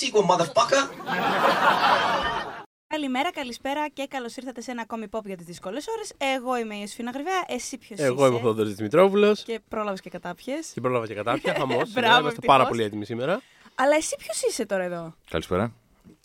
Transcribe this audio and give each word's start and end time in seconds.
sequel, 0.00 0.24
motherfucker. 0.30 0.82
Καλημέρα, 2.86 3.30
καλησπέρα 3.32 3.88
και 3.88 4.06
καλώς 4.06 4.36
ήρθατε 4.36 4.60
σε 4.60 4.70
ένα 4.70 4.82
ακόμη 4.82 5.06
pop 5.10 5.24
για 5.24 5.36
τις 5.36 5.46
δύσκολες 5.46 5.86
ώρες. 5.88 6.12
Εγώ 6.18 6.56
είμαι 6.58 6.74
η 6.74 6.78
Ιωσήφινα 6.80 7.10
Γρυβαία, 7.10 7.44
εσύ 7.46 7.78
ποιος 7.78 7.98
είσαι. 7.98 8.06
Εγώ 8.08 8.26
είμαι 8.26 8.36
ο 8.36 8.40
Θόδωρο 8.40 8.68
Δημητρόπουλος. 8.68 9.42
Και 9.42 9.60
πρόλαβες 9.68 10.00
και 10.00 10.10
κατάπιες. 10.10 10.66
Και 10.74 10.80
πρόλαβα 10.80 11.06
και 11.06 11.14
κατάπια. 11.14 11.54
Χαμός. 11.58 11.92
Μπράβο, 11.92 12.08
Είμαστε 12.10 12.26
ευτυχώς. 12.28 12.46
πάρα 12.56 12.66
πολύ 12.66 12.82
έτοιμοι 12.82 13.04
σήμερα. 13.04 13.40
Αλλά 13.74 13.96
εσύ 13.96 14.16
ποιος 14.18 14.42
είσαι 14.42 14.66
τώρα 14.66 14.82
εδώ; 14.82 15.14
Καλησπέρα. 15.30 15.72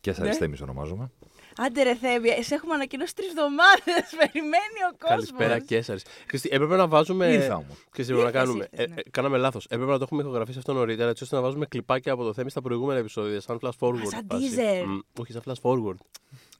Και 0.01 0.11
Ναι. 0.11 0.17
Αριστέμι 0.21 0.57
ονομάζομαι. 0.61 1.11
Άντε 1.57 1.83
ρε 1.83 1.95
Θέμη, 1.95 2.29
σε 2.43 2.55
έχουμε 2.55 2.73
ανακοινώσει 2.73 3.15
τρεις 3.15 3.27
εβδομάδες. 3.27 4.09
Περιμένει 4.19 4.79
ο 4.91 4.95
κόσμος. 4.99 5.09
Καλησπέρα 5.09 5.59
και 5.59 5.81
σα. 5.81 5.97
Χριστί, 6.29 6.49
έπρεπε 6.51 6.75
να 6.75 6.87
βάζουμε. 6.87 7.27
Ήρθα 7.33 7.55
όμως. 7.55 7.85
Χριστί, 7.93 8.13
έπρεπε 8.13 8.31
να 8.31 8.39
Ήρθες, 8.39 8.41
κάνουμε. 8.41 8.67
ήρθες, 8.71 8.85
ε, 8.85 8.89
ναι. 8.89 9.01
ε, 9.05 9.09
κάναμε 9.11 9.37
λάθος. 9.37 9.65
Έπρεπε 9.69 9.91
να 9.91 9.97
το 9.97 10.03
έχουμε 10.03 10.21
ηχογραφήσει 10.21 10.57
αυτό 10.57 10.73
νωρίτερα, 10.73 11.09
έτσι 11.09 11.23
ώστε 11.23 11.35
να 11.35 11.41
βάζουμε 11.41 11.65
κλιπάκια 11.65 12.11
από 12.13 12.23
το 12.23 12.33
θέμα 12.33 12.49
στα 12.49 12.61
προηγούμενα 12.61 12.99
επεισόδια, 12.99 13.41
σαν 13.41 13.59
flash 13.61 13.69
forward. 13.79 14.07
σαν 14.09 14.27
φάση. 14.29 14.49
teaser. 14.55 14.83
Μμ, 14.85 14.99
όχι, 15.19 15.31
σαν 15.31 15.41
flash 15.45 15.61
forward. 15.61 15.95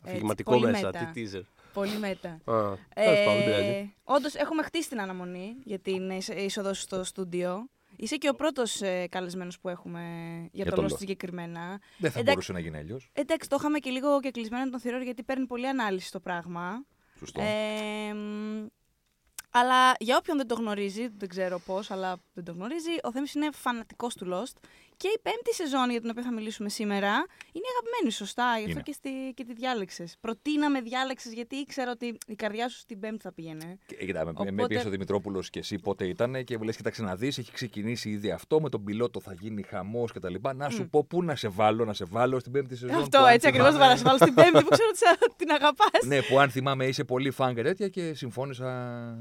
Αφηγηματικό 0.06 0.52
πολύ 0.52 0.66
μέσα. 0.66 0.86
μετά. 0.86 1.12
Τι 1.14 1.30
teaser. 1.34 1.42
Πολύ 1.74 1.98
μετά. 2.00 2.30
Α, 2.30 2.76
τέλος 2.94 3.20
πάντων, 3.26 3.34
δεν 3.36 3.44
πειράζει. 3.46 3.94
Όντως, 4.04 4.34
έχουμε 4.36 4.64
χτίσει 4.64 4.90
την 4.90 5.02
αναμονή 5.02 5.56
για 5.64 5.80
την 5.80 6.10
είσ- 6.10 6.38
είσοδο 6.38 6.74
σου 6.74 6.82
στο 6.82 7.04
στούντιο. 7.04 7.70
Είσαι 8.02 8.16
και 8.18 8.30
ο 8.30 8.34
πρώτος 8.34 8.82
ε, 8.82 9.08
καλεσμένος 9.08 9.60
που 9.60 9.70
έχουμε 9.70 10.02
για, 10.52 10.64
Για 10.64 10.66
το 10.66 10.76
το 10.76 10.84
Lost 10.84 10.92
Lost. 10.92 10.98
συγκεκριμένα. 10.98 11.62
Δεν 11.98 12.12
θα 12.12 12.20
Εντάξει. 12.20 12.24
μπορούσε 12.24 12.52
να 12.52 12.60
γίνει 12.60 12.78
αλλιώς. 12.78 13.10
Εντάξει, 13.14 13.50
το 13.50 13.56
είχαμε 13.60 13.80
και 13.80 13.90
λίγο 13.90 14.20
και 14.20 14.32
κλεισμένο 14.32 14.70
τον 14.70 14.80
θηρόρ 14.80 15.02
γιατί 15.02 15.24
παίρνει 15.24 15.46
πολλή 15.46 15.68
ανάλυση 15.68 16.12
το 16.12 16.20
πράγμα. 16.20 16.86
Σωστό. 17.18 17.42
Ε, 17.42 18.14
μ, 18.14 18.66
αλλά 19.52 19.94
για 20.00 20.18
όποιον 20.18 20.38
δεν 20.38 20.48
το 20.48 20.56
γνωρίζει, 20.56 21.08
δεν 21.08 21.30
ξέρω 21.30 21.60
πώς, 21.60 21.92
αλλά 21.92 22.18
δεν 22.34 22.44
το 22.44 22.52
γνωρίζει, 22.52 22.90
ο 23.04 23.12
Θέμης 23.12 23.34
είναι 23.34 23.50
φανατικός 23.52 24.16
του 24.16 24.28
Lost. 24.34 24.58
Και 25.02 25.08
η 25.08 25.20
πέμπτη 25.22 25.54
σεζόν 25.54 25.90
για 25.90 26.02
την 26.02 26.10
οποία 26.10 26.24
θα 26.24 26.34
μιλήσουμε 26.34 26.70
σήμερα 26.70 27.12
είναι 27.52 27.66
αγαπημένη, 27.74 28.12
σωστά; 28.12 28.48
Γι' 28.58 28.60
αυτό 28.66 28.72
Είναι. 28.72 28.82
και, 28.82 28.92
στη, 28.92 29.10
και 29.36 29.44
τη 29.44 29.54
διάλεξες. 29.54 30.16
Προτείναμε 30.20 30.82
διάλεξες 30.82 31.34
γιατί 31.34 31.56
ήξερα 31.56 31.92
ότι 31.92 32.18
η 32.28 32.36
καρδιά 32.36 32.70
σου 32.70 32.78
στην 32.78 33.00
πέμπτη 33.00 33.22
θα 33.22 33.34
πήγαινε. 33.34 33.78
Και, 33.86 33.96
κοίτα, 33.96 34.20
με, 34.26 34.32
με 34.34 34.40
Οπότε- 34.40 34.68
πίεσε 34.68 34.88
ο 34.88 34.90
Δημητρόπουλος 34.90 35.50
και 35.50 35.60
εσύ 35.60 35.80
πότε 35.80 36.08
ήταν 36.08 36.44
και 36.44 36.58
μου 36.58 36.64
λες: 36.64 36.76
Κοιτάξτε 36.76 37.04
να 37.04 37.16
δεις, 37.16 37.38
έχει 37.38 37.52
ξεκινήσει 37.52 38.10
ήδη 38.10 38.32
αυτό. 38.32 38.62
Με 38.62 38.70
τον 38.70 38.84
πιλότο 38.84 39.20
θα 39.20 39.34
γίνει 39.34 39.62
χαμός 39.64 40.12
κτλ. 40.12 40.34
Να 40.56 40.70
σου 40.70 40.90
πω 40.90 41.04
πού 41.04 41.24
να 41.24 41.36
σε 41.36 41.48
βάλω, 41.48 41.86
να 41.86 41.94
σε 41.94 42.06
βάλω 42.06 42.40
στην 42.40 42.52
πέμπτη 42.52 42.76
σεζόν. 42.76 42.96
Αυτό 42.98 43.18
που 43.18 43.24
αν 43.26 43.34
έτσι 43.34 43.48
ακριβώς 43.48 43.68
το 43.72 43.74
θυμάμαι- 43.76 44.02
παρασβάλλω 44.04 44.18
στην 44.18 44.34
πέμπτη 44.34 44.64
που 44.64 44.70
ξέρω 44.70 44.88
ότι 44.90 44.98
σε- 44.98 45.18
την 45.46 45.52
αγαπάς. 45.52 46.06
Ναι, 46.06 46.22
που 46.22 46.40
αν 46.40 46.50
θυμάμαι 46.50 46.86
είσαι 46.86 47.04
πολύ 47.04 47.32
φαν 47.32 47.56
και 47.56 47.62
τέτοια 47.64 47.88
και 47.88 48.14
συμφώνησα 48.14 49.18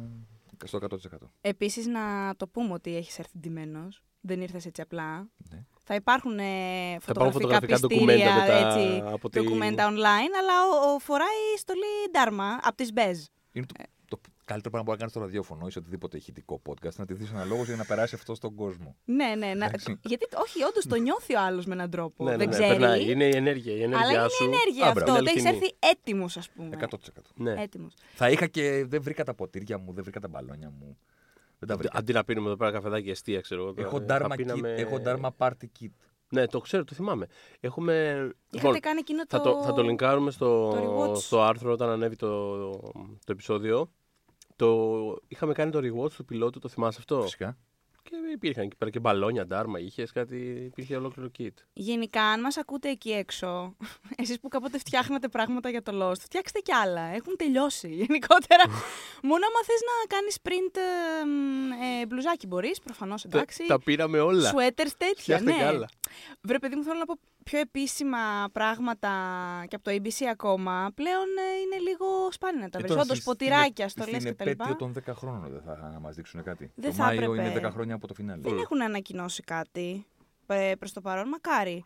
στο 0.65 0.79
100%. 0.79 1.31
Επίσης, 1.41 1.87
να 1.87 2.35
το 2.37 2.47
πούμε 2.49 2.73
ότι 2.73 2.97
έχεις 2.97 3.19
έρθει 3.19 3.39
ντυμένος. 3.39 4.03
Δεν 4.29 4.41
ήρθες 4.41 4.67
έτσι 4.67 4.81
απλά. 4.81 5.29
Ναι. 5.51 5.65
Θα 5.85 5.95
υπάρχουν 5.95 6.39
ε, 6.39 6.43
υπάρχουν 6.45 7.01
φωτογραφικά 7.01 7.33
φωτογραφικά 7.41 7.79
πιστήρια, 7.79 7.89
ντοκουμέντα 7.99 8.35
μετά 8.41 8.53
έτσι, 8.69 9.03
από 9.13 9.29
τη- 9.29 9.41
ντοκουμέντα 9.41 9.89
online, 9.91 10.33
αλλά 10.41 10.55
ο, 10.89 10.95
ο 10.95 10.99
φοράει 10.99 11.43
στολή 11.59 12.11
ντάρμα 12.11 12.59
από 12.63 12.77
τις 12.77 12.93
Μπέζ. 12.93 13.25
Είναι 13.53 13.67
το, 13.67 13.75
το 14.09 14.21
καλύτερο 14.45 14.71
πράγμα 14.71 14.79
που 14.79 14.85
μπορεί 14.85 14.91
να 14.91 14.97
κάνει 14.97 15.11
στο 15.11 15.21
ραδιόφωνο 15.21 15.67
ή 15.67 15.71
σε 15.71 15.79
οτιδήποτε 15.79 16.17
ηχητικό 16.17 16.63
podcast 16.69 16.95
να 16.97 17.07
τη 17.07 17.15
δεις 17.15 17.31
αναλόγως 17.31 17.67
για 17.67 17.77
να 17.77 17.85
περάσει 17.85 18.15
αυτό 18.15 18.35
στον 18.35 18.55
κόσμο. 18.55 18.97
Ναι, 19.05 19.25
ναι, 19.37 19.55
να, 19.55 19.65
Εντάξει. 19.67 19.99
γιατί 20.05 20.27
όχι, 20.37 20.63
όντως 20.65 20.87
το 20.87 20.97
νιώθει 20.97 21.35
ο 21.35 21.41
άλλος 21.41 21.67
με 21.67 21.75
έναν 21.75 21.91
τρόπο. 21.91 22.25
Ναι, 22.25 22.31
ναι, 22.31 22.37
δεν 22.37 22.49
ναι, 22.49 22.55
ξέρει. 22.55 22.69
περνάει. 22.79 23.11
Είναι 23.11 23.25
η 23.25 23.37
ενέργεια. 23.37 23.73
Η 23.73 23.85
αλλά 23.85 23.97
ενέργειά 23.97 24.21
είναι 24.21 24.29
σου. 24.29 24.45
ενέργεια 24.45 24.85
Α, 24.87 24.89
αυτό. 24.89 25.03
μπράβο. 25.05 25.19
Ότι 25.19 25.31
έχεις 25.31 25.41
Είναι 25.41 25.51
έρθει 25.51 25.73
έτοιμος, 25.79 26.37
ας 26.37 26.49
πούμε. 26.51 26.77
100%. 26.91 26.97
Ναι. 27.35 27.63
Έτοιμος. 27.63 27.95
Θα 28.15 28.31
είχα 28.31 28.47
και 28.47 28.85
δεν 28.89 29.03
βρήκα 29.03 29.25
τα 29.25 29.35
ποτήρια 29.35 29.79
μου, 29.79 29.93
δεν 29.93 30.03
βρήκα 30.05 30.21
τα 30.21 30.29
μπαλόνια 30.29 30.71
μου. 30.79 30.99
Δεν 31.59 31.69
τα 31.69 31.77
βρήκα. 31.77 31.99
Αντί 31.99 32.13
να 32.13 32.25
πίνουμε 32.25 32.47
εδώ 32.47 32.57
πέρα 32.57 32.71
καφεδάκι 32.71 33.11
εστία, 33.11 33.41
ξέρω 33.41 33.63
εγώ. 33.63 33.75
Έχω 33.77 34.01
τώρα, 34.01 34.17
Dharma, 34.25 34.29
θα 34.29 34.35
πίναμε- 34.37 34.77
kit, 34.79 34.81
έχω 34.81 35.01
Dharma 35.05 35.29
Party 35.39 35.65
Kit. 35.81 35.91
Ναι, 36.31 36.47
το 36.47 36.61
ξέρω, 36.61 36.85
το 36.85 36.95
θυμάμαι. 36.95 37.27
Έχουμε. 37.61 37.93
Είχατε 38.51 38.67
Λοιπόν, 38.67 38.81
κάνει 38.81 38.99
εκείνο 38.99 39.23
θα 39.29 39.41
το... 39.41 39.53
το, 39.53 39.63
θα 39.63 39.73
το 39.73 39.83
λιγκάρουμε 39.83 40.31
στο, 40.31 40.71
το 40.71 41.11
rewatch. 41.13 41.17
στο 41.17 41.43
άρθρο 41.43 41.73
όταν 41.73 41.89
ανέβει 41.89 42.17
το, 42.17 42.57
το 43.25 43.33
επεισόδιο. 43.33 43.91
Το, 44.57 44.97
είχαμε 45.29 45.53
κάνει 45.53 45.71
το 45.71 45.79
rewatch 45.79 46.11
του 46.13 46.25
πιλότου, 46.25 46.59
το 46.59 46.69
θυμάσαι 46.69 46.97
αυτό; 46.99 47.23
Φυσικά. 47.23 47.59
Και 48.09 48.17
υπήρχαν 48.33 48.65
εκεί 48.65 48.77
πέρα 48.77 48.91
και 48.91 48.99
μπαλόνια, 48.99 49.47
ντάρμα, 49.47 49.79
είχες 49.79 50.13
κάτι. 50.13 50.37
Υπήρχε 50.65 50.97
ολόκληρο 50.97 51.31
kit. 51.39 51.49
Γενικά, 51.73 52.23
αν 52.23 52.41
μας 52.41 52.57
ακούτε 52.57 52.89
εκεί 52.89 53.11
έξω, 53.11 53.77
εσείς 54.23 54.41
που 54.41 54.49
κάποτε 54.49 54.79
φτιάχνατε 54.79 55.29
πράγματα 55.29 55.69
για 55.69 55.83
το 55.83 55.93
Lost, 56.03 56.21
φτιάξτε 56.21 56.59
κι 56.59 56.73
άλλα. 56.73 57.01
Έχουν 57.01 57.37
τελειώσει. 57.37 57.89
Γενικότερα, 58.03 58.65
μόνο 59.23 59.45
άμα 59.47 59.61
θες 59.67 59.81
να 59.89 60.17
κάνεις 60.17 60.39
print 60.43 60.77
ε, 60.77 61.25
μ, 61.25 62.01
ε, 62.01 62.07
μπλουζάκι 62.07 62.47
μπορείς, 62.47 62.81
προφανώς 62.81 63.25
εντάξει. 63.25 63.67
Τα, 63.67 63.77
τα 63.77 63.83
πήραμε 63.83 64.21
όλα. 64.21 64.53
Sweaters 64.53 64.93
τέτοια, 64.99 65.15
Φτιάχτε 65.17 65.51
ναι. 65.51 65.57
κι 65.57 65.63
άλλα. 65.63 65.89
Βρε, 66.41 66.59
παιδί 66.59 66.77
μου, 66.77 66.83
θέλω 66.83 66.99
να 66.99 67.05
πω 67.05 67.19
πιο 67.51 67.59
επίσημα 67.59 68.19
πράγματα 68.53 69.11
και 69.69 69.75
από 69.77 69.85
το 69.85 69.91
ABC 69.91 70.25
ακόμα. 70.31 70.91
Πλέον 70.95 71.27
ε, 71.39 71.61
είναι 71.65 71.91
λίγο 71.91 72.07
σπάνια 72.31 72.61
να 72.63 72.69
τα 72.69 72.79
Ε, 72.79 72.81
βρεις. 72.81 72.91
τώρα 72.91 73.03
Όντως, 73.03 73.17
στις- 73.17 73.29
ποτηράκια, 73.29 73.89
στην- 73.89 74.03
στολέ 74.03 74.21
Στην 74.21 74.33
κτλ. 74.35 74.49
επέτειο 74.49 74.77
των 74.77 74.93
10 74.93 75.15
χρόνων 75.15 75.51
δεν 75.51 75.63
θα 75.63 75.99
μας 76.01 76.15
δείξουν 76.15 76.43
κάτι. 76.43 76.71
Δεν 76.75 76.91
το 76.91 76.97
θα 76.97 77.05
Μάιο 77.05 77.23
έπρεπε. 77.33 77.49
είναι 77.49 77.69
10 77.69 77.71
χρόνια 77.71 77.95
από 77.95 78.07
το 78.07 78.15
φινάλε. 78.15 78.43
Δεν 78.43 78.59
έχουν 78.59 78.83
ανακοινώσει 78.83 79.43
κάτι 79.43 80.07
ε, 80.47 80.73
προς 80.79 80.93
το 80.93 81.01
παρόν, 81.01 81.29
μακάρι. 81.29 81.85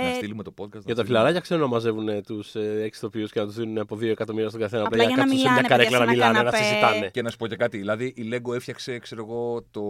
Να 0.00 0.08
Ε, 0.08 0.14
στείλουμε 0.14 0.42
το 0.42 0.50
podcast. 0.56 0.62
να 0.62 0.66
Για 0.68 0.70
τα 0.72 0.80
στείλουμε- 0.80 1.06
φιλαράκια 1.06 1.40
ξέρω 1.40 1.60
να 1.60 1.66
μαζεύουν 1.66 2.22
τους 2.22 2.54
έξι 2.54 3.00
τοπίου 3.00 3.26
και 3.26 3.40
να 3.40 3.46
τους 3.46 3.54
δίνουν 3.54 3.78
από 3.78 3.96
2 3.96 4.10
εκατομμύρια 4.10 4.48
στον 4.48 4.60
καθένα. 4.60 4.82
Απλά 4.86 5.04
για 5.04 5.08
να 5.08 5.14
κάτσουν 5.16 5.38
σε 5.38 5.42
μιλάνε, 5.44 5.60
μια 5.60 5.68
καρέκλα 5.68 5.98
να 5.98 6.04
παιδιά, 6.04 6.22
σε 6.22 6.28
ένα 6.28 6.32
μιλάνε, 6.32 6.50
να 6.50 6.50
καναπέ. 6.50 6.78
συζητάνε. 6.86 7.10
Και 7.10 7.22
να 7.22 7.30
σου 7.30 7.36
πω 7.36 7.46
και 7.46 7.56
κάτι. 7.56 7.78
Δηλαδή 7.78 8.04
η 8.16 8.30
Lego 8.32 8.54
έφτιαξε, 8.54 8.98
ξέρω 8.98 9.24
εγώ, 9.24 9.62
το 9.70 9.84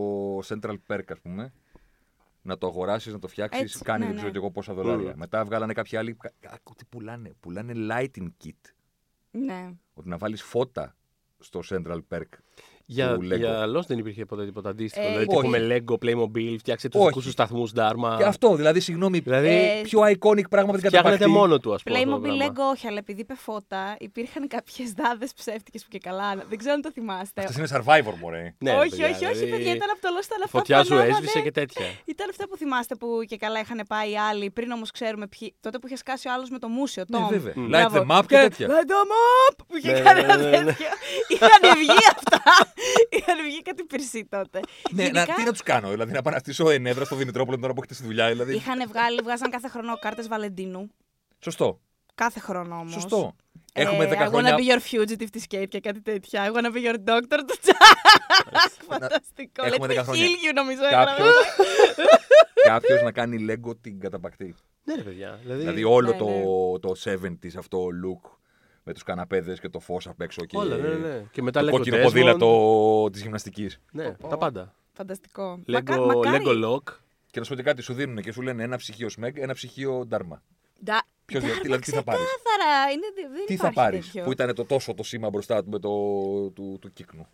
Central 0.49 0.75
Perk, 0.89 1.05
ας 1.09 1.21
πούμε. 1.23 1.53
Να 2.47 2.59
το 2.59 2.67
αγοράσεις, 2.67 3.13
να 3.13 3.19
το 3.19 3.29
φτιάξεις. 3.29 3.63
Έτσι, 3.63 3.79
Κάνει 3.85 3.99
ναι, 3.99 4.05
δεν 4.05 4.13
ναι. 4.15 4.19
ξέρω 4.21 4.33
και 4.33 4.39
εγώ 4.39 4.51
πόσα 4.51 4.75
δολάρια. 4.75 5.13
Mm. 5.13 5.17
Μετά 5.17 5.45
βγάλανε 5.45 5.73
κάποιοι 5.73 5.99
άλλοι. 5.99 6.15
κα- 6.15 6.33
Άκου 6.51 6.75
τι 6.75 6.85
πουλάνε. 6.85 7.33
Πουλάνε 7.41 7.73
lighting 7.77 8.29
kit. 8.45 8.73
ναι. 9.31 9.71
Ότι 9.95 10.09
να 10.09 10.19
βάλεις 10.19 10.43
φώτα 10.43 10.97
στο 11.39 11.61
Central 11.69 12.01
Perk. 12.11 12.29
Για, 12.87 13.15
του 13.15 13.21
Lego. 13.23 13.37
για 13.37 13.65
Lost 13.77 13.87
δεν 13.87 13.99
υπήρχε 13.99 14.25
ποτέ 14.25 14.45
τίποτα 14.45 14.69
αντίστοιχο. 14.69 15.05
Ε, 15.07 15.09
δηλαδή, 15.09 15.27
όχι. 15.29 15.39
έχουμε 15.47 15.59
Lego, 15.71 15.95
Playmobil, 16.05 16.55
φτιάξε 16.59 16.89
τους 16.89 17.01
Όχι. 17.01 17.09
δικούς 17.09 17.25
σου 17.25 17.31
σταθμούς, 17.31 17.71
Dharma. 17.77 18.15
Και 18.19 18.25
αυτό, 18.25 18.55
δηλαδή, 18.55 18.81
συγγνώμη, 18.81 19.19
Δηλαδή, 19.19 19.49
Ε, 19.49 19.81
πιο 19.83 20.01
iconic 20.01 20.49
πράγμα 20.51 20.71
από 20.71 20.79
την 20.79 20.89
φτιάχνεται 20.89 21.17
καταπακτή. 21.17 21.31
μόνο 21.31 21.59
του, 21.59 21.75
ας 21.75 21.83
πούμε. 21.83 21.99
αυτό 21.99 22.11
το 22.11 22.17
Playmobil 22.17 22.23
πράγμα. 22.23 22.45
Lego 22.47 22.73
όχι, 22.75 22.87
αλλά 22.87 22.99
επειδή 22.99 23.21
είπε 23.21 23.35
φώτα, 23.37 23.97
υπήρχαν 23.99 24.49
κάποιες 24.49 24.93
δάδες 24.93 25.33
ψεύτικες 25.35 25.83
που 25.83 25.89
και 25.91 25.99
καλά. 25.99 26.35
Δεν 26.49 26.59
ξέρω 26.59 26.75
αν 26.75 26.81
το 26.81 26.91
θυμάστε. 26.93 27.41
Αυτό 27.45 27.59
είναι 27.59 27.69
survivor, 27.73 28.15
μωρέ. 28.21 28.55
Ναι, 28.59 28.71
ρε 28.71 28.77
όχι, 28.79 28.89
παιδιά, 28.91 29.05
όχι, 29.07 29.25
όχι, 29.25 29.35
δηλαδή, 29.35 29.51
παιδιά, 29.51 29.73
ήταν 29.75 29.89
από 29.91 30.01
το 30.01 30.09
Lost, 30.17 30.31
αλλά 30.35 30.45
αυτά 30.45 30.59
Φωτιά 30.59 30.79
που 30.81 30.85
σου 30.87 30.93
ανάβανε- 30.95 31.15
έσβησε 31.17 31.41
και 31.41 31.51
τέτοια. 31.51 31.87
Ήταν 32.15 32.27
αυτά 32.31 32.49
που 32.49 32.57
θυμάστε 32.57 32.95
που 32.95 33.09
και 33.29 33.37
καλά 33.37 33.61
είχαν 33.61 33.81
πάει 33.89 34.11
οι 34.11 34.19
άλλοι, 34.19 34.51
πριν 34.51 34.71
όμως 34.71 34.91
ξέρουμε 34.91 35.27
ποιοι. 35.27 35.55
Τότε 35.61 35.79
που 35.79 35.87
είχε 35.87 35.97
σκάσει 35.97 36.29
ο 36.29 36.33
άλλος 36.33 36.51
με 36.51 36.59
το 36.59 36.69
μουσιο, 36.69 37.05
Ναι, 37.09 37.19
Tom. 37.19 37.29
βέβαια. 37.31 37.53
Μμ. 37.57 37.65
Light 37.67 37.69
Μπράβο. 37.69 38.07
them 38.09 38.19
up 38.19 38.23
και 38.27 38.37
τέτοια. 38.37 38.67
Light 38.69 38.89
them 38.93 39.11
up! 39.51 39.55
Που 39.69 39.77
είχε 39.77 39.93
Ναι, 39.93 40.01
κάνει 40.01 40.21
ναι, 40.21 40.33
ένα 40.33 40.37
ναι, 40.37 40.51
ναι. 40.51 40.65
τέτοιο. 40.65 40.87
Είχαν 41.29 41.63
βγει 41.79 41.99
αυτά. 42.17 42.43
Είχαν 43.09 43.37
βγει 43.45 43.63
κάτι 43.63 43.85
πυρσί 43.85 44.27
τότε. 44.31 44.61
Ναι, 44.91 45.03
να, 45.03 45.09
Γενικά, 45.09 45.35
τι 45.35 45.43
να 45.43 45.51
τους 45.51 45.63
κάνω, 45.63 45.91
δηλαδή 45.91 46.13
να 46.13 46.23
πάω 46.23 46.33
να 46.33 46.39
στήσω 46.39 46.71
ενέδρα 46.71 47.05
στο 47.05 47.17
Δημητρόπουλο 47.17 47.59
τώρα 47.59 47.73
που 47.73 47.79
έχετε 47.79 47.95
στη 47.95 48.05
δουλειά. 48.05 48.29
Δηλαδή. 48.29 48.55
Είχαν 48.55 48.89
βγάλει, 48.89 49.21
βγάζαν 49.23 49.51
κάθε 49.51 49.69
χρόνο 49.69 49.99
κάρτες 49.99 50.29
Βαλεντίνου. 50.29 50.91
Σωστό. 51.39 51.81
Κάθε 52.15 52.41
χρόνο 52.41 52.77
όμως. 52.77 52.93
Σωστό. 52.93 53.37
Έχουμε 53.73 54.05
10 54.05 54.09
I 54.09 54.17
wanna 54.17 54.27
χρόνια. 54.29 54.57
be 54.57 54.61
your 54.61 54.79
fugitive 54.79 55.29
τη 55.33 55.43
Kate 55.51 55.69
και 55.69 55.81
κάτι 55.81 56.01
τέτοια. 56.03 56.51
I 56.53 56.57
wanna 56.57 56.73
be 56.75 56.85
your 56.87 56.95
doctor 56.95 57.39
του 57.47 57.59
Jack. 57.65 58.07
Φανταστικό. 58.89 59.65
Έχουμε 59.65 59.87
Λέτε 59.87 60.01
10 60.01 60.05
χρόνια. 60.05 60.27
χίλιου 60.27 60.53
νομίζω 60.55 60.81
Κάποιο 60.91 61.25
έγραφε. 61.25 62.03
κάποιος 62.71 63.03
να 63.03 63.13
κάνει 63.13 63.47
Lego 63.51 63.73
την 63.81 64.01
καταπακτή. 64.01 64.55
Ναι, 64.85 64.95
ρε 64.95 65.03
παιδιά. 65.03 65.39
Δηλαδή, 65.43 65.61
Δηλαδή 65.61 65.85
όλο 65.85 66.11
ναι, 66.11 66.17
το, 66.17 66.27
ναι. 66.27 66.79
το 66.79 66.95
70s 67.05 67.59
αυτό 67.59 67.79
look 68.05 68.31
με 68.85 68.93
τους 68.93 69.03
καναπέδες 69.03 69.61
και 69.61 69.69
το 69.69 69.81
φως 69.81 70.07
απ' 70.07 70.21
έξω 70.21 70.45
και 70.45 70.57
όλα, 70.57 70.77
ναι, 70.77 70.89
ναι. 70.89 71.25
Και 71.33 71.43
μετά 71.43 71.61
το 71.61 71.67
Lego 71.67 71.71
κόκκινο 71.71 71.97
Desmond. 71.97 72.03
ποδήλατο 72.03 73.09
της 73.13 73.23
γυμναστικής. 73.23 73.81
Ναι, 73.93 74.05
Πω, 74.05 74.17
πω. 74.21 74.29
τα 74.29 74.39
πάντα. 74.39 74.75
Φανταστικό. 74.93 75.63
Μακα- 75.67 75.97
Lego, 75.99 76.07
μακάρι. 76.07 76.45
Lego 76.47 76.65
Lock. 76.65 76.83
Και 77.31 77.39
να 77.39 77.45
σου 77.45 77.51
πω 77.51 77.57
και 77.57 77.63
κάτι, 77.63 77.83
σου 77.83 77.95
δίνουν 77.95 78.23
και 78.23 78.33
σου 78.33 78.43
λένε 78.43 78.63
ένα 78.63 78.77
ψυχείο 78.77 79.09
Σμεγ, 79.09 79.33
ένα 79.37 79.55
ψυχείο 79.55 80.09
Dharma. 80.11 80.39
Ντα- 80.85 81.07
Ποιος, 81.25 81.43
Ντάρμα, 81.43 81.61
δηλαδή, 81.63 81.83
τι 81.83 81.91
θα 81.91 82.03
πάρεις; 82.03 82.23
Ξεκάθαρα. 82.25 82.91
Είναι, 82.93 83.07
δεν 83.33 83.47
Τι 83.47 83.47
θα 83.47 83.53
υπάρχει 83.55 83.75
πάρεις, 83.77 84.07
τέτοιο. 84.07 84.25
που 84.25 84.33
ήταν 84.33 84.55
το 84.55 84.65
τόσο 84.65 84.95
το 84.95 85.03
σήμα 85.03 85.29
μπροστά 85.29 85.65
του 85.65 85.71
με 85.71 85.79
το 85.79 85.91
του, 86.51 86.79
του 86.81 86.93
κύκνου; 86.93 87.27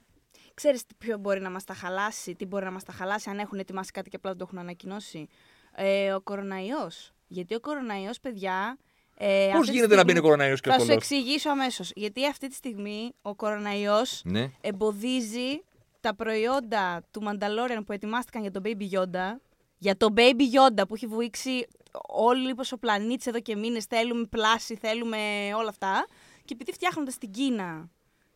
Ξέρεις 0.54 0.86
τι 0.86 0.94
ποιο 0.98 1.18
μπορεί 1.18 1.40
να 1.40 1.50
μας 1.50 1.64
τα 1.64 1.74
χαλάσει, 1.74 2.34
τι 2.34 2.46
μπορεί 2.46 2.64
να 2.64 2.70
μας 2.70 2.84
τα 2.84 2.92
χαλάσει 2.92 3.30
αν 3.30 3.38
έχουν 3.38 3.58
ετοιμάσει 3.58 3.90
κάτι 3.90 4.10
και 4.10 4.16
απλά 4.16 4.30
δεν 4.30 4.38
το 4.38 4.44
έχουν 4.48 4.58
ανακοινώσει; 4.58 5.28
Ε, 5.74 6.12
ο 6.12 6.20
κοροναϊός. 6.20 7.12
Γιατί 7.26 7.54
ο 7.54 7.60
κοροναϊός, 7.60 8.20
παιδιά... 8.20 8.78
Ε, 9.22 9.46
Πώς 9.50 9.54
αυτή 9.58 9.66
τη 9.70 9.72
γίνεται 9.76 9.94
να 9.94 10.02
μπει 10.02 10.10
στιγμή- 10.10 10.18
ο 10.18 10.22
κοροναϊός 10.22 10.60
και 10.60 10.68
Θα 10.68 10.74
στο 10.74 10.84
σου 10.84 10.90
Lost? 10.90 10.94
εξηγήσω 10.94 11.50
αμέσως. 11.50 11.92
Γιατί 11.94 12.26
αυτή 12.26 12.48
τη 12.48 12.54
στιγμή 12.54 13.12
ο 13.22 13.34
κοροναϊός 13.34 14.20
Ναι. 14.24 14.50
εμποδίζει 14.60 15.62
τα 16.00 16.14
προϊόντα 16.14 17.02
του 17.10 17.22
Mandalorian 17.26 17.80
που 17.86 17.92
ετοιμάστηκαν 17.92 18.42
για 18.42 18.50
τον 18.50 18.62
Baby 18.66 18.98
Yoda. 18.98 19.36
Για 19.78 19.96
τον 19.96 20.14
Baby 20.16 20.40
Yoda 20.56 20.82
που 20.88 20.94
έχει 20.94 21.06
βουήξει 21.06 21.66
όλοι 22.08 22.54
ο 22.72 22.78
πλανήτης 22.78 23.26
εδώ 23.26 23.40
και 23.40 23.56
μήνες. 23.56 23.84
Θέλουμε 23.84 24.24
πλάση, 24.24 24.76
θέλουμε 24.76 25.18
όλα 25.56 25.68
αυτά. 25.68 26.06
Και 26.44 26.52
επειδή 26.54 26.72
φτιάχνονται 26.72 27.10
στην 27.10 27.30
Κίνα 27.30 27.90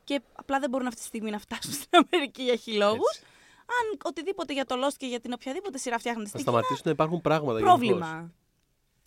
και 0.04 0.20
απλά 0.32 0.58
δεν 0.58 0.70
μπορούν 0.70 0.86
αυτή 0.86 1.00
τη 1.00 1.06
στιγμή 1.06 1.30
να 1.30 1.38
φτάσουν 1.38 1.72
στην 1.78 1.88
Αμερική 2.12 2.42
για 2.42 2.56
χιλόγου. 2.56 3.00
Έτσι. 3.12 3.22
Αν 3.66 3.98
οτιδήποτε 4.04 4.52
για 4.52 4.64
το 4.64 4.74
Lost 4.84 4.94
και 4.96 5.06
για 5.06 5.20
την 5.20 5.32
οποιαδήποτε 5.32 5.78
σειρά 5.78 5.98
φτιάχνονται 5.98 6.28
Θα 6.28 6.38
στην 6.38 6.44
Κίνα, 6.50 6.58
σταματήσουν 6.58 6.82
να 6.86 6.90
υπάρχουν 6.90 7.20
πράγματα. 7.20 7.58
γενικώς. 7.58 7.78
πρόβλημα. 7.78 8.32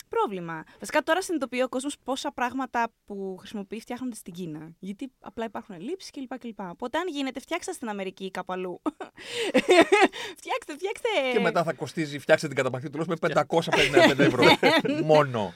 Πρόβλημα. 0.08 0.62
Βασικά 0.78 1.02
τώρα 1.02 1.22
συνειδητοποιεί 1.22 1.60
ο 1.64 1.68
κόσμος 1.68 1.96
πόσα 2.04 2.32
πράγματα 2.32 2.88
που 3.04 3.36
χρησιμοποιεί 3.38 3.80
φτιάχνονται 3.80 4.14
στην 4.14 4.32
Κίνα. 4.32 4.70
Γιατί 4.78 5.12
απλά 5.20 5.44
υπάρχουν 5.44 5.80
λήψει 5.80 6.10
κλπ. 6.10 6.38
κλπ. 6.38 6.60
Οπότε 6.60 6.98
αν 6.98 7.08
γίνεται, 7.08 7.40
φτιάξτε 7.40 7.72
στην 7.72 7.88
Αμερική 7.88 8.24
ή 8.24 8.30
κάπου 8.30 8.52
αλλού. 8.52 8.82
φτιάξτε, 10.40 10.72
φτιάξτε. 10.72 11.08
Και 11.32 11.40
μετά 11.40 11.62
θα 11.62 11.72
κοστίζει, 11.72 12.18
φτιάξτε 12.18 12.46
την 12.46 12.56
καταπαχτή 12.56 12.90
του 12.90 13.04
με 13.08 13.16
555 13.20 14.18
ευρώ. 14.18 14.44
Μόνο. 15.04 15.52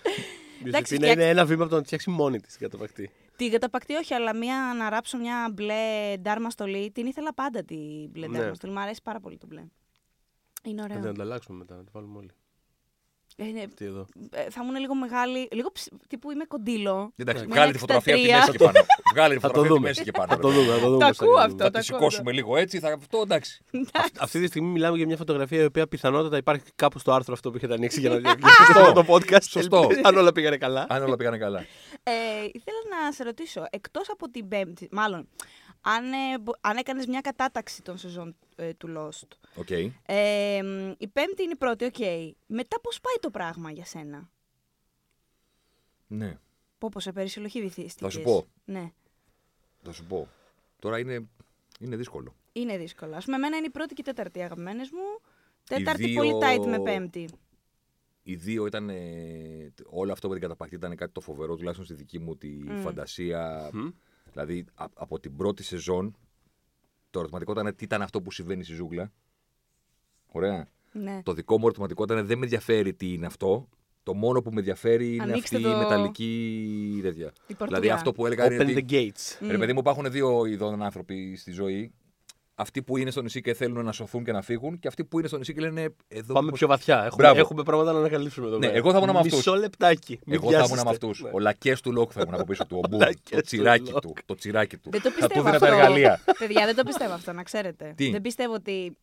Εντάξει, 0.64 0.94
είναι 0.94 1.10
φτιάξ- 1.10 1.30
ένα 1.30 1.44
βήμα 1.44 1.60
από 1.62 1.70
το 1.70 1.74
να 1.76 1.80
τη 1.80 1.86
φτιάξει 1.86 2.10
μόνη 2.10 2.40
της 2.40 2.56
καταπακτή. 2.56 3.10
Την 3.36 3.50
καταπακτή 3.50 3.94
όχι, 3.94 4.14
αλλά 4.14 4.34
μια, 4.36 4.74
να 4.78 4.88
ράψω 4.90 5.18
μια 5.18 5.50
μπλε 5.52 6.16
ντάρμα 6.20 6.50
στολή. 6.50 6.90
Την 6.90 7.06
ήθελα 7.06 7.34
πάντα 7.34 7.64
την 7.64 8.10
μπλε 8.10 8.26
Ναι. 8.26 8.38
ντάρμα 8.38 8.54
στολή. 8.54 8.72
Μου 8.72 8.80
αρέσει 8.80 9.00
πάρα 9.02 9.20
πολύ 9.20 9.38
το 9.38 9.46
μπλε. 9.46 9.60
Είναι 10.64 10.80
Θα 10.82 10.88
την 10.88 10.96
ωραίο. 10.96 11.10
ανταλλάξουμε 11.10 11.58
μετά, 11.58 11.74
να 11.76 11.84
τη 11.84 11.90
βάλουμε 11.92 12.18
όλοι. 12.18 12.30
Ε, 13.36 13.46
είναι- 13.48 13.68
Τι 13.76 13.84
εδώ; 13.84 14.06
ε, 14.30 14.50
θα 14.50 14.60
ήμουν 14.62 14.76
λίγο 14.76 14.94
μεγάλη, 14.94 15.48
λίγο 15.52 15.72
ψ- 15.72 15.88
τύπου 16.08 16.30
είμαι 16.30 16.44
κοντήλο. 16.44 17.12
Εντάξει, 17.16 17.42
Με 17.42 17.48
βγάλει 17.48 17.62
ένα 17.64 17.72
τη 17.72 17.78
φωτογραφία 17.78 18.14
από 18.14 18.22
τη 18.22 18.28
63. 18.28 18.36
μέση 18.38 18.50
και 18.50 18.58
πάνω. 18.64 18.86
Βγάλει 19.14 19.34
τη 19.34 19.40
Θα 19.40 19.48
το 19.48 19.54
φωτογραφία 19.54 19.60
από 19.60 19.62
τη 19.62 19.68
δούμε. 19.68 19.88
μέση 19.88 20.02
και 20.02 20.10
πάνω. 20.10 20.28
Θα 20.32 20.38
το 20.38 20.48
δούμε. 20.48 20.66
Θα 20.72 20.80
το 20.80 20.88
δούμε 20.88 20.98
Το 20.98 21.06
πώς 21.06 21.16
θα 21.16 21.24
ακούω 21.24 21.34
κάνουμε. 21.36 21.52
αυτό. 21.52 21.64
Θα 21.64 21.70
το 21.70 21.78
τη 21.78 21.86
ακούω, 21.90 21.98
σηκώσουμε 22.10 22.32
λίγο 22.32 22.56
έτσι, 22.56 22.78
θα 22.78 22.92
αυτό 22.92 23.18
εντάξει. 23.22 23.62
Αυτή 24.18 24.40
τη 24.40 24.46
στιγμή 24.46 24.68
μιλάμε 24.68 24.96
για 24.96 25.06
μια 25.06 25.16
φωτογραφία 25.16 25.62
η 25.62 25.64
οποία 25.64 25.86
πιθανότατα 25.88 26.36
υπάρχει 26.36 26.64
κάπου 26.74 26.98
στο 26.98 27.12
άρθρο 27.12 27.32
αυτό 27.34 27.50
που 27.50 27.56
έχετε 27.56 27.74
ανοίξει 27.74 28.00
για 28.00 28.10
να 28.10 28.16
διακλείσετε 28.16 28.92
το 28.94 29.04
podcast. 29.08 29.42
Σωστό. 29.42 29.88
Αν 30.02 30.16
όλα 30.16 30.32
πήγανε 30.32 30.56
καλά. 30.56 30.86
Αν 30.88 31.02
όλα 31.02 31.16
πήγανε 31.16 31.38
καλά. 31.38 31.58
Ε, 32.02 32.12
ήθελα 32.52 32.78
να 33.04 33.12
σε 33.12 33.22
ρωτήσω, 33.24 33.64
εκτός 33.70 34.10
από 34.10 34.30
την 34.30 34.48
πέμπτη, 34.48 34.88
μάλλον, 34.90 35.28
αν, 35.82 36.12
ε, 36.12 36.38
μπο- 36.40 36.52
αν 36.60 36.76
έκανες 36.76 37.06
μια 37.06 37.20
κατάταξη 37.20 37.82
των 37.82 37.98
σεζόν 37.98 38.36
ε, 38.56 38.74
του 38.74 38.88
Lost. 38.96 39.28
OK. 39.54 39.70
Ε, 40.06 40.62
μ, 40.62 40.90
η 40.98 41.08
πέμπτη 41.08 41.42
είναι 41.42 41.52
η 41.52 41.56
πρώτη, 41.56 41.84
οκ. 41.84 41.96
Μετά 42.46 42.80
πώς 42.80 43.00
πάει 43.00 43.14
το 43.20 43.30
πράγμα 43.30 43.70
για 43.70 43.84
σένα; 43.84 44.30
Ναι, 46.06 46.38
Πω 46.78 46.88
πω 46.88 47.00
σε 47.00 47.12
περισυλλογή 47.12 47.60
βυθίστηκες. 47.60 47.94
Θα 47.94 48.08
σου 48.10 48.22
πω. 48.22 48.46
Ναι. 48.64 48.92
θα 49.82 49.92
σου 49.92 50.04
πω. 50.04 50.28
Τώρα 50.78 50.98
είναι, 50.98 51.28
είναι 51.80 51.96
δύσκολο. 51.96 52.34
Είναι 52.52 52.78
δύσκολο. 52.78 53.16
Ας 53.16 53.24
πούμε, 53.24 53.36
εμένα 53.36 53.56
είναι 53.56 53.66
η 53.66 53.70
πρώτη 53.70 53.94
και 53.94 54.00
η 54.00 54.04
τέταρτη 54.04 54.38
οι 54.38 54.42
αγαπημένες 54.42 54.90
μου. 54.90 55.20
Τέταρτη 55.64 56.04
δύο- 56.06 56.14
πολύ 56.22 56.32
tight 56.42 56.66
με 56.66 56.80
πέμπτη. 56.80 57.28
Οι 58.22 58.34
δύο 58.34 58.66
ήταν. 58.66 58.88
ε, 58.90 59.72
όλο 59.90 60.12
αυτό 60.12 60.26
με 60.28 60.32
την 60.34 60.42
καταπακτή 60.42 60.74
ήταν 60.74 60.96
κάτι 60.96 61.12
το 61.12 61.20
φοβερό, 61.20 61.56
τουλάχιστον 61.56 61.84
στη 61.86 61.94
δική 61.94 62.18
μου 62.18 62.36
τη 62.36 62.58
φαντασία. 62.82 63.70
Μμ. 63.72 63.88
Δηλαδή 64.32 64.64
α- 64.74 64.84
από 64.94 65.20
την 65.20 65.36
πρώτη 65.36 65.62
σεζόν, 65.62 66.16
το 67.10 67.18
ερωτηματικό 67.18 67.52
ήταν 67.52 67.76
τι 67.76 67.84
ήταν 67.84 68.02
αυτό 68.02 68.22
που 68.22 68.30
συμβαίνει 68.32 68.64
στη 68.64 68.74
ζούγκλα. 68.74 69.12
Ωραία. 70.26 70.68
Ναι. 70.92 71.20
Το 71.22 71.32
δικό 71.32 71.58
μου 71.58 71.64
ερωτηματικό 71.64 72.02
ήταν 72.02 72.26
δεν 72.26 72.38
με 72.38 72.44
ενδιαφέρει 72.44 72.94
τι 72.94 73.12
είναι 73.12 73.26
αυτό. 73.26 73.68
Το 74.02 74.14
μόνο 74.14 74.42
που 74.42 74.50
με 74.52 74.58
ενδιαφέρει 74.58 75.14
είναι 75.14 75.22
Ανοίξτε 75.22 75.56
αυτή 75.56 75.68
η 75.68 75.70
το- 75.72 75.76
μεταλλική 75.78 76.98
τέτοια. 77.02 77.32
πορτούλα. 77.46 77.66
Δηλαδή 77.66 77.90
αυτό 77.90 78.12
που 78.12 78.26
έλεγα 78.26 78.44
είναι 78.44 78.56
Open 78.56 78.60
ότι 78.60 78.86
the 78.88 78.92
gates. 78.92 79.46
Ρε 79.50 79.58
παιδί 79.58 79.72
μου, 79.72 79.78
υπάρχουν 79.78 80.10
δύο 80.10 80.44
ειδών 80.46 80.82
άνθρωποι 80.82 81.36
στη 81.36 81.50
ζωή. 81.52 81.92
Αυτοί 82.54 82.82
που 82.82 82.96
είναι 82.96 83.10
στο 83.10 83.22
νησί 83.22 83.40
και 83.40 83.54
θέλουν 83.54 83.84
να 83.84 83.92
σωθούν 83.92 84.24
και 84.24 84.32
να 84.32 84.42
φύγουν, 84.42 84.78
και 84.78 84.88
αυτοί 84.88 85.04
που 85.04 85.18
είναι 85.18 85.28
στο 85.28 85.38
νησί 85.38 85.54
και 85.54 85.60
λένε. 85.60 85.94
Εδώ 86.08 86.32
Πάμε 86.32 86.44
μήπως- 86.44 86.58
πιο 86.58 86.68
βαθιά. 86.68 86.96
Έχουμε, 86.96 87.22
Μπράβο. 87.22 87.38
έχουμε 87.38 87.62
πράγματα 87.62 87.92
να 87.92 87.98
ανακαλύψουμε 87.98 88.46
εδώ 88.46 88.58
Ναι, 88.58 88.66
πέρα. 88.66 88.78
εγώ 88.78 88.90
θα 88.92 88.98
ήμουν 88.98 89.10
με 89.12 89.18
αυτούς. 89.18 89.34
Μισό 89.36 89.54
λεπτάκι. 89.54 90.18
Μην 90.26 90.34
Εγώ 90.34 90.50
θα 90.50 90.56
ήμουν 90.56 90.60
με 90.60 90.66
βιάζεστε. 90.74 90.90
αυτούς. 90.90 91.22
Ναι. 91.22 91.30
Ο 91.32 91.38
λακές 91.38 91.80
του 91.80 91.92
Λόκ 91.92 92.10
θα 92.14 92.20
ήμουν 92.20 92.34
από 92.34 92.44
πίσω 92.44 92.66
του. 92.66 92.80
Ο 92.84 92.86
Μπούμ, 92.88 92.98
Λακές 93.00 93.20
το 93.30 93.36
του 93.36 93.42
τσιράκι 93.42 93.90
Λοκ. 93.90 94.00
του. 94.00 94.14
Το 94.26 94.34
τσιράκι 94.34 94.76
του. 94.76 94.90
Δεν 94.90 95.02
το 95.02 95.10
Θα 95.10 95.14
πιστεύω 95.14 95.32
του 95.34 95.44
έδινα 95.44 95.56
αυτό. 95.56 95.66
τα 95.66 95.72
εργαλεία. 95.72 96.20
Παιδιά, 96.38 96.64
δεν 96.66 96.74
το 96.76 96.82
πιστεύω 96.82 97.12
αυτό, 97.12 97.32
να 97.32 97.42
ξέρετε. 97.42 97.92
Τι; 97.96 98.10
Δεν 98.10 98.20
πιστεύω 98.20 98.54
ότι 98.54 98.96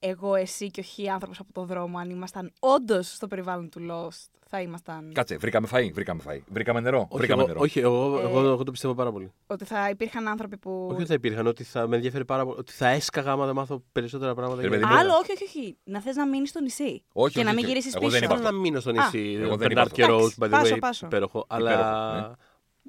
εγώ, 0.00 0.34
εσύ 0.34 0.66
και 0.70 0.80
ο 0.80 0.82
χι 0.82 1.08
άνθρωπο 1.08 1.34
από 1.38 1.52
το 1.52 1.64
δρόμο, 1.64 1.98
αν 1.98 2.10
ήμασταν 2.10 2.52
όντως 2.58 3.14
στο 3.14 3.26
περιβάλλον 3.26 3.68
του 3.68 3.80
Lost, 3.90 4.28
θα 4.48 4.60
ήμασταν. 4.60 5.10
Κάτσε, 5.14 5.36
βρήκαμε 5.36 5.68
φαΐ, 5.72 5.90
βρήκαμε 5.92 6.22
φαΐ. 6.28 6.38
Βρήκαμε 6.52 6.80
νερό. 6.80 6.98
Όχι, 6.98 7.16
βρήκαμε 7.16 7.40
εγώ, 7.42 7.48
νερό. 7.50 7.60
όχι 7.62 7.78
εγώ, 7.80 8.18
Ε, 8.18 8.22
εγώ, 8.22 8.40
εγώ 8.40 8.64
το 8.64 8.70
πιστεύω 8.70 8.94
πάρα 8.94 9.12
πολύ. 9.12 9.32
Ότι 9.46 9.64
θα 9.64 9.88
υπήρχαν 9.90 10.28
άνθρωποι 10.28 10.56
που. 10.56 10.84
Όχι 10.86 10.96
ότι 10.96 11.06
θα 11.06 11.14
υπήρχαν, 11.14 11.46
ότι 11.46 11.64
θα 11.64 11.86
με 11.88 11.96
ενδιαφέρει 11.96 12.24
πάρα 12.24 12.44
πολύ. 12.44 12.56
Ότι 12.58 12.72
θα 12.72 12.88
έσκαγα 12.88 13.32
άμα 13.32 13.46
δεν 13.46 13.54
μάθω 13.54 13.82
περισσότερα 13.92 14.34
πράγματα. 14.34 14.60
Ρε 14.62 14.68
για- 14.68 14.78
παιδί 14.78 14.92
μου, 14.92 14.98
Άλλο, 14.98 15.12
όχι, 15.14 15.32
όχι, 15.32 15.44
όχι. 15.44 15.76
Να 15.84 16.00
θες 16.00 16.16
να 16.16 16.26
μείνεις 16.26 16.48
στο 16.48 16.60
νησί. 16.60 17.02
Όχι, 17.12 17.32
και 17.32 17.38
όχι, 17.38 17.46
να 17.48 17.54
μην 17.54 17.58
όχι. 17.64 17.66
γυρίσεις 17.68 17.94
Εγώ 17.94 18.04
πίσω. 18.06 18.18
δεν 18.18 18.22
είπα 18.28 18.36
Θέλω 18.36 18.50
να 18.50 18.58
μείνω 18.58 18.80
στο 18.80 18.90
Α. 18.90 18.92
νησί. 18.92 19.32
Εγώ 19.40 19.48
δεν 19.48 19.58
Μπερνάρ 19.58 19.86
είπα 19.86 19.94
και 19.94 20.02
αυτό. 20.02 20.16
Ρόζ, 20.16 20.34
by 20.40 20.44
the 20.44 20.50
Πάσο, 20.50 20.74
way. 20.74 20.78
πάσο. 20.80 21.06
Υπέροχο. 21.06 21.44
Αλλά. 21.48 22.36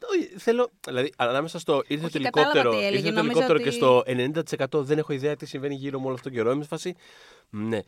Υπέροχο, 0.02 0.16
ναι. 0.20 0.26
Όχι, 0.26 0.40
θέλω. 0.40 0.70
Δηλαδή, 0.86 1.14
ανάμεσα 1.18 1.60
στο 1.60 1.82
ήρθε 1.88 2.06
Όχι, 2.06 2.18
το 2.18 2.24
κατάλαβα 2.24 2.54
λιγότερο, 2.54 2.80
τι 2.80 2.86
έλεγε, 2.86 2.98
ήρθε 2.98 3.10
το 3.10 3.16
νόμιζα 3.16 3.34
λιγότερο 3.34 3.54
ότι- 3.60 3.64
και 3.64 3.72
στο 3.72 4.04
90% 4.78 4.84
δεν 4.84 4.98
έχω 4.98 5.14
ιδέα 5.14 5.36
τι 5.36 5.46
συμβαίνει 5.46 5.76
γύρω 5.76 6.00
μου 6.00 6.06
όλο 6.06 6.14
αυτόν 6.16 6.32
τον 6.32 6.42
καιρό. 6.42 6.54
Είμαι 6.54 6.62
σε 6.64 6.68
φάση. 6.70 6.96
Ναι. 7.50 7.80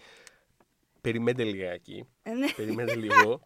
Περιμένετε 1.02 1.44
λιγάκι. 1.44 2.06
Ε, 2.24 2.32
ναι. 2.32 2.48
Περιμένετε 2.56 2.96
λίγο. 3.00 3.42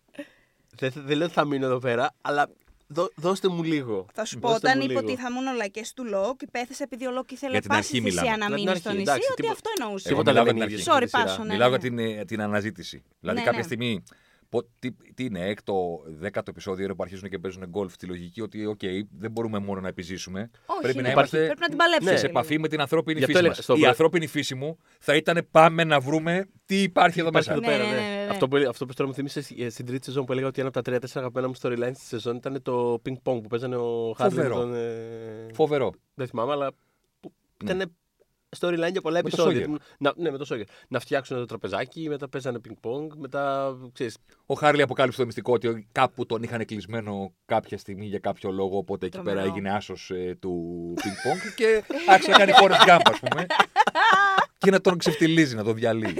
δεν, 0.76 0.92
δεν 0.96 1.18
λέω 1.18 1.26
ότι 1.26 1.36
θα 1.36 1.46
μείνω 1.46 1.66
εδώ 1.66 1.80
πέρα, 1.80 2.14
αλλά 2.22 2.50
δώ- 2.88 3.12
δώστε 3.16 3.48
μου 3.48 3.64
λίγο. 3.64 4.06
Θα 4.14 4.26
σου 4.26 4.40
πω, 4.40 4.50
Δώστε 4.50 4.68
όταν 4.68 4.80
μου 4.80 4.86
είπε 4.92 4.94
λίγο. 5.00 5.06
ότι 5.12 5.22
θα 5.22 5.28
ήμουν 5.32 5.56
λακέ 5.56 5.82
του 5.96 6.06
Λοκ, 6.06 6.42
υπέθεσε 6.42 6.84
επειδή 6.84 7.06
ο 7.08 7.12
Λοκ 7.12 7.32
ήθελε 7.32 7.52
Για 7.52 7.62
την 7.62 7.70
πάση 7.70 7.80
αρχή 7.80 8.02
θυσία 8.02 8.22
μιλάμε. 8.22 8.38
να 8.38 8.46
Για 8.48 8.56
την 8.56 8.66
μείνει 8.66 8.78
στο 8.80 8.90
αρχή, 8.90 9.00
νησί, 9.02 9.12
εντάξει, 9.12 9.32
ότι 9.32 9.42
τίποτα- 9.42 9.54
αυτό 9.60 9.70
εννοούσε. 9.80 10.10
Εγώ 10.10 10.18
Τίποτα 10.20 10.32
μιλάω 10.32 10.46
δεν 10.46 10.56
για 10.56 10.64
είναι 10.66 10.74
την 10.76 10.82
ίδιο. 10.82 10.94
Sorry, 10.94 11.08
στη 11.08 11.18
σειρά. 11.18 11.24
πάσο, 11.24 11.44
ναι. 11.44 11.54
Μιλάω 11.54 11.70
για 11.70 11.80
την, 11.80 12.00
ε, 12.00 12.26
την 12.26 12.42
αναζήτηση. 12.42 13.04
Δηλαδή, 13.20 13.38
Ναι, 13.40 13.46
κάποια 13.46 13.60
ναι. 13.60 13.66
στιγμή. 13.66 14.04
Πο- 14.50 14.68
τι, 14.80 14.92
τι 14.92 15.24
είναι, 15.24 15.48
έκτο, 15.48 16.02
δέκατο 16.06 16.52
επεισόδιο 16.52 16.86
είναι 16.86 16.94
που 16.96 17.04
αρχίζουν 17.04 17.30
και 17.30 17.40
παίζουν 17.40 17.66
γκολφ. 17.70 17.96
Τη 17.98 18.06
λογική 18.06 18.42
ότι, 18.42 18.66
οκ, 18.66 18.80
δεν 19.18 19.32
μπορούμε 19.32 19.60
μόνο 19.60 19.82
να 19.82 19.88
επιζήσουμε. 19.88 20.50
Όχι, 20.66 20.82
πρέπει 20.82 20.96
να 20.98 21.02
ναι. 21.04 21.10
είμαστε 21.12 21.46
Πρέπει 21.46 21.60
να 21.60 21.68
την 21.68 21.78
παλέψουμε. 21.78 22.12
Ναι, 22.12 22.18
σε 22.18 22.28
λίγο. 22.28 22.40
επαφή 22.40 22.60
με 22.60 22.68
την 22.68 22.80
ανθρώπινη 22.82 23.18
Γι' 23.18 23.24
αυτό 23.24 23.32
φύση 23.38 23.40
έλεγα, 23.46 23.56
μας. 23.56 23.64
στο 23.64 23.74
Η 23.74 23.78
προ- 23.78 23.90
ανθρώπινη 23.90 24.28
φύση 24.28 24.56
μου 24.56 24.78
θα 25.00 25.16
ήταν 25.16 25.48
πάμε 25.52 25.84
να 25.84 26.00
βρούμε 26.00 26.48
τι 26.66 26.82
υπάρχει 26.82 27.20
εδώ 27.20 27.30
Υπάρχει 27.30 27.50
μέσα. 27.50 27.62
εδώ 27.62 27.72
Ναι, 27.72 27.78
πέρα, 27.78 27.90
ναι, 27.90 28.02
ναι. 28.08 28.16
ναι, 28.18 28.24
ναι. 28.24 28.30
Αυτό, 28.32 28.48
που, 28.48 28.58
αυτό 28.70 28.86
που 28.86 28.94
τώρα 28.94 29.10
μου 29.10 29.16
θύμισε 29.16 29.44
ε, 29.58 29.70
στην 29.70 29.86
τρίτη 29.86 30.06
σεζόν 30.06 30.26
που 30.26 30.32
έλεγα 30.32 30.48
ότι 30.48 30.60
ένα 30.60 30.68
από 30.70 30.78
τα 30.78 30.84
τρία-τέσσερα 30.84 31.20
αγαπημένα 31.20 31.48
μου 31.48 31.54
storyline 31.62 31.96
στη 31.96 32.06
σεζόν 32.06 32.36
ήταν 32.36 32.62
το 32.62 33.02
ping 33.06 33.14
pong 33.14 33.42
που 33.42 33.48
παίζανε 33.50 33.76
ο 33.76 34.14
Χάρλι 34.18 34.36
με 34.36 34.42
Φοβερό. 34.44 34.60
τον. 34.62 34.74
ε, 34.76 35.48
Φοβερό. 35.54 35.94
Δεν 36.14 36.28
θυμάμαι, 36.28 36.52
αλλά. 36.52 36.72
Που 37.20 37.32
Ναι. 37.64 37.72
ήταν 37.72 37.92
storyline 38.60 38.92
για 38.92 39.02
πολλά 39.02 39.20
Με 39.24 39.30
το 39.30 39.50
επεισόδια. 39.50 39.68
Sawyer. 39.70 39.76
Να, 40.00 40.14
ναι, 40.16 40.32
με 40.32 40.38
το 40.38 40.46
Sawyer. 40.50 40.64
Να 40.88 41.00
φτιάξουν 41.00 41.38
το 41.38 41.46
τραπεζάκι, 41.46 42.10
μετά 42.10 42.30
παίζανε 42.30 42.60
ping 42.68 42.90
pong, 42.90 43.08
μετά. 43.18 43.74
Ξέρεις, 43.94 44.18
Ο 44.46 44.54
Χάρλι 44.54 44.82
αποκάλυψε 44.82 45.20
το 45.20 45.26
μυστικό 45.26 45.54
ότι 45.54 45.88
κάπου 45.92 46.26
τον 46.26 46.44
είχαν 46.44 46.66
κλεισμένο 46.66 47.34
κάποια 47.46 47.78
στιγμή 47.78 48.06
για 48.06 48.20
κάποιο 48.20 48.52
λόγο. 48.52 48.78
Οπότε 48.78 49.06
εκεί 49.06 49.16
Τρομερό. 49.16 49.38
πέρα 49.40 49.50
έγινε 49.50 49.72
άσος 49.72 50.12
του 50.40 50.94
ping-pong 50.98 51.54
και 51.56 51.84
άρχισε 52.10 52.32
να 52.32 52.38
κάνει 52.38 52.52
πόρε 52.60 52.76
γκάμπα, 52.86 53.10
ας 53.12 53.20
πούμε. 53.20 53.46
και 54.58 54.72
να 54.72 54.82
τον 54.82 54.98
ξεφτιλίζει, 54.98 55.56
να 55.56 55.64
τον 55.64 55.76
διαλύει. 55.76 56.16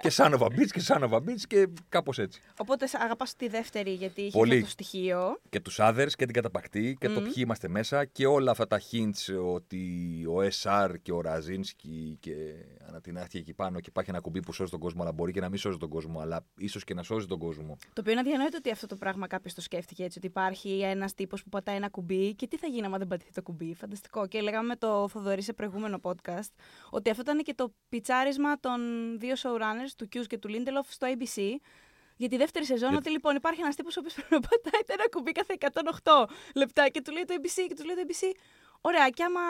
Και 0.00 0.10
σαν 0.10 0.34
of 0.38 0.42
a 0.42 0.46
bitch 0.46 0.70
και 0.72 0.80
σαν 0.80 1.08
of 1.10 1.16
a 1.16 1.18
bitch 1.18 1.40
και 1.48 1.68
κάπως 1.88 2.18
έτσι. 2.18 2.40
Οπότε 2.56 2.86
αγαπάς 2.92 3.36
τη 3.36 3.48
δεύτερη 3.48 3.90
γιατί 3.90 4.20
είχε 4.20 4.38
Πολύ. 4.38 4.52
αυτό 4.52 4.64
το 4.64 4.70
στοιχείο. 4.70 5.40
Και 5.48 5.60
τους 5.60 5.78
others 5.80 6.10
και 6.16 6.24
την 6.24 6.32
καταπακτή 6.34 6.96
και 7.00 7.08
το 7.08 7.20
Μμμ. 7.20 7.24
ποιοι 7.24 7.34
είμαστε 7.36 7.68
μέσα 7.68 8.04
και 8.04 8.26
όλα 8.26 8.50
αυτά 8.50 8.66
τα 8.66 8.80
hints 8.90 9.52
ότι 9.54 9.80
ο 10.26 10.48
SR 10.62 10.94
και 11.02 11.12
ο 11.12 11.20
Ραζίνσκι 11.20 12.16
και 12.20 12.32
ανά 12.88 13.00
την 13.00 13.18
άχτη 13.18 13.38
εκεί 13.38 13.54
πάνω 13.54 13.80
και 13.80 13.86
υπάρχει 13.88 14.10
ένα 14.10 14.20
κουμπί 14.20 14.40
που 14.40 14.52
σώζει 14.52 14.70
τον 14.70 14.80
κόσμο, 14.80 15.02
αλλά 15.02 15.12
μπορεί 15.12 15.32
και 15.32 15.40
να 15.40 15.48
μην 15.48 15.58
σώζει 15.58 15.78
τον 15.78 15.88
κόσμο, 15.88 16.20
αλλά 16.20 16.44
ίσως 16.58 16.84
και 16.84 16.94
να 16.94 17.02
σώζει 17.02 17.26
τον 17.26 17.38
κόσμο. 17.38 17.76
Το 17.92 18.00
οποίο 18.00 18.12
είναι 18.12 18.20
αδιανόητο 18.20 18.56
ότι 18.56 18.70
αυτό 18.70 18.86
το 18.86 18.96
πράγμα 18.96 19.26
κάποιος 19.26 19.54
το 19.54 19.60
σκέφτηκε 19.60 20.04
έτσι. 20.04 20.18
Ότι 20.18 20.26
υπάρχει 20.26 20.80
ένας 20.80 21.14
τύπος 21.14 21.42
που 21.42 21.48
πατάει 21.48 21.76
ένα 21.76 21.88
κουμπί 21.88 22.34
και 22.34 22.46
τι 22.46 22.56
θα 22.56 22.66
γίνει 22.66 22.86
άμα 22.86 22.98
δεν 22.98 23.06
πατηθεί 23.06 23.32
το 23.32 23.42
κουμπί. 23.42 23.74
Φανταστικό. 23.74 24.26
Και 24.26 24.40
λέγαμε 24.40 24.66
με 24.66 24.76
το 24.76 25.08
Θοδωρή 25.08 25.42
σε 25.42 25.52
προηγούμενο 25.52 25.98
podcast 26.02 26.52
ότι 26.90 27.10
αυτό 27.10 27.22
ήταν 27.22 27.42
και 27.42 27.54
το 27.54 27.72
πιτσάρισμα 27.88 28.60
των 28.60 28.80
δύο 29.18 29.34
showrunners, 29.42 29.87
του 29.96 30.08
Hughes 30.12 30.26
και 30.26 30.38
του 30.38 30.48
Lindelof 30.48 30.86
στο 30.88 31.06
ABC. 31.10 31.42
Για 32.16 32.28
τη 32.28 32.36
δεύτερη 32.36 32.64
σεζόν, 32.64 32.88
Για- 32.88 32.98
ότι 32.98 33.10
λοιπόν 33.10 33.36
υπάρχει 33.36 33.60
ένας 33.60 33.74
τύπος 33.74 33.96
ο 33.96 34.00
οποίος 34.00 34.14
πρέπει 34.14 34.34
να 34.34 34.40
πατάει 34.40 34.80
ένα 34.86 35.08
κουμπί 35.08 35.32
κάθε 35.32 35.54
108 36.04 36.28
λεπτά 36.54 36.88
και 36.88 37.00
του 37.02 37.12
λέει 37.12 37.24
το 37.24 37.34
ABC 37.38 37.64
και 37.68 37.74
του 37.74 37.84
λέει 37.84 37.94
το 37.94 38.02
ABC. 38.06 38.24
Ωραία, 38.80 39.08
και 39.08 39.22
άμα 39.22 39.40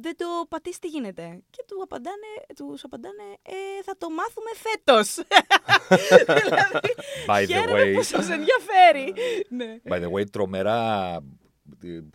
δεν 0.00 0.16
το 0.16 0.26
πατήσεις, 0.48 0.78
τι 0.78 0.88
γίνεται; 0.88 1.42
Και 1.50 1.64
του 1.66 1.82
απαντάνε, 1.82 2.26
τους 2.56 2.84
απαντάνε 2.84 3.22
ε, 3.42 3.82
θα 3.84 3.96
το 3.98 4.08
μάθουμε 4.10 4.50
φέτος. 4.54 5.14
δηλαδή, 6.42 6.94
By 7.26 7.40
the 7.42 7.46
χαίρομαι 7.48 7.82
way, 7.82 7.94
που 7.94 8.02
σας 8.02 8.28
ενδιαφέρει. 8.30 9.14
ναι. 9.58 9.76
By 9.88 10.02
the 10.04 10.10
way, 10.12 10.30
τρομερά. 10.30 11.18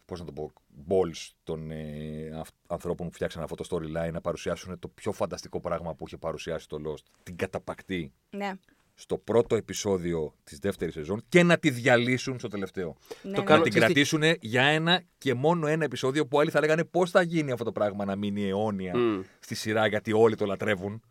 Πώς 0.06 0.20
να 0.20 0.26
το 0.26 0.32
πω. 0.32 0.52
Balls 0.88 1.30
των 1.44 1.72
ε, 1.72 2.32
αυ- 2.40 2.56
ανθρώπων 2.68 3.08
που 3.08 3.14
φτιάξαν 3.14 3.44
αυτό 3.44 3.56
το 3.56 3.66
storyline 3.72 4.12
να 4.12 4.22
παρουσιάσουν 4.22 4.80
το 4.80 4.88
πιο 4.88 5.12
φανταστικό 5.12 5.60
πράγμα 5.60 5.96
που 5.96 6.04
είχε 6.08 6.18
παρουσιάσει 6.18 6.68
το 6.68 6.78
Lost. 6.86 7.04
Την 7.24 7.36
καταπακτή 7.36 8.12
ναι. 8.30 8.52
στο 8.96 9.18
πρώτο 9.18 9.56
επεισόδιο 9.56 10.34
της 10.44 10.60
δεύτερης 10.60 10.94
σεζόν 10.94 11.22
και 11.30 11.44
να 11.44 11.58
τη 11.58 11.70
διαλύσουν 11.70 12.40
στο 12.40 12.48
τελευταίο. 12.48 12.88
ναι, 12.88 13.22
Το 13.22 13.28
ναι. 13.30 13.38
Να 13.38 13.44
κάνω- 13.44 13.64
την 13.64 13.72
ξέρεις 13.72 13.88
τι- 13.88 13.94
κρατήσουν 13.94 14.38
για 14.42 14.64
ένα 14.64 15.02
και 15.18 15.34
μόνο 15.34 15.68
ένα 15.68 15.84
επεισόδιο 15.84 16.28
που 16.28 16.40
άλλοι 16.40 16.50
θα 16.50 16.60
λέγανε 16.60 16.84
πώς 16.84 17.12
θα 17.12 17.22
γίνει 17.22 17.52
αυτό 17.52 17.64
το 17.64 17.72
πράγμα 17.72 18.06
να 18.06 18.16
μείνει 18.16 18.48
αιώνια 18.48 18.98
Μμ. 18.98 19.22
στη 19.40 19.56
σειρά 19.56 19.88
γιατί 19.88 20.14
όλοι 20.14 20.36
το 20.36 20.46
λατρεύουν. 20.46 21.02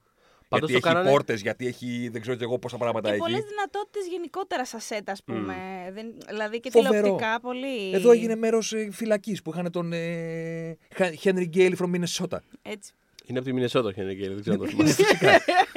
Πάντως 0.49 0.69
γιατί 0.69 0.83
το 0.83 0.89
έχει 0.89 0.97
κάνανε- 0.97 1.11
πόρτες, 1.17 1.41
γιατί 1.41 1.67
έχει 1.67 2.09
δεν 2.13 2.21
ξέρω 2.21 2.37
κι 2.37 2.43
εγώ 2.43 2.59
πόσα 2.59 2.77
πράγματα 2.77 3.09
Και 3.09 3.15
έχει. 3.15 3.19
πολλέ 3.25 3.39
δυνατότητες 3.41 4.07
γενικότερα 4.11 4.65
στα 4.65 4.79
σετ, 4.79 5.11
ας 5.11 5.23
πούμε. 5.25 5.55
Δεν, 5.93 6.07
δηλαδή 6.29 6.61
και 6.61 6.71
Φοβερό. 6.71 6.95
τηλεοπτικά 7.03 7.41
πολύ. 7.41 7.91
Εδώ 7.93 8.11
έγινε 8.13 8.35
μέρος 8.37 8.75
φυλακής 8.91 9.43
που 9.43 9.51
είχαν 9.51 9.71
τον 9.71 9.93
ε, 9.93 10.77
Henry 11.23 11.45
Γκέιλ 11.47 11.77
from 11.81 11.91
Minnesota. 11.95 12.39
Έτσι. 12.63 12.93
Είναι 13.27 13.39
από 13.39 13.49
τη 13.49 13.55
Μινεσότα 13.55 13.89
ο 13.89 13.93
Χένρι 13.93 14.15
Γκέιλ, 14.15 14.33
δεν 14.35 14.41
ξέρω 14.41 14.57
αν 14.57 14.61
το 14.63 14.67
θυμάσαι. 14.67 15.03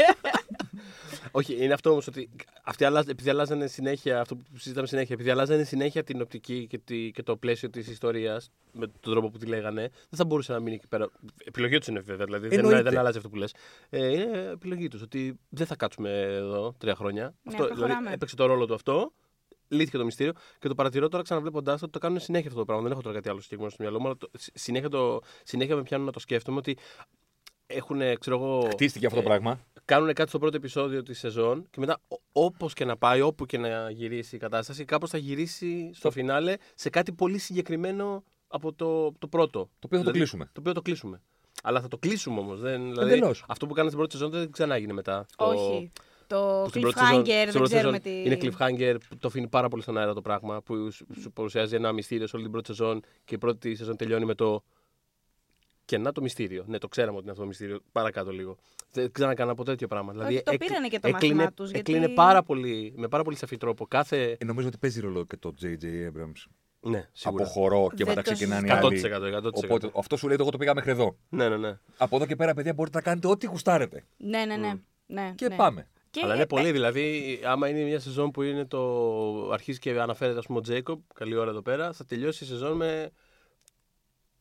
Όχι, 1.31 1.63
είναι 1.63 1.73
αυτό 1.73 1.89
όμως 1.89 2.07
ότι 2.07 2.29
αυτοί 2.63 2.85
αλλάζ, 2.85 3.07
επειδή 3.07 3.29
αλλάζανε 3.29 3.67
συνέχεια, 3.67 4.21
αυτό 4.21 4.35
που 4.35 4.43
συζητάμε 4.57 4.87
συνέχεια, 4.87 5.15
επειδή 5.15 5.29
αλλάζανε 5.29 5.63
συνέχεια 5.63 6.03
την 6.03 6.21
οπτική 6.21 6.67
και, 6.67 6.77
τη, 6.77 7.11
και 7.11 7.23
το 7.23 7.37
πλαίσιο 7.37 7.69
της 7.69 7.87
ιστορίας 7.87 8.51
με 8.71 8.87
τον 8.87 9.13
τρόπο 9.13 9.29
που 9.29 9.37
τη 9.37 9.45
λέγανε, 9.45 9.81
δεν 9.81 10.17
θα 10.17 10.25
μπορούσε 10.25 10.51
να 10.51 10.59
μείνει 10.59 10.75
εκεί 10.75 10.87
πέρα. 10.87 11.09
Επιλογή 11.43 11.77
τους 11.77 11.87
είναι 11.87 11.99
βέβαια, 11.99 12.25
δηλαδή 12.25 12.47
δεν, 12.47 12.59
Εννοείται. 12.59 12.81
δεν 12.81 12.97
αλλάζει 12.97 13.17
αυτό 13.17 13.29
που 13.29 13.35
λες. 13.35 13.53
Ε, 13.89 14.07
είναι 14.07 14.49
επιλογή 14.51 14.87
τους 14.87 15.01
ότι 15.01 15.39
δεν 15.49 15.67
θα 15.67 15.75
κάτσουμε 15.75 16.09
εδώ 16.21 16.75
τρία 16.77 16.95
χρόνια. 16.95 17.25
αυτό, 17.25 17.63
δηλαδή, 17.63 17.79
προχωράμε. 17.79 18.11
έπαιξε 18.11 18.35
το 18.35 18.45
ρόλο 18.45 18.65
του 18.65 18.73
αυτό. 18.73 19.13
Λύθηκε 19.67 19.97
το 19.97 20.05
μυστήριο 20.05 20.33
και 20.59 20.67
το 20.67 20.75
παρατηρώ 20.75 21.07
τώρα 21.07 21.23
ξαναβλέποντάς 21.23 21.79
το 21.79 21.85
ότι 21.85 21.93
το 21.93 21.99
κάνουν 21.99 22.19
συνέχεια 22.19 22.47
αυτό 22.47 22.59
το 22.59 22.65
πράγμα. 22.65 22.83
Δεν 22.83 22.91
έχω 22.91 23.01
τώρα 23.01 23.15
κάτι 23.15 23.29
άλλο 23.29 23.41
συγκεκριμένο 23.41 23.73
στο 23.73 23.83
μυαλό 23.83 23.99
μου, 23.99 24.05
αλλά 24.05 24.17
το, 24.17 24.29
συνέχεια, 24.53 24.89
το, 24.89 25.19
συνέχεια 25.43 25.75
με 25.75 25.81
πιάνουν 25.81 26.05
να 26.05 26.11
το 26.11 26.19
σκέφτομαι 26.19 26.57
ότι 26.57 26.77
έχουν, 27.67 28.01
ξέρω 28.19 28.35
εγώ. 28.35 28.67
Χτίστηκε 28.71 29.05
αυτό 29.05 29.17
το 29.17 29.23
ε, 29.23 29.27
πράγμα. 29.27 29.59
Κάνουν 29.85 30.13
κάτι 30.13 30.29
στο 30.29 30.39
πρώτο 30.39 30.57
επεισόδιο 30.57 31.03
της 31.03 31.19
σεζόν 31.19 31.67
και 31.69 31.79
μετά 31.79 32.01
όπως 32.31 32.73
και 32.73 32.85
να 32.85 32.97
πάει, 32.97 33.21
όπου 33.21 33.45
και 33.45 33.57
να 33.57 33.89
γυρίσει 33.89 34.35
η 34.35 34.39
κατάσταση, 34.39 34.85
κάπως 34.85 35.09
θα 35.09 35.17
γυρίσει 35.17 35.91
στο 35.93 36.11
φινάλε 36.11 36.55
σε 36.75 36.89
κάτι 36.89 37.11
πολύ 37.11 37.37
συγκεκριμένο 37.37 38.23
από 38.47 38.73
το, 38.73 39.11
το 39.19 39.27
πρώτο. 39.27 39.59
Το 39.59 39.85
οποίο 39.85 39.97
θα 39.99 40.03
το 40.05 40.11
κλείσουμε. 40.11 40.45
Το 40.45 40.59
οποίο 40.59 40.73
το 40.73 40.81
κλείσουμε. 40.81 41.21
Αλλά 41.63 41.81
θα 41.81 41.87
το 41.87 41.97
κλείσουμε 41.97 42.39
όμως. 42.39 42.59
Δηλαδή, 42.61 43.11
Εντελώς. 43.11 43.43
αυτό 43.47 43.65
που 43.65 43.73
κάνανε 43.73 43.89
στην 43.89 43.97
πρώτη 43.99 44.17
σεζόν 44.17 44.31
δεν 44.31 44.51
ξανά 44.51 44.75
έγινε 44.75 44.93
μετά. 44.93 45.25
Το- 45.35 45.45
Όχι. 45.45 45.91
Το 46.27 46.59
που 46.63 46.69
στην 46.69 46.81
πρώτη 46.81 46.99
σεζόν- 46.99 47.25
cliffhanger, 47.25 47.25
στην 47.25 47.43
δεν 47.45 47.51
πρώτη 47.51 47.73
ξέρουμε 47.75 47.99
σεζόν 48.03 48.23
τι. 48.23 48.29
Είναι 48.29 48.37
cliffhanger 48.41 48.97
που 49.09 49.17
το 49.17 49.27
αφήνει 49.27 49.47
πάρα 49.47 49.67
πολύ 49.67 49.81
στον 49.81 49.97
αέρα 49.97 50.13
το 50.13 50.21
πράγμα. 50.21 50.61
Που 50.61 50.91
σου, 50.91 51.05
σου 51.21 51.31
παρουσιάζει 51.31 51.75
ένα 51.75 51.91
μυστήριο 51.91 52.27
σε 52.27 52.35
όλη 52.35 52.43
την 52.45 52.53
πρώτη 52.53 52.67
σεζόν 52.67 52.99
και 53.25 53.35
η 53.35 53.37
πρώτη 53.37 53.75
σεζόν 53.75 53.95
τελειώνει 53.95 54.25
με 54.25 54.33
το. 54.35 54.63
Και 55.91 55.97
να 55.97 56.11
το 56.11 56.21
μυστήριο. 56.21 56.63
Ναι, 56.67 56.77
το 56.77 56.87
ξέραμε 56.87 57.13
ότι 57.13 57.21
είναι 57.21 57.31
αυτό 57.31 57.41
το 57.43 57.47
μυστήριο. 57.47 57.79
Παρακάτω 57.91 58.31
λίγο. 58.31 58.57
Δεν 58.91 59.11
ξανακάνα 59.11 59.51
από 59.51 59.63
τέτοιο 59.63 59.87
πράγμα. 59.87 60.11
Δηλαδή, 60.11 60.41
το 60.43 60.51
έκλει- 60.51 60.69
πήρανε 60.69 60.87
και 60.87 60.99
το 60.99 61.07
έκλεινε, 61.07 61.33
μάθημά 61.35 61.53
τους, 61.53 61.71
γιατί- 61.71 61.93
έκλεινε 61.93 62.13
πάρα 62.13 62.43
πολύ, 62.43 62.93
με 62.97 63.07
πάρα 63.07 63.23
πολύ 63.23 63.35
σαφή 63.35 63.57
τρόπο. 63.57 63.85
Κάθε. 63.87 64.37
Ε, 64.39 64.45
νομίζω 64.45 64.67
ότι 64.67 64.77
παίζει 64.77 64.99
ρόλο 64.99 65.25
και 65.25 65.37
το 65.37 65.53
J.J. 65.61 65.65
Abrams. 65.85 66.51
Ναι, 66.79 67.07
σίγουρα. 67.11 67.43
Αποχωρώ 67.43 67.87
και 67.89 68.03
Δεν 68.03 68.07
μετά 68.07 68.21
το 68.21 68.31
ξεκινάνε 68.31 68.67
οι 68.67 68.71
100%. 68.71 68.85
άλλοι. 68.85 68.99
100%. 68.99 69.63
Οπότε 69.63 69.91
αυτό 69.95 70.17
σου 70.17 70.27
λέει 70.27 70.35
το 70.35 70.41
εγώ 70.41 70.51
το 70.51 70.57
πήγα 70.57 70.73
μέχρι 70.73 70.91
εδώ. 70.91 71.15
Ναι, 71.29 71.49
ναι, 71.49 71.57
ναι. 71.57 71.77
Από 71.97 72.15
εδώ 72.15 72.25
και 72.25 72.35
πέρα, 72.35 72.53
παιδιά, 72.53 72.73
μπορείτε 72.73 72.97
να 72.97 73.03
κάνετε 73.03 73.27
ό,τι 73.27 73.45
γουστάρετε. 73.45 74.03
Ναι, 74.17 74.45
ναι, 74.45 74.55
ναι. 74.55 74.73
ναι 75.05 75.33
Και 75.35 75.47
ναι. 75.47 75.55
πάμε. 75.55 75.87
Και 76.09 76.21
Αλλά 76.23 76.33
είναι 76.33 76.43
ε, 76.43 76.45
πολύ. 76.45 76.71
Δηλαδή, 76.71 77.39
άμα 77.45 77.67
είναι 77.69 77.81
μια 77.81 77.99
σεζόν 77.99 78.31
που 78.31 78.41
είναι 78.41 78.65
το. 78.65 79.51
αρχίζει 79.51 79.79
και 79.79 79.99
αναφέρεται, 79.99 80.39
ας 80.39 80.45
πούμε, 80.45 80.57
ο 80.59 80.61
Τζέικομπ, 80.61 80.99
καλή 81.13 81.35
ώρα 81.35 81.49
εδώ 81.49 81.61
πέρα, 81.61 81.93
θα 81.93 82.05
τελειώσει 82.05 82.43
η 82.43 82.47
σεζόν 82.47 82.75
με. 82.75 83.11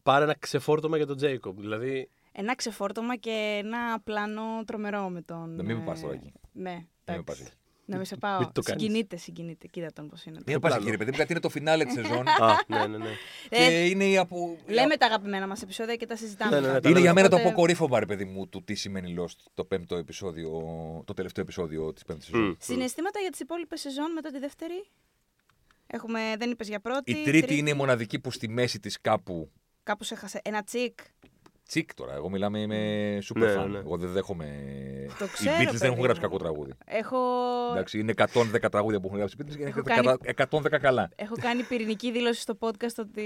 Πάρε 0.02 0.24
ένα 0.24 0.36
ξεφόρτωμα 0.38 0.96
για 0.96 1.06
τον 1.06 1.16
Τζέικομπ. 1.16 1.60
Δηλαδή, 1.60 2.08
Ένα 2.32 2.54
ξεφόρτωμα 2.54 3.16
και 3.16 3.60
ένα 3.62 4.00
πλάνο 4.04 4.42
τρομερό 4.66 5.08
με 5.08 5.22
τον. 5.22 5.54
Να 5.54 5.62
μην 5.62 5.76
με 5.76 5.82
ε, 5.82 5.86
πας 5.86 6.00
τώρα 6.00 6.14
εκεί. 6.14 6.32
Ναι, 6.52 6.70
Μην 6.70 6.82
με 7.06 7.12
εντάξει. 7.12 7.24
πας 7.24 7.40
εκεί. 7.40 7.50
Να 7.84 7.96
μην 7.96 8.04
σε 8.04 8.16
πάω. 8.16 8.38
Μην 8.38 8.52
το 8.52 8.60
κάνεις. 8.60 8.82
συγκινείται, 8.82 9.16
συγκινείται. 9.16 9.66
Κοίτα 9.66 9.92
τον 9.94 10.08
πώς 10.08 10.24
είναι. 10.24 10.40
Μην 10.46 10.60
πας 10.60 10.70
πλάνο. 10.70 10.82
εκεί, 10.82 10.90
ρε 10.90 10.96
παιδί 10.96 11.10
μου, 11.10 11.16
γιατί 11.16 11.32
είναι 11.32 11.40
το 11.40 11.48
φινάλε 11.48 11.84
της 11.84 11.92
σεζόν. 11.94 12.28
Α, 12.40 12.56
ναι, 12.66 12.86
ναι, 12.86 12.98
ναι. 12.98 13.10
Ε, 13.48 13.68
και 13.68 13.84
είναι 13.86 14.04
η 14.04 14.16
απο... 14.18 14.56
Λέμε 14.66 14.96
τα 14.96 15.06
αγαπημένα 15.06 15.46
μας 15.46 15.62
επεισόδια 15.62 15.96
και 15.96 16.06
τα 16.06 16.16
συζητάμε. 16.16 16.50
Ναι, 16.50 16.60
ναι, 16.60 16.66
ναι, 16.66 16.72
κάτω. 16.72 16.82
τα 16.82 16.88
Είναι 16.88 17.00
για 17.00 17.12
μένα 17.12 17.28
το 17.28 17.34
Οπότε- 17.34 17.50
αποκορύφωμα, 17.50 17.98
ρε 17.98 18.06
παιδί 18.06 18.24
μου, 18.24 18.48
του 18.48 18.62
τι 18.64 18.74
σημαίνει 18.74 19.14
Lost 19.18 19.36
το 19.54 19.64
πέμπτο 19.64 19.96
επεισόδιο, 19.96 20.50
το 21.06 21.14
τελευταίο 21.14 21.44
επεισόδιο 21.44 21.92
της 21.92 22.04
πέμπτης 22.04 22.26
σεζόν. 22.26 22.46
Μμ. 22.46 22.52
Συναισθήματα 22.58 23.20
για 23.20 23.30
τις 23.30 23.40
υπόλοιπες 23.40 23.80
σεζόν 23.80 24.12
μετά 24.12 24.30
τη 24.30 24.38
δεύτερη; 24.38 24.84
Έχουμε, 25.86 26.20
δεν 26.38 26.50
είπες 26.50 26.68
για 26.68 26.80
πρώτη. 26.80 27.10
Η 27.10 27.22
τρίτη 27.22 27.56
είναι 27.56 27.70
η 27.70 27.74
μοναδική 27.74 28.18
που 28.18 28.30
στη 28.30 28.48
μέση 28.48 28.80
της 28.80 29.00
κάπου. 29.00 29.50
Κάπως 29.82 30.10
έχασε. 30.10 30.40
Ένα 30.44 30.62
τσικ. 30.62 30.98
Τσικ 31.68 31.94
τώρα. 31.94 32.14
Εγώ 32.14 32.28
μιλάμε, 32.30 32.58
είμαι 32.60 33.18
super 33.22 33.36
Ναι, 33.38 33.54
fan. 33.62 33.66
ναι. 33.68 33.78
Εγώ 33.78 33.96
δεν 33.96 34.10
δέχομαι. 34.12 34.46
Το 35.18 35.24
Οι 35.24 35.28
ξέρω, 35.28 35.54
Beatles 35.56 35.62
δεν 35.64 35.72
παιδί 35.72 35.86
έχουν 35.86 36.02
γράψει 36.02 36.20
μου. 36.20 36.26
κακό 36.28 36.38
τραγούδι. 36.38 36.72
Έχω, 36.86 37.18
Εντάξει, 37.70 37.98
είναι 37.98 38.12
110 38.16 38.70
τραγούδια 38.70 39.00
που 39.00 39.06
έχουν 39.06 39.18
γράψει 39.18 39.36
οι 39.38 39.42
Beatles 39.44 39.56
και 39.56 39.62
Έχω 39.64 39.78
είναι 39.80 39.94
κάνει- 39.94 40.18
110 40.24 40.78
καλά. 40.80 41.10
έχω 41.16 41.34
κάνει 41.40 41.62
πυρηνική 41.62 42.10
δήλωση 42.12 42.40
στο 42.40 42.58
podcast 42.60 42.94
ότι 42.98 43.24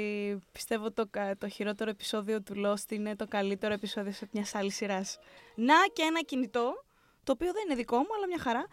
πιστεύω 0.52 0.92
το, 0.92 1.06
κα- 1.10 1.36
το 1.38 1.48
χειρότερο 1.48 1.90
επεισόδιο 1.90 2.42
του 2.42 2.54
Lost 2.66 2.92
είναι 2.92 3.16
το 3.16 3.26
καλύτερο 3.28 3.72
επεισόδιο 3.74 4.12
σε 4.12 4.28
μια 4.32 4.44
άλλη 4.52 4.70
σειράς. 4.70 5.18
Να 5.54 5.74
και 5.92 6.02
ένα 6.02 6.22
κινητό, 6.22 6.84
το 7.24 7.32
οποίο 7.32 7.52
δεν 7.52 7.62
είναι 7.66 7.74
δικό 7.74 7.96
μου, 7.96 8.08
αλλά 8.16 8.26
μια 8.26 8.38
χαρά. 8.38 8.66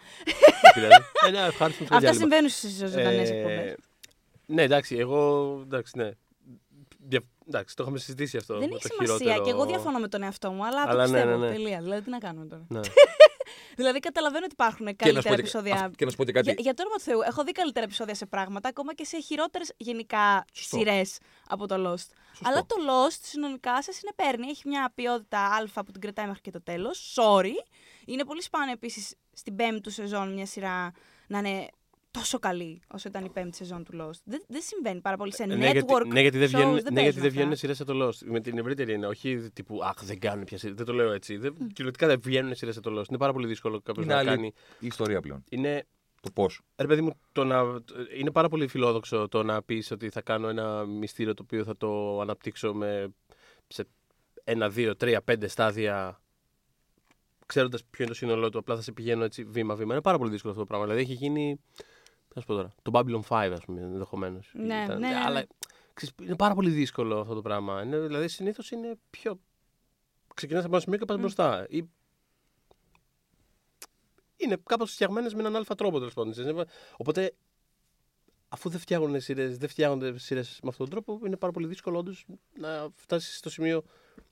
Δηλαδή, 0.74 0.94
ε, 1.28 1.30
ναι, 1.32 1.40
ευχάριστο 1.48 1.84
το 1.86 1.96
Αυτά 1.96 2.00
διάλειμμα. 2.00 2.22
συμβαίνουν 2.22 2.50
στις 2.50 2.72
ζωντανές 2.78 3.30
Ε, 3.30 3.34
εκπομπέ. 3.36 3.76
Ναι, 4.46 4.62
εντάξει, 4.62 4.96
εγώ. 4.96 5.52
Εντάξει, 5.64 5.98
ναι. 5.98 6.10
Δια- 7.08 7.24
Εντάξει, 7.48 7.76
το 7.76 7.84
είχαμε 7.84 7.98
συζητήσει 8.00 8.38
αυτό. 8.38 8.58
Δεν 8.58 8.70
με 8.70 8.76
έχει 8.76 8.88
το 8.88 8.94
σημασία 8.94 9.18
χειρότερο... 9.18 9.44
και 9.44 9.50
εγώ 9.52 9.66
διαφωνώ 9.66 10.00
με 10.00 10.08
τον 10.08 10.24
εαυτό 10.24 10.52
μου, 10.52 10.66
αλλά, 10.66 10.82
Αλλά 10.82 10.92
το 11.06 11.12
ναι, 11.12 11.18
πιστεύω. 11.20 11.38
ναι, 11.38 11.46
ναι. 11.48 11.52
Τελεία. 11.54 11.80
Δηλαδή, 11.82 12.02
τι 12.02 12.10
να 12.10 12.18
κάνουμε 12.18 12.46
τώρα. 12.46 12.66
Ναι. 12.70 12.80
Δηλαδή, 13.76 14.00
καταλαβαίνω 14.00 14.44
ότι 14.46 14.54
υπάρχουν 14.54 14.86
Και 14.86 14.92
να 14.92 14.96
σου 14.96 15.04
καλύτερα 15.14 15.30
πω 15.30 15.36
και- 15.36 15.42
επεισόδια. 15.42 15.86
αυ- 15.86 15.96
και 15.96 16.06
να 16.06 16.12
σου 16.12 16.18
πω 16.18 16.24
και 16.24 16.32
κάτι. 16.32 16.46
Για, 16.52 16.56
για 16.60 16.74
το 16.74 16.82
όνομα 16.82 16.96
του 16.98 17.04
Θεού, 17.04 17.22
έχω 17.22 17.44
δει 17.44 17.52
καλύτερα 17.52 17.86
επεισόδια 17.86 18.16
σε 18.16 18.26
πράγματα, 18.26 18.70
ακόμα 18.70 18.94
και 18.94 19.06
σε 19.06 19.20
χειρότερες 19.20 19.74
γενικά 19.78 20.46
Σωστό. 20.54 20.78
σειρές 20.78 21.18
από 21.50 21.68
το 21.68 21.76
Lost. 21.76 22.08
Αλλά 22.44 22.66
το 22.66 22.76
Lost 22.90 23.20
συνολικά 23.22 23.84
σα 23.84 23.92
συνεπέρνει. 23.92 24.48
Έχει 24.48 24.68
μια 24.68 24.92
ποιότητα 24.96 25.40
Α 25.76 25.84
που 25.84 25.92
την 25.92 26.02
κρατάει 26.02 26.26
μέχρι 26.26 26.42
και 26.42 26.52
το 26.52 26.62
τέλος. 26.62 27.16
Sorry. 27.20 27.52
Είναι 28.06 28.24
πολύ 28.26 28.42
σπάνιο 28.42 28.72
επίσης 28.74 29.16
στην 29.34 29.56
πέμπτη 29.56 29.82
του 29.82 29.92
σεζόν 29.92 30.34
μια 30.34 30.46
σειρά 30.46 30.92
να 31.28 31.38
είναι 31.38 31.68
τόσο 32.12 32.40
καλή 32.40 32.82
όσο 32.88 33.08
ήταν 33.10 33.26
η 33.26 33.30
πέμπτη 33.30 33.56
σεζόν 33.56 33.84
του 33.84 33.92
Lost. 34.02 34.20
Δεν, 34.24 34.44
δεν 34.48 34.62
συμβαίνει 34.62 35.02
πάρα 35.02 35.18
πολύ 35.18 35.34
σε 35.34 35.46
Ναι, 35.46 35.56
network. 35.56 35.72
γιατί, 35.72 36.08
ναι, 36.08 36.22
γιατί 36.22 36.38
δεν 36.38 36.48
shows, 36.48 36.52
βγαίνουν, 36.54 36.74
δεν 36.74 36.94
ναι, 36.94 37.02
γιατί 37.02 37.20
παίζουν 37.20 37.22
δεν 37.22 37.24
αυτά. 37.24 37.30
βγαίνουν 37.30 37.56
σειρές 37.56 37.78
σε 37.78 37.84
το 37.84 38.08
Lost. 38.08 38.18
Με 38.26 38.40
την 38.40 38.58
ευρύτερη 38.58 38.94
είναι. 38.94 39.08
Όχι 39.08 39.50
τύπου 39.54 39.84
Αχ, 39.84 40.04
δεν 40.04 40.20
κάνουν 40.20 40.44
πια 40.46 40.58
σειρές». 40.58 40.76
Δεν 40.76 40.86
το 40.86 40.94
λέω 40.94 41.12
έτσι. 41.12 41.38
Δεν, 41.38 41.54
κυριολεκτικά 41.58 42.08
δεν 42.08 42.20
βγαίνουν 42.24 42.56
σειρές 42.56 42.74
σε 42.74 42.80
το 42.82 43.00
Lost. 43.00 43.10
Είναι 43.10 43.18
πάρα 43.18 43.34
πολύ 43.34 43.48
δύσκολο 43.48 43.82
κάποιος 43.82 44.06
Είναι 44.06 44.14
να 44.14 44.20
άλλη 44.20 44.30
κάνει. 44.30 44.54
η 44.80 44.88
ιστορία 44.88 45.22
πλέον. 45.22 45.44
Είναι, 45.50 45.86
Το 46.22 46.32
πώς. 46.32 46.62
ρε 46.78 46.88
παιδί 46.88 47.02
μου, 47.02 47.12
το 47.32 47.44
να, 47.44 47.62
είναι 48.18 48.32
πάρα 48.32 48.48
πολύ 48.50 48.68
φιλόδοξο 48.68 49.28
το 49.28 49.44
να 49.44 49.62
πεις 49.64 49.92
ότι 49.92 50.10
θα 50.10 50.22
κάνω 50.22 50.48
ένα 50.48 50.86
μυστήριο 50.86 51.34
το 51.34 51.44
οποίο 51.44 51.64
θα 51.64 51.78
το 51.78 52.20
αναπτύξω 52.22 52.74
με, 52.74 53.14
σε 53.68 53.88
ένα, 54.44 54.70
δύο, 54.70 54.96
τρία, 54.96 55.22
πέντε 55.22 55.48
στάδια. 55.48 56.22
Ξέροντας 57.46 57.84
ποιο 57.90 58.04
είναι 58.04 58.14
το 58.14 58.18
σύνολό 58.18 58.50
του, 58.50 58.58
απλά 58.60 58.76
θα 58.76 58.82
σε 58.82 58.92
πηγαίνω 58.92 59.24
έτσι 59.24 59.44
βήμα-βήμα. 59.44 59.94
Είναι 59.94 60.02
πάρα 60.02 60.18
πολύ 60.18 60.30
δύσκολο 60.32 60.52
αυτό 60.54 60.64
το 60.66 60.70
πράγμα. 60.70 60.86
Δηλαδή 60.86 61.04
έχει 61.12 61.14
γίνει. 61.14 61.60
Τι 62.32 62.38
να 62.38 62.42
σου 62.42 62.48
πω 62.48 62.54
τώρα. 62.54 62.72
Το 62.82 62.92
Babylon 62.94 63.22
5, 63.28 63.52
ας 63.54 63.66
πούμε, 63.66 63.82
ενδεχομένως. 63.82 64.52
Ναι, 64.54 64.64
ναι, 64.64 64.86
ναι, 64.86 64.96
ναι. 64.96 65.16
Αλλά 65.26 65.46
ξέρεις, 65.94 66.16
είναι 66.22 66.36
πάρα 66.36 66.54
πολύ 66.54 66.70
δύσκολο 66.70 67.20
αυτό 67.20 67.34
το 67.34 67.42
πράγμα. 67.42 67.82
Είναι, 67.84 68.00
δηλαδή 68.00 68.28
συνήθως 68.28 68.72
είναι 68.72 68.96
πιο. 69.10 69.40
Ξεκινάς 70.34 70.64
από 70.64 70.74
ένα 70.74 70.84
σημείο 70.84 70.98
και 71.00 71.06
πας 71.06 71.18
μπροστά. 71.18 71.66
Ή... 71.70 71.84
Είναι 74.38 74.58
κάπως 74.66 74.92
φτιαγμένες 74.94 75.34
με 75.34 75.40
έναν 75.40 75.56
αλφα 75.56 75.76
τρόπο 75.76 75.98
τέλος 75.98 76.14
πάντων. 76.14 76.34
Είναι- 76.50 76.66
Οπότε, 76.98 77.34
αφού 78.50 78.70
δεν 78.70 78.80
φτιάχνουν 78.80 79.22
σειρές, 79.22 79.58
δεν 79.58 79.70
φτιάχνονται 79.70 80.18
σειρές 80.20 80.60
με 80.64 80.70
αυτόν 80.70 80.90
τον 80.90 81.04
τρόπο, 81.04 81.26
είναι 81.26 81.38
πάρα 81.38 81.52
πολύ 81.54 81.68
δύσκολο 81.68 81.98
όντως 81.98 82.26
να 82.58 82.90
φτάσεις 82.96 83.38
στο 83.38 83.50
σημείο 83.50 83.84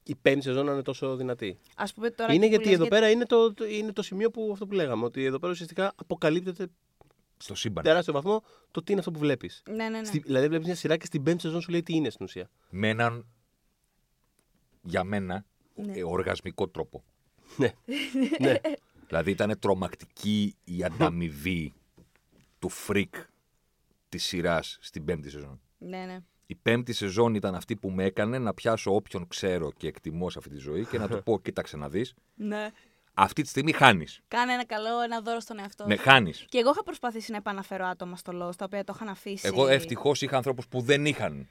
η 0.03 0.15
πέμπτη 0.15 0.41
σεζόν 0.41 0.65
να 0.65 0.71
είναι 0.71 0.81
τόσο 0.81 1.15
δυνατή. 1.15 1.59
Ας 1.75 1.93
πούμε 1.93 2.09
τώρα 2.09 2.33
είναι 2.33 2.45
εκεί 2.45 2.55
που 2.55 2.61
γιατί 2.61 2.65
λες 2.65 2.73
εδώ 2.73 2.83
για- 2.87 2.99
πέρα 2.99 3.11
είναι 3.11 3.25
το, 3.25 3.53
το- 3.53 3.65
είναι 3.65 3.93
το 3.93 4.01
σημείο 4.01 4.31
που 4.31 4.49
αυτό 4.53 4.67
που 4.67 4.73
λέγαμε. 4.73 5.05
Ότι 5.05 5.23
εδώ 5.25 5.39
πέρα 5.39 5.51
ουσιαστικά 5.51 5.93
αποκαλύπτεται 5.95 6.67
Στο 7.41 7.55
σύμπαν. 7.55 7.83
τεράστιο 7.83 8.13
βαθμό 8.13 8.43
το 8.71 8.83
τι 8.83 8.91
είναι 8.91 8.99
αυτό 8.99 9.11
που 9.11 9.19
βλέπεις. 9.19 9.63
Ναι, 9.69 9.89
ναι, 9.89 9.99
ναι. 10.01 10.09
Δηλαδή, 10.09 10.47
βλέπεις 10.47 10.65
μια 10.65 10.75
σειρά 10.75 10.97
και 10.97 11.05
στην 11.05 11.23
πέμπτη 11.23 11.41
σεζόν 11.41 11.61
σου 11.61 11.71
λέει 11.71 11.83
τι 11.83 11.93
είναι 11.95 12.09
στην 12.09 12.25
ουσία. 12.25 12.49
Με 12.69 12.89
έναν, 12.89 13.25
για 14.81 15.03
μένα, 15.03 15.45
Ναι. 15.75 15.93
ε, 15.97 16.03
οργασμικό 16.03 16.67
τρόπο. 16.67 17.03
ναι. 17.57 17.71
ναι. 18.39 18.53
Δηλαδή 19.07 19.31
ήταν 19.31 19.59
τρομακτική 19.59 20.55
η 20.63 20.83
ανταμοιβή 20.83 21.73
του 22.59 22.69
freak 22.69 23.15
της 24.09 24.23
σειράς 24.23 24.77
στην 24.81 25.05
πέμπτη 25.05 25.29
σεζόν. 25.29 25.59
ναι, 25.77 26.05
ναι. 26.05 26.19
Η 26.45 26.55
πέμπτη 26.55 26.93
σεζόν 26.93 27.35
ήταν 27.35 27.55
αυτή 27.55 27.75
που 27.75 27.89
με 27.89 28.03
έκανε 28.03 28.39
να 28.39 28.53
πιάσω 28.53 28.93
όποιον 28.95 29.27
ξέρω 29.27 29.71
και 29.71 29.87
εκτιμώ 29.87 30.29
σε 30.29 30.37
αυτή 30.37 30.49
τη 30.49 30.57
ζωή 30.57 30.85
και 30.85 30.97
να 30.97 31.07
του 31.07 31.21
πω: 31.25 31.39
Κοίταξε 31.41 31.77
να 31.77 31.89
δεις. 31.89 32.13
ναι. 32.35 32.69
Αυτή 33.13 33.41
τη 33.41 33.47
στιγμή 33.47 33.71
χάνεις. 33.71 34.19
Κάνε 34.27 34.53
ένα 34.53 34.65
καλό, 34.65 35.01
ένα 35.03 35.21
δώρο 35.21 35.39
στον 35.39 35.59
εαυτό 35.59 35.85
Ναι, 35.85 35.95
σου. 35.95 36.01
χάνεις. 36.01 36.45
Και 36.49 36.57
εγώ 36.57 36.69
είχα 36.69 36.83
προσπαθήσει 36.83 37.31
να 37.31 37.37
επαναφέρω 37.37 37.85
άτομα 37.85 38.15
στο 38.15 38.31
Lost, 38.47 38.55
τα 38.55 38.65
οποία 38.65 38.83
το 38.83 38.93
είχαν 38.95 39.07
αφήσει. 39.09 39.47
Εγώ 39.47 39.67
ευτυχώς 39.67 40.21
είχα 40.21 40.35
ανθρώπους 40.35 40.67
που 40.67 40.81
δεν 40.81 41.05
είχαν 41.05 41.47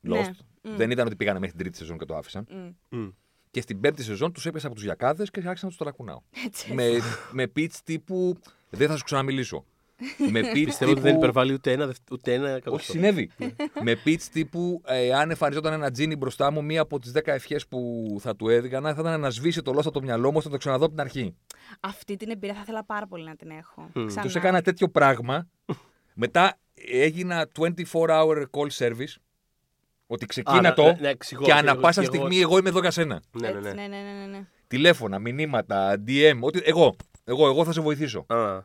Ναι. 0.00 0.20
Lost. 0.20 0.44
Δεν 0.62 0.90
ήταν 0.90 1.06
ότι 1.06 1.16
πήγανε 1.16 1.38
μέχρι 1.38 1.54
την 1.56 1.64
τρίτη 1.64 1.78
σεζόν 1.78 1.98
και 1.98 2.04
το 2.04 2.16
άφησαν. 2.16 2.46
Μμ. 2.50 2.98
Μμ. 2.98 3.08
Και 3.50 3.60
στην 3.60 3.80
πέμπτη 3.80 4.02
σεζόν 4.02 4.32
τους 4.32 4.46
έπιασα 4.46 4.66
από 4.66 4.74
τους 4.76 4.84
γιακάδες 4.84 5.30
και 5.30 5.38
άρχισα 5.38 5.64
να 5.64 5.68
τους 5.68 5.76
ταρακουνάω. 5.78 6.20
Έτσι. 6.46 6.72
με, 6.74 6.98
με 7.30 7.52
pitch 7.56 7.74
τύπου 7.84 8.38
δεν 8.70 8.88
θα 8.88 8.96
σου 8.96 9.04
ξαναμιλήσω. 9.04 9.64
Με 10.30 10.40
pitch 10.54 10.64
Πιστεύω 10.64 10.90
ότι 10.90 11.00
δεν 11.00 11.10
τύπου. 11.10 11.22
υπερβάλλει 11.24 11.52
ούτε 11.52 11.72
ένα, 11.72 11.86
δευ- 11.86 12.10
ούτε 12.12 12.32
ένα 12.34 12.44
Όχι, 12.46 12.56
εκατοστό. 12.56 12.92
συνέβη. 12.92 13.30
με 13.82 13.96
pitch 14.04 14.22
τύπου, 14.32 14.82
ε, 14.84 15.12
αν 15.14 15.30
εμφανιζόταν 15.30 15.72
ένα 15.72 15.90
τζίνι 15.90 16.16
μπροστά 16.16 16.50
μου, 16.50 16.64
μία 16.64 16.80
από 16.80 16.98
τις 16.98 17.12
10 17.12 17.20
ευχές 17.24 17.66
που 17.66 18.06
θα 18.20 18.36
του 18.36 18.48
έδιγανα 18.48 18.94
θα 18.94 19.00
ήταν 19.00 19.20
να 19.20 19.30
σβήσει 19.30 19.62
το 19.62 19.72
λόστο 19.72 19.88
από 19.88 19.98
το 19.98 20.04
μυαλό 20.04 20.28
μου 20.30 20.36
ώστε 20.36 20.48
να 20.48 20.54
το 20.54 20.60
ξαναδώ 20.60 20.84
από 20.84 20.94
την 20.94 21.02
αρχή. 21.02 21.34
Αυτή 21.80 22.16
την 22.16 22.30
εμπειρία 22.30 22.54
θα 22.54 22.60
ήθελα 22.62 22.84
πάρα 22.84 23.06
πολύ 23.06 23.24
να 23.24 23.36
την 23.36 23.50
έχω. 23.50 23.90
Μμ. 23.94 24.06
Ξανά. 24.06 24.22
Τους 24.22 24.34
έκανα 24.34 24.62
τέτοιο 24.62 24.88
πράγμα. 24.88 25.48
Μετά 26.14 26.58
έγινα 26.74 27.48
24-hour 27.58 28.42
call 28.50 28.68
service. 28.78 29.14
Ότι 30.06 30.26
ξεκίνα 30.26 30.68
Α, 30.68 30.72
το 30.74 30.82
ναι, 30.82 30.96
ναι, 31.00 31.08
εξηγώ, 31.08 31.40
και 31.44 31.50
και 31.50 31.56
ανά 31.58 31.70
εγώ- 31.70 31.80
πάσα 31.80 32.00
και 32.00 32.06
εγώ- 32.06 32.16
στιγμή 32.16 32.40
εγώ 32.42 32.58
είμαι 32.58 32.68
εδώ 32.68 32.80
για 32.80 32.90
σένα. 32.90 33.22
Ναι, 33.40 33.50
ναι, 33.50 33.58
Έτσι, 33.58 33.74
ναι. 33.74 33.82
ναι, 33.82 33.96
ναι, 33.96 34.02
ναι, 34.02 34.18
ναι, 34.20 34.26
ναι. 34.26 34.46
Τηλέφωνα, 34.66 35.18
μηνύματα, 35.18 36.02
DM, 36.06 36.38
ό,τι. 36.40 36.60
Εγώ. 36.64 36.96
Εγώ, 37.24 37.46
εγώ 37.46 37.64
θα 37.64 37.72
σε 37.72 37.80
βοηθήσω. 37.80 38.24
Α, 38.28 38.58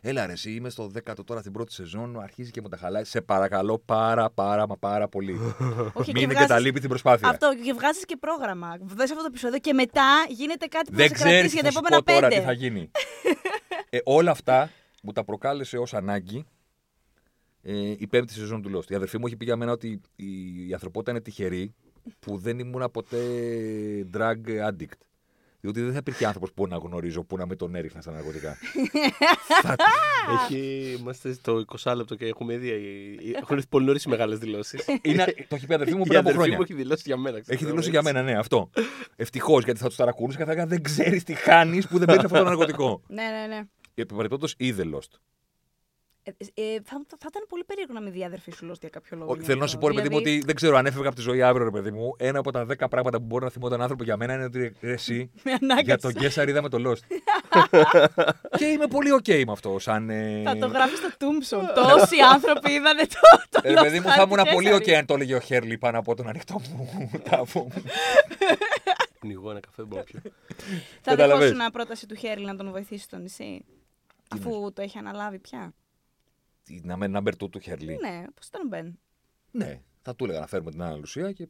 Έλα 0.00 0.26
ρε, 0.26 0.32
εσύ 0.32 0.52
είμαι 0.54 0.70
στο 0.70 0.90
10ο 0.94 1.24
τώρα 1.24 1.42
την 1.42 1.52
πρώτη 1.52 1.72
σεζόν, 1.72 2.20
αρχίζει 2.20 2.50
και 2.50 2.60
μου 2.60 2.68
τα 2.68 2.76
χαλάει. 2.76 3.04
Σε 3.04 3.20
παρακαλώ 3.20 3.78
πάρα 3.78 4.30
πάρα 4.30 4.66
μα 4.68 4.76
πάρα 4.76 5.08
πολύ. 5.08 5.32
Όχι, 5.92 6.12
Μην 6.12 6.22
βγάζεις- 6.22 6.30
εγκαταλείπει 6.30 6.80
την 6.80 6.88
προσπάθεια. 6.88 7.28
Αυτό 7.28 7.54
και 7.64 7.72
βγάζεις 7.72 8.04
και 8.04 8.16
πρόγραμμα. 8.16 8.76
Δες 8.80 9.10
αυτό 9.10 9.20
το 9.22 9.26
επεισόδιο 9.28 9.58
και 9.58 9.72
μετά 9.72 10.24
γίνεται 10.28 10.66
κάτι 10.66 10.90
που 10.90 10.96
Δεν 10.96 11.08
θα 11.08 11.16
σε 11.16 11.22
ξέρεις 11.22 11.32
κρατήσει 11.38 11.54
για 11.54 11.62
θα 11.62 11.68
τα 11.68 11.72
σου 11.72 11.78
επόμενα 11.78 12.02
πω 12.02 12.12
τώρα 12.12 12.28
πέντε. 12.28 12.40
τι 12.40 12.46
θα 12.46 12.52
γίνει. 12.52 12.90
ε, 13.90 13.98
όλα 14.04 14.30
αυτά 14.30 14.70
μου 15.02 15.12
τα 15.12 15.24
προκάλεσε 15.24 15.78
ως 15.78 15.94
ανάγκη 15.94 16.44
ε, 17.62 17.90
η 17.98 18.06
πέμπτη 18.06 18.32
σεζόν 18.32 18.62
του 18.62 18.78
Lost. 18.78 18.90
Η 18.90 18.94
αδερφή 18.94 19.18
μου 19.18 19.26
έχει 19.26 19.36
πει 19.36 19.44
για 19.44 19.56
μένα 19.56 19.72
ότι 19.72 20.00
η, 20.16 20.26
η 20.68 20.72
ανθρωπότητα 20.72 21.10
είναι 21.10 21.20
τυχερή 21.20 21.74
που 22.18 22.38
δεν 22.38 22.58
ήμουν 22.58 22.90
ποτέ 22.90 23.18
drug 24.16 24.68
addict. 24.68 24.98
Διότι 25.60 25.80
δεν 25.80 25.92
θα 25.92 25.98
υπήρχε 25.98 26.26
άνθρωπος 26.26 26.52
που 26.52 26.66
να 26.66 26.76
γνωρίζω 26.76 27.22
που 27.24 27.36
να 27.36 27.46
με 27.46 27.56
τον 27.56 27.74
έριχνα 27.74 28.00
στα 28.00 28.12
ναρκωτικά. 28.12 28.56
Θα- 29.62 29.76
έχει, 30.44 30.94
είμαστε 31.00 31.32
στο 31.32 31.64
20 31.82 31.92
λεπτό 31.96 32.14
και 32.14 32.26
έχουμε 32.26 32.52
ήδη. 32.54 32.70
Έχουν 33.36 33.56
έρθει 33.56 33.68
πολύ 33.68 33.84
νωρίς 33.86 34.04
οι 34.04 34.08
μεγάλες 34.08 34.38
δηλώσεις. 34.38 34.84
είναι, 35.02 35.24
το 35.48 35.54
έχει 35.54 35.66
πει 35.66 35.72
η 35.72 35.74
αδερφή 35.74 35.94
μου 35.94 36.02
Η 36.04 36.06
πριν 36.06 36.18
από 36.18 36.28
αδερφή 36.28 36.36
χρόνια. 36.38 36.56
μου 36.56 36.62
έχει 36.62 36.74
δηλώσει 36.74 37.02
για 37.06 37.16
μένα. 37.16 37.40
ξέρω, 37.40 37.54
Έχει 37.58 37.64
δηλώσει 37.64 37.88
έτσι. 37.88 37.90
για 37.90 38.12
μένα, 38.12 38.22
ναι, 38.22 38.38
αυτό. 38.38 38.70
Ευτυχώς 39.16 39.64
γιατί 39.64 39.78
θα 39.80 39.86
τους 39.86 39.96
ταρακούνησε 39.96 40.38
και 40.38 40.44
θα 40.44 40.50
έλεγα 40.50 40.66
δεν 40.66 40.82
ξέρεις 40.82 41.24
τι 41.24 41.34
χάνεις 41.34 41.86
που 41.88 41.98
δεν 41.98 42.06
παίρνεις 42.06 42.24
αυτό 42.24 42.36
το 42.38 42.44
ναρκωτικό. 42.50 43.02
Ναι, 43.08 43.22
ναι, 43.22 43.54
ναι. 43.54 43.62
Επιπαρατόντω 43.94 44.46
είδε 44.56 44.84
Lost. 44.94 45.18
Ε, 46.28 46.30
ε, 46.54 46.74
θα, 46.84 47.02
θα, 47.08 47.16
θα 47.18 47.26
ήταν 47.30 47.44
πολύ 47.48 47.64
περίεργο 47.64 47.92
να 47.94 48.00
μην 48.00 48.12
δει 48.12 48.18
η 48.18 48.24
αδερφή 48.24 48.50
σου 48.50 48.70
Lost 48.70 48.80
για 48.80 48.88
κάποιο 48.88 49.16
λόγο. 49.16 49.32
Ο- 49.32 49.36
Θέλω 49.42 49.60
να 49.60 49.66
σου 49.66 49.78
πω, 49.78 49.88
ρε 49.88 49.94
παιδί 49.94 50.08
μου, 50.08 50.18
Δηλαδή, 50.18 50.36
ότι 50.36 50.46
δεν 50.46 50.54
ξέρω 50.54 50.76
αν 50.76 50.86
έφευγα 50.86 51.06
από 51.06 51.16
τη 51.16 51.22
ζωή 51.22 51.42
αύριο, 51.42 51.64
ρε 51.64 51.70
παιδί 51.70 51.90
μου. 51.90 52.14
Ένα 52.18 52.38
από 52.38 52.50
τα 52.52 52.64
δέκα 52.64 52.88
πράγματα 52.88 53.18
που 53.18 53.24
μπορεί 53.24 53.44
να 53.44 53.50
θυμόταν 53.50 53.80
άνθρωπο 53.80 54.04
για 54.04 54.16
μένα 54.16 54.34
είναι 54.34 54.44
ότι 54.44 54.58
ρε, 54.80 54.92
εσύ 54.92 55.30
Με 55.44 55.52
ανάγκασε. 55.60 55.84
για 55.84 55.98
τον 55.98 56.12
Γκέσσαρ 56.12 56.48
είδαμε 56.48 56.68
το 56.68 56.78
Lost. 56.90 57.16
και 58.58 58.64
είμαι 58.64 58.86
πολύ 58.86 59.10
οκ 59.10 59.28
με 59.28 59.52
αυτό. 59.52 59.78
Σαν. 59.78 60.10
ε, 60.10 60.42
Θα 60.44 60.56
το 60.56 60.66
γράφεις 60.66 60.98
στο 60.98 61.08
Tombstone. 61.18 61.66
Τόσοι 61.82 62.16
άνθρωποι 62.34 62.72
είδανε 62.72 63.02
το. 63.06 63.20
το 63.50 63.60
Ρε 63.64 63.72
Lost 63.78 63.82
παιδί 63.82 63.96
μου, 64.00 64.04
θα 64.06 64.10
Χάρτη 64.12 64.32
ήμουν 64.34 64.52
πολύ 64.52 64.72
οκ 64.72 64.78
Κέσσαρη. 64.78 64.96
αν 64.96 65.06
το 65.06 65.14
έλεγε 65.14 65.34
ο 65.34 65.40
Χέρλι 65.40 65.78
πάνω 65.78 65.98
από 65.98 66.14
τον 66.14 66.28
ανοιχτό 66.28 66.60
μου 66.74 67.10
τάφο 67.30 67.60
μου. 67.60 67.82
Πνιγώ 69.18 69.50
ένα 69.50 69.60
καφέ 69.60 69.82
μπορώ 69.82 70.02
να 70.12 70.20
πιω. 70.20 70.20
Θα 70.56 70.60
Καταλαβες. 71.02 71.36
δεχόσουν 71.38 71.56
μια 71.56 71.70
πρόταση 71.70 72.06
του 72.06 72.14
Χέρλι 72.14 72.44
να 72.44 72.56
τον 72.56 72.70
βοηθήσει 72.70 73.02
στο 73.02 73.16
νησί. 73.16 73.64
Αφού 74.30 74.72
το 74.72 74.82
έχει 74.82 74.98
αναλάβει 74.98 75.38
πια; 75.38 75.72
Τι, 76.66 76.80
Να 76.84 76.96
μένει 76.96 77.18
number 77.22 77.32
two 77.42 77.50
του 77.50 77.58
Χέρλι. 77.60 77.98
Ναι, 78.00 78.24
πώς 78.34 78.46
ήταν 78.46 78.60
ο 78.64 78.68
Μπεν; 78.68 78.98
Ναι, 79.50 79.80
θα 80.02 80.14
του 80.14 80.24
έλεγα 80.24 80.40
να 80.40 80.46
φέρουμε 80.46 80.70
την 80.70 80.82
Άννα 80.82 80.96
Λουσία 80.96 81.32
και. 81.32 81.48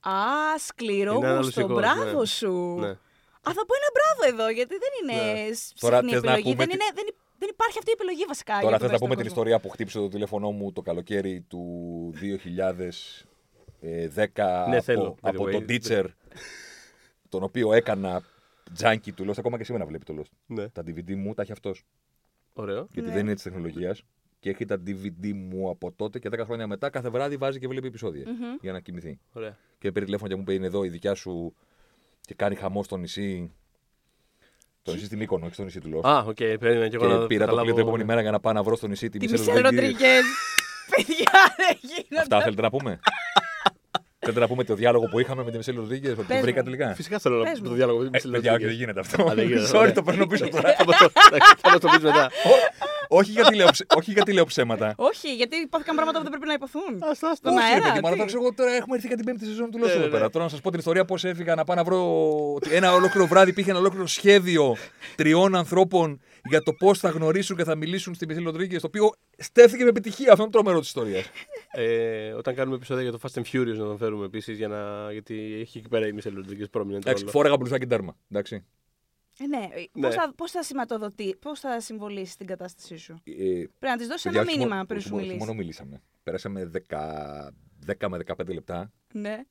Α, 0.00 0.12
σκληρό 0.58 1.14
Είναι 1.14 1.36
γούστο. 1.36 1.60
αναλογικός, 1.64 2.04
Μπράβο 2.04 2.18
ναι. 2.20 2.26
σου. 2.26 2.76
Ναι. 2.78 2.88
Α, 2.88 3.52
θα 3.52 3.64
πω 3.66 3.74
ένα 3.80 3.90
μπράβο 3.96 4.34
εδώ, 4.34 4.50
γιατί 4.50 4.74
δεν 4.78 4.88
είναι 5.02 5.32
Ναι. 5.32 5.52
συχνή 5.54 5.78
Τώρα 5.80 6.00
θες 6.00 6.10
να 6.10 6.16
επιλογή. 6.16 6.42
πούμε 6.42 6.54
Δεν, 6.56 6.66
τι- 6.68 6.74
είναι, 6.74 6.84
δεν, 6.94 7.04
υ- 7.08 7.14
δεν 7.38 7.48
υπάρχει 7.52 7.78
αυτή 7.78 7.90
η 7.90 7.94
επιλογή 7.98 8.24
βασικά. 8.24 8.52
Τώρα 8.54 8.68
για 8.68 8.78
θες 8.78 8.88
τον 8.88 8.92
να 8.92 8.98
πούμε 8.98 9.08
δεύτερο 9.14 9.28
την 9.28 9.34
κόσμο. 9.34 9.42
ιστορία 9.42 9.60
που 9.60 9.68
χτύπησε 9.74 9.98
το 9.98 10.08
τηλέφωνό 10.08 10.50
μου 10.50 10.72
το 10.72 10.82
καλοκαίρι 10.82 11.40
του 11.40 11.62
2010 12.20 14.66
Ναι, 14.68 14.76
από, 14.76 14.82
θέλω, 14.82 15.16
by 15.20 15.26
the 15.28 15.34
από 15.34 15.44
way. 15.44 15.52
τον 15.52 15.64
teacher 15.68 16.04
τον 17.28 17.42
οποίο 17.42 17.72
έκανα 17.72 18.22
τζάνκι 18.74 19.12
του 19.12 19.24
Lost. 19.28 19.38
Ακόμα 19.38 19.56
και 19.58 19.64
σήμερα 19.64 19.86
βλέπει 19.86 20.04
το 20.04 20.14
Lost. 20.18 20.30
Ναι. 20.46 20.68
Τα 20.68 20.82
DVD 20.86 21.14
μου 21.14 21.34
τα 21.34 21.42
έχει 21.42 21.52
αυτός. 21.52 21.84
Ωραίο. 22.58 22.86
Γιατί 22.92 23.08
Ναι. 23.08 23.14
δεν 23.14 23.24
είναι 23.24 23.34
της 23.34 23.42
τεχνολογίας. 23.42 24.02
Και 24.40 24.50
έχει 24.50 24.64
τα 24.64 24.82
DVD 24.86 25.32
μου 25.34 25.68
από 25.70 25.92
τότε 25.92 26.18
και 26.18 26.28
10 26.28 26.44
χρόνια 26.44 26.66
μετά. 26.66 26.90
Κάθε 26.90 27.08
βράδυ 27.08 27.36
βάζει 27.36 27.58
και 27.58 27.68
βλέπει 27.68 27.86
επεισόδια 27.86 28.24
Μμμ. 28.26 28.56
για 28.60 28.72
να 28.72 28.80
κοιμηθεί. 28.80 29.18
Ωραία. 29.32 29.56
Και 29.78 29.92
πήρε 29.92 30.04
τηλέφωνο 30.04 30.28
και 30.28 30.34
μου 30.36 30.40
είπε: 30.42 30.52
Είναι 30.54 30.66
εδώ 30.66 30.84
η 30.84 30.88
δικιά 30.88 31.14
σου 31.14 31.54
και 32.20 32.34
κάνει 32.34 32.54
χαμό 32.54 32.82
στο 32.82 32.96
νησί. 32.96 33.52
Το 34.82 34.92
νησί 34.92 35.04
στην 35.04 35.18
Μύκονο, 35.18 35.44
όχι 35.44 35.54
στο 35.54 35.62
νησί 35.64 35.80
του 35.80 35.90
Lost. 35.94 36.08
Α, 36.08 36.18
οκ, 36.18 36.34
περίμενα 36.36 36.88
και 36.88 36.96
εγώ 36.96 37.06
και 37.06 37.12
να 37.12 37.26
πήρα 37.26 37.44
το 37.44 37.44
καταλάβω- 37.44 37.60
πλοίο 37.62 37.74
την 37.74 37.82
επόμενη 37.82 38.04
μέρα 38.04 38.20
για 38.20 38.30
να 38.30 38.40
πάω 38.40 38.52
να 38.52 38.62
βρω 38.62 38.76
στο 38.76 38.86
νησί 38.86 39.08
τη 39.08 39.18
Τη 39.18 39.30
Μισελ 39.30 39.38
Μισελ 39.46 39.62
Ροντρίγκες. 39.62 39.90
Ροντρίγκες. 39.90 40.24
Παιδιά, 40.96 41.32
δεν 41.56 41.78
γίνονται. 41.80 42.20
Αυτά 42.20 42.40
θέλετε 42.42 42.62
να 42.62 42.70
πούμε; 42.70 42.98
Θέλετε 44.26 44.40
να 44.40 44.48
πούμε 44.48 44.64
το 44.64 44.74
διάλογο 44.74 45.06
που 45.10 45.18
είχαμε 45.20 45.42
με 45.44 45.50
τη 45.50 45.56
Μισελ 45.56 45.76
Ροντρίγκε, 45.76 46.08
ότι 46.08 46.16
Πες 46.16 46.26
την 46.26 46.36
μου. 46.36 46.42
βρήκα 46.42 46.62
τελικά. 46.62 46.94
Φυσικά 46.94 47.18
θέλω 47.18 47.36
να 47.36 47.42
Πες 47.44 47.52
πω 47.52 47.62
μου. 47.62 47.68
το 47.68 47.74
διάλογο 47.74 47.98
με 47.98 48.04
τη 48.04 48.08
Ε, 48.08 48.10
Μισελ 48.14 48.30
παιδιά, 48.30 48.50
Ροντρίγκες. 48.50 48.74
όχι, 48.74 48.84
δεν 48.84 48.94
γίνεται 48.94 49.00
αυτό. 49.00 49.30
Α, 49.30 49.34
δεν 49.34 49.46
γίνεται, 49.46 49.68
Sorry, 49.76 49.80
ωραία. 49.80 49.92
το 49.92 50.02
παίρνω 50.02 50.26
πίσω 50.26 50.48
τώρα. 50.48 50.74
Θα 50.78 50.84
μας 50.86 50.96
το- 50.98 51.10
εντάξει, 51.30 51.52
Θα 51.60 51.70
μας 51.70 51.80
το 51.80 51.88
πεις 51.88 52.02
μετά. 52.10 52.24
Ό- 52.52 52.84
όχι, 53.18 53.30
γιατί 53.30 53.54
λέω, 53.56 53.68
ψε- 53.70 53.94
όχι 53.96 54.10
γιατί 54.12 54.32
λέω 54.32 54.44
ψέματα. 54.44 54.94
Όχι, 54.96 55.28
γιατί 55.34 55.56
ειπώθηκαν 55.56 55.94
πράγματα 55.94 56.16
που 56.18 56.22
δεν 56.24 56.32
πρέπει 56.34 56.46
να 56.52 56.52
ειπωθούν. 56.60 56.92
Ας 57.10 57.18
το, 57.18 57.26
ας 57.26 57.40
το. 57.40 57.48
Στον 57.48 57.52
όχι, 57.52 57.66
ρε 57.68 57.72
αέρα, 57.72 57.86
παιδί 57.86 58.00
μου, 58.00 58.06
αλλά 58.06 58.14
τι; 58.16 58.20
εντάξει, 58.20 58.36
εγώ 58.40 58.48
τώρα 58.54 58.72
έχουμε 58.80 58.94
έρθει 58.96 59.06
για 59.06 59.16
την 59.16 59.24
πέμπτη 59.24 59.44
σεζόν 59.46 59.70
του 59.70 59.78
Ναι, 59.78 59.82
Lost 59.84 59.96
ναι, 59.98 60.02
εδώ 60.04 60.10
ναι. 60.12 60.16
πέρα. 60.18 60.30
Τώρα 60.30 60.44
να 60.44 60.50
σας 60.50 60.60
πω 60.60 60.70
την 60.70 60.78
ιστορία 60.78 61.04
πώς 61.04 61.24
έφυγα 61.24 61.54
να 61.54 61.64
πάω 61.64 61.76
να 61.76 61.84
βρω. 61.84 62.00
ότι 62.54 62.74
Ένα 62.74 62.92
ολόκληρο 62.92 63.26
βράδυ 63.26 63.50
υπήρχε 63.50 63.70
ένα 63.70 63.78
ολόκληρο 63.78 64.06
σχέδιο 64.06 64.76
τριών 65.14 65.54
ανθρώπων 65.56 66.20
για 66.48 66.62
το 66.62 66.72
πώς 66.72 66.98
θα 66.98 67.08
γνωρίσουν 67.10 67.56
και 67.56 67.64
θα 67.64 67.74
μιλήσουν 67.74 68.14
στη 68.14 68.26
Μισελ 68.26 68.44
Ροντρίγκες, 68.44 68.80
το 68.80 68.86
οποίο 68.86 69.12
στέφθηκε 69.38 69.82
με 69.82 69.88
επιτυχία. 69.88 70.30
Αυτό 70.32 70.42
είναι 70.42 70.50
το 70.52 70.58
τρομερό 70.58 70.78
της 70.80 70.88
ιστορίας. 70.88 71.30
Ε, 71.72 72.32
όταν 72.32 72.54
κάνουμε 72.54 72.76
επεισόδια 72.76 73.02
για 73.02 73.12
το 73.12 73.18
Fast 73.22 73.40
and 73.42 73.44
Furious 73.52 73.66
να 73.76 73.84
τον 73.84 73.98
φέρουμε 73.98 74.24
επίσης, 74.24 74.56
για 74.56 74.68
να... 74.68 75.12
γιατί 75.12 75.56
έχει 75.60 75.78
εκεί 75.78 75.88
πέρα 75.88 76.06
η 76.06 76.12
Μισελ 76.12 76.34
Ροντρίγκες 76.34 76.68
prominent 76.72 76.90
Εντάξει, 76.94 77.20
ρόλο. 77.20 77.30
φόραγα 77.30 77.56
μπλουζάκι 77.56 77.86
τέρμα. 77.86 78.16
Εντάξει. 78.30 78.64
Ε, 79.38 79.46
ναι, 79.46 79.58
Ναι. 79.92 80.06
Πώς, 80.06 80.14
θα, 80.14 80.32
πώς 80.36 80.50
θα 80.50 80.62
σηματοδοτεί, 80.62 81.36
πώς 81.40 81.60
θα 81.60 81.80
συμβολήσει 81.80 82.36
την 82.36 82.46
κατάστασή 82.46 82.96
σου; 82.96 83.12
Ε, 83.24 83.32
Πρέπει 83.34 83.68
να 83.80 83.96
της 83.96 84.06
δώσεις 84.06 84.22
παιδιά, 84.22 84.40
ένα 84.40 84.48
όχι 84.48 84.58
μήνυμα 84.58 84.74
μόνο- 84.74 84.86
πριν 84.86 84.98
όχι 84.98 85.06
σου 85.08 85.12
μόνο- 85.14 85.22
όχι 85.26 85.32
μιλήσεις. 85.32 85.48
μόνο 85.48 85.60
μιλήσαμε. 85.62 86.02
Πέρασαμε 86.22 86.70
10, 86.88 87.50
10 87.86 88.08
με 88.08 88.16
15 88.26 88.52
λεπτά 88.54 88.92
Ναι. 89.12 89.42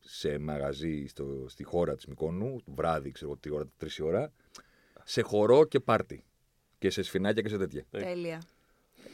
σε 0.00 0.38
μαγαζί 0.38 1.06
στο, 1.06 1.44
στη 1.48 1.64
χώρα 1.64 1.94
της 1.94 2.06
Μικόνου, 2.06 2.60
βράδυ, 2.66 3.10
ξέρω 3.10 3.36
τη 3.36 3.50
ώρα, 3.50 3.68
3 3.80 3.98
η 3.98 4.02
ώρα, 4.02 4.32
σε 5.04 5.22
χορό 5.22 5.64
και 5.64 5.80
πάρτι. 5.80 6.24
Και 6.84 6.90
σε 6.90 7.02
σφινάκια 7.02 7.42
και 7.42 7.48
σε 7.48 7.56
τέτοια. 7.58 7.84
Ε, 7.90 8.00
Τέλεια. 8.00 8.42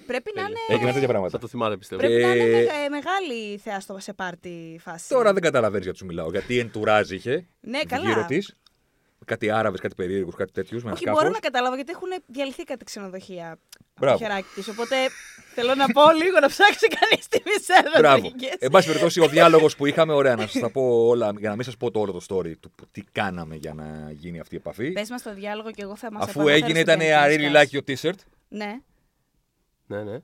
Πρέπει 0.07 0.33
να 0.35 0.43
Τέλεια. 0.43 0.49
είναι, 0.49 0.59
Έγιναν 0.69 0.93
τέτοια 0.93 1.07
Θα 1.07 1.13
πράγματα. 1.13 1.39
το 1.39 1.47
θυμάται 1.47 1.77
πιστεύω. 1.77 2.01
πρέπει 2.01 2.23
να 2.23 2.35
είναι 2.35 2.45
Και- 2.45 2.51
μεγα- 2.51 2.73
ε, 2.85 2.89
μεγάλη 2.89 3.59
θεά 3.59 3.81
στο 3.81 3.99
σε 3.99 4.13
πάρτι 4.13 4.79
φάση. 4.83 5.09
Τώρα 5.09 5.33
δεν 5.33 5.43
καταλαβαίνεις 5.43 5.85
γιατί 5.85 5.99
σου 5.99 6.07
μιλάω. 6.07 6.31
Γιατί 6.31 6.59
εντουράζ 6.59 7.11
είχε 7.11 7.47
Ναι, 7.61 7.83
καλά. 7.83 8.09
γύρω 8.09 8.25
της. 8.25 8.57
Κάτι 9.25 9.51
Άραβες, 9.51 9.81
κάτι 9.81 9.95
περίεργους, 9.95 10.35
κάτι 10.35 10.53
τέτοιους. 10.53 10.83
Με 10.83 10.89
ένα 10.89 10.93
Όχι, 10.93 11.03
σκάφος. 11.03 11.21
μπορώ 11.21 11.33
να 11.35 11.41
καταλάβω 11.41 11.75
γιατί 11.75 11.91
έχουν 11.91 12.09
διαλυθεί 12.27 12.65
κάτι 12.65 12.85
ξενοδοχεία 12.85 13.51
από 13.51 13.61
Μπράβο. 14.01 14.19
το 14.19 14.25
χεράκι 14.25 14.61
τη. 14.61 14.71
Οπότε 14.71 14.97
θέλω 15.55 15.75
να 15.75 15.87
πω 15.87 16.03
λίγο 16.23 16.39
να 16.41 16.49
ψάξει 16.49 16.87
κανείς 16.89 17.29
τη 17.29 17.39
Μισελ 17.45 18.01
Μπράβο. 18.01 18.23
Ροντρίγκες. 18.23 18.55
Εν 18.59 18.71
πάση 18.71 18.87
περιπτώσει, 18.87 19.21
ο 19.21 19.29
διάλογος 19.29 19.77
που 19.77 19.87
είχαμε, 19.87 20.13
ωραία, 20.13 20.37
να 20.37 20.47
σας 20.47 20.61
τα 20.61 20.71
πω 20.71 21.07
όλα, 21.07 21.33
για 21.39 21.49
να 21.49 21.55
μην 21.55 21.65
σας 21.65 21.77
πω 21.77 21.91
το 21.91 22.01
όλο 22.01 22.13
το 22.13 22.21
story 22.29 22.53
του 22.61 22.71
που- 22.71 22.87
τι 22.93 23.03
κάναμε 23.13 23.57
για 23.57 23.75
να 23.75 24.11
γίνει 24.13 24.41
αυτή 24.41 24.55
η 24.55 24.59
επαφή. 24.59 24.93
Πες 24.93 25.11
μας 25.11 25.23
το 25.23 25.35
διάλογο 25.35 25.71
και 25.71 25.83
εγώ 25.83 25.97
θα 25.97 26.13
μας 26.13 26.23
Αφού 26.23 26.41
επαναφέρω 26.41 26.65
έγινε, 26.65 26.81
στην 26.81 26.81
ήταν 26.81 26.99
πέμπτη 26.99 27.45
I 27.45 27.49
really 27.49 27.53
μας 27.53 27.69
like 27.69 27.77
your 27.77 27.97
t-shirt. 28.11 28.19
Ναι. 28.49 28.81
Ναι, 29.87 30.03
ναι. 30.03 30.19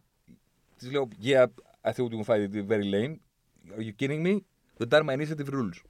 Της 0.78 0.90
λέω, 0.90 1.08
Yeah, 1.24 1.44
I 1.82 1.90
thought 1.90 2.10
you 2.10 2.18
would 2.18 2.26
find 2.26 2.48
it 2.54 2.68
very 2.68 2.90
lame. 2.94 3.14
Are 3.78 3.82
you 3.82 3.92
kidding 4.00 4.22
me? 4.26 4.36
The 4.78 4.86
Dharma 4.88 5.12
Initiative 5.18 5.48
rules. 5.52 5.80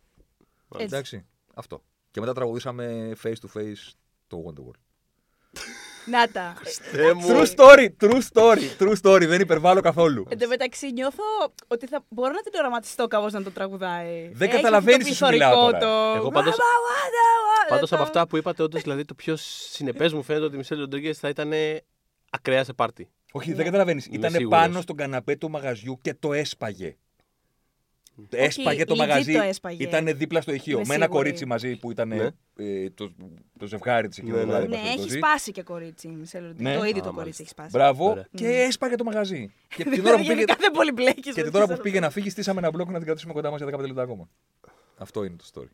Έτσι. 0.75 0.85
Εντάξει. 0.85 1.27
Αυτό. 1.55 1.83
Και 2.11 2.21
μετά 2.21 2.33
τραγουδήσαμε 2.33 3.13
face 3.23 3.33
to 3.47 3.61
face 3.61 3.93
το 4.27 4.45
Wonderwall. 4.47 4.79
Να 6.07 6.29
τα. 6.29 6.55
Θεέ 6.93 7.13
μου. 7.15 7.27
True 7.29 7.47
story, 7.57 7.89
true 8.01 8.21
story, 8.33 8.69
true 8.79 8.95
story. 9.03 9.27
Δεν 9.27 9.41
υπερβάλλω 9.41 9.81
καθόλου. 9.81 10.27
Εν 10.29 10.39
τω 10.39 10.47
μεταξύ 10.49 10.93
νιώθω 10.93 11.23
ότι 11.67 11.87
θα 11.87 12.05
μπορώ 12.09 12.33
να 12.33 12.41
την 12.41 12.53
οραματιστώ 12.59 13.07
κάπως 13.07 13.33
να 13.33 13.43
το 13.43 13.51
τραγουδάει. 13.51 14.31
Δεν 14.33 14.49
Έχει 14.49 14.57
καταλαβαίνεις 14.57 15.11
αυτό 15.11 15.13
τι 15.15 15.19
το 15.21 15.27
σου 15.27 15.33
μιλάω 15.33 15.51
πληθωρικό 15.51 15.79
τώρα. 15.87 16.13
το- 16.13 16.17
Εγώ 16.19 16.29
πάντως- 16.31 16.57
Βα, 16.57 16.65
βα, 16.65 17.01
βα, 17.11 17.65
βα, 17.69 17.75
Πάντως 17.75 17.89
το- 17.89 17.95
από 17.97 18.05
αυτά 18.05 18.27
που 18.27 18.37
είπατε, 18.37 18.63
όντως 18.63 18.83
δηλαδή 18.83 19.05
το 19.05 19.15
πιο 19.15 19.37
συνεπές 19.37 20.13
μου 20.13 20.23
φαίνεται 20.23 20.45
ότι 20.45 20.55
η 20.55 20.59
Μισελ 20.59 20.79
Ροντρίγκε 20.79 21.13
θα 21.13 21.29
ήταν 21.29 21.53
ακραία 22.31 22.65
σε 22.65 22.73
πάρτι. 22.73 23.09
Όχι, 23.33 23.53
δεν 23.53 23.65
καταλαβαίνεις. 23.65 24.07
Είμαι 24.07 24.17
Ήταν 24.17 24.31
σίγουρος. 24.31 24.59
πάνω 24.61 24.81
στον 24.81 24.97
καναπέ 24.97 25.37
του 25.37 25.51
μαγαζιού 25.51 25.99
και 26.03 26.15
το 26.15 26.33
έσπαγε. 26.33 26.97
Έσπαγε 28.31 28.85
το 28.85 28.95
legit 28.95 28.97
μαγαζί. 28.99 29.33
το 29.33 29.41
έσπαγε. 29.41 29.83
Ήταν 29.85 30.17
δίπλα 30.17 30.41
στο 30.41 30.53
ηχείο. 30.53 30.77
Είμαι 30.79 30.87
με 30.87 30.95
ένα 30.95 31.05
σίγουρη. 31.05 31.23
κορίτσι 31.23 31.47
μαζί 31.47 31.77
που 31.77 31.91
ήταν 31.91 32.09
Ναι. 32.09 32.29
ε, 32.57 32.91
το, 32.91 33.11
το 33.59 33.67
ζευγάρι 33.67 34.09
της 34.09 34.19
εκεί. 34.19 34.31
Ναι, 34.31 34.37
το 34.41 34.45
ναι. 34.47 34.51
βράδυ, 34.53 34.67
Ναι, 34.69 34.77
εν 34.77 34.81
πάση 34.83 34.89
έχει 34.89 34.97
περιπτώσει. 34.97 35.19
σπάσει 35.19 35.53
και 35.53 35.63
κορίτσι. 35.63 36.09
η 36.09 36.11
Μισελ 36.11 36.43
Ροντρίγκες. 36.47 36.73
Ναι. 36.73 36.79
Το 36.79 36.85
ίδιο 36.85 37.01
Α, 37.03 37.05
το 37.05 37.13
μάλιστα. 37.13 37.21
κορίτσι 37.21 37.43
έχει 37.43 37.51
σπάσει. 37.51 37.71
Μπράβο. 37.73 38.11
Ωραία. 38.11 38.27
Και 38.35 38.49
έσπαγε 38.49 38.95
το 38.95 39.05
μαγαζί. 39.05 39.53
και 39.77 39.85
την 39.85 40.07
ώρα 40.07 40.17
που 40.17 40.21
πήγε, 40.23 40.33
Γενικά 40.33 40.55
δεν 40.59 40.71
πολύ 40.71 40.93
μπλέκεις 40.93 41.23
και 41.23 41.31
με 41.37 41.43
την 41.43 41.51
τη 41.51 41.57
ώρα 41.57 41.65
που 41.67 41.71
Μισελ 41.71 41.85
πήγε 41.85 42.01
να 42.01 42.11
φύγει, 42.11 42.31
στήσαμε 42.31 42.59
ένα 42.61 42.71
μπλοκ 42.71 42.89
να 42.91 42.97
την 42.97 43.05
κρατήσουμε 43.07 43.33
κοντά 43.33 43.51
μας 43.51 43.61
για 43.63 43.77
15 43.77 43.81
λεπτά 43.87 44.03
ακόμα. 44.03 44.29
Αυτό 44.99 45.25
είναι 45.25 45.37
το 45.37 45.45
story. 45.55 45.69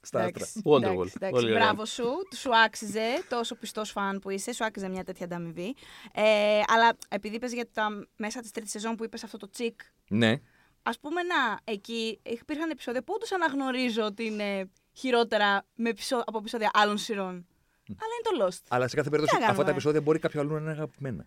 Στα 0.00 0.18
άστρα. 0.24 0.28
Εντάξει, 0.28 0.60
Wonderwall. 0.64 0.76
εντάξει, 0.92 1.12
εντάξει. 1.16 1.30
Πολύ 1.30 1.50
ωραία. 1.50 1.64
Μπράβο 1.64 1.84
σου, 1.84 2.04
σου 2.36 2.56
άξιζε 2.64 3.02
τόσο 3.28 3.54
πιστός 3.54 3.90
φαν 3.90 4.18
που 4.18 4.30
είσαι, 4.30 4.52
σου 4.52 4.64
άξιζε 4.64 4.88
μια 4.88 5.04
τέτοια 5.04 5.24
ανταμοιβή. 5.24 5.74
Ε, 6.14 6.22
αλλά 6.66 6.96
επειδή 7.08 7.34
είπες 7.36 7.52
για 7.52 7.66
τα 7.72 8.06
μέσα 8.16 8.40
της 8.40 8.50
τρίτης 8.50 8.70
σεζόν 8.72 8.94
που 8.96 9.04
είπες 9.04 9.24
αυτό 9.24 9.36
το 9.36 9.50
τσικ, 9.50 9.80
Ναι. 10.08 10.34
Ας 10.82 10.98
πούμε 10.98 11.22
να, 11.22 11.58
εκεί 11.64 12.20
υπήρχαν 12.22 12.70
επεισόδια 12.70 13.02
που 13.02 13.12
όντως 13.16 13.32
αναγνωρίζω 13.32 14.02
ότι 14.04 14.24
είναι 14.24 14.70
χειρότερα 14.92 15.64
με 15.74 15.88
επεισό- 15.88 16.22
από 16.26 16.38
επεισόδια 16.38 16.70
άλλων 16.72 16.98
σειρών. 16.98 17.46
Αλλά 17.88 18.12
είναι 18.18 18.38
το 18.38 18.44
Lost. 18.46 18.64
Αλλά 18.68 18.88
σε 18.88 18.96
κάθε 18.96 19.08
περίπτωση 19.10 19.36
Τι 19.36 19.42
να 19.42 19.46
αυτά 19.50 19.56
τα 19.56 19.62
κάνουμε. 19.62 19.70
επεισόδια 19.70 20.00
μπορεί 20.00 20.18
κάποιο 20.18 20.40
άλλο 20.40 20.54
να 20.54 20.60
είναι 20.60 20.70
αγαπημένα. 20.70 21.26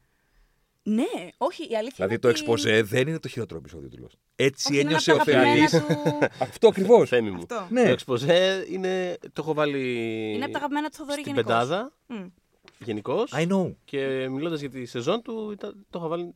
Ναι, 0.84 1.04
όχι, 1.38 1.64
η 1.70 1.76
αλήθεια 1.76 1.94
Δηλαδή 1.96 2.14
είναι 2.14 2.22
το 2.22 2.28
ότι- 2.28 2.40
εξποζέ 2.40 2.82
δεν 2.84 3.08
είναι 3.08 3.20
το 3.20 3.28
χειρότερο 3.28 3.60
επεισόδιο 3.60 3.90
του 3.90 4.08
Lost. 4.08 4.18
Έτσι 4.36 4.68
Όχι, 4.72 4.80
είναι 4.82 4.90
ένιωσε 4.90 5.12
από 5.12 5.22
ο 5.22 5.24
τα 5.26 5.32
αγαπημένα 5.32 5.68
Θεαλής. 5.70 5.88
του- 6.20 6.28
Αυτό 6.40 6.68
ακριβώς. 6.68 7.10
Θέμη 7.10 7.32
μου. 7.32 7.38
Αυτό. 7.38 7.68
Ναι. 7.70 7.84
Το 7.84 7.90
εξποζέ 7.90 8.66
είναι. 8.70 9.18
Το 9.22 9.32
έχω 9.42 9.54
βάλει. 9.54 9.80
Είναι 10.34 10.44
από 10.44 10.52
τα 10.54 10.58
αγαπημένα 10.58 10.90
του 10.90 10.96
Θοδωρή 10.96 11.22
στην 11.22 11.34
γενικώς. 11.34 11.54
πεντάδα 11.54 11.94
Μμ. 12.08 12.26
γενικώς. 12.80 13.32
I 13.36 13.48
know. 13.52 13.76
Και 13.86 14.28
μιλώντας 14.30 14.60
για 14.60 14.70
τη 14.70 14.86
σεζόν 14.86 15.22
του, 15.22 15.52
ήταν, 15.52 15.86
το 15.90 16.00
είχα 16.00 16.08
βάλει. 16.08 16.36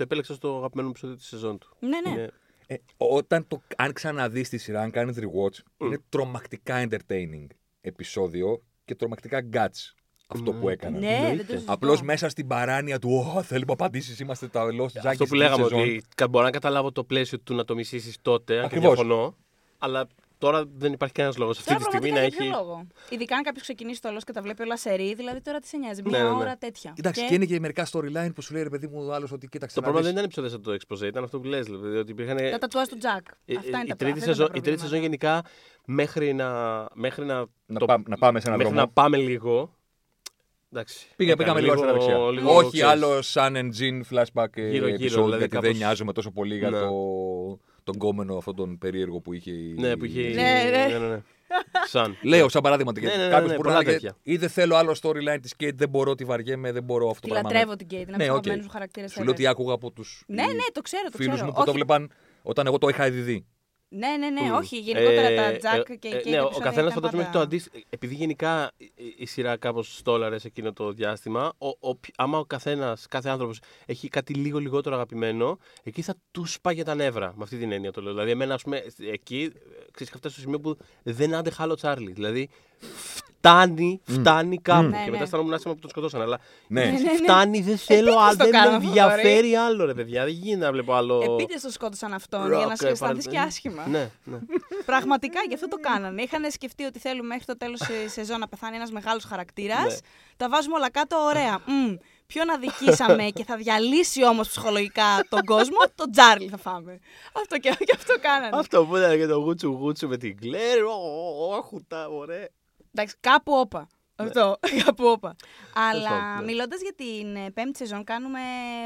Το 0.00 0.06
επέλεξα 0.06 0.34
στο 0.34 0.56
αγαπημένο 0.56 0.86
μου 0.88 0.90
επεισόδιο 0.90 1.16
της 1.16 1.26
σεζόν 1.26 1.58
του. 1.58 1.76
Ναι, 1.80 1.88
ναι. 2.00 2.10
Είναι- 2.10 2.30
Ε, 2.66 2.76
όταν 2.96 3.46
το, 3.48 3.62
αν 3.76 3.92
ξαναδείς 3.92 4.48
τη 4.48 4.58
σειρά, 4.58 4.80
αν 4.82 4.90
κάνεις 4.90 5.16
rewatch, 5.18 5.58
είναι 5.86 5.98
τρομακτικά 6.08 6.86
entertaining 6.88 7.46
επεισόδιο 7.80 8.62
και 8.84 8.94
τρομακτικά 8.94 9.48
guts 9.52 9.94
αυτό 10.26 10.52
που 10.52 10.68
έκανα. 10.68 10.98
Ναι, 10.98 11.06
δεν 11.08 11.18
το 11.20 11.26
Εννοείται. 11.26 11.52
συζητώ. 11.52 11.72
Απλώς 11.72 12.02
μέσα 12.02 12.28
στην 12.28 12.46
παράνοια 12.46 12.98
του, 12.98 13.32
Ω, 13.36 13.42
θέλουμε 13.42 13.72
απαντήσεις. 13.72 14.20
Είμαστε 14.20 14.48
τα 14.48 14.64
Lost 14.66 14.82
Junkies 14.84 15.04
Αυτό 15.04 15.16
που 15.18 15.24
στην 15.26 15.36
λέγαμε 15.38 15.62
σεζόν». 15.62 15.80
ότι 15.80 16.02
κα- 16.14 16.28
μπορώ 16.28 16.44
να 16.44 16.50
καταλάβω 16.50 16.92
το 16.92 17.04
πλαίσιο 17.04 17.40
του 17.40 17.54
να 17.54 17.64
το 17.64 17.74
μισήσεις 17.74 18.16
τότε, 18.22 18.54
αν 18.54 18.60
και 18.60 18.66
Ακριβώς. 18.76 18.94
διαφωνώ. 18.94 19.36
Αλλά 19.78 20.06
τώρα 20.40 20.64
δεν 20.76 20.92
υπάρχει 20.92 21.14
κανένας 21.14 21.36
λόγος 21.38 21.58
αυτή 21.58 21.68
Τώρα 21.72 21.78
τη 21.84 21.84
στιγμή 21.90 22.08
να 22.08 22.14
πραγματικά 22.14 22.42
έχει. 22.42 22.48
για 22.50 22.58
ποιο 22.62 22.66
λόγο; 22.66 22.86
Ειδικά 23.10 23.36
αν 23.36 23.42
κάποιος 23.42 23.62
ξεκινήσει 23.62 24.00
το 24.00 24.08
όλο 24.08 24.18
και 24.26 24.32
τα 24.32 24.42
βλέπει 24.42 24.62
όλα 24.62 24.76
σε 24.76 24.92
ρί, 24.94 25.14
δηλαδή 25.14 25.40
τώρα 25.40 25.58
τι 25.58 25.66
σε 25.66 25.76
νοιάζει. 25.76 26.02
Μια 26.04 26.18
Ναι, 26.18 26.24
ναι, 26.24 26.30
ναι. 26.34 26.40
ώρα 26.40 26.56
τέτοια. 26.56 26.92
Κοιτάξτε, 26.94 27.26
και... 27.26 27.34
είναι 27.34 27.44
και 27.44 27.60
μερικά 27.60 27.86
storyline 27.92 28.30
που 28.34 28.42
σου 28.42 28.52
λέει 28.54 28.62
ρε 28.62 28.68
παιδί 28.68 28.86
μου 28.86 29.12
άλλος 29.12 29.32
ότι 29.32 29.46
κοίταξε. 29.48 29.74
Το 29.74 29.80
να 29.80 29.86
πρόβλημα 29.92 30.12
δεν 30.14 30.24
δεις». 30.24 30.34
ήταν 30.36 30.44
επεισόδιο 30.44 30.50
σαν 30.50 30.62
το 30.62 30.96
exposé, 31.04 31.08
ήταν 31.08 31.24
αυτό 31.24 31.40
που 31.40 31.46
λες, 31.46 31.66
δηλαδή 31.66 31.96
ότι 31.96 32.10
υπήρχαν. 32.10 32.36
Τα 32.50 32.58
τατουάζ 32.58 32.86
του 32.88 32.98
Τζακ. 32.98 33.26
Ε, 33.44 33.56
Αυτά 33.56 33.68
είναι 33.68 33.80
η, 33.84 33.88
τα 33.88 33.96
τρίτη 33.96 34.12
αυτά 34.18 34.24
σεζόν, 34.24 34.46
είναι 34.46 34.52
τα 34.54 34.58
η 34.58 34.60
τρίτη 34.60 34.80
σεζόν 34.80 34.98
προβλήματα. 35.00 35.26
γενικά 35.26 35.50
μέχρι 35.84 36.32
να, 36.34 36.86
μέχρι 36.94 37.24
να, 37.24 37.46
Να, 37.66 37.78
το- 37.78 37.86
πά- 37.86 38.08
να 38.08 38.16
πάμε 38.16 38.40
σε 38.40 38.48
ένα 38.48 38.56
μέχρι 38.56 38.72
δρόμο. 38.72 38.86
να 38.86 38.92
πάμε 38.92 39.16
λίγο. 39.16 39.74
Εντάξει. 40.72 41.06
Πήγα, 41.16 41.32
έκανε 41.32 41.52
πήγαμε 41.52 41.60
λίγο 41.60 41.72
αριστερά 41.72 41.92
δεξιά. 41.92 42.30
λίγο, 42.30 42.56
Όχι 42.56 42.70
ξέρεις. 42.70 42.90
άλλο 42.90 43.18
Sun 43.34 43.56
and 43.56 43.70
Jin 43.80 44.00
flashback 44.10 44.56
ε, 44.56 44.68
Γύρω-γύρω, 44.70 45.22
episode, 45.22 45.24
δηλαδή 45.24 45.38
γιατί 45.38 45.54
δεν 45.56 45.62
κάπως- 45.62 45.76
νοιάζομαι 45.78 46.12
τόσο 46.12 46.30
πολύ 46.30 46.58
για 46.58 46.70
Ναι. 46.70 46.78
το, 46.78 46.90
τον 47.84 47.96
γκόμενο 47.98 48.36
αυτόν 48.36 48.54
τον 48.56 48.78
περίεργο 48.78 49.20
που 49.20 49.32
είχε. 49.32 49.50
η- 49.50 49.74
Ναι, 49.78 49.96
που 49.96 50.04
είχε. 50.04 50.20
η- 50.20 50.34
Ναι, 50.34 50.42
ναι. 50.70 50.86
ναι, 50.86 50.98
ναι, 50.98 51.06
ναι. 51.08 51.22
Σαν. 51.88 52.16
Λέω 52.22 52.48
σαν 52.48 52.62
παράδειγμα. 52.62 52.92
Ναι, 52.92 53.00
ναι, 53.00 53.16
ναι, 53.16 53.22
Κάποιος 53.28 53.40
ναι, 53.40 53.46
μπορεί 53.46 53.56
πολλά 53.56 53.72
να 53.72 53.78
έλεγε 53.78 53.90
τέτοια. 53.92 54.16
ή 54.22 54.36
δεν 54.36 54.48
θέλω 54.48 54.76
άλλο 54.76 54.96
storyline 55.02 55.38
της 55.42 55.54
Kate, 55.60 55.70
δεν 55.74 55.88
μπορώ, 55.88 56.14
τη 56.14 56.24
βαριέμαι, 56.24 56.72
δεν 56.72 56.82
μπορώ 56.82 57.08
αυτό 57.08 57.20
Τη 57.20 57.26
το 57.26 57.32
πράγμα. 57.32 57.50
λατρεύω 57.52 57.76
την 57.76 57.86
Κέιτ. 57.86 58.02
Είναι 58.08 58.12
από 58.14 58.18
Ναι, 58.22 58.24
του 58.28 58.30
οκ. 58.34 58.36
αγαπημένου 58.38 58.62
μου 58.64 58.70
χαρακτήρες. 58.72 59.12
Σου 59.12 59.22
λέω 59.22 59.30
ότι 59.32 59.46
άκουγα 59.46 59.74
από 59.74 59.90
τους 59.90 60.22
Ναι, 60.26 60.42
ναι, 60.42 60.52
το 60.72 60.80
ξέρω. 60.80 61.02
Το 61.10 61.16
φίλους 61.16 61.32
ξέρω. 61.34 61.46
μου 61.46 61.52
που 61.52 61.58
το 61.64 61.70
Όχι- 61.70 61.76
βλέπαν 61.76 62.10
όταν 62.42 62.66
εγώ 62.66 62.78
το 62.78 62.88
είχα 62.88 63.06
ήδη 63.06 63.20
δει. 63.20 63.46
Ναι, 63.92 64.08
ναι, 64.18 64.30
ναι, 64.30 64.48
Μμ. 64.48 64.52
όχι. 64.54 64.78
Γενικότερα 64.78 65.28
Ε, 65.28 65.36
τα 65.36 65.56
Τζακ 65.56 65.88
ε, 65.88 65.96
και 65.96 66.08
η 66.08 66.10
ε, 66.10 66.14
Κέιτ. 66.14 66.26
Ναι, 66.26 66.40
ο 66.40 66.44
επεισόδια 66.44 66.64
καθένας 66.70 66.90
ήταν 66.90 66.92
φαντάζομαι 66.92 67.22
έχει 67.22 67.32
το 67.32 67.38
πάντα- 67.38 67.44
αντίστοιχο. 67.44 67.76
Επειδή 67.90 68.14
γενικά 68.14 68.70
η- 68.76 68.92
η 69.16 69.26
σειρά 69.26 69.56
κάπως 69.56 69.96
στόλαρες 69.96 70.44
εκείνο 70.44 70.72
το 70.72 70.92
διάστημα, 70.92 71.52
ο, 71.58 71.68
ο, 71.80 71.96
ποι- 71.96 72.14
άμα 72.16 72.38
ο 72.38 72.44
καθένας, 72.44 73.06
κάθε 73.06 73.28
άνθρωπος 73.28 73.60
έχει 73.86 74.08
κάτι 74.08 74.34
λίγο 74.34 74.58
λιγότερο 74.58 74.94
αγαπημένο, 74.94 75.58
εκεί 75.82 76.02
θα 76.02 76.14
τους 76.30 76.52
σπάγε 76.52 76.82
τα 76.82 76.94
νεύρα. 76.94 77.32
Με 77.36 77.42
αυτή 77.42 77.56
την 77.58 77.72
έννοια 77.72 77.92
το 77.92 78.00
λέω. 78.02 78.12
Δηλαδή, 78.12 78.30
εμένα, 78.30 78.54
ας 78.54 78.62
πούμε, 78.62 78.76
εκεί 79.12 79.52
ξέρεις, 79.90 80.08
είχα 80.08 80.16
φτάσει 80.16 80.34
στο 80.34 80.40
σημείο 80.42 80.60
που 80.60 80.76
δεν 81.02 81.34
άντεχα 81.34 81.62
άλλο 81.62 81.74
Τσάρλι. 81.74 82.12
Δηλαδή, 82.12 82.48
φτάνει, 83.40 84.00
φτάνει 84.04 84.58
κάπου. 84.58 84.82
Ναι, 84.88 84.96
και 84.96 85.04
ναι. 85.04 85.10
μετά 85.10 85.22
αισθάνομαι 85.22 85.54
άσχημα 85.54 85.74
που 85.74 85.80
τον 85.80 85.90
σκοτώσαν. 85.90 86.20
Αλλά 86.22 86.38
Ναι. 86.66 86.84
Ναι, 86.84 86.90
ναι, 86.90 86.98
ναι. 86.98 87.14
φτάνει, 87.16 87.60
δεν 87.60 87.76
θέλω 87.78 87.98
Επίτηδες 87.98 88.22
άλλο. 88.26 88.36
το 88.36 88.44
Δεν 88.44 88.46
με 88.46 88.50
κάνανε 88.58 88.76
αυτό, 88.76 88.88
ενδιαφέρει 88.88 89.54
άλλο, 89.54 89.84
ρε 89.84 89.94
παιδιά. 89.94 90.24
Δεν 90.24 90.32
γίνεται 90.32 90.64
να 90.64 90.72
βλέπω 90.72 90.92
άλλο. 90.94 91.20
Επίτηδε 91.22 91.60
το 91.60 91.70
σκότωσαν 91.70 92.12
αυτόν 92.12 92.44
rock, 92.44 92.56
για 92.56 92.66
να 92.66 92.72
ε, 92.72 92.76
σε 92.76 92.88
αισθανθεί 92.88 93.24
παρα- 93.24 93.30
και 93.36 93.38
άσχημα. 93.48 93.86
Ναι, 93.86 94.10
ναι. 94.24 94.38
Πραγματικά 94.90 95.40
γι' 95.48 95.54
αυτό 95.54 95.68
το 95.68 95.76
κάνανε. 95.80 96.22
Είχαν 96.22 96.50
σκεφτεί 96.50 96.84
ότι 96.84 96.98
θέλουμε 96.98 97.26
μέχρι 97.26 97.44
το 97.44 97.56
τέλος 97.56 97.78
τη 97.80 98.08
σεζόν 98.10 98.38
να 98.38 98.48
πεθάνει 98.48 98.76
ένας 98.76 98.90
μεγάλος 98.90 99.24
χαρακτήρας. 99.24 99.84
Ναι. 99.84 99.96
Τα 100.36 100.48
βάζουμε 100.48 100.74
όλα 100.76 100.90
κάτω, 100.90 101.16
ωραία. 101.16 101.58
Μμ, 101.66 101.94
ποιον 102.26 102.50
αδικήσαμε 102.50 103.22
και 103.34 103.44
θα 103.44 103.56
διαλύσει 103.56 104.24
όμως 104.26 104.48
ψυχολογικά 104.48 105.24
τον 105.28 105.44
κόσμο, 105.44 105.76
τον 105.94 106.10
Τζάρλι 106.12 106.48
θα 106.48 106.56
φάμε. 106.56 106.98
Αυτό 107.32 107.58
και, 107.58 107.68
και 107.78 107.94
αυτό 107.96 108.14
κάνανε. 108.20 108.56
Αυτό 108.58 108.84
που 108.86 108.96
ήταν 108.96 109.16
και 109.16 109.26
το 109.26 109.38
γούτσου 109.38 109.68
γούτσου 109.68 110.08
με 110.08 110.16
την 110.16 110.36
Κλέρ. 110.40 110.78
Όχι, 111.58 111.84
τα 111.88 112.08
ωραία. 112.08 112.48
Εντάξει, 112.92 113.16
κάπου 113.20 113.52
όπα. 113.52 113.88
Αυτό, 114.16 114.56
κάπου 114.84 115.04
όπα. 115.06 115.36
Αλλά 115.74 116.08
πάντων, 116.08 116.36
ναι. 116.38 116.44
μιλώντας 116.44 116.80
για 116.80 116.94
την 116.96 117.36
ε, 117.36 117.50
πέμπτη 117.50 117.76
σεζόν, 117.78 118.04
κάνουμε 118.04 118.40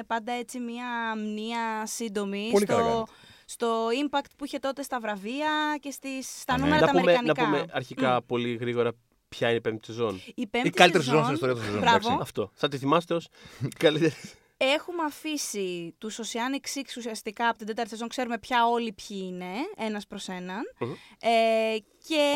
πάντα 0.06 0.32
έτσι 0.32 0.58
μία 0.60 1.14
μνήα 1.16 1.86
σύντομη 1.86 2.48
Πολύ 2.52 2.64
καλά 2.66 2.80
στο, 2.82 2.88
κάνετε. 2.90 3.12
στο 3.44 3.86
impact 4.04 4.30
που 4.38 4.44
είχε 4.44 4.58
τότε 4.58 4.82
στα 4.82 5.00
βραβεία 5.00 5.76
και 5.80 5.90
στις, 5.90 6.40
στα 6.40 6.52
Α, 6.54 6.56
ναι. 6.58 6.62
νούμερα 6.64 6.80
Να 6.80 6.86
τα 6.86 6.98
πούμε, 6.98 7.12
να 7.12 7.18
αμερικανικά. 7.18 7.44
πούμε 7.44 7.66
αρχικά 7.72 8.22
πολύ 8.22 8.54
γρήγορα 8.56 8.92
ποια 9.28 9.48
είναι 9.48 9.56
η 9.56 9.60
πέμπτη 9.60 9.86
σεζόν. 9.86 10.20
Η 10.34 10.46
πέμπτη 10.46 10.68
Η 10.68 10.70
καλύτερη 10.70 11.04
σεζόν 11.04 11.20
σεζόν, 11.24 11.36
στην 11.36 11.48
ιστορία 11.48 11.54
των 11.54 11.64
σεζόν. 11.64 11.80
Μπράβο. 11.80 11.96
εντάξει. 11.96 12.18
Αυτό. 12.22 12.50
Θα 12.54 12.68
τη 12.68 12.78
θυμάστε 12.78 13.14
ως 13.14 13.28
καλύτερη. 13.84 14.14
Έχουμε 14.56 15.02
αφήσει 15.02 15.94
τους 15.98 16.18
Oceanic 16.22 16.78
Six 16.78 16.84
ουσιαστικά 16.96 17.48
από 17.48 17.58
την 17.58 17.66
τέταρτη 17.66 17.90
σεζόν. 17.90 18.08
Ξέρουμε 18.08 18.38
πια 18.38 18.66
όλοι 18.66 18.92
ποιοι 18.92 19.20
είναι, 19.24 19.52
ένας 19.76 20.06
προς 20.06 20.28
έναν. 20.28 20.60
Μμμ. 20.78 20.92
Ε, 21.20 21.76
και 22.08 22.32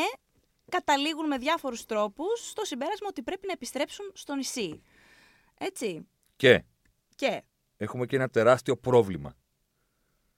καταλήγουν 0.70 1.26
με 1.26 1.38
διάφορους 1.38 1.84
τρόπους 1.84 2.48
στο 2.48 2.64
συμπέρασμα 2.64 3.06
ότι 3.10 3.22
πρέπει 3.22 3.46
να 3.46 3.52
επιστρέψουν 3.52 4.10
στο 4.14 4.34
νησί. 4.34 4.82
Έτσι. 5.58 6.06
Και 6.36 6.62
Και 7.14 7.42
έχουμε 7.76 8.06
και 8.06 8.16
ένα 8.16 8.28
τεράστιο 8.28 8.76
πρόβλημα. 8.76 9.36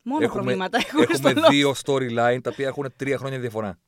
μόνο 0.03 0.25
Έχουμε- 0.25 0.43
προβλήματα 0.43 0.79
έχουμε, 0.79 1.03
Έχουμε 1.03 1.17
στο 1.33 1.41
Lost. 1.41 1.51
δύο 1.51 1.75
storyline 1.85 2.39
τα 2.43 2.51
οποία 2.51 2.67
έχουν 2.67 2.93
τρία 2.97 3.19
χρόνια 3.19 3.39
διαφορά. 3.39 3.79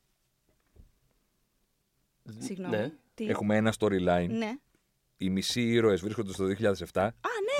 Συγγνώμη. 2.39 2.77
Ναι. 2.77 2.91
Τι... 3.15 3.27
Έχουμε 3.29 3.57
ένα 3.57 3.75
storyline. 3.79 4.29
Ναι. 4.29 4.53
Οι 5.17 5.31
μισοί 5.31 5.61
ήρωες 5.63 6.01
βρίσκονται 6.01 6.33
στο 6.33 6.45
2007 6.45 7.01
Α, 7.01 7.13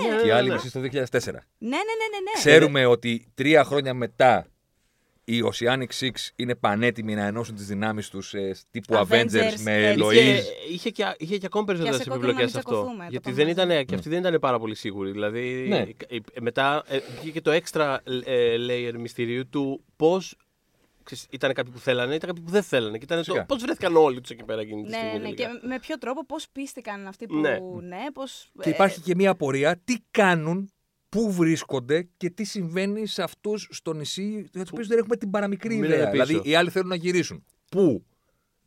ναι. 0.03 0.09
Ναι, 0.09 0.17
και 0.17 0.23
οι 0.23 0.27
ναι, 0.27 0.33
άλλοι 0.33 0.49
ναι. 0.49 0.55
μισοί 0.55 0.69
στο 0.69 0.81
2004. 0.81 0.85
Ναι, 0.85 0.91
ναι, 0.91 1.77
ναι, 1.77 1.77
ναι. 1.79 2.19
ναι. 2.25 2.33
Ξέρουμε 2.35 2.87
ότι 2.87 3.27
τρία 3.35 3.65
χρόνια 3.65 3.95
μετά 3.95 4.47
οι 5.37 5.43
Oceanic 5.53 5.87
Six 6.01 6.11
είναι 6.37 6.55
πανέτοιμοι 6.55 7.15
να 7.15 7.25
ενώσουν 7.25 7.55
τις 7.55 7.67
δυνάμεις 7.67 8.09
τους 8.09 8.35
τύπου 8.71 8.95
Avengers, 8.95 9.07
Avengers, 9.13 9.61
με 9.63 9.87
έτσι. 9.89 10.05
Eloise. 10.05 10.13
Είχε, 10.13 10.43
είχε, 10.73 10.91
και, 10.91 11.15
είχε 11.19 11.39
και 11.39 11.47
ακόμα 11.47 11.65
Και 11.65 11.73
περισσότερε 11.73 12.03
σε 12.03 12.09
κόκκινο 12.09 12.33
να 12.33 12.33
επιπλοκέ 12.33 12.37
μην 12.37 12.57
αυτό. 12.57 12.71
τσακωθούμε, 12.71 13.05
το 13.05 13.11
Γιατί 13.11 13.25
πάμε 13.31 13.37
δεν 13.37 13.47
μαζί. 13.57 13.73
ήταν, 13.73 13.85
και 13.87 13.95
αυτοί 13.95 14.09
δεν 14.09 14.19
ήταν 14.19 14.39
πάρα 14.41 14.59
πολύ 14.59 14.75
σίγουροι. 14.75 15.11
Δηλαδή, 15.11 15.65
Ναι. 15.69 15.85
η- 16.09 16.17
η- 16.17 16.41
μετά 16.41 16.83
ε, 16.89 16.99
βγήκε 17.21 17.31
και 17.31 17.41
το 17.41 17.51
extra 17.53 17.97
ε, 18.25 18.57
layer 18.69 18.95
μυστηρίου 18.99 19.49
του 19.49 19.85
πώς. 19.97 20.37
Ήταν 21.31 21.53
κάποιοι 21.53 21.73
που 21.73 21.79
θέλανε, 21.79 22.15
ήταν 22.15 22.29
κάποιοι 22.29 22.45
που 22.45 22.51
δεν 22.51 22.63
θέλανε. 22.63 22.99
Και 22.99 23.05
ήταν 23.05 23.19
το 23.19 23.25
Φυσικά. 23.25 23.45
πώς 23.45 23.63
βρέθηκαν 23.63 23.97
όλοι 23.97 24.21
τους 24.21 24.31
εκεί 24.31 24.45
πέρα 24.45 24.61
εκείνη 24.61 24.83
τη 24.83 24.89
Ναι, 24.89 24.97
στιγμή. 24.97 25.13
ναι, 25.19 25.23
τελικά. 25.25 25.43
και 25.61 25.67
με 25.67 25.79
ποιο 25.79 25.99
τρόπο, 25.99 26.27
πώς 26.27 26.47
πίστηκαν 26.53 27.07
αυτοί 27.07 27.27
που. 27.27 27.37
Ναι. 27.37 27.59
Ναι, 27.83 28.05
πώς, 28.13 28.51
Και 28.63 28.69
ε, 28.69 28.73
υπάρχει 28.73 29.01
και 29.01 29.15
μία 29.15 29.31
απορία 29.31 29.81
τι 29.85 29.97
κάνουν, 30.11 30.73
πού 31.13 31.33
βρίσκονται 31.33 32.09
και 32.17 32.31
τι 32.31 32.45
συμβαίνει 32.45 33.07
σε 33.07 33.23
αυτούς 33.23 33.69
στο 33.71 33.93
νησί 33.93 34.49
για 34.53 34.65
του 34.65 34.71
οποίου 34.73 34.87
δεν 34.87 34.99
έχουμε 34.99 35.17
την 35.17 35.31
παραμικρή 35.31 35.75
Μείνανε 35.75 35.95
ιδέα. 35.95 36.11
πίσω. 36.11 36.25
Δηλαδή 36.25 36.51
οι 36.51 36.55
άλλοι 36.55 36.71
θέλουν 36.71 36.89
να 36.89 36.95
γυρίσουν. 36.95 37.45
Πού, 37.71 38.05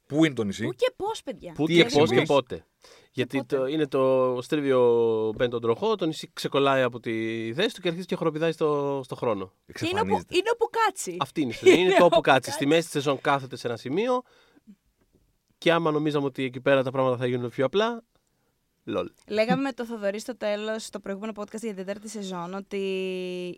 πού 0.05 0.25
είναι 0.25 0.33
το 0.33 0.43
νησί; 0.43 0.63
Πού 0.65 0.73
και 0.73 0.93
πώς, 0.95 1.23
παιδιά. 1.23 1.53
Πού 1.53 1.65
Τι 1.65 1.73
και 1.73 1.81
έχει 1.81 1.97
πώς 1.97 2.09
και 2.09 2.15
συμβεί. 2.15 2.25
πότε. 2.25 2.65
Γιατί 3.11 3.37
πότε. 3.37 3.55
το, 3.57 3.65
είναι 3.65 3.87
το 3.87 4.37
στρίβιο 4.41 4.81
μπαίνει 5.35 5.51
τον 5.51 5.61
τροχό, 5.61 5.95
το 5.95 6.05
νησί 6.05 6.29
ξεκολλάει 6.33 6.81
από 6.81 6.99
τη 6.99 7.11
θέση 7.53 7.75
του 7.75 7.81
και 7.81 7.87
αρχίζει 7.87 8.05
και 8.05 8.15
χοροπηδάει 8.15 8.51
στο, 8.51 9.01
στο 9.03 9.15
χρόνο. 9.15 9.45
Και 9.45 9.85
είναι 9.87 9.89
όπου, 9.89 9.97
Εξαφανίζεται. 9.99 10.35
είναι 10.37 10.49
όπου 10.53 10.69
κάτσει. 10.85 11.17
Αυτή 11.19 11.41
είναι 11.41 11.49
η 11.49 11.53
ιστορία. 11.53 11.79
Είναι 11.79 11.89
το 11.99 12.03
όπου 12.05 12.09
όπου 12.11 12.21
κάτσει. 12.21 12.51
Στη 12.51 12.51
κάτσει. 12.51 12.65
μέση 12.67 12.81
της 12.81 12.91
σεζόν 12.91 13.21
κάθεται 13.21 13.55
σε 13.55 13.67
ένα 13.67 13.77
σημείο 13.77 14.21
και 15.57 15.71
άμα 15.71 15.91
νομίζαμε 15.91 16.25
ότι 16.25 16.43
εκεί 16.43 16.61
πέρα 16.61 16.83
τα 16.83 16.91
πράγματα 16.91 17.17
θα 17.17 17.25
γίνουν 17.27 17.49
πιο 17.49 17.65
απλά. 17.65 18.03
Λολ. 18.87 19.09
Λέγαμε 19.27 19.61
με 19.61 19.71
το 19.73 19.85
Θοδωρή 19.85 20.19
στο 20.19 20.37
τέλος, 20.37 20.83
στο 20.85 20.99
προηγούμενο 20.99 21.31
podcast 21.35 21.59
για 21.61 21.73
την 21.73 21.75
τέταρτη 21.75 22.09
σεζόν, 22.09 22.53
ότι 22.53 22.77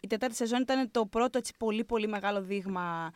η 0.01 0.07
τέταρτη 0.07 0.35
σεζόν 0.35 0.61
ήταν 0.61 0.91
το 0.91 1.05
πρώτο 1.05 1.37
έτσι, 1.37 1.53
πολύ 1.57 1.83
πολύ 1.83 2.07
μεγάλο 2.07 2.41
δείγμα 2.41 3.11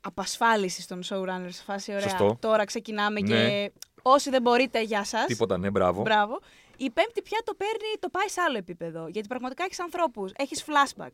απασφάλισης 0.00 0.86
των 0.86 1.00
showrunners. 1.08 1.48
Σε 1.48 1.62
φάση, 1.62 1.90
ωραία. 1.90 2.02
Σωστό. 2.02 2.36
Τώρα 2.40 2.64
ξεκινάμε 2.64 3.20
Ναι. 3.20 3.26
και 3.28 3.72
όσοι 4.02 4.30
δεν 4.30 4.42
μπορείτε, 4.42 4.82
γεια 4.82 5.04
σας. 5.04 5.24
Τίποτα, 5.26 5.58
ναι, 5.58 5.70
μπράβο. 5.70 6.02
Μπράβο. 6.02 6.40
Η 6.76 6.90
πέμπτη 6.90 7.22
πια 7.22 7.38
το 7.44 7.54
παίρνει, 7.54 7.92
το 7.98 8.08
πάει 8.08 8.28
σε 8.28 8.40
άλλο 8.40 8.56
επίπεδο. 8.56 9.08
Γιατί 9.08 9.28
πραγματικά 9.28 9.64
έχεις 9.64 9.80
ανθρώπους. 9.80 10.32
Έχεις 10.36 10.64
flashback. 10.64 11.10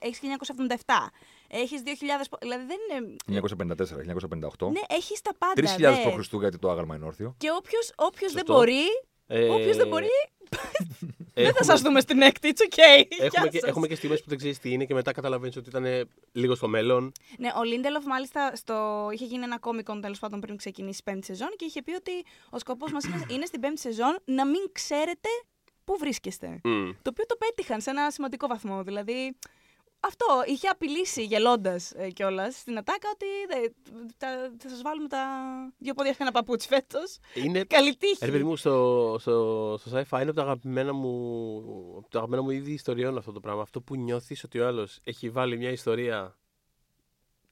Έχεις 0.00 0.20
1977. 0.20 1.10
Έχεις 1.48 1.82
2000. 1.82 2.28
πο- 2.30 2.38
Δηλαδή 2.40 2.64
δεν 2.66 2.76
είναι. 3.02 3.16
1954-1958. 3.26 4.70
Ναι, 4.70 4.80
έχεις 4.88 5.20
τα 5.20 5.30
πάντα. 5.38 5.52
3.000 5.54 6.14
ναι. 6.16 6.22
π.Χ. 6.22 6.28
γιατί 6.40 6.58
το 6.58 6.70
άγαλμα 6.70 6.96
είναι 6.96 7.04
όρθιο. 7.04 7.34
Και 7.38 7.48
όποιος 7.96 8.32
δεν 8.32 8.46
Σωστό. 8.46 8.52
μπορεί. 8.54 8.82
Ε, 9.26 9.48
Όποιο 9.48 9.74
δεν 9.74 9.88
μπορεί. 9.88 10.06
Δεν 11.36 11.44
θα 11.44 11.48
έχουμε- 11.50 11.64
σας 11.64 11.80
δούμε 11.80 12.00
στην 12.00 12.20
έκτη. 12.22 12.52
It's 12.54 12.62
okay. 12.74 13.04
Έχουμε 13.08 13.28
Γεια 13.40 13.46
και, 13.50 13.58
σας. 13.58 13.68
έχουμε 13.68 13.86
και 13.86 13.94
στιγμές 13.94 14.20
που 14.22 14.28
δεν 14.28 14.38
ξέρεις 14.38 14.58
τι 14.58 14.72
είναι 14.72 14.84
και 14.84 14.94
μετά 14.94 15.12
καταλαβαίνεις 15.12 15.56
ότι 15.56 15.68
ήταν 15.68 16.08
λίγο 16.32 16.54
στο 16.54 16.68
μέλλον. 16.68 17.12
Ναι, 17.38 17.48
ο 17.58 17.62
Λίντελοφ 17.64 18.04
μάλιστα 18.04 18.56
στο... 18.56 19.08
είχε 19.12 19.24
γίνει 19.24 19.42
ένα 19.44 19.58
κόμικον 19.58 20.00
τέλος 20.00 20.18
πάντων 20.18 20.40
πριν 20.40 20.56
ξεκινήσει 20.56 20.98
η 21.00 21.10
πέμπτη 21.10 21.24
σεζόν 21.26 21.48
και 21.56 21.64
είχε 21.64 21.82
πει 21.82 21.94
ότι 21.94 22.10
ο 22.50 22.58
σκοπός 22.58 22.92
μας 22.92 23.04
είναι, 23.04 23.24
είναι 23.30 23.46
στην 23.46 23.60
πέμπτη 23.60 23.80
σεζόν 23.80 24.18
να 24.24 24.46
μην 24.46 24.60
ξέρετε 24.72 25.28
πού 25.84 25.96
βρίσκεστε. 25.98 26.60
Μμ. 26.64 26.90
Το 27.02 27.10
οποίο 27.10 27.26
το 27.26 27.36
πέτυχαν 27.36 27.80
σε 27.80 27.90
ένα 27.90 28.10
σημαντικό 28.10 28.46
βαθμό. 28.46 28.82
Δηλαδή, 28.82 29.36
αυτό 30.06 30.26
είχε 30.46 30.68
απειλήσει 30.68 31.22
γελώντας 31.24 31.92
ε, 31.96 32.10
κιόλας 32.10 32.54
στην 32.56 32.78
ατάκα 32.78 33.08
ότι 33.12 33.26
δε, 33.48 33.68
τα- 34.16 34.50
θα 34.58 34.68
σας 34.68 34.82
βάλουμε 34.82 35.08
τα 35.08 35.26
δύο 35.78 35.94
πόδια 35.94 36.12
σε 36.12 36.18
ένα 36.22 36.30
παπούτσι 36.32 36.68
φέτος. 36.68 37.18
Είναι 37.34 37.64
Καλή 37.64 37.96
τύχη. 37.96 38.24
Ρε 38.24 38.30
παιδί 38.30 38.44
μου, 38.44 38.56
στο, 38.56 39.16
στο, 39.20 39.76
στο 39.80 39.90
sci-fi 39.98 40.12
είναι 40.20 40.30
από 40.30 40.32
τα 40.34 40.42
αγαπημένα 40.42 40.92
μου, 40.92 41.14
από 41.98 42.08
τα 42.10 42.16
αγαπημένα 42.18 42.42
μου 42.42 42.50
είδη 42.50 42.72
ιστοριών 42.72 43.18
αυτό 43.18 43.32
το 43.32 43.40
πράγμα. 43.40 43.62
Αυτό 43.62 43.80
που 43.80 43.96
νιώθεις 43.96 44.44
ότι 44.44 44.58
ο 44.60 44.66
άλλος 44.66 44.98
έχει 45.04 45.30
βάλει 45.30 45.56
μια 45.56 45.70
ιστορία, 45.70 46.36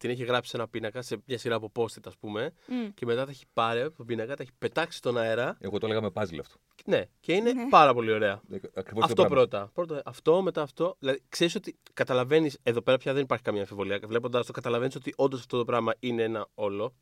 την 0.02 0.10
έχει 0.10 0.24
γράψει 0.24 0.50
σε 0.50 0.56
ένα 0.56 0.68
πίνακα, 0.68 1.02
σε 1.02 1.16
μια 1.26 1.38
σειρά 1.38 1.54
από 1.54 1.72
post 1.74 1.96
ας 2.06 2.16
πούμε, 2.20 2.52
Μμ. 2.66 2.88
και 2.94 3.06
μετά 3.06 3.24
τα 3.24 3.30
έχει 3.30 3.44
πάρει 3.52 3.80
από 3.80 3.96
τον 3.96 4.06
πίνακα, 4.06 4.36
τα 4.36 4.42
έχει 4.42 4.50
πετάξει 4.58 4.98
στον 4.98 5.18
αέρα. 5.18 5.56
Εγώ 5.60 5.78
το 5.78 5.86
έλεγα 5.86 6.00
με 6.02 6.08
puzzle 6.14 6.38
αυτό. 6.40 6.54
Ναι, 6.86 7.02
και 7.20 7.32
είναι 7.32 7.52
Ναι. 7.52 7.68
πάρα 7.68 7.94
πολύ 7.94 8.12
ωραία. 8.12 8.40
Ε, 8.50 8.56
Ακριβώς 8.74 9.04
αυτό 9.04 9.14
το 9.22 9.28
πράγμα. 9.28 9.46
πρώτα. 9.48 9.70
πρώτα. 9.74 10.02
Αυτό, 10.04 10.42
μετά 10.42 10.62
αυτό. 10.62 10.96
Δηλαδή, 10.98 11.22
ξέρεις 11.28 11.54
ότι 11.54 11.78
καταλαβαίνεις, 11.92 12.58
εδώ 12.62 12.80
πέρα 12.82 12.96
πια 12.96 13.12
δεν 13.12 13.22
υπάρχει 13.22 13.44
καμία 13.44 13.60
αμφιβολία. 13.60 14.00
Βλέποντας 14.06 14.46
το, 14.46 14.52
καταλαβαίνεις 14.52 14.94
ότι 14.94 15.12
όντως 15.16 15.40
αυτό 15.40 15.58
το 15.58 15.64
πράγμα 15.64 15.94
είναι 15.98 16.22
ένα 16.22 16.48
όλο. 16.54 16.94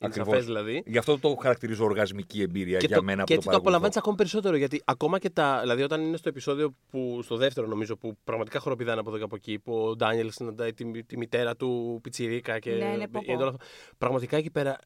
Είναι 0.00 0.10
Ακριβώς. 0.10 0.32
σαφέ 0.32 0.44
δηλαδή. 0.44 0.82
Γι' 0.86 0.98
αυτό 0.98 1.18
το 1.18 1.36
χαρακτηρίζω 1.42 1.84
οργασμική 1.84 2.42
εμπειρία 2.42 2.78
Και, 2.78 2.86
για 2.86 2.96
το, 2.96 3.02
μένα 3.02 3.22
και 3.24 3.26
που 3.26 3.32
έτσι 3.32 3.46
το 3.46 3.50
το 3.52 3.56
απολαμβάνεις 3.58 3.94
παρακολουθώ. 3.94 3.98
ακόμη 3.98 4.16
περισσότερο. 4.16 4.56
Γιατί 4.56 4.82
ακόμα 4.84 5.18
και 5.18 5.30
τα. 5.30 5.58
Δηλαδή, 5.60 5.82
όταν 5.82 6.00
είναι 6.00 6.16
στο 6.16 6.28
επεισόδιο 6.28 6.74
που. 6.90 7.20
στο 7.22 7.36
δεύτερο 7.36 7.66
νομίζω, 7.66 7.96
που 7.96 8.16
πραγματικά 8.24 8.58
χοροπηδάνε 8.58 9.00
από 9.00 9.08
εδώ 9.08 9.18
και 9.18 9.24
από 9.24 9.36
εκεί, 9.36 9.58
που 9.58 9.74
ο 9.86 9.96
Ντάνιελς 9.96 10.34
συναντάει 10.34 10.72
τη, 10.74 11.04
τη 11.04 11.16
μητέρα 11.16 11.56
του 11.56 11.98
Πιτσιρίκα 12.02 12.58
και. 12.58 12.70
Ναι, 12.70 12.84
ναι, 12.96 13.08
πω, 13.08 13.20
πω. 13.26 13.32
είναι 13.32 13.42
όλο 13.42 13.50
αυτό. 13.50 13.64
Πραγματικά 13.98 14.36
εκεί 14.36 14.50
πέρα 14.50 14.78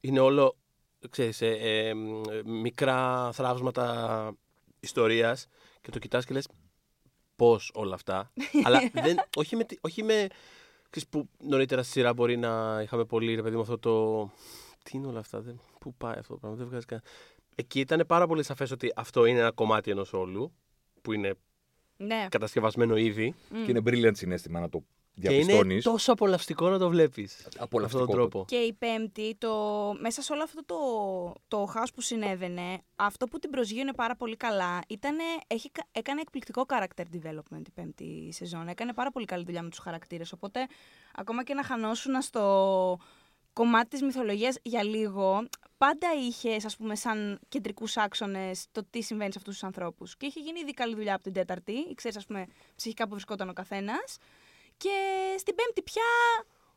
είναι 0.00 0.20
όλο. 0.20 0.56
Ξέρεις, 1.10 1.40
ε, 1.42 1.48
ε, 1.60 1.94
μ, 1.94 2.20
ε, 2.30 2.42
μικρά 2.44 3.30
θράψματα 3.32 4.32
ιστορίας 4.80 5.46
και 5.80 5.90
το 5.90 5.98
κοιτάς 5.98 6.24
και 6.24 6.32
λες 6.34 6.48
πώς 7.36 7.70
όλα 7.74 7.94
αυτά. 7.94 8.32
αλλά 8.64 8.80
δεν, 8.92 9.16
όχι 9.36 9.56
με. 9.56 9.64
τη- 9.64 9.78
Όχι 9.80 10.02
με 10.02 10.26
ξέρεις, 10.92 11.08
που 11.08 11.28
νωρίτερα 11.48 11.82
στη 11.82 11.92
σειρά 11.92 12.12
μπορεί 12.14 12.36
να 12.36 12.80
είχαμε 12.82 13.04
πολύ 13.04 13.34
ρε 13.34 13.42
παιδί 13.42 13.54
μου 13.56 13.60
αυτό 13.60 13.78
το. 13.78 14.24
Τι 14.82 14.96
είναι 14.96 15.06
όλα 15.06 15.18
αυτά, 15.18 15.40
δεν, 15.40 15.60
πού 15.80 15.94
πάει 15.94 16.18
αυτό 16.18 16.32
το 16.32 16.38
πράγμα, 16.38 16.56
δεν 16.58 16.66
βγάζει 16.66 16.84
κανένα. 16.86 17.08
Εκεί 17.54 17.80
ήταν 17.80 18.04
πάρα 18.06 18.26
πολύ 18.26 18.42
σαφές 18.42 18.70
ότι 18.70 18.92
αυτό 18.96 19.24
είναι 19.24 19.38
ένα 19.38 19.50
κομμάτι 19.50 19.90
ενός 19.90 20.12
όλου, 20.12 20.52
που 21.02 21.12
είναι 21.12 21.34
Ναι. 21.96 22.26
κατασκευασμένο 22.30 22.96
ήδη. 22.96 23.34
Μμ. 23.50 23.64
Και 23.64 23.70
είναι 23.70 23.80
brilliant 23.84 24.16
συνέστημα 24.16 24.60
να 24.60 24.68
το 24.68 24.84
Και 25.20 25.28
είναι 25.32 25.36
διαπιστώνει. 25.36 25.82
τόσο 25.82 26.12
απολαυστικό 26.12 26.68
να 26.68 26.78
το 26.78 26.88
βλέπεις. 26.88 27.46
Απολαυστικό. 27.58 28.02
αυτόν 28.02 28.06
τον 28.06 28.30
τρόπο. 28.30 28.44
Και 28.48 28.56
η 28.56 28.72
πέμπτη, 28.72 29.34
το, 29.38 29.54
μέσα 30.00 30.22
σε 30.22 30.32
όλο 30.32 30.42
αυτό 30.42 30.64
το, 30.64 30.76
το 31.48 31.66
χάος 31.66 31.92
που 31.92 32.00
συνέβαινε, 32.00 32.82
αυτό 32.96 33.26
που 33.26 33.38
την 33.38 33.50
προσγείωνε 33.50 33.92
πάρα 33.92 34.16
πολύ 34.16 34.36
καλά 34.36 34.80
ήταν, 34.88 35.16
έχει, 35.46 35.70
κα- 35.70 35.86
έκανε 35.92 36.20
εκπληκτικό 36.20 36.64
character 36.68 37.02
development 37.16 37.66
η 37.66 37.70
πέμπτη 37.74 38.32
σεζόν. 38.32 38.68
Έκανε 38.68 38.92
πάρα 38.92 39.10
πολύ 39.10 39.24
καλή 39.26 39.44
δουλειά 39.44 39.62
με 39.62 39.68
τους 39.68 39.78
χαρακτήρες. 39.78 40.32
Οπότε, 40.32 40.66
ακόμα 41.14 41.44
και 41.44 41.54
να 41.54 41.64
χανόσουν 41.64 42.22
στο 42.22 42.98
κομμάτι 43.52 43.88
της 43.88 44.02
μυθολογίας 44.02 44.56
για 44.62 44.82
λίγο, 44.84 45.48
πάντα 45.76 46.06
είχες, 46.26 46.64
ας 46.64 46.76
πούμε, 46.76 46.94
σαν 46.96 47.38
κεντρικούς 47.48 47.96
άξονες 47.96 48.66
το 48.72 48.84
τι 48.90 49.02
συμβαίνει 49.02 49.32
σε 49.32 49.38
αυτούς 49.38 49.54
τους 49.54 49.64
ανθρώπους. 49.64 50.16
Και 50.16 50.26
είχε 50.26 50.40
γίνει 50.40 50.60
ήδη 50.60 50.72
καλή 50.72 50.94
δουλειά 50.94 51.14
από 51.14 51.22
την 51.22 51.32
τέταρτη, 51.32 51.74
ξέρεις, 51.94 52.16
ας 52.16 52.26
πούμε, 52.26 52.46
ψυχικά 52.76 53.04
που 53.04 53.10
βρισκόταν 53.10 53.48
ο 53.48 53.52
καθένας. 53.52 54.16
Και 54.82 54.96
στην 55.38 55.54
πέμπτη 55.54 55.82
πια 55.82 56.02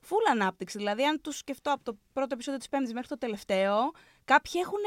full 0.10 0.26
ανάπτυξη. 0.32 0.78
Δηλαδή, 0.78 1.04
αν 1.06 1.22
τους 1.22 1.38
σκεφτώ 1.38 1.72
από 1.74 1.84
το 1.84 1.98
πρώτο 2.14 2.30
επεισόδιο 2.34 2.60
της 2.60 2.70
Πέμπτης 2.70 2.94
μέχρι 2.94 3.08
το 3.08 3.18
τελευταίο, 3.18 3.76
κάποιοι 4.26 4.62
έχουν 4.64 4.80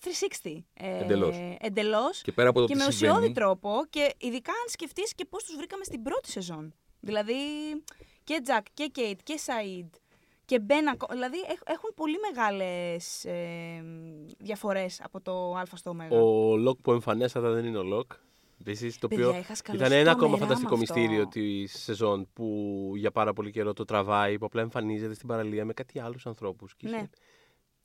360. 0.00 0.64
Ε, 0.74 0.98
Εντελώς. 1.02 1.36
εντελώς. 1.60 2.22
Και 2.22 2.32
πέρα 2.32 2.48
από 2.48 2.60
το 2.60 2.66
και 2.66 2.72
τι 2.72 2.78
με 2.78 2.86
ουσιώδη 2.86 3.12
συμβαίνει. 3.14 3.34
τρόπο. 3.34 3.82
Και 3.90 4.14
ειδικά 4.18 4.52
αν 4.52 4.68
σκεφτείς 4.68 5.14
και 5.14 5.24
πώς 5.24 5.44
τους 5.44 5.56
βρήκαμε 5.56 5.84
στην 5.84 6.02
πρώτη 6.02 6.30
σεζόν. 6.30 6.74
Δηλαδή, 7.00 7.34
και 8.24 8.40
Τζακ 8.42 8.64
και 8.74 8.86
Κέιτ 8.86 9.20
και 9.22 9.40
Σαΐντ 9.46 9.94
και 10.44 10.60
Μπεν. 10.60 10.88
ακο- 10.88 11.06
Δηλαδή, 11.10 11.38
έχ- 11.38 11.62
έχουν 11.70 11.90
πολύ 11.94 12.16
μεγάλες 12.30 13.24
ε, 13.24 13.84
διαφορές 14.38 15.00
από 15.02 15.20
το 15.20 15.32
Α 15.56 15.62
στο 15.74 15.96
Ω. 16.10 16.16
Ο 16.50 16.56
Λοκ 16.56 16.80
που 16.80 16.92
εμφανέστατα 16.92 17.50
δεν 17.50 17.64
είναι 17.64 17.78
ο 17.78 17.82
Λοκ. 17.82 18.12
Επίσης, 18.60 18.98
το 18.98 19.08
Παιδιά, 19.08 19.28
οποίο 19.28 19.40
είχα 19.40 19.54
σκαλωστεί 19.54 19.86
ήταν 19.86 19.98
ένα 20.00 20.10
ακόμα 20.10 20.36
τρομερά 20.36 20.46
φανταστικό 20.46 20.76
με 20.76 20.82
αυτό. 20.82 20.94
μυστήριο 20.98 21.26
της 21.28 21.82
σεζόν 21.82 22.28
που 22.32 22.92
για 22.96 23.10
πάρα 23.10 23.32
πολύ 23.32 23.50
καιρό 23.50 23.72
το 23.72 23.84
τραβάει, 23.84 24.38
που 24.38 24.44
απλά 24.44 24.60
εμφανίζεται 24.62 25.14
στην 25.14 25.28
παραλία 25.28 25.64
με 25.64 25.72
κάτι 25.72 26.00
άλλους 26.00 26.26
ανθρώπους. 26.26 26.76
Και 26.76 26.88
Ναι. 26.88 26.96
είσαι, 26.96 27.10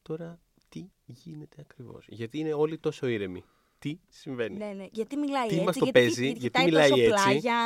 τώρα 0.01 0.39
τι 0.69 0.85
γίνεται 1.05 1.55
ακριβώς; 1.59 2.05
Γιατί 2.09 2.39
είναι 2.39 2.53
όλοι 2.53 2.77
τόσο 2.77 3.07
ήρεμοι. 3.07 3.43
Τι 3.79 3.99
συμβαίνει; 4.09 4.57
Ναι, 4.57 4.73
ναι. 4.75 4.87
Γιατί 4.91 5.15
μιλάει 5.17 5.47
Τι 5.47 5.53
έτσι, 5.53 5.65
μας 5.65 5.77
το 5.77 5.83
γιατί, 5.83 5.99
παίζει, 5.99 6.25
γιατί, 6.25 6.39
γιατί 6.39 6.43
κοιτάει 6.45 6.65
μιλάει 6.65 6.89
τόσο 6.89 7.01
έτσι; 7.01 7.23
πλάγια. 7.23 7.57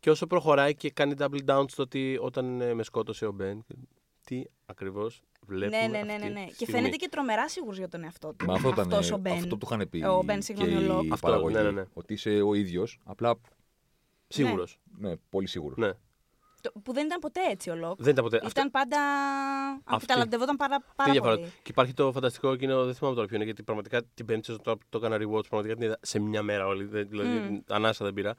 Και 0.00 0.10
όσο 0.10 0.26
προχωράει 0.26 0.74
και 0.74 0.90
κάνει 0.90 1.14
double 1.18 1.44
down 1.46 1.64
στο 1.68 1.82
ότι 1.82 2.18
όταν 2.20 2.60
ε, 2.60 2.74
με 2.74 2.82
σκότωσε 2.82 3.26
ο 3.26 3.32
Μπεν, 3.32 3.64
τι 4.28 4.42
ακριβώς 4.66 5.22
βλέπουμε. 5.46 5.80
Ναι, 5.80 5.86
ναι, 5.98 6.02
ναι, 6.04 6.12
αυτή 6.12 6.24
ναι, 6.24 6.28
ναι. 6.32 6.40
τη 6.40 6.46
Και 6.46 6.54
στιγμή. 6.54 6.74
φαίνεται 6.74 6.96
και 6.96 7.08
τρομερά 7.08 7.48
σίγουρος 7.48 7.78
για 7.78 7.88
τον 7.88 8.04
εαυτό 8.04 8.32
του. 8.34 8.44
Μα 8.46 8.54
αυτό, 8.54 8.68
ήταν, 8.68 8.84
Αυτός 8.84 9.10
ο 9.12 9.16
Μπεν. 9.16 9.32
αυτό 9.32 9.56
του 9.56 9.68
είχαν 9.70 9.88
πει 9.90 10.02
Ο 10.04 10.22
Μπεν, 10.24 10.42
συγγνώμη, 10.42 10.70
και 10.72 10.78
ο 10.78 10.80
η 10.80 10.84
Λοκ. 10.84 11.12
Αυτό, 11.12 11.26
παραγωγή. 11.26 11.54
ναι, 11.54 11.62
ναι, 11.62 11.70
ναι. 11.70 11.84
Ότι 11.94 12.12
είσαι 12.12 12.30
ο 12.30 12.54
ίδιος, 12.54 12.98
απλά 13.04 13.34
Σίγουρος. 14.28 14.78
ναι, 14.98 15.16
πολύ 15.30 15.46
σίγουρος. 15.46 15.78
Ναι. 15.78 15.90
Το- 16.60 16.72
Που 16.82 16.92
δεν 16.92 17.06
ήταν 17.06 17.18
ποτέ 17.18 17.40
έτσι 17.50 17.70
ο 17.70 17.76
Λοκ. 17.76 18.02
Δεν 18.02 18.12
ήταν 18.12 18.24
ποτέ. 18.24 18.36
Αυτό- 18.36 18.48
Ήταν 18.48 18.70
πάντα. 18.70 18.98
Αυτή. 19.72 19.82
Αμφιταλαντευόταν 19.84 20.56
πάρα, 20.56 20.76
Τι 20.76 20.84
πάρα 20.96 21.12
διαφορά. 21.12 21.34
πολύ. 21.34 21.46
Και 21.62 21.70
υπάρχει 21.70 21.92
το 21.92 22.12
φανταστικό 22.12 22.52
εκείνο, 22.52 22.84
δεν 22.84 22.94
θυμάμαι 22.94 23.14
τώρα 23.14 23.26
ποιο 23.26 23.36
είναι, 23.36 23.44
γιατί 23.44 23.62
πραγματικά 23.62 24.02
την 24.14 24.26
πέμπτη 24.26 24.44
σεζόν 24.44 24.62
το, 24.62 24.78
το 24.88 24.98
έκανα 24.98 25.16
rewatch, 25.16 25.48
πραγματικά 25.48 25.74
την 25.74 25.82
είδα 25.82 25.98
σε 26.02 26.18
μια 26.18 26.42
μέρα 26.42 26.66
όλη, 26.66 26.84
δεν- 26.84 27.08
δηλαδή 27.08 27.28
Μμ. 27.38 27.58
ανάσα 27.68 28.04
δεν 28.04 28.14
πήρα. 28.14 28.34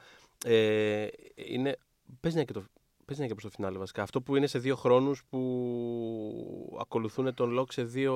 Ε, 0.45 1.07
είναι, 1.35 1.77
παίζει 2.19 2.37
να 2.37 2.43
είναι 2.43 2.43
και 2.43 2.53
το, 2.53 2.63
παίζει 3.09 3.19
να 3.21 3.25
είναι 3.25 3.27
και 3.27 3.39
προς 3.39 3.43
το 3.43 3.49
φινάλε 3.57 3.77
βασικά. 3.77 4.01
Αυτό 4.03 4.21
που 4.21 4.35
είναι 4.35 4.47
σε 4.47 4.59
δύο 4.59 4.75
χρόνους 4.75 5.23
που 5.29 6.77
ακολουθούν 6.81 7.33
τον 7.33 7.49
Λοκ 7.49 7.71
σε 7.71 7.83
δύο... 7.83 8.13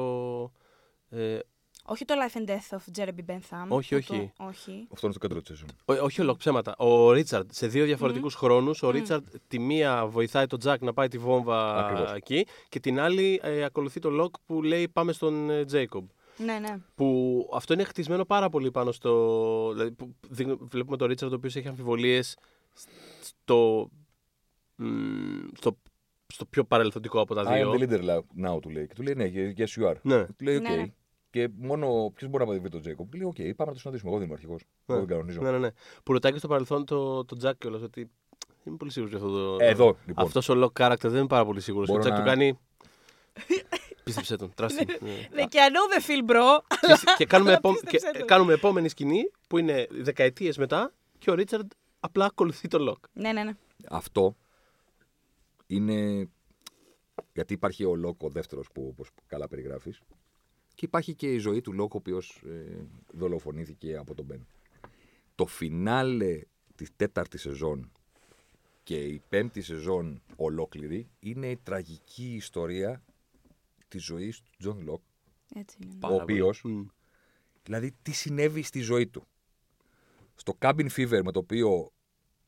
Ε, 1.09 1.39
Όχι 1.85 2.05
το 2.05 2.13
Life 2.17 2.37
and 2.37 2.49
Death 2.49 2.77
of 2.77 3.01
Jeremy 3.03 3.25
Bentham. 3.31 3.65
Όχι, 3.67 3.95
Αυτό- 3.95 4.13
όχι. 4.13 4.31
όχι. 4.37 4.87
Αυτό 4.91 5.05
είναι 5.07 5.15
στο 5.15 5.19
κέντρο 5.27 5.41
της 5.41 5.47
σεζόν. 5.47 5.69
Ό, 5.85 5.93
όχι 6.05 6.21
ο 6.21 6.23
Λοκ, 6.23 6.37
ψέματα. 6.37 6.75
Ο 6.77 7.11
Ρίτσαρντ 7.11 7.49
σε 7.51 7.67
δύο 7.67 7.85
διαφορετικούς 7.85 8.35
χρόνους. 8.35 8.83
Ο 8.83 8.87
Μμ. 8.87 8.91
Ρίτσαρντ 8.91 9.25
τη 9.47 9.59
μία 9.59 10.05
βοηθάει 10.07 10.47
τον 10.47 10.59
Τζακ 10.59 10.81
να 10.81 10.93
πάει 10.93 11.07
τη 11.07 11.17
βόμβα 11.17 11.85
Ακριβώς. 11.85 12.11
εκεί 12.13 12.45
και 12.69 12.79
την 12.79 12.99
άλλη 12.99 13.39
ε, 13.43 13.63
ακολουθεί 13.63 13.99
τον 13.99 14.13
Λοκ 14.13 14.35
που 14.45 14.61
λέει 14.61 14.87
πάμε 14.87 15.11
στον 15.11 15.49
ε, 15.49 15.65
Τζέικομπ. 15.65 16.07
Ναι, 16.37 16.59
ναι. 16.59 16.77
Που 16.95 17.49
αυτό 17.53 17.73
είναι 17.73 17.83
χτισμένο 17.83 18.25
πάρα 18.25 18.49
πολύ 18.49 18.71
πάνω 18.71 18.91
στο. 18.91 19.69
Δηλαδή, 19.71 19.91
που 19.91 20.15
δείχνει- 20.29 20.59
βλέπουμε 20.61 20.97
τον 20.97 21.07
Ρίτσαρντ 21.07 21.31
ο 21.31 21.35
οποίος 21.35 21.55
έχει 21.55 21.67
αμφιβολίες 21.67 22.37
στο, 23.21 23.87
μ, 23.91 24.02
στο, 25.57 25.77
στο 26.27 26.45
πιο 26.45 26.63
παρελθοντικό 26.63 27.19
από 27.21 27.33
τα 27.35 27.41
I 27.41 27.53
δύο. 27.55 27.71
am 27.71 27.75
the 27.75 27.89
leader 27.89 28.19
now, 28.45 28.61
του 28.61 28.69
λέει. 28.69 28.87
Και 28.87 28.93
του 28.93 29.01
λέει 29.01 29.13
ναι, 29.13 29.53
yes 29.57 29.81
you 29.81 29.89
are. 29.89 29.95
Ναι. 30.01 30.25
Του 30.25 30.35
λέει 30.43 30.55
οκ. 30.55 30.61
Ναι, 30.61 30.75
ναι. 30.75 30.91
Και 31.29 31.49
μόνο 31.57 32.11
ποιος 32.15 32.29
μπορεί 32.29 32.37
να 32.37 32.43
αποδειχθεί 32.43 32.69
τον 32.69 32.81
Τζέικομπ; 32.81 33.11
Του 33.11 33.17
λέει 33.17 33.27
οκ, 33.27 33.35
πάμε 33.35 33.69
να 33.69 33.73
το 33.73 33.79
συναντήσουμε. 33.79 34.09
Εγώ 34.09 34.17
δεν 34.19 34.25
είμαι 34.27 34.33
αρχηγός. 34.35 34.61
Εγώ 34.85 34.99
δεν 34.99 35.07
κανονίζω. 35.07 35.41
Ναι, 35.41 35.51
ναι, 35.51 35.57
ναι. 35.57 35.69
Που 36.03 36.13
ρωτάει 36.13 36.31
και 36.31 36.37
στο 36.37 36.47
παρελθόν 36.47 36.85
το, 36.85 37.25
το 37.25 37.35
Τζακ 37.35 37.57
κιόλας 37.57 37.81
ότι. 37.81 38.09
Είμαι 38.65 38.75
πολύ 38.77 38.91
σίγουρος 38.91 39.15
για 39.15 39.23
αυτό 39.25 39.57
το. 39.57 39.63
Εδώ 39.63 39.97
λοιπόν. 40.05 40.25
Αυτός 40.25 40.49
ο 40.49 40.53
Locke 40.63 40.81
character 40.85 40.97
δεν 41.01 41.15
είναι 41.17 41.27
πάρα 41.27 41.45
πολύ 41.45 41.61
σίγουρος. 41.61 41.89
Ο 41.89 41.91
Μπορώ 41.91 42.03
Τζακ 42.03 42.13
να- 42.17 42.19
του 42.23 42.25
κάνει. 42.29 42.59
Πίστεψε 44.03 44.35
τον, 44.35 44.51
trust 44.55 44.72
him. 44.72 44.85
Ναι. 44.85 45.11
Ναι, 45.33 45.45
και 45.45 45.59
I 45.61 45.71
know 45.71 45.93
the 45.97 46.01
feel, 46.09 46.31
bro. 46.31 46.59
και, 46.81 46.93
και 47.17 47.25
κάνουμε, 47.25 47.49
Αλλά 47.49 47.57
επό- 47.57 47.71
πίστεψε 47.79 48.09
και 48.11 48.17
τον. 48.17 48.27
κάνουμε 48.27 48.53
επόμενη 48.53 48.89
σκηνή 48.89 49.31
που 49.47 49.57
είναι 49.57 49.87
δεκαετίες 49.91 50.57
μετά 50.57 50.93
και 51.17 51.31
ο 51.31 51.33
Ρίτσαρντ 51.33 51.71
απλά 51.99 52.25
ακολουθεί 52.25 52.67
τον 52.67 52.81
Λοκ. 52.81 52.97
ναι, 53.13 53.31
ναι, 53.31 53.43
ναι. 53.43 53.51
Αυτό 53.89 54.35
είναι. 55.75 56.27
Γιατί 57.33 57.53
υπάρχει 57.53 57.83
ο 57.85 57.95
Λοκ 57.95 58.25
ο 58.27 58.29
δεύτερος 58.29 58.67
που 58.73 58.87
όπως 58.87 59.09
καλά 59.27 59.47
περιγράφεις. 59.47 60.01
Και 60.75 60.85
υπάρχει 60.85 61.15
και 61.15 61.33
η 61.33 61.37
ζωή 61.37 61.61
του 61.61 61.73
Λοκ, 61.73 61.91
ο 61.93 61.97
οποίος 61.97 62.41
ε, 62.45 62.87
δολοφονήθηκε 63.11 63.97
από 63.97 64.13
τον 64.15 64.25
Μπεν. 64.25 64.47
Το 65.35 65.45
φινάλε 65.45 66.41
της 66.75 66.95
τέταρτης 66.95 67.41
σεζόν 67.41 67.91
και 68.83 69.03
η 69.05 69.21
πέμπτη 69.29 69.61
σεζόν 69.61 70.21
ολόκληρη 70.35 71.09
είναι 71.19 71.49
η 71.49 71.57
τραγική 71.57 72.33
ιστορία 72.35 73.03
της 73.87 74.03
ζωής 74.03 74.41
του 74.41 74.51
Τζον 74.57 74.81
Λοκ. 74.81 75.01
Έτσι 75.55 75.77
είναι. 75.81 75.93
ναι. 75.93 75.99
Πάρα 75.99 76.13
ο 76.15 76.17
πολύ. 76.17 76.41
οποίο. 76.41 76.71
Μμ. 76.71 76.85
Δηλαδή, 77.63 77.91
τι 78.01 78.11
συνέβη 78.11 78.61
στη 78.61 78.79
ζωή 78.79 79.07
του; 79.07 79.27
Στο 80.35 80.57
Cabin 80.59 80.89
Fever 80.89 81.21
με 81.23 81.31
το 81.31 81.39
οποίο 81.39 81.91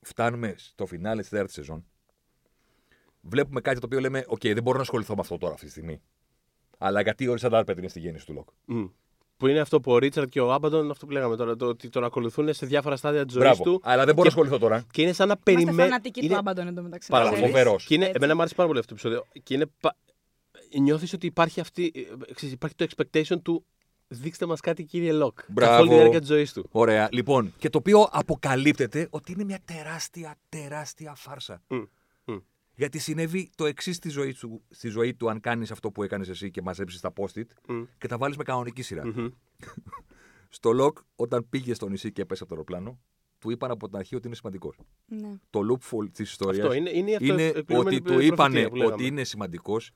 φτάνουμε 0.02 0.54
στο 0.58 0.86
φινάλε 0.86 1.22
της 1.22 1.30
τέταρτης 1.30 1.54
σεζόν, 1.56 1.86
βλέπουμε 3.30 3.62
κάτι 3.62 3.80
το 3.80 3.86
οποίο 3.86 4.00
λέμε: 4.00 4.24
ΟΚ, 4.28 4.42
δεν 4.42 4.64
μπορώ 4.64 4.76
να 4.78 4.84
ασχοληθώ 4.84 5.14
με 5.14 5.22
αυτό 5.22 5.38
τώρα 5.38 5.54
αυτή 5.54 5.66
τη 5.66 5.72
στιγμή. 5.72 6.02
Αλλά 6.78 7.02
γιατί 7.02 7.28
ο 7.28 7.32
Ρίτσαρντ 7.32 7.54
Άλπερτ 7.56 7.78
είναι 7.78 7.88
στη 7.88 8.00
γέννηση 8.00 8.26
του 8.26 8.34
Λοκ. 8.34 8.48
Μμ. 8.66 8.86
Που 9.38 9.48
είναι 9.48 9.60
αυτό 9.60 9.80
που 9.80 9.92
ο 9.92 9.98
Ρίτσαρντ 9.98 10.30
και 10.30 10.40
ο 10.42 10.54
Άμπαντον, 10.54 10.92
αυτό 10.92 11.06
που 11.06 11.12
λέγαμε 11.12 11.36
τώρα, 11.36 11.56
το 11.56 11.66
ότι 11.66 11.90
τον 11.90 12.04
ακολουθούν 12.04 12.54
σε 12.54 12.66
διάφορα 12.66 12.96
στάδια 12.96 13.26
της 13.26 13.34
ζωής 13.34 13.46
Μπράβο. 13.46 13.64
του. 13.64 13.80
Αλλά 13.84 14.06
δεν 14.06 14.16
μπορώ 14.16 14.30
και, 14.30 14.36
να 14.36 14.42
ασχοληθώ 14.42 14.58
τώρα. 14.68 14.86
και 14.92 15.02
είναι 15.02 15.14
σαν 15.14 15.28
να 15.28 15.34
Είμαστε 15.46 15.64
περιμένει. 15.66 15.90
φανατικοί 15.90 16.28
του 16.28 16.36
Άμπαντον 16.38 16.68
εντωμεταξύ. 16.68 17.10
Πάρα 17.10 17.26
ξέρεις. 17.32 17.46
φοβερός. 17.46 17.86
Και 17.86 17.94
είναι, 17.94 18.04
Έτσι. 18.04 18.16
εμένα 18.18 18.34
μου 18.36 18.40
άρεσε 18.40 18.56
πάρα 18.56 18.68
πολύ 18.68 18.80
αυτό 18.80 18.96
το 18.96 19.00
επεισόδιο. 19.08 19.42
Και 19.44 19.54
είναι. 19.54 19.66
πα- 19.80 19.96
Νιώθεις 20.80 21.14
ότι 21.14 21.26
υπάρχει 21.26 21.60
αυτή. 21.60 21.92
ε, 21.96 22.34
ξέρεις, 22.34 22.54
υπάρχει 22.56 22.76
το 22.76 22.86
expectation 22.90 23.42
του 23.44 23.66
Δείξτε 24.08 24.46
μας 24.46 24.60
κάτι, 24.60 24.84
κύριε 24.84 25.12
Λοκ. 25.12 25.40
Μπράβο. 25.48 25.72
Καθ' 25.72 25.80
όλη 25.82 25.90
τη 25.90 25.96
διάρκεια 25.96 26.20
της 26.20 26.28
ζωής 26.28 26.54
του. 26.54 26.68
Ωραία. 26.72 27.08
Λοιπόν, 27.12 27.54
και 27.58 27.70
το 27.70 27.78
οποίο 27.78 28.08
αποκαλύπτεται 28.12 29.08
ότι 29.10 29.32
είναι 29.32 29.44
μια 29.44 29.60
τεράστια, 29.66 30.36
τεράστια 30.50 31.14
φάρσα. 31.16 31.62
Μμ, 31.68 31.76
μμ. 31.78 31.84
Γιατί 32.76 33.00
συνέβη 33.00 33.50
το 33.56 33.66
εξής 33.66 33.96
στη 33.96 34.10
ζωή, 34.10 34.34
του, 34.34 34.64
στη 34.70 34.88
ζωή 34.88 35.14
του, 35.14 35.30
αν 35.30 35.40
κάνεις 35.40 35.72
αυτό 35.72 35.92
που 35.92 36.04
έκανες 36.04 36.30
εσύ 36.30 36.52
και 36.52 36.62
μαζέψεις 36.62 37.00
τα 37.02 37.14
post-it 37.18 37.46
Μμ. 37.68 37.84
και 37.98 38.08
τα 38.08 38.18
βάλεις 38.18 38.38
με 38.38 38.44
κανονική 38.44 38.82
σειρά. 38.82 39.06
Μμμ. 39.08 39.28
Στον 40.50 40.72
Λοκ, 40.72 40.98
όταν 41.16 41.50
πήγε 41.50 41.74
στο 41.74 41.88
νησί 41.90 42.12
και 42.12 42.22
έπεσε 42.22 42.44
από 42.44 42.56
το 42.56 42.60
αεροπλάνο, 42.60 43.00
του 43.40 43.52
είπαν 43.52 43.72
από 43.72 43.88
την 43.88 43.98
αρχή 43.98 44.16
ότι 44.16 44.28
είναι 44.28 44.36
σημαντικός. 44.36 44.78
Ναι. 45.06 45.34
Το 45.50 45.60
loophole 45.72 46.10
της 46.12 46.30
ιστορίας 46.32 46.64
Αυτό 46.66 46.74
είναι, 46.78 46.90
είναι, 46.90 47.12
η 47.12 47.16
αυτο- 47.16 47.26
είναι 47.34 47.46
εκπληρωμένη 47.46 47.96
ότι 47.96 47.98
του 47.98 48.04
προφητεία 48.14 48.34
είπανε 48.34 48.68
που 48.70 48.76
λέγαμε. 48.76 48.94
ότι 48.94 49.06
είναι 49.06 49.24
σημαντικός 49.24 49.92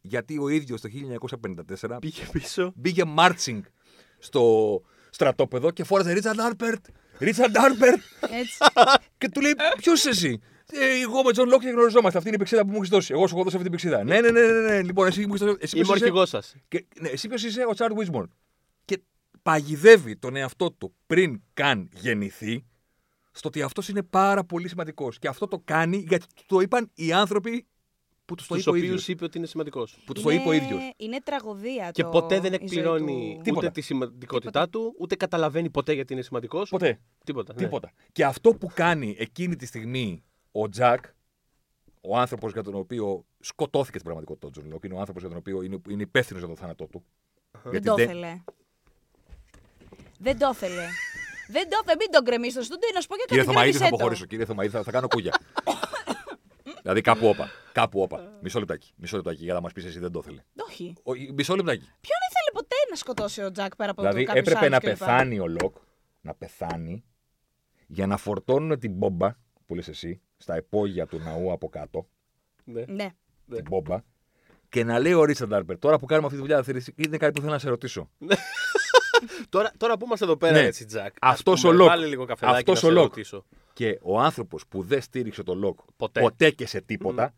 γιατί 0.00 0.38
ο 0.38 0.48
ίδιος 0.48 0.80
το 0.80 0.88
1954 0.88 1.96
Πήγε 2.00 2.22
πίσω. 2.32 2.72
μπήκε 2.76 3.02
marching 3.18 3.60
στο 4.18 4.42
στρατόπεδο 5.10 5.70
και 5.70 5.84
φώναζε 5.84 6.12
Ρίτσαρντ 6.12 6.40
Άλπερτ. 6.40 6.86
Ρίτσαρντ 7.18 7.56
Άλπερτ. 7.58 8.00
Έτσι. 8.20 8.58
και 9.18 9.28
του 9.28 9.40
λέει: 9.40 9.54
Ποιος 9.76 9.98
είσαι 9.98 10.08
εσύ; 10.08 10.40
Ε, 10.72 11.00
εγώ 11.02 11.22
είμαι 11.22 11.32
Τζον 11.32 11.48
Λοκ 11.48 11.60
και 11.60 11.68
γνωριζόμαστε. 11.68 12.16
Αυτή 12.18 12.28
είναι 12.28 12.36
η 12.36 12.40
πυξίδα 12.40 12.62
που 12.62 12.70
μου 12.70 12.76
έχεις 12.76 12.88
δώσει. 12.88 13.12
Εγώ 13.12 13.26
σου 13.26 13.34
έχω 13.34 13.44
δώσει 13.44 13.56
αυτή 13.56 13.68
την 13.68 13.78
πυξίδα. 13.78 14.04
Ναι, 14.04 14.20
ναι, 14.20 14.30
ναι, 14.30 14.40
ναι, 14.40 14.60
ναι. 14.60 14.82
Λοιπόν, 14.82 15.06
εσύ 15.06 15.20
μου 15.26 15.34
έχεις 15.34 15.40
δώσει. 15.46 15.56
Εσύ 15.60 15.76
Είμαι 15.76 15.84
ο 15.84 15.86
ποιος 15.86 15.96
είσαι; 15.96 16.04
αρχηγό 16.04 16.26
σας. 16.26 16.54
Και, 16.68 16.86
ναι, 17.00 17.08
εσύ 17.08 17.28
ποιος 17.28 17.44
είσαι, 17.44 17.64
ο 17.68 17.72
Τσαρλς 17.74 17.94
Γουίντμορ. 17.94 18.26
Και 18.84 19.02
παγιδεύει 19.42 20.16
τον 20.16 20.36
εαυτό 20.36 20.72
του 20.72 20.94
πριν 21.06 21.42
καν 21.54 21.88
γεννηθεί 21.94 22.64
στο 23.30 23.48
ότι 23.48 23.62
αυτός 23.62 23.88
είναι 23.88 24.02
πάρα 24.02 24.44
πολύ 24.44 24.68
σημαντικός. 24.68 25.18
Και 25.18 25.28
αυτό 25.28 25.48
το 25.48 25.62
κάνει 25.64 26.04
γιατί 26.08 26.26
του 26.34 26.42
το 26.46 26.60
είπαν 26.60 26.90
οι 26.94 27.12
άνθρωποι 27.12 27.66
που 28.24 28.34
τους 28.34 28.46
το 28.46 28.54
Του 28.54 28.60
είπε 28.60 28.68
ο 28.68 28.72
οποίους 28.72 28.86
ίδιος. 28.86 29.08
είπε 29.08 29.24
ότι 29.24 29.38
είναι 29.38 29.46
σημαντικός. 29.46 29.98
Που 30.06 30.12
τους 30.12 30.22
το 30.22 30.30
είπε 30.30 30.48
ο 30.48 30.52
ίδιος. 30.52 30.80
Είναι 30.96 31.18
τραγωδία 31.24 31.90
Και 31.90 32.02
το... 32.02 32.08
ποτέ 32.08 32.40
δεν 32.40 32.52
η 32.52 32.56
ζωή 32.56 32.64
εκπληρώνει 32.64 33.32
του. 33.36 33.42
Τίποτα. 33.42 33.66
ούτε 33.66 33.70
τη 33.74 33.80
σημαντικότητά 33.80 34.68
του, 34.68 34.94
ούτε 34.98 35.16
καταλαβαίνει 35.16 35.70
ποτέ 35.70 35.92
γιατί 35.92 36.12
είναι 36.12 36.22
σημαντικός. 36.22 36.68
Ποτέ. 36.70 37.00
Τίποτα. 37.24 37.52
ναι. 37.56 37.62
Τίποτα. 37.62 37.92
Και 38.12 38.24
αυτό 38.24 38.50
που 38.54 38.70
κάνει 38.74 39.16
εκείνη 39.18 39.56
τη 39.56 39.66
στιγμή 39.66 40.22
ο 40.52 40.68
Τζακ, 40.68 41.04
ο 42.00 42.16
άνθρωπος 42.18 42.52
για 42.52 42.62
τον 42.62 42.74
οποίο 42.74 43.24
σκοτώθηκε 43.40 43.98
στην 43.98 44.02
πραγματικότητα 44.04 44.46
ο 44.46 44.50
Τζον 44.50 44.68
Λοκ, 44.70 44.84
είναι 44.84 44.94
ο 44.94 44.98
άνθρωπος 44.98 45.22
για 45.22 45.30
τον 45.30 45.38
οποίο 45.38 45.62
είναι, 45.62 45.80
είναι 45.88 46.02
υπεύθυνος 46.02 46.40
για 46.42 46.48
τον 46.50 46.58
θάνατό 46.60 46.86
του. 46.86 47.04
Δεν 47.64 47.82
το 47.82 47.94
ήθελε. 47.98 48.42
Δεν 50.18 50.38
το 50.38 50.48
ήθελε. 50.52 50.86
Δεν 51.48 51.68
το 51.68 51.76
ήθελε. 51.82 51.96
Μην 51.98 52.10
το 52.10 52.22
γκρεμίσω 52.22 52.50
στο 52.52 52.62
στούντιο 52.62 52.88
να 52.94 53.00
σου 53.00 53.06
πω 53.08 53.14
για 53.14 53.24
Κύριε 53.28 53.42
κάτι 53.44 53.54
Θωμαίδη, 53.54 53.72
θα 53.72 53.78
γκρέμισέ 53.78 53.90
το. 53.90 53.94
αποχωρήσω. 53.96 54.24
Κύριε 54.26 54.44
Θωμαίδη, 54.44 54.70
θα, 54.70 54.82
θα 54.82 54.90
κάνω 54.90 55.08
κούνια. 55.08 55.32
δηλαδή 56.82 57.00
κάπου 57.00 57.26
όπα. 57.28 57.48
Κάπου 57.72 58.00
όπα. 58.00 58.38
Μισό 58.42 58.58
λεπτάκι. 58.58 58.92
Μισό 58.96 59.16
λεπτάκι 59.16 59.42
για 59.44 59.54
να 59.54 59.60
μας 59.60 59.72
πεις 59.72 59.84
εσύ 59.84 59.98
δεν 59.98 60.12
το 60.12 60.18
ήθελε. 60.24 60.42
Όχι. 60.68 60.92
Ο- 61.02 61.12
Μισό 61.34 61.54
λεπτάκι. 61.56 61.80
Ποιον 61.84 62.18
ήθελε 62.30 62.50
ποτέ 62.52 62.74
να 62.90 62.96
σκοτώσει 62.96 63.42
ο 63.42 63.50
Τζακ 63.50 63.76
πέρα 63.76 63.90
από 63.90 64.00
Δηλαδή 64.02 64.20
το 64.20 64.26
κάποιος 64.32 64.46
έπρεπε 64.46 64.58
άλλος 64.66 64.70
να 64.70 64.78
κλπ. 64.78 64.98
πεθάνει 64.98 65.38
ο 65.38 65.46
Λοκ, 65.48 65.76
να 66.20 66.34
πεθάνει, 66.34 67.04
για 67.86 68.06
να 68.06 68.16
φορτώνουν 68.16 68.78
την 68.78 68.92
μπόμπα 68.92 69.34
που 69.68 69.74
λες 69.74 69.88
εσύ, 69.88 70.20
στα 70.36 70.56
υπόγεια 70.56 71.06
του 71.06 71.18
ναού 71.18 71.52
από 71.52 71.68
κάτω, 71.68 72.08
Ναι. 72.64 72.84
Ναι. 72.88 73.12
την 73.54 73.64
μπόμπα, 73.68 74.00
και 74.68 74.84
να 74.84 74.98
λέει 74.98 75.12
ο 75.12 75.24
Ρίτσαρντ 75.24 75.54
Άλπερτ, 75.54 75.78
τώρα 75.78 75.98
που 75.98 76.06
κάνουμε 76.06 76.26
αυτή 76.26 76.38
τη 76.38 76.44
δουλειά, 76.46 76.62
θέλεις- 76.62 76.92
είναι 76.96 77.16
κάτι 77.16 77.32
που 77.32 77.40
θέλω 77.40 77.52
να 77.52 77.58
σε 77.58 77.68
ρωτήσω. 77.68 78.10
Τώρα, 79.48 79.72
τώρα 79.76 79.96
που 79.96 80.04
είμαστε 80.04 80.24
εδώ 80.24 80.36
πέρα, 80.36 80.52
Ναι. 80.52 80.66
έτσι, 80.66 80.84
Τζακ. 80.84 81.14
ας 81.20 81.32
Αυτός 81.32 81.60
πούμε, 81.60 81.72
ο 81.72 81.76
Λοκ. 81.76 81.88
Βάλε 81.88 82.06
λίγο 82.06 82.24
καφεδάκι 82.24 82.58
Αυτός 82.58 82.82
να 82.82 82.88
ο 82.88 82.92
σε 82.92 82.98
Λοκ. 82.98 83.08
ρωτήσω. 83.08 83.44
Και 83.72 83.98
ο 84.02 84.20
άνθρωπος 84.20 84.66
που 84.68 84.82
δεν 84.82 85.00
στήριξε 85.02 85.42
τον 85.42 85.58
Λοκ 85.58 85.78
Ποτέ. 85.96 86.50
και 86.50 86.66
σε 86.66 86.80
τίποτα, 86.80 87.34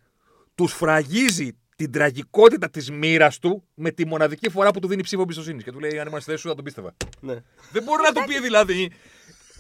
του 0.55 0.73
σφραγίζει 0.73 1.53
την 1.77 1.91
τραγικότητα 1.93 2.71
της 2.71 2.91
μοίρας 2.91 3.39
του 3.39 3.65
με 3.75 3.91
τη 3.91 4.07
μοναδική 4.07 4.51
φορά 4.51 4.71
που 4.71 4.81
του 4.81 4.89
δίνει 4.89 5.03
ψήφο 5.03 5.23
εμπιστοσύνης. 5.23 5.65
Και 5.65 5.73
του 5.73 5.81
λέει: 5.81 5.99
Αν 5.99 6.07
ήμουν 6.07 6.21
στη 6.21 6.31
θέση 6.31 6.43
σου, 6.43 6.49
θα 6.49 6.55
τον 6.55 6.65
πίστευα. 6.65 6.95
Ναι. 7.21 7.35
Δεν 7.73 7.83
μπορεί 7.83 8.03
να 8.03 8.13
του 8.13 8.23
πει 8.27 8.41
δηλαδή 8.41 8.91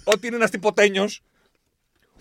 ότι 0.04 0.26
είναι 0.26 0.36
ένας 0.36 0.50
τυποτένιος. 0.50 1.22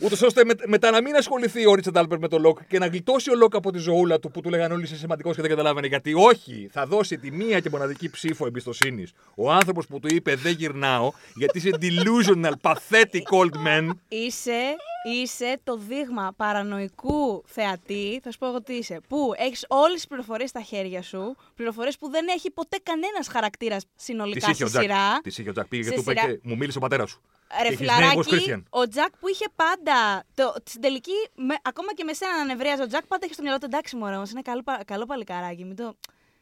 Ούτως 0.02 0.22
ώστε 0.22 0.46
με- 0.46 0.54
μετά 0.68 0.92
να 0.92 1.02
μην 1.02 1.16
ασχοληθεί 1.16 1.68
ο 1.68 1.74
Ρίτσαρντ 1.76 1.98
Άλπερτ 1.98 2.20
με 2.20 2.28
τον 2.28 2.42
Λοκ 2.42 2.60
και 2.68 2.80
να 2.80 2.88
γλιτώσει 2.88 3.32
ο 3.32 3.36
Λοκ 3.36 3.56
από 3.56 3.72
τη 3.72 3.78
ζωούλα 3.78 4.20
του 4.20 4.32
που 4.32 4.42
του 4.42 4.50
λέγανε 4.50 4.74
όλοι 4.74 4.84
είσαι 4.84 4.96
σημαντικός 4.96 5.36
και 5.36 5.42
δεν 5.42 5.50
καταλάβαινε. 5.50 5.88
Γιατί 5.88 6.14
όχι, 6.14 6.70
θα 6.72 6.86
δώσει 6.86 7.18
τη 7.18 7.32
μία 7.32 7.60
και 7.60 7.70
μοναδική 7.70 8.10
ψήφο 8.10 8.46
εμπιστοσύνης. 8.46 9.12
Ο 9.36 9.52
άνθρωπος 9.52 9.88
που 9.88 10.00
του 10.00 10.16
είπε 10.16 10.36
Δεν 10.36 10.54
γυρνάω, 10.54 11.12
γιατί 11.36 11.58
είσαι 11.58 11.70
delusional, 11.82 12.52
pathetic 12.62 13.40
old 13.42 13.68
man. 13.68 13.90
Είσαι, 14.08 14.60
είσαι 15.04 15.60
το 15.64 15.78
δείγμα 15.78 16.34
παρανοϊκού 16.38 17.44
θεατή, 17.46 18.20
θα 18.24 18.32
σου 18.32 18.38
πω 18.38 18.48
εγώ 18.48 18.62
τι 18.62 18.74
είσαι, 18.74 19.00
που 19.08 19.32
έχεις 19.38 19.66
όλες 19.68 19.94
τις 19.96 20.08
πληροφορίες 20.08 20.50
στα 20.50 20.62
χέρια 20.62 21.02
σου, 21.02 21.36
πληροφορίες 21.56 21.98
που 21.98 22.10
δεν 22.10 22.28
έχει 22.28 22.52
ποτέ 22.52 22.78
κανένας 22.84 23.28
χαρακτήρας 23.28 23.84
Τη 23.84 23.90
συνολικά 24.04 24.46
είχε 24.46 24.54
στη 24.54 24.64
ο 24.64 24.68
Τζακ. 24.68 24.82
σειρά. 24.82 25.20
Τη 25.24 25.30
είχε 25.30 25.50
ο 25.50 25.52
Τζακ. 25.52 25.68
Πήγε 25.68 25.84
Σε 25.84 25.90
και 25.90 25.96
του 25.96 26.02
είπε 26.02 26.20
σειρά. 26.20 26.34
και 26.34 26.40
μου 26.44 26.58
μίλησε 26.58 26.78
ο 26.78 26.82
πατέρας 26.82 27.10
σου. 27.10 27.22
Ρε 27.62 27.68
Έχεις 27.68 27.88
name 27.90 27.92
was 27.92 28.18
Christian. 28.18 28.26
φιλαράκι, 28.28 28.64
ο 28.70 28.88
Τζακ 28.88 29.18
που 29.20 29.28
είχε 29.28 29.46
πάντα. 29.56 30.24
Το, 30.34 30.54
στην 30.66 30.82
τελική, 30.82 31.12
με, 31.36 31.56
ακόμα 31.62 31.94
και 31.94 32.04
με 32.04 32.14
σένα 32.14 32.38
να 32.38 32.44
νευρίαζε 32.44 32.82
ο 32.82 32.88
Τζακ, 32.88 33.06
πάντα 33.08 33.26
είχε 33.26 33.34
στο 33.34 33.44
μυαλό 33.44 33.58
του 33.58 33.66
εντάξει, 33.66 33.96
μωρέ, 33.96 34.16
όμως 34.16 34.32
είναι 34.32 34.42
καλό, 34.42 34.64
πα- 34.64 34.84
καλό 34.86 35.06
παλικάράκι. 35.06 35.66
Μην 35.66 35.76
το, 35.76 35.96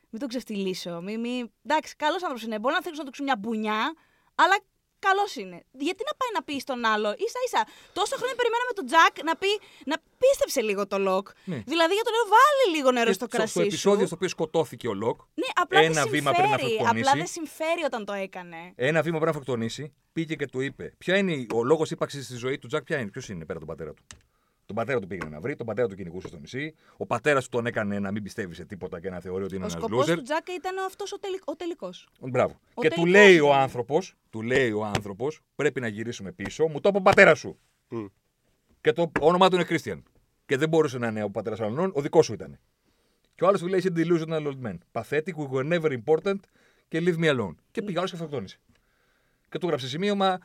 μην 0.10 0.22
το 0.22 0.28
ξεφτυλίσω. 0.28 1.02
Μη, 1.02 1.18
μη, 1.18 1.52
εντάξει, 1.66 1.96
καλός 1.96 2.22
άνθρωπος 2.22 2.44
είναι. 2.44 2.60
Μπορεί 2.60 2.74
να 2.76 2.82
θέλεις 2.82 2.98
να 2.98 3.04
του 3.06 3.24
μια 3.24 3.36
μπουνιά, 3.40 3.94
αλλά 4.36 4.56
καλός 5.00 5.32
είναι. 5.42 5.58
Γιατί 5.86 6.02
να 6.10 6.14
πάει 6.20 6.32
να 6.38 6.42
πει 6.48 6.56
στον 6.66 6.80
άλλο, 6.94 7.10
ίσα 7.26 7.40
ίσα. 7.48 7.62
Τόσα 8.00 8.14
χρόνια 8.20 8.36
περιμέναμε 8.40 8.72
τον 8.80 8.86
Τζακ 8.90 9.14
να 9.30 9.34
πει, 9.42 9.52
να 9.92 9.96
πίστεψε 10.22 10.62
λίγο 10.70 10.88
τον 10.88 10.98
Λοκ. 11.08 11.26
Ναι. 11.52 11.60
Δηλαδή 11.72 11.94
για 11.98 12.04
το 12.08 12.12
λέω, 12.16 12.26
βάλει 12.38 12.64
λίγο 12.76 12.90
νερό 12.92 13.06
Και 13.12 13.18
στο 13.20 13.26
στο- 13.28 13.36
κρασί. 13.38 13.52
στο 13.58 13.62
επεισόδιο 13.62 14.00
σου. 14.00 14.06
στο 14.12 14.16
οποίο 14.16 14.30
σκοτώθηκε 14.36 14.88
ο 14.88 14.94
Λοκ, 15.04 15.18
Ναι, 15.42 15.50
απλά 15.64 15.80
ένα 15.80 16.02
δεν 16.02 16.10
βήμα 16.16 16.32
πριν 16.32 16.44
να 16.50 16.58
συμφέρει. 16.58 16.74
αυτοκτονήσει. 16.74 17.08
Απλά 17.10 17.14
δεν 17.22 17.28
συμφέρει 17.38 17.82
όταν 17.90 18.02
το 18.06 18.14
έκανε. 18.14 18.60
ένα 18.76 19.00
βήμα 19.06 19.18
πριν 19.20 19.30
να 19.32 19.36
αυτοκτονήσει, 19.38 19.84
πήγε 20.14 20.36
και 20.36 20.48
του 20.48 20.60
είπε: 20.68 20.94
Ποια 20.98 21.18
είναι 21.18 21.32
η- 21.34 21.48
ο 21.54 21.64
λόγος 21.64 21.92
ύπαρξης 21.92 22.26
στη 22.26 22.36
ζωή 22.36 22.58
του 22.58 22.68
Τζακ, 22.68 22.84
ποια 22.84 22.98
είναι, 23.00 23.10
ποιος 23.10 23.30
είναι 23.30 23.46
πέρα 23.46 23.58
από 23.60 23.68
τον 23.68 23.76
πατέρα 23.76 23.94
του. 23.94 24.04
Τον 24.68 24.76
πατέρα 24.76 25.00
του 25.00 25.08
πήγαινε 25.08 25.30
να 25.30 25.40
βρει, 25.40 25.56
τον 25.56 25.66
πατέρα 25.66 25.88
του 25.88 25.96
κυνηγούσε 25.96 26.28
στο 26.28 26.38
νησί. 26.38 26.76
Ο 26.98 27.06
πατέρας 27.06 27.44
του 27.44 27.50
τον 27.50 27.66
έκανε 27.66 28.00
να 28.00 28.12
μην 28.12 28.24
πιστεύει 28.24 28.54
σε 28.56 28.66
τίποτα 28.66 29.00
και 29.00 29.10
να 29.10 29.20
θεωρεί 29.20 29.44
ότι 29.44 29.56
είναι 29.56 29.64
Ο 29.64 29.68
ένας 29.68 29.82
σκοπός 29.82 30.10
loser. 30.10 30.16
του 30.16 30.22
Τζακ 30.22 30.48
ήταν 30.50 30.78
αυτός 30.86 31.12
ο, 31.12 31.20
τελικ, 31.20 31.42
ο 31.46 31.56
τελικός. 31.56 32.08
Μπράβο. 32.20 32.60
Ο 32.74 32.82
και 32.82 32.90
του 32.90 32.96
τελικός 32.96 33.12
λέει 33.22 33.40
ο 33.40 33.46
είναι. 33.46 33.56
άνθρωπος, 33.56 34.14
του 34.30 34.42
λέει 34.42 34.72
ο 34.72 34.86
άνθρωπος, 34.86 35.40
πρέπει 35.56 35.80
να 35.80 35.88
γυρίσουμε 35.88 36.32
πίσω, 36.32 36.68
μου 36.68 36.80
το 36.80 36.90
είπε 36.90 36.98
ο 36.98 37.02
πατέρας 37.02 37.40
σου. 37.40 37.60
Μμ. 37.88 38.06
Και 38.82 38.92
το 38.94 39.12
όνομά 39.20 39.50
του 39.50 39.56
είναι 39.56 39.66
Christian. 39.70 40.02
Και 40.46 40.58
δεν 40.58 40.70
μπορούσε 40.70 40.98
να 40.98 41.08
είναι 41.08 41.24
ο 41.24 41.30
πατέρας 41.30 41.60
άλλου, 41.60 41.92
ο 41.96 42.02
δικός 42.02 42.26
σου 42.26 42.34
ήταν. 42.34 42.60
Και 43.36 43.44
ο 43.44 43.48
άλλος 43.48 43.60
του 43.62 43.68
λέει: 43.68 43.80
Είσαι 43.80 43.92
delusional 43.96 44.48
old 44.48 44.62
man. 44.66 44.78
Pathetic, 44.92 45.34
we 45.36 45.50
were 45.52 45.80
never 45.80 45.98
important 46.04 46.40
και 46.88 47.02
leave 47.06 47.18
me 47.18 47.38
alone. 47.38 47.56
Και 47.72 47.82
πήγε 47.82 47.94
ο 47.94 47.98
άλλος 47.98 48.10
και 48.10 48.16
αυτοκτόνησε. 48.16 48.60
Και 49.50 49.58
του 49.58 49.68
γράψε 49.68 49.88
σημείωμα, 49.88 50.40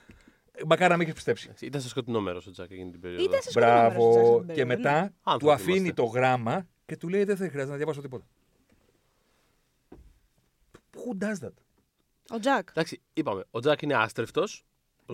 μακάρι 0.66 0.90
να 0.90 0.96
μην 0.96 1.06
είχε 1.06 1.14
πιστέψει. 1.14 1.52
Ήταν 1.60 1.80
στο 1.80 1.90
σκοτεινό 1.90 2.20
μέρος 2.20 2.46
ο 2.46 2.50
Τζακ 2.50 2.70
εκείνη 2.70 2.90
την 2.90 3.00
περίοδο. 3.00 3.24
Ήταν 3.24 3.42
σε 3.42 3.50
σκοτεινό 3.50 3.72
μέρος 3.72 3.92
του 3.94 4.10
Τζακ 4.10 4.22
Μπράβο. 4.24 4.42
στην 4.42 4.54
Και 4.54 4.64
περίοδο, 4.64 4.68
ναι. 4.68 4.76
μετά 4.76 5.08
του 5.08 5.30
Άνθρωποι 5.30 5.54
αφήνει 5.54 5.76
είμαστε. 5.76 5.92
το 6.02 6.04
γράμμα 6.04 6.66
και 6.86 6.96
του 6.96 7.08
λέει: 7.08 7.24
Δεν 7.24 7.36
θα 7.36 7.44
χρειάζεται 7.48 7.70
να 7.70 7.76
διαβάσω 7.76 8.00
τίποτα. 8.00 8.24
Who 10.96 11.22
does 11.24 11.46
that? 11.46 11.52
Ο 12.30 12.38
Τζακ. 12.38 12.68
Εντάξει, 12.70 13.00
είπαμε, 13.12 13.44
ο 13.50 13.60
Τζακ 13.60 13.82
είναι 13.82 13.94
άστριφτο. 13.94 14.44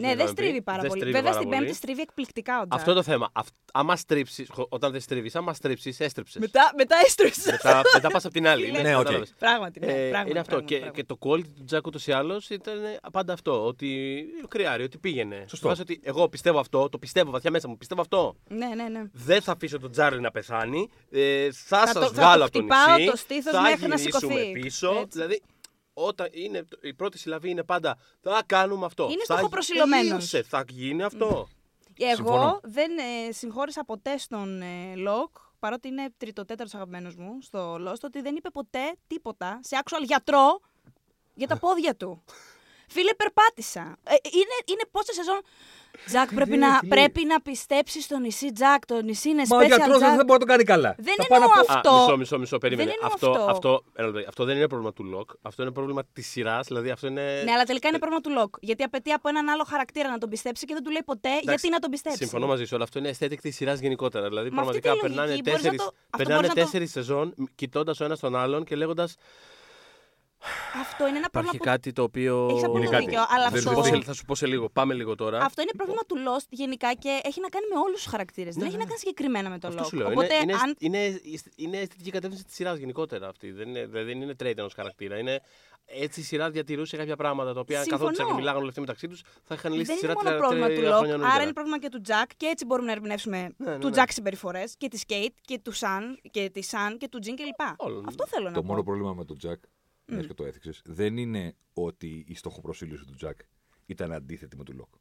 Ναι, 0.00 0.14
δεν 0.14 0.28
στρίβει 0.28 0.62
πάρα 0.62 0.82
πολύ. 0.88 1.10
Βέβαια 1.10 1.32
στην 1.32 1.48
Πέμπτη 1.48 1.72
στρίβει 1.74 2.00
εκπληκτικά 2.00 2.54
ο 2.60 2.66
Τζακ. 2.66 2.78
Αυτό 2.78 2.90
είναι 2.90 3.00
το 3.00 3.04
θέμα. 3.10 3.28
Αυ- 3.32 3.48
άμα 3.72 3.96
στρίψεις, 3.96 4.50
όταν 4.68 4.92
δεν 4.92 5.00
στρίβεις, 5.00 5.36
άμα 5.36 5.54
στρίψεις, 5.54 6.00
έστρεψες. 6.00 6.40
Μετά, 6.40 6.72
μετά 6.76 6.96
έστρεψες. 7.04 7.46
μετά, 7.50 7.82
μετά 7.94 8.08
πας 8.10 8.24
από 8.24 8.34
την 8.34 8.46
άλλη. 8.48 8.70
Ναι, 8.72 8.80
Ναι, 8.80 8.92
ΟΚ. 8.94 8.98
κατάλαβες. 9.02 9.34
Πράγματι, 9.38 9.80
ναι. 9.80 9.86
Ε, 9.86 10.08
πράγματι, 10.08 10.30
είναι 10.30 10.38
αυτό. 10.38 10.50
πράγματι, 10.50 10.72
και, 10.74 10.80
πράγματι. 10.80 11.00
και 11.00 11.06
το 11.06 11.18
quality 11.20 11.48
του 11.56 11.64
Τζακ 11.64 11.86
ούτως 11.86 12.06
ή 12.06 12.12
άλλως 12.12 12.48
ήταν 12.50 12.74
πάντα 13.12 13.32
αυτό. 13.32 13.66
Ότι 13.66 14.24
κρυάρει, 14.48 14.82
ότι 14.82 14.98
πήγαινε. 14.98 15.44
Σωστό. 15.48 15.68
Βάζει 15.68 15.80
ότι 15.80 16.00
εγώ 16.02 16.28
πιστεύω 16.28 16.58
αυτό, 16.58 16.88
το 16.88 16.98
πιστεύω 16.98 17.30
βαθιά 17.30 17.50
μέσα 17.50 17.68
μου, 17.68 17.76
πιστεύω 17.76 18.00
αυτό. 18.00 18.36
Ναι, 18.48 18.66
ναι, 18.66 18.88
ναι. 18.88 19.02
Δεν 19.12 19.42
θα 19.42 19.52
αφήσω 19.52 19.78
τον 19.78 19.90
Τσάρλι 19.90 20.20
να 20.20 20.30
πεθάνει. 20.30 20.88
Ε, 21.10 21.48
θα 21.52 21.78
Θα 21.78 21.86
σας 21.86 21.92
το- 21.94 22.00
θα 22.00 22.08
βγάλω 22.08 22.38
το 22.38 22.44
από 22.44 22.52
το 22.52 22.58
χτυπάω 22.58 22.96
νησί. 22.96 23.10
το 23.10 23.16
στήθος 23.16 23.52
θα 23.52 23.60
μέχρι 23.60 23.86
να 23.88 23.96
γυρίσουμε 23.96 24.32
σηκωθεί. 24.32 24.52
πίσω. 24.60 24.88
Έτσι. 24.90 25.06
Δηλαδή, 25.12 25.42
όταν 26.06 26.28
είναι, 26.30 26.64
η 26.80 26.94
πρώτη 26.94 27.18
συλλαβή 27.18 27.50
είναι 27.50 27.62
πάντα 27.64 27.98
θα 28.22 28.42
κάνουμε 28.46 28.84
αυτό. 28.86 29.04
Είναι 29.10 29.24
θα 29.26 29.34
στοχοπροσηλωμένος. 29.34 30.04
τελείωσε, 30.06 30.42
Θα 30.42 30.64
γίνει 30.68 31.02
αυτό. 31.02 31.48
Εγώ 32.00 32.14
Συμφωνώ. 32.14 32.60
δεν 32.62 32.90
ε, 32.98 33.32
συγχώρησα 33.32 33.84
ποτέ 33.84 34.18
στον 34.18 34.62
ε, 34.62 34.94
Λοκ, 34.96 35.36
παρότι 35.58 35.88
είναι 35.88 36.12
τρίτο-τέταρτο 36.16 36.76
αγαπημένος 36.76 37.16
μου 37.16 37.38
στο 37.42 37.74
Lost, 37.74 38.00
ότι 38.02 38.20
δεν 38.20 38.36
είπε 38.36 38.50
ποτέ 38.50 38.96
τίποτα 39.06 39.60
σε 39.62 39.80
actual 39.84 40.02
γιατρό 40.04 40.60
για 41.34 41.46
τα 41.46 41.56
πόδια 41.64 41.96
του. 41.96 42.22
Φίλε, 42.88 43.14
περπάτησα. 43.14 43.80
Ε, 44.04 44.14
είναι, 44.32 44.56
είναι 44.64 44.82
πόσες 44.90 45.12
σεζόν. 45.12 45.40
Τζακ, 46.06 46.34
πρέπει, 46.34 46.50
Ναι, 46.50 46.66
να, 46.66 46.78
φίλε. 46.78 46.94
πρέπει 46.94 47.24
να 47.24 47.40
πιστέψεις 47.40 48.04
στο 48.04 48.18
νησί, 48.18 48.52
Τζακ. 48.52 48.86
Το 48.86 49.02
νησί 49.02 49.28
είναι 49.28 49.42
Μα 49.48 49.56
ο 49.56 49.60
special, 49.60 49.66
γιατρό 49.66 49.94
Jack. 49.94 49.98
δεν 49.98 50.14
μπορεί 50.14 50.32
να 50.32 50.38
το 50.38 50.44
κάνει 50.44 50.64
καλά. 50.64 50.94
Δεν 50.98 51.14
Θα 51.16 51.24
εννοώ 51.28 51.38
πάω 51.48 51.56
να 51.56 51.62
πω- 51.64 51.72
αυτό. 51.76 51.90
Α, 51.90 52.00
μισό, 52.00 52.16
μισό, 52.16 52.38
μισό, 52.38 52.58
περίμενε. 52.58 52.88
Δεν 52.90 52.98
εννοώ 53.02 53.14
αυτό, 53.14 53.30
αυτό. 53.30 53.50
αυτό, 53.50 53.84
ένα 53.94 54.08
λεπτό. 54.08 54.28
αυτό 54.28 54.44
δεν 54.44 54.56
είναι 54.56 54.68
πρόβλημα 54.68 54.92
του 54.92 55.04
Λοκ. 55.04 55.30
Αυτό 55.42 55.62
είναι 55.62 55.70
πρόβλημα 55.72 56.02
της 56.12 56.26
σειράς. 56.26 56.66
Δηλαδή, 56.66 56.90
αυτό 56.90 57.06
είναι. 57.06 57.42
Ναι, 57.44 57.52
αλλά 57.52 57.62
τελικά 57.64 57.88
είναι 57.88 57.98
πρόβλημα 57.98 58.20
του 58.22 58.30
Λοκ. 58.30 58.54
Γιατί 58.60 58.82
απαιτεί 58.82 59.12
από 59.12 59.28
έναν 59.28 59.48
άλλο 59.48 59.64
χαρακτήρα 59.64 60.08
να 60.10 60.18
τον 60.18 60.28
πιστέψει 60.28 60.64
και 60.66 60.74
δεν 60.74 60.82
του 60.82 60.90
λέει 60.90 61.02
ποτέ 61.04 61.28
γιατί 61.42 61.68
να 61.68 61.78
τον 61.78 61.90
πιστέψει. 61.90 62.18
Συμφωνώ 62.18 62.46
μαζί 62.46 62.64
σου, 62.64 62.74
αλλά 62.74 62.84
αυτό 62.84 62.98
είναι 62.98 63.10
aesthetic 63.18 63.38
της 63.40 63.54
σειράς 63.56 63.80
γενικότερα. 63.80 64.28
Δηλαδή, 64.28 64.50
Μα 64.50 64.60
αυτή 64.62 64.80
πραγματικά 64.80 64.92
τη 64.92 64.98
περνάνε 64.98 65.28
λογική 65.28 65.50
μπορείς 65.50 65.64
να 65.64 65.70
τέσσερι 65.70 65.90
το- 65.90 65.94
αυτό 66.10 66.16
περνάνε 66.16 66.34
μπορείς 66.34 66.48
να 66.48 66.54
το- 66.54 66.60
τέσσερις 66.60 66.90
σεζόν 66.90 67.34
κοιτώντας 67.54 68.00
ο 68.00 68.04
ένας 68.04 68.18
τον 68.18 68.36
άλλον 68.36 68.64
και 68.64 68.76
λέγοντας. 68.76 69.16
Αυτό 70.80 71.06
είναι 71.08 71.16
ένα 71.16 71.26
Υπάρχει 71.30 71.30
πρόβλημα 71.30 71.58
που. 71.58 71.64
κάτι 71.64 71.92
το 71.92 72.02
οποίο. 72.02 72.46
Έχεις 72.50 72.64
απόλυτο 72.64 72.86
Είναι 72.86 72.90
κάτι. 72.96 73.04
δίκιο, 73.04 73.22
αλλά 73.28 73.48
Δεν 73.50 73.52
Θα 73.52 73.60
σου, 73.60 73.68
αυτό, 73.68 73.82
πω 73.82 73.88
το 73.88 73.96
σε, 73.96 74.02
θα 74.04 74.12
σου 74.12 74.24
πω 74.24 74.34
σε 74.34 74.46
λίγο. 74.46 74.68
Πάμε 74.68 74.94
λίγο 74.94 75.14
τώρα. 75.14 75.38
αυτό 75.40 75.62
είναι 75.62 75.70
πρόβλημα 75.76 76.00
του 76.08 76.16
Lost 76.26 76.46
γενικά 76.50 76.92
και 76.94 77.20
έχει 77.22 77.40
να 77.40 77.48
κάνει 77.48 77.66
με 77.72 77.78
όλους 77.78 78.02
τους 78.02 78.10
χαρακτήρες. 78.10 78.54
Δεν 78.54 78.62
Ναι, 78.62 78.68
έχει 78.68 78.76
ναι, 78.76 78.82
να 78.82 78.88
κάνει 78.88 78.98
συγκεκριμένα 79.00 79.50
με 79.50 79.58
το 79.58 79.66
Αυτό 79.68 79.82
Lost. 79.82 79.86
σου 79.86 79.96
λέω. 79.96 80.06
Οπότε, 80.08 80.34
είναι, 80.34 80.42
είναι, 80.42 80.54
αν 80.62 80.74
είναι, 80.78 81.20
είναι 81.56 81.76
αισθητική 81.76 82.10
κατεύθυνση 82.10 82.44
της 82.44 82.54
σειράς 82.54 82.78
γενικότερα 82.78 83.28
αυτή. 83.28 83.50
Δεν 83.52 83.68
είναι, 83.68 83.86
δηλαδή 83.86 84.06
δεν 84.12 84.20
είναι 84.22 84.32
trait 84.42 84.56
ενός 84.58 84.74
χαρακτήρα. 84.74 85.18
Είναι, 85.18 85.40
έτσι 85.84 86.20
η 86.20 86.22
σειρά 86.22 86.50
διατηρούσε 86.50 86.96
κάποια 86.96 87.16
πράγματα 87.16 87.52
τα 87.54 87.60
οποία 87.60 87.76
Συμφωνώ. 87.76 87.98
καθόντουσαν 87.98 88.26
και 88.26 88.32
μιλάγανε 88.32 88.58
όλοι 88.58 88.68
αυτοί 88.68 88.80
μεταξύ 88.80 89.08
τους 89.08 89.22
θα 89.44 89.54
είχαν 89.54 89.72
λύσει 89.72 89.84
δεν 89.84 89.96
τη 89.96 90.06
είναι 90.06 90.12
σειρά 90.12 90.12
μόνο 90.14 90.28
τρία- 90.28 90.38
πρόβλημα 90.40 90.66
του 90.68 90.74
τρία 90.74 90.88
χρόνια 90.88 91.00
Λοκ, 91.06 91.10
νωρίτερα. 91.10 91.34
άρα 91.34 91.42
είναι 91.42 91.52
πρόβλημα 91.52 91.78
και 91.78 91.88
του 91.88 92.00
Τζακ 92.00 92.30
και 92.36 92.46
έτσι 92.46 92.64
μπορούμε 92.64 92.86
να 92.86 92.92
ερμηνεύσουμε 92.92 93.38
Ναι, 93.56 93.70
ναι, 93.70 93.78
του 93.78 93.86
ναι. 93.86 93.92
Τζακ 93.92 94.12
συμπεριφορές 94.12 94.74
και 94.78 94.88
της 94.88 95.04
Κέιτ 95.04 95.32
και 95.40 95.58
του 95.58 95.72
Σαν 95.72 96.18
και 96.30 96.50
τη 96.50 96.62
Σαν 96.62 96.98
και 96.98 97.08
του 97.08 97.18
Τζιν 97.18 97.36
κλπ. 97.36 97.60
Όλων. 97.76 98.04
Αυτό 98.08 98.26
θέλω 98.26 98.48
να 98.48 98.52
Το 98.54 98.60
πω. 98.60 98.66
μόνο 98.66 98.82
πρόβλημα 98.82 99.12
με 99.12 99.24
τον 99.24 99.38
Τζακ, 99.38 99.58
μιας 100.08 100.26
και 100.26 100.34
το 100.34 100.44
έθιξες, 100.44 100.82
δεν 100.84 101.16
είναι 101.16 101.54
ότι 101.72 102.24
η 102.28 102.34
στοχοπροσήλωση 102.34 103.04
του 103.04 103.14
Τζακ 103.14 103.38
ήταν 103.86 104.12
αντίθετη 104.12 104.56
με 104.56 104.64
του 104.64 104.72
Λοκ. 104.74 104.94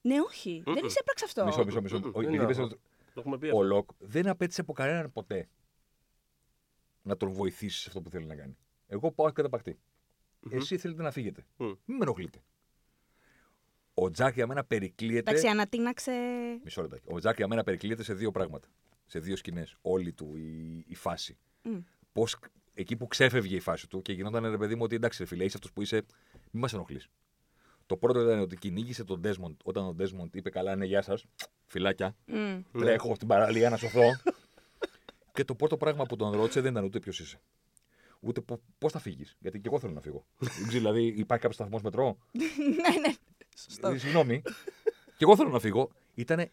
Ναι, 0.00 0.20
όχι. 0.20 0.62
Δεν 0.66 0.84
εισέπραξε 0.84 1.24
αυτό. 1.24 1.44
Μισό, 1.44 1.64
μισό, 1.64 1.80
μισό. 1.80 1.98
Μμμ, 1.98 2.06
Ο- 2.06 2.10
δεν 2.10 2.20
επειδή 2.20 2.34
είναι 2.34 2.44
είπες 2.44 2.58
αυτό. 2.58 2.74
ότι 2.74 2.82
Το 3.14 3.20
έχουμε 3.20 3.38
πει 3.38 3.46
Ο 3.46 3.48
αυτό. 3.48 3.62
Λοκ 3.62 3.90
δεν 3.98 4.28
απαίτησε 4.28 4.60
από 4.60 4.72
κανέναν 4.72 5.12
ποτέ 5.12 5.48
να 7.02 7.16
τον 7.16 7.32
βοηθήσεις 7.32 7.80
σε 7.80 7.88
αυτό 7.88 8.00
που 8.00 8.10
θέλει 8.10 8.26
να 8.26 8.34
κάνει. 8.34 8.56
Εγώ 8.86 9.12
πάω 9.12 9.32
καταπακτή. 9.32 9.78
Εσύ 10.50 10.78
θέλετε 10.78 11.02
να 11.02 11.10
φύγετε. 11.10 11.46
Μμ. 11.56 11.64
Μην 11.66 11.96
με 11.96 12.04
ενοχλείτε. 12.04 12.42
Ο 13.94 14.10
Τζακ 14.10 14.34
για 14.34 14.46
μένα 14.46 14.64
περικλείεται. 14.64 15.30
Εντάξει, 15.30 15.48
ανατείναξε. 15.48 16.12
Μισό 16.64 16.82
λεπτάκι. 16.82 17.04
Ο 17.08 17.18
Τζακ 17.18 17.36
για 17.36 17.48
μένα 17.48 17.62
περικλείεται 17.64 18.02
σε 18.02 18.14
δύο 18.14 18.30
πράγματα. 18.30 18.68
Σε 19.06 19.18
δύο 19.18 19.36
σκηνές. 19.36 19.76
Όλη 19.80 20.12
του 20.12 20.36
η, 20.36 20.84
η 20.86 20.94
φάση. 20.94 21.38
Μμ. 21.62 21.78
Πώς, 22.12 22.36
εκεί 22.78 22.96
που 22.96 23.06
ξέφευγε 23.06 23.56
η 23.56 23.60
φάση 23.60 23.88
του 23.88 24.02
και 24.02 24.12
γινόταν 24.12 24.50
ρε 24.50 24.58
παιδί 24.58 24.74
μου 24.74 24.82
ότι 24.82 24.94
εντάξει, 24.94 25.22
ρε 25.22 25.28
φίλε, 25.28 25.44
είσαι 25.44 25.56
αυτός 25.56 25.72
που 25.72 25.82
είσαι, 25.82 26.04
μην 26.32 26.62
μας 26.62 26.72
ενοχλείς. 26.72 27.08
Το 27.86 27.96
πρώτο 27.96 28.20
ήταν 28.20 28.38
ότι 28.38 28.56
κυνήγησε 28.56 29.04
τον 29.04 29.20
Desmond 29.24 29.56
όταν 29.64 29.84
ο 29.84 29.96
Desmond 29.98 30.28
είπε 30.32 30.50
καλά, 30.50 30.76
ναι, 30.76 30.84
γεια 30.84 31.02
σας, 31.02 31.24
φυλάκια. 31.66 32.16
Μμ. 32.26 32.60
Τρέχω 32.72 33.14
στην 33.14 33.28
παραλία 33.28 33.70
να 33.70 33.76
σωθώ. 33.76 34.02
και 35.34 35.44
το 35.44 35.54
πρώτο 35.54 35.76
πράγμα 35.76 36.04
που 36.04 36.16
τον 36.16 36.32
ρώτησε 36.32 36.60
δεν 36.60 36.70
ήταν 36.72 36.84
ούτε 36.84 36.98
ποιος 36.98 37.20
είσαι. 37.20 37.40
Ούτε 38.20 38.42
πώς 38.78 38.92
θα 38.92 38.98
φύγεις. 38.98 39.36
Γιατί 39.38 39.60
και 39.60 39.68
εγώ 39.68 39.78
θέλω 39.78 39.92
να 39.92 40.00
φύγω. 40.00 40.26
Δεν 40.38 40.48
ξέρω, 40.50 40.68
δηλαδή, 40.68 41.02
υπάρχει 41.06 41.42
κάποιος 41.42 41.54
σταθμός 41.54 41.82
μετρό; 41.82 42.18
ναι, 42.32 43.08
ναι. 43.08 43.14
Σωστό. 43.56 43.88
Ε, 43.88 43.98
Συγγνώμη. 43.98 44.42
και 45.16 45.24
εγώ 45.24 45.36
θέλω 45.36 45.48
να 45.48 45.58
φύγω. 45.58 45.90
Ήτανε. 46.14 46.50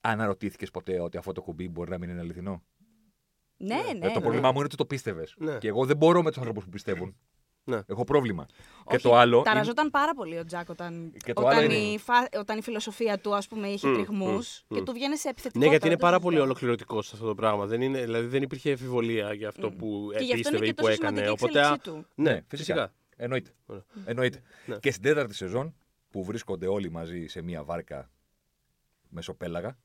Αναρωτήθηκες 0.00 0.70
ποτέ 0.70 1.00
ότι 1.00 1.16
αυτό 1.16 1.32
το 1.32 1.42
κουμπί 1.42 1.68
μπορεί 1.68 1.90
να 1.90 1.98
μην 1.98 2.10
είναι 2.10 2.20
αληθινό; 2.20 2.62
Ναι, 3.62 3.74
ναι. 3.74 3.80
Ε, 3.90 3.94
ναι. 4.08 4.12
το 4.12 4.20
πρόβλημά 4.20 4.48
μου 4.50 4.54
είναι 4.56 4.64
ότι 4.64 4.76
το 4.76 4.84
πίστευες. 4.86 5.34
Ναι. 5.38 5.58
Και 5.58 5.68
εγώ 5.68 5.84
δεν 5.86 5.96
μπορώ 5.96 6.22
με 6.22 6.28
τους 6.28 6.38
ανθρώπους 6.38 6.64
που 6.64 6.70
πιστεύουν. 6.70 7.16
Ναι. 7.64 7.80
Έχω 7.86 8.04
πρόβλημα. 8.04 8.46
και 8.86 8.94
Όχι, 8.94 9.02
το 9.02 9.14
άλλο. 9.16 9.34
είναι- 9.36 9.44
Ταραζόταν 9.44 9.90
πάρα 9.90 10.14
πολύ 10.14 10.38
ο 10.38 10.44
Τζακ 10.44 10.68
όταν, 10.68 11.12
Και 11.24 11.32
το 11.32 11.40
όταν, 11.40 11.52
άλλο 11.56 11.64
είναι- 11.64 11.74
η, 11.74 11.98
φα... 11.98 12.14
όταν 12.38 12.58
η 12.58 12.62
φιλοσοφία 12.62 13.18
του 13.18 13.34
ας 13.34 13.48
πούμε, 13.48 13.68
είχε 13.68 13.88
Μμ, 13.88 13.94
τριγμούς 13.94 14.62
μμ, 14.68 14.74
και 14.74 14.80
μ. 14.80 14.84
του 14.84 14.92
βγαίνει 14.92 15.16
σε 15.16 15.28
επιθετικότητα. 15.28 15.58
Ναι, 15.64 15.70
γιατί 15.70 15.86
είναι 15.86 15.94
δεν 15.94 16.04
πάρα 16.04 16.16
το 16.16 16.22
πολύ 16.22 16.34
συζητάω. 16.36 16.50
ολοκληρωτικός 16.50 17.06
σε 17.06 17.10
αυτό 17.14 17.26
το 17.26 17.34
πράγμα. 17.34 17.66
Δεν 17.66 17.80
είναι, 17.80 18.00
δηλαδή 18.00 18.26
δεν 18.26 18.42
υπήρχε 18.42 18.70
αμφιβολία 18.70 19.32
για 19.32 19.48
αυτό 19.48 19.70
που 19.70 20.08
Και 20.18 20.24
γι' 20.24 20.32
αυτό 20.32 20.48
είναι 20.48 20.58
επίστευε 20.58 20.64
και 20.64 20.70
ή 20.70 20.74
που 20.74 20.82
τόσο 20.82 20.92
έκανε. 20.92 21.16
σημαντική 21.18 21.28
η 21.28 21.46
Οπότε, 21.48 21.58
εξέλιξή 21.58 21.90
του. 21.90 22.06
ναι, 22.22 22.40
φυσικά. 22.48 22.92
Εννοείται. 23.16 23.50
Ωραία. 23.66 23.82
Εννοείται. 24.04 24.42
Ναι. 24.66 24.76
Και 24.76 24.90
στην 24.90 25.02
τέταρτη 25.02 25.34
σεζόν 25.34 25.74
που 26.10 26.24
βρίσκονται 26.24 26.66
όλοι 26.66 26.90
μαζί 26.90 27.26
σε 27.26 27.42
μία 27.42 27.64
βάρκα 27.64 28.10
μεσοπέλαγα. 29.08 29.78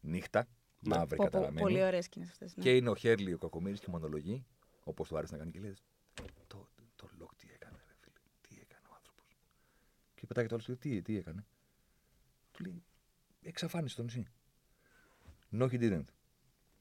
Νύχτα. 0.00 0.46
Ναι. 0.88 0.96
Μαύρη 0.96 1.16
Πω, 1.16 1.24
πω, 1.24 1.30
καταραμένη. 1.30 1.60
πολύ 1.60 1.82
ωραίες 1.82 2.04
σκηνές 2.04 2.28
αυτές. 2.30 2.56
Ναι. 2.56 2.62
Και 2.62 2.76
είναι 2.76 2.90
ο 2.90 2.94
Χέρλι 2.94 3.32
ο 3.32 3.38
κακομοίρης 3.38 3.78
και 3.78 3.86
μονολογεί, 3.90 4.44
όπως 4.84 5.08
του 5.08 5.16
άρεσε 5.16 5.32
να 5.32 5.38
κάνει 5.38 5.50
και 5.50 5.60
λέει: 5.60 5.74
Το, 6.46 6.68
το 6.96 7.08
Λοκ 7.18 7.34
τι 7.36 7.46
έκανε, 7.54 7.76
ρε 7.86 7.94
φίλε. 8.00 8.18
Τι 8.48 8.54
έκανε 8.62 8.86
ο 8.90 8.94
άνθρωπος. 8.96 9.36
Και 10.14 10.26
πετάει 10.26 10.46
το 10.46 10.54
άλλο, 10.54 10.64
του 10.64 10.78
λέει, 10.84 10.96
τι, 10.96 11.02
τι 11.02 11.16
έκανε. 11.18 11.44
Του 12.52 12.64
λέει: 12.64 12.82
Εξαφάνισε 13.42 13.96
το 13.96 14.02
νησί. 14.02 14.26
No, 15.58 15.62
he 15.70 15.78
didn't. 15.80 16.04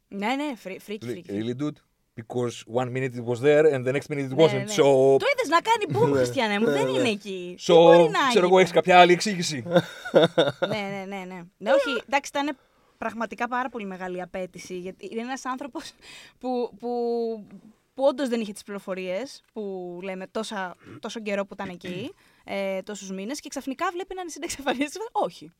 ναι, 0.08 0.36
ναι, 0.36 0.56
φρί- 0.56 0.78
Του 0.78 0.84
φρίκη, 0.84 1.06
λέει, 1.06 1.24
φρίκη. 1.28 1.56
Really, 1.58 1.62
dude? 1.64 1.78
Because 2.22 2.56
one 2.82 2.90
minute 2.96 3.14
it 3.16 3.26
was 3.32 3.40
there 3.42 3.66
and 3.74 3.86
the 3.88 3.92
next 3.94 4.08
minute 4.10 4.30
it 4.30 4.36
Ναι, 4.36 4.46
wasn't. 4.46 4.54
ναι. 4.66 4.74
So, 4.74 5.18
Το 5.20 5.26
είδες 5.34 5.48
να 5.50 5.60
κάνει 5.62 5.86
boom, 5.94 6.14
Χριστιανέ 6.18 6.60
μου. 6.60 6.66
Δεν 6.66 6.88
είναι 6.88 7.10
εκεί. 7.10 7.56
so 7.60 7.74
Δεν 7.74 7.76
μπορεί 7.84 8.10
να 8.10 8.28
ξέρω 8.30 8.46
εγώ, 8.46 8.54
είναι. 8.54 8.64
έχει 8.64 8.74
κάποια 8.74 9.00
άλλη 9.00 9.12
εξήγηση. 9.14 9.64
ναι, 9.68 10.78
ναι, 10.78 11.06
ναι, 11.08 11.24
ναι. 11.26 11.42
ναι, 11.58 11.72
όχι, 11.72 12.04
εντάξει, 12.08 12.32
ήταν 12.34 12.58
πραγματικά 12.98 13.48
πάρα 13.48 13.70
πολύ 13.70 13.86
μεγάλη 13.86 14.22
απαίτηση. 14.22 14.78
Γιατί 14.78 15.10
είναι 15.12 15.22
ένας 15.22 15.46
άνθρωπος 15.46 15.94
που, 16.40 16.74
που, 16.80 16.90
που 17.94 18.04
όντως 18.04 18.30
δεν 18.30 18.42
είχε 18.42 18.54
τις 18.54 18.64
πληροφορίες 18.64 19.44
που 19.54 20.00
λέμε 20.04 20.28
τόσα, 20.28 20.76
τόσο 21.00 21.20
καιρό 21.20 21.46
που 21.46 21.54
ήταν 21.54 21.70
εκεί, 21.70 22.14
ε, 22.44 22.82
τόσους 22.82 23.12
μήνες, 23.12 23.40
και 23.40 23.50
ξαφνικά 23.50 23.90
βλέπει 23.92 24.10
ένα 24.12 24.24
νησί 24.24 24.40
να 24.40 24.46
εξαφανίζεται. 24.46 25.06
Όχι. 25.12 25.52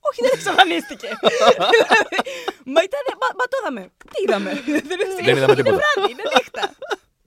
Όχι, 0.00 0.22
δεν 0.22 0.30
εξαφανίστηκε. 0.34 1.08
μα 2.74 2.82
ήταν. 2.82 3.00
Μα, 3.20 3.26
μα 3.38 3.44
το 3.50 3.56
είδαμε. 3.60 3.90
Τι 4.14 4.22
είδαμε; 4.22 4.52
Δεν 5.24 5.36
είδαμε 5.36 5.54
τίποτα. 5.54 5.76
Είναι 5.76 5.82
βράδυ, 5.94 6.12
είναι 6.12 6.22
νύχτα. 6.36 6.74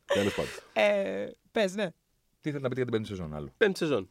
Τέλος 0.06 0.34
πάντων. 0.34 0.52
Ε, 0.74 1.32
Πες, 1.52 1.76
ναι. 1.76 1.88
Τι 2.42 2.50
θέλετε 2.50 2.60
να 2.60 2.70
πείτε 2.70 2.82
για 2.82 2.84
την 2.84 2.92
πέμπτη 2.92 3.08
σεζόν, 3.08 3.36
άλλο; 3.36 3.54
Πέμπτη 3.58 3.78
σεζόν. 3.78 4.10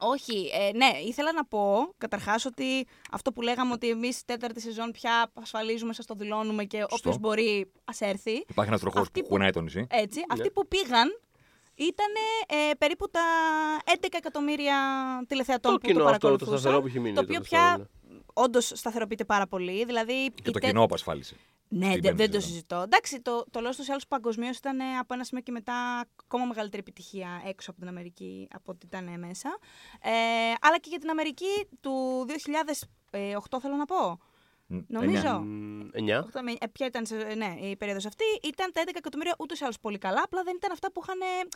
Όχι, 0.00 0.50
ε, 0.52 0.76
ναι, 0.76 0.90
ήθελα 1.06 1.32
να 1.32 1.44
πω 1.44 1.92
καταρχάς 1.98 2.44
ότι 2.44 2.86
αυτό 3.10 3.32
που 3.32 3.40
λέγαμε 3.42 3.72
ότι 3.72 3.88
εμείς 3.88 4.24
τέταρτη 4.24 4.60
σεζόν 4.60 4.90
πια 4.90 5.30
ασφαλίζουμε, 5.34 5.92
σας 5.92 6.06
το 6.06 6.14
δηλώνουμε 6.14 6.64
και 6.64 6.84
όποιος 6.88 7.18
μπορεί 7.18 7.72
ας 7.84 8.00
έρθει. 8.00 8.32
Υπάρχει 8.32 8.70
ένας 8.70 8.80
τροχός 8.80 9.00
Αυτοί 9.00 9.20
που 9.20 9.26
που- 9.26 9.32
κουνάει 9.32 9.50
το 9.50 9.60
νησί. 9.60 9.86
Έτσι, 9.90 10.20
αυτοί 10.28 10.50
που 10.50 10.68
πήγαν 10.68 11.20
ήταν 11.74 12.06
ε, 12.48 12.74
περίπου 12.78 13.08
τα 13.10 13.20
11 13.84 14.16
εκατομμύρια 14.16 14.76
τηλεθεατών 15.28 15.72
Το 15.72 15.78
που 15.78 15.86
το 15.86 15.92
κοινό 15.92 16.04
αυτό, 16.04 16.12
το 16.18 16.18
παρακολουθούσαν. 16.20 16.58
σταθερό 16.58 16.80
που 16.80 16.86
έχει 16.86 17.00
μείνει. 17.00 17.14
Το 17.14 17.20
οποίο 17.20 17.32
τέλος 17.40 17.48
πάντων, 17.48 17.76
πια 17.76 17.88
όντως 18.32 18.72
σταθεροποιείται 18.74 19.24
πάρα 19.24 19.46
πολύ. 19.46 19.84
Δηλαδή, 19.84 20.12
Και 20.14 20.32
η 20.38 20.42
το 20.42 20.50
τε- 20.50 20.62
κοινό 20.64 20.82
απασφάλισε. 20.82 21.36
Ναι, 21.68 21.86
στην 21.90 22.00
δε- 22.00 22.08
πέμπτη 22.08 22.22
δεν 22.22 22.30
το 22.30 22.32
σεζόν. 22.40 22.50
συζητώ. 22.50 22.76
Εντάξει, 22.80 23.20
το, 23.20 23.44
το 23.50 23.60
Lost 23.68 23.74
τους 23.76 23.86
ή 23.88 23.90
άλλους 23.90 24.06
παγκοσμίως 24.06 24.56
ήταν 24.56 24.80
ε, 24.80 24.84
από 24.98 25.14
ένα 25.14 25.24
σημείο 25.24 25.42
και 25.42 25.52
μετά 25.52 26.06
ακόμα 26.24 26.44
μεγαλύτερη 26.44 26.82
επιτυχία 26.82 27.42
έξω 27.46 27.70
από 27.70 27.80
την 27.80 27.88
Αμερική 27.88 28.48
από 28.52 28.72
ό,τι 28.72 28.86
ήταν 28.86 29.06
ε, 29.06 29.16
μέσα. 29.16 29.58
Ε, 30.02 30.10
αλλά 30.60 30.78
και 30.78 30.88
για 30.88 30.98
την 30.98 31.10
Αμερική 31.10 31.68
του 31.80 32.26
2008 33.50 33.58
θέλω 33.60 33.76
να 33.76 33.84
πω. 33.84 34.18
Μ, 34.66 34.78
Νομίζω. 34.86 35.16
εννιά. 35.16 35.38
Μ, 35.38 35.88
Εννιά. 35.92 36.26
8 36.32 36.40
με- 36.42 36.52
ε, 36.60 36.66
ποια 36.66 36.86
ήταν 36.86 37.06
σε- 37.06 37.34
ναι, 37.36 37.54
η 37.60 37.76
περίοδος 37.76 38.06
αυτή. 38.06 38.24
Ήταν 38.42 38.72
τα 38.72 38.80
11 38.80 38.90
εκατομμύρια 38.98 39.34
ούτως 39.38 39.60
ή 39.60 39.64
άλλως 39.64 39.78
πολύ 39.80 39.98
καλά. 39.98 40.22
Απλά 40.24 40.42
δεν 40.42 40.54
ήταν 40.56 40.72
αυτά 40.72 40.92
που 40.92 41.00
είχαν 41.04 41.20
ε, 41.20 41.48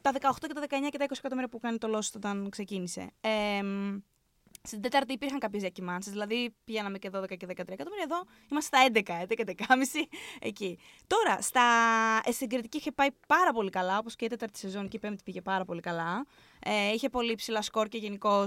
τα 0.00 0.12
18 0.12 0.46
και 0.46 0.52
τα 0.54 0.60
19 0.60 0.88
και 0.90 0.98
τα 0.98 1.04
20 1.08 1.10
εκατομμύρια 1.18 1.48
που 1.50 1.58
κάνει 1.58 1.78
το 1.78 1.96
Lost 1.98 2.10
όταν 2.16 2.48
ξεκίνησε. 2.50 3.10
Ε, 3.20 3.62
μ, 3.62 3.96
στην 4.66 4.80
Τέταρτη 4.80 5.12
υπήρχαν 5.12 5.38
κάποιες 5.38 5.62
διακυμάνσεις, 5.62 6.12
δηλαδή 6.12 6.54
πηγαίναμε 6.64 6.98
και 6.98 7.10
12 7.14 7.36
και 7.36 7.46
13 7.46 7.68
εκατομμύρια. 7.68 8.04
Εδώ 8.04 8.22
είμαστε 8.50 8.76
στα 8.76 9.02
11, 9.28 9.44
11, 9.44 9.54
11,5 9.66 9.74
εκεί. 10.40 10.78
Τώρα, 11.06 11.40
στα... 11.40 11.62
ε, 12.24 12.32
στην 12.32 12.48
κριτική 12.48 12.76
είχε 12.76 12.92
πάει 12.92 13.08
πάρα 13.26 13.52
πολύ 13.52 13.70
καλά, 13.70 13.98
όπως 13.98 14.16
και 14.16 14.24
η 14.24 14.28
τέταρτη 14.28 14.58
σεζόν 14.58 14.88
και 14.88 14.96
η 14.96 15.00
πέμπτη 15.00 15.22
πήγε 15.24 15.40
πάρα 15.40 15.64
πολύ 15.64 15.80
καλά. 15.80 16.26
Ε, 16.58 16.92
είχε 16.92 17.08
πολύ 17.08 17.34
ψηλά 17.34 17.62
σκορ 17.62 17.88
και 17.88 17.98
γενικώ. 17.98 18.44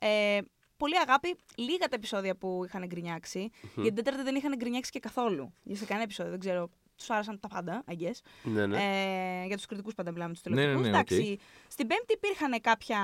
Ε, 0.00 0.38
πολύ 0.76 0.98
αγάπη. 0.98 1.36
Λίγα 1.56 1.88
τα 1.88 1.94
επεισόδια 1.94 2.36
που 2.36 2.62
είχαν 2.64 2.82
εγκρινιάξει. 2.82 3.50
Για 3.74 3.92
την 3.92 3.94
τέταρτη 3.94 4.22
δεν 4.22 4.34
είχαν 4.34 4.52
εγκρινιάξει 4.52 4.90
και 4.90 4.98
καθόλου. 4.98 5.54
Για 5.62 5.76
σε 5.76 5.84
κανένα 5.84 6.04
επεισόδιο, 6.04 6.30
δεν 6.30 6.40
ξέρω. 6.40 6.70
Τους 6.98 7.10
άρεσαν 7.10 7.40
τα 7.40 7.48
πάντα, 7.48 7.84
I 7.88 7.92
guess. 7.92 8.20
Ναι, 8.42 8.66
ναι. 8.66 8.76
Ε, 8.76 9.46
για 9.46 9.56
τους 9.56 9.66
κριτικούς 9.66 9.94
πάντα 9.94 10.10
μιλάμε, 10.12 10.32
τους 10.32 10.42
Ναι, 10.44 10.50
ναι, 10.50 10.56
τηλεοπτικού. 10.60 10.82
ναι, 10.82 10.88
Εντάξει. 10.98 11.38
Στην 11.68 11.86
Πέμπτη 11.86 12.12
υπήρχαν 12.12 12.60
κάποια 12.60 12.98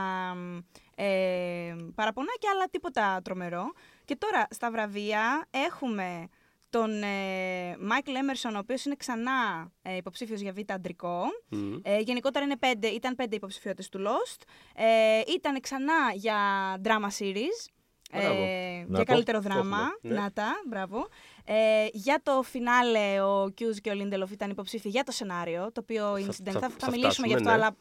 ε, 0.94 1.74
παραπονάκια, 1.94 2.50
αλλά 2.54 2.64
τίποτα 2.70 3.20
τρομερό. 3.24 3.64
Και 4.04 4.16
τώρα 4.16 4.46
στα 4.50 4.70
βραβεία 4.70 5.46
έχουμε 5.50 6.28
τον 6.70 7.02
ε, 7.02 7.76
Μάικλ 7.80 8.14
Έμερσον, 8.14 8.54
ο 8.54 8.58
οποίος 8.58 8.84
είναι 8.84 8.94
ξανά 8.98 9.70
ε, 9.82 9.96
υποψήφιος 9.96 10.40
για 10.40 10.52
β' 10.52 10.72
αντρικό. 10.72 11.22
Μμ. 11.48 11.74
Ε, 11.82 11.98
γενικότερα 11.98 12.44
είναι 12.44 12.56
πέντε, 12.56 12.86
ήταν 12.88 13.14
πέντε 13.14 13.36
υποψηφιότητες 13.36 13.88
του 13.88 13.98
Lost. 14.06 14.42
Ε, 14.74 15.20
ήταν 15.34 15.60
ξανά 15.60 15.94
για 16.14 16.36
drama 16.84 17.08
series. 17.18 17.68
Μπράβο. 18.12 18.42
Ε, 18.42 18.84
Να 18.88 18.96
για 18.96 18.98
το. 18.98 19.04
καλύτερο 19.04 19.38
Το 19.38 19.48
δράμα. 19.48 19.76
έχουμε, 19.76 20.14
ναι. 20.14 20.20
Να 20.20 20.32
τα, 20.32 20.52
μπράβο. 20.68 21.08
Ε, 21.46 21.86
για 21.92 22.20
το 22.22 22.42
φινάλε 22.42 23.20
ο 23.22 23.48
Κιούζ 23.54 23.76
και 23.76 23.90
ο 23.90 23.94
Λίντελοφ 23.94 24.30
ήταν 24.30 24.50
υποψήφιοι 24.50 24.90
για 24.94 25.02
το 25.04 25.12
σενάριο, 25.12 25.72
το 25.72 25.80
οποίο 25.80 26.04
Θα- 26.04 26.18
incident. 26.18 26.52
θα- 26.52 26.60
Θα, 26.60 26.68
θα 26.68 26.74
θα 26.78 26.90
μιλήσουμε 26.90 27.26
γι' 27.26 27.34
αυτό, 27.34 27.48
φτάσουμε, 27.48 27.50
ναι. 27.50 27.52
αλλά 27.52 27.76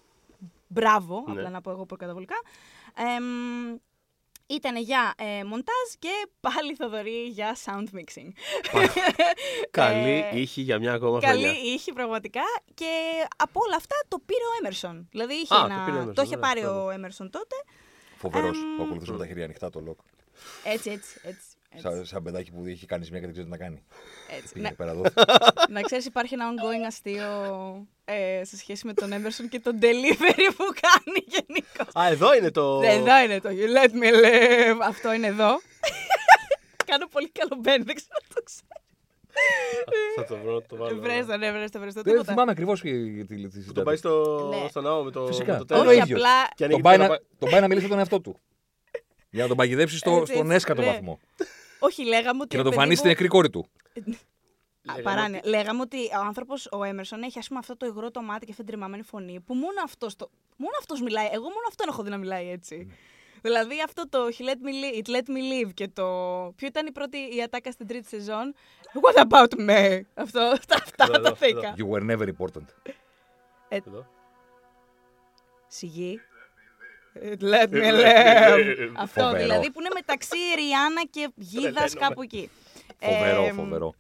μπράβο, 0.67 1.23
Ναι. 1.27 1.31
απλά 1.31 1.49
να 1.49 1.61
πω 1.61 1.71
εγώ 1.71 1.85
προκαταβολικά. 1.85 2.35
Εμ, 3.17 3.75
ήταν 4.47 4.75
για 4.77 5.13
ε, 5.17 5.43
μοντάζ 5.43 5.87
και 5.99 6.09
πάλι 6.39 6.75
Θοδωρή 6.75 7.23
για 7.27 7.57
sound 7.65 7.85
mixing. 7.97 8.29
Καλή 9.71 10.25
Ε, 10.31 10.39
ήχη 10.39 10.61
για 10.61 10.79
μια 10.79 10.93
ακόμα 10.93 11.19
Καλή 11.19 11.43
χρονιά. 11.43 11.73
ήχη 11.73 11.93
πραγματικά 11.93 12.41
και 12.73 12.87
από 13.37 13.59
όλα 13.67 13.75
αυτά 13.75 13.95
το 14.07 14.17
πήρε 14.25 14.43
ο 14.43 14.53
Έμερσον. 14.59 15.07
Δηλαδή 15.11 15.33
είχε 15.33 15.55
Α, 15.55 15.59
το 15.59 15.65
ένα... 15.73 15.85
πήρε 15.85 15.97
ο 15.97 16.13
το, 16.13 16.21
Emerson, 16.21 16.25
είχε 16.25 16.35
ναι, 16.35 16.41
πάρει 16.41 16.61
μπράβο. 16.61 16.85
ο 16.85 16.89
Έμερσον 16.89 17.29
τότε. 17.29 17.55
Φοβερός. 18.17 18.57
Εμ, 18.57 18.75
Που 18.77 18.83
ακολουθούσε 18.83 19.11
με 19.11 19.17
τα 19.17 19.27
χέρια 19.27 19.43
ανοιχτά 19.43 19.69
το 19.69 19.79
λοκ. 19.79 19.99
Έτσι, 20.63 20.89
έτσι, 20.91 21.19
έτσι. 21.23 21.47
Σαν, 21.75 22.05
σαν 22.05 22.23
παιδάκι 22.23 22.51
που 22.51 22.63
έχει 22.67 22.85
κάνει 22.85 23.07
μια 23.11 23.19
και 23.19 23.25
δεν 23.25 23.31
ξέρει 23.31 23.45
τι 23.45 23.51
να 23.51 23.57
κάνει. 23.57 23.83
Έτσι. 24.37 24.53
Πήγαινε 24.53 24.69
Ναι, 24.69 24.75
πέρα 24.75 24.91
εδώ. 24.91 25.01
να 25.69 25.81
ξέρεις, 25.81 26.05
υπάρχει 26.05 26.33
ένα 26.33 26.45
ongoing 26.51 26.85
αστείο 26.87 27.27
ε, 28.05 28.41
σε 28.43 28.57
σχέση 28.57 28.85
με 28.85 28.93
τον 28.93 29.09
Emerson 29.13 29.45
και 29.49 29.59
τον 29.59 29.79
delivery 29.81 30.47
που 30.57 30.65
κάνει 30.81 31.25
γενικώς. 31.27 31.93
Α, 32.03 32.07
εδώ 32.11 32.35
είναι 32.35 32.51
το. 32.51 32.81
Εδώ 32.83 33.17
είναι 33.23 33.39
το 33.39 33.49
You 33.49 33.67
let 33.85 33.89
me 33.89 34.13
live. 34.25 34.77
Αυτό 34.83 35.13
είναι 35.13 35.27
εδώ. 35.27 35.59
Κάνω 36.89 37.07
πολύ 37.07 37.29
καλό 37.29 37.61
μπεν, 37.61 37.83
δεν 37.85 37.95
ξέρω 37.95 38.17
αν 38.21 38.27
το 38.35 38.41
ξέρω. 38.43 38.67
Θα 40.15 40.25
το 40.25 40.37
βρω, 40.43 40.53
να 40.53 40.61
το 40.61 40.75
βάλω. 40.75 40.99
Βρες 40.99 41.25
το, 41.25 41.37
ναι, 41.37 41.51
βρες 41.51 41.71
το, 41.71 41.79
βρες 41.79 41.93
το. 41.93 42.01
Δεν 42.01 42.11
Τίποτα. 42.13 42.31
θυμάμαι 42.31 42.51
ακριβώς 42.51 42.81
τι 42.81 43.25
τη 43.25 43.35
Που 43.35 43.49
συζητάτε. 43.51 43.71
τον 43.73 43.83
πάει 43.83 43.95
στο, 43.95 44.49
Ναι. 44.61 44.69
στο 44.69 44.81
ναό 44.81 45.03
με 45.03 45.11
το, 45.11 45.25
Φυσικά. 45.25 45.57
με 45.57 45.65
το 45.65 45.75
Όχι, 45.75 45.83
τέλος. 45.83 45.87
Όχι, 45.87 45.97
ίδιος. 46.01 46.19
απλά 46.19 46.47
Και 46.55 46.63
ανοίγει 46.63 46.81
Τον 46.81 46.91
πάει, 46.91 46.97
το 47.07 47.11
να, 47.13 47.19
τον 47.39 47.49
πάει 47.49 47.61
να 47.61 47.67
μιλήσει 47.67 47.83
με 47.85 47.89
τον 47.89 47.99
εαυτό 47.99 48.21
του. 48.21 48.37
Για 49.29 49.41
να 49.41 49.47
τον 49.47 49.57
παγιδεύσει 49.57 49.97
στο, 49.97 50.11
Έτσι, 50.11 50.33
στον 50.33 50.43
έτσι, 50.45 50.55
έσκατο 50.55 50.81
ναι. 50.81 50.87
βαθμό. 50.87 51.19
Όχι, 51.85 52.03
λέγαμε 52.05 52.39
ότι. 52.41 52.47
Και 52.47 52.57
να 52.57 52.63
τον 52.63 52.71
παιδί 52.71 52.75
φανείς 52.83 52.89
μου- 52.89 52.97
στην 52.97 53.09
νεκρή 53.09 53.27
κόρη 53.27 53.49
του. 53.49 53.65
Α, 53.65 54.95
Λέγαμε 54.95 55.01
παράνοια. 55.03 55.41
Λέγαμε 55.43 55.81
ότι 55.81 55.97
ο 55.97 56.19
άνθρωπος, 56.25 56.67
ο 56.71 56.83
Έμερσον, 56.83 57.23
έχει 57.23 57.39
ας 57.39 57.47
πούμε 57.47 57.59
αυτό 57.59 57.77
το 57.77 57.85
υγρό 57.85 58.11
το 58.11 58.21
μάτι 58.21 58.45
και 58.45 58.51
αυτή 58.51 58.63
την 58.63 58.65
τριμαμένη 58.73 59.03
φωνή 59.03 59.39
που 59.39 59.53
μόνο 59.53 59.81
αυτός 59.83 60.15
το... 60.15 60.29
μόνο 60.57 60.73
αυτός 60.79 61.01
μιλάει. 61.01 61.25
Εγώ 61.25 61.43
μόνο 61.43 61.65
αυτόν 61.67 61.87
έχω 61.89 62.03
δει 62.03 62.09
να 62.09 62.17
μιλάει 62.17 62.49
έτσι. 62.49 62.75
Ναι. 62.87 62.93
Δηλαδή 63.41 63.81
αυτό 63.85 64.09
το 64.09 64.19
He 64.37 64.41
let 64.41 64.57
me 64.67 64.71
live, 64.83 65.03
It 65.03 65.09
let 65.15 65.29
me 65.35 65.65
live 65.67 65.73
και 65.73 65.87
το. 65.87 66.03
Ποιο 66.55 66.67
ήταν 66.67 66.85
η 66.87 66.91
πρώτη 66.91 67.17
η 67.17 67.41
ατάκα 67.43 67.71
στην 67.71 67.87
τρίτη 67.87 68.07
σεζόν; 68.07 68.53
What 69.01 69.23
about 69.27 69.59
me? 69.69 70.01
Αυτό, 70.13 70.39
αυτά, 70.41 70.75
αυτά 70.75 71.03
Εδώ, 71.03 71.11
τα 71.11 71.17
εδώ, 71.19 71.35
θήκα. 71.35 71.75
You 71.77 71.89
were 71.91 72.17
never 72.17 72.27
important. 72.37 72.65
Εδώ. 73.69 74.05
Σιγή. 75.67 76.19
It 77.21 77.41
let 77.41 77.69
me 77.69 77.91
live. 77.91 78.91
αυτό 78.97 79.21
Φοβερό. 79.21 79.37
δηλαδή 79.37 79.71
που 79.71 79.79
είναι 79.79 79.89
μεταξύ 79.93 80.37
Ριάννα 80.55 81.01
και 81.09 81.29
Γίδας 81.35 81.73
Τρελαίνομαι. 81.73 81.99
κάπου 81.99 82.21
εκεί. 82.21 82.49
Φοβερό, 82.99 83.43
Ε, 83.45 83.51
φοβερό. 83.51 83.93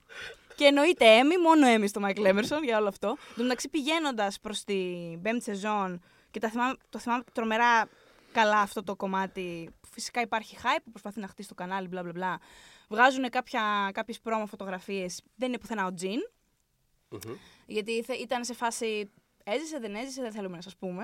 Και 0.55 0.65
εννοείται 0.65 1.05
Έμι, 1.05 1.37
μόνο 1.37 1.67
Έμι 1.67 1.87
στο 1.87 1.99
Μάικλ 1.99 2.25
Έμερσον 2.25 2.63
για 2.63 2.77
όλο 2.77 2.87
αυτό. 2.87 3.07
Εν 3.07 3.35
τω 3.35 3.41
μεταξύ 3.43 3.69
πηγαίνοντας 3.69 4.39
προς 4.39 4.63
την 4.63 5.21
πέμπτη 5.21 5.43
σεζόν 5.43 6.01
και 6.31 6.39
τα 6.39 6.49
θυμάμαι, 6.49 6.75
το 6.89 6.99
θυμάμαι 6.99 7.23
τρομερά 7.33 7.87
καλά 8.31 8.59
αυτό 8.59 8.83
το 8.83 8.95
κομμάτι. 8.95 9.69
που 9.81 9.87
Φυσικά 9.91 10.21
υπάρχει 10.21 10.57
hype 10.63 10.79
που 10.83 10.89
προσπαθεί 10.91 11.19
να 11.19 11.27
χτίσει 11.27 11.47
το 11.47 11.53
κανάλι, 11.53 11.87
μπλα 11.87 12.01
μπλα 12.01 12.11
μπλα. 12.11 12.39
Βγάζουν 12.89 13.25
κάποιες 13.91 14.19
πρόμο 14.23 14.45
φωτογραφίες. 14.45 15.21
Δεν 15.35 15.47
είναι 15.47 15.57
πουθενά 15.57 15.85
ο 15.85 15.93
Τζιν. 15.93 16.19
Μμμ. 17.09 17.33
Γιατί 17.65 18.03
θε- 18.03 18.19
ήταν 18.19 18.43
σε 18.43 18.53
φάση. 18.53 19.11
Έζησε, 19.45 19.79
δεν 19.79 19.95
έζησε, 19.95 20.21
δεν 20.21 20.31
θέλουμε 20.31 20.55
να 20.55 20.61
σας 20.61 20.75
πούμε. 20.75 21.03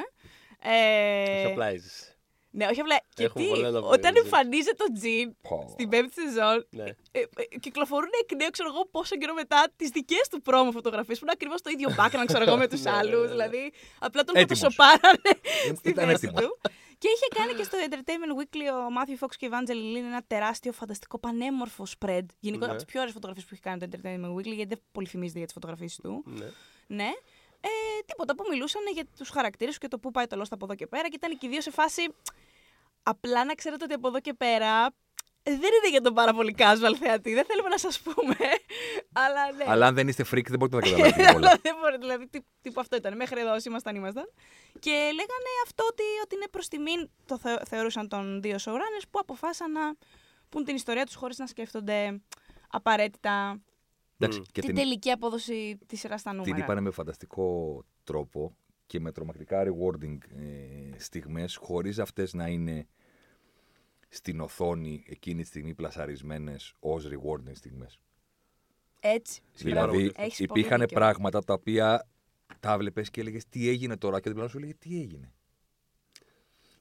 Ε, 0.62 1.38
Όχι 1.38 1.46
απλά 1.52 1.66
έζησε. 1.68 2.16
ναι, 2.52 2.66
όχι 2.66 2.80
απλά. 2.80 3.00
Και 3.14 3.24
Έχουμε 3.24 3.44
τι, 3.44 3.50
πολλά 3.50 3.70
να 3.70 3.80
πούμε 3.80 3.92
όταν 3.94 4.00
για 4.02 4.12
τον 4.12 4.22
Τζιν. 4.22 4.26
εμφανίζεται 4.26 4.84
ο 4.84 4.92
Τζιν 4.94 5.36
Πω. 5.42 5.68
στην 5.72 5.90
πέμπτη 5.90 6.14
σεζόν, 6.22 6.68
Ναι. 6.70 6.84
ε, 7.12 7.20
ε, 7.20 7.58
κυκλοφορούν 7.60 8.10
εκ 8.22 8.36
νέου, 8.42 8.50
ξέρω 8.50 8.70
εγώ, 8.74 8.86
πόσο 8.86 9.16
καιρό 9.18 9.34
μετά 9.34 9.68
τις 9.76 9.90
δικές 9.90 10.28
του 10.32 10.42
πρόμο 10.42 10.72
φωτογραφίες 10.72 11.18
που 11.20 11.24
είναι 11.26 11.34
ακριβώς 11.36 11.62
το 11.62 11.70
ίδιο 11.70 11.90
background, 12.00 12.26
ξέρω 12.28 12.44
εγώ, 12.48 12.58
με 12.64 12.68
τους 12.68 12.82
Ναι, 12.84 12.92
ναι, 12.92 12.98
άλλους. 12.98 13.14
ναι, 13.14 13.20
ναι. 13.22 13.28
Δηλαδή, 13.32 13.74
απλά 14.00 14.24
τον 14.24 14.36
Έτοιμος. 14.36 14.60
φωτοσοπάρανε 14.60 15.32
στη 15.76 15.90
Ήταν 15.90 16.08
θέση 16.08 16.26
έτοιμος. 16.26 16.42
του. 16.44 16.58
Και 17.02 17.08
είχε 17.16 17.28
κάνει 17.36 17.54
και 17.54 17.64
στο 17.64 17.78
Entertainment 17.90 18.34
Weekly 18.42 18.66
ο 18.74 18.80
Matthew 18.98 19.26
Fox 19.26 19.30
και 19.38 19.46
η 19.46 19.50
Evangeline 19.52 19.96
Lilly 19.98 20.06
ένα 20.06 20.24
τεράστιο, 20.28 20.72
φανταστικό, 20.72 21.20
πανέμορφο 21.20 21.84
spread. 22.00 22.26
Γενικώ 22.40 22.66
Ναι. 22.66 22.72
από 22.72 22.76
τις 22.76 22.86
πιο 22.86 23.00
ωραίες 23.00 23.14
φωτογραφίες 23.14 23.46
που 23.48 23.54
έχει 23.54 23.64
κάνει 23.64 23.80
το 23.80 23.88
Entertainment 23.92 24.36
Weekly, 24.38 24.56
γιατί 24.56 24.66
δεν 24.74 24.82
πολύ 24.92 25.08
φημίζεται 25.08 25.38
για 25.38 25.46
τις 25.48 25.54
φωτογραφίες 25.54 25.96
του. 26.04 26.24
Ναι. 26.26 26.46
Ναι. 26.88 27.10
Ε, 27.62 27.70
τίποτα 28.06 28.36
που 28.36 28.44
μιλούσαν 28.50 28.82
για 28.94 29.06
τους 29.18 29.30
χαρακτήρες 29.30 29.78
και 29.78 29.88
το 29.88 30.00
πού 30.00 30.12
πάει 30.12 30.28
το 30.28 30.36
λόγο 30.36 30.48
από 30.52 30.66
εδώ 30.66 30.76
και 30.76 30.88
πέρα. 30.88 31.08
Και 31.08 31.16
ήταν 31.16 31.38
και 31.38 31.46
οι 31.46 31.50
δύο 31.50 31.62
σε 31.62 31.72
φάση. 31.72 32.14
Απλά 33.04 33.46
να 33.46 33.54
ξέρετε 33.54 33.84
ότι 33.84 33.94
από 33.94 34.08
εδώ 34.08 34.20
και 34.20 34.34
πέρα 34.34 34.94
δεν 35.44 35.72
είναι 35.78 35.90
για 35.90 36.02
τον 36.02 36.14
πάρα 36.14 36.34
πολύ 36.34 36.56
casual 36.58 36.96
θεατή. 37.00 37.34
Δεν 37.34 37.46
θέλουμε 37.46 37.70
να 37.70 37.78
σας 37.78 38.00
πούμε. 38.00 38.36
Αλλά 39.24 39.52
ναι. 39.52 39.64
Αλλά 39.68 39.88
αν 39.88 39.96
δεν 39.96 40.08
είστε 40.08 40.24
freak 40.32 40.46
δεν 40.48 40.60
μπορείτε 40.60 40.78
να 40.78 40.82
καταλάβετε 40.88 41.22
όλα. 41.22 41.36
Αλλά 41.36 41.60
δεν 41.62 41.76
μπορεί, 41.82 41.98
δηλαδή, 41.98 42.28
τι, 42.28 42.40
τύπου 42.62 42.80
αυτό 42.80 42.96
ήταν. 42.96 43.16
Μέχρι 43.16 43.40
εδώ 43.40 43.54
όσοι 43.54 43.70
ήμασταν, 43.70 43.96
ήμασταν. 43.96 44.34
Και 44.80 44.92
λέγανε 44.92 45.52
αυτό 45.64 45.84
ότι, 45.90 46.04
ότι 46.24 46.36
είναι 46.36 46.48
προς 46.52 46.68
τιμήν, 46.68 47.10
το 47.26 47.38
θε, 47.38 47.58
θεωρούσαν 47.66 48.08
των 48.08 48.42
δύο 48.42 48.56
showrunners 48.66 49.06
που 49.12 49.20
αποφάσισαν 49.20 49.72
να 49.72 49.82
πούν 50.50 50.64
την 50.64 50.76
ιστορία 50.76 51.06
τους 51.06 51.16
χωρίς 51.16 51.38
να 51.38 51.48
σκέφτονται 51.48 52.22
απαραίτητα 52.70 53.62
Εντάξει, 54.22 54.40
Μμ. 54.40 54.44
και 54.52 54.62
την 54.62 54.70
την, 54.70 54.76
τελική 54.84 55.12
απόδοση 55.12 55.78
της 55.86 56.00
σειράς 56.00 56.20
στα 56.20 56.34
νούμερα. 56.34 56.54
την 56.56 56.64
είπανε 56.64 56.82
με 56.82 56.92
φανταστικό 56.92 57.80
τρόπο 58.04 58.56
και 58.86 59.00
με 59.00 59.12
τρομακτικά 59.12 59.64
rewarding 59.66 60.18
ε, 60.40 61.00
στιγμές 61.00 61.56
χωρίς 61.56 62.00
αυτές 62.00 62.34
να 62.34 62.48
είναι 62.48 62.88
στην 64.10 64.40
οθόνη 64.40 65.04
εκείνη 65.08 65.42
τη 65.42 65.48
στιγμή 65.48 65.74
πλασαρισμένες 65.76 66.74
ως 66.80 67.08
rewarding 67.08 67.52
στιγμές. 67.56 68.00
Έτσι. 69.00 69.42
Δηλαδή 69.56 70.12
Έχεις 70.16 70.46
πολύ 70.48 70.60
υπήρχαν 70.60 70.80
δίκιο. 70.80 70.98
πράγματα 70.98 71.44
τα 71.44 71.54
οποία 71.54 72.08
τα 72.60 72.78
βλέπεις 72.78 73.10
και 73.10 73.22
έλεγες 73.22 73.46
τι 73.50 73.68
έγινε 73.70 73.98
τώρα 73.98 74.16
και 74.20 74.28
ο 74.28 74.32
διπλανός 74.32 74.52
σου 74.52 74.58
έλεγε 74.58 74.74
τι 74.74 75.00
έγινε. 75.02 75.34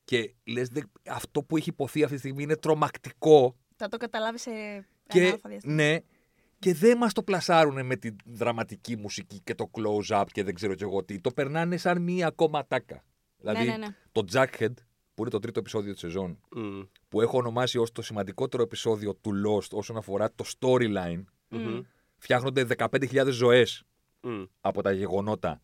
Και 0.04 0.34
λες 0.44 0.68
«Δε- 0.68 0.80
αυτό 1.06 1.42
που 1.42 1.56
έχει 1.56 1.68
υποθεί 1.68 2.02
αυτή 2.02 2.14
τη 2.14 2.20
στιγμή 2.20 2.42
είναι 2.42 2.56
τρομακτικό 2.56 3.56
Θα 3.76 3.88
το 3.88 3.96
καταλάβεις 3.96 4.42
σε 4.42 4.50
ένα 4.50 4.84
και 5.08 5.26
αλφα 5.26 5.48
διάστημα. 5.48 5.74
ναι, 5.74 5.98
και 6.58 6.74
δεν 6.74 6.96
μας 6.98 7.12
το 7.12 7.22
πλασάρουν 7.22 7.86
με 7.86 7.96
τη 7.96 8.10
δραματική 8.26 8.96
μουσική 8.96 9.40
και 9.44 9.54
το 9.54 9.70
close-up 9.72 10.24
και 10.32 10.42
δεν 10.44 10.54
ξέρω 10.54 10.74
κι 10.74 10.82
εγώ 10.82 11.04
τι. 11.04 11.20
Το 11.20 11.30
περνάνε 11.32 11.76
σαν 11.76 12.02
μία 12.02 12.26
ακόμα 12.26 12.66
τάκα. 12.66 13.04
Δηλαδή 13.36 13.64
ναι, 13.66 13.76
ναι. 13.76 13.86
το 14.12 14.24
Jackhead, 14.32 14.72
που 15.14 15.22
είναι 15.22 15.30
το 15.30 15.38
τρίτο 15.38 15.58
επεισόδιο 15.60 15.92
της 15.92 16.00
σεζόν, 16.00 16.38
Μμ. 16.56 16.80
που 17.08 17.20
έχω 17.20 17.38
ονομάσει 17.38 17.78
ως 17.78 17.92
το 17.92 18.02
σημαντικότερο 18.02 18.62
επεισόδιο 18.62 19.14
του 19.14 19.32
Lost 19.46 19.68
όσον 19.70 19.96
αφορά 19.96 20.32
το 20.34 20.44
storyline, 20.58 21.22
Μμμ. 21.48 21.80
φτιάχνονται 22.16 22.64
15.000 22.78 23.26
ζωές 23.30 23.82
Μμ. 24.20 24.42
από 24.60 24.82
τα 24.82 24.92
γεγονότα 24.92 25.62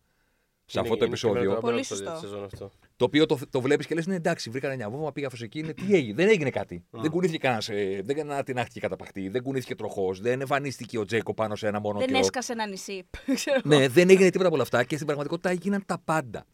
σε 0.65 0.79
Είναι- 0.79 0.87
αυτό 0.89 0.97
το 0.99 1.05
είναι 1.05 1.15
και 1.15 1.27
εμένα 1.27 1.39
επεισόδιο. 1.39 1.51
αγαπημένο 1.51 1.61
Πολύ 1.61 1.79
επεισόδιο 1.79 2.49
σωστό. 2.49 2.71
Της 2.97 3.05
σεζόν 3.05 3.05
αυτό. 3.05 3.05
Το 3.05 3.05
οποίο 3.05 3.25
το, 3.25 3.39
το 3.49 3.61
βλέπεις 3.61 3.85
και 3.85 3.95
λες: 3.95 4.07
Ναι, 4.07 4.15
εντάξει, 4.15 4.49
βρήκανε 4.49 4.75
μια 4.75 4.89
βόμβα, 4.89 5.11
πήγα 5.11 5.27
αυτό 5.27 5.43
εκεί. 5.43 5.59
Είναι, 5.59 5.73
τι 5.73 5.95
έγινε, 5.95 6.13
δεν 6.15 6.29
έγινε 6.29 6.49
κάτι. 6.49 6.85
Δεν 6.89 7.11
κουνήθηκε 7.11 7.37
κανένας, 7.37 7.69
ε, 7.69 8.01
δεν 8.03 8.19
ανατινάχτηκε 8.19 8.79
καταπαχτή, 8.79 9.29
δεν 9.29 9.43
κουνήθηκε 9.43 9.75
τροχός, 9.75 10.19
δεν 10.19 10.41
εμφανίστηκε 10.41 10.97
ο 10.97 11.05
Τζέικο 11.05 11.33
πάνω 11.33 11.55
σε 11.55 11.67
ένα 11.67 11.79
μόνο 11.79 11.99
Δεν 11.99 12.07
καιρό. 12.07 12.19
έσκασε 12.19 12.51
ένα 12.51 12.67
νησί. 12.67 13.09
Ξέρω 13.35 13.61
εγώ. 13.65 13.77
Ναι, 13.77 13.87
δεν 13.87 14.09
έγινε 14.09 14.29
τίποτα 14.29 14.45
από 14.45 14.53
όλα 14.53 14.63
αυτά 14.63 14.83
και 14.83 14.93
στην 14.95 15.05
πραγματικότητα 15.05 15.49
έγιναν 15.49 15.83
τα 15.85 16.01
πάντα. 16.05 16.45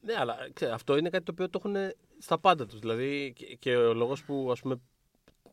Ναι, 0.00 0.14
αλλά 0.18 0.36
ξέρε, 0.52 0.72
αυτό 0.72 0.96
είναι 0.96 1.10
κάτι 1.10 1.24
το 1.24 1.32
οποίο 1.32 1.50
το 1.50 1.60
έχουν 1.64 1.76
στα 2.18 2.38
πάντα 2.38 2.66
τους. 2.66 2.78
Δηλαδή 2.78 3.32
και, 3.36 3.56
και 3.58 3.76
ο 3.76 3.94
λόγος 3.94 4.24
που 4.24 4.48
ας 4.52 4.60
πούμε, 4.60 4.80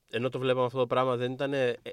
ενώ 0.10 0.30
το 0.30 0.40
βλέπαμε 0.40 0.66
αυτό 0.66 0.78
το 0.78 0.88
πράγμα 0.88 1.16
δεν 1.16 1.32
ήταν 1.32 1.54
ε, 1.54 1.68
ε, 1.70 1.92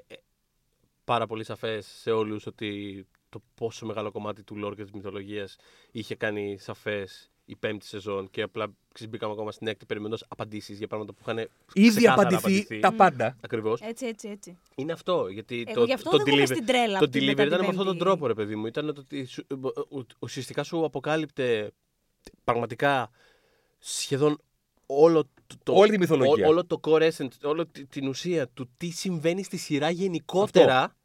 πάρα 1.03 1.27
πολύ 1.27 1.43
σαφές 1.43 1.85
σε 1.85 2.11
όλους 2.11 2.45
ότι 2.45 3.05
το 3.29 3.41
πόσο 3.55 3.85
μεγάλο 3.85 4.11
κομμάτι 4.11 4.43
του 4.43 4.65
lore 4.65 4.75
και 4.75 4.81
της 4.83 4.91
μυθολογίας 4.91 5.55
είχε 5.91 6.15
κάνει 6.15 6.57
σαφές 6.59 7.31
η 7.49 7.55
πέμπτη 7.55 7.85
σεζόν 7.85 8.29
και 8.29 8.41
απλά 8.41 8.67
ξέρεις, 8.93 9.11
μπήκαμε 9.11 9.33
ακόμα 9.33 9.51
στην 9.51 9.67
έκτη 9.67 9.85
περιμένοντας 9.85 10.23
απαντήσεις 10.27 10.77
για 10.77 10.87
πράγματα 10.87 11.13
που 11.13 11.19
είχαν 11.21 11.37
Ήδη 11.73 11.89
ξεκάθαρα 11.97 12.37
απαντηθεί 12.37 12.79
τα 12.79 12.91
πάντα. 12.93 13.35
Ακριβώς. 13.41 13.81
Έτσι, 13.81 14.05
έτσι, 14.05 14.27
έτσι. 14.29 14.57
Είναι 14.75 14.91
αυτό. 14.91 15.27
Γιατί 15.27 15.63
Εγώ 15.67 15.79
το, 15.79 15.85
γι' 15.85 15.93
αυτό 15.93 16.09
το 16.09 16.15
οδηγούμε 16.21 16.43
delivery, 16.43 16.47
στην 16.53 16.65
τρέλα 16.65 16.99
το 16.99 17.05
αυτή 17.05 17.19
delivery 17.19 17.25
μετά 17.25 17.43
ήταν 17.43 17.57
την 17.57 17.59
με 17.59 17.67
αυτόν 17.67 17.85
τον 17.85 17.85
Πέμπτη. 17.85 18.03
τρόπο, 18.03 18.27
ρε 18.27 18.33
παιδί 18.33 18.55
μου. 18.55 18.65
Ήταν 18.65 18.93
το 18.93 19.01
ότι 19.01 19.25
σου- 19.25 19.45
ου- 19.49 19.87
ου- 19.89 20.07
ουσιαστικά 20.19 20.63
σου 20.63 20.85
αποκάλυπτε 20.85 21.71
πραγματικά 22.43 23.09
σχεδόν 23.79 24.37
όλο 24.85 25.23
το, 25.23 25.55
το- 25.63 25.73
Όλη 25.73 25.91
τη 25.91 25.97
μυθολογία. 25.97 26.45
ό- 26.45 26.49
όλο 26.49 26.65
το 26.65 26.79
core 26.83 27.11
essence, 27.11 27.27
όλη 27.43 27.65
τη- 27.67 27.85
την 27.85 28.07
ουσία 28.07 28.47
του 28.47 28.69
τι 28.77 28.89
συμβαίνει 28.89 29.43
στη 29.43 29.57
σειρά 29.57 29.89
γενικότερα 29.89 30.95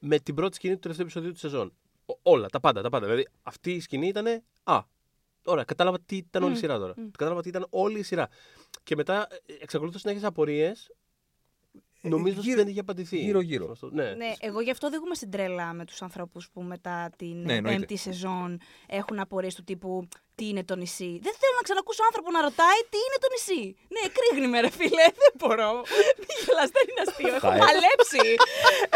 με 0.00 0.18
την 0.18 0.34
πρώτη 0.34 0.54
σκηνή 0.54 0.74
του 0.74 0.80
τελευταίου 0.80 1.04
επεισοδίου 1.04 1.32
της 1.32 1.40
σεζόν. 1.40 1.72
Ο- 2.06 2.18
όλα, 2.22 2.48
τα 2.48 2.60
πάντα, 2.60 2.82
τα 2.82 2.88
πάντα. 2.88 3.04
Δηλαδή 3.06 3.28
αυτή 3.42 3.72
η 3.72 3.80
σκηνή 3.80 4.06
ήταν. 4.06 4.26
Α, 4.62 4.82
ωραία, 5.44 5.64
κατάλαβα 5.64 6.00
τι 6.00 6.16
ήταν 6.16 6.42
όλη 6.42 6.52
η 6.52 6.54
Μμ, 6.56 6.60
σειρά 6.60 6.78
τώρα. 6.78 6.94
μμ. 6.96 7.10
Κατάλαβα 7.10 7.42
τι 7.42 7.48
ήταν 7.48 7.66
όλη 7.70 7.98
η 7.98 8.02
σειρά. 8.02 8.28
Και 8.82 8.96
μετά 8.96 9.26
ε, 9.46 9.52
εξακολουθώ 9.60 9.98
να 10.02 10.10
έχεις 10.10 10.24
απορίες. 10.24 10.90
Νομίζω 12.04 12.34
ότι 12.38 12.46
γύρω- 12.46 12.56
δεν 12.62 12.68
είχε 12.68 12.80
απαντηθεί. 12.80 13.18
γύρω-γύρω. 13.18 13.70
Αυτό, 13.70 13.90
Ναι. 13.92 14.14
Ναι, 14.14 14.32
εγώ 14.40 14.60
γι' 14.60 14.70
αυτό 14.70 14.86
οδηγούμε 14.86 15.14
στην 15.14 15.30
τρέλα 15.30 15.72
με 15.72 15.84
τους 15.84 16.02
ανθρώπους 16.02 16.50
που 16.50 16.62
μετά 16.62 17.10
την 17.16 17.42
Ναι, 17.42 17.54
εννοείται. 17.54 17.78
πέμπτη 17.78 17.96
σεζόν 17.96 18.60
έχουν 18.86 19.18
απορίες 19.18 19.54
του 19.54 19.64
τύπου 19.64 20.08
τι 20.36 20.44
είναι 20.50 20.64
το 20.70 20.74
νησί; 20.82 21.10
Δεν 21.26 21.34
θέλω 21.40 21.54
να 21.60 21.64
ξανακούσω 21.66 22.02
άνθρωπο 22.08 22.28
να 22.36 22.40
ρωτάει 22.48 22.80
τι 22.92 22.98
είναι 23.04 23.18
το 23.24 23.28
νησί; 23.34 23.62
Ναι, 23.94 24.02
κρύγνει 24.16 24.46
με 24.52 24.58
ρε 24.64 24.70
φίλε, 24.78 25.06
δεν 25.22 25.32
μπορώ. 25.38 25.70
Μη 26.26 26.34
γελάς, 26.44 26.70
δεν 26.76 26.84
είναι 26.90 27.02
αστείο. 27.06 27.34
Έχω 27.38 27.46
Θα 27.48 27.54
έ- 27.56 27.62
παλέψει. 27.66 28.26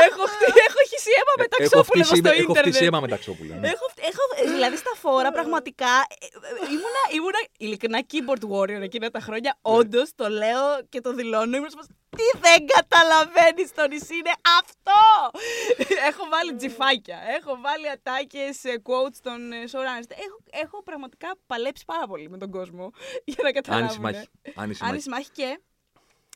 έχω, 0.07 0.23
χτυ- 0.33 0.57
έχω 0.69 0.81
χύσει 0.91 1.11
αίμα 1.19 1.35
με 1.41 1.47
τα 1.53 1.57
Έχω 1.61 1.71
ξόπουλα 1.73 2.03
εδώ 2.05 2.15
φτύσει, 2.15 2.17
στο 2.23 2.29
έχω 2.41 2.41
ίντερνετ. 2.51 2.65
φτύσει 2.67 2.85
αίμα 2.89 3.01
με 3.05 3.09
τα 3.13 3.19
ξόπουλα. 3.23 3.55
ναι. 3.61 3.69
Έχω, 3.75 3.87
έχω, 4.11 4.23
δηλαδή 4.55 4.77
στα 4.85 4.93
φόρα 5.03 5.31
πραγματικά 5.39 5.93
ε, 6.25 6.27
ε, 6.49 6.73
ήμουνα, 6.75 7.03
ήμουνα 7.19 7.41
ειλικρινά 7.65 8.01
keyboard 8.11 8.45
warrior 8.53 8.83
εκείνα 8.89 9.07
τα 9.17 9.21
χρόνια. 9.27 9.53
Όντως 9.79 10.09
το 10.21 10.27
λέω 10.43 10.65
και 10.93 11.01
το 11.07 11.11
δηλώνω. 11.19 11.55
Ήμουν 11.59 11.71
σε 11.73 11.77
φάση, 11.81 11.89
τι 12.19 12.27
δεν 12.47 12.61
καταλαβαίνεις 12.77 13.69
στο 13.69 13.83
νησί 13.91 14.15
είναι 14.21 14.35
αυτό! 14.61 15.01
έχω 16.11 16.23
βάλει 16.35 16.55
τζιφάκια, 16.55 17.19
έχω 17.39 17.53
βάλει 17.65 17.87
ατάκες, 17.91 18.57
quotes 18.89 19.19
των 19.23 19.53
ε, 19.53 19.57
showrunners. 19.73 20.11
Έχω, 20.27 20.39
έχω 20.65 20.83
πραγματικά 20.83 21.26
παλέψει 21.47 21.85
πάρα 21.85 22.07
πολύ 22.07 22.31
με 22.31 22.39
τον 22.39 22.51
κόσμο 22.51 22.91
για 23.25 23.43
να 23.43 23.53
καταλάβουν. 23.53 23.87
Άνιση 23.87 24.01
μάχη. 24.01 24.29
Άνιση 24.55 24.81
Άνι- 24.85 24.95
μάχη. 24.97 25.09
Μάχη 25.09 25.31
και 25.31 25.61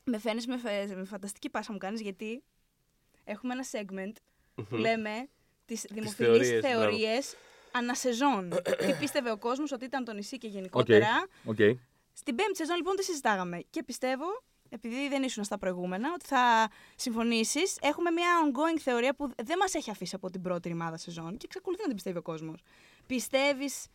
Με 0.03 0.17
φαίνεις 0.19 0.47
με, 0.47 0.57
φε- 0.57 0.95
με 0.95 1.05
φανταστική 1.05 1.49
πάσα 1.49 1.71
μου 1.71 1.77
κάνεις 1.77 2.01
γιατί 2.01 2.43
έχουμε 3.23 3.53
ένα 3.53 3.63
segment 3.71 4.13
που 4.55 4.65
Μμμ. 4.69 4.79
λέμε 4.79 5.27
τις 5.65 5.85
δημοφιλείς 5.89 6.15
θεωρίες, 6.15 6.59
θεωρίες 6.65 7.35
ανά 7.71 7.97
σεζόν. 7.97 8.49
Τι 8.77 8.93
πίστευε 8.99 9.31
ο 9.31 9.37
κόσμος 9.37 9.71
ότι 9.71 9.85
ήταν 9.85 10.03
το 10.03 10.13
νησί 10.13 10.37
και 10.37 10.47
γενικότερα. 10.47 11.27
Οκ. 11.45 11.57
Στην 12.13 12.35
πέμπτη 12.35 12.55
σεζόν 12.55 12.75
λοιπόν 12.75 12.95
τι 12.95 13.03
συζητάγαμε. 13.03 13.63
Και 13.69 13.83
πιστεύω, 13.83 14.25
επειδή 14.69 15.09
δεν 15.09 15.23
ήσουν 15.23 15.43
στα 15.43 15.57
προηγούμενα, 15.57 16.09
ότι 16.13 16.25
θα 16.25 16.69
συμφωνήσεις. 16.95 17.77
Έχουμε 17.81 18.11
μια 18.11 18.27
ongoing 18.45 18.79
θεωρία 18.79 19.13
που 19.15 19.31
δεν 19.43 19.57
μας 19.57 19.73
έχει 19.73 19.89
αφήσει 19.89 20.15
από 20.15 20.29
την 20.29 20.41
πρώτη 20.41 20.67
ρημάδα 20.69 20.97
σεζόν 20.97 21.37
και 21.37 21.45
εξακολουθεί 21.45 21.81
να 21.81 21.87
την 21.87 21.95
πιστεύει 21.95 22.17
ο 22.17 22.21
κόσμος. 22.21 22.61
Πιστεύεις 23.07 23.85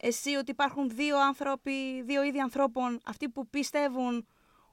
εσύ 0.00 0.34
ότι 0.34 0.50
υπάρχουν 0.50 0.88
δύο 0.90 1.20
άνθρωποι, 1.20 2.02
δύο 2.02 2.22
είδη 2.24 2.38
ανθρώπων, 2.38 3.00
αυτοί 3.04 3.28
που 3.28 3.48
πιστεύουν 3.48 4.26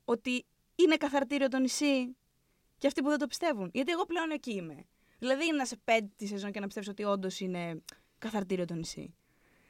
ότι 0.06 0.46
είναι 0.76 0.96
καθαρτήριο 0.98 1.48
το 1.48 1.60
νησί 1.60 2.16
και 2.78 2.88
αυτοί 2.88 3.02
που 3.02 3.10
δεν 3.10 3.18
το 3.20 3.28
πιστεύουν. 3.28 3.70
Γιατί 3.74 3.92
εγώ 3.92 4.06
πλέον 4.06 4.32
εκεί 4.32 4.54
είμαι. 4.54 4.86
Δηλαδή 5.20 5.46
είναι 5.46 5.58
να 5.58 5.66
σε 5.66 5.78
πέμπτη 5.84 6.28
σεζόν 6.28 6.52
και 6.52 6.60
να 6.60 6.66
πιστεύεις 6.66 6.90
ότι 6.90 7.04
όντως 7.04 7.40
είναι 7.40 7.82
καθαρτήριο 8.18 8.66
το 8.66 8.74
νησί. 8.74 9.14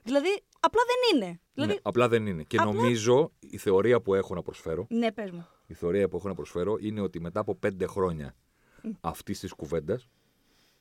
Δηλαδή, 0.04 0.44
απλά 0.60 0.82
δεν 0.88 1.18
είναι. 1.22 1.40
Δηλαδή, 1.54 1.74
Ναι, 1.74 1.80
απλά 1.82 2.08
δεν 2.08 2.26
είναι. 2.28 2.44
Και 2.44 2.58
Απλά- 2.58 2.74
νομίζω 2.74 3.32
η 3.40 3.58
θεωρία 3.58 4.02
που 4.02 4.14
έχω 4.14 4.36
να 4.36 4.42
προσφέρω, 4.42 4.88
ναι, 4.90 5.12
πες 5.12 5.32
μου. 5.32 5.48
η 5.68 5.74
θεωρία 5.74 6.10
που 6.10 6.18
έχω 6.18 6.28
να 6.28 6.34
προσφέρω 6.34 6.76
είναι 6.80 7.02
ότι 7.02 7.20
μετά 7.20 7.40
από 7.40 7.56
πέντε 7.56 7.86
χρόνια 7.86 8.36
αυτής 9.02 9.40
της 9.40 9.54
κουβέντας, 9.54 10.08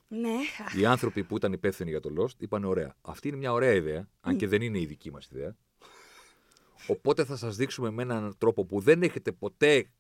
Ναι, 0.09 0.35
οι 0.79 0.87
άνθρωποι 0.87 1.25
που 1.25 1.37
ήταν 1.37 1.53
υπεύθυνοι 1.53 1.91
για 1.91 2.01
το 2.01 2.11
Lost 2.19 2.35
είπαν: 2.39 2.65
Ωραία, 2.65 2.97
αυτή 3.01 3.29
είναι 3.29 3.37
μια 3.37 3.53
ωραία 3.53 3.73
ιδέα, 3.73 4.09
αν 4.21 4.37
και 4.37 4.47
δεν 4.49 4.63
είναι 4.63 4.81
η 4.81 4.87
δική 4.87 5.11
μας 5.11 5.27
ιδέα. 5.33 5.57
Οπότε 6.87 7.25
θα 7.25 7.37
σας 7.37 7.57
δείξουμε 7.57 7.91
με 7.91 8.03
έναν 8.03 8.35
τρόπο 8.39 8.65
που 8.65 8.81
δεν 8.81 9.03
έχετε 9.03 9.33
ποτέ 9.33 9.91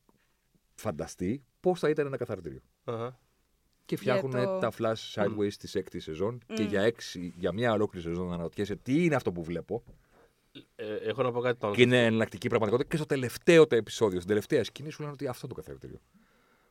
φανταστεί 0.74 1.44
πώς 1.60 1.80
θα 1.80 1.88
ήταν 1.88 2.06
ένα 2.06 2.16
καθαρτήριο. 2.16 2.60
Αχα. 2.84 3.18
Και 3.84 3.96
φτιάχνουν 3.96 4.32
το- 4.32 4.58
τα 4.58 4.72
flash 4.78 5.12
sideways 5.14 5.52
της 5.52 5.74
έκτη 5.74 6.00
σεζόν 6.00 6.40
και 6.54 6.62
για, 6.62 6.80
έξι, 6.82 7.34
για 7.36 7.52
μια 7.52 7.72
ολόκληρη 7.72 8.06
σεζόν 8.06 8.26
να 8.28 8.34
αναρωτιέσαι 8.34 8.76
τι 8.76 9.04
είναι 9.04 9.14
αυτό 9.14 9.32
που 9.32 9.42
βλέπω; 9.44 9.84
Ε, 10.76 10.94
έχω 10.94 11.22
να 11.22 11.32
πω 11.32 11.40
κάτι 11.40 11.58
πάνω. 11.58 11.74
Και 11.74 11.82
είναι 11.82 12.04
εναλλακτική 12.04 12.48
πραγματικότητα. 12.48 12.90
Και 12.90 12.96
στο 12.96 13.06
τελευταίο 13.06 13.66
το 13.66 13.76
επεισόδιο, 13.76 14.16
στην 14.16 14.28
τελευταία 14.28 14.64
σκηνή, 14.64 14.90
σου 14.90 15.00
λένε 15.00 15.12
ότι 15.12 15.26
αυτό 15.26 15.46
είναι 15.46 15.54
το 15.54 15.60
καθαρτήριο. 15.62 16.00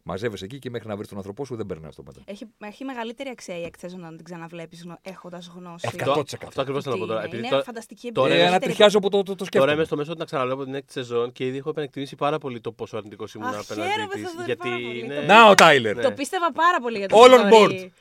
Μαζεύεσαι 0.05 0.45
εκεί 0.45 0.59
και 0.59 0.69
μέχρι 0.69 0.87
να 0.87 0.95
βρεις 0.95 1.07
τον 1.07 1.17
άνθρωπό 1.17 1.45
σου 1.45 1.55
δεν 1.55 1.65
περνά 1.65 1.91
το 1.95 2.03
μετά. 2.05 2.21
έχει, 2.25 2.45
έχει 2.63 2.83
μεγαλύτερη 2.83 3.29
αξία 3.29 3.57
η 3.57 3.63
έκθεση 3.63 3.95
να 3.95 4.15
την 4.15 4.23
ξαναβλέπεις 4.23 4.85
έχοντας 5.01 5.51
γνώση. 5.55 5.89
Εκατό- 5.93 6.11
Αυτό, 6.11 6.21
100%. 6.37 6.47
αυτό 6.47 6.61
ακριβώς 6.61 6.83
θέλω 6.83 6.95
να 6.95 7.01
πω 7.01 7.07
Τι 7.07 7.11
τώρα. 7.13 7.19
είναι, 7.21 7.27
Επειδή 7.29 7.41
είναι 7.41 7.49
τώρα, 7.51 7.63
φανταστική 7.63 8.11
τώρα 8.11 8.27
εμπειρία. 8.27 8.45
είναι 8.47 8.55
Ε, 8.55 8.59
Δεύτερη- 8.59 8.71
ανατριχιάζω 8.79 8.99
που 8.99 9.09
το, 9.09 9.17
το, 9.17 9.23
το 9.23 9.35
τώρα 9.35 9.45
σκέφτομαι. 9.45 9.73
είμαι 9.73 9.83
στο 9.83 9.95
μέσο 9.95 10.13
να 10.17 10.25
ξαναβλέπω 10.25 10.63
την 10.63 10.73
έκτη 10.75 10.91
σεζόν 10.91 11.31
και 11.31 11.45
ήδη 11.45 11.57
έχω 11.57 11.69
επενεκτιμήσει 11.69 12.15
πάρα 12.15 12.37
πολύ 12.37 12.61
το 12.61 12.71
πόσο 12.71 12.97
αρνητικός 12.97 13.33
ήμουν 13.33 13.47
Αχ, 13.47 13.59
απέναντι 13.59 13.91
χαίρομαι, 13.91 14.13
της. 14.13 14.23
Θοδωρή, 14.23 14.45
Γιατί 14.45 14.61
πάρα 14.69 14.75
πολύ. 14.81 14.99
είναι. 14.99 15.15
Το 15.19 15.25
Να 15.25 15.49
ο 15.49 15.53
Τάιλερ. 15.53 15.95
Ναι. 15.95 16.01
Το 16.01 16.11
πίστευα 16.11 16.51
πάρα 16.51 16.79
πολύ 16.81 16.97
για 16.97 17.07
το 17.07 17.17
All 17.19 17.27
on 17.33 17.49
Θοδωρή. 17.49 17.83
board. 17.85 17.91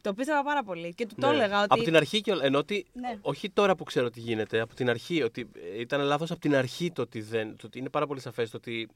Το 0.00 0.14
πίστευα 0.14 0.42
πάρα 0.42 0.62
πολύ. 0.62 0.94
Και 0.94 1.06
του 1.06 1.14
το 1.20 1.26
Ναι. 1.26 1.32
έλεγα 1.34 1.58
ότι. 1.58 1.66
Από 1.70 1.82
την 1.82 1.96
αρχή 1.96 2.20
και 2.20 2.30
όλα. 2.32 2.44
Ενώ 2.44 2.58
ότι. 2.58 2.86
Ναι. 2.92 3.18
Όχι 3.20 3.50
τώρα 3.50 3.74
που 3.76 3.84
ξέρω 3.84 4.10
τι 4.10 4.20
γίνεται, 4.20 4.60
από 4.60 4.74
την 4.74 4.90
αρχή. 4.90 5.22
Ότι 5.22 5.48
ε, 5.76 5.80
ήταν 5.80 6.00
λάθος 6.00 6.30
από 6.30 6.40
την 6.40 6.54
αρχή 6.54 6.92
το 6.92 7.02
ότι 7.02 7.20
δεν. 7.20 7.56
Το 7.56 7.66
ότι 7.66 7.78
είναι 7.78 7.88
πάρα 7.88 8.06
πολύ 8.06 8.20
σαφές 8.20 8.50
το 8.50 8.56
ότι. 8.56 8.88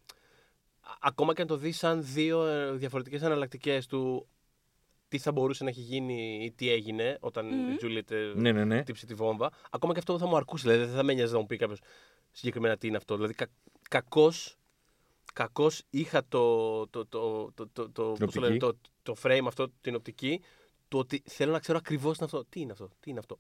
Α- 0.83 0.97
Ακόμα 1.01 1.35
και 1.35 1.41
αν 1.43 1.47
το 1.49 1.57
δεις 1.57 1.79
σαν 1.79 2.01
δύο 2.05 2.47
διαφορετικές 2.77 3.23
εναλλακτικές 3.23 3.87
του 3.87 4.27
τι 5.09 5.19
θα 5.19 5.33
μπορούσε 5.33 5.65
να 5.65 5.71
έχει 5.71 5.81
γίνει 5.81 6.45
ή 6.45 6.51
τι 6.53 6.71
έγινε 6.71 7.17
όταν 7.21 7.47
Μμμ. 7.47 7.73
η 7.73 7.77
Τζούλιετ 7.77 8.11
ε, 8.11 8.33
Ναι, 8.37 8.53
ναι, 8.53 8.65
ναι. 8.65 8.81
χτύπησε 8.81 9.07
τη 9.07 9.15
βόμβα. 9.15 9.51
Ακόμα 9.71 9.93
και 9.93 9.99
αυτό 9.99 10.19
θα 10.19 10.27
μου 10.27 10.37
αρκούσε. 10.37 10.69
Δηλαδή 10.69 10.85
δεν 10.87 10.95
θα 10.97 11.03
με 11.03 11.13
νοιάζει 11.13 11.33
να 11.33 11.39
μου 11.39 11.47
πει 11.47 11.57
κάποιος 11.57 11.81
συγκεκριμένα 12.31 12.77
τι 12.77 12.87
είναι 12.87 12.97
αυτό. 12.97 13.15
Δηλαδή 13.17 13.35
κα, 13.35 13.47
κακώς, 13.89 14.57
κακώς 15.33 15.83
είχα 15.91 16.23
το, 16.29 16.87
το, 16.89 17.07
το, 17.07 17.53
το, 17.55 17.69
το, 17.73 17.91
το, 17.91 18.03
πώς 18.03 18.19
το, 18.19 18.25
οπτική. 18.25 18.39
λένε, 18.39 18.57
το, 18.57 18.77
το 19.03 19.15
frame 19.23 19.45
αυτό, 19.47 19.69
την 19.81 19.95
οπτική, 19.95 20.41
το 20.89 20.99
ότι 20.99 21.23
θέλω 21.27 21.53
να 21.53 21.59
ξέρω 21.59 21.79
ακριβώς 21.79 22.19
τι 22.19 22.25
είναι 22.25 22.31
αυτό. 22.33 22.45
Τι 22.49 22.61
είναι 22.61 22.73
αυτό, 22.73 22.89
τι 23.01 23.11
είναι 23.11 23.19
αυτό. 23.19 23.39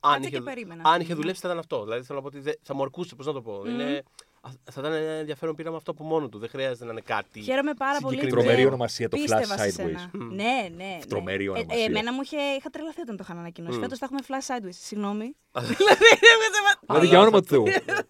Αν 0.00 0.12
Κάτσε 0.12 0.28
είχε, 0.28 0.36
και 0.38 0.42
περίμενα. 0.44 0.88
αν 0.90 1.00
είχε 1.00 1.14
δουλέψει 1.14 1.40
θα 1.40 1.48
ήταν 1.48 1.58
αυτό. 1.60 1.82
Δηλαδή 1.84 2.02
θέλω 2.04 2.18
να 2.18 2.22
πω 2.30 2.36
ότι 2.36 2.40
δεν- 2.44 2.58
θα 2.62 2.74
μου 2.74 2.82
αρκούσε, 2.82 3.14
πώς 3.14 3.26
να 3.26 3.32
το 3.32 3.42
πω. 3.42 3.62
Είναι, 3.66 3.84
α, 3.84 4.02
θα 4.50 4.80
ήταν 4.80 4.92
ένα 4.92 5.10
ενδιαφέρον 5.10 5.54
πείραμα 5.54 5.76
αυτό 5.76 5.90
από 5.90 6.04
μόνο 6.04 6.28
του. 6.28 6.38
Δεν 6.38 6.48
χρειάζεται 6.48 6.84
να 6.84 6.90
είναι 6.92 7.00
κάτι. 7.00 7.40
Χαίρομαι 7.40 7.74
πάρα 7.74 7.98
πολύ. 8.00 8.14
συγκεκριμένο. 8.14 8.42
Τρομερή 8.42 8.62
που 8.62 8.68
ονομασία 8.68 9.08
το 9.08 9.16
πίστευα 9.16 9.42
Flash 9.42 9.46
σε 9.46 9.64
Sideways. 9.64 9.72
σένα. 9.72 10.10
Μμ. 10.12 10.34
Ναι, 10.34 10.44
ναι. 10.44 10.68
ναι. 10.76 10.98
Τρομερή 11.08 11.44
Ε, 11.44 11.48
ονομασία. 11.48 11.82
Ε, 11.82 11.84
εμένα 11.84 12.12
μου 12.12 12.20
είχε, 12.22 12.36
είχα 12.36 12.70
τρελαθεί 12.70 13.00
όταν 13.00 13.16
το 13.16 13.22
είχαν 13.26 13.38
ανακοινώσει. 13.38 13.78
Μμ. 13.78 13.80
Φέτος 13.80 13.98
θα 13.98 14.08
έχουμε 14.10 14.20
flash 14.28 14.46
sideways. 14.54 14.74
Συγγνώμη. 14.82 15.36
Δηλαδή 16.86 17.06
για 17.12 17.20
όνομα 17.20 17.40
του 17.40 17.46
Θεού. 17.46 17.66
θα 17.66 18.06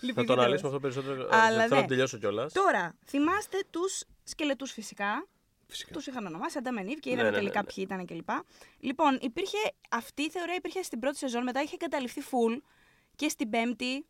Λυπηθείτε 0.00 0.24
το 0.24 0.32
αναλύσουμε 0.32 0.70
μας. 0.70 0.76
αυτό 0.76 0.80
περισσότερο. 0.80 1.28
Αλλά 1.30 1.56
δεν 1.56 1.62
θέλω 1.68 1.74
ναι. 1.74 1.80
να 1.80 1.86
τελειώσω 1.86 2.18
κιόλας. 2.18 2.52
Τώρα, 2.52 2.94
θυμάστε 3.06 3.58
τους 3.70 4.04
σκελετούς 4.24 4.72
φυσικά. 4.72 5.26
Φυσικά. 5.66 5.92
Τους 5.92 6.06
είχαν 6.06 6.26
ονομάσει 6.26 6.58
Αντάμεν 6.58 6.88
Ήβ 6.88 6.98
και 6.98 7.08
Ναι, 7.08 7.14
είδαμε 7.14 7.30
ναι, 7.30 7.36
ναι, 7.36 7.42
τελικά 7.42 7.60
ναι. 7.62 7.72
ποιοι 7.74 7.84
ήταν 7.88 8.06
κλπ. 8.06 8.28
Λοιπόν, 8.78 9.18
υπήρχε, 9.20 9.58
αυτή 9.90 10.22
η 10.22 10.30
θεωρία 10.30 10.54
υπήρχε 10.54 10.82
στην 10.82 10.98
πρώτη 10.98 11.16
σεζόν, 11.16 11.42
μετά 11.42 11.62
είχε 11.62 11.74
εγκαταλειφθεί 11.80 12.22
full 12.30 12.60
και 13.16 13.28
στην 13.28 13.50
πέμπτη 13.50 14.06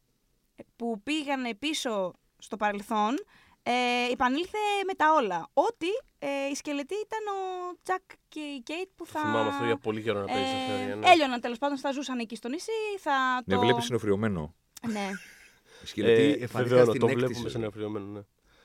που 0.76 1.00
πήγαν 1.02 1.58
πίσω 1.58 2.12
στο 2.38 2.56
παρελθόν, 2.56 3.14
ε, 3.62 3.72
επανήλθε 4.12 4.58
με 4.86 4.94
τα 4.94 5.06
όλα. 5.14 5.48
Ότι 5.52 5.86
ε, 6.18 6.28
οι 6.50 6.54
σκελετοί 6.54 6.94
ήταν 6.94 7.20
ο 7.34 7.76
Τζακ 7.82 8.02
και 8.28 8.40
η 8.40 8.60
Κέιτ 8.62 8.88
που 8.96 9.06
θα. 9.06 9.20
Θυμάμαι 9.20 9.48
αυτό 9.48 9.64
για 9.64 9.76
πολύ 9.76 10.02
καιρό 10.02 10.18
να 10.20 10.24
παίζει 10.24 10.42
ε, 10.50 10.54
αυτή 10.56 10.70
θεωρία. 10.72 10.94
ναι. 10.96 11.08
Έλειωναν 11.10 11.40
τέλος 11.40 11.58
πάντων, 11.58 11.78
θα 11.78 11.92
ζούσαν 11.92 12.18
εκεί 12.18 12.36
στο 12.36 12.48
νησί. 12.48 12.70
Θα 12.98 13.42
Με 13.46 13.54
το... 13.54 13.60
βλέπεις 13.60 13.84
συνοφρυωμένο. 13.84 14.54
Ναι. 14.88 15.08
Οι 15.82 15.86
σκελετοί 15.86 16.22
Ε, 16.22 16.24
εμφανίστηκε 16.26 16.62
βεβαιώνω, 16.62 16.84
στην 16.88 17.00
το 17.00 17.06
έκτη 17.06 17.18
βλέπουμε 17.18 17.36
σε 17.38 17.42
σεζόν. 17.44 17.60
συνοφρυωμένο, 17.60 18.06
ναι. 18.06 18.20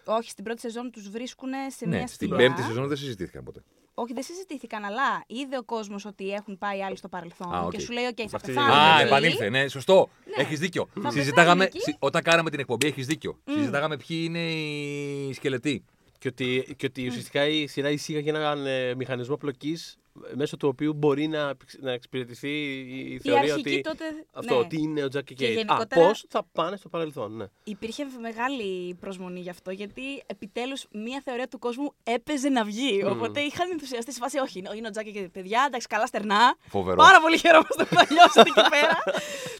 Όχι, 0.05 0.29
στην 0.29 0.43
πρώτη 0.43 0.59
σεζόν 0.61 0.91
τους 0.91 1.09
βρίσκουν 1.09 1.49
σε 1.67 1.85
Ναι, 1.85 1.97
μια 1.97 2.07
στην 2.07 2.27
σκηνή. 2.27 2.35
πέμπτη 2.43 2.61
σεζόν 2.61 2.87
δεν 2.87 2.97
συζητήθηκαν 2.97 3.43
ποτέ. 3.43 3.63
Όχι, 3.97 4.13
δεν 4.13 4.23
συζητήθηκαν, 4.23 4.83
αλλά 4.83 5.23
είδε 5.27 5.57
ο 5.57 5.63
κόσμος 5.63 6.05
ότι 6.05 6.29
έχουν 6.31 6.57
πάει 6.57 6.83
άλλοι 6.83 6.97
στο 6.97 7.07
παρελθόν. 7.07 7.53
Α, 7.55 7.61
οκ. 7.61 7.71
Και 7.71 7.79
σου 7.79 7.91
λέει: 7.91 8.05
Οκ, 8.05 8.15
θα 8.29 8.35
Αυτή 8.35 8.51
πεθάνουν. 8.51 8.69
είναι- 8.71 8.79
Α, 8.81 8.95
ναι. 8.95 9.03
επανήλθε, 9.03 9.49
ναι, 9.49 9.67
σωστό. 9.67 10.09
Ναι. 10.37 10.43
Έχεις 10.43 10.59
δίκιο. 10.59 10.87
Θα 11.01 11.11
Συζητάγαμε, 11.11 11.33
πεθάνουν 11.35 11.61
εκεί. 11.61 11.79
συ- 11.79 11.95
όταν 11.99 12.21
κάναμε 12.21 12.49
την 12.49 12.59
εκπομπή, 12.59 12.87
έχεις 12.87 13.05
δίκιο. 13.07 13.37
Συζητάγαμε 13.49 13.97
ποιοι 13.97 14.21
είναι 14.23 14.51
οι 14.51 15.33
σκελετοί. 15.33 15.83
Και 16.19 16.27
ότι, 16.27 16.73
και 16.77 16.85
ότι 16.85 17.07
ουσιαστικά 17.07 17.47
η 17.47 17.67
σειρά 17.67 17.89
εισήγαγε 17.89 18.29
έναν 18.29 18.65
ε, 18.65 18.95
μηχανισμό 18.95 19.37
πλοκής 19.37 19.97
μέσω 20.35 20.57
του 20.57 20.67
οποίου 20.67 20.93
μπορεί 20.93 21.27
να, 21.27 21.49
εξ- 21.49 21.77
να 21.79 21.91
εξυπηρετηθεί 21.91 22.49
η, 22.79 23.13
η 23.13 23.19
θεωρία 23.19 23.53
αρχική 23.53 23.69
ότι. 23.73 23.81
τότε, 23.81 24.05
Αυτό, 24.31 24.53
ναι. 24.53 24.59
ότι 24.59 24.81
είναι 24.81 25.03
ο 25.03 25.07
Τζακ 25.07 25.23
και 25.25 25.33
Και 25.33 25.45
Κέιτ. 25.45 25.57
Α, 25.57 25.61
γενικότερα- 25.61 26.07
πώς 26.07 26.25
θα 26.29 26.43
πάνε 26.51 26.77
στο 26.77 26.89
παρελθόν, 26.89 27.35
ναι. 27.35 27.45
Υπήρχε 27.63 28.05
μεγάλη 28.19 28.93
προσμονή 28.99 29.39
γι' 29.39 29.49
αυτό, 29.49 29.71
γιατί 29.71 30.23
επιτέλους 30.25 30.85
μία 30.91 31.21
θεωρία 31.23 31.47
του 31.47 31.59
κόσμου 31.59 31.93
έπαιζε 32.03 32.49
να 32.49 32.63
βγει. 32.63 33.03
Οπότε 33.05 33.39
είχαν 33.41 33.69
ενθουσιαστεί 33.71 34.13
σε 34.13 34.19
φάση: 34.19 34.37
Όχι, 34.39 34.63
είναι 34.75 34.87
ο 34.87 34.89
Τζάκη 34.91 35.11
και 35.11 35.29
παιδιά, 35.33 35.63
εντάξει, 35.67 35.87
καλά 35.87 36.05
στερνά. 36.05 36.55
Φοβερό. 36.67 36.95
Πάρα 36.95 37.19
πολύ 37.21 37.37
χαιρόμαστε 37.37 37.85
που 37.85 37.95
θα 37.95 38.07
λιώσετε 38.09 38.41
εκεί 38.55 38.69
πέρα. 38.69 39.03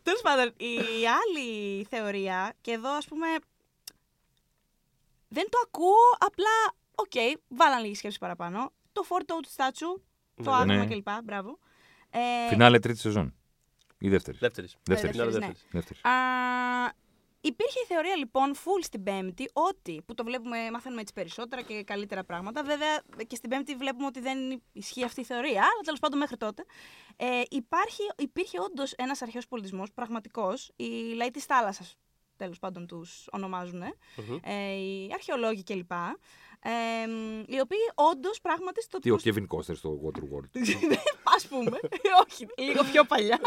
Τέλος 0.04 0.22
πάντων, 0.22 0.46
η 0.58 0.76
άλλη 1.08 1.84
θεωρία, 1.90 2.54
και 2.62 2.72
εδώ 2.72 2.90
ας 2.92 3.06
πούμε. 3.08 3.28
Δεν 5.28 5.48
το 5.50 5.58
ακούω, 5.66 5.96
απλά. 6.18 6.74
Οκ, 6.96 7.12
βάλαν 7.48 7.82
λίγη 7.82 7.96
σκέψη 7.96 8.18
παραπάνω. 8.20 8.72
Το 8.92 9.04
four 9.10 9.22
toed 9.32 9.46
statue, 9.56 10.02
το 10.36 10.44
Ναι, 10.50 10.52
άγαλμα 10.52 10.76
ναι. 10.76 10.86
κλπ. 10.86 11.08
Μπράβο. 11.24 11.60
Ε, 12.10 12.48
Φινάλε 12.50 12.80
τρίτη 12.80 13.00
σεζόν. 13.00 13.34
Ή 13.98 14.10
δεύτερης. 14.10 14.40
Δεύτερης. 14.40 14.78
Δεύτερης. 14.84 15.16
δεύτερης, 15.18 15.40
ναι. 15.40 15.48
δεύτερης. 15.48 15.68
Δεύτερη. 15.72 16.00
Α, 16.16 16.94
υπήρχε 17.42 17.80
η 17.84 17.86
θεωρία 17.88 18.16
λοιπόν 18.16 18.54
full 18.56 18.82
στην 18.84 19.04
Πέμπτη 19.04 19.50
ότι, 19.54 20.02
που 20.06 20.14
το 20.14 20.24
βλέπουμε, 20.24 20.72
μαθαίνουμε 20.72 21.02
έτσι 21.02 21.14
περισσότερα 21.14 21.62
και 21.62 21.84
καλύτερα 21.84 22.24
πράγματα. 22.24 22.64
Βέβαια 22.64 23.02
και 23.28 23.36
στην 23.36 23.50
Πέμπτη 23.50 23.76
βλέπουμε 23.76 24.06
ότι 24.06 24.20
δεν 24.20 24.62
ισχύει 24.72 25.04
αυτή 25.04 25.22
η 25.22 25.24
θεωρία, 25.24 25.62
αλλά 25.62 25.82
τέλος 25.84 26.00
πάντων 26.00 26.20
μέχρι 26.20 26.38
τότε. 26.38 26.66
Ε, 27.16 27.42
υπάρχει, 27.50 28.02
υπήρχε 28.18 28.60
όντως 28.60 28.92
ένας 28.92 29.22
αρχαίος 29.22 29.48
πολιτισμός, 29.48 29.92
πραγματικός, 29.92 30.72
οι 30.76 31.14
λαοί 31.16 31.32
της 31.32 31.46
θάλασσας. 31.46 31.98
Τέλος 32.38 32.60
πάντων 32.60 32.88
τους 32.88 33.28
ονομάζουν, 33.32 33.82
Μμμ. 34.16 34.38
ε, 34.44 34.74
οι 34.74 35.10
αρχαιολόγοι 35.14 35.64
κλπ. 35.64 35.92
Ε, 36.68 37.08
μ, 37.08 37.40
οι 37.48 37.60
οποίοι 37.60 37.80
όντως 37.96 38.42
πράγματι 38.42 38.82
στο 38.82 39.00
Τι, 39.00 39.10
ο 39.12 39.16
Κέβιν 39.18 39.48
Κώστερ 39.48 39.76
στο 39.76 40.00
Waterworld. 40.06 40.60
Α 41.24 41.48
πούμε. 41.50 41.80
Όχι, 42.28 42.48
λίγο 42.58 42.84
πιο 42.92 43.04
παλιά. 43.04 43.40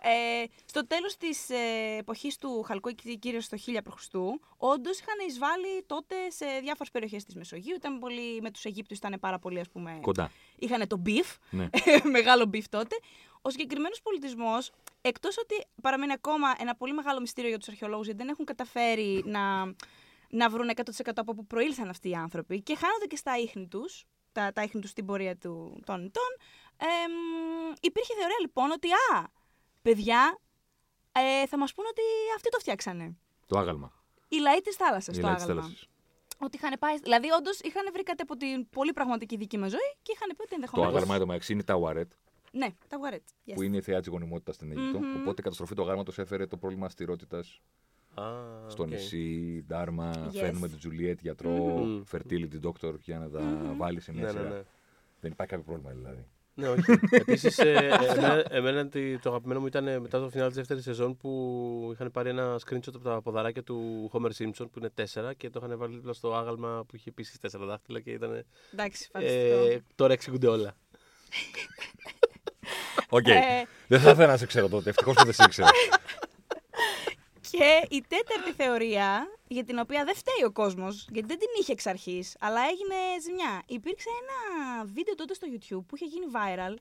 ε, 0.00 0.44
στο 0.64 0.86
τέλος 0.86 1.16
της 1.16 1.50
ε, 1.50 1.96
εποχής 1.98 2.38
του 2.38 2.62
Χαλκού, 2.62 2.88
εκεί 2.88 3.18
κυρίως 3.18 3.44
στο 3.44 3.56
1000 3.66 3.78
π.Χ., 3.84 4.14
όντως 4.56 4.98
είχαν 4.98 5.28
εισβάλει 5.28 5.82
τότε 5.86 6.14
σε 6.28 6.46
διάφορες 6.62 6.90
περιοχές 6.92 7.24
της 7.24 7.34
Μεσογείου. 7.34 7.74
Ήταν 7.74 7.98
πολύ, 7.98 8.40
με 8.40 8.50
τους 8.50 8.64
Αιγύπτιους 8.64 8.98
ήταν 8.98 9.16
πάρα 9.20 9.38
πολύ, 9.38 9.60
ας 9.60 9.68
πούμε. 9.68 9.98
Κοντά. 10.00 10.30
Είχαν 10.58 10.86
το 10.88 11.02
beef, 11.06 11.36
Ναι. 11.50 11.68
μεγάλο 12.16 12.50
beef 12.54 12.64
τότε. 12.70 12.96
Ο 13.42 13.50
συγκεκριμένος 13.50 14.02
πολιτισμός, 14.02 14.70
εκτός 15.00 15.38
ότι 15.38 15.64
παραμένει 15.82 16.12
ακόμα 16.12 16.54
ένα 16.58 16.74
πολύ 16.74 16.92
μεγάλο 16.92 17.20
μυστήριο 17.20 17.48
για 17.50 17.58
τους 17.58 17.68
αρχαιολόγους, 17.68 18.06
γιατί 18.06 18.20
δεν 18.20 18.28
έχουν 18.28 18.44
καταφέρει 18.44 19.22
να, 19.26 19.74
να 20.34 20.48
βρουν 20.50 20.68
100% 20.74 21.10
από 21.14 21.34
πού 21.34 21.46
προήλθαν 21.46 21.88
αυτοί 21.88 22.08
οι 22.08 22.14
άνθρωποι 22.14 22.62
και 22.62 22.74
χάνονται 22.76 23.06
και 23.06 23.16
στα 23.16 23.38
ίχνη 23.38 23.66
τους, 23.68 24.04
τα, 24.32 24.52
τα 24.52 24.62
ίχνη 24.62 24.80
τους 24.80 24.90
στην 24.90 25.06
πορεία 25.06 25.36
του, 25.36 25.80
των 25.86 26.04
ετών. 26.04 26.30
εμ, 26.76 27.12
υπήρχε 27.80 28.14
θεωρία 28.18 28.36
λοιπόν 28.40 28.70
ότι, 28.70 28.88
α, 29.12 29.28
παιδιά, 29.82 30.38
ε, 31.12 31.46
θα 31.46 31.58
μας 31.58 31.74
πούνε 31.74 31.88
ότι 31.90 32.02
αυτοί 32.36 32.48
το 32.48 32.58
φτιάξανε. 32.58 33.16
Το 33.46 33.58
άγαλμα. 33.58 33.92
Οι 34.28 34.36
λαοί 34.38 34.60
της 34.60 34.76
θάλασσας, 34.76 35.16
Η 35.16 35.20
το 35.20 35.26
λαή 35.26 35.34
της 35.34 35.42
άγαλμα. 35.44 35.62
θάλασσας. 35.62 35.88
Ότι 36.38 36.56
είχαν 36.56 36.76
πάει. 36.78 36.98
Δηλαδή, 36.98 37.30
όντως 37.30 37.60
είχαν 37.60 37.88
βρει 37.92 38.02
κάτι 38.02 38.22
από 38.22 38.36
την 38.36 38.68
πολύ 38.68 38.92
πραγματική 38.92 39.36
δική 39.36 39.58
μας 39.58 39.70
ζωή 39.70 39.96
και 40.02 40.12
είχαν 40.14 40.28
πει 40.28 40.40
ότι 40.40 40.48
Το 40.48 40.54
ενδεχομένως. 40.54 40.88
άγαλμα 40.90 41.14
εδώ 41.14 41.26
μεταξύ 41.26 41.52
είναι 41.52 41.62
Taweret, 41.62 42.08
Ναι, 42.52 42.68
Ταγουαρέτ. 42.88 43.22
Yes. 43.46 43.52
που 43.54 43.62
είναι 43.62 43.76
η 43.76 43.80
θεά 43.80 43.98
της 44.00 44.08
γονιμότητας 44.08 44.54
στην 44.54 44.70
Αίγυπτο. 44.70 44.98
Μμμ. 44.98 45.16
Οπότε 45.20 45.40
η 45.40 45.42
καταστροφή 45.42 45.74
του 45.74 45.82
αγάλματος 45.82 46.18
έφερε 46.18 46.46
το 46.46 46.56
πρόβλημα 46.56 46.86
στειρότητας 46.86 47.60
Α, 48.14 48.24
στο 48.68 48.82
οκ. 48.82 48.88
νησί. 48.88 49.64
Ντάρμα, 49.68 50.28
Yes. 50.28 50.34
φέρνουμε 50.38 50.68
την 50.68 50.78
Τζουλιέτ, 50.78 51.18
γιατρό, 51.20 51.50
Μμμ. 51.50 52.02
fertility 52.12 52.60
doctor 52.68 52.94
για 53.00 53.18
να 53.18 53.28
τα 53.30 53.40
Μμμ. 53.40 53.76
βάλει 53.76 54.00
σε 54.00 54.12
μια 54.12 54.22
Ναι, 54.22 54.28
σειρά. 54.30 54.42
ναι, 54.42 54.48
ναι. 54.48 54.62
Δεν 55.20 55.30
υπάρχει 55.32 55.52
κάποιο 55.54 55.64
πρόβλημα 55.72 55.90
δηλαδή. 55.94 56.26
Ναι, 56.56 56.68
όχι. 56.68 56.82
Επίσης, 57.10 57.58
εμένα, 57.58 58.44
εμένα 58.50 58.88
τι- 58.88 59.18
το 59.18 59.28
αγαπημένο 59.28 59.60
μου 59.60 59.66
ήταν 59.66 60.00
μετά 60.00 60.20
το 60.20 60.28
φινάλε 60.30 60.46
της 60.46 60.56
δεύτερης 60.56 60.82
σεζόν 60.82 61.16
που 61.16 61.90
είχαν 61.92 62.10
πάρει 62.10 62.28
ένα 62.28 62.56
screenshot 62.66 62.88
από 62.94 62.98
τα 62.98 63.20
ποδαράκια 63.22 63.62
του 63.62 64.10
Homer 64.12 64.30
Simpson 64.38 64.52
που 64.70 64.78
είναι 64.78 64.90
τέσσερα 64.90 65.32
και 65.34 65.50
το 65.50 65.60
είχαν 65.64 65.78
βάλει 65.78 65.94
δίπλα 65.94 66.12
στο 66.12 66.34
άγαλμα 66.34 66.84
που 66.88 66.96
είχε 66.96 67.08
επίσης 67.08 67.40
τέσσερα 67.40 67.64
δάχτυλα 67.64 68.00
και 68.00 68.10
ήταν. 68.10 68.44
Εντάξει, 68.72 69.08
φανταστικό. 69.12 69.42
Ε, 69.66 69.80
τώρα 69.94 70.12
εξηγούνται 70.12 70.46
όλα. 70.46 70.74
Οκ. 73.08 73.26
Ε, 73.26 73.32
Δεν 73.88 74.00
θα 74.00 74.10
ήθελα 74.10 74.26
να 74.26 74.36
σε 74.36 74.46
ξέρω 74.46 74.68
τότε. 74.68 74.90
Ευτυχώς 74.90 75.14
που 75.14 75.24
δεν 75.24 75.32
σε 75.34 75.44
ήξερα. 75.44 75.68
Και 77.58 77.86
η 77.96 78.04
τέταρτη 78.08 78.52
θεωρία, 78.52 79.26
για 79.48 79.64
την 79.64 79.78
οποία 79.78 80.04
δεν 80.04 80.14
φταίει 80.14 80.44
ο 80.46 80.52
κόσμος, 80.52 81.08
γιατί 81.12 81.28
δεν 81.28 81.38
την 81.38 81.48
είχε 81.60 81.72
εξ 81.72 81.86
αρχής, 81.86 82.36
αλλά 82.40 82.60
έγινε 82.60 82.96
ζημιά. 83.22 83.62
Υπήρξε 83.66 84.08
ένα 84.22 84.38
βίντεο 84.84 85.14
τότε 85.14 85.34
στο 85.34 85.46
YouTube 85.52 85.84
που 85.86 85.96
είχε 85.96 86.04
γίνει 86.04 86.26
viral. 86.32 86.74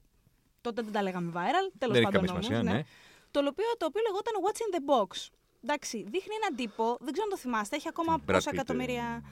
Τότε 0.62 0.82
δεν 0.82 0.92
τα 0.92 1.02
λέγαμε 1.02 1.32
viral, 1.36 1.66
τέλος 1.78 1.96
Δεν 1.96 2.04
έχει 2.04 2.04
πάντων. 2.04 2.14
καμία 2.14 2.32
όμως, 2.32 2.46
σημασία, 2.46 2.74
ναι. 2.74 2.84
Το 3.32 3.40
οποίο, 3.40 3.66
το 3.78 3.86
οποίο 3.86 4.02
λεγόταν 4.08 4.34
What's 4.44 4.62
in 4.66 4.70
the 4.76 4.82
Box. 4.92 5.30
Εντάξει, 5.64 5.98
δείχνει 5.98 6.36
έναν 6.42 6.56
τύπο, 6.56 6.98
δεν 7.00 7.14
ξέρω 7.14 7.28
αν 7.28 7.30
το 7.30 7.38
θυμάστε, 7.38 7.76
έχει 7.76 7.88
ακόμα 7.88 8.18
Brad 8.18 8.34
πόσα 8.34 8.50
Pitt, 8.50 8.54
εκατομμύρια. 8.54 9.24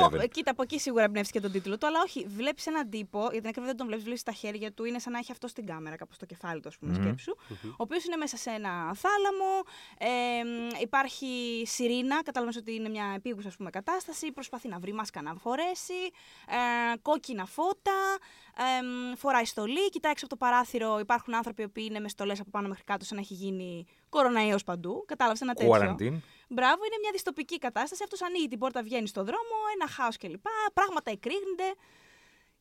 Ε, 0.00 0.04
Ω, 0.04 0.08
Seven. 0.22 0.28
κοίτα, 0.30 0.50
από 0.50 0.62
εκεί 0.62 0.78
σίγουρα 0.78 1.04
εμπνεύστηκε 1.04 1.40
τον 1.40 1.52
τίτλο 1.52 1.78
του, 1.78 1.86
αλλά 1.86 2.00
όχι. 2.04 2.26
Βλέπεις 2.28 2.66
έναν 2.66 2.90
τύπο, 2.90 3.18
για 3.20 3.28
την 3.40 3.48
ακρίβεια 3.48 3.64
δεν 3.66 3.76
τον 3.76 3.86
βλέπεις, 3.86 4.04
βλέπεις 4.04 4.22
τα 4.22 4.32
χέρια 4.32 4.72
του, 4.72 4.84
είναι 4.84 4.98
σαν 4.98 5.12
να 5.12 5.18
έχει 5.18 5.32
αυτό 5.32 5.48
στην 5.48 5.66
κάμερα, 5.66 5.96
κάπου 5.96 6.14
στο 6.14 6.26
κεφάλι 6.26 6.60
του, 6.60 6.68
ας 6.68 6.78
πούμε, 6.78 6.92
Μμμ. 6.92 7.02
σκέψου. 7.02 7.36
Ο 7.64 7.74
οποίος 7.76 8.04
είναι 8.04 8.16
μέσα 8.16 8.36
σε 8.36 8.50
ένα 8.50 8.70
θάλαμο. 8.94 9.62
Ε, 9.98 10.44
μ, 10.44 10.80
υπάρχει 10.82 11.62
σιρήνα, 11.66 12.22
κατάλαβες 12.22 12.56
ότι 12.56 12.74
είναι 12.74 12.88
μια 12.88 13.12
επίγουσα 13.16 13.48
ας 13.48 13.56
πούμε, 13.56 13.70
κατάσταση. 13.70 14.32
Προσπαθεί 14.32 14.68
να 14.68 14.78
βρει 14.78 14.92
μάσκα 14.92 15.22
να 15.22 15.34
φορέσει. 15.34 16.00
Ε, 16.48 16.96
κόκκινα 17.02 17.44
φώτα. 17.46 18.18
Ε, 18.78 18.82
μ, 18.82 19.16
φοράει 19.16 19.44
στολή. 19.44 19.90
Κοιτάει 19.90 20.12
έξω 20.12 20.24
από 20.24 20.36
το 20.36 20.44
παράθυρο. 20.44 20.98
Υπάρχουν 20.98 21.34
άνθρωποι 21.34 21.68
που 21.68 21.80
είναι 21.80 22.00
με 22.00 22.08
στολές 22.08 22.40
από 22.40 22.50
πάνω 22.50 22.68
μέχρι 22.68 22.84
κάτω, 22.84 23.04
σαν 23.04 23.16
να 23.16 23.22
έχει 23.22 23.34
γίνει 23.34 23.86
κοροναϊός 24.08 24.64
παντού. 24.64 25.04
Κατάλαβες 25.06 25.40
ένα 25.40 25.54
τέτοιο. 25.54 25.72
Quarantine. 25.74 26.18
Μπράβο, 26.48 26.84
είναι 26.84 26.96
μια 27.00 27.10
δυστοπική 27.12 27.58
κατάσταση. 27.58 28.02
Αυτός 28.02 28.22
ανοίγει 28.22 28.48
την 28.48 28.58
πόρτα, 28.58 28.82
βγαίνει 28.82 29.06
στον 29.08 29.24
δρόμο, 29.24 29.54
ένα 29.74 29.88
χάος 29.88 30.16
κλπ. 30.16 30.44
Πράγματα 30.74 31.10
εκρήγνονται. 31.10 31.74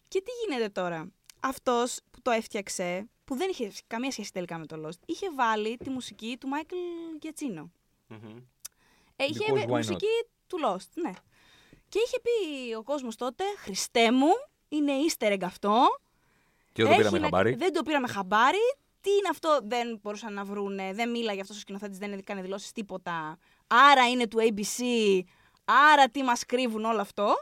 Και 0.08 0.22
τι 0.22 0.32
γίνεται 0.46 0.70
τώρα; 0.70 1.12
Αυτός 1.40 2.00
που 2.12 2.22
το 2.22 2.32
έφτιαξε, 2.32 3.10
που 3.26 3.36
δεν 3.36 3.50
είχε 3.50 3.72
καμία 3.88 4.12
σχέση 4.12 4.32
τελικά 4.32 4.58
με 4.58 4.66
το 4.66 4.82
Lost, 4.86 5.00
είχε 5.06 5.28
βάλει 5.36 5.78
τη 5.78 5.90
μουσική 5.90 6.38
του 6.40 6.48
Μάικλ 6.48 6.76
Γιατσίνο. 7.22 7.72
Ε, 9.16 9.24
είχε 9.26 9.46
Because 9.48 9.58
why 9.58 9.64
not? 9.64 9.68
μουσική 9.68 10.08
του 10.48 10.58
Lost, 10.66 10.88
ναι. 10.94 11.12
Και 11.90 12.00
είχε 12.06 12.20
πει 12.22 12.74
ο 12.74 12.84
κόσμος 12.84 13.16
τότε, 13.16 13.44
Χριστέ 13.58 14.12
μου, 14.12 14.28
είναι 14.70 14.92
easter 15.10 15.32
egg 15.34 15.44
αυτό. 15.44 15.84
Και 16.74 16.84
δεν 16.84 16.86
το 16.86 16.90
Έχει 16.92 16.98
πήραμε 17.02 17.18
να- 17.18 17.24
χαμπάρι. 17.24 17.54
Δεν 17.56 17.74
το 17.74 17.84
πήραμε 17.84 18.08
χαμπάρι. 18.08 18.76
Τι 19.02 19.12
είναι 19.12 19.28
αυτό, 19.30 19.60
δεν 19.64 20.00
μπορούσαν 20.02 20.34
να 20.34 20.44
βρούνε. 20.44 20.94
Δεν 20.94 21.10
μίλαγε 21.10 21.42
αυτός 21.42 21.58
ο 21.58 21.60
σκηνοθέτης, 21.60 21.98
δεν 21.98 22.12
έκανε 22.14 22.42
δηλώσεις 22.42 22.72
τίποτα. 22.72 23.38
Άρα 23.68 24.10
είναι 24.10 24.28
του 24.28 24.38
ABC. 24.40 24.84
Άρα 25.66 26.10
τι 26.10 26.24
μας 26.24 26.46
κρύβουν 26.46 26.86
όλο 26.86 27.02
αυτό. 27.02 27.36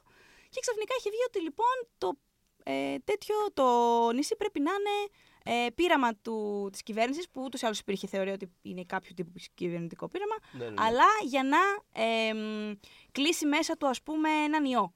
Και 0.50 0.60
ξαφνικά 0.60 0.94
είχε 0.98 1.10
βγει 1.10 1.24
ότι 1.28 1.42
λοιπόν 1.42 1.88
το 1.98 2.18
ε, 2.64 2.96
τέτοιο 3.04 3.36
το 3.54 3.66
νησί 4.12 4.36
πρέπει 4.36 4.60
να 4.60 4.72
είναι 4.72 5.10
ε, 5.66 5.70
πείραμα 5.70 6.16
του, 6.16 6.70
της 6.72 6.84
κυβέρνησης 6.84 7.30
που 7.30 7.42
ούτως 7.44 7.62
ή 7.62 7.66
άλλως 7.66 7.80
υπήρχε 7.80 8.08
θεωρία 8.08 8.34
ότι 8.34 8.52
είναι 8.62 8.84
κάποιο 8.84 9.14
τύπου 9.14 9.32
κυβερνητικό 9.54 10.08
πείραμα 10.08 10.36
Ναι, 10.52 10.64
ναι, 10.64 10.70
ναι. 10.70 10.76
αλλά 10.78 11.06
για 11.24 11.44
να 11.44 11.58
ε, 12.04 12.34
μ, 12.34 12.72
κλείσει 13.12 13.46
μέσα 13.46 13.78
του 13.78 13.88
ας 13.88 14.02
πούμε 14.02 14.30
έναν 14.30 14.66
ιό. 14.66 14.94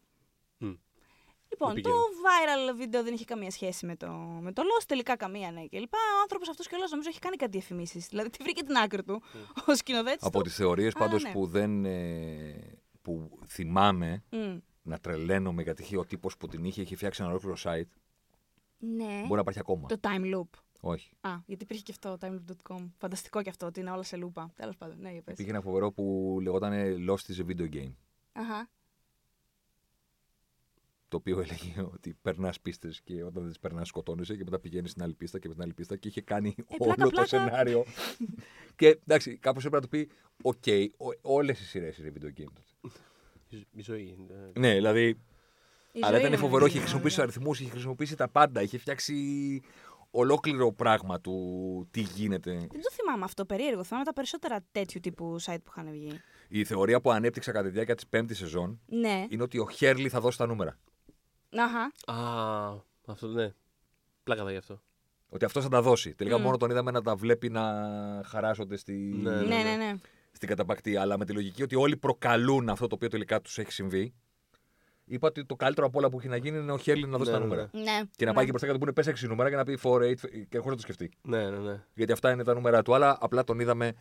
Μμ. 1.59 1.65
Λοιπόν, 1.65 1.75
Που 1.75 1.81
το 1.81 1.89
πήγαινε. 1.89 2.71
viral 2.71 2.75
βίντεο 2.77 3.03
δεν 3.03 3.13
είχε 3.13 3.25
καμία 3.25 3.51
σχέση 3.51 3.85
με 3.85 3.95
το, 3.95 4.07
με 4.41 4.51
το 4.53 4.61
Lost, 4.61 4.83
τελικά 4.87 5.15
καμία 5.17 5.51
ναι 5.51 5.67
κλπ. 5.67 5.93
Ο 5.93 6.21
άνθρωπος 6.21 6.49
αυτός 6.49 6.67
κιόλα 6.67 6.85
νομίζω 6.89 7.09
έχει 7.09 7.19
κάνει 7.19 7.35
κάτι 7.35 7.51
διαφημίσεις. 7.51 8.07
Δηλαδή, 8.07 8.29
τη 8.29 8.43
βρήκε 8.43 8.63
την 8.63 8.75
άκρη 8.75 9.03
του 9.03 9.21
ο 9.67 9.75
σκηνοθέτης. 9.75 10.23
Από 10.27 10.41
τις 10.43 10.55
θεωρίες 10.55 10.93
Α, 10.95 10.97
πάντως 10.99 11.23
ναι. 11.23 11.31
που 11.31 11.47
δεν. 11.47 11.85
ε, 11.85 12.79
που 13.01 13.39
θυμάμαι 13.47 14.23
Mm. 14.31 14.59
να 14.81 14.97
τρελαίνομαι 14.97 15.61
γιατί 15.61 15.81
είχε 15.81 15.97
ο 15.97 16.05
τύπος 16.05 16.37
που 16.37 16.47
την 16.47 16.63
είχε, 16.63 16.81
είχε 16.81 16.95
φτιάξει 16.95 17.21
ένα 17.21 17.31
ολόκληρο 17.31 17.55
site. 17.63 17.89
Ναι. 18.77 19.05
Μπορεί 19.21 19.33
να 19.33 19.39
υπάρχει 19.39 19.59
ακόμα. 19.59 19.87
Το 19.87 19.99
time 20.01 20.35
loop. 20.35 20.59
Όχι. 20.81 21.11
Α, 21.21 21.29
γιατί 21.45 21.63
υπήρχε 21.63 21.83
και 21.83 21.91
αυτό, 21.91 22.17
timeloop.com. 22.21 22.89
Φανταστικό 22.97 23.41
και 23.41 23.49
αυτό, 23.49 23.65
ότι 23.65 23.79
είναι 23.79 23.91
όλα 23.91 24.03
σε 24.03 24.15
λούπα. 24.17 24.51
Τέλος 24.55 24.75
πάντων, 24.77 24.95
ναι, 24.99 25.11
για 25.11 25.21
πες. 25.21 25.33
Υπήρχε 25.33 25.51
ένα 25.51 25.61
φοβερό 25.61 25.91
που 25.91 26.37
λεγόταν 26.41 26.73
Lost 27.09 27.31
is 27.33 27.45
a 27.45 27.49
video 27.49 27.73
game. 27.73 27.93
Αχα. 28.31 28.69
Το 31.09 31.17
οποίο 31.17 31.39
έλεγε 31.39 31.81
ότι 31.93 32.17
περνάς 32.21 32.61
πίστες 32.61 33.01
και 33.01 33.13
όταν 33.23 33.41
δεν 33.41 33.47
τις 33.47 33.59
περνάς 33.59 33.87
σκοτώνεσαι 33.87 34.35
και 34.35 34.43
μετά 34.43 34.59
πηγαίνεις 34.59 34.91
στην 34.91 35.03
άλλη 35.03 35.13
πίστα 35.13 35.39
και 35.39 35.47
μετά 35.47 35.53
την 35.53 35.63
άλλη 35.63 35.73
πίστα 35.73 35.95
και 35.95 36.07
είχε 36.07 36.21
κάνει 36.21 36.55
Ε, 36.57 36.63
όλο 36.77 36.93
πλάκα, 36.93 37.03
το 37.03 37.09
πλάκα. 37.09 37.27
σενάριο. 37.27 37.85
και 38.75 38.99
εντάξει, 39.07 39.37
κάπως 39.37 39.65
έπρεπε 39.65 39.75
να 39.75 39.81
του 39.81 40.07
πει: 40.07 40.09
Οκ, 40.41 40.63
όλες 41.21 41.59
οι 41.59 41.63
σειρές 41.65 41.97
είναι 41.97 42.13
video 42.19 42.25
game. 42.41 42.51
τότε». 42.53 42.91
Η- 43.49 43.67
Η 43.71 43.81
ζωή. 43.81 44.17
ναι. 44.27 44.67
Ναι, 44.67 44.73
δηλαδή. 44.73 45.07
Η 45.91 45.99
αλλά 46.01 46.07
ζωή 46.09 46.19
ήταν 46.19 46.31
είναι 46.31 46.41
φοβερό, 46.41 46.65
video 46.65 46.67
είχε 46.67 46.77
game, 46.77 46.81
χρησιμοποιήσει 46.81 47.15
τους 47.15 47.21
βέβαια. 47.21 47.33
αριθμούς, 47.35 47.59
είχε 47.59 47.69
χρησιμοποιήσει 47.69 48.15
τα 48.15 48.29
πάντα, 48.29 48.61
είχε 48.61 48.77
φτιάξει 48.77 49.15
ολόκληρο 50.11 50.71
πράγμα 50.73 51.21
του 51.21 51.87
τι 51.91 52.01
γίνεται. 52.01 52.51
Δεν 52.51 52.69
το 52.69 52.91
θυμάμαι 52.91 53.23
αυτό, 53.23 53.45
περίεργο. 53.45 53.83
Θυμάμαι 53.83 54.05
τα 54.05 54.13
περισσότερα 54.13 54.65
τέτοιου 54.71 54.99
τύπου 54.99 55.35
site 55.41 55.57
που 55.63 55.71
είχαν 55.77 55.91
βγει. 55.91 56.11
Η 56.49 56.63
θεωρία 56.63 57.01
που 57.01 57.11
ανέπτυξα 57.11 57.51
κατά 57.51 57.65
τη 57.67 57.73
διάρκεια 57.73 57.95
της 57.95 58.07
πέμπτης 58.07 58.37
σεζόν 58.37 58.79
Ναι. 58.85 59.25
είναι 59.29 59.43
ότι 59.43 59.57
ο 59.59 59.69
Χέρλι 59.69 60.09
θα 60.09 60.19
δώσει 60.19 60.37
τα 60.37 60.45
νούμερα. 60.45 60.77
Αχα. 61.55 62.13
Α, 62.21 62.81
αυτό 63.05 63.27
ναι. 63.27 63.53
Πλάκα 64.23 64.43
θα 64.43 64.51
γι' 64.51 64.57
αυτό. 64.57 64.81
Ότι 65.29 65.45
αυτό 65.45 65.61
θα 65.61 65.69
τα 65.69 65.81
δώσει. 65.81 66.15
Τελικά 66.15 66.37
Μμ. 66.37 66.41
μόνο 66.41 66.57
τον 66.57 66.69
είδαμε 66.69 66.91
να 66.91 67.01
τα 67.01 67.15
βλέπει 67.15 67.49
να 67.49 67.63
χαράσσονται 68.25 68.77
στη... 68.77 68.93
Ναι, 68.93 69.31
Ναι, 69.35 69.45
ναι, 69.63 69.75
ναι. 69.75 69.93
στην 70.31 70.47
καταπακτή. 70.47 70.95
Αλλά 70.97 71.17
με 71.17 71.25
τη 71.25 71.33
λογική 71.33 71.63
ότι 71.63 71.75
όλοι 71.75 71.97
προκαλούν 71.97 72.69
αυτό 72.69 72.87
το 72.87 72.95
οποίο 72.95 73.07
τελικά 73.07 73.41
τους 73.41 73.57
έχει 73.57 73.71
συμβεί. 73.71 74.13
Είπα 75.09 75.27
ότι 75.27 75.45
το 75.45 75.55
καλύτερο 75.55 75.87
από 75.87 75.97
όλα 75.99 76.09
που 76.09 76.17
έχει 76.19 76.27
να 76.27 76.35
γίνει 76.37 76.57
είναι 76.57 76.71
ο 76.71 76.77
Χέρλι 76.77 77.07
να 77.07 77.17
δώσει 77.17 77.31
Ναι, 77.31 77.37
τα 77.37 77.43
ναι, 77.43 77.49
νούμερα. 77.49 77.69
ναι. 77.73 78.01
Και 78.15 78.25
να 78.25 78.29
ναι. 78.31 78.35
πάει 78.35 78.45
και 78.45 78.49
μπροστά 78.51 78.67
και 78.67 78.73
να 78.73 78.73
του 78.73 78.79
πούνε 78.79 78.91
πες 78.93 79.23
6 79.25 79.27
νούμερα 79.27 79.49
και 79.49 79.55
να 79.55 79.63
πει 79.63 79.79
4, 79.83 79.87
8 79.89 80.15
και 80.49 80.57
χωρί 80.57 80.69
να 80.69 80.75
το 80.75 80.81
σκεφτεί. 80.81 81.11
Ναι, 81.21 81.49
ναι, 81.49 81.57
ναι. 81.57 81.83
Γιατί 81.93 82.11
αυτά 82.11 82.31
είναι 82.31 82.43
τα 82.43 82.53
νούμερα 82.53 82.81
του. 82.81 82.93
Αλλά 82.93 83.17
απλά 83.19 83.43
τον 83.43 83.59
είδαμε 83.59 83.93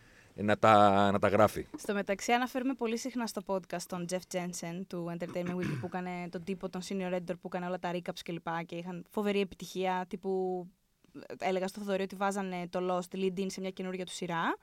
να 0.43 0.59
τα, 0.59 1.11
να 1.11 1.19
τα 1.19 1.29
γράφει. 1.29 1.67
Στο 1.77 1.95
μεταξύ, 1.95 2.33
αναφέρουμε 2.33 2.75
πολύ 2.75 2.99
συχνά 2.99 3.27
στο 3.27 3.43
podcast 3.47 3.83
τον 3.89 4.07
Jeff 4.11 4.35
Jensen 4.35 4.81
του 4.87 5.17
Entertainment 5.19 5.55
Weekly 5.55 5.79
που 5.81 5.87
έκανε 5.87 6.29
τον 6.31 6.45
τύπο, 6.45 6.69
τον 6.69 6.81
senior 6.89 7.15
editor 7.15 7.35
που 7.41 7.47
έκανε 7.53 7.67
όλα 7.67 7.79
τα 7.79 7.91
recaps 7.93 8.21
κλπ. 8.25 8.49
Και, 8.59 8.65
και 8.67 8.77
είχαν 8.77 9.05
φοβερή 9.11 9.41
επιτυχία. 9.41 10.05
Τύπου, 10.09 10.67
ε, 11.27 11.49
έλεγα 11.49 11.69
στο 11.69 11.81
Θοδωρή 11.81 12.03
ότι 12.03 12.17
βάζανε 12.17 12.69
το 12.71 12.81
Lost 12.91 13.17
lead-in 13.17 13.47
σε 13.47 13.61
μια 13.61 13.71
καινούργια 13.71 14.05
του 14.05 14.13
σειρά 14.13 14.57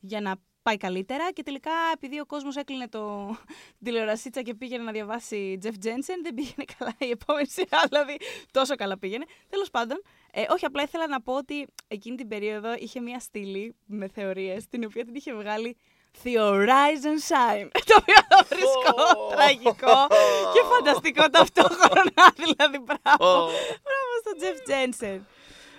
για 0.00 0.20
να 0.20 0.36
πάει 0.62 0.76
καλύτερα. 0.76 1.32
Και 1.32 1.42
τελικά, 1.42 1.70
επειδή 1.94 2.20
ο 2.20 2.26
κόσμος 2.26 2.56
έκλεινε 2.56 2.88
το 2.88 3.26
την 3.46 3.84
τηλεορασίτσα 3.84 4.42
και 4.42 4.54
πήγαινε 4.54 4.82
να 4.82 4.92
διαβάσει 4.92 5.58
Jeff 5.62 5.74
Jensen, 5.84 6.18
δεν 6.22 6.34
πήγαινε 6.34 6.64
καλά 6.78 6.94
η 6.98 7.10
επόμενη 7.10 7.48
σειρά. 7.48 7.80
Δηλαδή, 7.88 8.16
τόσο 8.50 8.74
καλά 8.74 8.98
πήγαινε. 8.98 9.24
Τέλος 9.48 9.70
πάντων, 9.70 10.02
ε, 10.36 10.44
όχι, 10.48 10.64
απλά 10.64 10.82
ήθελα 10.82 11.08
να 11.08 11.20
πω 11.22 11.32
ότι 11.36 11.66
εκείνη 11.88 12.16
την 12.16 12.28
περίοδο 12.28 12.74
είχε 12.78 13.00
μια 13.00 13.20
στήλη 13.20 13.74
με 13.86 14.08
θεωρίες, 14.08 14.68
την 14.68 14.84
οποία 14.84 15.04
την 15.04 15.14
είχε 15.14 15.34
βγάλει 15.34 15.76
Theorize 16.24 17.04
and 17.10 17.22
Shine. 17.28 17.68
Το 17.88 17.94
οποίο 17.98 18.14
το 18.28 18.46
βρίσκω 18.48 19.28
τραγικό 19.30 20.06
και 20.52 20.60
φανταστικό 20.74 21.28
ταυτόχρονα. 21.30 22.24
Δηλαδή, 22.42 22.78
μπράβο. 22.78 23.50
Μπράβο 23.84 24.12
στον 24.20 24.34
Jeff 24.40 24.70
Jensen. 24.70 25.20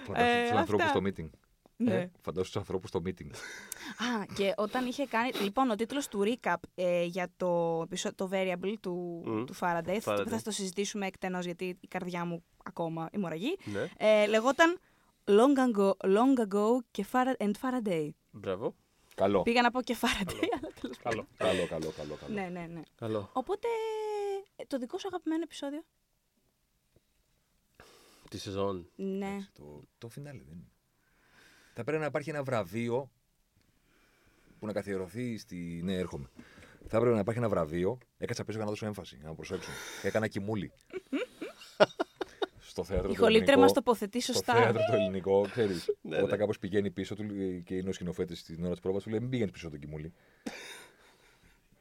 Φαντάσου 0.05 0.29
Ε, 0.29 0.41
τους 0.49 0.57
ανθρώπους 0.57 0.85
αυτά. 0.85 0.99
στο 0.99 1.01
meeting. 1.07 1.29
Ναι. 1.77 2.09
Φαντάσου 2.21 2.45
τους 2.51 2.55
ανθρώπους 2.55 2.89
στο 2.89 3.01
meeting. 3.05 3.29
Α, 3.97 4.25
και 4.35 4.53
όταν 4.57 4.85
είχε 4.85 5.05
κάνει. 5.05 5.31
Λοιπόν, 5.41 5.69
ο 5.69 5.75
τίτλος 5.75 6.07
του 6.07 6.23
recap 6.25 6.55
ε, 6.75 7.03
για 7.03 7.29
το, 7.37 7.81
επεισο- 7.83 8.15
το 8.15 8.29
variable 8.31 8.73
του, 8.79 9.23
Μμ. 9.25 9.43
του 9.45 9.55
Faraday, 9.59 9.97
θα, 10.01 10.13
Faraday. 10.15 10.27
θα 10.27 10.41
το 10.41 10.51
συζητήσουμε 10.51 11.05
εκτενώς 11.07 11.45
γιατί 11.45 11.77
η 11.81 11.87
καρδιά 11.87 12.25
μου 12.25 12.43
ακόμα 12.63 13.09
ημωραγεί. 13.11 13.57
ναι. 13.63 13.89
Ε, 13.97 14.25
λεγόταν 14.27 14.79
Long 15.27 15.75
ago, 15.75 15.91
long 15.97 16.39
ago 16.47 16.65
και 16.91 17.05
Fara- 17.11 17.37
and 17.45 17.51
Faraday. 17.61 18.09
Μπράβο. 18.31 18.75
Καλό. 19.15 19.41
Πήγα 19.41 19.61
να 19.61 19.71
πω 19.71 19.81
και 19.81 19.95
Faraday, 20.01 20.45
αλλά 20.61 20.71
τέλος 20.81 20.97
πάντων. 20.97 21.27
Καλό. 21.37 21.57
Καλό, 21.57 21.67
καλό, 21.67 21.91
καλό. 21.97 22.15
καλό. 22.15 22.33
Ναι, 22.33 22.47
ναι, 22.51 22.65
ναι. 22.73 22.81
Καλό. 22.95 23.29
Οπότε, 23.33 23.67
ε, 24.55 24.63
το 24.67 24.77
δικό 24.77 24.97
σου 24.97 25.07
αγαπημένο 25.07 25.41
επεισόδιο; 25.43 25.83
Τη 28.29 28.37
σεζόν. 28.37 28.89
Ναι. 28.95 29.25
Εντάξει, 29.27 29.49
Το, 29.53 29.83
το 29.97 30.09
φινάλε 30.09 30.41
δεν 30.47 30.53
είναι. 30.57 30.71
Θα 31.73 31.83
πρέπει 31.83 31.99
να 31.99 32.05
υπάρχει 32.07 32.29
ένα 32.29 32.43
βραβείο 32.43 33.11
που 34.59 34.65
να 34.65 34.73
καθιερωθεί 34.73 35.37
στη. 35.37 35.81
Ναι, 35.83 35.93
έρχομαι. 35.97 36.29
Θα 36.87 36.97
έπρεπε 36.97 37.13
να 37.15 37.19
υπάρχει 37.21 37.39
ένα 37.39 37.49
βραβείο. 37.49 37.97
Έκατσα 38.17 38.43
πίσω 38.43 38.55
για 38.57 38.65
να 38.65 38.71
δώσω 38.71 38.85
έμφαση, 38.85 39.17
να 39.21 39.29
με 39.29 39.35
προσέξουν. 39.35 39.73
Έκανα 40.03 40.27
κοιμούλη. 40.27 40.71
στο 42.59 42.83
θέατρο 42.83 43.09
Η 43.09 43.13
το 43.15 43.19
χολήτρια 43.21 43.53
ελληνικό- 43.53 43.61
μας 43.61 43.71
τοποθετεί 43.73 44.21
Στο 44.21 44.33
σωστά. 44.33 44.53
θέατρο 44.53 44.81
το 44.89 44.95
ελληνικό, 44.95 45.41
ξέρεις. 45.51 45.85
Ναι, 46.01 46.15
όταν 46.17 46.29
ναι. 46.29 46.37
κάπως 46.37 46.59
πηγαίνει 46.59 46.91
πίσω 46.91 47.15
του 47.15 47.25
και 47.63 47.75
είναι 47.75 47.89
ο 47.89 47.91
σκηνοθέτης 47.93 48.39
στην 48.39 48.63
ώρα 48.63 48.71
της 48.71 48.79
πρόβα, 48.81 48.99
του 48.99 49.09
λέει: 49.09 49.19
Μην 49.19 49.29
πηγαίνεις 49.29 49.51
πίσω 49.51 49.69
το 49.69 49.77
κοιμούλη. 49.77 50.13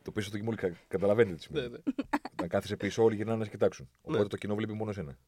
το 0.03 0.11
πίσω 0.11 0.31
το 0.31 0.37
κοιμούλη, 0.37 0.57
κα- 0.57 0.77
καταλαβαίνετε 0.89 1.37
τι 1.37 1.53
Ναι, 1.53 1.61
σημαίνει. 1.61 1.83
ναι. 1.87 2.05
Να 2.43 2.49
κάθεσαι 2.49 2.77
πίσω, 2.77 3.03
όλοι 3.03 3.16
γυρνάνε 3.16 3.39
να 3.39 3.45
σε 3.45 3.51
κοιτάξουν. 3.51 3.89
Οπότε 4.03 4.22
Ναι. 4.22 4.29
το 4.29 4.37
κοινό 4.37 4.55
βλέπει 4.55 4.72
μόνο 4.72 4.91
εσένα. 4.91 5.18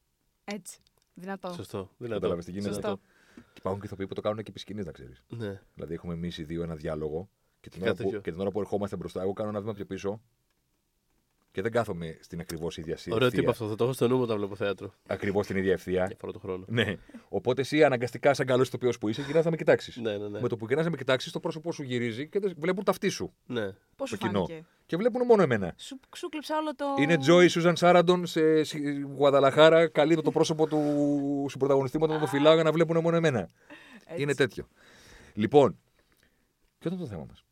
Έτσι. 0.43 0.79
Δυνατό. 1.13 1.53
Σωστό. 1.53 1.91
Δυνατό. 1.97 2.19
Κατάλαβε 2.19 2.41
τι 2.43 2.51
γίνεται. 2.51 2.73
Σωστό. 2.73 2.99
Και 3.35 3.41
υπάρχουν 3.57 3.79
και 3.81 3.85
ηθοποιοί 3.87 4.07
που 4.07 4.13
το 4.13 4.21
κάνουν 4.21 4.43
και 4.43 4.49
επί 4.49 4.59
σκηνής, 4.59 4.85
να 4.85 4.91
ξέρεις. 4.91 5.23
Ναι. 5.27 5.61
Δηλαδή, 5.73 5.93
έχουμε 5.93 6.13
εμείς 6.13 6.37
οι 6.37 6.43
δύο 6.43 6.63
ένα 6.63 6.75
διάλογο 6.75 7.29
και 7.69 7.73
την, 7.77 7.81
Και 7.81 7.85
ώρα 7.89 7.91
κάτι 7.91 8.03
που, 8.03 8.09
τέτοιο. 8.09 8.21
και 8.21 8.31
την 8.31 8.39
ώρα 8.39 8.51
που 8.51 8.59
ερχόμαστε 8.59 8.95
μπροστά, 8.95 9.21
εγώ 9.21 9.33
κάνω 9.33 9.49
ένα 9.49 9.59
βήμα 9.59 9.73
πιο 9.73 9.85
πίσω 9.85 10.21
και 11.51 11.61
δεν 11.63 11.71
κάθομαι 11.71 12.17
στην 12.21 12.39
ακριβώς 12.39 12.77
ίδια 12.77 12.97
σύνθεση. 12.97 13.15
Ωραίο 13.15 13.29
τύπο 13.29 13.49
αυτό. 13.49 13.67
Θα 13.67 13.75
το 13.75 13.83
έχω 13.83 13.93
στο 13.93 14.07
νου 14.07 14.15
μου 14.15 14.21
όταν 14.21 14.37
βλέπω 14.37 14.55
θέατρο. 14.55 14.93
Ακριβώς 15.07 15.47
την 15.47 15.57
ίδια 15.57 15.71
ευθεία. 15.71 16.05
Για 16.05 16.15
φορά 16.19 16.31
το 16.31 16.39
χρόνο. 16.39 16.65
ναι. 16.67 16.95
Οπότε 17.29 17.61
εσύ 17.61 17.83
αναγκαστικά, 17.83 18.33
σαν 18.33 18.45
καλός 18.45 18.67
ηθοποιός 18.67 18.97
που 18.97 19.07
είσαι, 19.07 19.21
γυρνάς 19.21 19.43
να 19.45 19.51
με 19.51 19.57
κοιτάξεις. 19.57 19.97
Ναι, 19.97 20.17
ναι, 20.17 20.27
ναι. 20.27 20.39
Με 20.41 20.47
το 20.47 20.57
που 20.57 20.65
γυρνάς 20.65 20.85
να 20.85 20.91
με 20.91 20.97
κοιτάξεις, 20.97 21.31
το 21.31 21.39
πρόσωπό 21.39 21.71
σου 21.71 21.83
γυρίζει 21.83 22.27
και 22.27 22.39
δεν- 22.39 22.53
βλέπουν 22.57 22.83
τα 22.83 22.91
αυτή 22.91 23.09
σου. 23.09 23.33
ναι. 23.45 23.71
Πώς 23.95 24.09
σου 24.09 24.17
το 24.17 24.27
κοινό. 24.27 24.45
φάνηκε; 24.45 24.65
Και 24.85 24.97
βλέπουν 24.97 25.25
μόνο 25.25 25.41
εμένα. 25.41 25.73
Σου, 25.77 25.99
σου 26.15 26.29
κλείψα 26.29 26.57
όλο 26.57 26.75
το. 26.75 26.85
Είναι 26.99 27.17
Τζόι 27.17 27.47
Σούζαν 27.47 27.75
Σάραντον 27.75 28.25
σε 28.25 28.63
σε 28.63 28.77
Γουαδαλαχάρα. 29.15 29.87
Καλύπτω 29.87 30.21
το 30.21 30.31
πρόσωπο 30.31 30.67
του 30.67 31.45
συμπροταγωνιστή 31.49 31.97
να 31.97 32.19
το 32.19 32.27
φυλάω 32.27 32.53
για 32.53 32.63
να 32.63 32.71
βλέπουν 32.71 32.99
μόνο 33.01 33.15
εμένα. 33.15 33.49
Έτσι. 34.07 34.21
Είναι 34.21 34.33
τέτοιο. 34.35 34.67
Λοιπόν, 35.33 35.77
ποιο 36.79 36.89
ήταν 36.89 36.97
το 36.99 37.05
θέμα 37.05 37.25
μας; 37.27 37.43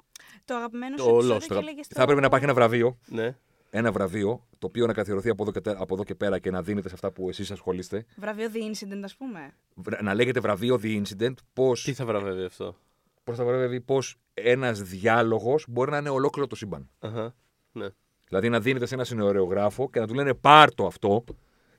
Το 0.45 0.55
αγαπημένο 0.55 0.95
Το 0.95 1.03
σου 1.03 1.09
επεισόδιο 1.09 1.35
Lost. 1.35 1.39
και 1.47 1.53
Θα- 1.53 1.59
έλεγες 1.59 1.87
Θα 1.87 2.01
έπρεπε 2.01 2.19
να 2.19 2.25
υπάρχει 2.25 2.45
ένα 2.45 2.53
βραβείο. 2.53 2.97
ναι. 3.05 3.35
Ένα 3.69 3.91
βραβείο, 3.91 4.47
το 4.57 4.67
οποίο 4.67 4.85
να 4.85 4.93
καθιερωθεί 4.93 5.29
από 5.29 5.43
εδώ 5.43 5.51
και, 5.51 5.61
τε- 5.61 5.75
από 5.81 5.93
εδώ 5.93 6.03
και 6.03 6.15
πέρα 6.15 6.39
και 6.39 6.51
να 6.51 6.61
δίνεται 6.61 6.87
σε 6.87 6.93
αυτά 6.93 7.11
που 7.11 7.29
εσείς 7.29 7.51
ασχολείστε. 7.51 8.05
Βραβείο 8.15 8.49
The 8.53 8.57
Incident, 8.57 9.01
ας 9.03 9.15
πούμε. 9.15 9.53
Βρα- 9.75 10.01
Να 10.03 10.13
λέγεται 10.13 10.39
βραβείο 10.39 10.79
The 10.83 11.01
Incident. 11.03 11.33
Πώ 11.53 11.73
Τι 11.73 11.93
θα 11.93 12.05
βραβεύει 12.05 12.43
αυτό; 12.43 12.75
πώς 13.23 13.37
θα 13.37 13.45
βραβεύει 13.45 13.81
πώς 13.81 14.17
ένας 14.33 14.81
διάλογος 14.81 15.65
μπορεί 15.69 15.91
να 15.91 15.97
είναι 15.97 16.09
ολόκληρο 16.09 16.47
το 16.47 16.55
σύμπαν. 16.55 16.89
Αχα. 16.99 17.35
Ναι. 17.71 17.87
Δηλαδή 18.27 18.49
να 18.49 18.59
δίνεται 18.59 18.85
σε 18.85 18.93
ένα 18.93 19.03
σινεωρεογράφο 19.03 19.89
και 19.89 19.99
να 19.99 20.07
του 20.07 20.13
λένε 20.13 20.33
πάρ 20.33 20.73
το 20.73 20.85
αυτό, 20.85 21.23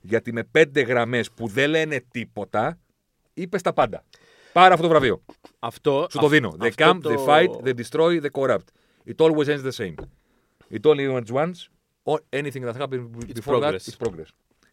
γιατί 0.01 0.33
με 0.33 0.45
πέντε 0.45 0.81
γραμμές 0.81 1.31
που 1.31 1.47
δεν 1.49 1.71
λένε 1.71 2.05
τίποτα, 2.11 2.79
είπες 3.35 3.63
τα 3.63 3.73
πάντα. 3.73 4.05
Πάρε 4.57 4.71
αυτό 4.75 4.83
το 4.83 4.89
βραβείο. 4.89 5.23
Αυτό. 5.59 6.07
Σου 6.11 6.19
το 6.19 6.25
αυ- 6.27 6.33
δίνω. 6.35 6.57
They 6.61 6.67
αυτό 6.67 6.91
come, 6.91 6.99
το- 7.03 7.11
they 7.11 7.27
fight, 7.29 7.67
they 7.67 7.75
destroy, 7.83 8.23
they 8.23 8.31
corrupt. 8.41 8.69
It 9.07 9.17
always 9.27 9.47
ends 9.47 9.63
the 9.65 9.71
same. 9.77 9.95
It 10.71 10.81
only 10.91 11.21
ends 11.21 11.31
once. 11.33 11.69
Or 12.05 12.17
anything 12.33 12.63
that 12.65 12.75
happened 12.77 13.11
It's 13.19 13.41
before 13.41 13.61
that 13.61 13.73
progress. 13.73 13.87
is 13.89 13.97
progress. 14.07 14.27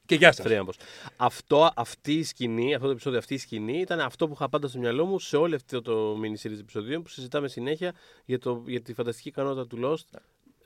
Και 0.06 0.16
γεια 0.16 0.32
σας. 0.32 0.46
Θρίαμβος. 0.46 0.78
Αυτό, 1.18 1.72
αυτή 1.76 2.14
η 2.14 2.24
σκηνή, 2.24 2.74
αυτό 2.74 2.86
το 2.86 2.92
επεισόδιο, 2.92 3.20
αυτή 3.20 3.34
η 3.34 3.38
σκηνή 3.38 3.80
ήταν 3.80 4.00
αυτό 4.00 4.28
που 4.28 4.34
είχα 4.34 4.50
πάντα 4.50 4.68
στο 4.68 4.80
μυαλό 4.80 5.06
μου 5.06 5.20
σε 5.20 5.38
όλο 5.38 5.56
αυτό 5.56 5.82
το 5.82 6.14
mini 6.22 6.48
series 6.48 6.60
επεισοδίων 6.60 7.02
που 7.04 7.10
συζητάμε 7.10 7.48
συνέχεια 7.48 7.94
για, 8.26 8.40
το, 8.40 8.64
για 8.68 8.82
τη 8.82 8.94
φανταστική 8.94 9.28
ικανότητα 9.28 9.68
του 9.68 9.80
Lost 9.84 10.20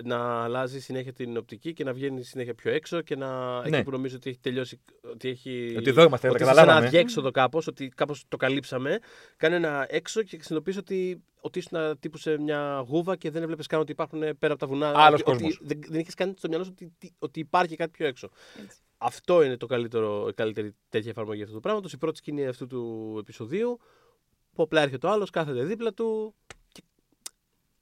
να 0.04 0.44
αλλάζει 0.44 0.80
συνέχεια 0.80 1.14
την 1.14 1.38
οπτική 1.38 1.74
και 1.74 1.84
να 1.84 1.94
βγαίνει 1.94 2.24
συνέχεια 2.24 2.54
πιο 2.56 2.72
έξω 2.72 3.02
και 3.02 3.16
να 3.16 3.60
Ναι. 3.62 3.78
εκεί 3.78 3.84
που 3.86 3.92
νομίζω 3.92 4.16
ότι 4.16 4.30
έχει 4.30 4.40
τελειώσει. 4.40 4.80
Ότι, 5.12 5.30
έχει, 5.30 5.76
Ότι 5.78 5.90
εδώ 5.90 6.04
είμαστε, 6.04 6.28
ότι 6.30 6.38
τα 6.38 6.44
είσαι 6.44 6.54
σε 6.54 6.60
καταλάβαμε. 6.60 6.78
ένα 6.78 6.88
αδιέξοδο 6.88 7.32
κάπως, 7.32 7.68
ότι 7.68 7.88
κάπως 7.88 8.24
το 8.28 8.38
καλύψαμε. 8.38 9.00
Κάνε 9.38 9.56
ένα 9.56 9.86
έξω 9.90 10.22
και 10.24 10.30
συνειδητοποιήσει 10.30 10.80
ότι, 10.80 11.24
ότι 11.42 11.60
ήσουν 11.60 12.00
τύπου 12.00 12.18
σε 12.18 12.40
μια 12.40 12.86
γούβα 12.88 13.16
και 13.16 13.32
δεν 13.32 13.42
έβλεπες 13.44 13.68
καν 13.68 13.80
ότι 13.80 13.92
υπάρχουν 13.92 14.20
πέρα 14.20 14.54
από 14.54 14.58
τα 14.58 14.68
βουνά. 14.68 14.92
Άλλος 14.96 15.20
ότι, 15.22 15.32
κόσμος. 15.32 15.56
Ότι, 15.56 15.66
δεν, 15.66 15.80
δεν 15.90 16.00
είχες 16.00 16.14
καν 16.14 16.34
στο 16.38 16.48
μυαλό 16.48 16.64
σου 16.64 16.72
ότι, 16.74 16.86
ότι, 16.96 17.14
ότι 17.20 17.40
υπάρχει 17.40 17.76
κάτι 17.76 17.92
πιο 17.92 18.08
έξω. 18.08 18.30
Έτσι. 18.64 18.78
Αυτό 18.98 19.44
είναι 19.44 19.58
το 19.58 19.66
καλύτερο, 19.66 20.28
η 20.28 20.34
καλύτερη 20.34 20.76
τέτοια 20.90 21.10
εφαρμογή 21.12 21.42
αυτού 21.42 21.54
του 21.56 21.60
πράγματος. 21.62 21.94
Η 21.94 21.98
πρώτη 21.98 22.18
σκηνή 22.18 22.48
αυτού 22.48 22.68
του 22.68 23.16
επεισοδίου. 23.20 23.80
Που 24.54 24.64
απλά 24.64 24.82
έρχεται 24.82 25.08
ο 25.08 25.10
άλλος, 25.10 25.30
κάθεται 25.30 25.64
δίπλα 25.64 25.94
του. 25.94 26.36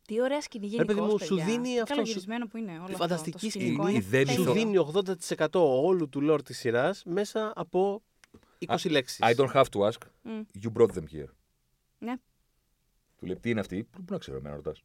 Τι 0.07 0.21
ωραία 0.21 0.41
σκηνή 0.41 0.67
Ρε 0.75 0.85
παιδί 0.85 0.93
γενικώς, 0.99 1.11
μου, 1.21 1.27
σου 1.27 1.35
παιδιά. 1.35 1.45
δίνει 1.45 1.63
Τι 1.73 1.79
αυτό, 1.79 1.85
σου- 1.85 1.93
Καλογυρισμένο 1.93 2.47
που 2.47 2.57
είναι 2.57 2.71
όλο 2.71 2.83
αυτό. 2.83 2.97
φανταστική 2.97 3.31
το 3.31 3.49
σκηνή. 3.49 3.63
σκηνικό, 3.65 3.87
Η 3.87 3.91
είναι 3.95 4.03
ιδέα 4.05 4.25
Σου 4.25 4.35
το- 4.43 4.43
τέλειο. 4.43 4.53
δίνει 4.53 4.77
80% 4.77 5.47
όλου 5.83 6.09
του 6.09 6.21
lore 6.31 6.43
της 6.45 6.57
σειράς 6.57 7.03
μέσα 7.05 7.53
από 7.55 8.01
20 8.59 8.89
λέξεις. 8.89 9.19
I 9.21 9.35
don't 9.35 9.51
have 9.53 9.65
to 9.71 9.79
ask. 9.91 9.97
Μμ. 10.21 10.41
You 10.63 10.71
brought 10.81 10.91
them 10.93 11.03
here. 11.13 11.29
Ναι. 11.97 12.13
Του 13.17 13.25
λέει 13.25 13.35
τι 13.35 13.49
είναι 13.49 13.59
αυτή; 13.59 13.83
Πού 13.83 14.03
πού 14.03 14.13
να 14.13 14.17
ξέρω, 14.19 14.37
εμένα 14.37 14.55
ρωτάς. 14.55 14.83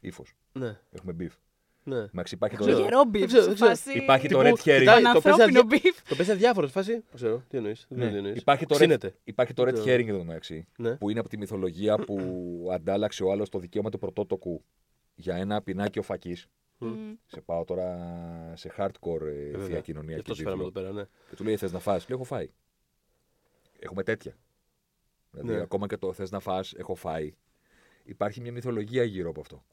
Ύφος. 0.00 0.34
Ναι, 0.52 0.78
Έχουμε 0.90 1.16
beef. 1.18 1.32
Ναι. 1.84 2.06
Μαξ, 2.12 2.32
υπάρχει 2.32 2.56
Δεν 2.56 2.64
το, 2.66 2.72
ξέρω. 2.72 2.88
Γερό 2.88 2.98
Δεν 3.00 3.08
μπιφ. 3.08 3.24
ξέρω, 3.26 3.40
σε 3.42 3.46
δεν 3.48 3.54
ξέρω. 3.56 3.70
φάση- 3.70 3.96
Υπάρχει 3.96 4.28
το 4.28 4.38
Τύπου, 4.42 4.48
red 4.50 4.52
herring. 4.52 4.78
κοιτάει, 4.78 4.84
το 4.84 5.00
παίζει 5.00 5.02
Πανανθρώπινο 5.02 5.44
αδια- 5.44 5.64
μπιφ. 5.64 6.02
Το 6.08 6.14
παίζει 6.16 6.30
αδιάφορο 6.32 6.68
φάση. 6.68 6.92
Δεν 6.92 7.02
ξέρω, 7.14 7.42
τι 7.48 7.56
εννοείς. 7.56 7.86
Ναι. 7.88 8.10
Τι 8.10 8.16
εννοείς. 8.16 8.40
Υπάρχει, 8.40 8.66
το 8.66 8.74
red, 8.74 8.78
Ξύνεται. 8.78 9.14
υπάρχει 9.24 9.52
το 9.52 9.62
red 9.62 9.74
Το- 9.74 9.82
herring 9.86 10.06
εδώ 10.08 10.24
μεταξύ. 10.24 10.66
Ναι. 10.76 10.96
Που 10.96 11.10
είναι 11.10 11.20
από 11.20 11.28
τη 11.28 11.36
μυθολογία 11.36 11.96
που 11.98 12.16
αντάλλαξε 12.74 13.24
ο 13.24 13.30
άλλος 13.32 13.48
το 13.48 13.58
δικαίωμα 13.58 13.90
του 13.90 13.98
πρωτότοκου 13.98 14.64
για 15.14 15.36
ένα 15.36 15.62
πινάκιο 15.62 16.02
φακή. 16.02 16.36
Μμ. 16.78 17.12
Σε 17.26 17.40
πάω 17.40 17.64
τώρα 17.64 17.98
σε 18.56 18.72
hardcore 18.78 19.20
ε, 19.20 19.50
Βέβαια. 19.50 19.66
θεία 19.66 19.80
κοινωνία 19.80 20.16
Γι' 20.16 20.22
και 20.22 20.30
αυτό 20.30 20.34
σου 20.34 20.42
φέραμε 20.42 20.62
βίβλο. 20.64 20.80
εδώ 20.80 20.90
πέρα, 20.90 21.02
ναι. 21.02 21.08
Και 21.28 21.36
του 21.36 21.44
λέει: 21.44 21.56
Θες 21.56 21.72
να 21.72 21.78
φας; 21.78 22.08
Λέω: 22.08 22.16
Έχω 22.18 22.26
φάει. 22.26 22.50
Έχουμε 23.78 24.02
τέτοια. 24.02 24.36
Δηλαδή, 25.30 25.52
Ναι. 25.52 25.60
ακόμα 25.60 25.86
και 25.86 25.96
το 25.96 26.12
θες 26.12 26.30
να 26.30 26.40
φας, 26.40 26.72
έχω 26.74 26.94
φάει. 26.94 27.34
Υπάρχει 28.04 28.40
μια 28.40 28.52
μυθολογία 28.52 29.04
γύρω 29.04 29.30
από 29.30 29.40
αυτό. 29.40 29.64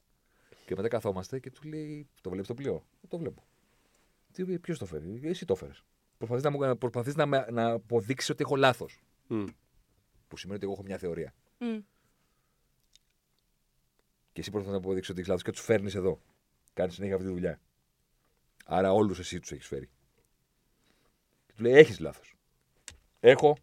Και 0.70 0.76
μετά 0.76 0.88
καθόμαστε 0.88 1.38
και 1.38 1.50
του 1.50 1.68
λέει: 1.68 2.08
Το 2.20 2.30
βλέπει 2.30 2.46
το 2.46 2.54
πλοίο. 2.54 2.84
Το 3.08 3.18
βλέπω. 3.18 3.44
Ποιος 4.60 4.78
το 4.78 4.86
φέρει, 4.86 5.20
Εσύ 5.24 5.44
το 5.44 5.54
φέρει. 5.54 5.72
Προσπαθείς 6.18 6.44
να, 6.44 6.50
μου- 6.50 6.78
προσπαθείς 6.78 7.14
να, 7.14 7.26
με- 7.26 7.46
να 7.50 7.70
αποδείξεις 7.70 8.30
ότι 8.30 8.42
έχω 8.42 8.56
λάθος. 8.56 9.02
Μμ. 9.26 9.44
Που 10.28 10.36
σημαίνει 10.36 10.56
ότι 10.56 10.64
εγώ 10.66 10.72
έχω 10.74 10.82
μια 10.82 10.98
θεωρία. 10.98 11.34
Μμ. 11.58 11.78
Και 14.32 14.40
εσύ 14.40 14.50
προσπαθείς 14.50 14.78
να 14.78 14.84
αποδείξεις 14.84 15.08
ότι 15.10 15.18
έχεις 15.18 15.28
λάθος 15.30 15.44
και 15.44 15.50
τους 15.50 15.60
φέρνεις 15.60 15.94
εδώ. 15.94 16.20
Κάνεις 16.72 16.94
συνέχεια 16.94 17.14
αυτή 17.16 17.26
τη 17.28 17.32
δουλειά. 17.34 17.60
Άρα 18.64 18.92
όλους 18.92 19.18
εσύ 19.18 19.40
τους 19.40 19.52
έχεις 19.52 19.66
φέρει. 19.66 19.88
Και 21.46 21.52
του 21.56 21.62
λέει: 21.62 21.72
Έχεις 21.72 21.98
λάθος. 22.00 22.34
Έχω. 23.20 23.56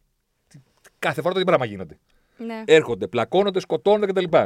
Τι- 0.47 0.59
Κάθε 0.99 1.21
φορά 1.21 1.33
το 1.33 1.39
ίδιο 1.39 1.51
πράγμα 1.53 1.65
γίνονται. 1.73 1.99
Ναι. 2.37 2.63
Έρχονται, 2.65 3.07
πλακώνονται, 3.07 3.59
σκοτώνονται 3.59 4.05
κτλ. 4.21 4.37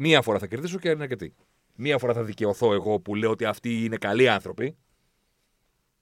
Μία 0.00 0.22
φορά 0.22 0.38
θα 0.38 0.46
κερδίσω 0.46 0.78
και 0.78 0.88
είναι 0.88 1.02
αρκετή. 1.02 1.34
Μία 1.74 1.98
φορά 1.98 2.12
θα 2.14 2.22
δικαιωθώ 2.24 2.72
εγώ 2.72 3.00
που 3.00 3.14
λέω 3.14 3.30
ότι 3.30 3.44
αυτοί 3.44 3.84
είναι 3.84 3.96
καλοί 3.96 4.28
άνθρωποι 4.28 4.76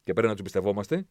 και 0.02 0.12
πρέπει 0.12 0.26
να 0.26 0.32
τους 0.32 0.40
εμπιστευόμαστε. 0.40 1.06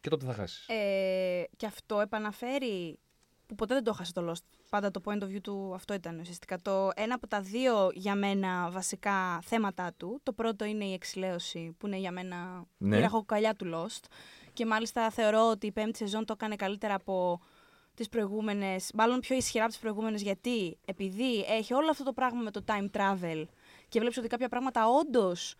Και 0.00 0.08
τότε 0.08 0.26
θα 0.26 0.32
χάσεις. 0.34 0.68
Ε, 0.68 1.44
και 1.56 1.66
αυτό 1.66 2.00
επαναφέρει 2.00 2.98
που 3.46 3.54
ποτέ 3.54 3.74
δεν 3.74 3.84
το 3.84 3.90
έχασε 3.94 4.12
το 4.12 4.30
Lost. 4.30 4.58
Πάντα 4.68 4.90
το 4.90 5.00
point 5.04 5.22
of 5.22 5.26
view 5.26 5.40
του 5.42 5.72
αυτό 5.74 5.94
ήταν 5.94 6.18
ουσιαστικά. 6.18 6.58
Το 6.62 6.90
ένα 6.94 7.14
από 7.14 7.26
τα 7.26 7.40
δύο 7.40 7.90
για 7.94 8.14
μένα 8.14 8.70
βασικά 8.70 9.40
θέματα 9.42 9.92
του. 9.96 10.20
Το 10.22 10.32
πρώτο 10.32 10.64
είναι 10.64 10.84
η 10.84 10.92
εξηλαίωση 10.92 11.74
που 11.78 11.86
είναι 11.86 11.96
για 11.96 12.10
μένα 12.12 12.64
Ναι. 12.78 12.96
η 12.96 13.00
ραχοκοκαλιά 13.00 13.54
του 13.54 13.70
Lost. 13.74 14.04
Και 14.52 14.66
μάλιστα 14.66 15.10
θεωρώ 15.10 15.50
ότι 15.50 15.66
η 15.66 15.72
πέμπτη 15.72 15.96
σεζόν 15.98 16.24
το 16.24 16.32
έκανε 16.36 16.56
καλύτερα 16.56 16.94
από 16.94 17.40
τις 17.96 18.08
προηγούμενες, 18.08 18.90
μάλλον 18.94 19.20
πιο 19.20 19.36
ισχυρά 19.36 19.62
από 19.62 19.72
τις 19.72 19.80
προηγούμενες 19.80 20.22
γιατί 20.22 20.78
επειδή 20.84 21.44
έχει 21.48 21.74
όλο 21.74 21.90
αυτό 21.90 22.04
το 22.04 22.12
πράγμα 22.12 22.40
με 22.40 22.50
το 22.50 22.64
time 22.66 22.90
travel 22.96 23.44
και 23.88 23.98
βλέπεις 23.98 24.18
ότι 24.18 24.28
κάποια 24.28 24.48
πράγματα 24.48 24.88
όντως 24.88 25.54